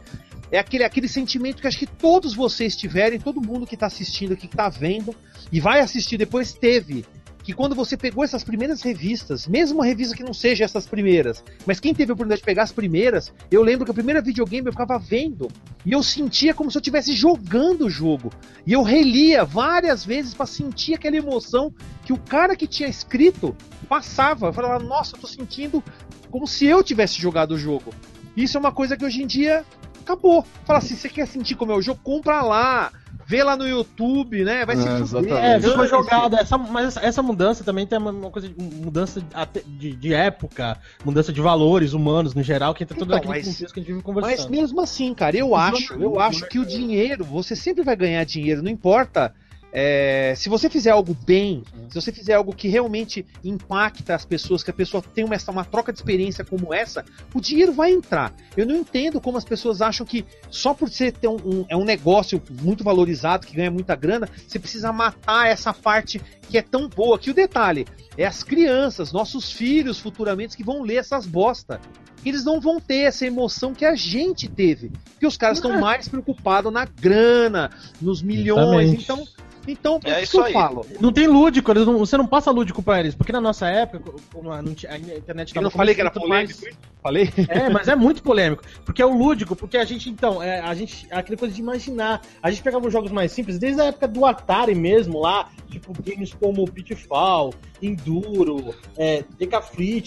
é 0.51 0.59
aquele, 0.59 0.83
aquele 0.83 1.07
sentimento 1.07 1.61
que 1.61 1.67
acho 1.67 1.79
que 1.79 1.87
todos 1.87 2.33
vocês 2.33 2.75
tiverem, 2.75 3.19
todo 3.19 3.41
mundo 3.41 3.65
que 3.65 3.77
tá 3.77 3.85
assistindo 3.85 4.33
aqui, 4.33 4.47
que 4.47 4.55
tá 4.55 4.67
vendo 4.67 5.15
e 5.51 5.59
vai 5.59 5.79
assistir 5.79 6.17
depois 6.17 6.53
teve 6.53 7.05
que 7.43 7.53
quando 7.53 7.75
você 7.75 7.97
pegou 7.97 8.23
essas 8.23 8.43
primeiras 8.43 8.81
revistas, 8.81 9.47
mesmo 9.47 9.79
uma 9.79 9.85
revista 9.85 10.15
que 10.15 10.23
não 10.23 10.33
seja 10.33 10.63
essas 10.63 10.85
primeiras, 10.85 11.43
mas 11.65 11.79
quem 11.79 11.93
teve 11.93 12.11
a 12.11 12.13
oportunidade 12.13 12.41
de 12.41 12.45
pegar 12.45 12.63
as 12.63 12.71
primeiras, 12.71 13.33
eu 13.49 13.63
lembro 13.63 13.85
que 13.85 13.91
a 13.91 13.95
primeira 13.95 14.21
videogame 14.21 14.67
eu 14.67 14.71
ficava 14.71 14.97
vendo 14.97 15.47
e 15.85 15.91
eu 15.91 16.03
sentia 16.03 16.53
como 16.53 16.69
se 16.69 16.77
eu 16.77 16.81
estivesse 16.81 17.13
jogando 17.13 17.85
o 17.85 17.89
jogo. 17.89 18.31
E 18.65 18.73
eu 18.73 18.83
relia 18.83 19.43
várias 19.43 20.05
vezes 20.05 20.33
para 20.33 20.45
sentir 20.45 20.93
aquela 20.93 21.17
emoção 21.17 21.73
que 22.05 22.13
o 22.13 22.17
cara 22.17 22.55
que 22.55 22.67
tinha 22.67 22.87
escrito 22.87 23.55
passava. 23.89 24.47
Eu 24.47 24.53
falava, 24.53 24.83
nossa, 24.83 25.15
eu 25.15 25.19
tô 25.19 25.27
sentindo 25.27 25.83
como 26.29 26.47
se 26.47 26.65
eu 26.65 26.83
tivesse 26.83 27.19
jogado 27.19 27.53
o 27.53 27.57
jogo. 27.57 27.91
Isso 28.37 28.57
é 28.57 28.59
uma 28.59 28.71
coisa 28.71 28.95
que 28.95 29.03
hoje 29.03 29.23
em 29.23 29.27
dia 29.27 29.65
acabou. 29.99 30.45
Fala 30.65 30.79
assim, 30.79 30.95
você 30.95 31.09
quer 31.09 31.27
sentir 31.27 31.55
como 31.55 31.71
é 31.71 31.75
o 31.75 31.81
jogo? 31.81 31.99
Compra 32.03 32.41
lá 32.41 32.91
vê 33.31 33.43
lá 33.45 33.55
no 33.55 33.65
YouTube, 33.65 34.43
né? 34.43 34.65
Vai 34.65 34.75
é, 34.75 34.79
se 34.79 35.07
fuder. 35.07 35.33
É, 35.33 35.61
ficou 35.61 35.87
jogada. 35.87 36.37
Essa, 36.37 36.57
mas 36.57 36.97
essa 36.97 37.23
mudança 37.23 37.63
também 37.63 37.87
tem 37.87 37.97
uma 37.97 38.29
coisa 38.29 38.49
de 38.49 38.61
mudança 38.61 39.23
de, 39.65 39.95
de, 39.95 40.13
época, 40.13 40.77
mudança 41.05 41.31
de 41.31 41.39
valores 41.39 41.93
humanos 41.93 42.35
no 42.35 42.43
geral, 42.43 42.73
que 42.73 42.83
entra 42.83 42.97
todo 42.97 43.07
então, 43.07 43.17
aquele 43.17 43.33
mas, 43.33 43.47
contexto 43.47 43.73
que 43.73 43.79
a 43.79 43.83
gente 43.83 43.91
vive 43.93 44.03
conversando. 44.03 44.37
Mas 44.37 44.47
mesmo 44.47 44.81
assim, 44.81 45.13
cara, 45.13 45.37
eu 45.37 45.55
acho, 45.55 45.93
eu 45.93 46.19
acho 46.19 46.45
que 46.49 46.59
o 46.59 46.65
dinheiro, 46.65 47.23
você 47.23 47.55
sempre 47.55 47.83
vai 47.83 47.95
ganhar 47.95 48.25
dinheiro, 48.25 48.61
não 48.61 48.69
importa 48.69 49.33
é, 49.73 50.33
se 50.35 50.49
você 50.49 50.69
fizer 50.69 50.91
algo 50.91 51.15
bem, 51.25 51.63
se 51.89 51.95
você 51.95 52.11
fizer 52.11 52.33
algo 52.33 52.53
que 52.53 52.67
realmente 52.67 53.25
impacta 53.43 54.13
as 54.13 54.25
pessoas, 54.25 54.63
que 54.63 54.69
a 54.69 54.73
pessoa 54.73 55.01
tem 55.01 55.23
uma, 55.23 55.37
uma 55.47 55.63
troca 55.63 55.93
de 55.93 55.99
experiência 55.99 56.43
como 56.43 56.73
essa, 56.73 57.05
o 57.33 57.39
dinheiro 57.39 57.71
vai 57.71 57.91
entrar. 57.91 58.33
Eu 58.57 58.65
não 58.65 58.75
entendo 58.75 59.21
como 59.21 59.37
as 59.37 59.45
pessoas 59.45 59.81
acham 59.81 60.05
que 60.05 60.25
só 60.49 60.73
por 60.73 60.89
você 60.89 61.11
ter 61.11 61.27
um, 61.27 61.37
um, 61.37 61.65
é 61.69 61.75
um 61.75 61.85
negócio 61.85 62.41
muito 62.61 62.83
valorizado, 62.83 63.47
que 63.47 63.55
ganha 63.55 63.71
muita 63.71 63.95
grana, 63.95 64.27
você 64.47 64.59
precisa 64.59 64.91
matar 64.91 65.47
essa 65.47 65.73
parte 65.73 66.21
que 66.49 66.57
é 66.57 66.61
tão 66.61 66.89
boa. 66.89 67.17
Que 67.17 67.31
o 67.31 67.33
detalhe 67.33 67.87
é 68.17 68.25
as 68.25 68.43
crianças, 68.43 69.13
nossos 69.13 69.51
filhos 69.51 69.99
futuramente 69.99 70.57
que 70.57 70.63
vão 70.63 70.81
ler 70.81 70.95
essas 70.95 71.25
bosta 71.25 71.79
eles 72.23 72.43
não 72.43 72.59
vão 72.59 72.79
ter 72.79 72.99
essa 72.99 73.25
emoção 73.25 73.73
que 73.73 73.83
a 73.83 73.95
gente 73.95 74.47
teve. 74.47 74.91
Porque 75.11 75.25
os 75.25 75.37
caras 75.37 75.57
estão 75.57 75.79
mais 75.79 76.07
preocupados 76.07 76.71
na 76.71 76.85
grana, 76.85 77.71
nos 77.99 78.21
milhões. 78.21 78.93
Exatamente. 78.93 79.03
Então, 79.03 79.27
então, 79.67 79.99
por 79.99 80.09
é 80.09 80.23
isso 80.23 80.31
que 80.33 80.37
eu 80.37 80.43
aí. 80.45 80.53
falo. 80.53 80.85
Não 80.99 81.11
tem 81.11 81.27
lúdico, 81.27 81.73
não, 81.73 81.99
você 81.99 82.17
não 82.17 82.27
passa 82.27 82.51
lúdico 82.51 82.81
pra 82.81 82.99
eles, 82.99 83.15
porque 83.15 83.31
na 83.31 83.41
nossa 83.41 83.67
época, 83.67 84.11
como 84.33 84.51
a, 84.51 84.59
a 84.59 84.61
internet 84.97 85.55
Eu 85.55 85.61
não 85.61 85.69
falei 85.69 85.95
que 85.95 86.01
era 86.01 86.11
polêmico, 86.11 86.59
mais... 86.61 86.77
Falei? 87.01 87.29
É, 87.49 87.69
mas 87.69 87.87
é 87.87 87.95
muito 87.95 88.21
polêmico. 88.21 88.63
Porque 88.85 89.01
é 89.01 89.05
o 89.05 89.15
lúdico, 89.15 89.55
porque 89.55 89.77
a 89.77 89.83
gente, 89.83 90.09
então, 90.09 90.41
é, 90.41 90.59
a 90.59 90.73
gente. 90.75 91.07
É 91.09 91.17
aquela 91.17 91.37
coisa 91.37 91.53
de 91.53 91.59
imaginar. 91.59 92.21
A 92.41 92.49
gente 92.51 92.61
pegava 92.61 92.85
os 92.85 92.93
jogos 92.93 93.11
mais 93.11 93.31
simples, 93.31 93.57
desde 93.57 93.81
a 93.81 93.85
época 93.85 94.07
do 94.07 94.25
Atari 94.25 94.75
mesmo, 94.75 95.19
lá, 95.19 95.49
tipo, 95.69 95.93
games 96.03 96.33
como 96.33 96.69
Pitfall, 96.69 97.53
Enduro, 97.81 98.75
é, 98.95 99.23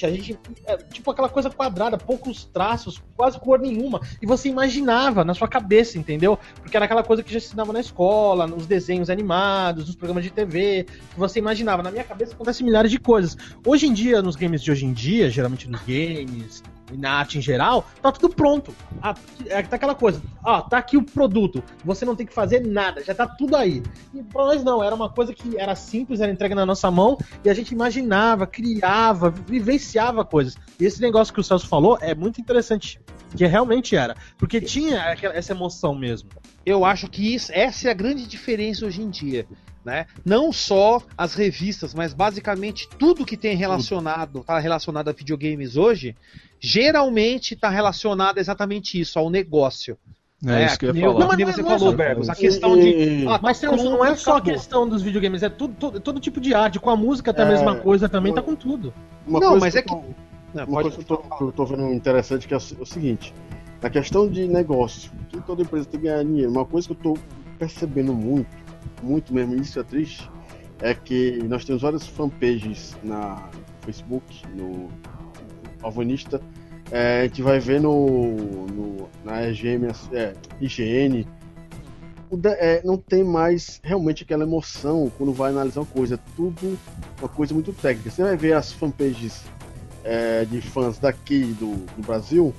a 0.03 0.11
gente. 0.11 0.39
É, 0.65 0.77
tipo 0.77 1.11
aquela 1.11 1.29
coisa 1.29 1.51
quadrada, 1.51 1.99
poucos 1.99 2.45
traços, 2.45 3.03
quase 3.16 3.39
cor 3.41 3.59
nenhuma. 3.59 4.01
E 4.23 4.27
você 4.27 4.49
imaginava 4.49 5.25
na 5.25 5.35
sua 5.35 5.49
cabeça, 5.49 5.99
entendeu? 5.99 6.39
Porque 6.61 6.77
era 6.77 6.85
aquela 6.85 7.03
coisa 7.03 7.23
que 7.23 7.33
já 7.33 7.39
ensinava 7.39 7.73
na 7.73 7.81
escola, 7.81 8.47
nos 8.47 8.66
desenhos 8.66 9.11
animados, 9.11 9.87
nos 9.87 9.97
programas 9.97 10.23
de 10.23 10.31
TV, 10.31 10.85
que 10.85 11.19
você 11.19 11.41
imaginava. 11.41 11.83
Na 11.83 11.91
minha 11.91 12.05
cabeça 12.05 12.35
acontece 12.35 12.62
milhares 12.62 12.91
de 12.91 13.01
coisas. 13.01 13.37
Hoje 13.66 13.87
em 13.87 13.93
dia, 13.93 14.23
nos 14.23 14.37
games 14.37 14.62
de 14.62 14.71
hoje 14.71 14.87
em 14.87 14.93
dia, 14.93 15.29
geralmente 15.29 15.69
nos 15.69 15.81
games, 15.81 16.62
e 16.93 16.97
na 16.97 17.12
arte 17.12 17.39
em 17.39 17.43
geral, 17.43 17.86
tá 18.02 18.12
tudo 18.12 18.35
pronto. 18.35 18.74
Ah, 19.02 19.15
é, 19.47 19.62
tá 19.62 19.77
aquela 19.77 19.94
coisa, 19.94 20.23
ó, 20.44 20.61
tá 20.61 20.78
aqui 20.78 20.97
o 20.97 21.02
produto, 21.02 21.62
você 21.85 22.05
não 22.05 22.15
tem 22.15 22.27
que 22.27 22.35
fazer 22.35 22.61
nada, 22.61 23.02
já 23.02 23.15
tá 23.15 23.27
tudo 23.27 23.56
aí. 23.56 23.82
E 24.12 24.23
pra 24.23 24.44
nós 24.44 24.62
não, 24.62 24.82
era 24.82 24.94
uma 24.94 25.09
coisa 25.09 25.32
que 25.32 25.59
era 25.59 25.74
simples, 25.74 26.20
era 26.20 26.31
entregue 26.31 26.55
na 26.55 26.66
nossa 26.66 26.90
mão 26.90 27.19
e 27.44 27.51
a 27.51 27.55
gente 27.55 27.73
imaginava, 27.73 28.47
criava, 28.47 29.31
vivenciava 29.31 30.24
coisas. 30.24 30.56
E 30.78 30.85
esse 30.85 31.01
negócio 31.01 31.32
que 31.32 31.40
o 31.40 31.44
Celso 31.44 31.66
falou 31.66 31.98
é 32.01 32.15
muito 32.15 32.40
interessante, 32.40 33.01
que 33.36 33.47
realmente 33.47 33.97
era, 33.97 34.16
porque 34.39 34.61
tinha 34.61 35.02
aquela, 35.11 35.35
essa 35.35 35.52
emoção 35.52 35.94
mesmo. 35.94 36.28
Eu 36.65 36.85
acho 36.85 37.09
que 37.09 37.35
isso, 37.35 37.52
essa 37.52 37.89
é 37.89 37.90
a 37.90 37.94
grande 37.94 38.27
diferença 38.27 38.86
hoje 38.86 39.02
em 39.02 39.11
dia. 39.11 39.47
Né? 39.85 40.06
Não 40.24 40.51
só 40.51 41.02
as 41.16 41.35
revistas, 41.35 41.93
mas 41.93 42.15
basicamente 42.15 42.89
tudo 42.98 43.27
que 43.27 43.36
tem 43.36 43.55
relacionado, 43.55 44.43
tá 44.43 44.59
relacionado 44.59 45.09
a 45.11 45.12
videogames 45.12 45.77
hoje, 45.77 46.16
geralmente 46.65 47.53
está 47.53 47.69
relacionado 47.69 48.39
exatamente 48.39 48.99
isso, 48.99 49.19
ao 49.19 49.28
negócio. 49.28 49.99
É, 50.47 50.62
é 50.62 50.66
isso 50.66 50.78
que 50.78 50.86
eu 50.86 50.95
ia 50.95 51.03
falar. 51.03 51.20
Não, 51.20 51.27
mas 51.28 51.39
você 51.39 51.62
não 51.62 51.73
é 51.73 51.78
falou, 51.78 51.93
Bergos, 51.95 52.28
a 52.28 52.35
questão 52.35 52.77
de. 52.77 53.27
Ah, 53.28 53.39
mas 53.43 53.59
Celso, 53.59 53.85
não 53.85 54.05
é 54.05 54.16
só 54.16 54.39
a 54.39 54.41
questão 54.41 54.89
dos 54.89 55.03
videogames, 55.03 55.43
é 55.43 55.49
tudo, 55.49 55.74
todo, 55.78 56.01
todo 56.01 56.20
tipo 56.20 56.41
de 56.41 56.55
arte. 56.55 56.78
Com 56.78 56.91
a 56.91 56.97
música 56.97 57.32
tá 57.32 57.43
a 57.43 57.47
mesma 57.47 57.77
coisa 57.77 58.09
também, 58.09 58.32
uma, 58.32 58.36
tá 58.36 58.43
com 58.43 58.55
tudo. 58.55 58.93
não, 59.27 59.59
mas 59.59 59.74
que 59.74 59.81
é 59.81 59.82
que. 59.82 59.95
Não, 60.55 60.65
uma 60.66 60.82
coisa 60.82 60.97
que 60.97 61.03
eu 61.03 61.05
tô, 61.05 61.19
que 61.19 61.43
eu 61.43 61.53
tô, 61.53 61.66
vendo 61.66 61.93
interessante 61.93 62.49
que 62.49 62.55
é 62.55 62.57
o 62.57 62.86
seguinte: 62.86 63.35
a 63.82 63.91
questão 63.91 64.28
de 64.28 64.47
negócio, 64.47 65.11
que 65.28 65.41
toda 65.43 65.62
empresa 65.62 65.86
tem 65.86 66.01
que 66.01 66.07
ganhar 66.07 66.24
dinheiro. 66.24 66.51
Uma 66.51 66.65
coisa 66.65 66.89
que 66.89 66.93
eu 66.93 66.99
tô 66.99 67.19
percebendo 67.59 68.12
muito, 68.15 68.57
muito 69.03 69.35
mesmo, 69.35 69.55
isso 69.55 69.78
é 69.78 69.82
triste, 69.82 70.31
é 70.81 70.95
que 70.95 71.43
nós 71.45 71.65
temos 71.65 71.82
várias 71.82 72.07
fanpages 72.07 72.97
na 73.03 73.49
Facebook, 73.82 74.43
no 74.55 74.89
Alvanista, 75.85 76.40
é, 76.90 77.20
a 77.20 77.23
gente 77.24 77.43
vai 77.43 77.61
ver 77.61 77.81
no, 77.81 78.66
no 78.66 79.09
na 79.24 79.43
EGM, 79.48 79.89
é, 80.12 80.35
IGN, 80.61 81.27
é, 82.59 82.82
não 82.85 82.97
tem 82.97 83.24
mais 83.24 83.81
realmente 83.82 84.23
aquela 84.23 84.44
emoção 84.44 85.11
quando 85.16 85.32
vai 85.32 85.51
analisar 85.51 85.81
uma 85.81 85.86
coisa, 85.86 86.16
é 86.16 86.19
tudo 86.36 86.78
uma 87.19 87.28
coisa 87.28 87.55
muito 87.55 87.73
técnica. 87.73 88.11
Você 88.11 88.23
vai 88.23 88.36
ver 88.36 88.55
as 88.55 88.73
fanpages 88.73 89.44
é, 90.02 90.44
de 90.44 90.61
fãs 90.61 90.98
daqui 90.98 91.44
do, 91.59 91.77
do 91.97 92.02
Brasil, 92.06 92.55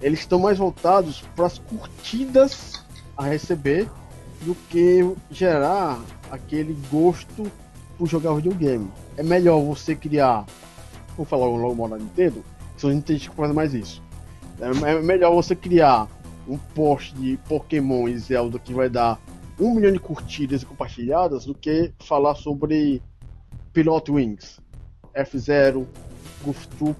eles 0.00 0.20
estão 0.20 0.38
mais 0.38 0.58
voltados 0.58 1.22
para 1.34 1.46
as 1.46 1.58
curtidas 1.58 2.84
a 3.16 3.24
receber 3.24 3.88
do 4.42 4.54
que 4.68 5.08
gerar 5.30 6.00
aquele 6.30 6.76
gosto 6.90 7.50
por 7.96 8.06
jogar 8.06 8.34
videogame. 8.34 8.90
É 9.16 9.22
melhor 9.22 9.60
você 9.60 9.94
criar, 9.94 10.44
vou 11.16 11.24
falar 11.24 11.46
logo 11.46 11.74
modo 11.74 11.90
da 11.90 11.98
Nintendo, 11.98 12.44
a 12.84 12.90
gente 12.90 13.04
tem 13.04 13.18
que 13.18 13.28
fazer 13.30 13.52
mais 13.52 13.74
isso. 13.74 14.02
É, 14.60 14.90
é 14.90 15.02
melhor 15.02 15.34
você 15.34 15.54
criar 15.54 16.08
um 16.48 16.56
post 16.56 17.14
de 17.14 17.38
Pokémon 17.48 18.08
e 18.08 18.18
Zelda 18.18 18.58
que 18.58 18.72
vai 18.72 18.88
dar 18.88 19.18
um 19.58 19.74
milhão 19.74 19.92
de 19.92 19.98
curtidas 19.98 20.62
e 20.62 20.66
compartilhadas 20.66 21.46
do 21.46 21.54
que 21.54 21.92
falar 22.00 22.34
sobre 22.34 23.02
Pilot 23.72 24.10
Wings, 24.10 24.60
F0, 25.14 25.86
Goof 26.44 26.68
Troop 26.68 26.96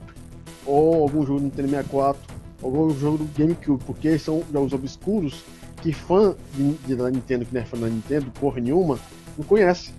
ou 0.65 1.03
algum 1.03 1.25
jogo 1.25 1.41
do 1.41 1.45
Nintendo 1.45 1.69
64, 1.69 2.35
algum 2.63 2.91
jogo 2.91 3.19
do 3.19 3.39
GameCube, 3.39 3.83
porque 3.85 4.19
são 4.19 4.43
jogos 4.53 4.73
obscuros 4.73 5.45
que 5.83 5.93
fã 5.93 6.35
de, 6.55 6.73
de, 6.73 6.97
da 6.97 7.11
Nintendo, 7.11 7.45
que 7.45 7.55
não 7.55 7.61
é 7.61 7.65
fã 7.65 7.79
da 7.79 7.89
Nintendo, 7.89 8.31
porra 8.41 8.61
nenhuma, 8.61 8.99
não 9.37 9.45
conhece. 9.45 9.93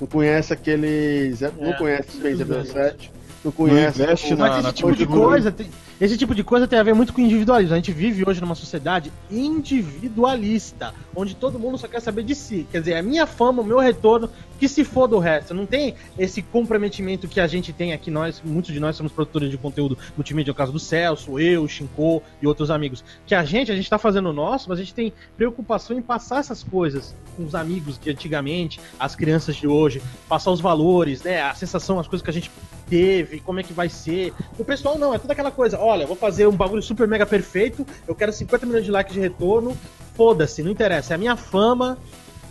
Não 0.00 0.06
conhece 0.06 0.52
aqueles. 0.52 1.40
É, 1.42 1.50
não 1.58 1.72
conhece 1.74 2.18
bem 2.18 2.36
07, 2.36 3.10
não 3.44 3.52
conhece. 3.52 3.98
Não 3.98 4.04
investe 4.06 4.34
na, 4.34 4.60
esse 4.60 4.72
tipo 4.72 4.96
de 4.96 5.06
coisa. 5.06 5.52
Tem, 5.52 5.68
esse 6.04 6.18
tipo 6.18 6.34
de 6.34 6.44
coisa 6.44 6.68
tem 6.68 6.78
a 6.78 6.82
ver 6.82 6.94
muito 6.94 7.12
com 7.12 7.20
individualismo. 7.20 7.72
A 7.72 7.76
gente 7.76 7.92
vive 7.92 8.24
hoje 8.26 8.40
numa 8.40 8.54
sociedade 8.54 9.10
individualista, 9.30 10.92
onde 11.16 11.34
todo 11.34 11.58
mundo 11.58 11.78
só 11.78 11.88
quer 11.88 12.00
saber 12.00 12.24
de 12.24 12.34
si. 12.34 12.66
Quer 12.70 12.80
dizer, 12.80 12.94
a 12.96 13.02
minha 13.02 13.26
fama, 13.26 13.62
o 13.62 13.64
meu 13.64 13.78
retorno, 13.78 14.28
que 14.58 14.68
se 14.68 14.84
for 14.84 15.06
do 15.06 15.18
resto. 15.18 15.54
Não 15.54 15.66
tem 15.66 15.94
esse 16.18 16.42
comprometimento 16.42 17.26
que 17.26 17.40
a 17.40 17.46
gente 17.46 17.72
tem 17.72 17.92
aqui, 17.92 18.10
nós, 18.10 18.42
muitos 18.44 18.72
de 18.72 18.80
nós 18.80 18.96
somos 18.96 19.12
produtores 19.12 19.50
de 19.50 19.56
conteúdo 19.56 19.96
multimídia, 20.16 20.50
é 20.50 20.52
o 20.52 20.54
caso 20.54 20.72
do 20.72 20.78
Celso, 20.78 21.38
eu, 21.38 21.66
Shinko 21.66 22.22
e 22.40 22.46
outros 22.46 22.70
amigos. 22.70 23.04
Que 23.26 23.34
a 23.34 23.44
gente, 23.44 23.72
a 23.72 23.74
gente 23.76 23.88
tá 23.88 23.98
fazendo 23.98 24.28
o 24.28 24.32
nosso, 24.32 24.68
mas 24.68 24.78
a 24.78 24.82
gente 24.82 24.94
tem 24.94 25.12
preocupação 25.36 25.96
em 25.96 26.02
passar 26.02 26.40
essas 26.40 26.62
coisas 26.62 27.14
com 27.36 27.44
os 27.44 27.54
amigos 27.54 27.98
de 27.98 28.10
antigamente, 28.10 28.80
as 28.98 29.16
crianças 29.16 29.56
de 29.56 29.66
hoje, 29.66 30.02
passar 30.28 30.50
os 30.50 30.60
valores, 30.60 31.22
né, 31.22 31.42
a 31.42 31.54
sensação, 31.54 31.98
as 31.98 32.06
coisas 32.06 32.22
que 32.22 32.30
a 32.30 32.32
gente 32.32 32.50
teve, 32.88 33.40
como 33.40 33.60
é 33.60 33.62
que 33.62 33.72
vai 33.72 33.88
ser. 33.88 34.32
O 34.58 34.64
pessoal 34.64 34.98
não, 34.98 35.14
é 35.14 35.18
toda 35.18 35.32
aquela 35.32 35.50
coisa, 35.50 35.78
olha, 35.94 36.06
vou 36.06 36.16
fazer 36.16 36.46
um 36.46 36.56
bagulho 36.56 36.82
super 36.82 37.06
mega 37.06 37.24
perfeito, 37.24 37.86
eu 38.06 38.14
quero 38.14 38.32
50 38.32 38.66
milhões 38.66 38.84
de 38.84 38.90
likes 38.90 39.14
de 39.14 39.20
retorno, 39.20 39.76
foda-se, 40.14 40.62
não 40.62 40.70
interessa, 40.70 41.14
é 41.14 41.16
a 41.16 41.18
minha 41.18 41.36
fama 41.36 41.96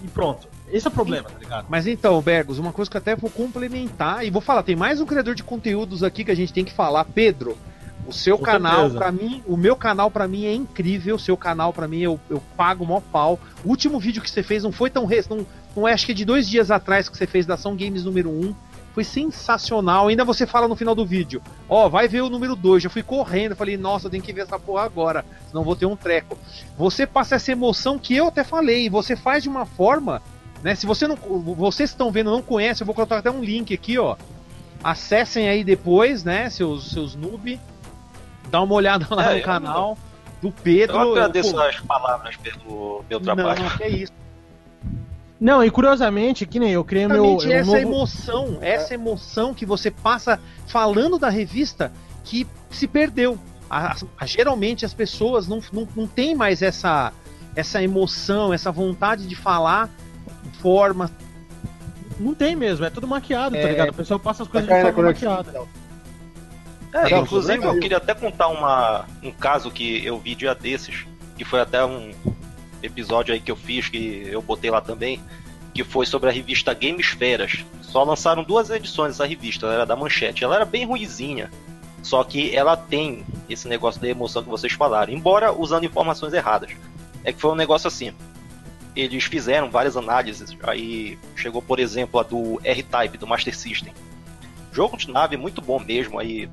e 0.03 0.07
pronto. 0.07 0.47
Esse 0.71 0.87
é 0.87 0.89
o 0.89 0.93
problema, 0.93 1.29
tá 1.29 1.37
ligado? 1.37 1.65
Mas 1.69 1.85
então, 1.85 2.19
Bergos, 2.21 2.57
uma 2.57 2.71
coisa 2.71 2.89
que 2.89 2.97
eu 2.97 3.01
até 3.01 3.15
vou 3.15 3.29
complementar 3.29 4.25
e 4.25 4.31
vou 4.31 4.41
falar, 4.41 4.63
tem 4.63 4.75
mais 4.75 4.99
um 4.99 5.05
criador 5.05 5.35
de 5.35 5.43
conteúdos 5.43 6.03
aqui 6.03 6.23
que 6.23 6.31
a 6.31 6.35
gente 6.35 6.51
tem 6.51 6.65
que 6.65 6.73
falar, 6.73 7.05
Pedro. 7.05 7.57
O 8.07 8.11
seu 8.11 8.37
Com 8.37 8.43
canal, 8.43 8.89
para 8.89 9.11
mim, 9.11 9.41
o 9.45 9.55
meu 9.55 9.75
canal 9.75 10.11
para 10.11 10.27
mim 10.27 10.45
é 10.45 10.53
incrível. 10.53 11.15
O 11.15 11.19
seu 11.19 11.37
canal 11.37 11.71
para 11.71 11.87
mim 11.87 11.99
eu, 11.99 12.19
eu 12.29 12.41
pago 12.57 12.85
mó 12.85 12.99
pau. 12.99 13.39
O 13.63 13.69
último 13.69 13.97
vídeo 13.97 14.21
que 14.21 14.29
você 14.29 14.43
fez 14.43 14.63
não 14.63 14.73
foi 14.73 14.89
tão 14.89 15.07
não, 15.29 15.45
não 15.73 15.87
é 15.87 15.93
acho 15.93 16.05
que 16.05 16.11
é 16.11 16.15
de 16.15 16.25
dois 16.25 16.49
dias 16.49 16.69
atrás 16.69 17.07
que 17.07 17.17
você 17.17 17.25
fez 17.25 17.45
da 17.45 17.53
Ação 17.53 17.77
Games 17.77 18.03
número 18.03 18.29
1. 18.29 18.53
Foi 18.93 19.03
sensacional. 19.03 20.07
Ainda 20.07 20.23
você 20.23 20.45
fala 20.45 20.67
no 20.67 20.75
final 20.75 20.93
do 20.95 21.05
vídeo, 21.05 21.41
ó, 21.67 21.89
vai 21.89 22.07
ver 22.07 22.21
o 22.21 22.29
número 22.29 22.55
2. 22.55 22.83
Já 22.83 22.89
fui 22.89 23.03
correndo, 23.03 23.55
falei, 23.55 23.75
nossa, 23.77 24.07
eu 24.07 24.11
tenho 24.11 24.23
que 24.23 24.31
ver 24.33 24.41
essa 24.41 24.59
porra 24.59 24.83
agora, 24.83 25.25
senão 25.49 25.63
vou 25.63 25.75
ter 25.75 25.85
um 25.85 25.95
treco. 25.95 26.37
Você 26.77 27.05
passa 27.07 27.35
essa 27.35 27.51
emoção 27.51 27.97
que 27.97 28.15
eu 28.15 28.27
até 28.27 28.43
falei, 28.43 28.89
você 28.89 29.15
faz 29.15 29.43
de 29.43 29.49
uma 29.49 29.65
forma, 29.65 30.21
né? 30.61 30.75
Se 30.75 30.85
você 30.85 31.07
não, 31.07 31.15
vocês 31.15 31.89
estão 31.89 32.11
vendo 32.11 32.31
não 32.31 32.41
conhecem, 32.41 32.83
eu 32.83 32.85
vou 32.85 32.95
colocar 32.95 33.17
até 33.17 33.31
um 33.31 33.43
link 33.43 33.73
aqui, 33.73 33.97
ó. 33.97 34.15
Acessem 34.83 35.47
aí 35.49 35.63
depois, 35.63 36.23
né, 36.23 36.49
seus 36.49 36.91
seus 36.91 37.15
noob, 37.15 37.59
dá 38.49 38.61
uma 38.61 38.75
olhada 38.75 39.07
lá 39.09 39.25
É, 39.31 39.33
no 39.33 39.39
eu- 39.39 39.43
canal 39.43 39.97
do 40.41 40.51
Pedro. 40.51 40.97
Eu 40.99 41.11
agradeço 41.13 41.53
pô, 41.53 41.61
as 41.61 41.79
palavras 41.79 42.35
pelo 42.37 43.03
meu 43.09 43.19
trabalho. 43.19 43.63
Não, 43.63 43.71
é 43.79 43.89
isso. 43.89 44.11
Não, 45.43 45.61
e 45.61 45.69
curiosamente, 45.69 46.45
que 46.45 46.57
nem 46.57 46.71
eu 46.71 46.85
criei 46.85 47.05
meu. 47.05 47.35
Essa 47.35 47.65
novo- 47.65 47.75
emoção, 47.77 48.57
essa 48.61 48.93
emoção 48.93 49.53
que 49.53 49.65
você 49.65 49.91
passa 49.91 50.39
falando 50.67 51.19
da 51.19 51.27
revista 51.27 51.91
que 52.23 52.47
se 52.71 52.87
perdeu. 52.87 53.37
A- 53.69 53.93
a- 54.17 54.25
geralmente 54.25 54.85
as 54.85 54.93
pessoas 54.93 55.45
não, 55.45 55.59
não, 55.73 55.85
não 55.93 56.07
têm 56.07 56.33
mais 56.33 56.61
essa, 56.61 57.11
essa 57.57 57.83
emoção, 57.83 58.53
essa 58.53 58.71
vontade 58.71 59.27
de 59.27 59.35
falar 59.35 59.89
de 60.49 60.57
forma. 60.59 61.11
Não 62.17 62.33
tem 62.33 62.55
mesmo, 62.55 62.85
é 62.85 62.89
tudo 62.89 63.05
maquiado, 63.05 63.55
tá 63.55 63.61
É. 63.63 63.67
ligado? 63.71 63.89
O 63.89 63.93
pessoal 63.95 64.21
passa 64.21 64.43
as 64.43 64.49
coisas 64.49 64.69
Tá 64.69 64.77
de 64.77 64.81
forma 64.93 65.03
maquiada. 65.09 65.61
É, 66.93 67.09
Não, 67.09 67.23
inclusive, 67.23 67.65
eu 67.65 67.79
queria 67.81 67.97
até 67.97 68.13
contar 68.13 68.47
uma, 68.47 69.05
um 69.21 69.31
caso 69.31 69.69
que 69.69 70.05
eu 70.05 70.17
vi 70.19 70.35
dia 70.35 70.55
desses, 70.55 71.05
que 71.35 71.43
foi 71.43 71.59
até 71.59 71.83
um 71.83 72.11
episódio 72.83 73.33
aí 73.33 73.39
que 73.39 73.49
eu 73.51 73.55
fiz, 73.55 73.89
que 73.89 74.27
eu 74.29 74.41
botei 74.41 74.69
lá 74.69 74.81
também, 74.81 75.19
que 75.73 75.83
foi 75.83 76.05
sobre 76.05 76.29
a 76.29 76.31
revista 76.31 76.73
Gamesferas. 76.73 77.65
Só 77.81 78.03
lançaram 78.03 78.43
duas 78.43 78.69
edições 78.69 79.13
dessa 79.13 79.25
revista, 79.25 79.65
ela 79.65 79.75
era 79.75 79.85
da 79.85 79.95
Manchete. 79.95 80.43
Ela 80.43 80.57
era 80.57 80.65
bem 80.65 80.85
ruizinha, 80.85 81.49
só 82.03 82.23
que 82.23 82.55
ela 82.55 82.75
tem 82.75 83.25
esse 83.49 83.67
negócio 83.67 84.01
da 84.01 84.07
emoção 84.07 84.43
que 84.43 84.49
vocês 84.49 84.73
falaram, 84.73 85.13
embora 85.13 85.51
usando 85.51 85.85
informações 85.85 86.33
erradas. 86.33 86.71
É 87.23 87.31
que 87.31 87.39
foi 87.39 87.51
um 87.51 87.55
negócio 87.55 87.87
assim. 87.87 88.13
Eles 88.95 89.23
fizeram 89.23 89.71
várias 89.71 89.97
análises, 89.97 90.55
aí 90.61 91.17
chegou, 91.35 91.61
por 91.61 91.79
exemplo, 91.79 92.19
a 92.19 92.23
do 92.23 92.59
R-Type, 92.63 93.17
do 93.17 93.25
Master 93.25 93.55
System. 93.55 93.93
Jogo 94.71 94.97
de 94.97 95.09
nave 95.09 95.37
muito 95.37 95.61
bom 95.61 95.79
mesmo, 95.79 96.19
aí 96.19 96.49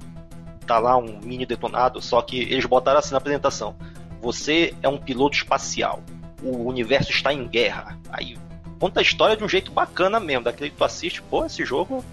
tá 0.67 0.79
lá 0.79 0.97
um 0.97 1.21
mini 1.21 1.45
detonado, 1.45 2.01
só 2.01 2.23
que 2.23 2.39
eles 2.39 2.65
botaram 2.65 3.01
assim 3.01 3.11
na 3.11 3.19
apresentação. 3.19 3.75
Você 4.23 4.75
é 4.83 4.89
um 4.89 4.99
piloto 4.99 5.37
espacial. 5.37 6.03
O 6.43 6.69
universo 6.69 7.11
está 7.11 7.33
em 7.33 7.47
guerra. 7.47 7.99
Aí 8.11 8.39
conta 8.79 9.01
a 9.01 9.03
história 9.03 9.37
de 9.37 9.45
um 9.45 9.49
jeito 9.49 9.71
bacana 9.71 10.19
mesmo, 10.19 10.45
daquele 10.45 10.71
que 10.71 10.77
tu 10.77 10.85
assiste, 10.85 11.21
pô, 11.23 11.45
esse 11.45 11.65
jogo 11.65 12.05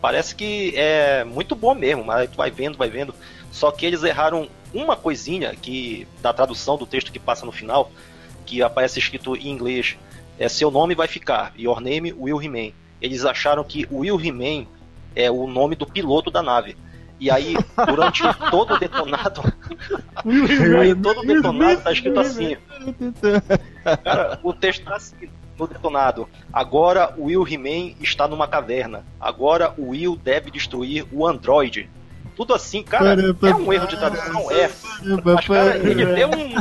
parece 0.00 0.34
que 0.34 0.72
é 0.76 1.24
muito 1.24 1.54
bom 1.54 1.74
mesmo, 1.74 2.02
mas 2.02 2.30
tu 2.30 2.36
vai 2.36 2.50
vendo, 2.50 2.78
vai 2.78 2.88
vendo. 2.88 3.14
Só 3.52 3.70
que 3.70 3.84
eles 3.84 4.02
erraram 4.02 4.48
uma 4.72 4.96
coisinha 4.96 5.54
que 5.54 6.06
da 6.22 6.32
tradução 6.32 6.76
do 6.76 6.86
texto 6.86 7.12
que 7.12 7.18
passa 7.18 7.44
no 7.44 7.52
final, 7.52 7.90
que 8.46 8.62
aparece 8.62 8.98
escrito 8.98 9.36
em 9.36 9.48
inglês, 9.48 9.98
é 10.38 10.48
seu 10.48 10.70
nome 10.70 10.94
vai 10.94 11.06
ficar, 11.06 11.52
your 11.58 11.80
name 11.80 12.12
Will 12.12 12.42
He-Man. 12.42 12.72
Eles 13.00 13.24
acharam 13.24 13.62
que 13.62 13.86
Will 13.90 14.18
He-Man 14.20 14.66
é 15.14 15.30
o 15.30 15.46
nome 15.46 15.74
do 15.74 15.86
piloto 15.86 16.30
da 16.30 16.42
nave. 16.42 16.76
E 17.20 17.30
aí, 17.30 17.54
durante 17.86 18.22
todo 18.50 18.74
o 18.74 18.78
detonado, 18.78 19.42
aí 20.80 20.94
todo 20.96 21.20
o 21.20 21.26
detonado 21.26 21.82
tá 21.82 21.92
escrito 21.92 22.18
assim. 22.18 22.56
Cara, 24.02 24.40
o 24.42 24.54
texto 24.54 24.84
tá 24.84 24.96
assim, 24.96 25.28
no 25.58 25.66
detonado. 25.66 26.26
Agora 26.50 27.14
o 27.18 27.24
Will 27.26 27.46
He-Man 27.46 27.94
está 28.00 28.26
numa 28.26 28.48
caverna. 28.48 29.04
Agora 29.20 29.74
o 29.76 29.90
Will 29.90 30.16
deve 30.16 30.50
destruir 30.50 31.06
o 31.12 31.26
Android. 31.26 31.90
Tudo 32.34 32.54
assim, 32.54 32.82
cara, 32.82 33.20
é 33.20 33.54
um 33.54 33.70
erro 33.70 33.86
de 33.86 33.98
tradução, 33.98 34.50
é. 34.50 34.70
Mas, 35.22 35.46
cara, 35.46 35.76
ele 35.76 36.06
deu 36.06 36.30
um. 36.30 36.54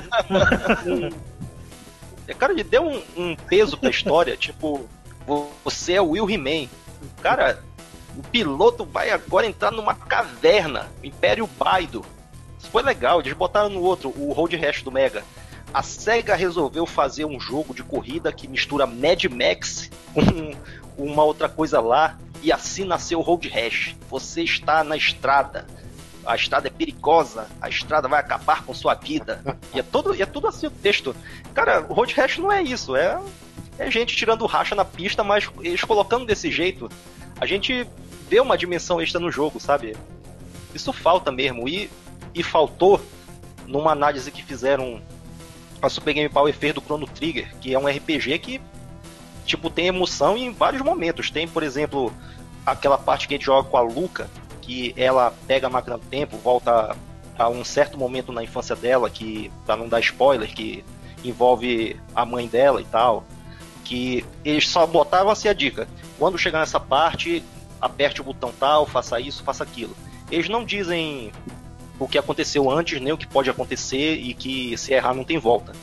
cara, 2.37 2.51
ele 2.51 2.65
deu 2.65 2.83
um, 2.83 3.01
um 3.15 3.33
peso 3.35 3.77
pra 3.77 3.89
história, 3.89 4.35
tipo, 4.35 4.89
você 5.63 5.93
é 5.93 6.01
o 6.01 6.09
Will 6.09 6.29
He-Man. 6.29 6.67
Cara, 7.21 7.63
o 8.17 8.23
piloto 8.23 8.85
vai 8.85 9.11
agora 9.11 9.45
entrar 9.45 9.71
numa 9.71 9.93
caverna, 9.93 10.87
o 11.01 11.05
Império 11.05 11.47
Baido. 11.47 12.05
Isso 12.59 12.69
foi 12.69 12.83
legal, 12.83 13.19
eles 13.19 13.33
botaram 13.33 13.69
no 13.69 13.81
outro, 13.81 14.13
o 14.17 14.33
Road 14.33 14.55
Rash 14.57 14.83
do 14.83 14.91
Mega. 14.91 15.23
A 15.73 15.83
SEGA 15.83 16.35
resolveu 16.35 16.85
fazer 16.85 17.25
um 17.25 17.39
jogo 17.39 17.73
de 17.73 17.83
corrida 17.83 18.33
que 18.33 18.47
mistura 18.47 18.87
Mad 18.87 19.23
Max 19.25 19.89
com 20.13 20.53
uma 20.97 21.23
outra 21.23 21.47
coisa 21.47 21.79
lá, 21.79 22.17
e 22.41 22.51
assim 22.51 22.83
nasceu 22.83 23.19
o 23.19 23.21
Road 23.21 23.47
Rash. 23.47 23.95
Você 24.09 24.41
está 24.43 24.83
na 24.83 24.97
estrada, 24.97 25.65
a 26.25 26.35
estrada 26.35 26.67
é 26.67 26.71
perigosa, 26.71 27.47
a 27.61 27.69
estrada 27.69 28.07
vai 28.07 28.19
acabar 28.19 28.63
com 28.63 28.73
sua 28.73 28.93
vida. 28.93 29.41
E 29.73 29.79
é, 29.79 29.83
todo, 29.83 30.19
é 30.21 30.25
tudo 30.25 30.47
assim 30.47 30.67
o 30.67 30.71
texto. 30.71 31.15
Cara, 31.53 31.85
o 31.87 31.93
Road 31.93 32.13
Rash 32.13 32.37
não 32.37 32.51
é 32.51 32.61
isso, 32.61 32.95
é, 32.95 33.19
é 33.77 33.89
gente 33.89 34.15
tirando 34.15 34.45
racha 34.45 34.75
na 34.75 34.85
pista, 34.85 35.23
mas 35.23 35.49
eles 35.61 35.83
colocando 35.83 36.25
desse 36.25 36.51
jeito, 36.51 36.89
a 37.39 37.45
gente 37.45 37.87
vê 38.29 38.39
uma 38.39 38.57
dimensão 38.57 39.01
extra 39.01 39.19
no 39.19 39.31
jogo, 39.31 39.59
sabe? 39.59 39.95
Isso 40.73 40.93
falta 40.93 41.31
mesmo. 41.31 41.67
E, 41.67 41.89
e 42.33 42.43
faltou 42.43 43.01
numa 43.65 43.91
análise 43.91 44.31
que 44.31 44.43
fizeram 44.43 45.01
a 45.81 45.89
Super 45.89 46.13
Game 46.13 46.29
Power 46.29 46.53
fez 46.53 46.73
do 46.73 46.81
Chrono 46.81 47.07
Trigger, 47.07 47.55
que 47.61 47.73
é 47.73 47.79
um 47.79 47.87
RPG 47.87 48.39
que 48.39 48.61
tipo 49.45 49.69
tem 49.69 49.87
emoção 49.87 50.37
em 50.37 50.51
vários 50.51 50.81
momentos. 50.81 51.31
Tem, 51.31 51.47
por 51.47 51.63
exemplo, 51.63 52.13
aquela 52.65 52.97
parte 52.97 53.27
que 53.27 53.33
a 53.33 53.37
gente 53.37 53.45
joga 53.45 53.67
com 53.67 53.77
a 53.77 53.81
Luca, 53.81 54.29
que 54.61 54.93
ela 54.97 55.33
pega 55.47 55.67
a 55.67 55.69
máquina 55.69 55.97
do 55.97 56.05
tempo, 56.05 56.37
volta 56.37 56.95
a 57.37 57.49
um 57.49 57.63
certo 57.63 57.97
momento 57.97 58.31
na 58.31 58.43
infância 58.43 58.75
dela, 58.75 59.09
que 59.09 59.49
para 59.65 59.77
não 59.77 59.87
dar 59.87 60.01
spoiler, 60.01 60.53
que 60.53 60.83
envolve 61.23 61.99
a 62.13 62.25
mãe 62.25 62.47
dela 62.47 62.81
e 62.81 62.85
tal, 62.85 63.23
que 63.89 64.23
eles 64.45 64.67
só 64.67 64.85
botavam 64.85 65.31
assim 65.31 65.47
a 65.47 65.53
dica. 65.53 65.87
Quando 66.19 66.37
chegar 66.37 66.59
nessa 66.59 66.79
parte, 66.79 67.43
aperte 67.81 68.21
o 68.21 68.23
botão 68.23 68.53
tal, 68.59 68.85
faça 68.85 69.19
isso, 69.19 69.43
faça 69.43 69.63
aquilo. 69.63 69.97
Eles 70.29 70.47
não 70.47 70.63
dizem 70.63 71.31
o 71.97 72.07
que 72.07 72.19
aconteceu 72.19 72.69
antes, 72.69 73.01
nem 73.01 73.11
o 73.11 73.17
que 73.17 73.25
pode 73.25 73.49
acontecer 73.49 74.13
e 74.17 74.35
que 74.35 74.77
se 74.77 74.93
errar 74.93 75.15
não 75.15 75.23
tem 75.23 75.39
volta. 75.39 75.73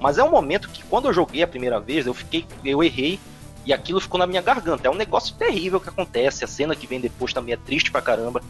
Mas 0.00 0.18
é 0.18 0.24
um 0.24 0.30
momento 0.32 0.70
que 0.70 0.82
quando 0.82 1.06
eu 1.06 1.12
joguei 1.12 1.40
a 1.44 1.46
primeira 1.46 1.78
vez, 1.78 2.04
eu 2.04 2.12
fiquei, 2.12 2.44
eu 2.64 2.82
errei 2.82 3.20
e 3.64 3.72
aquilo 3.72 4.00
ficou 4.00 4.18
na 4.18 4.26
minha 4.26 4.42
garganta. 4.42 4.88
É 4.88 4.90
um 4.90 4.96
negócio 4.96 5.36
terrível 5.36 5.78
que 5.78 5.88
acontece, 5.88 6.44
a 6.44 6.48
cena 6.48 6.74
que 6.74 6.88
vem 6.88 7.00
depois 7.00 7.32
também 7.32 7.54
é 7.54 7.56
triste 7.56 7.92
pra 7.92 8.02
caramba. 8.02 8.42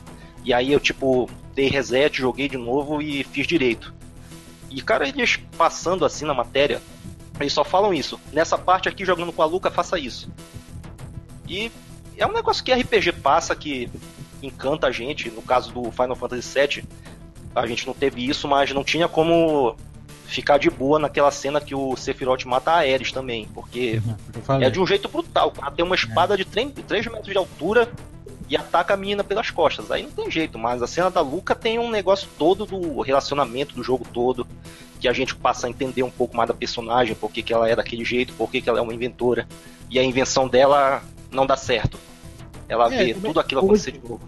E 0.42 0.54
aí 0.54 0.72
eu 0.72 0.80
tipo 0.80 1.28
dei 1.54 1.68
reset, 1.68 2.16
joguei 2.16 2.48
de 2.48 2.56
novo 2.56 3.02
e 3.02 3.22
fiz 3.24 3.46
direito. 3.46 3.92
E 4.70 4.80
cara, 4.80 5.06
eles 5.06 5.38
passando 5.58 6.06
assim 6.06 6.24
na 6.24 6.32
matéria, 6.32 6.80
eles 7.40 7.52
só 7.52 7.64
falam 7.64 7.92
isso. 7.92 8.20
Nessa 8.32 8.58
parte 8.58 8.88
aqui 8.88 9.04
jogando 9.04 9.32
com 9.32 9.42
a 9.42 9.46
Luca, 9.46 9.70
faça 9.70 9.98
isso. 9.98 10.30
E 11.48 11.70
é 12.16 12.26
um 12.26 12.32
negócio 12.32 12.62
que 12.62 12.72
RPG 12.72 13.12
passa 13.12 13.54
que 13.54 13.90
encanta 14.42 14.86
a 14.86 14.90
gente. 14.90 15.30
No 15.30 15.42
caso 15.42 15.72
do 15.72 15.90
Final 15.90 16.16
Fantasy 16.16 16.58
VII, 16.58 16.84
a 17.54 17.66
gente 17.66 17.86
não 17.86 17.94
teve 17.94 18.26
isso, 18.26 18.48
mas 18.48 18.72
não 18.72 18.84
tinha 18.84 19.08
como 19.08 19.76
ficar 20.26 20.58
de 20.58 20.70
boa 20.70 20.98
naquela 20.98 21.30
cena 21.30 21.60
que 21.60 21.74
o 21.74 21.94
Sephiroth 21.94 22.44
mata 22.46 22.72
a 22.72 22.78
Ares 22.78 23.12
também, 23.12 23.46
porque 23.52 24.00
falei. 24.44 24.66
é 24.66 24.70
de 24.70 24.80
um 24.80 24.86
jeito 24.86 25.08
brutal. 25.08 25.48
O 25.48 25.52
cara 25.52 25.70
tem 25.70 25.84
uma 25.84 25.94
espada 25.94 26.36
de 26.36 26.44
3, 26.44 26.72
metros 27.06 27.26
de 27.26 27.36
altura 27.36 27.88
e 28.52 28.56
ataca 28.56 28.92
a 28.92 28.96
menina 28.98 29.24
pelas 29.24 29.50
costas. 29.50 29.90
Aí 29.90 30.02
não 30.02 30.10
tem 30.10 30.30
jeito, 30.30 30.58
mas 30.58 30.82
a 30.82 30.86
cena 30.86 31.10
da 31.10 31.22
Luca 31.22 31.54
tem 31.54 31.78
um 31.78 31.90
negócio 31.90 32.28
todo 32.38 32.66
do 32.66 33.00
relacionamento 33.00 33.74
do 33.74 33.82
jogo 33.82 34.06
todo, 34.12 34.46
que 35.00 35.08
a 35.08 35.12
gente 35.14 35.34
passa 35.34 35.66
a 35.66 35.70
entender 35.70 36.02
um 36.02 36.10
pouco 36.10 36.36
mais 36.36 36.48
da 36.48 36.54
personagem, 36.54 37.14
por 37.14 37.30
que 37.32 37.42
que 37.42 37.52
ela 37.54 37.66
é 37.66 37.74
daquele 37.74 38.04
jeito, 38.04 38.34
por 38.34 38.50
que 38.50 38.60
que 38.60 38.68
ela 38.68 38.78
é 38.78 38.82
uma 38.82 38.92
inventora. 38.92 39.48
E 39.88 39.98
a 39.98 40.04
invenção 40.04 40.46
dela 40.48 41.02
não 41.30 41.46
dá 41.46 41.56
certo. 41.56 41.98
Ela 42.68 42.86
É, 42.92 43.04
vê 43.04 43.14
também- 43.14 43.30
tudo 43.30 43.40
aquilo 43.40 43.60
hoje- 43.62 43.66
acontecer 43.88 43.92
de 43.92 43.98
novo. 44.06 44.20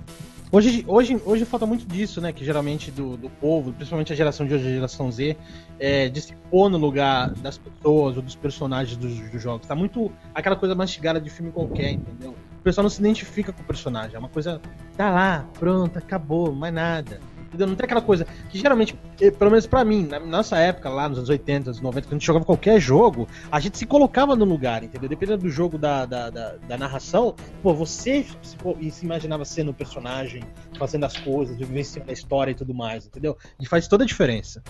Hoje, 0.51 0.85
hoje, 0.87 1.21
hoje 1.27 1.45
falta 1.45 1.67
muito 1.67 1.85
disso, 1.85 2.21
né? 2.21 2.33
Que 2.33 2.45
geralmente 2.45 2.91
do, 2.91 3.17
do 3.17 3.29
povo, 3.29 3.73
principalmente 3.73 4.13
a 4.13 4.17
geração 4.17 4.47
de 4.47 4.55
hoje, 4.55 4.67
a 4.69 4.71
geração 4.71 5.11
Z, 5.13 5.37
é, 5.79 6.09
de 6.09 6.21
se 6.23 6.35
pôr 6.51 6.71
no 6.71 6.79
lugar 6.79 7.31
das 7.31 7.59
pessoas 7.59 8.17
ou 8.17 8.23
dos 8.23 8.37
personagens 8.37 8.97
dos, 8.97 9.19
dos 9.31 9.43
jogos. 9.43 9.67
Tá 9.67 9.75
muito 9.75 10.11
aquela 10.35 10.55
coisa 10.57 10.75
mastigada 10.75 11.21
de 11.21 11.29
filme 11.29 11.51
qualquer, 11.53 11.91
entendeu? 11.91 12.35
Pessoal 12.65 12.83
não 12.83 12.91
se 12.91 12.99
identifica 12.99 13.53
com 13.53 13.63
o 13.63 13.65
personagem. 13.65 14.17
É 14.17 14.19
uma 14.19 14.31
coisa. 14.31 14.61
Tá 14.97 15.11
lá, 15.11 15.47
pronto, 15.59 15.99
acabou, 15.99 16.51
mais 16.53 16.73
nada. 16.73 17.21
Entendeu? 17.47 17.67
Não 17.69 17.77
tem 17.77 17.85
aquela 17.85 18.01
coisa 18.01 18.27
que 18.49 18.59
geralmente, 18.59 18.99
eh, 19.21 19.31
pelo 19.31 19.51
menos 19.51 19.67
pra 19.67 19.85
mim, 19.85 20.07
na 20.07 20.19
nossa 20.19 20.57
época, 20.57 20.89
lá 20.89 21.09
nos 21.09 21.19
anos 21.19 21.31
80, 21.31 21.71
anos 21.71 21.81
90, 21.81 22.09
quando 22.09 22.13
a 22.13 22.17
gente 22.17 22.27
jogava 22.27 22.45
qualquer 22.45 22.81
jogo, 22.81 23.29
a 23.53 23.61
gente 23.61 23.79
se 23.79 23.87
colocava 23.87 24.35
no 24.35 24.45
lugar, 24.45 24.83
entendeu? 24.83 25.09
Dependendo 25.09 25.43
do 25.43 25.51
jogo, 25.51 25.79
da, 25.79 26.05
da, 26.07 26.31
da, 26.31 26.57
da 26.57 26.79
narração, 26.79 27.37
pô, 27.63 27.73
você 27.73 28.27
se, 28.43 28.57
pô, 28.57 28.77
se 28.91 29.05
imaginava 29.05 29.45
sendo 29.45 29.71
o 29.71 29.75
personagem, 29.75 30.43
fazendo 30.77 31.05
as 31.05 31.17
coisas, 31.17 31.57
vivenciando 31.57 32.11
a 32.11 32.15
história 32.15 32.51
e 32.51 32.55
tudo 32.55 32.75
mais, 32.75 33.07
entendeu? 33.07 33.37
E 33.61 33.67
faz 33.67 33.87
toda 33.87 34.03
a 34.03 34.07
diferença. 34.07 34.61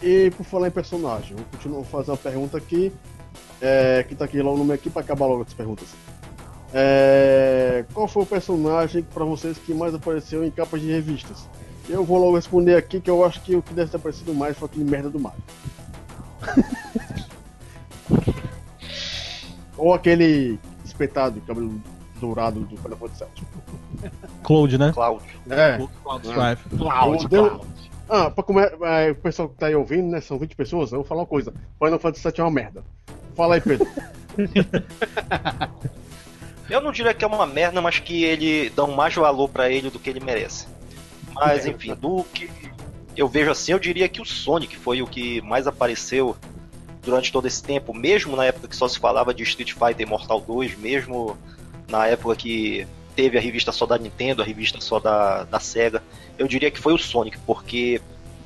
E 0.00 0.30
por 0.36 0.44
falar 0.44 0.68
em 0.68 0.72
personagem, 0.72 1.34
vou 1.34 1.44
continuar 1.46 1.84
fazer 1.84 2.10
uma 2.12 2.16
pergunta 2.16 2.58
aqui. 2.58 2.92
É, 3.60 4.04
que 4.04 4.14
tá 4.14 4.24
aqui 4.24 4.40
logo 4.40 4.56
no 4.56 4.64
meio 4.64 4.76
aqui 4.76 4.88
pra 4.88 5.02
acabar 5.02 5.26
logo 5.26 5.42
as 5.42 5.52
perguntas. 5.52 5.88
É, 6.72 7.84
qual 7.94 8.06
foi 8.06 8.22
o 8.24 8.26
personagem 8.26 9.02
pra 9.02 9.24
vocês 9.24 9.56
que 9.58 9.72
mais 9.72 9.94
apareceu 9.94 10.44
em 10.44 10.50
capas 10.50 10.80
de 10.80 10.90
revistas? 10.90 11.48
Eu 11.88 12.04
vou 12.04 12.18
logo 12.18 12.36
responder 12.36 12.76
aqui 12.76 13.00
que 13.00 13.08
eu 13.08 13.24
acho 13.24 13.40
que 13.40 13.56
o 13.56 13.62
que 13.62 13.72
deve 13.72 13.90
ter 13.90 13.96
aparecido 13.96 14.34
mais 14.34 14.56
foi 14.56 14.66
aquele 14.66 14.84
merda 14.84 15.08
do 15.08 15.18
Mario. 15.18 15.42
Ou 19.76 19.94
aquele 19.94 20.58
espetado, 20.84 21.40
cabelo 21.42 21.80
dourado 22.20 22.60
do 22.60 22.76
Final 22.76 22.98
Fantasy 22.98 23.24
VII. 23.24 24.10
Cloud, 24.42 24.76
né? 24.76 24.92
Cloud. 24.92 25.24
É. 25.48 25.78
Cloud 26.02 26.26
Strife. 26.26 26.68
Cloud, 26.76 27.28
Cloud. 27.28 27.66
Ah, 28.08 28.30
pra 28.30 28.42
comer, 28.42 28.76
é, 28.82 29.10
o 29.10 29.14
pessoal 29.14 29.48
que 29.48 29.56
tá 29.56 29.66
aí 29.66 29.74
ouvindo, 29.74 30.08
né? 30.08 30.20
São 30.20 30.38
20 30.38 30.56
pessoas, 30.56 30.92
eu 30.92 30.98
vou 30.98 31.06
falar 31.06 31.22
uma 31.22 31.26
coisa. 31.26 31.52
Final 31.82 31.98
Fantasy 31.98 32.24
VII 32.24 32.40
é 32.40 32.42
uma 32.42 32.50
merda. 32.50 32.82
Fala 33.34 33.54
aí, 33.54 33.60
Pedro. 33.60 33.86
Eu 36.68 36.80
não 36.80 36.92
diria 36.92 37.14
que 37.14 37.24
é 37.24 37.28
uma 37.28 37.46
merda, 37.46 37.80
mas 37.80 37.98
que 37.98 38.24
ele 38.24 38.70
dão 38.70 38.92
mais 38.92 39.14
valor 39.14 39.48
pra 39.48 39.70
ele 39.70 39.90
do 39.90 39.98
que 39.98 40.10
ele 40.10 40.20
merece. 40.20 40.66
Mas 41.32 41.66
enfim, 41.66 41.94
do 41.94 42.24
que 42.24 42.50
eu 43.16 43.26
vejo 43.26 43.50
assim, 43.50 43.72
eu 43.72 43.78
diria 43.78 44.08
que 44.08 44.20
o 44.20 44.24
Sonic 44.24 44.76
foi 44.76 45.02
o 45.02 45.06
que 45.06 45.40
mais 45.42 45.66
apareceu 45.66 46.36
durante 47.02 47.32
todo 47.32 47.46
esse 47.46 47.62
tempo, 47.62 47.94
mesmo 47.94 48.36
na 48.36 48.44
época 48.44 48.68
que 48.68 48.76
só 48.76 48.86
se 48.86 48.98
falava 48.98 49.32
de 49.32 49.42
Street 49.42 49.72
Fighter 49.72 50.00
e 50.00 50.06
Mortal 50.06 50.40
2, 50.40 50.78
mesmo 50.78 51.38
na 51.88 52.06
época 52.06 52.36
que 52.36 52.86
teve 53.16 53.38
a 53.38 53.40
revista 53.40 53.72
só 53.72 53.86
da 53.86 53.98
Nintendo, 53.98 54.42
a 54.42 54.44
revista 54.44 54.80
só 54.80 55.00
da, 55.00 55.44
da 55.44 55.58
Sega, 55.58 56.02
eu 56.38 56.46
diria 56.46 56.70
que 56.70 56.78
foi 56.78 56.92
o 56.92 56.98
Sonic, 56.98 57.38
porque 57.46 58.00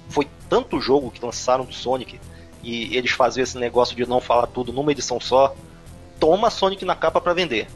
foi 0.09 0.27
tanto 0.49 0.81
jogo 0.81 1.11
que 1.11 1.25
lançaram 1.25 1.65
do 1.65 1.75
Sonic 1.75 2.21
e 2.63 2.97
eles 2.97 3.11
faziam 3.11 3.43
esse 3.43 3.59
negócio 3.59 3.97
de 3.97 4.07
não 4.07 4.21
falar 4.21 4.47
tudo 4.47 4.73
numa 4.73 4.93
edição 4.93 5.21
só. 5.21 5.55
Toma 6.21 6.49
Sonic 6.49 6.85
na 6.85 6.95
capa 6.95 7.21
pra 7.21 7.35
vender. 7.35 7.67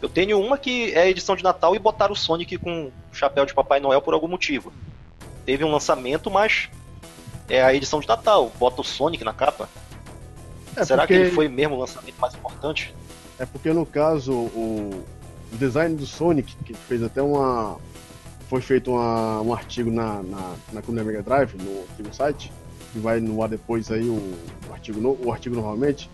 Eu 0.00 0.08
tenho 0.08 0.40
uma 0.40 0.56
que 0.56 0.92
é 0.92 1.02
a 1.02 1.08
edição 1.08 1.34
de 1.34 1.42
Natal 1.42 1.74
e 1.74 1.78
botaram 1.78 2.12
o 2.12 2.16
Sonic 2.16 2.56
com 2.58 2.86
o 2.86 3.14
chapéu 3.14 3.44
de 3.44 3.52
Papai 3.54 3.80
Noel 3.80 4.00
por 4.00 4.14
algum 4.14 4.28
motivo. 4.28 4.72
Teve 5.44 5.64
um 5.64 5.72
lançamento, 5.72 6.30
mas 6.30 6.68
é 7.48 7.62
a 7.62 7.74
edição 7.74 7.98
de 7.98 8.06
Natal. 8.06 8.52
Bota 8.58 8.80
o 8.80 8.84
Sonic 8.84 9.24
na 9.24 9.32
capa. 9.32 9.68
É 10.76 10.84
Será 10.84 11.02
porque, 11.02 11.14
que 11.14 11.20
ele 11.20 11.30
foi 11.32 11.48
mesmo 11.48 11.74
o 11.74 11.80
lançamento 11.80 12.14
mais 12.20 12.34
importante? 12.34 12.94
É 13.38 13.46
porque 13.46 13.72
no 13.72 13.84
caso, 13.84 14.32
o, 14.32 15.04
o 15.52 15.56
design 15.56 15.96
do 15.96 16.06
Sonic, 16.06 16.54
que 16.64 16.74
fez 16.74 17.02
até 17.02 17.20
uma. 17.20 17.76
Foi 18.48 18.60
feito 18.60 18.92
uma- 18.92 19.40
um 19.42 19.52
artigo 19.52 19.90
na, 19.90 20.22
na, 20.22 20.54
na 20.72 20.80
Coluna 20.82 21.02
Mega 21.04 21.22
Drive, 21.22 21.54
no 21.56 21.80
artigo 21.90 22.14
site, 22.14 22.52
que 22.92 22.98
vai 22.98 23.20
no 23.20 23.42
ar 23.42 23.48
depois 23.48 23.90
aí 23.90 24.08
o, 24.08 24.14
o 24.68 24.72
artigo, 24.72 25.00
no- 25.00 25.18
o 25.22 25.32
artigo 25.32 25.56
novamente, 25.56 26.08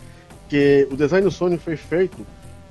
que 0.48 0.88
o 0.90 0.96
design 0.96 1.24
do 1.24 1.30
Sonic 1.30 1.62
foi 1.62 1.76
feito 1.76 2.16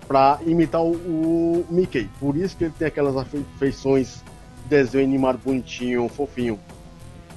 para 0.08 0.40
imitar 0.46 0.82
o, 0.82 0.92
o 0.92 1.66
Mickey. 1.70 2.10
Por 2.20 2.36
isso 2.36 2.56
que 2.58 2.66
ele 2.66 2.74
tem 2.78 2.88
aquelas 2.88 3.26
feições 3.58 4.24
de 4.64 4.70
desenho 4.70 5.04
animado 5.06 5.40
bonitinho, 5.44 6.08
fofinho. 6.10 6.60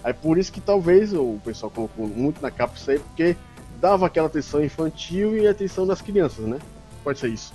Aí 0.02 0.12
por 0.12 0.38
isso 0.38 0.52
que 0.52 0.60
talvez 0.60 1.12
o 1.12 1.38
pessoal 1.44 1.70
colocou 1.70 2.06
muito 2.06 2.40
na 2.40 2.50
capa 2.50 2.74
isso 2.76 2.90
aí, 2.90 2.98
porque 2.98 3.36
dava 3.80 4.06
aquela 4.06 4.26
atenção 4.28 4.64
infantil 4.64 5.36
e 5.36 5.46
atenção 5.48 5.86
das 5.86 6.00
crianças, 6.00 6.44
né? 6.46 6.58
Pode 7.02 7.18
ser 7.18 7.28
isso. 7.28 7.52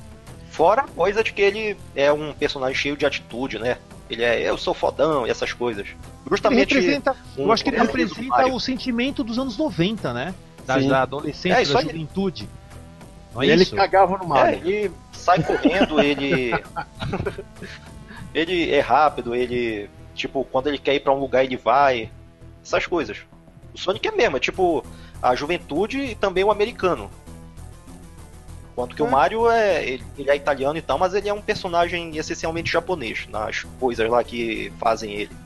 Fora 0.49 0.81
a 0.81 0.88
coisa 0.88 1.23
de 1.23 1.31
que 1.31 1.41
ele 1.41 1.77
é 1.95 2.11
um 2.11 2.33
personagem 2.33 2.75
cheio 2.75 2.97
de 2.97 3.05
atitude, 3.05 3.57
né? 3.57 3.77
Ele 4.09 4.23
é 4.23 4.41
eu 4.49 4.57
sou 4.57 4.73
fodão 4.73 5.25
e 5.25 5.29
essas 5.29 5.53
coisas. 5.53 5.85
Ele 5.88 5.95
Justamente. 6.29 6.73
representa, 6.73 7.15
um- 7.38 7.43
eu 7.43 7.51
acho 7.53 7.63
que 7.63 7.69
ele 7.69 7.77
representa 7.79 8.47
o 8.47 8.59
sentimento 8.59 9.23
dos 9.23 9.39
anos 9.39 9.57
90, 9.57 10.13
né? 10.13 10.33
Da, 10.65 10.77
da 10.77 11.01
adolescência, 11.03 11.61
É, 11.61 11.65
da 11.73 11.79
aí. 11.79 11.85
Não 13.34 13.41
é 13.41 13.48
e 13.48 13.49
ele 13.52 13.64
isso? 13.64 13.76
cagava 13.76 14.18
no 14.18 14.24
É, 14.24 14.28
Mario. 14.28 14.60
ele 14.68 14.91
sai 15.14 15.41
correndo, 15.44 15.99
ele. 16.02 16.52
ele 18.34 18.72
é 18.72 18.80
rápido, 18.80 19.36
ele. 19.36 19.90
Tipo, 20.14 20.44
quando 20.45 20.68
ele 20.68 20.78
quer 20.78 20.95
ir 20.95 20.99
pra 20.99 21.14
um 21.14 21.20
lugar, 21.20 21.44
ele 21.44 21.58
vai. 21.58 22.10
Essas 22.64 22.86
coisas. 22.86 23.18
O 23.74 23.78
Sonic 23.78 24.08
é 24.08 24.12
mesmo, 24.12 24.38
é 24.38 24.40
tipo 24.40 24.84
a 25.22 25.34
juventude 25.36 25.99
e 25.99 26.16
também 26.16 26.44
o 26.44 26.52
americano. 26.52 27.10
Enquanto 28.72 28.95
que 28.95 29.03
o 29.03 29.10
Mario 29.10 29.49
é. 29.49 29.84
Ele, 29.88 30.03
ele 30.18 30.30
é 30.30 30.36
italiano 30.36 30.78
e 30.78 30.82
tal, 30.82 30.98
mas 30.98 31.14
ele 31.14 31.28
é 31.30 31.34
um 31.34 31.41
personagem 31.41 32.16
essencialmente 32.18 32.72
japonês, 32.72 33.28
nas 33.30 33.64
coisas 33.80 34.10
lá 34.10 34.24
que 34.24 34.72
fazem 34.80 35.14
ele. 35.14 35.40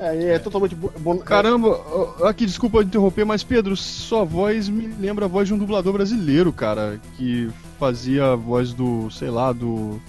É, 0.00 0.16
e 0.16 0.24
é 0.26 0.38
totalmente 0.38 0.74
bo- 0.74 0.92
bom. 0.98 1.18
Caramba, 1.18 1.78
aqui, 2.24 2.46
desculpa 2.46 2.82
interromper, 2.82 3.24
mas 3.26 3.42
Pedro, 3.44 3.76
sua 3.76 4.24
voz 4.24 4.66
me 4.68 4.86
lembra 4.98 5.26
a 5.26 5.28
voz 5.28 5.46
de 5.46 5.52
um 5.54 5.58
dublador 5.58 5.92
brasileiro, 5.92 6.52
cara, 6.52 6.98
que 7.18 7.50
fazia 7.78 8.32
a 8.32 8.34
voz 8.36 8.72
do, 8.72 9.10
sei 9.10 9.28
lá, 9.28 9.52
do. 9.52 10.00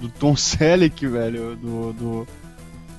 do 0.00 0.08
Tom 0.10 0.36
Selleck, 0.36 1.06
velho, 1.06 1.56
do. 1.56 1.92
do... 1.94 2.26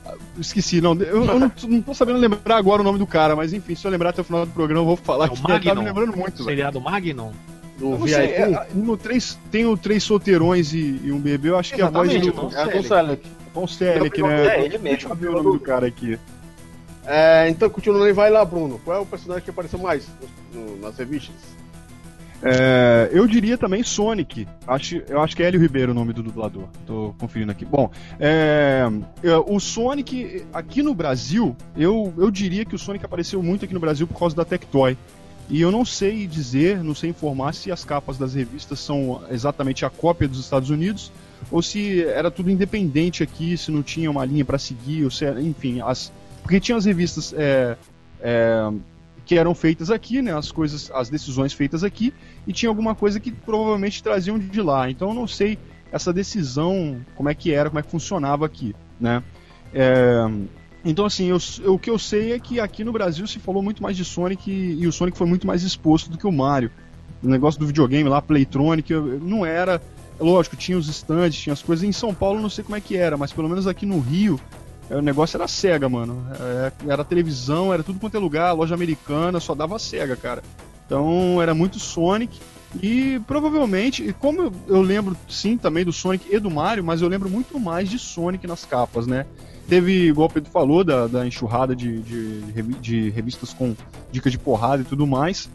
ah, 0.06 0.16
Esqueci, 0.40 0.82
não, 0.82 0.94
eu, 0.96 1.24
eu 1.24 1.40
não, 1.40 1.50
tô- 1.50 1.68
não 1.68 1.82
tô 1.84 1.94
sabendo 1.94 2.18
lembrar 2.18 2.58
agora 2.58 2.82
o 2.82 2.84
nome 2.86 2.98
do 2.98 3.06
cara, 3.06 3.36
mas 3.36 3.54
enfim, 3.54 3.76
se 3.76 3.86
eu 3.86 3.92
lembrar 3.92 4.10
até 4.10 4.22
o 4.22 4.26
final 4.26 4.44
do 4.46 4.52
programa, 4.52 4.82
eu 4.82 4.86
vou 4.86 4.98
falar 4.98 5.28
É 5.28 5.30
o 5.30 5.34
que 5.36 5.42
tá 5.70 5.76
me 5.76 5.86
lembrando 5.86 6.18
muito, 6.18 6.34
velho. 6.38 6.46
Seriado 6.46 6.82
Magnum? 6.82 7.32
do 7.78 7.92
não 7.92 8.06
sei, 8.08 8.26
é, 8.34 8.68
no 8.74 8.98
três, 8.98 9.38
tem 9.50 9.66
o 9.66 9.78
Três 9.78 10.04
Solteirões 10.04 10.74
e, 10.74 11.00
e 11.02 11.12
um 11.14 11.18
Bebê, 11.20 11.48
eu 11.50 11.58
acho 11.58 11.74
que 11.74 11.82
é 11.82 11.86
a 11.86 11.90
voz 11.90 12.10
Exatamente, 12.10 12.36
do 12.36 12.46
o 12.46 12.50
Tom 12.50 12.58
É 12.58 12.78
do 12.78 12.84
Selleck. 12.86 13.28
Tom 13.54 13.68
Selleck, 13.68 14.22
né? 14.22 14.48
É, 14.48 14.66
ele 14.66 14.78
Deixa 14.78 15.08
mesmo. 15.08 15.10
eu 15.12 15.16
ver 15.16 15.30
o 15.30 15.32
nome 15.44 15.58
do 15.58 15.60
cara 15.64 15.88
aqui. 15.88 16.20
É, 17.12 17.50
então, 17.50 17.68
continuando 17.72 18.14
vai 18.14 18.30
lá, 18.30 18.46
Bruno. 18.46 18.80
Qual 18.86 18.96
é 18.96 19.00
o 19.00 19.06
personagem 19.06 19.44
que 19.44 19.50
apareceu 19.50 19.80
mais 19.80 20.08
no- 20.54 20.78
nas 20.78 20.96
revistas? 20.96 21.34
É, 22.44 23.10
eu 23.12 23.26
diria 23.26 23.58
também 23.58 23.82
Sonic. 23.82 24.48
Acho, 24.68 25.02
eu 25.10 25.20
acho 25.20 25.36
que 25.36 25.42
é 25.42 25.48
Hélio 25.48 25.60
Ribeiro 25.60 25.92
o 25.92 25.96
nome 25.96 26.14
do 26.14 26.22
dublador. 26.22 26.66
Tô 26.86 27.16
conferindo 27.18 27.52
aqui. 27.52 27.66
Bom, 27.66 27.90
é, 28.20 28.84
é, 29.24 29.36
o 29.38 29.60
Sonic 29.60 30.46
aqui 30.54 30.84
no 30.84 30.94
Brasil, 30.94 31.56
eu, 31.76 32.14
eu 32.16 32.30
diria 32.30 32.64
que 32.64 32.76
o 32.76 32.80
Sonic 32.80 33.04
apareceu 33.04 33.42
muito 33.42 33.66
aqui 33.66 33.74
no 33.74 33.80
Brasil 33.80 34.06
por 34.06 34.18
causa 34.18 34.36
da 34.36 34.46
Tectoy. 34.46 34.96
E 35.50 35.60
eu 35.60 35.72
não 35.72 35.84
sei 35.84 36.28
dizer, 36.28 36.84
não 36.84 36.94
sei 36.94 37.10
informar 37.10 37.56
se 37.56 37.72
as 37.72 37.84
capas 37.84 38.20
das 38.20 38.36
revistas 38.36 38.80
são 38.80 39.24
exatamente 39.32 39.84
a 39.84 39.90
cópia 39.90 40.28
dos 40.28 40.40
Estados 40.40 40.70
Unidos 40.70 41.12
ou 41.50 41.62
se 41.64 42.04
era 42.04 42.30
tudo 42.30 42.52
independente 42.52 43.24
aqui, 43.24 43.58
se 43.58 43.72
não 43.72 43.82
tinha 43.82 44.12
uma 44.12 44.24
linha 44.26 44.46
para 44.46 44.60
seguir, 44.60 45.06
ou 45.06 45.10
se 45.10 45.26
enfim, 45.42 45.82
as, 45.82 46.12
porque 46.50 46.60
tinha 46.60 46.76
as 46.76 46.86
revistas 46.86 47.32
é, 47.38 47.78
é, 48.20 48.72
que 49.24 49.38
eram 49.38 49.54
feitas 49.54 49.92
aqui, 49.92 50.20
né, 50.20 50.36
as 50.36 50.52
coisas, 50.52 50.90
as 50.96 51.08
decisões 51.08 51.54
feitas 51.54 51.84
aqui, 51.84 52.12
e 52.48 52.52
tinha 52.52 52.72
alguma 52.72 52.96
coisa 52.96 53.20
que 53.20 53.32
provavelmente 53.32 54.02
traziam 54.02 54.40
de 54.40 54.60
lá. 54.60 54.90
Então 54.90 55.10
eu 55.10 55.14
não 55.14 55.28
sei 55.28 55.60
essa 55.92 56.12
decisão, 56.12 57.02
como 57.16 57.30
é 57.30 57.36
que 57.36 57.54
era, 57.54 57.70
como 57.70 57.80
é 57.80 57.84
que 57.84 57.92
funcionava 57.92 58.48
aqui, 58.48 58.76
né? 59.00 59.22
É, 59.72 60.26
então 60.84 61.06
assim, 61.06 61.28
eu- 61.28 61.38
eu- 61.62 61.76
o 61.76 61.78
que 61.78 61.88
eu 61.88 62.00
sei 62.00 62.34
é 62.34 62.40
que 62.40 62.60
aqui 62.60 62.84
no 62.84 62.92
Brasil 62.92 63.28
se 63.28 63.38
falou 63.38 63.62
muito 63.62 63.84
mais 63.84 63.96
de 63.96 64.04
Sonic 64.04 64.50
e, 64.50 64.82
e 64.82 64.88
o 64.88 64.92
Sonic 64.92 65.16
foi 65.20 65.28
muito 65.28 65.46
mais 65.46 65.62
exposto 65.62 66.10
do 66.10 66.18
que 66.18 66.26
o 66.26 66.32
Mario. 66.32 66.72
O 67.22 67.28
negócio 67.30 67.60
do 67.60 67.68
videogame 67.68 68.10
lá, 68.10 68.24
Playtronic, 68.24 68.92
não 69.22 69.46
era. 69.46 69.80
Lógico, 70.20 70.56
tinha 70.56 70.80
os 70.80 70.88
stands, 70.90 71.38
tinha 71.38 71.54
as 71.54 71.62
coisas. 71.62 71.84
Em 71.84 71.92
São 71.92 72.12
Paulo 72.12 72.42
não 72.42 72.50
sei 72.50 72.64
como 72.64 72.76
é 72.76 72.82
que 72.82 72.98
era, 72.98 73.18
mas 73.18 73.32
pelo 73.32 73.48
menos 73.48 73.68
aqui 73.68 73.86
no 73.86 74.00
Rio 74.00 74.40
o 74.96 75.02
negócio 75.02 75.38
era 75.38 75.48
cega, 75.48 75.88
mano. 75.88 76.26
É, 76.40 76.72
era 76.88 77.04
televisão, 77.04 77.74
era 77.74 77.84
tudo 77.84 78.00
quanto 78.00 78.16
é 78.16 78.20
lugar, 78.20 78.54
loja 78.54 78.74
americana, 78.74 79.40
só 79.40 79.54
dava 79.54 79.78
cega, 79.78 80.16
cara. 80.16 80.42
Então 80.86 81.42
era 81.42 81.54
muito 81.54 81.80
Sonic. 81.80 82.40
E 82.82 83.20
provavelmente, 83.26 84.14
como 84.20 84.54
eu, 84.68 84.82
lembro 84.82 85.18
sim 85.28 85.58
também 85.58 85.84
do 85.84 85.92
Sonic 85.92 86.28
e 86.32 86.40
do 86.40 86.52
Mario, 86.52 86.84
mas 86.84 87.02
eu 87.02 87.08
lembro 87.08 87.30
muito 87.30 87.60
mais 87.60 87.90
de 87.90 87.98
Sonic 87.98 88.46
nas 88.46 88.64
capas, 88.64 89.08
né? 89.08 89.26
Teve, 89.68 90.08
igual 90.08 90.28
o 90.28 90.32
Pedro 90.32 90.52
falou, 90.52 90.84
da, 90.84 91.08
da 91.08 91.26
enxurrada 91.26 91.76
de, 91.76 92.00
de, 92.02 92.42
de 92.80 93.10
revistas 93.10 93.54
com 93.54 93.76
dicas 94.12 94.32
de 94.32 94.38
porrada 94.38 94.82
e 94.82 94.86
tudo 94.86 95.06
mais. 95.06 95.50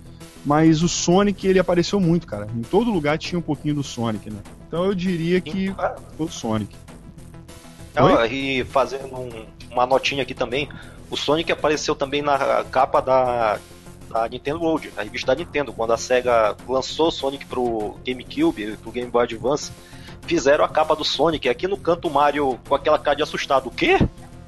Mas 0.44 0.82
o 0.82 0.88
Sonic, 0.88 1.46
ele 1.46 1.58
apareceu 1.58 1.98
muito, 1.98 2.26
cara. 2.26 2.46
Em 2.54 2.62
todo 2.62 2.90
lugar 2.90 3.16
tinha 3.16 3.38
um 3.38 3.42
pouquinho 3.42 3.76
do 3.76 3.82
Sonic, 3.82 4.30
né? 4.30 4.38
Então 4.68 4.84
eu 4.84 4.94
diria 4.94 5.40
que 5.40 5.74
foi 6.16 6.26
o 6.26 6.30
Sonic. 6.30 6.76
E 8.26 8.64
fazendo 8.64 9.14
um- 9.16 9.46
uma 9.70 9.86
notinha 9.86 10.22
aqui 10.22 10.34
também, 10.34 10.68
o 11.10 11.16
Sonic 11.16 11.50
apareceu 11.52 11.94
também 11.94 12.22
na 12.22 12.64
capa 12.64 13.00
da, 13.00 13.58
da 14.10 14.28
Nintendo 14.28 14.60
World, 14.60 14.92
a 14.96 15.02
revista 15.02 15.34
da 15.34 15.34
Nintendo, 15.34 15.72
quando 15.72 15.92
a 15.92 15.96
SEGA 15.96 16.56
lançou 16.68 17.08
o 17.08 17.12
Sonic 17.12 17.46
pro 17.46 17.96
GameCube, 18.06 18.76
pro 18.78 18.90
Game 18.92 19.10
Boy 19.10 19.24
Advance, 19.24 19.70
fizeram 20.26 20.64
a 20.64 20.68
capa 20.68 20.96
do 20.96 21.04
Sonic, 21.04 21.48
aqui 21.48 21.68
no 21.68 21.76
canto 21.76 22.08
o 22.08 22.10
Mario 22.12 22.58
com 22.68 22.74
aquela 22.74 22.98
cara 22.98 23.16
de 23.16 23.22
assustado, 23.22 23.66
o 23.68 23.70
quê? 23.70 23.98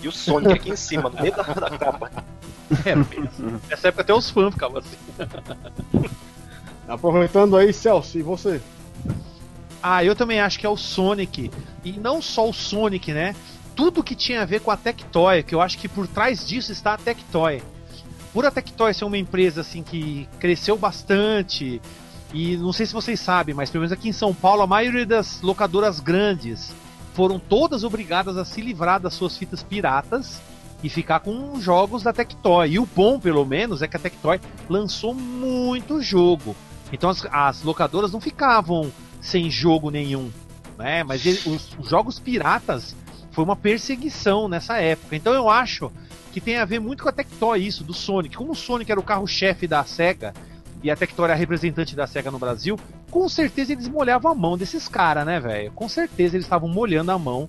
E 0.02 0.08
o 0.08 0.12
Sonic 0.12 0.52
aqui 0.52 0.70
em 0.70 0.76
cima, 0.76 1.08
no 1.08 1.20
meio 1.20 1.34
da, 1.34 1.42
da 1.42 1.70
capa. 1.70 2.10
É, 2.84 2.96
nessa 3.70 3.88
época 3.88 4.02
até 4.02 4.12
os 4.12 4.28
fãs 4.28 4.52
ficavam 4.52 4.78
assim. 4.78 4.96
Aproveitando 6.88 7.56
aí, 7.56 7.72
Celso, 7.72 8.18
e 8.18 8.22
você? 8.22 8.60
Ah, 9.82 10.04
eu 10.04 10.16
também 10.16 10.40
acho 10.40 10.58
que 10.58 10.66
é 10.66 10.68
o 10.68 10.76
Sonic. 10.76 11.50
E 11.84 11.92
não 11.92 12.20
só 12.20 12.48
o 12.48 12.52
Sonic, 12.52 13.12
né? 13.12 13.34
Tudo 13.74 14.02
que 14.02 14.14
tinha 14.14 14.42
a 14.42 14.44
ver 14.44 14.60
com 14.60 14.70
a 14.70 14.76
Tectoy, 14.76 15.42
que 15.42 15.54
eu 15.54 15.60
acho 15.60 15.78
que 15.78 15.88
por 15.88 16.06
trás 16.06 16.46
disso 16.46 16.72
está 16.72 16.94
a 16.94 16.98
Tectoy. 16.98 17.62
Por 18.32 18.44
a 18.44 18.50
Tectoy 18.50 18.92
ser 18.92 19.04
uma 19.04 19.18
empresa 19.18 19.60
assim 19.60 19.82
que 19.82 20.28
cresceu 20.38 20.76
bastante, 20.76 21.80
E 22.34 22.56
não 22.56 22.72
sei 22.72 22.86
se 22.86 22.92
vocês 22.92 23.20
sabem, 23.20 23.54
mas 23.54 23.70
pelo 23.70 23.82
menos 23.82 23.92
aqui 23.92 24.08
em 24.08 24.12
São 24.12 24.34
Paulo, 24.34 24.62
a 24.62 24.66
maioria 24.66 25.06
das 25.06 25.40
locadoras 25.40 26.00
grandes 26.00 26.74
foram 27.14 27.38
todas 27.38 27.84
obrigadas 27.84 28.36
a 28.36 28.44
se 28.44 28.60
livrar 28.60 29.00
das 29.00 29.14
suas 29.14 29.38
fitas 29.38 29.62
piratas 29.62 30.40
e 30.82 30.88
ficar 30.90 31.20
com 31.20 31.58
jogos 31.60 32.02
da 32.02 32.12
Tectoy. 32.12 32.72
E 32.72 32.78
o 32.78 32.86
bom, 32.86 33.18
pelo 33.18 33.44
menos, 33.46 33.80
é 33.80 33.88
que 33.88 33.96
a 33.96 34.00
Tectoy 34.00 34.40
lançou 34.68 35.14
muito 35.14 36.02
jogo. 36.02 36.54
Então 36.92 37.08
as, 37.08 37.24
as 37.32 37.62
locadoras 37.62 38.12
não 38.12 38.20
ficavam 38.20 38.92
sem 39.26 39.50
jogo 39.50 39.90
nenhum, 39.90 40.30
né? 40.78 41.02
Mas 41.02 41.26
ele, 41.26 41.40
os, 41.46 41.76
os 41.78 41.88
jogos 41.88 42.18
piratas 42.18 42.94
foi 43.32 43.44
uma 43.44 43.56
perseguição 43.56 44.48
nessa 44.48 44.78
época. 44.78 45.16
Então 45.16 45.34
eu 45.34 45.50
acho 45.50 45.90
que 46.32 46.40
tem 46.40 46.56
a 46.56 46.64
ver 46.64 46.80
muito 46.80 47.02
com 47.02 47.08
a 47.08 47.12
Tectoy 47.12 47.66
isso, 47.66 47.82
do 47.82 47.92
Sonic. 47.92 48.36
Como 48.36 48.52
o 48.52 48.56
Sonic 48.56 48.90
era 48.90 49.00
o 49.00 49.02
carro-chefe 49.02 49.66
da 49.66 49.84
SEGA 49.84 50.32
e 50.82 50.90
a 50.90 50.96
Tectoy 50.96 51.24
era 51.24 51.34
a 51.34 51.36
representante 51.36 51.96
da 51.96 52.06
SEGA 52.06 52.30
no 52.30 52.38
Brasil, 52.38 52.78
com 53.10 53.28
certeza 53.28 53.72
eles 53.72 53.88
molhavam 53.88 54.30
a 54.30 54.34
mão 54.34 54.56
desses 54.56 54.86
caras, 54.86 55.26
né, 55.26 55.40
velho? 55.40 55.72
Com 55.72 55.88
certeza 55.88 56.36
eles 56.36 56.46
estavam 56.46 56.68
molhando 56.68 57.10
a 57.10 57.18
mão 57.18 57.48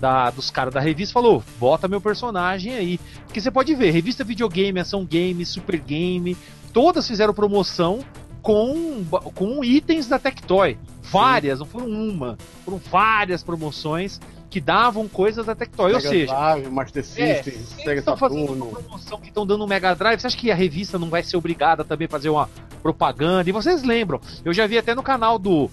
da, 0.00 0.30
dos 0.30 0.50
caras 0.50 0.72
da 0.72 0.80
revista 0.80 1.12
falou: 1.12 1.42
bota 1.58 1.88
meu 1.88 2.00
personagem 2.00 2.74
aí. 2.74 2.98
Porque 3.24 3.40
você 3.40 3.50
pode 3.50 3.74
ver, 3.74 3.90
revista 3.90 4.24
videogame, 4.24 4.80
ação 4.80 5.04
game, 5.04 5.44
super 5.44 5.78
game, 5.78 6.36
todas 6.72 7.06
fizeram 7.06 7.34
promoção 7.34 8.00
com, 8.40 9.04
com 9.34 9.62
itens 9.62 10.08
da 10.08 10.18
Tectoy. 10.18 10.78
Várias, 11.10 11.58
não 11.58 11.66
foram 11.66 11.88
uma, 11.88 12.36
foram 12.64 12.78
várias 12.78 13.42
promoções 13.42 14.20
que 14.50 14.60
davam 14.60 15.06
coisas 15.08 15.46
da 15.46 15.54
Tectoy. 15.54 15.92
Ou 15.92 16.00
seja, 16.00 16.34
Drive, 16.34 16.70
Master 16.70 17.00
é, 17.00 17.04
System, 17.04 17.54
é, 17.54 17.82
Sega 17.84 17.98
estão 17.98 18.16
fazendo 18.16 18.66
promoção 18.66 19.20
que 19.20 19.28
estão 19.28 19.46
dando 19.46 19.60
no 19.60 19.66
Mega 19.66 19.94
Drive. 19.94 20.20
Você 20.20 20.26
acha 20.26 20.36
que 20.36 20.50
a 20.50 20.54
revista 20.54 20.98
não 20.98 21.10
vai 21.10 21.22
ser 21.22 21.36
obrigada 21.36 21.84
também 21.84 22.06
a 22.06 22.10
fazer 22.10 22.28
uma 22.30 22.48
propaganda? 22.82 23.48
E 23.48 23.52
vocês 23.52 23.82
lembram? 23.82 24.20
Eu 24.44 24.52
já 24.52 24.66
vi 24.66 24.78
até 24.78 24.94
no 24.94 25.02
canal 25.02 25.38
do 25.38 25.70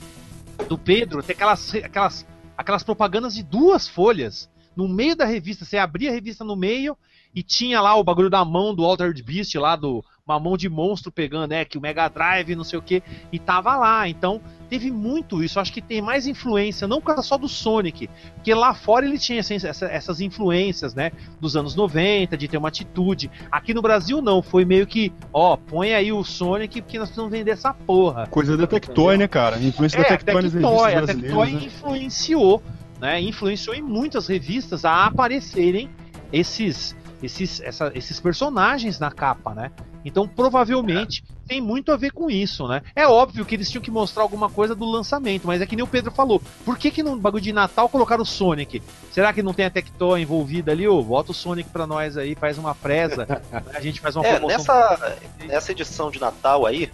do 0.69 0.77
Pedro, 0.77 1.21
tem 1.21 1.33
aquelas 1.33 1.75
aquelas 1.75 2.25
aquelas 2.57 2.83
propagandas 2.83 3.33
de 3.33 3.43
duas 3.43 3.87
folhas. 3.87 4.49
No 4.75 4.87
meio 4.89 5.15
da 5.15 5.25
revista, 5.25 5.63
você 5.63 5.77
abria 5.77 6.09
a 6.09 6.13
revista 6.13 6.43
no 6.43 6.55
meio 6.55 6.97
e 7.33 7.41
tinha 7.41 7.79
lá 7.81 7.95
o 7.95 8.03
bagulho 8.03 8.29
da 8.29 8.43
mão 8.43 8.75
do 8.75 8.83
Altered 8.83 9.21
Beast, 9.23 9.55
lá 9.55 9.75
do 9.75 10.03
uma 10.27 10.39
mão 10.39 10.57
de 10.57 10.67
monstro 10.67 11.11
pegando, 11.11 11.51
né? 11.51 11.63
Que 11.63 11.77
o 11.77 11.81
Mega 11.81 12.07
Drive, 12.07 12.55
não 12.55 12.63
sei 12.63 12.79
o 12.79 12.81
que, 12.81 13.03
e 13.31 13.37
tava 13.37 13.75
lá. 13.77 14.09
Então, 14.09 14.41
teve 14.67 14.89
muito 14.89 15.43
isso. 15.43 15.59
Acho 15.59 15.71
que 15.71 15.81
tem 15.81 16.01
mais 16.01 16.25
influência, 16.25 16.87
não 16.87 16.99
por 16.99 17.07
causa 17.07 17.21
só 17.21 17.37
do 17.37 17.47
Sonic, 17.47 18.09
porque 18.33 18.51
lá 18.51 18.73
fora 18.73 19.05
ele 19.05 19.19
tinha 19.19 19.41
assim, 19.41 19.53
essa, 19.55 19.85
essas 19.85 20.21
influências, 20.21 20.95
né? 20.95 21.11
Dos 21.39 21.55
anos 21.55 21.75
90, 21.75 22.35
de 22.35 22.47
ter 22.47 22.57
uma 22.57 22.69
atitude. 22.69 23.29
Aqui 23.51 23.71
no 23.71 23.83
Brasil, 23.83 24.19
não. 24.19 24.41
Foi 24.41 24.65
meio 24.65 24.87
que, 24.87 25.13
ó, 25.31 25.55
põe 25.55 25.93
aí 25.93 26.11
o 26.11 26.23
Sonic, 26.23 26.81
porque 26.81 26.97
nós 26.97 27.09
precisamos 27.09 27.31
vender 27.31 27.51
essa 27.51 27.71
porra. 27.71 28.25
Coisa 28.25 28.57
da 28.57 28.65
Tectoy, 28.65 29.17
né, 29.17 29.27
cara? 29.27 29.59
Influência 29.59 29.97
é, 29.97 30.01
da 30.01 30.07
Tectoy, 30.17 30.41
Tectoy 30.41 30.95
A 30.95 31.05
Tectoy 31.05 31.51
né? 31.51 31.65
influenciou, 31.65 32.63
né? 32.99 33.21
Influenciou 33.21 33.75
em 33.75 33.81
muitas 33.83 34.27
revistas 34.27 34.85
a 34.85 35.05
aparecerem 35.05 35.87
esses 36.33 36.95
esses, 37.25 37.59
essa, 37.61 37.91
esses 37.95 38.19
personagens 38.19 38.99
na 38.99 39.11
capa, 39.11 39.53
né? 39.53 39.71
Então 40.03 40.27
provavelmente 40.27 41.23
é. 41.27 41.47
tem 41.47 41.61
muito 41.61 41.91
a 41.91 41.97
ver 41.97 42.11
com 42.11 42.29
isso, 42.29 42.67
né? 42.67 42.81
É 42.95 43.07
óbvio 43.07 43.45
que 43.45 43.55
eles 43.55 43.69
tinham 43.69 43.81
que 43.81 43.91
mostrar 43.91 44.23
alguma 44.23 44.49
coisa 44.49 44.75
do 44.75 44.85
lançamento, 44.85 45.47
mas 45.47 45.61
é 45.61 45.65
que 45.65 45.75
nem 45.75 45.83
o 45.83 45.87
Pedro 45.87 46.11
falou. 46.11 46.41
Por 46.63 46.77
que, 46.77 46.91
que 46.91 47.03
no 47.03 47.15
bagulho 47.17 47.43
de 47.43 47.51
Natal 47.51 47.89
colocaram 47.89 48.23
o 48.23 48.25
Sonic? 48.25 48.81
Será 49.11 49.33
que 49.33 49.41
não 49.41 49.53
tem 49.53 49.65
a 49.65 49.69
Tectoy 49.69 50.21
envolvida 50.21 50.71
ali? 50.71 50.87
Ô, 50.87 51.01
bota 51.01 51.31
o 51.31 51.33
Sonic 51.33 51.69
pra 51.69 51.87
nós 51.87 52.17
aí, 52.17 52.35
faz 52.35 52.57
uma 52.57 52.75
presa, 52.75 53.27
a 53.73 53.81
gente 53.81 53.99
faz 53.99 54.15
uma 54.15 54.25
é, 54.25 54.37
promoção. 54.37 54.57
Nessa, 54.57 55.17
nessa 55.45 55.71
edição 55.71 56.11
de 56.11 56.19
Natal 56.19 56.65
aí, 56.65 56.91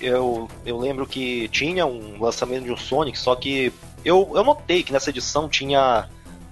eu, 0.00 0.48
eu 0.64 0.78
lembro 0.78 1.06
que 1.06 1.48
tinha 1.48 1.86
um 1.86 2.20
lançamento 2.20 2.64
de 2.64 2.72
um 2.72 2.76
Sonic, 2.76 3.18
só 3.18 3.34
que 3.34 3.72
eu, 4.04 4.32
eu 4.34 4.44
notei 4.44 4.82
que 4.82 4.92
nessa 4.92 5.10
edição 5.10 5.48
tinha 5.48 6.08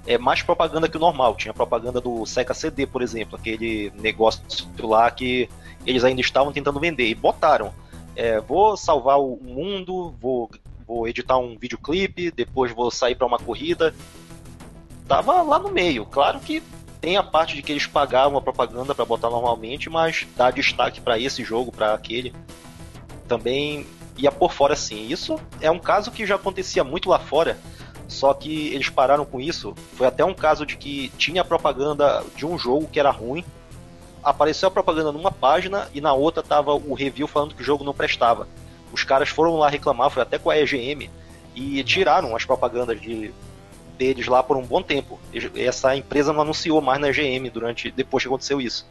é 0.07 0.19
mais 0.19 0.43
propaganda 0.43 0.89
que 0.89 0.97
o 0.97 1.01
normal. 1.01 1.35
Tinha 1.35 1.55
propaganda 1.55 2.01
do 2.01 2.25
Seca 2.27 2.55
CD, 2.55 2.87
por 2.87 3.03
exemplo, 3.03 3.37
aquele 3.37 3.93
negócio 3.97 4.43
lá 4.79 5.11
que 5.11 5.49
eles 5.87 6.05
ainda 6.05 6.21
estavam 6.21 6.53
tentando 6.53 6.81
vender. 6.81 7.09
E 7.09 7.15
botaram: 7.15 7.73
é, 8.15 8.41
vou 8.41 8.77
salvar 8.77 9.19
o 9.21 9.39
mundo, 9.43 10.15
vou, 10.21 10.51
vou 10.87 11.09
editar 11.09 11.39
um 11.39 11.57
videoclipe, 11.57 12.31
depois 12.31 12.73
vou 12.73 12.91
sair 12.91 13.15
para 13.15 13.27
uma 13.27 13.39
corrida. 13.39 13.95
Tava 15.09 15.43
lá 15.43 15.59
no 15.59 15.71
meio. 15.71 16.07
Claro 16.07 16.41
que 16.41 16.63
tem 17.01 17.17
a 17.17 17.23
parte 17.23 17.55
de 17.55 17.63
que 17.63 17.73
eles 17.73 17.87
pagavam 17.87 18.39
a 18.39 18.43
propaganda 18.43 18.95
para 18.95 19.05
botar 19.05 19.29
normalmente, 19.29 19.91
mas 19.91 20.27
dá 20.37 20.51
destaque 20.51 21.01
para 21.01 21.19
esse 21.19 21.45
jogo, 21.45 21.71
para 21.71 21.93
aquele. 21.93 22.35
Também 23.29 23.87
ia 24.17 24.33
por 24.33 24.53
fora 24.53 24.77
sim. 24.77 25.07
Isso 25.09 25.39
é 25.61 25.71
um 25.71 25.79
caso 25.79 26.11
que 26.11 26.27
já 26.27 26.37
acontecia 26.37 26.83
muito 26.85 27.09
lá 27.11 27.19
fora 27.19 27.59
só 28.09 28.33
que 28.35 28.69
eles 28.75 28.89
pararam 28.89 29.25
com 29.25 29.41
isso. 29.41 29.75
Foi 29.95 30.07
até 30.07 30.25
um 30.25 30.35
caso 30.35 30.65
de 30.67 30.77
que 30.77 31.09
tinha 31.19 31.45
propaganda 31.45 32.25
de 32.37 32.47
um 32.47 32.59
jogo 32.59 32.89
que 32.89 33.01
era 33.01 33.11
ruim. 33.11 33.45
Apareceu 34.23 34.69
a 34.69 34.71
propaganda 34.71 35.13
numa 35.13 35.31
página 35.31 35.89
e 35.93 36.01
na 36.01 36.13
outra 36.13 36.43
tava 36.43 36.75
o 36.75 36.95
review 36.95 37.27
falando 37.27 37.55
que 37.55 37.63
o 37.63 37.65
jogo 37.65 37.85
não 37.85 37.95
prestava. 37.95 38.49
Os 38.93 39.03
caras 39.05 39.29
foram 39.29 39.57
lá 39.57 39.69
reclamar, 39.69 40.11
foi 40.11 40.23
até 40.23 40.39
com 40.39 40.51
a 40.51 40.59
EGM, 40.59 41.11
e 41.55 41.83
tiraram 41.85 42.35
as 42.35 42.45
propagandas 42.45 43.01
de, 43.01 43.33
deles 43.99 44.27
lá 44.27 44.43
por 44.43 44.57
um 44.57 44.63
bom 44.63 44.83
tempo. 44.83 45.19
Essa 45.55 45.97
empresa 45.97 46.33
não 46.33 46.43
anunciou 46.43 46.81
mais 46.81 47.01
na 47.01 47.09
EGM 47.09 47.51
durante 47.51 47.91
depois 47.91 48.23
que 48.23 48.29
aconteceu 48.29 48.61
isso. 48.61 48.87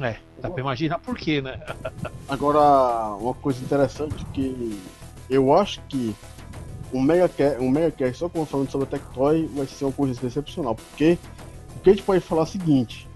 É, 0.00 0.16
dá 0.40 0.48
pra 0.48 0.60
imaginar 0.60 0.98
por 0.98 1.16
quê, 1.16 1.42
né? 1.42 1.60
Agora, 2.26 3.14
uma 3.16 3.34
coisa 3.34 3.62
interessante 3.62 4.24
que 4.32 4.80
eu 5.28 5.52
acho 5.54 5.80
que 5.88 6.14
um 6.92 7.00
Mega, 7.00 7.30
um 7.60 7.70
Mega 7.70 7.90
Cast 7.90 8.18
só 8.18 8.28
falando 8.28 8.70
sobre 8.70 8.86
a 8.86 8.90
Tectoy 8.90 9.48
vai 9.54 9.66
ser 9.66 9.84
uma 9.84 9.92
coisa 9.92 10.26
excepcional, 10.26 10.74
porque 10.74 11.18
o 11.76 11.80
que 11.80 11.90
a 11.90 11.92
gente 11.92 12.02
pode 12.02 12.20
falar 12.20 12.42
é 12.42 12.44
o 12.44 12.46
seguinte: 12.46 13.08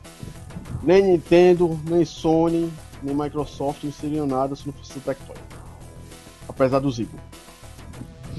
nem 0.82 1.02
Nintendo, 1.02 1.78
nem 1.84 2.04
Sony, 2.04 2.72
nem 3.02 3.14
Microsoft 3.14 3.84
não 3.84 3.92
seriam 3.92 4.26
nada 4.26 4.54
se 4.54 4.66
não 4.66 4.72
fosse 4.72 4.98
a 4.98 5.00
Tectoy. 5.00 5.36
Apesar 6.48 6.78
do 6.78 6.90
Zico. 6.90 7.16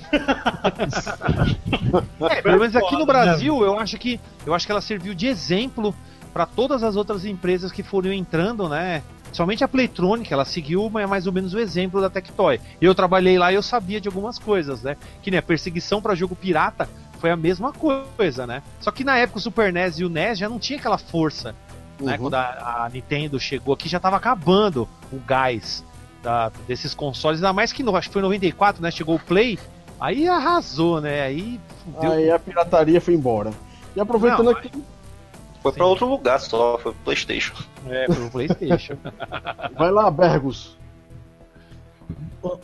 é, 2.30 2.42
pelo 2.42 2.60
menos 2.60 2.76
aqui 2.76 2.96
no 2.96 3.06
Brasil, 3.06 3.64
eu 3.64 3.80
acho 3.80 3.98
que 3.98 4.20
eu 4.46 4.54
acho 4.54 4.66
que 4.66 4.72
ela 4.72 4.82
serviu 4.82 5.14
de 5.14 5.28
exemplo 5.28 5.96
para 6.34 6.46
todas 6.46 6.84
as 6.84 6.96
outras 6.96 7.26
empresas 7.26 7.72
que 7.72 7.82
foram 7.82 8.12
entrando, 8.12 8.70
né? 8.70 9.02
Somente 9.36 9.66
a 9.66 9.68
Playtronic, 9.68 10.32
ela 10.32 10.46
seguiu 10.46 10.90
mais 10.90 11.28
ou 11.28 11.34
menos 11.34 11.54
o 11.54 11.60
exemplo 11.60 12.00
da 12.00 12.10
Tectoy. 12.10 12.58
Eu 12.80 12.96
trabalhei 12.96 13.38
lá 13.38 13.52
e 13.52 13.56
eu 13.56 13.62
sabia 13.62 14.00
de 14.00 14.08
algumas 14.08 14.40
coisas, 14.40 14.82
né? 14.82 14.96
Que 15.22 15.30
nem 15.30 15.38
a 15.38 15.44
perseguição 15.44 16.02
para 16.02 16.16
jogo 16.16 16.38
pirata 16.38 16.88
foi 17.20 17.30
a 17.30 17.36
mesma 17.36 17.74
coisa, 17.74 18.48
né? 18.48 18.64
Só 18.80 18.92
que 18.92 19.04
na 19.04 19.18
época 19.18 19.40
o 19.40 19.42
Super 19.42 19.74
NES 19.74 20.00
e 20.00 20.06
o 20.06 20.10
NES 20.10 20.38
já 20.38 20.48
não 20.48 20.58
tinha 20.58 20.80
aquela 20.80 20.98
força. 20.98 21.52
Né? 21.52 21.58
Uhum. 22.00 22.06
Né? 22.06 22.18
Quando 22.18 22.34
a, 22.36 22.86
a, 22.86 22.90
Nintendo 22.90 23.38
chegou 23.38 23.74
aqui 23.74 23.90
já 23.90 24.00
tava 24.00 24.16
acabando 24.16 24.88
o 25.12 25.18
gás 25.20 25.84
da, 26.24 26.50
desses 26.66 26.94
consoles, 26.94 27.40
ainda 27.42 27.52
mais 27.52 27.74
que 27.74 27.84
no, 27.84 27.94
acho 27.94 28.08
que 28.08 28.14
foi 28.14 28.22
em 28.22 28.24
94, 28.24 28.82
né? 28.82 28.90
Chegou 28.90 29.16
o 29.16 29.20
Play, 29.20 29.60
aí 30.00 30.30
arrasou, 30.30 31.02
né? 31.02 31.24
Aí, 31.24 31.60
aí 32.02 32.32
a 32.32 32.40
pirataria 32.40 33.02
foi 33.02 33.14
embora. 33.14 33.52
E 33.94 34.00
aproveitando 34.00 34.46
não, 34.46 34.52
aqui, 34.54 34.72
foi 35.66 35.72
para 35.72 35.86
outro 35.88 36.08
lugar 36.08 36.40
só, 36.40 36.78
foi 36.78 36.92
pro 36.92 37.02
PlayStation. 37.06 37.56
É, 37.88 38.06
foi 38.06 38.16
pro 38.16 38.30
PlayStation. 38.30 38.98
Vai 39.76 39.90
lá, 39.90 40.12
Bergus. 40.12 40.78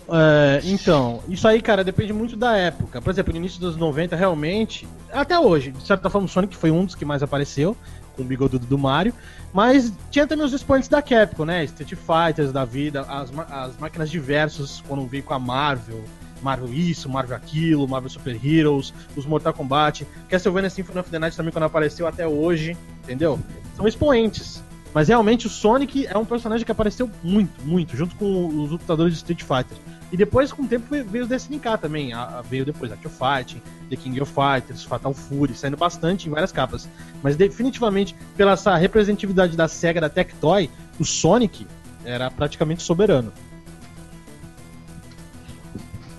É, 0.07 0.61
então, 0.65 1.23
isso 1.27 1.47
aí, 1.47 1.59
cara, 1.63 1.83
depende 1.83 2.13
muito 2.13 2.35
da 2.35 2.55
época. 2.55 3.01
Por 3.01 3.09
exemplo, 3.09 3.33
no 3.33 3.39
início 3.39 3.59
dos 3.59 3.75
90, 3.75 4.15
realmente, 4.15 4.87
até 5.11 5.39
hoje, 5.39 5.71
de 5.71 5.83
certa 5.83 6.11
forma, 6.11 6.27
o 6.27 6.29
Sonic 6.29 6.55
foi 6.55 6.69
um 6.69 6.85
dos 6.85 6.93
que 6.93 7.03
mais 7.03 7.23
apareceu, 7.23 7.75
com 8.15 8.21
o 8.21 8.25
bigodudo 8.25 8.67
do 8.67 8.77
Mario. 8.77 9.15
Mas 9.51 9.91
tinha 10.11 10.27
também 10.27 10.45
os 10.45 10.53
expoentes 10.53 10.87
da 10.87 11.01
Capcom, 11.01 11.43
né? 11.43 11.63
Street 11.63 11.95
Fighters 11.95 12.51
da 12.51 12.65
vida, 12.65 13.01
as, 13.01 13.31
as 13.49 13.77
máquinas 13.79 14.11
diversas, 14.11 14.83
quando 14.87 15.07
veio 15.07 15.23
com 15.23 15.33
a 15.33 15.39
Marvel, 15.39 16.03
Marvel 16.41 16.73
isso, 16.73 17.09
Marvel 17.09 17.35
aquilo, 17.35 17.87
Marvel 17.87 18.09
Super 18.09 18.39
Heroes, 18.43 18.93
os 19.15 19.25
Mortal 19.25 19.53
Kombat, 19.53 20.05
Castlevania 20.27 20.69
Symphony 20.69 20.99
of 20.99 21.09
the 21.09 21.19
Night 21.19 21.35
também 21.35 21.51
quando 21.51 21.65
apareceu 21.65 22.07
até 22.07 22.27
hoje, 22.27 22.75
entendeu? 23.03 23.39
São 23.75 23.87
expoentes. 23.87 24.63
Mas 24.93 25.07
realmente 25.07 25.47
o 25.47 25.49
Sonic 25.49 26.05
é 26.05 26.17
um 26.17 26.25
personagem 26.25 26.65
que 26.65 26.71
apareceu 26.71 27.09
muito, 27.23 27.63
muito, 27.65 27.95
junto 27.95 28.15
com 28.15 28.47
os 28.47 28.71
lutadores 28.71 29.13
de 29.13 29.17
Street 29.19 29.41
Fighter. 29.41 29.77
E 30.11 30.17
depois, 30.17 30.51
com 30.51 30.63
o 30.63 30.67
tempo, 30.67 30.85
veio 30.89 31.25
o 31.25 31.33
SNK 31.33 31.77
também. 31.79 32.11
A, 32.11 32.23
a, 32.23 32.41
veio 32.41 32.65
depois 32.65 32.91
Art 32.91 33.05
of 33.05 33.15
Fighting, 33.15 33.61
The 33.89 33.95
King 33.95 34.19
of 34.19 34.33
Fighters, 34.33 34.83
Fatal 34.83 35.13
Fury, 35.13 35.55
saindo 35.55 35.77
bastante 35.77 36.27
em 36.27 36.31
várias 36.31 36.51
capas. 36.51 36.89
Mas 37.23 37.37
definitivamente, 37.37 38.13
pela 38.35 38.51
essa 38.51 38.75
representatividade 38.75 39.55
da 39.55 39.69
SEGA, 39.69 40.01
da 40.01 40.09
Tectoy, 40.09 40.69
o 40.99 41.05
Sonic 41.05 41.65
era 42.03 42.29
praticamente 42.29 42.83
soberano. 42.83 43.31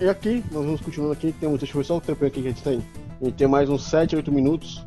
E 0.03 0.09
aqui, 0.09 0.43
nós 0.51 0.65
vamos 0.65 0.81
continuando 0.81 1.13
aqui, 1.13 1.31
temos, 1.31 1.59
deixa 1.59 1.73
eu 1.73 1.81
ver 1.81 1.87
só 1.87 1.95
o 1.95 2.01
tempo 2.01 2.25
aqui 2.25 2.41
que 2.41 2.47
a 2.49 2.51
gente 2.51 2.61
tem. 2.61 2.83
A 3.21 3.23
gente 3.23 3.35
tem 3.35 3.47
mais 3.47 3.69
uns 3.69 3.85
7, 3.85 4.17
8 4.17 4.29
minutos. 4.33 4.85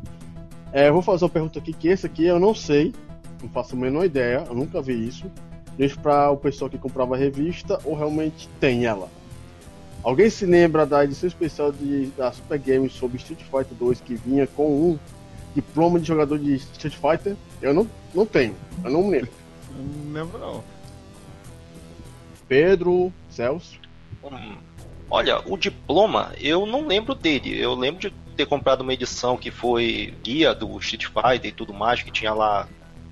É, 0.71 0.89
eu 0.89 0.93
vou 0.93 1.01
fazer 1.01 1.23
uma 1.25 1.29
pergunta 1.31 1.57
aqui, 1.57 1.73
que 1.73 1.87
esse 1.87 2.05
aqui 2.05 2.23
eu 2.23 2.39
não 2.39 2.53
sei, 2.53 2.93
não 3.41 3.49
faço 3.49 3.73
a 3.73 3.79
menor 3.79 4.05
ideia, 4.05 4.45
eu 4.47 4.53
nunca 4.53 4.79
vi 4.79 5.07
isso. 5.07 5.25
Deixa 5.75 5.99
para 5.99 6.29
o 6.29 6.37
pessoal 6.37 6.69
que 6.69 6.77
comprava 6.77 7.15
a 7.15 7.17
revista 7.17 7.79
ou 7.83 7.95
realmente 7.95 8.47
tem 8.59 8.85
ela. 8.85 9.09
Alguém 10.03 10.29
se 10.29 10.45
lembra 10.45 10.85
da 10.85 11.03
edição 11.03 11.27
especial 11.27 11.71
de, 11.71 12.11
da 12.15 12.31
Super 12.31 12.59
Games 12.59 12.93
sobre 12.93 13.17
Street 13.17 13.41
Fighter 13.41 13.75
2 13.75 14.01
que 14.01 14.13
vinha 14.13 14.45
com 14.45 14.69
um 14.69 14.99
diploma 15.55 15.99
de 15.99 16.05
jogador 16.05 16.37
de 16.37 16.57
Street 16.57 16.93
Fighter? 16.93 17.35
Eu 17.59 17.73
não, 17.73 17.89
não 18.13 18.23
tenho, 18.23 18.55
eu 18.83 18.91
não 18.91 19.01
me 19.01 19.09
lembro. 19.13 19.31
Não 19.75 20.13
lembro 20.13 20.37
não. 20.37 20.63
Pedro, 22.47 23.11
Celso. 23.31 23.79
Hum, 24.23 24.66
olha, 25.09 25.41
o 25.45 25.57
diploma, 25.57 26.33
eu 26.39 26.65
não 26.65 26.85
lembro 26.85 27.15
dele. 27.15 27.59
Eu 27.59 27.73
lembro 27.73 28.01
de 28.01 28.13
ter 28.35 28.45
comprado 28.45 28.81
uma 28.81 28.93
edição 28.93 29.37
que 29.37 29.51
foi 29.51 30.13
guia 30.23 30.53
do 30.53 30.77
Street 30.79 31.05
Fighter 31.05 31.49
e 31.49 31.51
tudo 31.51 31.73
mais, 31.73 32.03
que 32.03 32.11
tinha 32.11 32.33
lá 32.33 32.67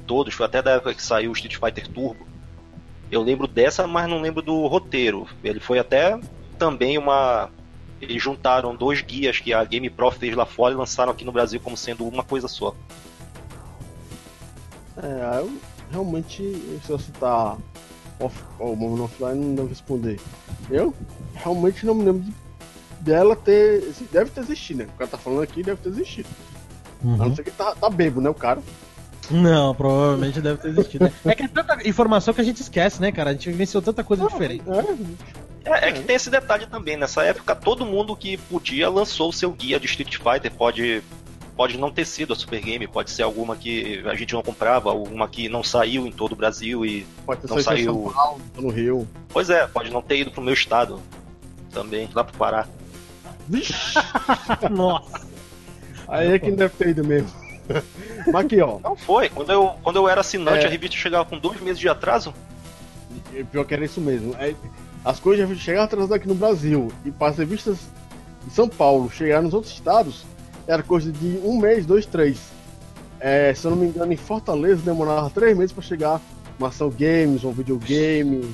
todos, 0.06 0.34
foi 0.34 0.46
até 0.46 0.62
da 0.62 0.72
época 0.72 0.94
que 0.94 1.02
saiu 1.02 1.32
o 1.32 1.34
Street 1.34 1.58
Fighter 1.58 1.88
Turbo. 1.88 2.28
Eu 3.12 3.22
lembro 3.22 3.48
dessa, 3.48 3.88
mas 3.88 4.10
não 4.10 4.22
lembro 4.22 4.42
do 4.42 4.68
roteiro. 4.68 5.28
Ele 5.44 5.60
foi 5.60 5.80
até 5.80 6.20
também 6.58 6.98
uma. 6.98 7.50
Eles 8.02 8.22
juntaram 8.22 8.76
dois 8.76 9.02
guias 9.02 9.40
que 9.40 9.54
a 9.54 9.64
Game 9.64 9.90
Pro 9.90 10.12
fez 10.12 10.36
lá 10.36 10.46
fora 10.46 10.74
e 10.74 10.78
lançaram 10.78 11.12
aqui 11.12 11.24
no 11.24 11.32
Brasil 11.32 11.60
como 11.60 11.78
sendo 11.78 12.06
uma 12.08 12.24
coisa 12.24 12.48
só. 12.48 12.76
É, 14.98 15.40
eu 15.40 15.58
realmente, 15.92 16.44
se 16.84 16.90
eu 16.90 17.00
citar 17.00 17.58
off, 18.20 18.44
o 18.60 18.76
Moment 18.76 19.06
Offline, 19.06 19.46
não 19.46 19.56
devo 19.56 19.68
responder. 19.68 20.20
Eu 20.70 20.94
realmente 21.36 21.86
não 21.86 21.94
me 21.94 22.04
lembro 22.04 22.24
de, 22.24 22.34
dela 23.02 23.36
ter. 23.36 23.94
Deve 24.12 24.32
ter 24.32 24.42
existido, 24.42 24.80
né? 24.80 24.90
O 24.94 24.98
cara 24.98 25.10
tá 25.12 25.18
falando 25.18 25.42
aqui, 25.42 25.62
deve 25.62 25.82
ter 25.82 25.90
existido. 25.90 26.30
Uhum. 27.04 27.16
A 27.16 27.28
não 27.28 27.36
ser 27.36 27.44
que 27.44 27.52
tá, 27.52 27.76
tá 27.76 27.90
bebo, 27.90 28.22
né, 28.22 28.30
o 28.30 28.34
cara? 28.34 28.62
Não, 29.30 29.74
provavelmente 29.74 30.40
deve 30.40 30.62
ter 30.62 30.70
existido. 30.70 31.12
É 31.26 31.36
que 31.36 31.44
é 31.44 31.48
tanta 31.48 31.88
informação 31.88 32.34
que 32.34 32.42
a 32.42 32.44
gente 32.44 32.62
esquece, 32.62 33.02
né, 33.02 33.12
cara? 33.12 33.32
A 33.32 33.34
gente 33.34 33.50
vivenciou 33.50 33.82
tanta 33.82 34.04
coisa 34.04 34.28
diferente. 34.28 34.64
É, 35.66 35.72
É, 35.72 35.90
é 35.90 35.92
que 35.92 36.04
tem 36.04 36.16
esse 36.16 36.30
detalhe 36.30 36.68
também. 36.68 36.96
Nessa 36.96 37.24
época, 37.24 37.56
todo 37.56 37.86
mundo 37.86 38.16
que 38.16 38.38
podia 38.38 38.90
lançou 38.90 39.30
o 39.30 39.34
seu 39.34 39.52
guia 39.52 39.80
de 39.80 39.88
Street 39.88 40.18
Fighter. 40.18 40.52
Pode, 40.52 41.02
pode 41.58 41.78
não 41.78 41.92
ter 41.92 42.06
sido 42.06 42.34
a 42.34 42.36
Super 42.36 42.62
Game, 42.62 42.88
pode 42.88 43.10
ser 43.10 43.24
alguma 43.24 43.56
que 43.56 44.04
a 44.06 44.14
gente 44.14 44.34
não 44.34 44.44
comprava, 44.44 44.92
alguma 44.92 45.28
que 45.28 45.50
não 45.50 45.64
saiu 45.64 46.06
em 46.06 46.12
todo 46.12 46.34
o 46.34 46.36
Brasil 46.36 46.86
e 46.86 47.06
pode 47.26 47.42
ter 47.42 47.50
Não 47.50 47.60
saído 47.60 47.82
em 47.82 47.86
saiu. 47.86 48.04
São 48.04 48.14
Paulo, 48.14 48.42
no 48.58 48.70
Rio. 48.70 49.08
Pois 49.30 49.50
é, 49.50 49.66
pode 49.66 49.92
não 49.92 50.04
ter 50.04 50.20
ido 50.20 50.32
pro 50.32 50.42
meu 50.42 50.54
estado 50.54 51.02
também, 51.76 52.10
lá 52.16 52.24
pro 52.24 52.38
Pará. 52.38 52.68
Vixe, 53.48 53.74
Nossa. 54.72 55.22
aí 56.08 56.32
é 56.32 56.40
que 56.40 56.50
não 56.50 56.58
deve 56.58 56.74
ter 56.76 56.88
ido 56.90 57.04
mesmo. 57.06 57.30
Mas 58.26 58.46
aqui, 58.46 58.60
ó. 58.62 58.80
Não 58.84 58.96
foi. 58.96 59.30
Quando 59.30 59.52
eu, 59.52 59.72
quando 59.84 59.98
eu 59.98 60.08
era 60.10 60.22
assinante, 60.22 60.64
É. 60.64 60.68
a 60.68 60.70
revista 60.70 60.96
chegava 60.96 61.26
com 61.26 61.38
dois 61.38 61.60
meses 61.62 61.80
de 61.80 61.88
atraso. 61.90 62.34
E 63.34 63.44
Pior 63.44 63.66
que 63.66 63.74
era 63.74 63.86
isso 63.86 64.00
mesmo. 64.02 64.34
É, 64.40 64.56
as 65.04 65.20
coisas 65.20 65.48
já 65.48 65.56
chegaram 65.56 65.86
atrasadas 65.86 66.16
aqui 66.16 66.28
no 66.28 66.34
Brasil 66.36 66.92
e 67.04 67.12
para 67.12 67.28
as 67.32 67.38
revistas 67.38 67.78
de 68.48 68.54
São 68.54 68.68
Paulo 68.68 69.12
chegar 69.12 69.42
nos 69.42 69.54
outros 69.54 69.74
estados 69.74 70.24
era 70.68 70.82
coisa 70.82 71.12
de 71.12 71.40
um 71.44 71.60
mês, 71.60 71.86
dois, 71.86 72.06
três. 72.08 72.40
É, 73.20 73.54
se 73.54 73.66
eu 73.66 73.72
não 73.72 73.78
me 73.78 73.88
engano, 73.88 74.12
em 74.12 74.18
Fortaleza 74.18 74.82
demorava 74.82 75.30
três 75.30 75.56
meses 75.56 75.72
para 75.72 75.84
chegar 75.84 76.20
uma 76.58 76.70
ação 76.70 76.90
games, 76.90 77.44
um 77.44 77.52
videogame. 77.52 78.50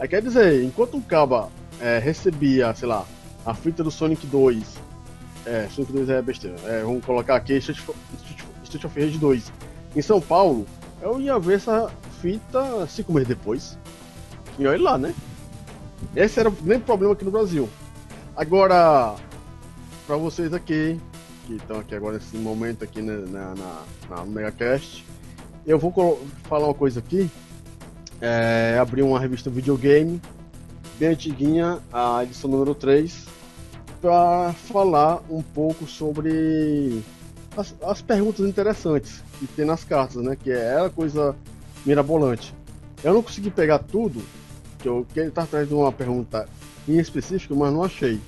Aí 0.00 0.08
quer 0.08 0.22
dizer, 0.22 0.62
enquanto 0.64 0.96
um 0.96 1.00
caba 1.02 1.50
é, 1.82 1.98
recebia, 1.98 2.72
sei 2.74 2.88
lá, 2.88 3.04
a 3.44 3.52
fita 3.52 3.82
do 3.82 3.90
Sonic 3.90 4.24
2, 4.28 4.78
é, 5.44 5.68
Sonic 5.68 5.92
2 5.92 6.08
é 6.08 6.22
besteira, 6.22 6.56
é, 6.64 6.82
vamos 6.82 7.04
colocar 7.04 7.34
aqui 7.34 7.54
Street, 7.54 7.80
Street, 8.62 8.84
of 8.84 8.98
Rage 8.98 9.18
2, 9.18 9.52
em 9.96 10.00
São 10.00 10.20
Paulo, 10.20 10.64
eu 11.02 11.20
ia 11.20 11.38
ver 11.40 11.56
essa 11.56 11.90
fita 12.20 12.86
cinco 12.86 13.12
meses 13.12 13.28
depois. 13.28 13.76
E 14.58 14.66
olha 14.66 14.80
lá, 14.80 14.96
né? 14.96 15.12
Esse 16.14 16.38
era 16.38 16.48
o 16.48 16.52
grande 16.52 16.84
problema 16.84 17.12
aqui 17.12 17.24
no 17.24 17.30
Brasil. 17.30 17.68
Agora, 18.36 19.16
pra 20.06 20.16
vocês 20.16 20.52
aqui, 20.54 21.00
que 21.46 21.54
estão 21.54 21.80
aqui 21.80 21.94
agora 21.94 22.18
nesse 22.18 22.36
momento 22.36 22.84
aqui 22.84 23.02
né, 23.02 23.24
na, 23.28 23.54
na, 23.54 23.82
na 24.08 24.24
Megacast, 24.24 25.04
eu 25.66 25.78
vou 25.78 26.20
falar 26.44 26.66
uma 26.66 26.74
coisa 26.74 27.00
aqui. 27.00 27.28
É, 28.20 28.78
abri 28.80 29.02
uma 29.02 29.18
revista 29.18 29.50
videogame, 29.50 30.20
bem 31.02 31.10
antiguinha, 31.10 31.80
a 31.92 32.22
edição 32.22 32.48
número 32.48 32.76
3, 32.76 33.26
para 34.00 34.52
falar 34.52 35.20
um 35.28 35.42
pouco 35.42 35.84
sobre 35.84 37.02
as, 37.56 37.74
as 37.82 38.00
perguntas 38.00 38.46
interessantes 38.48 39.20
que 39.36 39.48
tem 39.48 39.64
nas 39.64 39.82
cartas, 39.82 40.22
né? 40.22 40.36
Que 40.40 40.52
é 40.52 40.80
a 40.80 40.88
coisa 40.88 41.34
mirabolante. 41.84 42.54
Eu 43.02 43.14
não 43.14 43.20
consegui 43.20 43.50
pegar 43.50 43.80
tudo, 43.80 44.22
que 44.78 44.88
eu 44.88 45.04
queria 45.12 45.28
estar 45.28 45.42
atrás 45.42 45.66
de 45.66 45.74
uma 45.74 45.90
pergunta 45.90 46.48
em 46.86 46.96
específico, 47.00 47.56
mas 47.56 47.72
não 47.72 47.82
achei. 47.82 48.20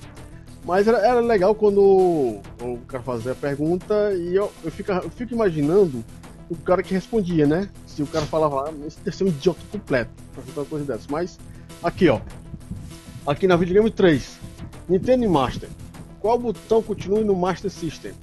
Mas 0.65 0.85
era, 0.85 0.97
era 0.97 1.21
legal 1.21 1.55
quando 1.55 1.79
o 1.79 2.79
cara 2.89 3.01
fazia 3.03 3.31
a 3.31 3.35
pergunta 3.35 4.13
e 4.15 4.35
eu, 4.35 4.51
eu, 4.65 4.71
fico, 4.71 4.91
eu 4.91 5.09
fico 5.09 5.33
imaginando 5.33 6.03
o 6.49 6.57
cara 6.57 6.83
que 6.83 6.93
respondia, 6.93 7.47
né? 7.47 7.69
Se 7.87 8.03
o 8.03 8.07
cara 8.07 8.25
falava, 8.25 8.67
ah, 8.67 8.73
esse 8.85 8.99
deve 8.99 9.15
ser 9.15 9.23
um 9.23 9.27
idiota 9.27 9.61
completo 9.71 10.11
pra 10.33 10.43
uma 10.57 10.65
coisa 10.65 10.83
dessa. 10.83 11.05
Mas, 11.09 11.39
aqui 11.81 12.09
ó. 12.09 12.19
Aqui 13.27 13.47
na 13.47 13.55
Videogame 13.55 13.89
3, 13.89 14.39
Nintendo 14.87 15.27
Master. 15.27 15.67
Qual 16.19 16.37
botão 16.37 16.83
continue 16.83 17.23
no 17.23 17.35
Master 17.35 17.71
System? 17.71 18.13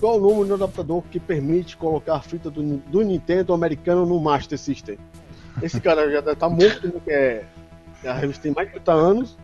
Qual 0.00 0.16
o 0.16 0.20
número 0.20 0.48
do 0.48 0.54
adaptador 0.54 1.02
que 1.10 1.20
permite 1.20 1.76
colocar 1.76 2.16
a 2.16 2.22
fita 2.22 2.50
do, 2.50 2.62
do 2.62 3.02
Nintendo 3.02 3.52
americano 3.52 4.06
no 4.06 4.18
Master 4.18 4.58
System? 4.58 4.96
Esse 5.62 5.78
cara 5.78 6.10
já 6.10 6.20
estar 6.32 6.48
morto, 6.48 6.86
né, 6.86 6.94
que 7.04 7.10
é, 7.10 7.44
a 8.02 8.14
revista 8.14 8.44
tem 8.44 8.52
mais 8.52 8.68
de 8.68 8.74
30 8.76 8.92
anos, 8.92 9.36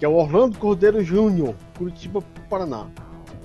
que 0.00 0.04
é 0.04 0.08
o 0.08 0.14
Orlando 0.14 0.58
Cordeiro 0.58 1.00
Júnior, 1.00 1.54
Curitiba, 1.78 2.20
Paraná. 2.48 2.88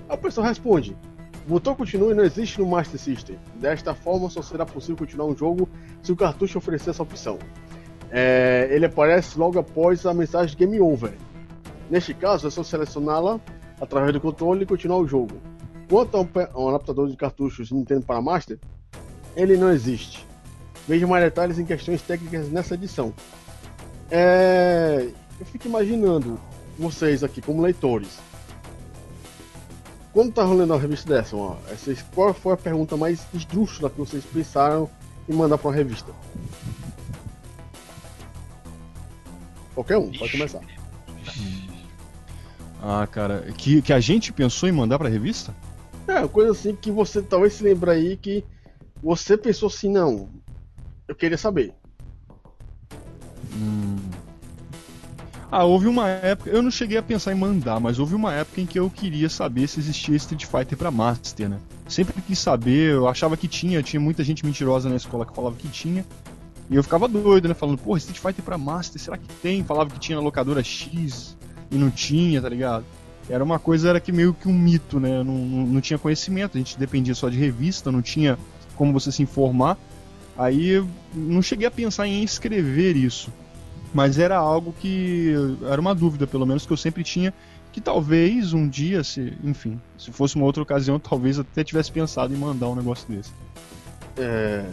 Aí 0.09 0.17
o 0.17 0.19
pessoal 0.19 0.47
responde: 0.47 0.97
o 1.45 1.49
botão 1.49 1.75
continue 1.75 2.15
não 2.15 2.23
existe 2.23 2.59
no 2.59 2.65
Master 2.65 2.99
System. 2.99 3.37
Desta 3.57 3.93
forma, 3.93 4.27
só 4.31 4.41
será 4.41 4.65
possível 4.65 4.97
continuar 4.97 5.27
um 5.27 5.37
jogo 5.37 5.69
se 6.01 6.11
o 6.11 6.15
cartucho 6.15 6.57
oferecer 6.57 6.89
essa 6.89 7.03
opção. 7.03 7.37
É, 8.11 8.67
ele 8.71 8.85
aparece 8.85 9.37
logo 9.37 9.59
após 9.59 10.05
a 10.05 10.13
mensagem 10.13 10.55
Game 10.57 10.79
Over. 10.79 11.13
Neste 11.89 12.13
caso, 12.13 12.47
é 12.47 12.49
só 12.49 12.63
selecioná-la 12.63 13.39
através 13.79 14.13
do 14.13 14.21
controle 14.21 14.63
e 14.63 14.65
continuar 14.65 14.97
o 14.97 15.07
jogo. 15.07 15.35
Quanto 15.89 16.25
pe- 16.25 16.47
ao 16.53 16.69
adaptador 16.69 17.07
de 17.09 17.15
cartuchos 17.15 17.71
Nintendo 17.71 18.05
para 18.05 18.21
Master, 18.21 18.57
ele 19.35 19.57
não 19.57 19.69
existe. 19.71 20.25
Veja 20.87 21.05
mais 21.05 21.23
detalhes 21.23 21.59
em 21.59 21.65
questões 21.65 22.01
técnicas 22.01 22.49
nessa 22.49 22.73
edição. 22.75 23.13
É, 24.09 25.07
eu 25.39 25.45
fico 25.45 25.67
imaginando 25.67 26.39
vocês 26.77 27.23
aqui 27.23 27.41
como 27.41 27.61
leitores. 27.61 28.17
Quando 30.13 30.31
tá 30.31 30.43
rolando 30.43 30.73
uma 30.73 30.79
revista 30.79 31.13
dessa, 31.13 31.35
ó, 31.35 31.57
qual 32.13 32.33
foi 32.33 32.53
a 32.53 32.57
pergunta 32.57 32.95
mais 32.95 33.25
esdrúxula 33.33 33.89
que 33.89 33.97
vocês 33.99 34.23
pensaram 34.23 34.89
em 35.27 35.33
mandar 35.33 35.57
para 35.57 35.67
uma 35.69 35.75
revista? 35.75 36.11
Qualquer 39.75 39.97
um, 39.97 40.11
pode 40.11 40.31
começar. 40.31 40.61
Ah, 42.81 43.05
cara, 43.05 43.41
que, 43.57 43.81
que 43.81 43.93
a 43.93 43.99
gente 43.99 44.31
pensou 44.31 44.67
em 44.69 44.71
mandar 44.71 44.97
pra 44.97 45.09
revista? 45.09 45.53
É, 46.07 46.19
uma 46.19 46.27
coisa 46.27 46.51
assim 46.51 46.75
que 46.75 46.89
você 46.89 47.21
talvez 47.21 47.53
se 47.53 47.63
lembre 47.63 47.91
aí 47.91 48.17
que 48.17 48.43
você 49.03 49.37
pensou 49.37 49.67
assim, 49.67 49.89
não, 49.89 50.29
eu 51.07 51.13
queria 51.13 51.37
saber. 51.37 51.73
Hum. 53.53 53.97
Ah, 55.51 55.63
houve 55.63 55.87
uma 55.87 56.09
época. 56.09 56.49
Eu 56.49 56.61
não 56.61 56.71
cheguei 56.71 56.97
a 56.97 57.03
pensar 57.03 57.31
em 57.31 57.35
mandar, 57.35 57.79
mas 57.79 57.99
houve 57.99 58.15
uma 58.15 58.33
época 58.33 58.61
em 58.61 58.65
que 58.65 58.79
eu 58.79 58.89
queria 58.89 59.29
saber 59.29 59.67
se 59.67 59.79
existia 59.79 60.15
Street 60.15 60.45
Fighter 60.45 60.77
pra 60.77 60.91
Master, 60.91 61.49
né? 61.49 61.59
Sempre 61.87 62.21
quis 62.21 62.39
saber, 62.39 62.91
eu 62.91 63.07
achava 63.07 63.37
que 63.37 63.47
tinha, 63.47 63.81
tinha 63.81 63.99
muita 63.99 64.23
gente 64.23 64.45
mentirosa 64.45 64.89
na 64.89 64.95
escola 64.95 65.25
que 65.25 65.35
falava 65.35 65.55
que 65.55 65.67
tinha. 65.67 66.05
E 66.69 66.75
eu 66.75 66.83
ficava 66.83 67.07
doido, 67.07 67.47
né? 67.47 67.53
Falando, 67.53 67.77
porra, 67.77 67.97
Street 67.99 68.19
Fighter 68.19 68.43
pra 68.43 68.57
Master, 68.57 69.01
será 69.01 69.17
que 69.17 69.27
tem? 69.41 69.63
Falava 69.63 69.89
que 69.89 69.99
tinha 69.99 70.17
na 70.17 70.23
locadora 70.23 70.63
X 70.63 71.37
e 71.69 71.75
não 71.75 71.91
tinha, 71.91 72.41
tá 72.41 72.49
ligado? 72.49 72.85
Era 73.29 73.43
uma 73.43 73.59
coisa, 73.59 73.89
era 73.89 73.99
que 73.99 74.11
meio 74.11 74.33
que 74.33 74.47
um 74.47 74.53
mito, 74.53 74.99
né? 74.99 75.23
Não, 75.23 75.37
não, 75.37 75.65
não 75.67 75.81
tinha 75.81 75.97
conhecimento, 75.97 76.57
a 76.57 76.59
gente 76.59 76.77
dependia 76.77 77.15
só 77.15 77.29
de 77.29 77.37
revista, 77.37 77.91
não 77.91 78.01
tinha 78.01 78.37
como 78.75 78.93
você 78.93 79.11
se 79.11 79.23
informar. 79.23 79.77
Aí 80.37 80.83
não 81.13 81.41
cheguei 81.41 81.67
a 81.67 81.71
pensar 81.71 82.07
em 82.07 82.23
escrever 82.23 82.95
isso. 82.95 83.31
Mas 83.93 84.19
era 84.19 84.37
algo 84.37 84.73
que. 84.79 85.33
Era 85.69 85.79
uma 85.79 85.95
dúvida, 85.95 86.27
pelo 86.27 86.45
menos, 86.45 86.65
que 86.65 86.73
eu 86.73 86.77
sempre 86.77 87.03
tinha. 87.03 87.33
Que 87.71 87.79
talvez 87.79 88.53
um 88.53 88.67
dia, 88.67 89.03
se, 89.03 89.33
enfim, 89.43 89.79
se 89.97 90.11
fosse 90.11 90.35
uma 90.35 90.45
outra 90.45 90.63
ocasião, 90.63 90.99
talvez 90.99 91.39
até 91.39 91.63
tivesse 91.63 91.91
pensado 91.91 92.33
em 92.33 92.37
mandar 92.37 92.69
um 92.69 92.75
negócio 92.75 93.07
desse. 93.07 93.31
É, 94.17 94.65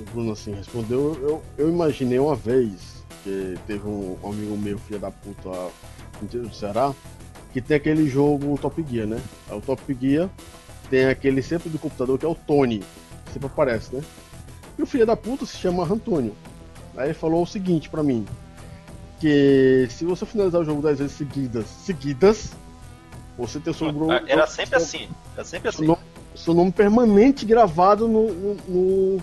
o 0.00 0.04
Bruno 0.12 0.32
assim 0.32 0.54
respondeu, 0.54 1.18
eu, 1.20 1.42
eu 1.56 1.68
imaginei 1.68 2.18
uma 2.18 2.34
vez 2.34 3.04
que 3.22 3.56
teve 3.66 3.86
um 3.86 4.16
amigo 4.24 4.56
meu, 4.56 4.78
filho 4.78 4.98
da 4.98 5.10
puta, 5.10 5.50
do 6.20 6.54
Ceará, 6.54 6.92
que 7.52 7.60
tem 7.60 7.76
aquele 7.76 8.08
jogo 8.08 8.58
Top 8.58 8.84
Gear, 8.88 9.06
né? 9.06 9.20
O 9.48 9.60
Top 9.60 9.96
Gear 10.00 10.28
tem 10.90 11.06
aquele 11.06 11.42
sempre 11.42 11.68
do 11.70 11.78
computador 11.78 12.18
que 12.18 12.26
é 12.26 12.28
o 12.28 12.34
Tony, 12.34 12.80
que 13.26 13.32
sempre 13.32 13.46
aparece, 13.46 13.94
né? 13.94 14.02
E 14.78 14.82
o 14.82 14.86
filho 14.86 15.06
da 15.06 15.16
puta 15.16 15.46
se 15.46 15.56
chama 15.56 15.84
Antônio. 15.84 16.34
Aí 16.96 17.06
ele 17.06 17.14
falou 17.14 17.42
o 17.42 17.46
seguinte 17.46 17.88
pra 17.88 18.02
mim: 18.02 18.26
que 19.20 19.86
se 19.90 20.04
você 20.04 20.26
finalizar 20.26 20.60
o 20.60 20.64
jogo 20.64 20.82
10 20.82 20.98
vezes 20.98 21.16
seguidas, 21.16 21.66
seguidas, 21.66 22.52
você 23.38 23.58
tem 23.58 23.72
o 23.72 23.74
seu 23.74 23.92
nome. 23.92 24.22
Era 24.26 24.46
sempre 24.46 24.76
assim. 24.76 25.08
Era 25.34 25.44
sempre 25.44 25.72
Seu 25.72 25.78
assim. 25.80 25.86
nome, 25.86 26.00
seu 26.34 26.54
nome 26.54 26.72
permanente 26.72 27.46
gravado 27.46 28.06
no, 28.06 28.32
no, 28.32 28.54
no, 28.68 29.22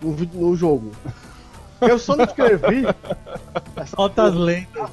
no 0.00 0.12
no 0.32 0.56
jogo. 0.56 0.92
Eu 1.80 1.98
só 1.98 2.16
não 2.16 2.24
escrevi 2.24 2.84
Altas 3.96 4.34
lendas. 4.34 4.90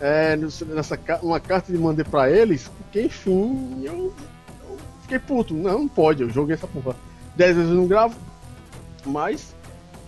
é, 0.00 0.36
nessa 0.36 0.98
uma 1.22 1.38
carta 1.38 1.72
de 1.72 1.78
mandei 1.78 2.04
pra 2.04 2.30
eles, 2.30 2.68
porque 2.68 3.02
enfim, 3.02 3.82
eu, 3.84 4.12
eu 4.68 4.78
fiquei 5.02 5.18
puto. 5.18 5.54
Não, 5.54 5.80
não 5.80 5.88
pode, 5.88 6.22
eu 6.22 6.30
joguei 6.30 6.54
essa 6.54 6.66
porra. 6.66 6.96
Dez 7.36 7.54
vezes 7.56 7.70
eu 7.70 7.76
não 7.76 7.86
gravo, 7.86 8.16
mas 9.06 9.54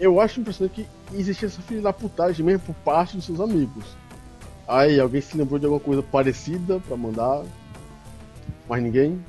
eu 0.00 0.20
acho 0.20 0.40
impressionante 0.40 0.74
que 0.82 1.16
existia 1.16 1.46
essa 1.46 1.62
filha 1.62 1.82
da 1.82 1.92
putagem 1.92 2.44
mesmo 2.44 2.60
por 2.66 2.74
parte 2.76 3.16
dos 3.16 3.24
seus 3.24 3.40
amigos. 3.40 3.84
Aí, 4.66 4.98
alguém 4.98 5.20
se 5.20 5.36
lembrou 5.36 5.58
de 5.58 5.66
alguma 5.66 5.80
coisa 5.80 6.02
parecida 6.02 6.80
pra 6.80 6.96
mandar? 6.96 7.44
Mais 8.68 8.82
ninguém? 8.82 9.22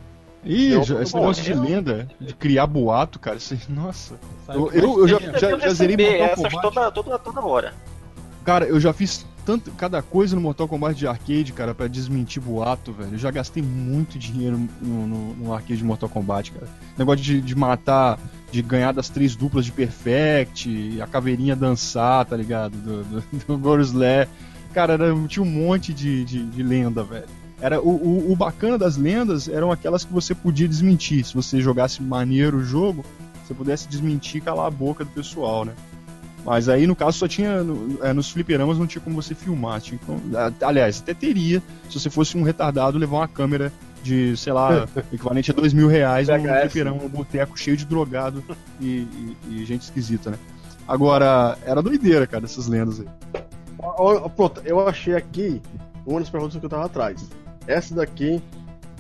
Ih, 0.45 0.71
Eu- 0.73 0.83
já- 0.83 1.01
esse 1.01 1.15
negócio 1.15 1.43
de 1.43 1.53
lenda, 1.53 2.07
de 2.19 2.33
criar 2.33 2.67
boato, 2.67 3.17
cara, 3.19 3.37
isso, 3.37 3.53
aí- 3.53 3.59
nossa. 3.75 4.15
Eu, 4.49 4.65
como 4.65 4.71
eu, 4.71 4.99
eu 4.99 5.07
já, 5.07 5.17
tem- 5.19 5.39
já, 5.39 5.49
Eu 5.51 5.59
já 5.59 5.73
zerei 5.73 5.95
Mortal 5.97 6.35
Kombat. 6.35 6.61
toda, 6.61 6.91
toda, 6.91 7.19
toda 7.19 7.41
hora. 7.41 7.73
Cara, 8.43 8.65
eu 8.65 8.77
já 8.79 8.91
fiz 8.91 9.25
tanto, 9.45 9.71
cada 9.71 10.01
coisa 10.01 10.35
no 10.35 10.41
Mortal 10.41 10.67
Kombat 10.67 10.95
de 10.97 11.07
arcade, 11.07 11.53
cara, 11.53 11.73
pra 11.73 11.87
desmentir 11.87 12.41
boato, 12.41 12.91
velho. 12.91 13.13
Eu 13.13 13.17
já 13.17 13.31
gastei 13.31 13.63
muito 13.63 14.19
dinheiro 14.19 14.57
no, 14.81 15.07
no, 15.07 15.33
no 15.35 15.53
arcade 15.53 15.77
de 15.77 15.83
Mortal 15.83 16.09
Kombat, 16.09 16.51
cara. 16.51 16.67
Negócio 16.97 17.21
de, 17.23 17.39
de 17.41 17.55
matar, 17.55 18.19
de 18.51 18.61
ganhar 18.61 18.91
das 18.91 19.07
três 19.09 19.35
duplas 19.35 19.63
de 19.65 19.71
Perfect, 19.71 20.99
a 21.01 21.07
caveirinha 21.07 21.55
dançar, 21.55 22.25
tá 22.25 22.35
ligado? 22.35 22.75
Do, 22.77 23.03
do, 23.03 23.23
do 23.47 23.57
Gorosler. 23.57 24.27
Cara, 24.73 24.93
era, 24.93 25.13
tinha 25.27 25.43
um 25.43 25.49
monte 25.49 25.93
de, 25.93 26.25
de, 26.25 26.45
de 26.45 26.63
lenda, 26.63 27.03
velho. 27.03 27.25
Era, 27.63 27.79
o, 27.81 27.89
o, 27.89 28.31
o 28.33 28.35
bacana 28.35 28.77
das 28.77 28.97
lendas 28.97 29.47
eram 29.47 29.71
aquelas 29.71 30.03
que 30.03 30.11
você 30.11 30.35
podia 30.35 30.67
desmentir. 30.67 31.23
Se 31.23 31.33
você 31.33 31.61
jogasse 31.61 32.03
maneiro 32.03 32.57
o 32.57 32.63
jogo, 32.63 33.05
você 33.41 33.53
pudesse 33.53 33.87
desmentir 33.87 34.41
e 34.41 34.41
calar 34.41 34.67
a 34.67 34.69
boca 34.69 35.05
do 35.05 35.11
pessoal, 35.11 35.63
né? 35.63 35.71
Mas 36.45 36.67
aí, 36.67 36.85
no 36.85 36.93
caso, 36.93 37.17
só 37.17 37.25
tinha. 37.25 37.63
no- 37.63 38.03
é, 38.03 38.11
nos 38.11 38.29
fliperamas 38.29 38.77
não 38.77 38.85
tinha 38.85 39.01
como 39.01 39.15
você 39.15 39.33
filmar. 39.33 39.79
Tinha 39.79 39.97
como- 40.05 40.19
aliás, 40.61 40.99
até 41.01 41.13
teria, 41.13 41.63
se 41.89 41.97
você 41.97 42.09
fosse 42.09 42.37
um 42.37 42.43
retardado, 42.43 42.97
levar 42.97 43.15
uma 43.19 43.27
câmera 43.29 43.71
de, 44.03 44.35
sei 44.35 44.51
lá, 44.51 44.85
equivalente 45.13 45.49
a 45.51 45.53
dois 45.53 45.71
mil 45.71 45.87
reais 45.87 46.27
num 46.37 46.43
fliperama, 46.63 47.01
um 47.01 47.07
boteco 47.07 47.57
cheio 47.57 47.77
de 47.77 47.85
drogado 47.85 48.43
e, 48.81 48.85
e- 49.07 49.37
e 49.51 49.65
gente 49.65 49.83
esquisita, 49.83 50.31
né? 50.31 50.37
Agora, 50.85 51.57
era 51.65 51.81
doideira, 51.81 52.27
cara, 52.27 52.43
essas 52.43 52.67
lendas 52.67 52.99
aí. 52.99 53.07
Pronto, 54.35 54.61
eu 54.65 54.85
achei 54.85 55.15
aqui 55.15 55.61
uma 56.05 56.19
das 56.19 56.29
perguntas 56.29 56.57
que 56.59 56.65
eu 56.65 56.69
tava 56.69 56.85
atrás. 56.85 57.25
Essa 57.67 57.95
daqui, 57.95 58.41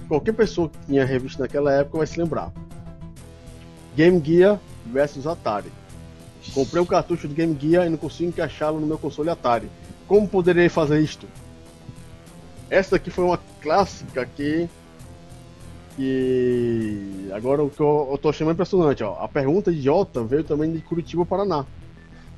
qualquer 0.07 0.33
pessoa 0.33 0.69
que 0.69 0.77
tinha 0.87 1.05
revista 1.05 1.43
naquela 1.43 1.71
época 1.71 1.97
vai 1.97 2.07
se 2.07 2.19
lembrar. 2.19 2.51
Game 3.95 4.21
Gear 4.23 4.59
versus 4.85 5.27
Atari. 5.27 5.71
Comprei 6.53 6.81
um 6.81 6.85
cartucho 6.85 7.27
de 7.27 7.33
Game 7.33 7.57
Gear 7.59 7.85
e 7.85 7.89
não 7.89 7.97
consigo 7.97 8.29
encaixá-lo 8.29 8.79
no 8.79 8.87
meu 8.87 8.97
console 8.97 9.29
Atari. 9.29 9.69
Como 10.07 10.27
poderei 10.27 10.67
fazer 10.69 10.99
isto? 10.99 11.27
Essa 12.69 12.91
daqui 12.91 13.09
foi 13.09 13.23
uma 13.23 13.39
clássica 13.61 14.25
que. 14.25 14.67
que. 15.95 17.29
Agora 17.33 17.63
o 17.63 17.69
que 17.69 17.79
eu, 17.79 18.09
eu 18.11 18.17
tô 18.17 18.29
achando 18.29 18.51
impressionante, 18.51 19.03
ó. 19.03 19.23
A 19.23 19.27
pergunta 19.27 19.71
idiota 19.71 20.23
veio 20.23 20.43
também 20.43 20.71
de 20.71 20.81
Curitiba, 20.81 21.25
Paraná. 21.25 21.65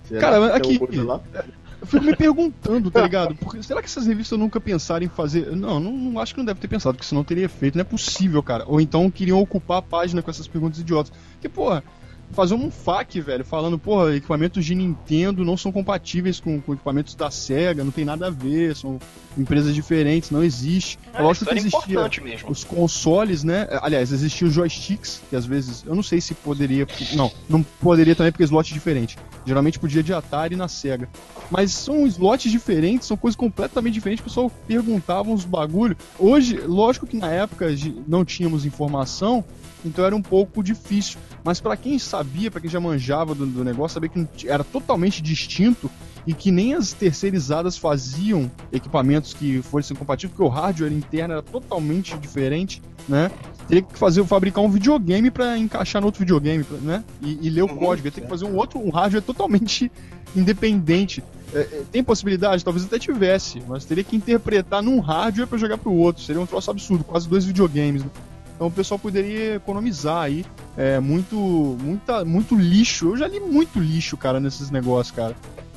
Será 0.03 0.21
Cara, 0.21 0.59
que 0.59 0.67
tem 0.67 0.77
aqui-? 0.77 1.53
Eu 1.85 1.87
fico 1.87 2.03
me 2.03 2.15
perguntando, 2.15 2.89
tá 2.89 3.03
ligado? 3.03 3.35
Porque 3.35 3.61
será 3.61 3.79
que 3.79 3.85
essas 3.85 4.07
revistas 4.07 4.37
nunca 4.39 4.59
pensaram 4.59 5.05
em 5.05 5.07
fazer. 5.07 5.55
Não, 5.55 5.79
não, 5.79 5.91
não 5.91 6.19
acho 6.19 6.33
que 6.33 6.39
não 6.39 6.45
deve 6.45 6.59
ter 6.59 6.67
pensado, 6.67 6.95
porque 6.95 7.07
senão 7.07 7.23
teria 7.23 7.47
feito. 7.47 7.75
Não 7.75 7.81
é 7.81 7.85
possível, 7.85 8.41
cara. 8.41 8.65
Ou 8.67 8.81
então 8.81 9.09
queriam 9.11 9.39
ocupar 9.39 9.77
a 9.77 9.81
página 9.83 10.21
com 10.23 10.31
essas 10.31 10.47
perguntas 10.47 10.79
idiotas. 10.79 11.13
Porque, 11.33 11.47
porra, 11.47 11.83
fazer 12.31 12.53
um 12.53 12.69
FAQ, 12.69 13.21
velho, 13.21 13.45
falando, 13.45 13.77
porra, 13.77 14.15
equipamentos 14.15 14.65
de 14.65 14.75
Nintendo 14.75 15.45
não 15.45 15.55
são 15.55 15.71
compatíveis 15.71 16.39
com, 16.39 16.59
com 16.59 16.73
equipamentos 16.73 17.15
da 17.15 17.31
SEGA, 17.31 17.83
não 17.83 17.91
tem 17.91 18.05
nada 18.05 18.27
a 18.27 18.29
ver, 18.29 18.75
são 18.75 18.99
empresas 19.37 19.73
diferentes, 19.73 20.31
não 20.31 20.43
existe. 20.43 20.97
É, 21.13 21.21
lógico 21.21 21.53
isso 21.53 21.69
que 21.79 21.93
existia 21.95 22.49
os 22.49 22.63
consoles, 22.63 23.43
né? 23.43 23.67
Aliás, 23.81 24.11
existiam 24.11 24.47
os 24.47 24.53
joysticks, 24.53 25.21
que 25.29 25.35
às 25.35 25.45
vezes. 25.45 25.83
Eu 25.85 25.95
não 25.95 26.03
sei 26.03 26.19
se 26.21 26.33
poderia. 26.33 26.87
Não, 27.13 27.31
não 27.49 27.63
poderia 27.63 28.15
também 28.15 28.31
porque 28.31 28.43
é 28.43 28.45
slot 28.45 28.73
diferente. 28.73 29.17
Geralmente 29.45 29.79
podia 29.79 30.01
de 30.01 30.13
Atari 30.13 30.55
na 30.55 30.67
Sega. 30.67 31.07
Mas 31.51 31.71
são 31.71 32.07
slots 32.07 32.51
diferentes, 32.51 33.07
são 33.07 33.17
coisas 33.17 33.35
completamente 33.35 33.93
diferentes. 33.93 34.21
O 34.21 34.25
pessoal 34.25 34.51
perguntava 34.67 35.29
uns 35.29 35.45
bagulho. 35.45 35.95
Hoje, 36.17 36.57
lógico 36.57 37.05
que 37.05 37.17
na 37.17 37.29
época 37.29 37.67
não 38.07 38.25
tínhamos 38.25 38.65
informação, 38.65 39.43
então 39.85 40.03
era 40.05 40.15
um 40.15 40.21
pouco 40.21 40.63
difícil. 40.63 41.19
Mas 41.43 41.61
pra 41.61 41.77
quem 41.77 41.99
sabia, 41.99 42.49
pra 42.49 42.59
quem 42.59 42.69
já 42.69 42.79
manjava 42.79 43.35
do, 43.35 43.45
do 43.45 43.63
negócio, 43.63 43.93
sabia 43.95 44.09
que 44.09 44.49
era 44.49 44.63
totalmente 44.63 45.21
distinto 45.21 45.89
e 46.27 46.33
que 46.33 46.49
nem 46.51 46.73
as 46.73 46.91
terceirizadas 46.91 47.77
faziam 47.77 48.49
equipamentos 48.71 49.33
que 49.33 49.61
fossem 49.61 49.95
compatíveis, 49.95 50.35
porque 50.35 50.43
o 50.43 50.51
hardware 50.51 50.91
interno 50.91 51.33
era 51.35 51.43
totalmente 51.43 52.17
diferente, 52.17 52.81
né? 53.07 53.29
Teria 53.67 53.83
que 53.83 53.97
fazer, 53.97 54.23
fabricar 54.25 54.63
um 54.63 54.69
videogame 54.69 55.29
pra 55.29 55.55
encaixar 55.57 56.01
no 56.01 56.07
outro 56.07 56.19
videogame, 56.19 56.65
né? 56.81 57.03
E, 57.21 57.37
e 57.43 57.49
ler 57.49 57.61
o 57.61 57.67
Uhum, 57.67 57.77
código. 57.77 58.07
Ia 58.07 58.11
ter 58.11 58.21
que 58.21 58.27
fazer 58.27 58.45
um 58.45 58.55
outro, 58.55 58.79
um 58.79 58.89
hardware 58.89 59.21
totalmente 59.21 59.91
independente. 60.35 61.23
É, 61.53 61.59
é, 61.59 61.83
tem 61.91 62.03
possibilidade? 62.03 62.63
Talvez 62.63 62.85
até 62.85 62.97
tivesse, 62.99 63.61
mas 63.67 63.85
teria 63.85 64.03
que 64.03 64.15
interpretar 64.15 64.81
num 64.81 64.99
hardware 64.99 65.47
pra 65.47 65.57
jogar 65.57 65.77
pro 65.77 65.93
outro. 65.93 66.23
Seria 66.23 66.41
um 66.41 66.45
troço 66.45 66.69
absurdo, 66.71 67.03
quase 67.03 67.29
dois 67.29 67.45
videogames. 67.45 68.03
Né? 68.03 68.09
Então 68.55 68.67
o 68.67 68.71
pessoal 68.71 68.97
poderia 68.97 69.55
economizar 69.55 70.23
aí 70.23 70.45
é, 70.77 70.99
muito, 70.99 71.35
muita, 71.35 72.23
muito 72.23 72.55
lixo. 72.55 73.09
Eu 73.09 73.17
já 73.17 73.27
li 73.27 73.39
muito 73.39 73.79
lixo, 73.79 74.15
cara, 74.15 74.39
nesses 74.39 74.71
negócios, 74.71 75.15
cara. 75.15 75.35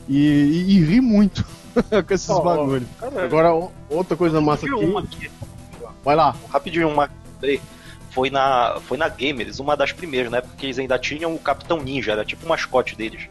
E, 0.08 0.16
e, 0.16 0.76
e 0.76 0.84
ri 0.84 1.00
muito 1.00 1.44
com 2.06 2.14
esses 2.14 2.30
ó, 2.30 2.40
bagulhos. 2.40 2.88
Agora, 3.22 3.52
outra 3.90 4.16
coisa 4.16 4.40
massa 4.40 4.66
aqui. 4.66 4.74
uma 4.74 5.00
aqui, 5.00 5.30
Vai 6.04 6.14
lá. 6.14 6.34
rapidinho, 6.50 6.88
uma. 6.88 7.10
Foi 8.10 8.30
na, 8.30 8.78
foi 8.86 8.96
na 8.96 9.08
Gamers, 9.08 9.60
uma 9.60 9.76
das 9.76 9.92
primeiras, 9.92 10.30
né? 10.30 10.40
Porque 10.40 10.66
eles 10.66 10.78
ainda 10.78 10.98
tinham 10.98 11.34
o 11.34 11.38
Capitão 11.38 11.82
Ninja, 11.82 12.12
era 12.12 12.24
tipo 12.24 12.46
o 12.46 12.48
mascote 12.48 12.96
deles. 12.96 13.28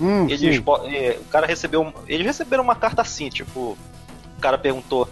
Hum, 0.00 0.26
Eles, 0.30 0.62
é, 0.86 1.18
o 1.20 1.24
cara 1.24 1.46
recebeu. 1.46 1.92
Eles 2.08 2.26
receberam 2.26 2.62
uma 2.64 2.74
carta 2.74 3.02
assim, 3.02 3.28
tipo. 3.28 3.76
O 4.38 4.40
cara 4.40 4.56
perguntou: 4.56 5.08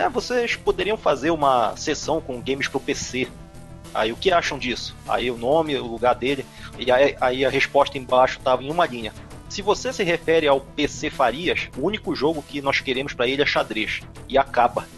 É, 0.00 0.08
vocês 0.08 0.56
poderiam 0.56 0.96
fazer 0.96 1.30
uma 1.30 1.76
sessão 1.76 2.22
com 2.22 2.40
games 2.40 2.66
pro 2.66 2.80
PC. 2.80 3.28
Aí 3.92 4.10
o 4.10 4.16
que 4.16 4.32
acham 4.32 4.58
disso? 4.58 4.96
Aí 5.06 5.30
o 5.30 5.36
nome, 5.36 5.76
o 5.76 5.86
lugar 5.86 6.14
dele, 6.14 6.46
e 6.78 6.90
aí, 6.90 7.14
aí 7.20 7.44
a 7.44 7.50
resposta 7.50 7.98
embaixo 7.98 8.40
tava 8.40 8.64
em 8.64 8.70
uma 8.70 8.86
linha. 8.86 9.12
Se 9.50 9.60
você 9.60 9.92
se 9.92 10.02
refere 10.02 10.48
ao 10.48 10.62
PC 10.62 11.10
Farias, 11.10 11.68
o 11.76 11.84
único 11.84 12.16
jogo 12.16 12.42
que 12.42 12.62
nós 12.62 12.80
queremos 12.80 13.12
pra 13.12 13.28
ele 13.28 13.42
é 13.42 13.46
xadrez. 13.46 14.00
E 14.26 14.38
acaba. 14.38 14.88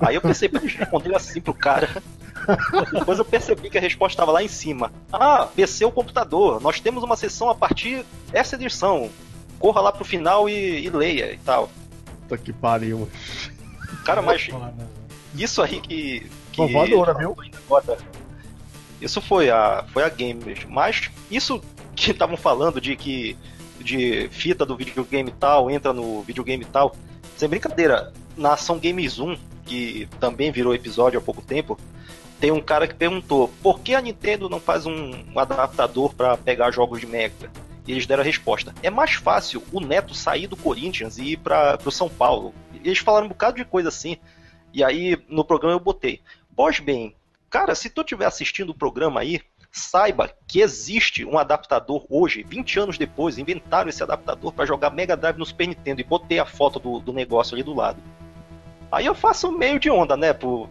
Aí 0.00 0.14
eu 0.14 0.22
pensei 0.22 0.48
pra 0.48 0.58
eles 0.58 0.74
responderem 0.74 1.14
assim 1.14 1.38
pro 1.38 1.52
cara. 1.52 2.02
Depois 2.94 3.18
eu 3.18 3.26
percebi 3.26 3.68
que 3.68 3.76
a 3.76 3.80
resposta 3.80 4.14
estava 4.14 4.32
lá 4.32 4.42
em 4.42 4.48
cima. 4.48 4.90
Ah, 5.12 5.48
PC 5.54 5.84
ou 5.84 5.92
computador. 5.92 6.62
Nós 6.62 6.80
temos 6.80 7.02
uma 7.02 7.16
sessão 7.16 7.50
a 7.50 7.54
partir 7.54 8.06
dessa 8.32 8.54
edição. 8.54 9.10
Corra 9.58 9.82
lá 9.82 9.92
pro 9.92 10.04
final 10.04 10.48
e, 10.48 10.86
e 10.86 10.88
leia 10.88 11.34
e 11.34 11.38
tal. 11.38 11.68
Puta 12.22 12.38
que 12.38 12.54
pariu. 12.54 13.06
Cara, 14.04 14.22
mas 14.22 14.44
Foda. 14.44 14.74
isso 15.34 15.62
aí 15.62 15.80
que. 15.80 16.26
que 16.52 16.62
Inovadora, 16.62 17.14
viu? 17.14 17.36
Isso 19.00 19.20
foi 19.20 19.50
a, 19.50 19.84
foi 19.92 20.02
a 20.02 20.08
Gamers. 20.08 20.64
Mas 20.68 21.10
isso 21.30 21.62
que 21.94 22.10
estavam 22.10 22.36
falando 22.36 22.80
de 22.80 22.96
que 22.96 23.36
de 23.80 24.28
fita 24.30 24.66
do 24.66 24.76
videogame 24.76 25.30
tal 25.30 25.70
entra 25.70 25.92
no 25.92 26.22
videogame 26.22 26.64
tal, 26.64 26.96
sem 27.36 27.48
brincadeira, 27.48 28.12
na 28.36 28.54
Ação 28.54 28.78
Games 28.78 29.18
1, 29.18 29.36
que 29.64 30.08
também 30.18 30.50
virou 30.50 30.74
episódio 30.74 31.18
há 31.18 31.22
pouco 31.22 31.40
tempo, 31.40 31.78
tem 32.40 32.50
um 32.50 32.60
cara 32.60 32.86
que 32.86 32.94
perguntou 32.94 33.50
por 33.62 33.80
que 33.80 33.94
a 33.94 34.00
Nintendo 34.00 34.48
não 34.48 34.60
faz 34.60 34.86
um, 34.86 35.24
um 35.32 35.38
adaptador 35.38 36.14
para 36.14 36.36
pegar 36.36 36.70
jogos 36.70 37.00
de 37.00 37.06
Mega? 37.06 37.50
E 37.86 37.92
eles 37.92 38.06
deram 38.06 38.22
a 38.22 38.26
resposta: 38.26 38.74
é 38.82 38.90
mais 38.90 39.14
fácil 39.14 39.62
o 39.72 39.80
Neto 39.80 40.14
sair 40.14 40.46
do 40.46 40.56
Corinthians 40.56 41.18
e 41.18 41.32
ir 41.32 41.36
para 41.38 41.78
o 41.84 41.90
São 41.90 42.08
Paulo. 42.08 42.52
E 42.86 42.88
eles 42.88 43.00
falaram 43.00 43.26
um 43.26 43.30
bocado 43.30 43.56
de 43.56 43.64
coisa 43.64 43.88
assim. 43.88 44.16
E 44.72 44.84
aí 44.84 45.18
no 45.28 45.44
programa 45.44 45.74
eu 45.74 45.80
botei: 45.80 46.20
Pois 46.54 46.78
bem, 46.78 47.16
cara, 47.50 47.74
se 47.74 47.90
tu 47.90 48.02
estiver 48.02 48.26
assistindo 48.26 48.70
o 48.70 48.74
programa 48.74 49.20
aí, 49.20 49.40
saiba 49.72 50.30
que 50.46 50.60
existe 50.60 51.24
um 51.24 51.36
adaptador 51.36 52.06
hoje, 52.08 52.44
20 52.44 52.78
anos 52.78 52.96
depois, 52.96 53.38
inventaram 53.38 53.90
esse 53.90 54.02
adaptador 54.02 54.52
para 54.52 54.64
jogar 54.64 54.90
Mega 54.90 55.16
Drive 55.16 55.36
no 55.36 55.44
Super 55.44 55.66
Nintendo 55.66 56.00
e 56.00 56.04
botei 56.04 56.38
a 56.38 56.46
foto 56.46 56.78
do, 56.78 57.00
do 57.00 57.12
negócio 57.12 57.54
ali 57.54 57.64
do 57.64 57.74
lado. 57.74 58.00
Aí 58.90 59.04
eu 59.04 59.14
faço 59.16 59.50
meio 59.50 59.80
de 59.80 59.90
onda, 59.90 60.16
né? 60.16 60.32
Por, 60.32 60.70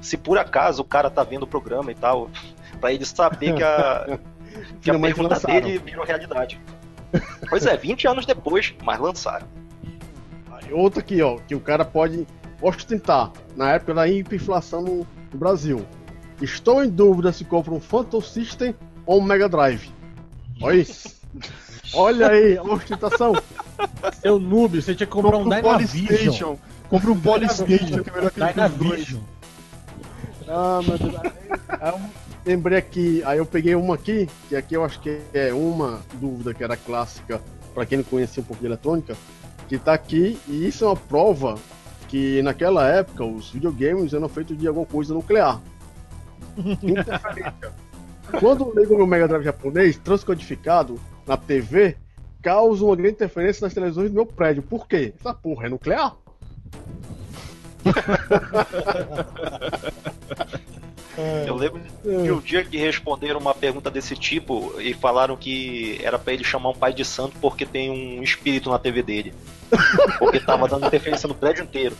se 0.00 0.16
por 0.16 0.38
acaso 0.38 0.82
o 0.82 0.84
cara 0.84 1.08
tá 1.08 1.22
vendo 1.22 1.44
o 1.44 1.46
programa 1.46 1.92
e 1.92 1.94
tal, 1.94 2.28
pra 2.80 2.92
ele 2.92 3.04
saber 3.04 3.54
que 3.54 3.62
a, 3.62 4.18
que 4.82 4.90
a 4.90 4.98
pergunta 4.98 5.34
lançaram. 5.34 5.60
dele 5.60 5.78
virou 5.78 6.04
realidade. 6.04 6.60
Pois 7.48 7.66
é, 7.66 7.76
20 7.76 8.08
anos 8.08 8.26
depois, 8.26 8.74
mas 8.82 8.98
lançaram. 8.98 9.61
Outra 10.70 11.00
aqui, 11.00 11.20
ó, 11.22 11.36
que 11.36 11.54
o 11.54 11.60
cara 11.60 11.84
pode 11.84 12.26
ostentar 12.60 13.32
na 13.56 13.72
época 13.72 13.94
da 13.94 14.08
hiperinflação 14.08 14.82
no, 14.82 15.06
no 15.32 15.38
Brasil. 15.38 15.84
Estou 16.40 16.82
em 16.82 16.88
dúvida 16.88 17.32
se 17.32 17.44
compro 17.44 17.74
um 17.74 17.80
Phantom 17.80 18.20
System 18.20 18.74
ou 19.06 19.20
um 19.20 19.22
Mega 19.22 19.48
Drive. 19.48 19.90
Olha 20.60 20.76
isso. 20.76 21.20
Olha 21.94 22.28
aí, 22.28 22.56
a 22.56 22.62
ostentação. 22.62 23.34
Seu 24.20 24.38
noob, 24.38 24.80
você 24.80 24.94
tinha 24.94 25.06
que 25.06 25.12
comprar 25.12 25.36
um 25.36 25.44
Dynavision. 25.44 26.06
Polystation. 26.06 26.58
Compra 26.88 27.12
um 27.12 27.20
Polystation, 27.20 28.02
que 28.02 28.10
é 28.10 28.12
melhor 28.12 28.30
que. 28.30 28.40
Dynavision. 28.40 29.20
Ah, 30.48 30.80
meu 30.86 30.98
Deus. 30.98 31.14
Aí 31.68 31.92
eu 31.92 32.00
lembrei 32.46 32.78
aqui, 32.78 33.22
aí 33.24 33.38
eu 33.38 33.46
peguei 33.46 33.74
uma 33.74 33.94
aqui, 33.94 34.28
que 34.48 34.56
aqui 34.56 34.74
eu 34.74 34.84
acho 34.84 35.00
que 35.00 35.20
é 35.34 35.52
uma 35.52 36.00
dúvida 36.14 36.54
que 36.54 36.64
era 36.64 36.76
clássica 36.76 37.40
para 37.74 37.86
quem 37.86 37.98
não 37.98 38.04
conhecia 38.04 38.42
um 38.42 38.46
pouco 38.46 38.60
de 38.60 38.66
eletrônica, 38.66 39.16
que 39.72 39.78
tá 39.78 39.94
aqui, 39.94 40.38
e 40.46 40.68
isso 40.68 40.84
é 40.84 40.88
uma 40.88 40.96
prova 40.96 41.58
que 42.06 42.42
naquela 42.42 42.86
época 42.86 43.24
os 43.24 43.50
videogames 43.50 44.12
eram 44.12 44.28
feitos 44.28 44.58
de 44.58 44.68
alguma 44.68 44.84
coisa 44.84 45.14
nuclear. 45.14 45.62
Interferência. 46.58 47.72
Quando 48.38 48.64
eu 48.64 48.74
ligo 48.78 48.94
meu 48.94 49.06
Mega 49.06 49.26
Drive 49.26 49.44
japonês, 49.44 49.96
transcodificado 49.96 51.00
na 51.26 51.38
TV, 51.38 51.96
causa 52.42 52.84
uma 52.84 52.94
grande 52.94 53.14
interferência 53.14 53.64
nas 53.64 53.72
televisões 53.72 54.10
do 54.10 54.14
meu 54.14 54.26
prédio. 54.26 54.62
Por 54.62 54.86
quê? 54.86 55.14
Essa 55.18 55.32
porra 55.32 55.64
é 55.64 55.70
nuclear? 55.70 56.16
Eu 61.46 61.54
lembro 61.56 61.80
de 62.04 62.32
um 62.32 62.40
dia 62.40 62.64
que 62.64 62.76
responderam 62.78 63.38
uma 63.38 63.54
pergunta 63.54 63.90
desse 63.90 64.16
tipo 64.16 64.74
e 64.80 64.94
falaram 64.94 65.36
que 65.36 66.00
era 66.02 66.18
pra 66.18 66.32
ele 66.32 66.42
chamar 66.44 66.70
um 66.70 66.74
pai 66.74 66.92
de 66.94 67.04
santo 67.04 67.34
porque 67.40 67.66
tem 67.66 67.90
um 67.90 68.22
espírito 68.22 68.70
na 68.70 68.78
TV 68.78 69.02
dele. 69.02 69.34
Porque 70.18 70.38
tava 70.38 70.68
dando 70.68 70.86
interferência 70.86 71.26
no 71.26 71.34
prédio 71.34 71.64
inteiro. 71.64 71.96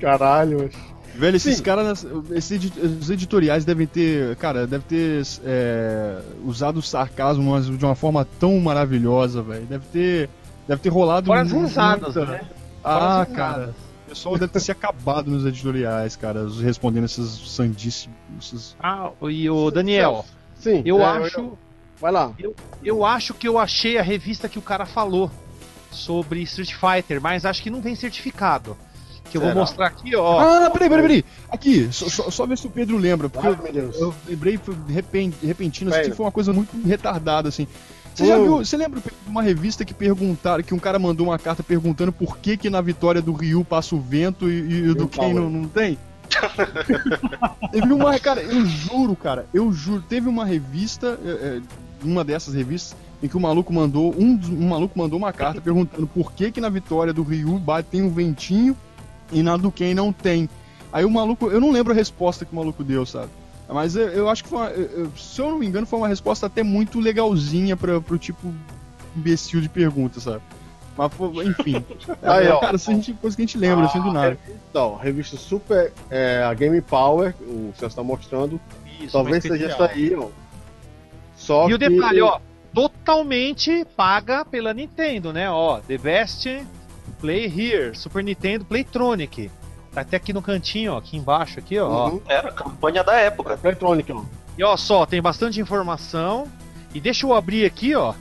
Caralho, 0.00 0.58
mas... 0.72 0.94
Velho, 1.14 1.36
esses 1.36 1.58
Sim. 1.58 1.62
caras, 1.62 2.04
esses 2.32 2.50
edi- 2.50 2.80
os 2.80 3.08
editoriais 3.10 3.64
devem 3.64 3.86
ter, 3.86 4.34
cara, 4.36 4.66
deve 4.66 4.82
ter 4.84 5.22
é, 5.44 6.18
usado 6.44 6.78
o 6.78 6.82
sarcasmo 6.82 7.52
mas 7.52 7.66
de 7.66 7.84
uma 7.84 7.94
forma 7.94 8.26
tão 8.40 8.58
maravilhosa, 8.58 9.40
velho. 9.40 9.64
Deve 9.66 9.84
ter, 9.92 10.28
deve 10.66 10.80
ter 10.82 10.88
rolado 10.88 11.26
Fora 11.28 11.42
as 11.42 11.52
muita- 11.52 11.68
risadas, 11.68 12.14
né? 12.16 12.40
Ah, 12.82 12.98
Fora 12.98 13.20
as 13.22 13.28
cara. 13.28 13.52
risadas. 13.52 13.74
O 13.76 13.83
pessoal 14.14 14.38
deve 14.38 14.52
ter 14.52 14.60
se 14.60 14.70
acabado 14.72 15.30
nos 15.30 15.44
editoriais, 15.44 16.16
cara, 16.16 16.46
respondendo 16.62 17.04
esses 17.04 17.30
sandíssimos. 17.50 18.16
esses- 18.40 18.76
Ah, 18.80 19.10
e 19.22 19.48
o 19.50 19.70
Daniel, 19.70 20.24
Sim, 20.58 20.82
eu 20.84 21.00
é, 21.00 21.04
acho, 21.04 21.58
Vai 22.00 22.12
lá. 22.12 22.32
eu 22.82 23.04
acho 23.04 23.34
que 23.34 23.46
eu 23.46 23.58
achei 23.58 23.98
a 23.98 24.02
revista 24.02 24.48
que 24.48 24.58
o 24.58 24.62
cara 24.62 24.86
falou 24.86 25.30
sobre 25.90 26.40
Street 26.42 26.74
Fighter, 26.74 27.20
mas 27.20 27.44
acho 27.44 27.62
que 27.62 27.70
não 27.70 27.80
vem 27.80 27.94
certificado. 27.94 28.76
Que 29.30 29.38
eu 29.38 29.40
vou 29.40 29.50
Será? 29.50 29.60
mostrar 29.60 29.86
aqui, 29.86 30.14
ó. 30.14 30.38
Ah, 30.38 30.70
peraí, 30.70 30.88
peraí, 30.88 31.02
peraí. 31.02 31.24
Aqui, 31.50 31.88
só, 31.92 32.08
só, 32.08 32.30
só 32.30 32.46
ver 32.46 32.56
se 32.58 32.66
o 32.66 32.70
Pedro 32.70 32.96
lembra, 32.98 33.28
porque 33.28 33.46
Ai, 33.48 33.54
eu, 33.54 33.62
meu 33.62 33.72
Deus. 33.72 33.96
eu 34.00 34.14
lembrei 34.28 34.58
foi 34.58 34.74
repentino, 35.42 35.92
assim, 35.92 36.12
foi 36.12 36.24
uma 36.26 36.30
coisa 36.32 36.52
muito 36.52 36.70
retardada, 36.86 37.48
assim. 37.48 37.66
Você 38.14 38.26
já 38.26 38.38
viu, 38.38 38.58
você 38.58 38.76
lembra 38.76 39.00
de 39.00 39.10
uma 39.26 39.42
revista 39.42 39.84
que 39.84 39.92
perguntaram, 39.92 40.62
que 40.62 40.72
um 40.72 40.78
cara 40.78 40.98
mandou 40.98 41.26
uma 41.26 41.38
carta 41.38 41.62
perguntando 41.62 42.12
por 42.12 42.38
que 42.38 42.56
que 42.56 42.70
na 42.70 42.80
vitória 42.80 43.20
do 43.20 43.32
Ryu 43.32 43.64
passa 43.64 43.94
o 43.94 44.00
vento 44.00 44.48
e, 44.48 44.84
e 44.84 44.88
o 44.88 44.94
do 44.94 45.08
Ken 45.08 45.20
power. 45.20 45.34
não, 45.34 45.50
não 45.50 45.68
tem? 45.68 45.98
teve 47.72 47.92
uma, 47.92 48.18
cara, 48.18 48.40
eu 48.40 48.64
juro, 48.64 49.16
cara, 49.16 49.46
eu 49.52 49.72
juro, 49.72 50.02
teve 50.08 50.28
uma 50.28 50.44
revista, 50.44 51.18
é, 51.24 51.28
é, 51.28 51.60
uma 52.02 52.24
dessas 52.24 52.54
revistas, 52.54 52.96
em 53.22 53.28
que 53.28 53.36
o 53.36 53.40
maluco 53.40 53.72
mandou, 53.72 54.14
um, 54.16 54.38
um 54.50 54.68
maluco 54.68 54.98
mandou 54.98 55.18
uma 55.18 55.32
carta 55.32 55.60
perguntando 55.60 56.06
por 56.06 56.32
que 56.32 56.50
que 56.52 56.60
na 56.60 56.68
vitória 56.68 57.12
do 57.12 57.22
Ryu 57.22 57.58
bate, 57.58 57.88
tem 57.90 58.02
um 58.02 58.10
ventinho 58.10 58.76
e 59.32 59.42
na 59.42 59.56
do 59.56 59.72
Ken 59.72 59.94
não 59.94 60.12
tem. 60.12 60.48
Aí 60.92 61.04
o 61.04 61.10
maluco, 61.10 61.50
eu 61.50 61.60
não 61.60 61.72
lembro 61.72 61.92
a 61.92 61.96
resposta 61.96 62.44
que 62.44 62.52
o 62.52 62.56
maluco 62.56 62.84
deu, 62.84 63.04
sabe? 63.04 63.30
Mas 63.68 63.96
eu, 63.96 64.08
eu 64.08 64.28
acho 64.28 64.42
que 64.44 64.50
foi 64.50 64.58
uma, 64.58 64.68
eu- 64.70 65.10
se 65.16 65.40
eu 65.40 65.50
não 65.50 65.58
me 65.58 65.66
engano, 65.66 65.86
foi 65.86 65.98
uma 65.98 66.08
resposta 66.08 66.46
até 66.46 66.62
muito 66.62 67.00
legalzinha 67.00 67.76
pra, 67.76 68.00
pro 68.00 68.18
tipo 68.18 68.52
imbecil 69.16 69.60
de 69.60 69.68
pergunta, 69.68 70.20
sabe? 70.20 70.42
Mas, 70.96 71.10
enfim. 71.48 71.84
Aí, 72.22 72.46
ó. 72.48 72.60
cara, 72.60 72.76
isso 72.76 72.90
a 72.90 72.94
gente, 72.94 73.12
coisa 73.14 73.34
que 73.36 73.42
a 73.42 73.46
gente 73.46 73.58
lembra, 73.58 73.86
assim, 73.86 74.00
do 74.00 74.12
nada. 74.12 74.38
Então, 74.70 74.96
revista 74.96 75.36
Super, 75.36 75.92
é, 76.10 76.42
a 76.42 76.52
Game 76.54 76.80
Power, 76.80 77.34
o 77.40 77.72
que 77.72 77.80
você 77.80 77.86
está 77.86 78.02
mostrando, 78.02 78.60
Isso, 79.00 79.12
talvez 79.12 79.42
seja 79.42 79.66
essa 79.66 79.86
aí, 79.86 80.14
ó. 80.14 80.28
Só 81.36 81.68
E 81.68 81.74
o 81.74 81.78
que- 81.78 81.88
detalhe, 81.88 82.20
ó, 82.20 82.38
totalmente 82.72 83.84
paga 83.96 84.44
pela 84.44 84.72
Nintendo, 84.74 85.32
né? 85.32 85.50
Ó, 85.50 85.80
The 85.80 85.98
Best 85.98 86.46
Play 87.20 87.46
Here, 87.46 87.94
Super 87.96 88.22
Nintendo 88.22 88.64
Playtronic. 88.64 89.50
Tá 89.94 90.00
até 90.00 90.16
aqui 90.16 90.32
no 90.32 90.42
cantinho, 90.42 90.94
ó, 90.94 90.98
aqui 90.98 91.16
embaixo, 91.16 91.58
aqui, 91.58 91.78
ó. 91.78 92.08
Uhum. 92.08 92.20
Era 92.28 92.48
a 92.48 92.52
campanha 92.52 93.04
da 93.04 93.14
época. 93.14 93.58
Electronic, 93.62 94.10
ó. 94.12 94.22
E 94.58 94.64
ó, 94.64 94.76
só, 94.76 95.06
tem 95.06 95.22
bastante 95.22 95.60
informação. 95.60 96.48
E 96.92 97.00
deixa 97.00 97.26
eu 97.26 97.32
abrir 97.34 97.64
aqui, 97.64 97.94
ó, 97.94 98.12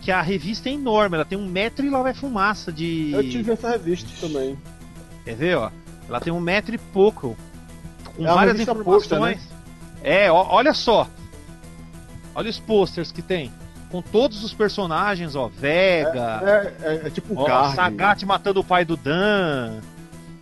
que 0.00 0.10
a 0.10 0.20
revista 0.20 0.68
é 0.68 0.72
enorme, 0.72 1.16
ela 1.16 1.24
tem 1.24 1.38
um 1.38 1.46
metro 1.46 1.84
e 1.86 1.90
lá 1.90 2.02
vai 2.02 2.12
fumaça 2.14 2.70
de. 2.70 3.12
Eu 3.12 3.22
tive 3.28 3.52
essa 3.52 3.70
revista 3.70 4.08
também. 4.20 4.58
Quer 5.24 5.34
ver, 5.36 5.56
ó? 5.56 5.70
Ela 6.08 6.20
tem 6.20 6.32
um 6.32 6.40
metro 6.40 6.74
e 6.74 6.78
pouco. 6.78 7.36
Com 8.16 8.24
É 8.26 8.34
várias 8.34 8.52
revista 8.58 8.72
informações. 8.72 9.38
posta, 9.38 9.52
É, 10.02 10.30
ó, 10.30 10.46
olha 10.50 10.74
só. 10.74 11.06
Olha 12.34 12.50
os 12.50 12.58
posters 12.58 13.10
que 13.12 13.22
tem. 13.22 13.52
Com 13.90 14.00
todos 14.02 14.42
os 14.42 14.52
personagens, 14.54 15.36
ó. 15.36 15.48
Vega, 15.48 16.40
É, 16.82 16.86
é- 16.94 17.06
é 17.06 17.10
tipo 17.10 17.34
ó. 17.38 17.72
Sagat 17.74 18.24
matando 18.24 18.60
o 18.60 18.64
pai 18.64 18.84
do 18.84 18.96
Dan. 18.96 19.80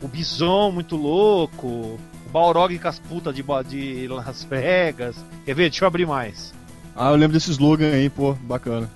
O 0.03 0.09
Bison 0.09 0.71
muito 0.71 0.97
louco. 0.97 1.67
O 1.67 1.99
Balrog 2.33 2.79
com 2.79 2.89
as 2.89 2.99
putas 2.99 3.35
de, 3.35 3.43
de 3.69 4.09
Las 4.09 4.45
Vegas. 4.45 5.17
Quer 5.45 5.55
ver? 5.55 5.71
Deixa 5.71 5.85
eu 5.85 5.89
abrir 5.89 6.07
mais. 6.07 6.55
Ah, 6.97 7.11
eu 7.11 7.17
lembro 7.17 7.35
desse 7.35 7.51
slogan 7.51 7.93
aí, 7.93 8.09
pô, 8.09 8.35
bacana. 8.35 8.91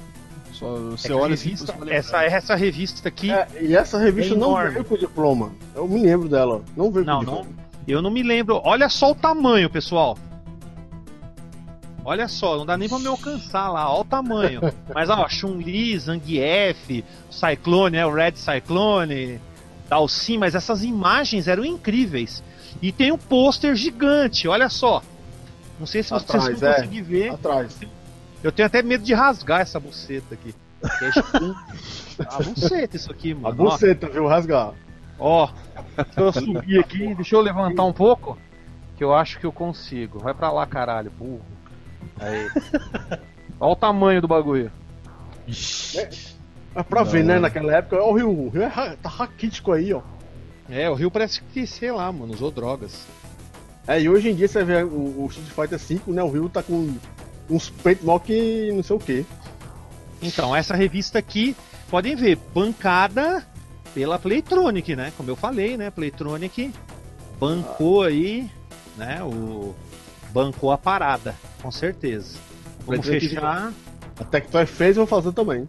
Só, 0.52 0.76
É 0.76 0.81
você 0.90 1.12
a 1.12 1.16
olha 1.16 1.35
assim, 1.35 1.51
revista- 1.51 1.72
lembrar. 1.72 1.94
essa, 1.94 2.22
essa 2.24 2.55
revista 2.55 3.09
aqui. 3.09 3.31
É, 3.32 3.48
e 3.60 3.74
essa 3.74 3.98
revista 3.98 4.35
É 4.35 4.39
não 4.39 4.55
veio 4.56 4.85
com 4.85 4.97
diploma. 4.97 5.52
Eu 5.74 5.89
me 5.89 6.01
lembro 6.01 6.28
dela. 6.28 6.62
Não 6.76 6.90
veio 6.93 7.05
Não, 7.05 7.18
com 7.20 7.24
não. 7.24 7.35
diploma. 7.43 7.64
Eu 7.89 8.01
não 8.01 8.10
me 8.10 8.22
lembro. 8.22 8.60
Olha 8.64 8.89
só 8.89 9.10
o 9.10 9.14
tamanho, 9.14 9.68
pessoal. 9.68 10.16
Olha 12.06 12.28
só, 12.28 12.56
não 12.59 12.66
dá 12.66 12.76
nem 12.76 12.89
pra 12.89 12.98
me 12.98 13.06
alcançar 13.06 13.70
lá. 13.70 13.90
Olha 13.90 14.01
o 14.02 14.05
tamanho. 14.05 14.60
Mas 14.94 15.09
ó, 15.09 15.26
Chun-Li, 15.28 15.98
Zangief, 15.98 17.02
Cyclone, 17.31 17.97
né? 17.97 18.06
O 18.06 18.12
Red 18.12 18.35
Cyclone, 18.36 19.40
Dalsim, 19.94 20.38
mas 20.38 20.56
essas 20.56 20.82
imagens 20.82 21.46
eram 21.46 21.64
incríveis. 21.64 22.42
E 22.82 22.90
tem 22.90 23.12
um 23.12 23.18
pôster 23.18 23.76
gigante, 23.76 24.48
olha 24.48 24.68
só. 24.68 25.00
Não 25.78 25.86
sei 25.86 26.02
se 26.02 26.10
vocês 26.10 26.22
Atrás, 26.22 26.60
vão 26.60 26.68
é. 26.68 26.74
conseguir 26.74 27.02
ver. 27.02 27.30
Atrás. 27.30 27.78
Eu 28.42 28.50
tenho 28.50 28.66
até 28.66 28.82
medo 28.82 29.04
de 29.04 29.14
rasgar 29.14 29.60
essa 29.60 29.78
buceta 29.78 30.34
aqui. 30.34 30.52
É 30.82 32.24
a 32.28 32.42
buceta 32.42 32.96
isso 32.96 33.10
aqui, 33.10 33.32
A 33.32 33.34
mano. 33.36 33.56
Ó. 33.66 33.70
buceta, 33.70 34.08
viu? 34.08 34.26
Rasgar. 34.26 34.74
Ó, 35.16 35.48
deixa 35.96 36.20
eu 36.20 36.32
subir 36.32 36.80
aqui, 36.80 37.14
deixa 37.14 37.36
eu 37.36 37.40
levantar 37.40 37.84
um 37.84 37.92
pouco, 37.92 38.36
que 38.96 39.04
eu 39.04 39.14
acho 39.14 39.38
que 39.38 39.46
eu 39.46 39.52
consigo. 39.52 40.18
Vai 40.18 40.34
pra 40.34 40.50
lá, 40.50 40.66
caralho, 40.66 41.10
burro. 41.12 41.40
Aí. 42.18 42.50
Olha 43.60 43.72
o 43.72 43.76
tamanho 43.76 44.20
do 44.20 44.26
bagulho. 44.26 44.72
Mas 46.74 46.86
pra 46.86 47.05
Não, 47.05 47.10
ver, 47.10 47.24
né? 47.24 47.36
é. 47.36 47.38
Naquela 47.40 47.76
época, 47.76 48.02
ó, 48.02 48.10
o 48.10 48.14
Rio, 48.14 48.30
o 48.30 48.48
Rio 48.48 48.62
é 48.62 48.96
tá 49.02 49.09
raquítico 49.09 49.72
aí, 49.72 49.92
ó. 49.92 50.02
É, 50.68 50.88
o 50.88 50.94
Rio 50.94 51.10
parece 51.10 51.42
que, 51.52 51.66
sei 51.66 51.92
lá, 51.92 52.10
mano, 52.10 52.32
usou 52.32 52.51
drogas. 52.51 53.06
É, 53.86 54.01
e 54.01 54.09
hoje 54.09 54.30
em 54.30 54.34
dia 54.34 54.48
você 54.48 54.64
vê 54.64 54.82
o, 54.82 55.22
o 55.24 55.28
Street 55.30 55.51
Fighter 55.51 55.78
V, 55.78 56.12
né? 56.12 56.22
O 56.22 56.30
Rio 56.30 56.48
tá 56.48 56.62
com 56.62 56.94
uns 57.51 57.68
peitos 57.68 58.05
mó 58.05 58.18
que 58.18 58.72
não 58.72 58.82
sei 58.82 58.96
o 58.96 58.98
que. 58.98 59.26
Então, 60.22 60.56
essa 60.56 60.74
revista 60.74 61.18
aqui, 61.18 61.55
podem 61.90 62.16
ver, 62.16 62.38
bancada 62.55 63.46
pela 63.92 64.18
Playtronic, 64.18 64.96
né? 64.96 65.12
Como 65.16 65.30
eu 65.30 65.36
falei, 65.36 65.76
né? 65.76 65.90
Playtronic 65.90 66.72
bancou 67.38 68.02
aí, 68.02 68.51
né? 68.96 69.22
O 69.22 69.74
bancou 70.32 70.72
a 70.72 70.78
parada, 70.78 71.34
com 71.62 71.70
certeza. 71.70 72.38
Vamos 72.86 73.02
Playtronic 73.06 73.28
fechar. 73.28 73.72
A 74.18 74.24
Tectoy 74.24 74.66
fez, 74.66 74.96
eu 74.96 75.05
vou 75.05 75.18
fazer 75.20 75.32
também. 75.32 75.66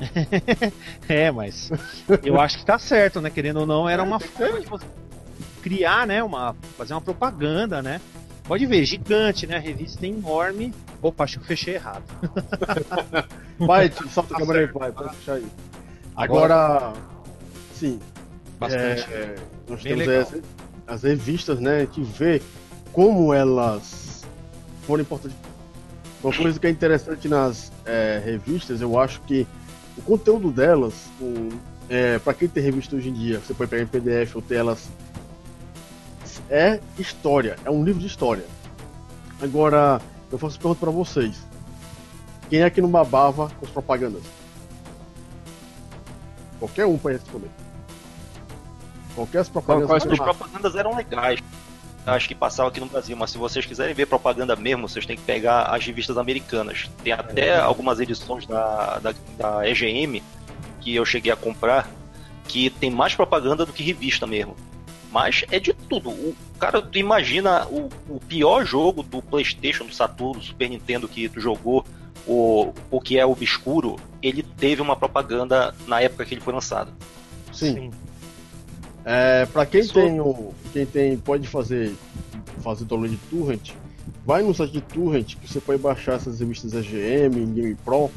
É, 1.08 1.30
mas 1.30 1.70
eu 2.22 2.40
acho 2.40 2.58
que 2.58 2.64
tá 2.64 2.78
certo, 2.78 3.20
né? 3.20 3.30
Querendo 3.30 3.60
ou 3.60 3.66
não, 3.66 3.88
era 3.88 4.02
É, 4.02 4.04
uma 4.04 4.18
que 4.18 4.28
forma 4.28 4.60
de 4.60 4.66
você 4.66 4.86
criar, 5.62 6.06
né? 6.06 6.22
Uma, 6.22 6.54
fazer 6.76 6.94
uma 6.94 7.00
propaganda, 7.00 7.82
né? 7.82 8.00
Pode 8.44 8.66
ver, 8.66 8.84
gigante, 8.84 9.46
né? 9.46 9.56
A 9.56 9.60
revista 9.60 10.04
é 10.04 10.08
enorme. 10.08 10.74
Opa, 11.02 11.24
acho 11.24 11.38
que 11.38 11.44
eu 11.44 11.46
fechei 11.46 11.74
errado. 11.74 12.02
Vai, 13.58 13.92
solta 14.10 14.34
a 14.34 14.38
câmera 14.38 14.60
aí, 14.60 14.66
vai, 14.66 14.90
pode 14.90 15.14
puxar 15.16 15.34
aí. 15.34 15.46
Agora, 16.16 16.94
sim, 17.74 18.00
Bastante. 18.58 19.02
é, 19.12 19.36
nós 19.68 19.82
Bem 19.82 19.96
temos 19.98 20.08
as, 20.08 20.42
as 20.86 21.02
revistas, 21.02 21.60
né? 21.60 21.80
Gente 21.80 22.02
vê 22.02 22.42
como 22.92 23.32
elas 23.34 24.24
foram 24.86 25.02
importantes. 25.02 25.36
Uma 26.22 26.34
coisa 26.34 26.58
que 26.58 26.66
é 26.66 26.70
interessante 26.70 27.28
nas 27.28 27.70
é, 27.86 28.20
revistas, 28.24 28.80
eu 28.80 28.98
acho 28.98 29.20
que 29.22 29.46
o 29.96 30.02
conteúdo 30.02 30.50
delas, 30.50 30.94
o, 31.20 31.48
é, 31.88 32.18
para 32.18 32.34
quem 32.34 32.48
tem 32.48 32.62
revista 32.62 32.96
hoje 32.96 33.08
em 33.08 33.12
dia, 33.12 33.40
você 33.40 33.54
pode 33.54 33.70
pegar 33.70 33.82
em 33.82 33.86
PDF 33.86 34.36
ou 34.36 34.42
ter 34.42 34.56
elas, 34.56 34.88
é 36.48 36.80
história, 36.98 37.56
é 37.64 37.70
um 37.70 37.84
livro 37.84 38.00
de 38.00 38.06
história. 38.06 38.44
Agora, 39.40 40.00
eu 40.30 40.38
faço 40.38 40.58
pergunta 40.58 40.80
para 40.80 40.90
vocês: 40.90 41.40
quem 42.48 42.62
é 42.62 42.70
que 42.70 42.80
não 42.80 42.90
babava 42.90 43.50
com 43.58 43.66
as 43.66 43.70
propagandas? 43.72 44.22
Qualquer 46.58 46.86
um 46.86 46.98
pode 46.98 47.16
responder. 47.16 47.50
Qualquer 49.14 49.38
as 49.38 49.48
propagandas. 49.48 49.88
Quais 49.88 50.06
as 50.06 50.18
propagandas 50.18 50.74
eram 50.74 50.94
legais. 50.96 51.40
Acho 52.10 52.28
que 52.28 52.34
passava 52.34 52.68
aqui 52.68 52.80
no 52.80 52.86
Brasil, 52.86 53.16
mas 53.16 53.30
se 53.30 53.38
vocês 53.38 53.64
quiserem 53.64 53.94
ver 53.94 54.06
propaganda 54.06 54.56
mesmo, 54.56 54.88
vocês 54.88 55.06
têm 55.06 55.16
que 55.16 55.22
pegar 55.22 55.62
as 55.62 55.84
revistas 55.84 56.18
americanas. 56.18 56.90
Tem 57.02 57.12
até 57.12 57.48
é. 57.48 57.58
algumas 57.58 58.00
edições 58.00 58.46
da, 58.46 58.98
da, 58.98 59.14
da 59.38 59.68
EGM 59.68 60.22
que 60.80 60.94
eu 60.94 61.04
cheguei 61.04 61.30
a 61.30 61.36
comprar 61.36 61.88
que 62.48 62.68
tem 62.68 62.90
mais 62.90 63.14
propaganda 63.14 63.64
do 63.64 63.72
que 63.72 63.82
revista 63.82 64.26
mesmo. 64.26 64.56
Mas 65.12 65.44
é 65.50 65.58
de 65.58 65.72
tudo. 65.72 66.10
O 66.10 66.36
cara, 66.58 66.82
tu 66.82 66.98
imagina 66.98 67.66
o, 67.66 67.88
o 68.08 68.20
pior 68.20 68.64
jogo 68.64 69.02
do 69.02 69.22
PlayStation, 69.22 69.86
do 69.86 69.94
Saturno, 69.94 70.40
do 70.40 70.44
Super 70.44 70.68
Nintendo 70.68 71.08
que 71.08 71.28
tu 71.28 71.40
jogou, 71.40 71.84
o, 72.26 72.72
o 72.90 73.00
que 73.00 73.18
é 73.18 73.26
obscuro, 73.26 73.96
ele 74.22 74.42
teve 74.42 74.82
uma 74.82 74.96
propaganda 74.96 75.74
na 75.86 76.00
época 76.00 76.24
que 76.24 76.34
ele 76.34 76.40
foi 76.40 76.52
lançado. 76.52 76.92
Sim. 77.52 77.74
Sim. 77.74 77.90
É, 79.04 79.46
para 79.46 79.64
quem 79.64 79.86
tem 79.86 80.20
o, 80.20 80.52
quem 80.72 80.84
tem 80.84 81.16
pode 81.16 81.48
fazer 81.48 81.94
fazer 82.60 82.84
download 82.84 83.16
de 83.16 83.22
torrent, 83.28 83.72
vai 84.24 84.42
no 84.42 84.54
site 84.54 84.72
de 84.72 84.80
torrent 84.82 85.36
que 85.36 85.50
você 85.50 85.60
pode 85.60 85.80
baixar 85.80 86.14
essas 86.14 86.40
revistas 86.40 86.74
AGM, 86.74 87.46
Game 87.54 87.74
Pro, 87.76 88.10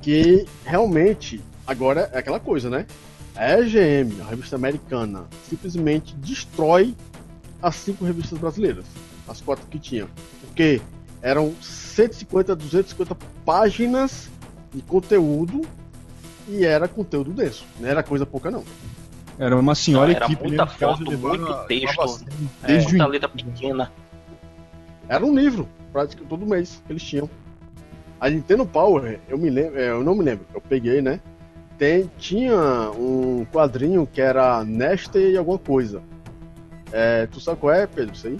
que 0.00 0.46
realmente 0.64 1.40
agora 1.66 2.10
é 2.12 2.18
aquela 2.18 2.40
coisa, 2.40 2.70
né? 2.70 2.86
A 3.34 3.58
EGM, 3.58 4.20
a 4.20 4.24
revista 4.24 4.56
americana, 4.56 5.24
simplesmente 5.48 6.14
destrói 6.16 6.94
as 7.62 7.76
cinco 7.76 8.04
revistas 8.04 8.38
brasileiras, 8.38 8.84
as 9.26 9.40
quatro 9.40 9.66
que 9.68 9.78
tinham, 9.78 10.08
porque 10.40 10.80
eram 11.22 11.54
150, 11.60 12.56
250 12.56 13.16
páginas 13.44 14.28
de 14.74 14.82
conteúdo 14.82 15.62
e 16.48 16.64
era 16.64 16.88
conteúdo 16.88 17.30
denso, 17.32 17.64
não 17.78 17.88
era 17.88 18.02
coisa 18.02 18.26
pouca 18.26 18.50
não. 18.50 18.64
Era 19.42 19.56
uma 19.58 19.74
senhora 19.74 20.12
era 20.12 20.24
equipe. 20.24 20.46
Muita 20.46 20.66
foto, 20.68 21.18
muito 21.18 21.54
texto, 21.66 22.24
desde 22.64 22.90
muita 22.90 23.06
letra 23.06 23.28
pequena. 23.28 23.90
Era 25.08 25.26
um 25.26 25.36
livro, 25.36 25.68
praticamente 25.92 26.28
todo 26.28 26.46
mês 26.46 26.80
que 26.86 26.92
eles 26.92 27.02
tinham. 27.02 27.28
A 28.20 28.30
Nintendo 28.30 28.64
Power, 28.64 29.18
eu 29.28 29.36
me 29.36 29.50
lembro, 29.50 29.80
é, 29.80 29.90
eu 29.90 30.04
não 30.04 30.14
me 30.14 30.22
lembro, 30.22 30.46
eu 30.54 30.60
peguei, 30.60 31.02
né? 31.02 31.18
Tem, 31.76 32.08
tinha 32.18 32.54
um 32.96 33.44
quadrinho 33.52 34.06
que 34.06 34.20
era 34.20 34.62
Nester 34.62 35.30
e 35.30 35.36
alguma 35.36 35.58
coisa. 35.58 36.00
É, 36.92 37.26
tu 37.26 37.40
sabe 37.40 37.58
qual 37.58 37.74
é, 37.74 37.84
Pedro? 37.84 38.14
Isso 38.14 38.28
aí? 38.28 38.38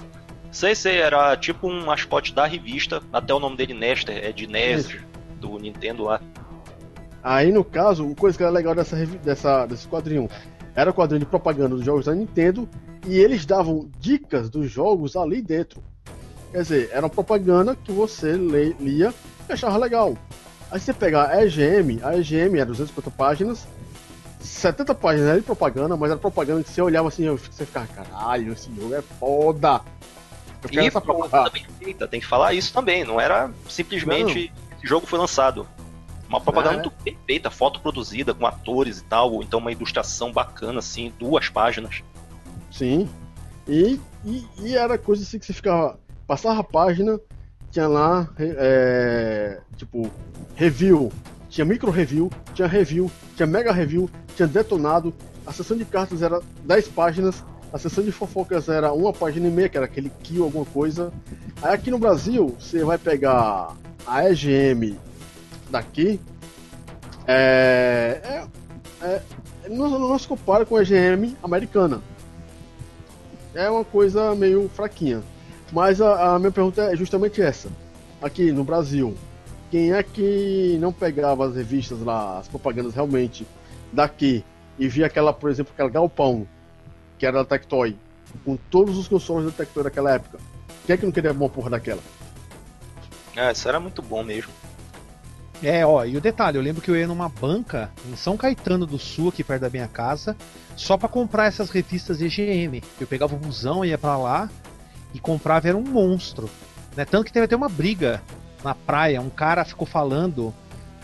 Sei, 0.52 0.76
sei, 0.76 0.98
era 0.98 1.36
tipo 1.36 1.66
um 1.66 1.84
mascote 1.84 2.32
da 2.32 2.46
revista, 2.46 3.02
até 3.12 3.34
o 3.34 3.40
nome 3.40 3.56
dele 3.56 3.74
Nester, 3.74 4.24
é 4.24 4.30
de 4.30 4.46
NES, 4.46 4.98
do 5.40 5.58
Nintendo 5.58 6.04
lá. 6.04 6.20
Aí 7.24 7.50
no 7.50 7.64
caso, 7.64 8.06
uma 8.06 8.14
coisa 8.14 8.38
que 8.38 8.44
era 8.44 8.52
legal 8.52 8.72
dessa, 8.72 8.94
dessa, 9.04 9.66
desse 9.66 9.88
quadrinho 9.88 10.28
era 10.74 10.90
o 10.90 10.94
quadrinho 10.94 11.20
de 11.20 11.26
propaganda 11.26 11.76
dos 11.76 11.84
jogos 11.84 12.06
da 12.06 12.14
Nintendo 12.14 12.68
e 13.06 13.18
eles 13.18 13.44
davam 13.44 13.88
dicas 13.98 14.48
dos 14.48 14.70
jogos 14.70 15.16
ali 15.16 15.42
dentro. 15.42 15.82
Quer 16.50 16.62
dizer, 16.62 16.90
era 16.92 17.02
uma 17.02 17.10
propaganda 17.10 17.74
que 17.76 17.92
você 17.92 18.32
lia 18.32 19.14
e 19.48 19.52
achava 19.52 19.76
legal. 19.76 20.16
Aí 20.70 20.80
você 20.80 20.92
pegar 20.92 21.28
a 21.28 21.44
EGM, 21.44 22.00
a 22.02 22.16
EGM 22.16 22.56
era 22.56 22.66
250 22.66 23.10
páginas, 23.10 23.66
70 24.40 24.94
páginas 24.94 25.28
era 25.28 25.38
de 25.38 25.44
propaganda, 25.44 25.96
mas 25.96 26.10
era 26.10 26.18
propaganda 26.18 26.62
que 26.62 26.70
você 26.70 26.80
olhava 26.80 27.08
assim, 27.08 27.28
você 27.28 27.66
ficava, 27.66 27.86
caralho, 27.86 28.52
esse 28.52 28.74
jogo 28.74 28.94
é 28.94 29.02
foda. 29.02 29.80
Eu 30.70 30.82
e 30.82 30.90
propaganda 30.90 31.50
bem 31.50 31.66
feita, 31.78 32.06
tem 32.06 32.20
que 32.20 32.26
falar 32.26 32.54
isso 32.54 32.72
também, 32.72 33.04
não 33.04 33.20
era 33.20 33.50
simplesmente 33.68 34.52
não. 34.52 34.76
esse 34.76 34.86
jogo 34.86 35.06
foi 35.06 35.18
lançado. 35.18 35.66
Uma 36.32 36.40
propaganda 36.40 36.76
é. 36.76 36.80
muito 36.80 36.92
bem 37.04 37.18
feita, 37.26 37.50
foto 37.50 37.78
produzida 37.78 38.32
com 38.32 38.46
atores 38.46 39.00
e 39.00 39.04
tal, 39.04 39.34
ou 39.34 39.42
então 39.42 39.60
uma 39.60 39.70
ilustração 39.70 40.32
bacana, 40.32 40.78
assim, 40.78 41.12
duas 41.18 41.50
páginas. 41.50 42.02
Sim. 42.70 43.06
E, 43.68 44.00
e, 44.24 44.46
e 44.62 44.74
era 44.74 44.96
coisa 44.96 45.22
assim 45.22 45.38
que 45.38 45.44
você 45.44 45.52
ficava. 45.52 46.00
Passava 46.26 46.60
a 46.60 46.64
página, 46.64 47.20
tinha 47.70 47.86
lá, 47.86 48.30
é, 48.38 49.60
tipo, 49.76 50.10
review. 50.56 51.12
Tinha 51.50 51.66
micro 51.66 51.90
review, 51.90 52.30
tinha 52.54 52.66
review, 52.66 53.10
tinha 53.36 53.46
mega 53.46 53.70
review, 53.70 54.08
tinha 54.34 54.48
detonado. 54.48 55.12
A 55.46 55.52
sessão 55.52 55.76
de 55.76 55.84
cartas 55.84 56.22
era 56.22 56.40
10 56.64 56.88
páginas, 56.88 57.44
a 57.70 57.76
sessão 57.76 58.02
de 58.02 58.10
fofocas 58.10 58.70
era 58.70 58.90
uma 58.90 59.12
página 59.12 59.48
e 59.48 59.50
meia, 59.50 59.68
que 59.68 59.76
era 59.76 59.84
aquele 59.84 60.10
kill, 60.22 60.44
alguma 60.44 60.64
coisa. 60.64 61.12
Aí 61.60 61.74
aqui 61.74 61.90
no 61.90 61.98
Brasil, 61.98 62.56
você 62.58 62.82
vai 62.82 62.96
pegar 62.96 63.76
a 64.06 64.30
EGM 64.30 64.96
daqui 65.72 66.20
é, 67.26 68.20
é, 69.02 69.06
é 69.06 69.22
não, 69.68 69.88
não 69.98 70.18
se 70.18 70.28
compara 70.28 70.64
com 70.64 70.76
a 70.76 70.82
GM 70.82 71.36
americana. 71.42 72.00
É 73.54 73.68
uma 73.68 73.84
coisa 73.84 74.34
meio 74.34 74.68
fraquinha. 74.68 75.22
Mas 75.72 76.00
a, 76.00 76.34
a, 76.34 76.38
minha 76.38 76.52
pergunta 76.52 76.82
é 76.82 76.96
justamente 76.96 77.40
essa. 77.40 77.68
Aqui 78.20 78.52
no 78.52 78.62
Brasil, 78.62 79.16
quem 79.70 79.92
é 79.92 80.02
que 80.02 80.76
não 80.80 80.92
pegava 80.92 81.46
as 81.46 81.56
revistas 81.56 82.00
lá, 82.00 82.38
as 82.38 82.48
propagandas 82.48 82.94
realmente 82.94 83.46
daqui 83.92 84.44
e 84.78 84.88
via 84.88 85.06
aquela, 85.06 85.32
por 85.32 85.50
exemplo, 85.50 85.72
aquela 85.72 85.90
Galpão, 85.90 86.46
que 87.18 87.26
era 87.26 87.38
da 87.38 87.44
Tectoy, 87.44 87.96
com 88.44 88.56
todos 88.70 88.96
os 88.96 89.08
consoles 89.08 89.46
da 89.46 89.52
Tectoy 89.52 89.84
daquela 89.84 90.12
época? 90.12 90.38
Quem 90.86 90.94
é 90.94 90.96
que 90.96 91.04
não 91.04 91.12
queria 91.12 91.32
uma 91.32 91.48
porra 91.48 91.70
daquela? 91.70 92.00
É, 93.36 93.50
isso 93.52 93.68
era 93.68 93.80
muito 93.80 94.02
bom 94.02 94.22
mesmo. 94.22 94.52
É, 95.62 95.86
ó, 95.86 96.04
e 96.04 96.16
o 96.16 96.20
detalhe, 96.20 96.58
eu 96.58 96.62
lembro 96.62 96.82
que 96.82 96.90
eu 96.90 96.96
ia 96.96 97.06
numa 97.06 97.28
banca 97.28 97.90
em 98.10 98.16
São 98.16 98.36
Caetano 98.36 98.84
do 98.84 98.98
Sul, 98.98 99.28
aqui 99.28 99.44
perto 99.44 99.62
da 99.62 99.70
minha 99.70 99.86
casa, 99.86 100.36
só 100.74 100.96
para 100.96 101.08
comprar 101.08 101.46
essas 101.46 101.70
revistas 101.70 102.20
EGM. 102.20 102.82
Eu 103.00 103.06
pegava 103.06 103.34
o 103.34 103.38
busão, 103.38 103.84
ia 103.84 103.96
para 103.96 104.16
lá 104.16 104.50
e 105.14 105.20
comprava, 105.20 105.68
era 105.68 105.76
um 105.76 105.82
monstro. 105.82 106.50
Né? 106.96 107.04
Tanto 107.04 107.24
que 107.24 107.32
teve 107.32 107.44
até 107.44 107.54
uma 107.54 107.68
briga 107.68 108.20
na 108.64 108.74
praia, 108.74 109.20
um 109.20 109.30
cara 109.30 109.64
ficou 109.64 109.86
falando, 109.86 110.52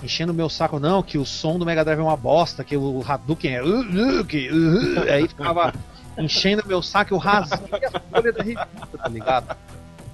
enchendo 0.03 0.33
o 0.33 0.35
meu 0.35 0.49
saco, 0.49 0.81
não, 0.81 1.05
que 1.05 1.19
o 1.19 1.25
som 1.25 1.57
do 1.57 1.65
Mega 1.65 1.85
Drive 1.85 2.01
é 2.01 2.03
uma 2.03 2.17
bosta, 2.17 2.65
que 2.65 2.77
o 2.77 3.05
Hadouken 3.07 3.55
é. 3.55 3.63
Uh, 3.63 4.21
uh, 4.21 4.25
que, 4.25 4.51
uh. 4.51 5.13
Aí 5.13 5.29
ficava 5.29 5.73
enchendo 6.19 6.63
o 6.65 6.69
meu 6.69 6.83
saco, 6.83 7.15
eu 7.15 7.19
rasguei 7.19 7.85
a 7.85 8.01
folha 8.01 8.33
da 8.33 8.43
revista, 8.43 8.69
tá 8.99 9.09
ligado? 9.09 9.57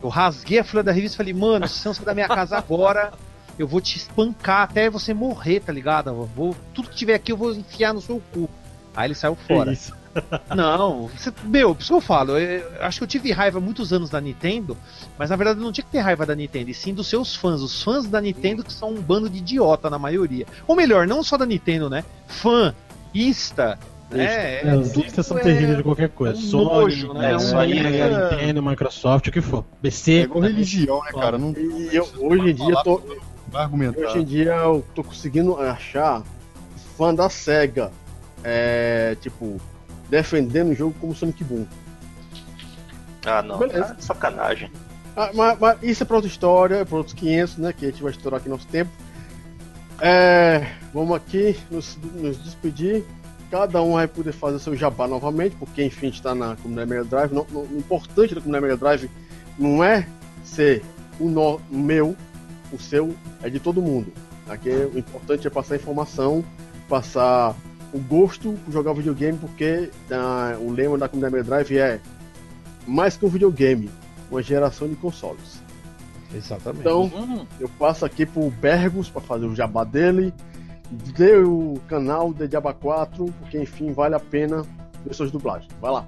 Eu 0.03 0.09
rasguei 0.11 0.59
a 0.59 0.65
folha 0.65 0.83
da 0.83 0.93
revista 0.93 1.17
e 1.17 1.19
falei, 1.19 1.33
mano, 1.33 1.67
se 1.67 1.81
você 1.81 1.95
sair 1.95 2.05
da 2.05 2.15
minha 2.15 2.29
casa 2.29 2.59
agora, 2.59 3.11
eu 3.59 3.67
vou 3.67 3.81
te 3.81 3.97
espancar 3.97 4.63
até 4.63 4.91
você 4.91 5.15
morrer, 5.15 5.61
tá 5.61 5.73
ligado? 5.73 6.11
Eu 6.11 6.31
vou, 6.35 6.57
tudo 6.73 6.89
que 6.89 6.97
tiver 6.97 7.15
aqui 7.15 7.33
eu 7.33 7.37
vou 7.37 7.53
enfiar 7.53 7.93
no 7.93 8.01
seu 8.01 8.21
cu. 8.33 8.49
Aí 8.97 9.09
ele 9.09 9.15
saiu 9.15 9.35
fora. 9.35 9.73
É. 9.73 9.77
Não, 10.55 11.09
você, 11.09 11.33
meu, 11.43 11.75
por 11.75 11.83
isso 11.83 11.91
que 11.91 11.97
eu 11.97 12.01
falo, 12.01 12.39
eu, 12.39 12.65
acho 12.81 12.99
que 12.99 13.05
eu 13.05 13.09
tive 13.09 13.33
raiva 13.33 13.59
muitos 13.59 13.93
anos 13.93 14.11
da 14.11 14.21
Nintendo, 14.21 14.77
mas 15.19 15.31
na 15.31 15.35
verdade 15.35 15.59
eu 15.59 15.65
não 15.65 15.73
tinha 15.73 15.85
que 15.85 15.91
ter 15.91 15.99
raiva 15.99 16.25
da 16.25 16.37
Nintendo, 16.37 16.71
e 16.71 16.75
sim 16.75 16.95
dos 16.95 17.09
seus 17.09 17.35
fãs. 17.35 17.61
Os 17.61 17.83
fãs 17.83 18.07
da 18.07 18.21
Nintendo 18.21 18.63
que 18.63 18.73
são 18.73 18.91
um 18.91 19.03
bando 19.03 19.29
de 19.29 19.39
idiota 19.39 19.91
na 19.91 19.99
maioria. 19.99 20.47
Ou 20.69 20.77
melhor, 20.77 21.05
não 21.05 21.25
só 21.25 21.37
da 21.37 21.45
Nintendo, 21.45 21.91
né? 21.91 22.05
Fã, 22.29 22.73
ista, 23.13 23.77
é, 24.13 24.69
é, 24.69 24.77
os 24.77 24.95
listas 24.95 25.27
são 25.27 25.37
terríveis 25.39 25.79
de 25.79 25.83
qualquer 25.83 26.09
coisa. 26.11 26.35
É 26.35 26.39
um 26.39 26.41
Sony, 26.41 26.65
nojo, 26.65 27.15
né? 27.15 27.39
Sony, 27.39 27.79
é... 27.79 28.31
Nintendo, 28.33 28.63
Microsoft, 28.63 29.27
o 29.27 29.33
que 29.33 29.41
for. 29.41 29.65
PC. 29.83 30.13
É 30.13 30.21
igual 30.23 30.41
religião, 30.43 31.03
né, 31.03 31.11
cara? 31.13 31.39
Não... 31.39 31.53
E 31.53 31.91
eu, 31.93 32.09
hoje 32.19 32.51
em 32.51 32.55
dia 32.55 32.75
tô, 32.85 33.03
Vai 33.49 33.63
argumentar. 33.63 34.01
Hoje 34.01 34.19
em 34.19 34.25
dia 34.25 34.53
eu 34.53 34.85
tô 34.95 35.05
conseguindo 35.05 35.57
achar 35.61 36.23
fã 36.97 37.15
da 37.15 37.29
SEGA, 37.29 37.91
é, 38.43 39.17
tipo, 39.21 39.61
defendendo 40.09 40.71
o 40.71 40.75
jogo 40.75 40.95
como 41.01 41.15
Sonic 41.15 41.43
Boom. 41.45 41.67
Ah, 43.27 43.43
não. 43.43 43.59
Beleza. 43.59 43.97
Ah, 43.99 44.03
sacanagem. 44.03 44.71
Ah, 45.17 45.31
mas, 45.33 45.59
mas, 45.59 45.83
isso 45.83 46.03
é 46.03 46.07
pra 46.07 46.17
outra 46.17 46.31
história, 46.31 46.75
é 46.77 46.85
pra 46.85 46.99
outros 46.99 47.15
500, 47.15 47.59
né? 47.59 47.73
Que 47.73 47.87
a 47.87 47.91
gente 47.91 48.03
vai 48.03 48.13
estourar 48.13 48.41
aqui 48.41 48.49
nosso 48.49 48.67
tempo. 48.67 48.91
É, 50.01 50.73
vamos 50.93 51.17
aqui 51.17 51.57
nos, 51.71 51.97
nos, 52.15 52.43
despedir. 52.43 53.05
Cada 53.51 53.81
um 53.83 53.93
vai 53.93 54.09
poder 54.09 54.33
fazer 54.33 54.59
seu 54.59 54.75
jabá 54.75 55.07
novamente, 55.07 55.55
porque 55.57 55.85
enfim 55.85 56.09
está 56.09 56.35
na 56.35 56.57
comunidade 56.57 56.91
Mega 56.91 57.05
Drive. 57.05 57.33
Não, 57.33 57.47
não, 57.51 57.63
o 57.63 57.79
importante 57.79 58.35
da 58.35 58.41
comunidade 58.41 58.63
Mega 58.63 58.77
Drive 58.77 59.11
não 59.59 59.85
é 59.85 60.07
ser 60.43 60.83
o 61.21 61.29
no, 61.29 61.61
meu, 61.71 62.17
o 62.75 62.79
seu 62.79 63.15
é 63.43 63.49
de 63.49 63.59
todo 63.61 63.81
mundo. 63.81 64.13
Aqui 64.49 64.71
o 64.71 64.99
importante 64.99 65.47
é 65.47 65.51
passar 65.51 65.77
informação, 65.77 66.45
passar 66.89 67.55
o 67.93 67.99
gosto 67.99 68.53
por 68.65 68.73
jogar 68.73 68.93
videogame, 68.93 69.39
porque 69.39 69.91
ah, 70.11 70.57
o 70.61 70.71
lema 70.71 70.99
da 70.99 71.09
comunidade 71.09 71.35
Mega 71.35 71.45
Drive 71.45 71.79
é 71.79 72.01
mais 72.87 73.17
que 73.17 73.25
um 73.25 73.29
videogame, 73.29 73.89
uma 74.31 74.43
geração 74.43 74.89
de 74.89 74.97
consoles. 74.97 75.63
Exatamente. 76.35 76.81
Então, 76.81 77.05
Hum, 77.05 77.47
eu 77.61 77.69
passo 77.79 78.05
aqui 78.05 78.27
pro 78.27 78.51
Bergos 78.51 79.09
pra 79.09 79.21
fazer 79.21 79.47
o 79.47 79.55
jabá 79.55 79.85
dele. 79.85 80.35
Dê 80.91 81.37
o 81.39 81.81
canal 81.89 82.35
de 82.35 82.47
Diaba 82.47 82.75
4, 82.75 83.25
porque 83.41 83.59
enfim 83.59 83.93
vale 83.93 84.15
a 84.15 84.21
pena 84.21 84.63
ver 85.05 85.15
suas 85.15 85.31
dublagens. 85.31 85.71
Vai 85.81 85.93
lá. 85.93 86.07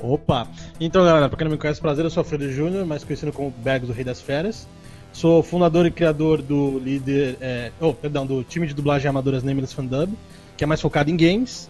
Opa! 0.00 0.46
Então, 0.80 1.04
galera, 1.04 1.28
pra 1.28 1.36
quem 1.38 1.44
não 1.46 1.52
me 1.52 1.58
conhece, 1.58 1.80
prazer, 1.80 2.04
eu 2.04 2.10
sou 2.10 2.20
Alfredo 2.20 2.50
Júnior, 2.50 2.86
mais 2.86 3.04
conhecido 3.04 3.32
como 3.32 3.50
Bergs 3.50 3.86
do 3.86 3.92
Rei 3.92 4.04
das 4.04 4.20
Férias. 4.20 4.66
Sou 5.12 5.42
fundador 5.42 5.84
e 5.84 5.90
criador 5.90 6.40
do 6.40 6.78
líder. 6.78 7.36
É, 7.40 7.70
oh, 7.80 7.92
perdão, 7.92 8.26
do 8.26 8.42
time 8.42 8.66
de 8.66 8.74
dublagem 8.74 9.08
Amadoras 9.08 9.42
Nameless 9.42 9.74
Fandub, 9.74 10.12
que 10.56 10.64
é 10.64 10.66
mais 10.66 10.80
focado 10.80 11.10
em 11.10 11.16
games. 11.16 11.68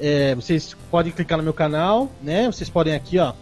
É, 0.00 0.34
vocês 0.34 0.74
podem 0.90 1.12
clicar 1.12 1.36
no 1.36 1.44
meu 1.44 1.52
canal, 1.52 2.10
né? 2.22 2.46
Vocês 2.46 2.70
podem 2.70 2.94
aqui, 2.94 3.18
ó, 3.18 3.34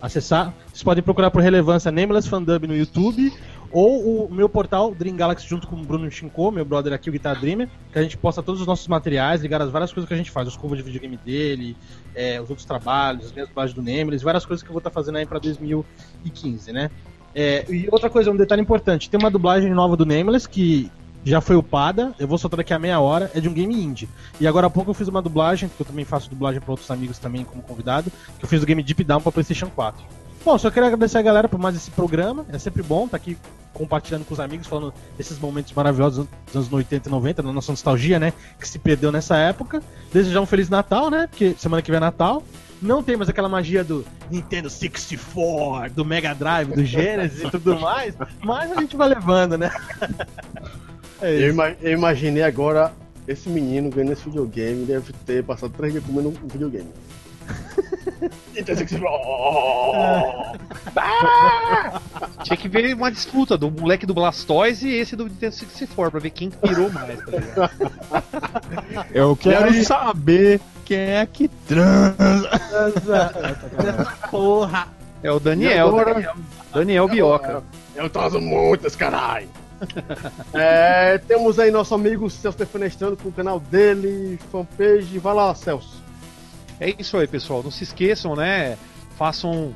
acessar. 0.00 0.52
Vocês 0.66 0.82
podem 0.82 1.02
procurar 1.02 1.30
por 1.30 1.42
relevância 1.42 1.92
Nameless 1.92 2.28
Fandub 2.28 2.66
no 2.66 2.76
YouTube. 2.76 3.32
Ou 3.70 4.26
o 4.26 4.30
meu 4.30 4.50
portal 4.50 4.94
Dream 4.94 5.16
Galaxy 5.16 5.48
junto 5.48 5.66
com 5.66 5.76
o 5.76 5.82
Bruno 5.82 6.10
Chinko, 6.10 6.50
meu 6.50 6.62
brother 6.62 6.92
aqui, 6.92 7.08
o 7.08 7.12
Guitar 7.12 7.40
Dreamer, 7.40 7.70
que 7.90 7.98
a 7.98 8.02
gente 8.02 8.18
posta 8.18 8.42
todos 8.42 8.60
os 8.60 8.66
nossos 8.66 8.86
materiais, 8.86 9.40
ligar 9.40 9.62
as 9.62 9.70
várias 9.70 9.90
coisas 9.90 10.06
que 10.06 10.12
a 10.12 10.16
gente 10.16 10.30
faz, 10.30 10.46
os 10.46 10.58
covers 10.58 10.84
de 10.84 10.90
videogame 10.90 11.16
dele, 11.16 11.74
é, 12.14 12.38
os 12.38 12.50
outros 12.50 12.66
trabalhos, 12.66 13.26
as 13.26 13.32
minhas 13.32 13.48
dublagens 13.48 13.74
do 13.74 13.80
Nameless, 13.80 14.22
várias 14.22 14.44
coisas 14.44 14.62
que 14.62 14.68
eu 14.68 14.74
vou 14.74 14.78
estar 14.80 14.90
fazendo 14.90 15.16
aí 15.16 15.24
pra 15.24 15.38
2015, 15.38 16.70
né? 16.70 16.90
É, 17.34 17.64
e 17.68 17.88
outra 17.90 18.10
coisa, 18.10 18.30
um 18.30 18.36
detalhe 18.36 18.60
importante, 18.60 19.08
tem 19.08 19.18
uma 19.18 19.30
dublagem 19.30 19.70
nova 19.72 19.96
do 19.96 20.04
Nameless 20.04 20.48
que 20.48 20.90
já 21.24 21.40
foi 21.40 21.56
upada, 21.56 22.12
eu 22.18 22.26
vou 22.26 22.36
soltar 22.36 22.58
daqui 22.58 22.74
a 22.74 22.78
meia 22.78 22.98
hora, 23.00 23.30
é 23.34 23.40
de 23.40 23.48
um 23.48 23.52
game 23.52 23.74
indie. 23.74 24.08
E 24.40 24.46
agora 24.46 24.66
há 24.66 24.70
pouco 24.70 24.90
eu 24.90 24.94
fiz 24.94 25.08
uma 25.08 25.22
dublagem, 25.22 25.68
que 25.68 25.80
eu 25.80 25.86
também 25.86 26.04
faço 26.04 26.28
dublagem 26.28 26.60
para 26.60 26.70
outros 26.70 26.90
amigos 26.90 27.18
também 27.18 27.44
como 27.44 27.62
convidado, 27.62 28.10
que 28.38 28.44
eu 28.44 28.48
fiz 28.48 28.62
o 28.62 28.66
game 28.66 28.82
Deep 28.82 29.04
Down 29.04 29.20
para 29.20 29.30
PlayStation 29.30 29.70
4. 29.74 30.02
Bom, 30.44 30.58
só 30.58 30.70
queria 30.70 30.88
agradecer 30.88 31.18
a 31.18 31.22
galera 31.22 31.48
por 31.48 31.58
mais 31.58 31.76
esse 31.76 31.90
programa, 31.92 32.44
é 32.52 32.58
sempre 32.58 32.82
bom 32.82 33.04
estar 33.04 33.16
aqui 33.16 33.38
compartilhando 33.72 34.24
com 34.24 34.34
os 34.34 34.40
amigos, 34.40 34.66
falando 34.66 34.92
desses 35.16 35.38
momentos 35.38 35.72
maravilhosos 35.72 36.26
dos 36.46 36.56
anos 36.56 36.72
80 36.72 37.08
e 37.08 37.12
90, 37.12 37.42
da 37.42 37.52
nossa 37.52 37.72
nostalgia, 37.72 38.18
né, 38.18 38.32
que 38.58 38.68
se 38.68 38.78
perdeu 38.78 39.12
nessa 39.12 39.36
época. 39.36 39.80
Desejar 40.12 40.40
um 40.40 40.46
Feliz 40.46 40.68
Natal, 40.68 41.10
né, 41.10 41.28
porque 41.28 41.54
semana 41.56 41.80
que 41.80 41.90
vem 41.90 41.98
é 41.98 42.00
Natal. 42.00 42.42
Não 42.82 43.02
tem 43.02 43.16
mais 43.16 43.28
aquela 43.30 43.48
magia 43.48 43.84
do 43.84 44.04
Nintendo 44.30 44.68
64, 44.68 45.94
do 45.94 46.04
Mega 46.04 46.34
Drive, 46.34 46.72
do 46.74 46.84
Genesis 46.84 47.44
e 47.44 47.50
tudo 47.50 47.78
mais, 47.78 48.14
mas 48.42 48.72
a 48.72 48.80
gente 48.80 48.96
vai 48.96 49.08
levando, 49.08 49.56
né? 49.56 49.70
É 51.20 51.36
Eu, 51.36 51.50
ima- 51.52 51.76
eu 51.80 51.92
imaginei 51.92 52.42
agora 52.42 52.92
esse 53.28 53.48
menino 53.48 53.88
ganhando 53.90 54.12
esse 54.12 54.24
videogame, 54.24 54.84
deve 54.84 55.12
ter 55.24 55.44
passado 55.44 55.72
três 55.76 55.92
dias 55.92 56.04
comendo 56.04 56.30
um 56.30 56.48
videogame. 56.48 56.88
Então, 58.54 58.74
assim, 58.74 58.86
Tinha 62.44 62.56
que 62.56 62.68
ver 62.68 62.94
uma 62.94 63.10
disputa 63.10 63.56
do 63.56 63.70
moleque 63.70 64.06
do 64.06 64.14
Blastoise 64.14 64.86
e 64.86 64.94
esse 64.94 65.16
do 65.16 65.24
Nintendo 65.24 65.54
64 65.54 66.10
pra 66.10 66.20
ver 66.20 66.30
quem 66.30 66.50
pirou 66.50 66.90
mais, 66.90 67.18
tá 67.18 67.30
ligado? 67.30 67.92
Eu 69.12 69.34
quero 69.36 69.66
aí? 69.66 69.84
saber 69.84 70.60
quem 70.84 70.98
é 70.98 71.26
que 71.26 71.48
transa. 71.48 72.50
Essa 73.78 74.28
porra! 74.30 74.88
É 75.22 75.30
o 75.30 75.40
Daniel, 75.40 75.88
agora? 75.88 76.14
Daniel, 76.14 76.34
Daniel 76.72 77.08
Bioca. 77.08 77.62
Eu 77.94 78.10
trazo 78.10 78.40
muitas, 78.40 78.96
caralho! 78.96 79.48
É, 80.54 81.18
temos 81.18 81.58
aí 81.58 81.70
nosso 81.70 81.92
amigo 81.92 82.30
Celso 82.30 82.56
Defenestrando 82.56 83.16
com 83.16 83.30
o 83.30 83.32
canal 83.32 83.58
dele, 83.58 84.38
fanpage. 84.52 85.18
Vai 85.18 85.34
lá, 85.34 85.52
Celso. 85.56 86.01
É 86.82 86.92
isso 86.98 87.16
aí, 87.16 87.28
pessoal. 87.28 87.62
Não 87.62 87.70
se 87.70 87.84
esqueçam, 87.84 88.34
né? 88.34 88.76
Façam 89.16 89.72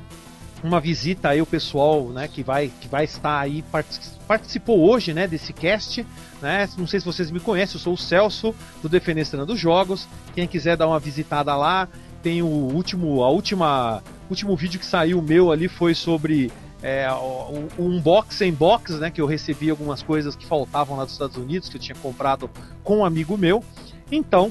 uma 0.64 0.80
visita 0.80 1.28
aí 1.28 1.40
o 1.40 1.46
pessoal, 1.46 2.08
né, 2.08 2.26
que 2.26 2.42
vai 2.42 2.72
que 2.80 2.88
vai 2.88 3.04
estar 3.04 3.38
aí 3.38 3.62
partic- 3.70 4.02
participou 4.26 4.90
hoje, 4.90 5.12
né, 5.14 5.28
desse 5.28 5.52
cast, 5.52 6.04
né? 6.42 6.68
Não 6.76 6.86
sei 6.86 6.98
se 6.98 7.06
vocês 7.06 7.30
me 7.30 7.38
conhecem, 7.38 7.76
eu 7.76 7.80
sou 7.80 7.92
o 7.92 7.96
Celso 7.96 8.52
do 8.82 8.88
Defenestrando 8.88 9.56
Jogos. 9.56 10.08
Quem 10.34 10.48
quiser 10.48 10.76
dar 10.76 10.88
uma 10.88 10.98
visitada 10.98 11.54
lá, 11.54 11.86
tem 12.22 12.42
o 12.42 12.46
último 12.46 13.22
a 13.22 13.28
última 13.30 14.02
último 14.28 14.56
vídeo 14.56 14.80
que 14.80 14.86
saiu 14.86 15.22
meu 15.22 15.52
ali 15.52 15.68
foi 15.68 15.94
sobre 15.94 16.50
é, 16.82 17.08
o, 17.12 17.68
o 17.78 17.82
unboxing 17.84 18.52
box, 18.52 18.94
né, 18.94 19.10
que 19.12 19.20
eu 19.20 19.26
recebi 19.26 19.70
algumas 19.70 20.02
coisas 20.02 20.34
que 20.34 20.44
faltavam 20.44 20.96
lá 20.96 21.04
dos 21.04 21.12
Estados 21.12 21.36
Unidos 21.36 21.68
que 21.68 21.76
eu 21.76 21.80
tinha 21.80 21.96
comprado 21.96 22.50
com 22.82 22.98
um 22.98 23.04
amigo 23.04 23.36
meu. 23.36 23.62
Então, 24.10 24.50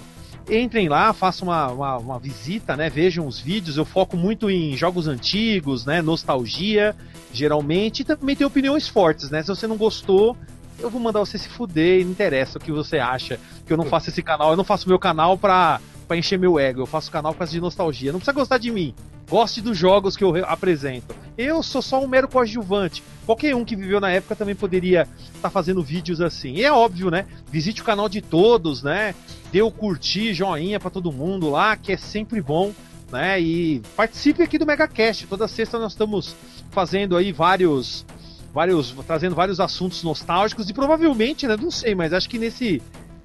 entrem 0.49 0.87
lá, 0.87 1.11
façam 1.13 1.47
uma, 1.47 1.67
uma, 1.67 1.97
uma 1.97 2.19
visita, 2.19 2.75
né? 2.75 2.89
Vejam 2.89 3.27
os 3.27 3.39
vídeos. 3.39 3.77
Eu 3.77 3.85
foco 3.85 4.15
muito 4.15 4.49
em 4.49 4.75
jogos 4.77 5.07
antigos, 5.07 5.85
né? 5.85 6.01
Nostalgia, 6.01 6.95
geralmente. 7.33 8.01
E 8.01 8.05
também 8.05 8.35
tem 8.35 8.45
opiniões 8.45 8.87
fortes, 8.87 9.29
né? 9.29 9.41
Se 9.41 9.47
você 9.47 9.67
não 9.67 9.77
gostou, 9.77 10.35
eu 10.79 10.89
vou 10.89 11.01
mandar 11.01 11.19
você 11.19 11.37
se 11.37 11.49
fuder. 11.49 12.03
Não 12.03 12.11
interessa 12.11 12.57
o 12.57 12.61
que 12.61 12.71
você 12.71 12.97
acha. 12.99 13.39
Que 13.65 13.73
eu 13.73 13.77
não 13.77 13.85
faço 13.85 14.09
esse 14.09 14.21
canal. 14.21 14.51
Eu 14.51 14.57
não 14.57 14.63
faço 14.63 14.87
meu 14.87 14.99
canal 14.99 15.37
pra, 15.37 15.79
pra 16.07 16.17
encher 16.17 16.37
meu 16.37 16.59
ego. 16.59 16.81
Eu 16.81 16.85
faço 16.85 17.11
canal 17.11 17.33
por 17.33 17.39
causa 17.39 17.51
de 17.51 17.61
nostalgia. 17.61 18.11
Não 18.11 18.19
precisa 18.19 18.33
gostar 18.37 18.57
de 18.57 18.71
mim. 18.71 18.93
Goste 19.27 19.59
dos 19.59 19.75
jogos 19.75 20.15
que 20.15 20.23
eu 20.23 20.29
re- 20.31 20.43
apresento. 20.45 21.15
Eu 21.35 21.63
sou 21.63 21.81
só 21.81 21.99
um 21.99 22.07
mero 22.07 22.27
coadjuvante. 22.27 23.01
Qualquer 23.25 23.55
um 23.55 23.65
que 23.65 23.75
viveu 23.75 23.99
na 23.99 24.11
época 24.11 24.35
também 24.35 24.53
poderia 24.53 25.07
estar 25.33 25.49
fazendo 25.49 25.81
vídeos 25.81 26.21
assim. 26.21 26.53
E 26.53 26.63
é 26.63 26.71
óbvio, 26.71 27.09
né? 27.09 27.25
Visite 27.51 27.81
o 27.81 27.83
canal 27.83 28.07
de 28.07 28.21
todos, 28.21 28.83
né? 28.83 29.15
Dê 29.55 29.61
o 29.61 29.71
curtir, 29.71 30.33
joinha 30.33 30.81
pra 30.81 30.89
todo 30.89 31.13
mundo 31.13 31.49
lá, 31.49 31.77
que 31.77 31.93
é 31.93 31.95
sempre 31.95 32.41
bom, 32.41 32.73
né? 33.09 33.39
E 33.39 33.79
participe 33.95 34.43
aqui 34.43 34.57
do 34.57 34.65
MegaCast. 34.65 35.27
Toda 35.27 35.47
sexta 35.47 35.79
nós 35.79 35.93
estamos 35.93 36.35
fazendo 36.71 37.15
aí 37.15 37.31
vários 37.31 38.05
vários 38.53 38.91
trazendo 39.07 39.33
vários 39.33 39.61
assuntos 39.61 40.03
nostálgicos 40.03 40.69
e 40.69 40.73
provavelmente, 40.73 41.47
né, 41.47 41.55
não 41.55 41.71
sei, 41.71 41.95
mas 41.95 42.11
acho 42.11 42.29
que 42.29 42.37
nesse 42.37 42.81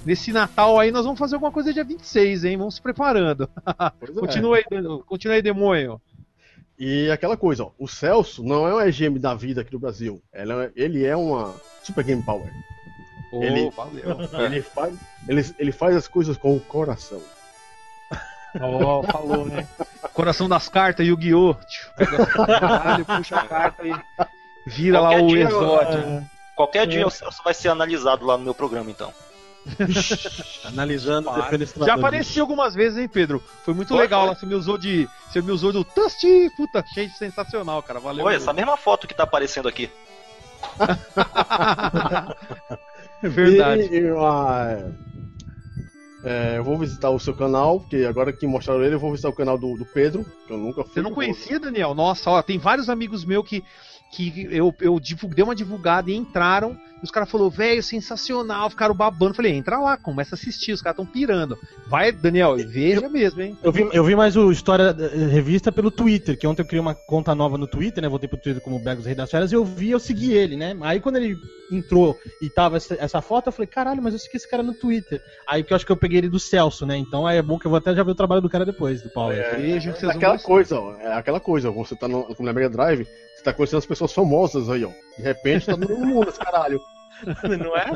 nesse 0.07 0.31
Natal 0.31 0.78
aí 0.78 0.92
nós 0.92 1.05
vamos 1.05 1.18
fazer 1.18 1.34
alguma 1.34 1.50
coisa 1.50 1.73
dia 1.73 1.83
26, 1.83 2.44
hein? 2.44 2.57
Vamos 2.57 2.76
se 2.76 2.81
preparando. 2.81 3.50
É. 4.00 4.07
Continua 4.12 4.59
aí, 4.59 4.65
continua 5.07 5.34
aí, 5.34 5.42
Demonho. 5.42 6.00
E 6.78 7.10
aquela 7.10 7.36
coisa, 7.36 7.65
ó, 7.65 7.73
o 7.76 7.89
Celso 7.89 8.44
não 8.44 8.68
é 8.68 8.73
um 8.73 8.81
EGM 8.81 9.18
da 9.18 9.34
vida 9.34 9.62
aqui 9.62 9.73
do 9.73 9.81
Brasil. 9.81 10.23
É, 10.33 10.44
ele 10.76 11.05
é 11.05 11.17
uma 11.17 11.52
Super 11.83 12.05
Game 12.05 12.23
Power. 12.23 12.49
Ele- 13.33 13.70
valeu. 13.70 14.17
Ele, 14.44 14.60
faz, 14.62 14.94
ele, 15.28 15.55
ele 15.59 15.73
faz 15.73 15.97
as 15.97 16.09
coisas 16.09 16.36
com 16.36 16.55
o 16.57 16.60
coração. 16.60 17.23
Ó, 18.60 19.02
falou, 19.05 19.47
né? 19.47 19.67
Coração 20.12 20.49
das 20.49 20.68
cartas, 20.68 21.07
Yu-Gi-Oh! 21.07 21.55
Puxa 23.17 23.36
a 23.36 23.47
carta 23.47 23.86
e 23.86 23.94
vira 24.67 24.99
lá 25.00 25.10
Qualquer 25.10 25.25
o 25.25 25.28
dia- 25.28 25.44
exódio. 25.44 26.31
Qualquer 26.57 26.86
dia 26.89 27.07
o 27.07 27.10
Celso 27.10 27.41
vai 27.44 27.55
ser 27.55 27.68
analisado 27.68 28.26
lá 28.26 28.36
no 28.36 28.42
meu 28.44 28.55
programa, 28.55 28.91
então. 28.91 29.12
Analisando. 30.65 31.31
Já 31.86 31.94
apareci 31.94 32.41
algumas 32.41 32.75
vezes, 32.75 32.99
hein, 32.99 33.07
Pedro? 33.09 33.41
Foi 33.65 33.73
muito 33.75 33.89
Foi, 33.91 33.99
legal 33.99 34.23
foi. 34.23 34.28
lá. 34.31 34.34
Você 34.34 34.47
me 34.47 34.55
usou 34.55 34.76
de. 34.76 35.09
Você 35.31 35.41
me 35.42 35.52
usou 35.52 35.73
do 35.73 35.84
Dusty! 35.84 36.50
Puta, 36.57 36.81
achei 36.81 37.09
sensacional, 37.10 37.81
cara. 37.83 38.00
Valeu. 38.00 38.25
Oi, 38.25 38.34
essa 38.34 38.52
mesma 38.52 38.76
foto 38.76 39.07
que 39.07 39.15
tá 39.15 39.23
aparecendo 39.23 39.68
aqui. 39.68 39.89
É 43.23 43.28
verdade. 43.28 43.82
E, 43.82 44.08
ah, 44.18 44.92
é, 46.23 46.58
eu 46.58 46.65
vou 46.65 46.76
visitar 46.76 47.10
o 47.10 47.18
seu 47.18 47.34
canal, 47.34 47.81
porque 47.81 48.05
agora 48.05 48.32
que 48.32 48.47
mostraram 48.47 48.82
ele, 48.82 48.94
eu 48.94 49.00
vou 49.00 49.10
visitar 49.10 49.31
o 49.31 49.34
canal 49.34 49.57
do, 49.57 49.76
do 49.76 49.86
Pedro, 49.86 50.24
que 50.47 50.52
eu 50.52 50.58
nunca 50.58 50.84
fui. 50.84 50.94
Você 50.94 51.02
não 51.02 51.12
conhecia, 51.12 51.58
Daniel? 51.58 51.94
Nossa, 51.94 52.31
ó, 52.31 52.42
tem 52.42 52.58
vários 52.58 52.89
amigos 52.90 53.24
meus 53.24 53.47
que, 53.47 53.65
que 54.11 54.49
eu, 54.51 54.75
eu 54.81 54.99
divulguei, 54.99 55.37
dei 55.37 55.45
uma 55.45 55.55
divulgada 55.55 56.11
e 56.11 56.17
entraram. 56.17 56.77
E 57.01 57.05
os 57.05 57.11
caras 57.11 57.31
falaram, 57.31 57.49
velho, 57.49 57.83
sensacional, 57.83 58.69
ficaram 58.69 58.95
babando. 58.95 59.33
Falei, 59.33 59.53
entra 59.53 59.79
lá, 59.79 59.97
começa 59.97 60.35
a 60.35 60.37
assistir, 60.37 60.73
os 60.73 60.83
caras 60.83 60.99
estão 60.99 61.11
pirando. 61.11 61.57
Vai, 61.87 62.13
Daniel, 62.13 62.57
veja 62.57 63.09
mesmo, 63.09 63.41
hein? 63.41 63.57
Eu 63.63 63.73
vi, 63.73 63.89
eu 63.93 64.05
vi 64.05 64.15
mais 64.15 64.37
o 64.37 64.53
História 64.53 64.95
eh, 64.99 65.27
Revista 65.27 65.73
pelo 65.73 65.91
Twitter, 65.91 66.39
que 66.39 66.47
ontem 66.47 66.61
eu 66.61 66.67
criei 66.67 66.81
uma 66.81 66.95
conta 66.95 67.35
nova 67.35 67.57
no 67.57 67.67
Twitter, 67.67 68.03
né? 68.03 68.09
Voltei 68.09 68.29
pro 68.29 68.37
Twitter 68.37 68.63
como 68.63 68.79
Bergos 68.79 69.07
Rei 69.07 69.15
das 69.15 69.31
Férias 69.31 69.51
e 69.51 69.55
eu 69.55 69.65
vi, 69.65 69.91
eu 69.91 69.99
segui 69.99 70.35
ele, 70.35 70.57
né? 70.57 70.77
Aí 70.83 71.01
quando 71.01 71.17
ele 71.17 71.39
entrou 71.73 72.19
e 72.43 72.51
tava 72.51 72.77
essa, 72.77 72.95
essa 73.01 73.23
foto, 73.23 73.47
eu 73.47 73.53
falei, 73.53 73.67
caralho, 73.69 74.03
mas 74.03 74.13
eu 74.13 74.19
segui 74.19 74.37
esse 74.37 74.51
cara 74.51 74.63
no 74.63 74.75
Twitter. 74.75 75.23
Aí 75.49 75.65
que 75.65 75.73
eu 75.73 75.77
acho 75.77 75.87
que 75.87 75.93
eu 75.93 75.97
peguei 75.97 76.19
ele 76.19 76.29
do 76.29 76.39
Celso, 76.39 76.85
né? 76.85 76.99
Então 76.99 77.27
aí 77.27 77.39
é 77.39 77.43
bom 77.43 77.59
que 77.59 77.67
eu 77.67 77.71
vou 77.71 77.79
até 77.79 77.95
já 77.95 78.03
ver 78.03 78.11
o 78.11 78.17
trabalho 78.17 78.43
do 78.43 78.51
cara 78.51 78.67
depois, 78.67 79.01
do 79.01 79.09
Paulo. 79.09 79.33
Que 79.33 79.41
É 79.41 79.81
vocês 79.81 80.01
vão 80.03 80.11
aquela 80.11 80.39
coisa, 80.39 80.79
ó, 80.79 80.97
é 80.97 81.15
aquela 81.15 81.41
coisa, 81.41 81.71
você 81.71 81.97
tá 81.97 82.07
no, 82.07 82.29
no 82.29 82.53
Mega 82.53 82.69
Drive, 82.69 83.07
você 83.41 83.44
tá 83.44 83.52
conhecendo 83.55 83.78
as 83.78 83.86
pessoas 83.86 84.12
famosas 84.12 84.69
aí, 84.69 84.85
ó. 84.85 84.91
De 85.17 85.23
repente 85.23 85.65
tá 85.67 85.73
todo 85.73 85.99
mundo 85.99 86.28
esse 86.28 86.39
caralho. 86.39 86.81
Não 87.43 87.77
é? 87.77 87.86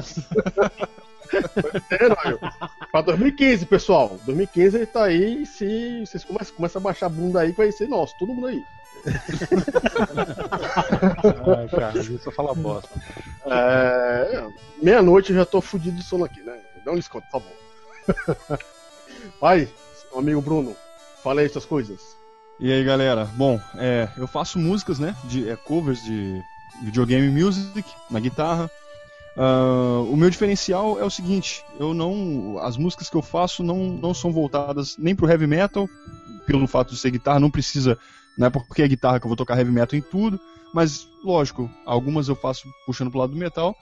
Ó. 2.41 2.87
Pra 2.91 3.03
2015, 3.03 3.67
pessoal. 3.67 4.19
2015 4.25 4.77
ele 4.77 4.87
tá 4.87 5.05
aí 5.05 5.43
e 5.43 5.47
se 5.47 6.01
vocês 6.07 6.25
começam, 6.25 6.57
começam 6.57 6.81
a 6.81 6.83
baixar 6.83 7.07
a 7.07 7.11
bunda 7.11 7.41
aí, 7.41 7.53
vai 7.53 7.71
ser 7.73 7.89
nosso, 7.89 8.17
todo 8.19 8.35
mundo 8.35 8.47
aí. 8.47 8.63
Ai, 11.59 11.69
cara, 11.69 11.99
isso 11.99 12.31
fala 12.33 12.55
bosta. 12.55 12.89
É, 13.47 14.47
Meia-noite 14.83 15.31
eu 15.31 15.37
já 15.37 15.45
tô 15.45 15.61
fudido 15.61 15.97
de 15.97 16.03
sono 16.03 16.25
aqui, 16.25 16.41
né? 16.41 16.59
Dá 16.85 16.93
um 16.93 16.97
desconto, 16.97 17.27
por 17.31 17.43
favor. 17.43 17.53
Vai, 19.41 19.69
meu 20.11 20.21
amigo 20.21 20.41
Bruno, 20.41 20.75
fala 21.23 21.43
aí 21.43 21.49
suas 21.51 21.67
coisas. 21.67 22.17
E 22.65 22.73
aí, 22.73 22.83
galera? 22.83 23.29
Bom, 23.37 23.61
é, 23.75 24.09
eu 24.17 24.27
faço 24.27 24.59
músicas, 24.59 24.99
né? 24.99 25.15
De 25.25 25.51
é, 25.51 25.55
covers 25.55 26.03
de 26.03 26.43
videogame 26.83 27.29
music, 27.29 27.85
na 28.11 28.19
guitarra. 28.19 28.71
Uh, 29.37 30.11
o 30.11 30.17
meu 30.17 30.31
diferencial 30.31 30.99
é 30.99 31.05
o 31.05 31.11
seguinte: 31.11 31.63
eu 31.79 31.93
não, 31.93 32.57
as 32.63 32.79
músicas 32.79 33.11
que 33.11 33.17
eu 33.19 33.21
faço 33.21 33.63
não, 33.63 33.91
não 33.91 34.15
são 34.15 34.33
voltadas 34.33 34.97
nem 34.97 35.15
pro 35.15 35.29
heavy 35.29 35.47
metal, 35.47 35.87
pelo 36.47 36.67
fato 36.67 36.95
de 36.95 36.97
ser 36.99 37.11
guitarra, 37.11 37.39
não 37.39 37.51
precisa, 37.51 37.99
não 38.39 38.47
é 38.47 38.51
porque 38.51 38.81
é 38.81 38.89
guitarra 38.89 39.21
que 39.21 39.27
eu 39.27 39.29
vou 39.29 39.37
tocar 39.37 39.59
heavy 39.59 39.71
metal 39.71 39.99
em 39.99 40.03
tudo, 40.03 40.41
mas 40.73 41.07
lógico, 41.23 41.71
algumas 41.85 42.29
eu 42.29 42.35
faço 42.35 42.67
puxando 42.87 43.11
pro 43.11 43.21
lado 43.21 43.35
do 43.35 43.39
metal. 43.39 43.77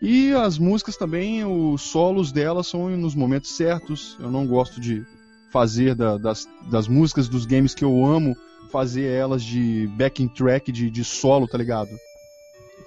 E 0.00 0.32
as 0.34 0.56
músicas 0.56 0.96
também, 0.96 1.44
os 1.44 1.82
solos 1.82 2.30
delas 2.30 2.68
são 2.68 2.88
nos 2.90 3.16
momentos 3.16 3.56
certos. 3.56 4.16
Eu 4.20 4.30
não 4.30 4.46
gosto 4.46 4.80
de 4.80 5.04
fazer 5.50 5.94
da, 5.94 6.16
das, 6.16 6.46
das 6.70 6.88
músicas 6.88 7.28
dos 7.28 7.46
games 7.46 7.74
que 7.74 7.84
eu 7.84 8.04
amo, 8.04 8.36
fazer 8.70 9.04
elas 9.04 9.42
de 9.42 9.88
backing 9.96 10.28
track, 10.28 10.70
de, 10.70 10.90
de 10.90 11.04
solo, 11.04 11.46
tá 11.46 11.58
ligado? 11.58 11.90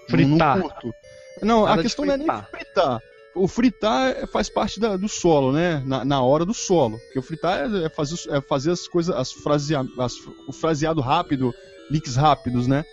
Fritar. 0.10 0.58
Não, 0.58 0.70
curto. 0.70 0.94
não 1.42 1.66
a 1.66 1.78
questão 1.78 2.06
não 2.06 2.14
é 2.14 2.18
nem 2.18 2.28
fritar. 2.50 3.00
O 3.36 3.48
fritar 3.48 4.28
faz 4.28 4.48
parte 4.48 4.80
da, 4.80 4.96
do 4.96 5.10
solo, 5.10 5.52
né? 5.52 5.82
Na, 5.86 6.06
na, 6.06 6.22
hora 6.22 6.46
do 6.46 6.54
solo. 6.54 7.00
Porque 7.00 7.20
o 7.20 7.24
fritar 7.24 7.62
é, 7.62 7.86
é 7.86 7.90
fazer, 7.90 8.16
é 8.30 8.42
fazer 8.42 8.72
as 8.72 8.88
coisas, 8.88 9.16
as 9.16 9.32
frasea, 9.32 9.84
as, 10.00 10.14
o 10.48 10.54
fraseado 10.54 11.02
rápido, 11.02 11.54
leaks 11.90 12.16
rápidos, 12.16 12.68
né? 12.68 12.86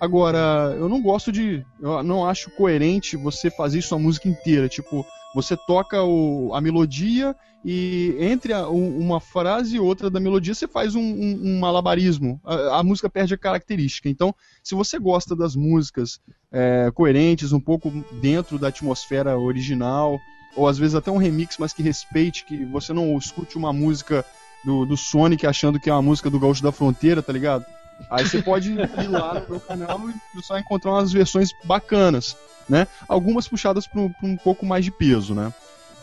Agora, 0.00 0.76
eu 0.78 0.88
não 0.88 1.02
gosto 1.02 1.32
de. 1.32 1.64
Eu 1.80 2.02
não 2.04 2.24
acho 2.24 2.50
coerente 2.50 3.16
você 3.16 3.50
fazer 3.50 3.80
isso 3.80 3.94
a 3.94 3.98
música 3.98 4.28
inteira. 4.28 4.68
Tipo, 4.68 5.04
você 5.34 5.56
toca 5.56 6.02
o, 6.02 6.54
a 6.54 6.60
melodia 6.60 7.34
e 7.64 8.16
entre 8.18 8.52
a, 8.52 8.68
um, 8.68 8.98
uma 8.98 9.20
frase 9.20 9.76
e 9.76 9.80
outra 9.80 10.10
da 10.10 10.18
melodia 10.18 10.54
você 10.54 10.66
faz 10.66 10.94
um, 10.94 11.00
um, 11.00 11.40
um 11.44 11.60
malabarismo. 11.60 12.40
A, 12.44 12.78
a, 12.78 12.82
música 12.82 13.08
perde 13.08 13.34
a 13.34 13.38
característica. 13.38 14.08
Então, 14.08 14.34
se 14.62 14.74
você 14.74 14.98
gosta 14.98 15.36
das 15.36 15.54
músicas 15.54 16.20
é, 16.50 16.90
coerentes, 16.92 17.52
um 17.52 17.60
pouco 17.60 17.90
dentro 18.20 18.58
da 18.58 18.68
atmosfera 18.68 19.38
original, 19.38 20.18
ou 20.56 20.66
às 20.66 20.76
vezes 20.76 20.94
até 20.94 21.10
um 21.10 21.18
remix, 21.18 21.56
mas 21.58 21.72
que 21.72 21.82
respeite, 21.82 22.44
que 22.44 22.64
você 22.66 22.92
não 22.92 23.16
escute 23.16 23.56
uma 23.56 23.72
música 23.72 24.24
do, 24.64 24.84
do 24.84 24.96
Sonic 24.96 25.46
achando 25.46 25.80
que 25.80 25.88
é 25.88 25.92
uma 25.92 26.02
música 26.02 26.28
do 26.28 26.38
Gaúcho 26.38 26.62
da 26.62 26.72
Fronteira, 26.72 27.22
tá 27.22 27.32
ligado? 27.32 27.64
Aí 28.10 28.28
você 28.28 28.42
pode 28.42 28.72
ir 28.72 29.08
lá 29.08 29.34
no 29.34 29.48
meu 29.48 29.60
canal 29.60 30.00
e 30.08 30.42
só 30.42 30.58
encontrar 30.58 30.92
umas 30.92 31.12
versões 31.12 31.50
bacanas, 31.64 32.36
né? 32.68 32.86
Algumas 33.08 33.48
puxadas 33.48 33.86
para 33.86 34.00
um 34.00 34.36
pouco 34.36 34.66
mais 34.66 34.84
de 34.84 34.90
peso, 34.90 35.34
né? 35.34 35.52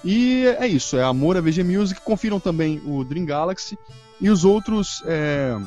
E 0.03 0.45
é 0.59 0.67
isso, 0.67 0.97
é 0.97 1.03
amor 1.03 1.37
a 1.37 1.41
VG 1.41 1.63
Music. 1.63 2.01
Confiram 2.01 2.39
também 2.39 2.81
o 2.85 3.03
Dream 3.03 3.25
Galaxy 3.25 3.77
e 4.19 4.29
os 4.29 4.45
outros 4.45 5.03
é, 5.05 5.57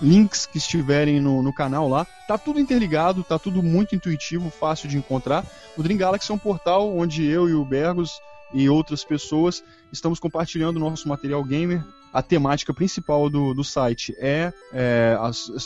links 0.00 0.46
que 0.46 0.58
estiverem 0.58 1.20
no, 1.20 1.42
no, 1.42 1.52
canal 1.52 1.88
lá. 1.88 2.06
Tá 2.28 2.38
tudo 2.38 2.60
interligado, 2.60 3.24
tá 3.24 3.38
tudo 3.38 3.62
muito 3.62 3.94
intuitivo, 3.94 4.48
fácil 4.50 4.88
de 4.88 4.96
encontrar. 4.96 5.44
O 5.76 5.82
Dream 5.82 5.98
Galaxy 5.98 6.30
é 6.30 6.34
um 6.34 6.38
portal 6.38 6.96
onde 6.96 7.26
eu 7.26 7.48
e 7.48 7.54
o 7.54 7.64
Bergos 7.64 8.20
e 8.52 8.68
outras 8.68 9.04
pessoas 9.04 9.62
estamos 9.92 10.18
compartilhando 10.18 10.78
nosso 10.78 11.08
material 11.08 11.42
gamer 11.44 11.84
a 12.12 12.22
temática 12.22 12.74
principal 12.74 13.30
do, 13.30 13.54
do 13.54 13.62
site 13.62 14.14
é, 14.18 14.52
é, 14.72 15.16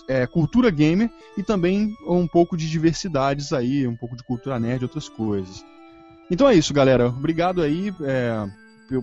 é, 0.08 0.26
cultura 0.26 0.70
gamer 0.70 1.10
e 1.36 1.42
também 1.42 1.94
um 2.06 2.26
pouco 2.26 2.56
de 2.56 2.68
diversidades 2.68 3.52
aí, 3.52 3.86
um 3.86 3.96
pouco 3.96 4.16
de 4.16 4.22
cultura 4.22 4.58
nerd 4.58 4.82
e 4.82 4.84
outras 4.84 5.08
coisas. 5.08 5.64
Então 6.30 6.48
é 6.48 6.54
isso, 6.54 6.72
galera. 6.72 7.08
Obrigado 7.08 7.62
aí 7.62 7.92
é, 8.02 8.46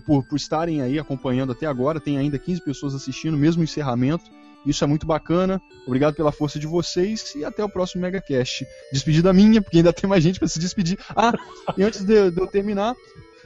por, 0.05 0.23
por 0.23 0.35
estarem 0.35 0.81
aí 0.81 0.99
acompanhando 0.99 1.51
até 1.51 1.65
agora. 1.65 1.99
Tem 1.99 2.17
ainda 2.17 2.37
15 2.37 2.63
pessoas 2.63 2.95
assistindo, 2.95 3.37
mesmo 3.37 3.63
encerramento. 3.63 4.25
Isso 4.65 4.83
é 4.83 4.87
muito 4.87 5.07
bacana. 5.07 5.59
Obrigado 5.87 6.15
pela 6.15 6.31
força 6.31 6.59
de 6.59 6.67
vocês 6.67 7.33
e 7.35 7.43
até 7.43 7.63
o 7.63 7.69
próximo 7.69 8.01
MegaCast. 8.01 8.65
Despedida 8.91 9.33
minha, 9.33 9.61
porque 9.61 9.77
ainda 9.77 9.93
tem 9.93 10.09
mais 10.09 10.23
gente 10.23 10.39
para 10.39 10.47
se 10.47 10.59
despedir. 10.59 10.99
Ah, 11.15 11.33
e 11.75 11.83
antes 11.83 12.03
de, 12.03 12.29
de 12.29 12.39
eu 12.39 12.47
terminar, 12.47 12.95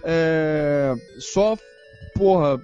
é, 0.03 0.93
só, 1.19 1.57
porra, 2.13 2.59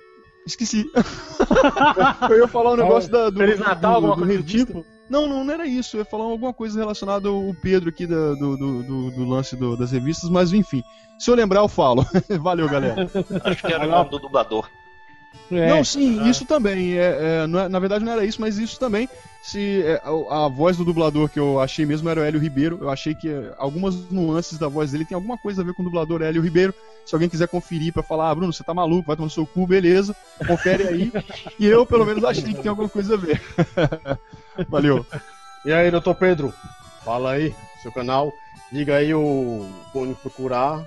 Esqueci. 0.46 0.90
eu 2.30 2.38
ia 2.38 2.48
falar 2.48 2.74
um 2.74 2.78
negócio 2.78 3.12
da, 3.12 3.30
do. 3.30 3.38
Feliz 3.38 3.60
Natal, 3.60 4.02
do, 4.02 4.08
alguma 4.08 4.16
do, 4.16 4.26
coisa 4.26 4.44
do 4.44 4.44
tipo? 4.44 4.86
Não, 5.10 5.28
não, 5.28 5.44
não 5.44 5.54
era 5.54 5.66
isso. 5.66 5.98
Eu 5.98 6.00
ia 6.00 6.06
falar 6.06 6.24
alguma 6.24 6.54
coisa 6.54 6.80
relacionada 6.80 7.28
ao 7.28 7.54
Pedro 7.62 7.90
aqui 7.90 8.08
da, 8.08 8.34
do, 8.34 8.58
do, 8.58 9.12
do, 9.12 9.26
lance 9.26 9.56
das 9.78 9.92
revistas, 9.92 10.30
mas 10.30 10.54
enfim. 10.54 10.82
Se 11.20 11.30
eu 11.30 11.36
lembrar, 11.36 11.60
eu 11.60 11.68
falo. 11.68 12.06
Valeu, 12.42 12.68
galera. 12.68 13.08
Acho 13.44 13.68
que 13.68 13.74
era 13.74 13.86
o 13.86 13.92
nome 13.92 14.10
do 14.10 14.20
dublador. 14.20 14.68
É, 15.52 15.70
não, 15.70 15.84
sim, 15.84 16.20
ah. 16.22 16.30
isso 16.30 16.46
também. 16.46 16.98
É, 16.98 17.02
é, 17.02 17.44
é, 17.44 17.48
na 17.48 17.80
verdade 17.80 18.06
não 18.06 18.14
era 18.14 18.26
isso, 18.26 18.40
mas 18.40 18.58
isso 18.58 18.80
também. 18.80 19.10
Se 19.44 19.82
é, 19.84 20.02
a, 20.04 20.46
a, 20.46 20.48
voz 20.48 20.78
do 20.78 20.86
dublador 20.86 21.28
que 21.28 21.40
eu 21.40 21.60
achei 21.60 21.86
mesmo 21.86 22.08
era 22.10 22.22
o 22.22 22.24
Hélio 22.24 22.40
Ribeiro. 22.40 22.78
Eu 22.80 22.90
achei 22.90 23.14
que 23.14 23.30
algumas 23.58 23.96
nuances 24.10 24.58
da 24.58 24.68
voz 24.68 24.92
dele 24.92 25.06
tem 25.06 25.16
alguma 25.16 25.38
coisa 25.38 25.62
a 25.62 25.66
ver 25.66 25.74
com 25.74 25.82
o 25.82 25.86
dublador 25.86 26.22
Hélio 26.22 26.42
Ribeiro. 26.42 26.74
Se 27.06 27.16
alguém 27.16 27.30
quiser 27.30 27.48
conferir 27.48 27.92
para 27.92 28.04
falar, 28.04 28.30
ah, 28.30 28.36
Bruno, 28.36 28.54
você 28.54 28.64
tá 28.64 28.74
maluco, 28.74 29.08
vai 29.08 29.16
tomar 29.16 29.26
no 29.26 29.32
seu 29.32 29.46
cu, 29.46 29.66
beleza. 29.66 30.16
Confere 30.46 30.88
aí. 30.88 31.12
e 31.60 31.66
eu, 31.66 31.86
pelo 31.86 32.06
menos, 32.06 32.24
achei 32.24 32.54
que 32.54 32.62
tem 32.62 32.70
alguma 32.70 32.88
coisa 32.88 33.16
a 33.16 33.18
ver. 33.18 33.42
Valeu. 34.70 35.06
E 35.66 35.74
aí, 35.74 35.90
doutor 35.90 36.16
Pedro? 36.16 36.54
Fala 37.04 37.32
aí, 37.32 37.54
seu 37.82 37.92
canal. 37.92 38.32
Diga 38.72 38.96
aí 38.98 39.14
o 39.14 39.68
onde 39.94 40.14
procurar. 40.14 40.86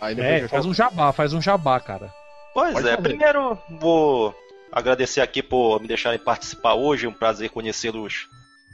Aí 0.00 0.18
é, 0.18 0.48
faz 0.48 0.64
um 0.64 0.72
jabá, 0.72 1.12
faz 1.12 1.32
um 1.32 1.42
jabá, 1.42 1.78
cara. 1.80 2.12
Pois 2.54 2.72
Pode 2.72 2.88
é, 2.88 2.96
fazer. 2.96 3.08
primeiro 3.08 3.58
vou 3.68 4.32
agradecer 4.70 5.20
aqui 5.20 5.42
por 5.42 5.80
me 5.80 5.88
deixarem 5.88 6.20
participar 6.20 6.74
hoje, 6.74 7.04
é 7.04 7.08
um 7.08 7.12
prazer 7.12 7.50
conhecê-los 7.50 8.28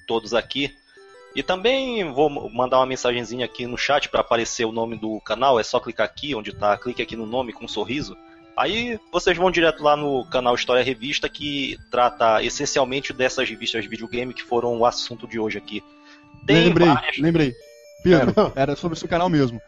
todos 0.07 0.35
aqui. 0.35 0.77
E 1.35 1.43
também 1.43 2.13
vou 2.13 2.29
mandar 2.51 2.79
uma 2.79 2.87
mensagenzinha 2.87 3.45
aqui 3.45 3.67
no 3.67 3.79
chat 3.79 4.09
para 4.09 4.21
aparecer 4.21 4.65
o 4.65 4.73
nome 4.73 4.97
do 4.97 5.21
canal, 5.21 5.59
é 5.59 5.63
só 5.63 5.81
clicar 5.81 6.05
aqui 6.05 6.35
onde 6.35 6.53
tá, 6.53 6.77
clique 6.77 7.01
aqui 7.01 7.17
no 7.17 7.25
nome 7.25 7.53
com 7.53 7.65
um 7.65 7.69
sorriso. 7.69 8.17
Aí 8.57 8.99
vocês 9.11 9.39
vão 9.39 9.51
direto 9.51 9.83
lá 9.83 9.97
no 9.97 10.27
canal 10.27 10.55
História 10.55 10.83
Revista 10.83 11.29
que 11.29 11.79
trata 11.91 12.43
essencialmente 12.43 13.13
dessas 13.13 13.49
revistas 13.49 13.83
de 13.83 13.89
videogame 13.89 14.35
que 14.35 14.43
foram 14.43 14.77
o 14.77 14.85
assunto 14.85 15.27
de 15.27 15.39
hoje 15.39 15.57
aqui. 15.57 15.83
Tem 16.47 16.67
lembrei, 16.67 16.89
várias... 16.89 17.19
lembrei. 17.19 17.55
Pedro, 18.03 18.53
era 18.57 18.77
sobre 18.77 18.97
o 18.97 18.99
seu 18.99 19.09
canal 19.09 19.31
mesmo. 19.31 19.63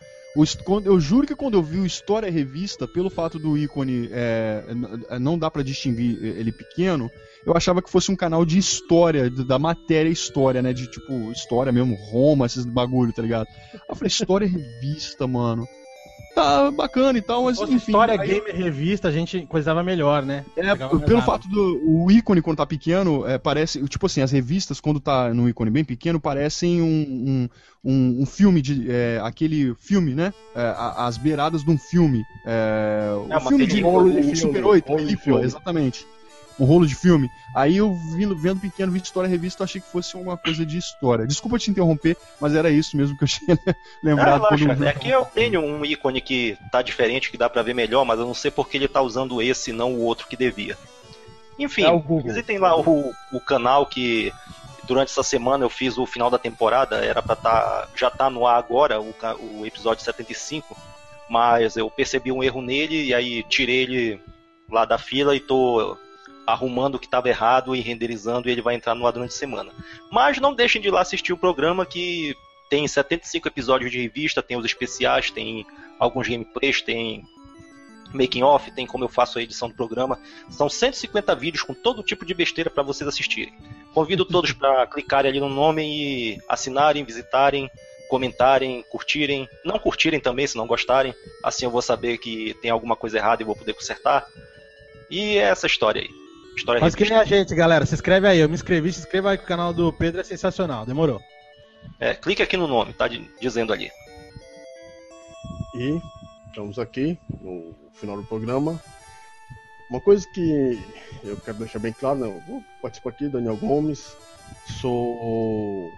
Eu 0.85 0.99
juro 0.99 1.27
que 1.27 1.37
quando 1.37 1.55
eu 1.55 1.63
vi 1.63 1.79
o 1.79 1.87
História 1.87 2.31
Revista, 2.31 2.89
pelo 2.89 3.11
fato 3.11 3.39
do 3.39 3.57
ícone 3.57 4.09
é, 4.11 4.65
não 5.21 5.39
dá 5.39 5.51
para 5.51 5.63
distinguir 5.63 6.25
ele 6.25 6.51
pequeno, 6.51 7.11
eu 7.45 7.55
achava 7.55 7.83
que 7.83 7.91
fosse 7.91 8.11
um 8.11 8.17
canal 8.17 8.45
de 8.45 8.57
história, 8.57 9.29
da 9.29 9.59
matéria 9.59 10.09
história, 10.09 10.63
né? 10.63 10.73
De 10.73 10.87
tipo, 10.87 11.31
história 11.33 11.71
mesmo, 11.71 11.95
Roma, 11.97 12.47
esses 12.47 12.65
bagulho, 12.65 13.13
tá 13.13 13.21
ligado? 13.21 13.47
Eu 13.89 13.95
falei, 13.95 14.09
História 14.09 14.49
Revista, 14.49 15.27
mano 15.27 15.67
tá 16.35 16.71
bacana 16.71 17.19
e 17.19 17.23
tal, 17.23 17.45
mas 17.45 17.61
enfim. 17.61 17.77
História 17.77 18.21
aí... 18.21 18.29
Gamer 18.29 18.55
Revista, 18.55 19.09
a 19.09 19.13
gente 19.13 19.47
coisava 19.47 19.83
melhor, 19.83 20.23
né? 20.23 20.45
É, 20.57 20.75
pelo 20.75 21.23
fato 21.23 21.49
do 21.49 21.81
o 21.85 22.11
ícone 22.11 22.43
quando 22.43 22.59
tá 22.59 22.67
pequeno, 22.67 23.27
é, 23.27 23.39
parece, 23.39 23.83
tipo 23.89 24.07
assim, 24.07 24.21
as 24.21 24.31
revistas 24.31 24.81
quando 24.81 25.01
tá 25.01 25.33
no 25.33 25.49
ícone 25.49 25.71
bem 25.71 25.85
pequeno, 25.85 26.21
parecem 26.21 26.81
um, 26.81 27.49
um, 27.85 27.93
um, 27.93 28.23
um 28.23 28.27
filme 28.27 28.61
de, 28.61 28.91
é, 28.91 29.21
aquele 29.23 29.75
filme, 29.77 30.15
né? 30.15 30.33
É, 30.55 30.75
as 30.77 31.17
beiradas 31.17 31.65
de 31.65 31.71
um 31.71 31.79
filme. 31.79 32.23
É, 32.47 33.15
é 33.31 33.37
o 33.37 33.41
filme 33.41 33.67
de, 33.67 33.83
de 34.31 34.37
Super 34.37 34.65
8, 34.65 34.93
exatamente 35.43 36.07
um 36.63 36.65
rolo 36.65 36.87
de 36.87 36.95
filme. 36.95 37.29
Aí 37.53 37.77
eu 37.77 37.93
vindo, 37.93 38.37
vendo 38.37 38.61
pequeno, 38.61 38.93
vídeo 38.93 39.05
história 39.05 39.29
revista, 39.29 39.63
eu 39.63 39.65
achei 39.65 39.81
que 39.81 39.91
fosse 39.91 40.17
alguma 40.17 40.37
coisa 40.37 40.65
de 40.65 40.79
história. 40.79 41.27
Desculpa 41.27 41.59
te 41.59 41.71
interromper, 41.71 42.17
mas 42.41 42.55
era 42.55 42.71
isso 42.71 42.97
mesmo 42.97 43.19
que 43.19 43.25
eu 43.25 43.29
tinha 43.29 43.59
lembrado. 44.03 44.47
Ah, 44.47 44.55
relaxa, 44.55 44.89
é 44.89 44.93
que 44.93 45.11
eu 45.11 45.25
tenho 45.25 45.61
um 45.61 45.85
ícone 45.85 46.21
que 46.21 46.57
tá 46.71 46.81
diferente, 46.81 47.31
que 47.31 47.37
dá 47.37 47.51
para 47.51 47.63
ver 47.63 47.75
melhor, 47.75 48.05
mas 48.05 48.21
eu 48.21 48.27
não 48.27 48.35
sei 48.35 48.51
porque 48.51 48.77
ele 48.77 48.87
tá 48.87 49.03
usando 49.03 49.43
esse 49.43 49.71
e 49.71 49.73
não 49.75 49.95
o 49.95 50.03
outro 50.03 50.29
que 50.29 50.37
devia. 50.37 50.79
Enfim, 51.59 51.85
é 51.85 52.23
visitem 52.23 52.59
lá 52.59 52.79
o, 52.79 53.13
o 53.33 53.41
canal 53.41 53.85
que 53.85 54.33
durante 54.85 55.11
essa 55.11 55.23
semana 55.23 55.65
eu 55.65 55.71
fiz 55.71 55.99
o 55.99 56.07
final 56.07 56.31
da 56.31 56.39
temporada, 56.39 57.05
era 57.05 57.21
para 57.21 57.37
tá, 57.37 57.89
já 57.97 58.09
tá 58.09 58.31
no 58.31 58.47
ar 58.47 58.57
agora, 58.57 59.01
o, 59.01 59.15
o 59.59 59.67
episódio 59.67 60.05
75, 60.05 60.77
mas 61.29 61.77
eu 61.77 61.91
percebi 61.91 62.31
um 62.31 62.43
erro 62.43 62.63
nele 62.63 63.07
e 63.07 63.15
aí 63.15 63.43
tirei 63.45 63.83
ele 63.83 64.21
lá 64.71 64.85
da 64.85 64.97
fila 64.97 65.35
e 65.37 65.41
tô 65.41 65.97
arrumando 66.47 66.97
o 66.97 66.99
que 66.99 67.07
estava 67.07 67.29
errado 67.29 67.75
e 67.75 67.81
renderizando 67.81 68.49
e 68.49 68.53
ele 68.53 68.63
vai 68.63 68.75
entrar 68.75 68.95
no 68.95 69.07
ar 69.07 69.13
durante 69.13 69.31
a 69.31 69.37
semana. 69.37 69.73
Mas 70.11 70.39
não 70.39 70.55
deixem 70.55 70.81
de 70.81 70.89
ir 70.89 70.91
lá 70.91 71.01
assistir 71.01 71.33
o 71.33 71.39
programa 71.39 71.87
que 71.87 72.35
tem 72.69 72.87
75 72.89 73.49
episódios 73.49 73.91
de 73.91 74.01
revista, 74.01 74.43
tem 74.43 74.57
os 74.57 74.65
especiais, 74.65 75.31
tem 75.31 75.67
alguns 75.99 76.27
gameplays, 76.27 76.81
tem 76.81 77.23
making 78.13 78.43
off, 78.43 78.71
tem 78.71 78.87
como 78.87 79.05
eu 79.05 79.09
faço 79.09 79.39
a 79.39 79.43
edição 79.43 79.69
do 79.69 79.75
programa. 79.75 80.19
São 80.51 80.69
150 80.69 81.35
vídeos 81.35 81.63
com 81.63 81.75
todo 81.75 82.03
tipo 82.03 82.25
de 82.25 82.35
besteira 82.35 82.71
para 82.71 82.83
vocês 82.83 83.07
assistirem. 83.07 83.55
Convido 83.93 84.25
todos 84.25 84.53
para 84.53 84.87
clicarem 84.89 85.31
ali 85.31 85.41
no 85.41 85.49
nome 85.49 85.83
e 85.83 86.39
assinarem, 86.49 87.05
visitarem, 87.05 87.71
comentarem, 88.09 88.85
curtirem, 88.91 89.49
não 89.65 89.79
curtirem 89.79 90.21
também 90.21 90.47
se 90.47 90.57
não 90.57 90.67
gostarem. 90.67 91.15
Assim 91.43 91.65
eu 91.65 91.71
vou 91.71 91.83
saber 91.83 92.19
que 92.19 92.55
tem 92.61 92.71
alguma 92.71 92.97
coisa 92.97 93.19
errada 93.19 93.43
e 93.43 93.47
vou 93.47 93.57
poder 93.57 93.75
consertar. 93.75 94.27
E 95.11 95.37
é 95.37 95.43
essa 95.43 95.67
história 95.67 96.03
aí. 96.03 96.22
História 96.57 96.81
Mas 96.81 96.95
que 96.95 97.05
nem 97.05 97.15
a 97.19 97.25
gente, 97.25 97.55
galera. 97.55 97.87
Se 97.87 97.95
inscreve 97.95 98.27
aí. 98.29 98.39
Eu 98.39 98.49
me 98.49 98.55
inscrevi, 98.55 98.93
se 98.93 99.01
inscreva 99.01 99.31
aí 99.31 99.39
que 99.39 99.45
o 99.45 99.47
canal 99.47 99.73
do 99.73 99.93
Pedro 99.93 100.21
é 100.21 100.25
sensacional. 100.25 100.85
Demorou. 100.87 101.21
É, 101.99 102.15
clique 102.15 102.43
aqui 102.43 102.57
no 102.57 102.67
nome, 102.69 102.93
tá 102.93 103.09
di- 103.09 103.29
dizendo 103.41 103.73
ali. 103.73 103.91
E 105.75 106.01
estamos 106.49 106.79
aqui 106.79 107.19
no 107.41 107.75
final 107.95 108.17
do 108.17 108.25
programa. 108.25 108.81
Uma 109.91 110.01
coisa 110.01 110.25
que 110.33 110.79
eu 111.25 111.37
quero 111.39 111.59
deixar 111.59 111.79
bem 111.79 111.93
claro, 111.93 112.19
né? 112.19 112.27
Eu 112.27 112.41
vou 112.47 112.63
participar 112.81 113.11
aqui, 113.11 113.29
Daniel 113.29 113.57
Gomes, 113.57 114.17
sou 114.81 115.91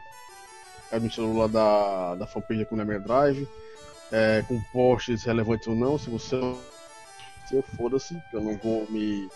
administrador 0.90 1.36
lá 1.36 1.46
da, 1.46 2.14
da 2.16 2.26
fanpage 2.26 2.62
aqui 2.62 2.74
na 2.74 2.84
Mega 2.84 3.00
Drive, 3.00 3.48
é, 4.12 4.44
com 4.48 4.60
posts 4.72 5.24
relevantes 5.24 5.66
ou 5.68 5.74
não, 5.74 5.98
se 5.98 6.10
você 6.10 6.36
você 7.46 7.62
foda-se, 7.76 8.14
que 8.30 8.36
eu 8.36 8.40
não 8.40 8.56
vou 8.56 8.86
me 8.90 9.28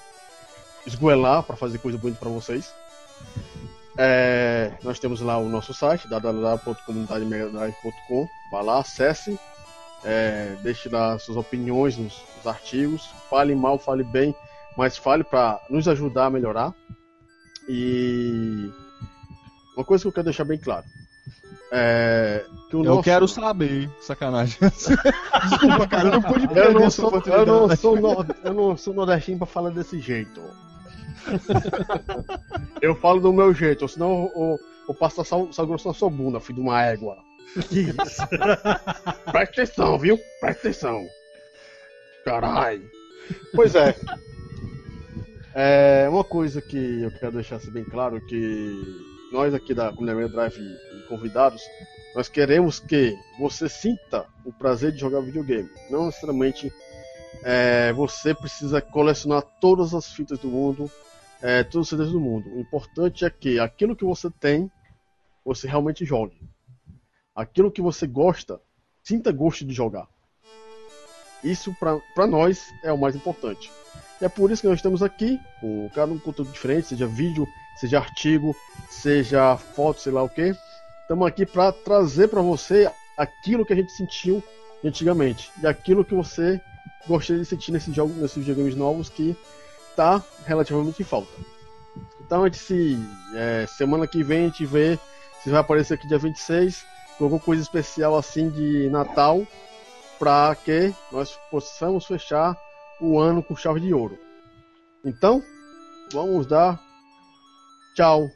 esgoelar 0.88 1.42
para 1.42 1.56
fazer 1.56 1.78
coisa 1.78 1.98
bonita 1.98 2.20
para 2.20 2.28
vocês. 2.30 2.72
É, 3.96 4.72
nós 4.82 4.98
temos 4.98 5.20
lá 5.20 5.38
o 5.38 5.48
nosso 5.48 5.72
site, 5.74 6.08
www.comunidademegadrive.com, 6.08 8.28
vá 8.50 8.60
lá, 8.60 8.78
acesse, 8.80 9.38
é, 10.04 10.56
deixe 10.62 10.88
lá 10.88 11.18
suas 11.18 11.36
opiniões 11.36 11.96
nos, 11.96 12.14
nos 12.36 12.46
artigos. 12.46 13.08
Fale 13.28 13.54
mal, 13.54 13.78
fale 13.78 14.04
bem, 14.04 14.34
mas 14.76 14.96
fale 14.96 15.24
para 15.24 15.60
nos 15.68 15.88
ajudar 15.88 16.26
a 16.26 16.30
melhorar. 16.30 16.72
E 17.68 18.70
uma 19.76 19.84
coisa 19.84 20.02
que 20.02 20.08
eu 20.08 20.12
quero 20.12 20.24
deixar 20.24 20.44
bem 20.44 20.58
claro. 20.58 20.84
É, 21.70 22.44
que 22.70 22.76
o 22.76 22.80
Eu 22.80 22.84
nosso- 22.84 23.02
quero 23.02 23.28
saber. 23.28 23.90
Sacanagem. 24.00 24.56
Desculpa, 24.62 25.86
cara, 25.88 26.08
eu 26.08 26.12
não 26.12 26.22
pude 26.22 26.44
eu 26.44 26.48
perder 26.50 26.72
não, 26.74 26.84
essa 26.84 27.02
sou, 27.02 27.22
eu, 27.26 27.46
não 27.46 27.76
sou 27.76 28.00
nord- 28.00 28.34
eu 28.42 28.54
não 28.54 28.76
sou 28.76 28.94
nordestino 28.94 29.38
pra 29.38 29.46
falar 29.46 29.70
desse 29.70 30.00
jeito. 30.00 30.40
eu 32.80 32.94
falo 32.94 33.20
do 33.20 33.32
meu 33.32 33.52
jeito, 33.54 33.88
senão 33.88 34.30
eu, 34.34 34.58
eu, 34.88 34.94
passo 34.94 35.24
sal, 35.24 35.52
sal 35.52 35.66
grosso 35.66 35.88
na 35.88 35.94
sua 35.94 36.10
bunda, 36.10 36.40
filho 36.40 36.56
de 36.56 36.62
uma 36.62 36.82
égua. 36.82 37.16
Que 37.68 37.80
isso? 37.80 38.26
Presta 39.32 39.62
atenção, 39.62 39.98
viu? 39.98 40.18
Presta 40.40 40.68
atenção. 40.68 41.06
Carai. 42.24 42.82
Pois 43.54 43.74
é. 43.74 43.94
É 45.54 46.08
uma 46.08 46.24
coisa 46.24 46.60
que 46.60 47.02
eu 47.02 47.10
quero 47.10 47.32
deixar 47.32 47.56
assim 47.56 47.70
bem 47.70 47.84
claro 47.84 48.20
que 48.26 49.08
nós 49.32 49.52
aqui 49.54 49.74
da 49.74 49.92
Comunidade 49.92 50.32
Drive 50.32 50.60
convidados, 51.08 51.62
nós 52.14 52.28
queremos 52.28 52.78
que 52.78 53.14
você 53.38 53.68
sinta 53.68 54.26
o 54.44 54.52
prazer 54.52 54.92
de 54.92 54.98
jogar 54.98 55.20
videogame. 55.20 55.68
Não 55.90 56.06
necessariamente 56.06 56.72
é, 57.42 57.92
você 57.92 58.34
precisa 58.34 58.80
colecionar 58.80 59.42
todas 59.60 59.94
as 59.94 60.06
fitas 60.06 60.38
do 60.38 60.48
mundo, 60.48 60.90
é, 61.42 61.62
todos 61.62 61.86
os 61.86 61.88
CDs 61.88 62.12
do 62.12 62.20
mundo. 62.20 62.50
O 62.50 62.60
importante 62.60 63.24
é 63.24 63.30
que 63.30 63.58
aquilo 63.58 63.96
que 63.96 64.04
você 64.04 64.30
tem, 64.30 64.70
você 65.44 65.66
realmente 65.66 66.04
jogue. 66.04 66.40
Aquilo 67.34 67.70
que 67.70 67.80
você 67.80 68.06
gosta, 68.06 68.60
sinta 69.02 69.32
gosto 69.32 69.64
de 69.64 69.72
jogar. 69.72 70.08
Isso 71.42 71.74
para 72.14 72.26
nós 72.26 72.72
é 72.82 72.92
o 72.92 72.98
mais 72.98 73.14
importante. 73.14 73.70
E 74.20 74.24
é 74.24 74.28
por 74.28 74.50
isso 74.50 74.62
que 74.62 74.68
nós 74.68 74.78
estamos 74.78 75.02
aqui, 75.02 75.38
com 75.60 75.88
cada 75.94 76.12
um 76.12 76.18
conteúdo 76.18 76.50
diferente, 76.50 76.88
seja 76.88 77.06
vídeo, 77.06 77.46
seja 77.78 77.98
artigo, 77.98 78.54
seja 78.90 79.56
foto, 79.56 80.00
sei 80.00 80.12
lá 80.12 80.22
o 80.22 80.28
que. 80.28 80.52
Estamos 81.02 81.26
aqui 81.26 81.46
para 81.46 81.72
trazer 81.72 82.28
para 82.28 82.42
você 82.42 82.90
aquilo 83.16 83.64
que 83.64 83.72
a 83.72 83.76
gente 83.76 83.92
sentiu 83.92 84.42
antigamente 84.84 85.50
e 85.62 85.66
aquilo 85.66 86.04
que 86.04 86.14
você 86.14 86.60
gostaria 87.06 87.42
de 87.42 87.48
sentir 87.48 87.72
nesses 87.72 87.94
jogos, 87.94 88.16
nesses 88.16 88.36
videogames 88.36 88.74
novos 88.74 89.08
que 89.08 89.36
tá 89.98 90.22
relativamente 90.46 91.02
em 91.02 91.04
falta. 91.04 91.32
Então 92.20 92.44
a 92.44 92.46
gente 92.46 92.58
se 92.58 92.96
é, 93.34 93.66
semana 93.66 94.06
que 94.06 94.22
vem 94.22 94.44
a 94.44 94.48
gente 94.48 94.64
vê 94.64 94.96
se 95.42 95.50
vai 95.50 95.58
aparecer 95.58 95.94
aqui 95.94 96.06
dia 96.06 96.18
26 96.18 96.86
com 97.16 97.24
alguma 97.24 97.40
coisa 97.40 97.60
especial 97.60 98.16
assim 98.16 98.48
de 98.48 98.88
Natal 98.90 99.44
para 100.16 100.54
que 100.54 100.94
nós 101.10 101.36
possamos 101.50 102.06
fechar 102.06 102.56
o 103.00 103.18
ano 103.18 103.42
com 103.42 103.56
chave 103.56 103.80
de 103.80 103.92
ouro. 103.92 104.16
Então, 105.04 105.42
vamos 106.12 106.46
dar 106.46 106.80
tchau 107.94 108.30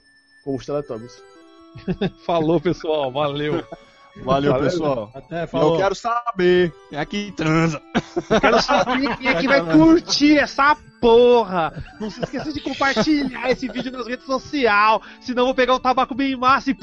com 0.45 0.57
os 0.57 0.67
Teletubbies. 0.67 1.23
Falou, 2.27 2.61
pessoal. 2.61 3.13
Valeu. 3.13 3.65
Valeu, 4.17 4.53
Valeu. 4.53 4.71
pessoal. 4.71 5.11
Até 5.15 5.45
Eu 5.45 5.49
falou. 5.49 5.77
quero 5.79 5.95
saber. 5.95 6.73
Quem 6.91 6.99
é 6.99 7.05
que 7.07 7.33
transa? 7.33 7.81
Quero 8.41 8.61
saber 8.63 9.17
quem 9.17 9.29
é 9.29 9.35
que 9.35 9.49
vai 9.49 9.65
curtir 9.73 10.39
essa 10.39 10.77
porra. 11.01 11.73
Não 11.99 12.11
se 12.11 12.23
esqueça 12.23 12.53
de 12.53 12.61
compartilhar 12.61 13.51
esse 13.51 13.67
vídeo 13.69 13.91
nas 13.91 14.07
redes 14.07 14.27
sociais. 14.27 15.01
Senão 15.23 15.43
eu 15.43 15.47
vou 15.47 15.55
pegar 15.55 15.75
um 15.75 15.81
tabaco 15.81 16.15
bem 16.15 16.37
massa 16.37 16.71
e. 16.73 16.77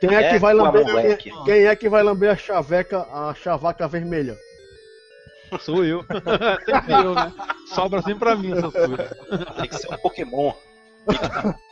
Quem 0.00 0.14
é, 0.14 0.28
que 0.30 0.36
É, 0.36 0.38
vai 0.38 0.54
lamber? 0.54 1.18
Quem, 1.18 1.44
quem 1.44 1.66
é 1.66 1.74
que 1.76 1.88
vai 1.88 2.02
lamber 2.02 2.30
a 2.30 2.36
chaveca, 2.36 3.00
a 3.12 3.34
chavaca 3.34 3.88
vermelha? 3.88 4.36
Sou 5.60 5.84
eu. 5.84 6.04
sempre 6.64 6.92
eu, 6.94 7.14
né? 7.14 7.32
Sobra 7.74 8.02
sempre 8.02 8.18
pra 8.20 8.36
mim 8.36 8.52
essas 8.52 8.72
coisas. 8.72 9.10
Tem 9.56 9.68
que 9.68 9.76
ser 9.76 9.92
um 9.92 9.96
Pokémon. 9.98 10.52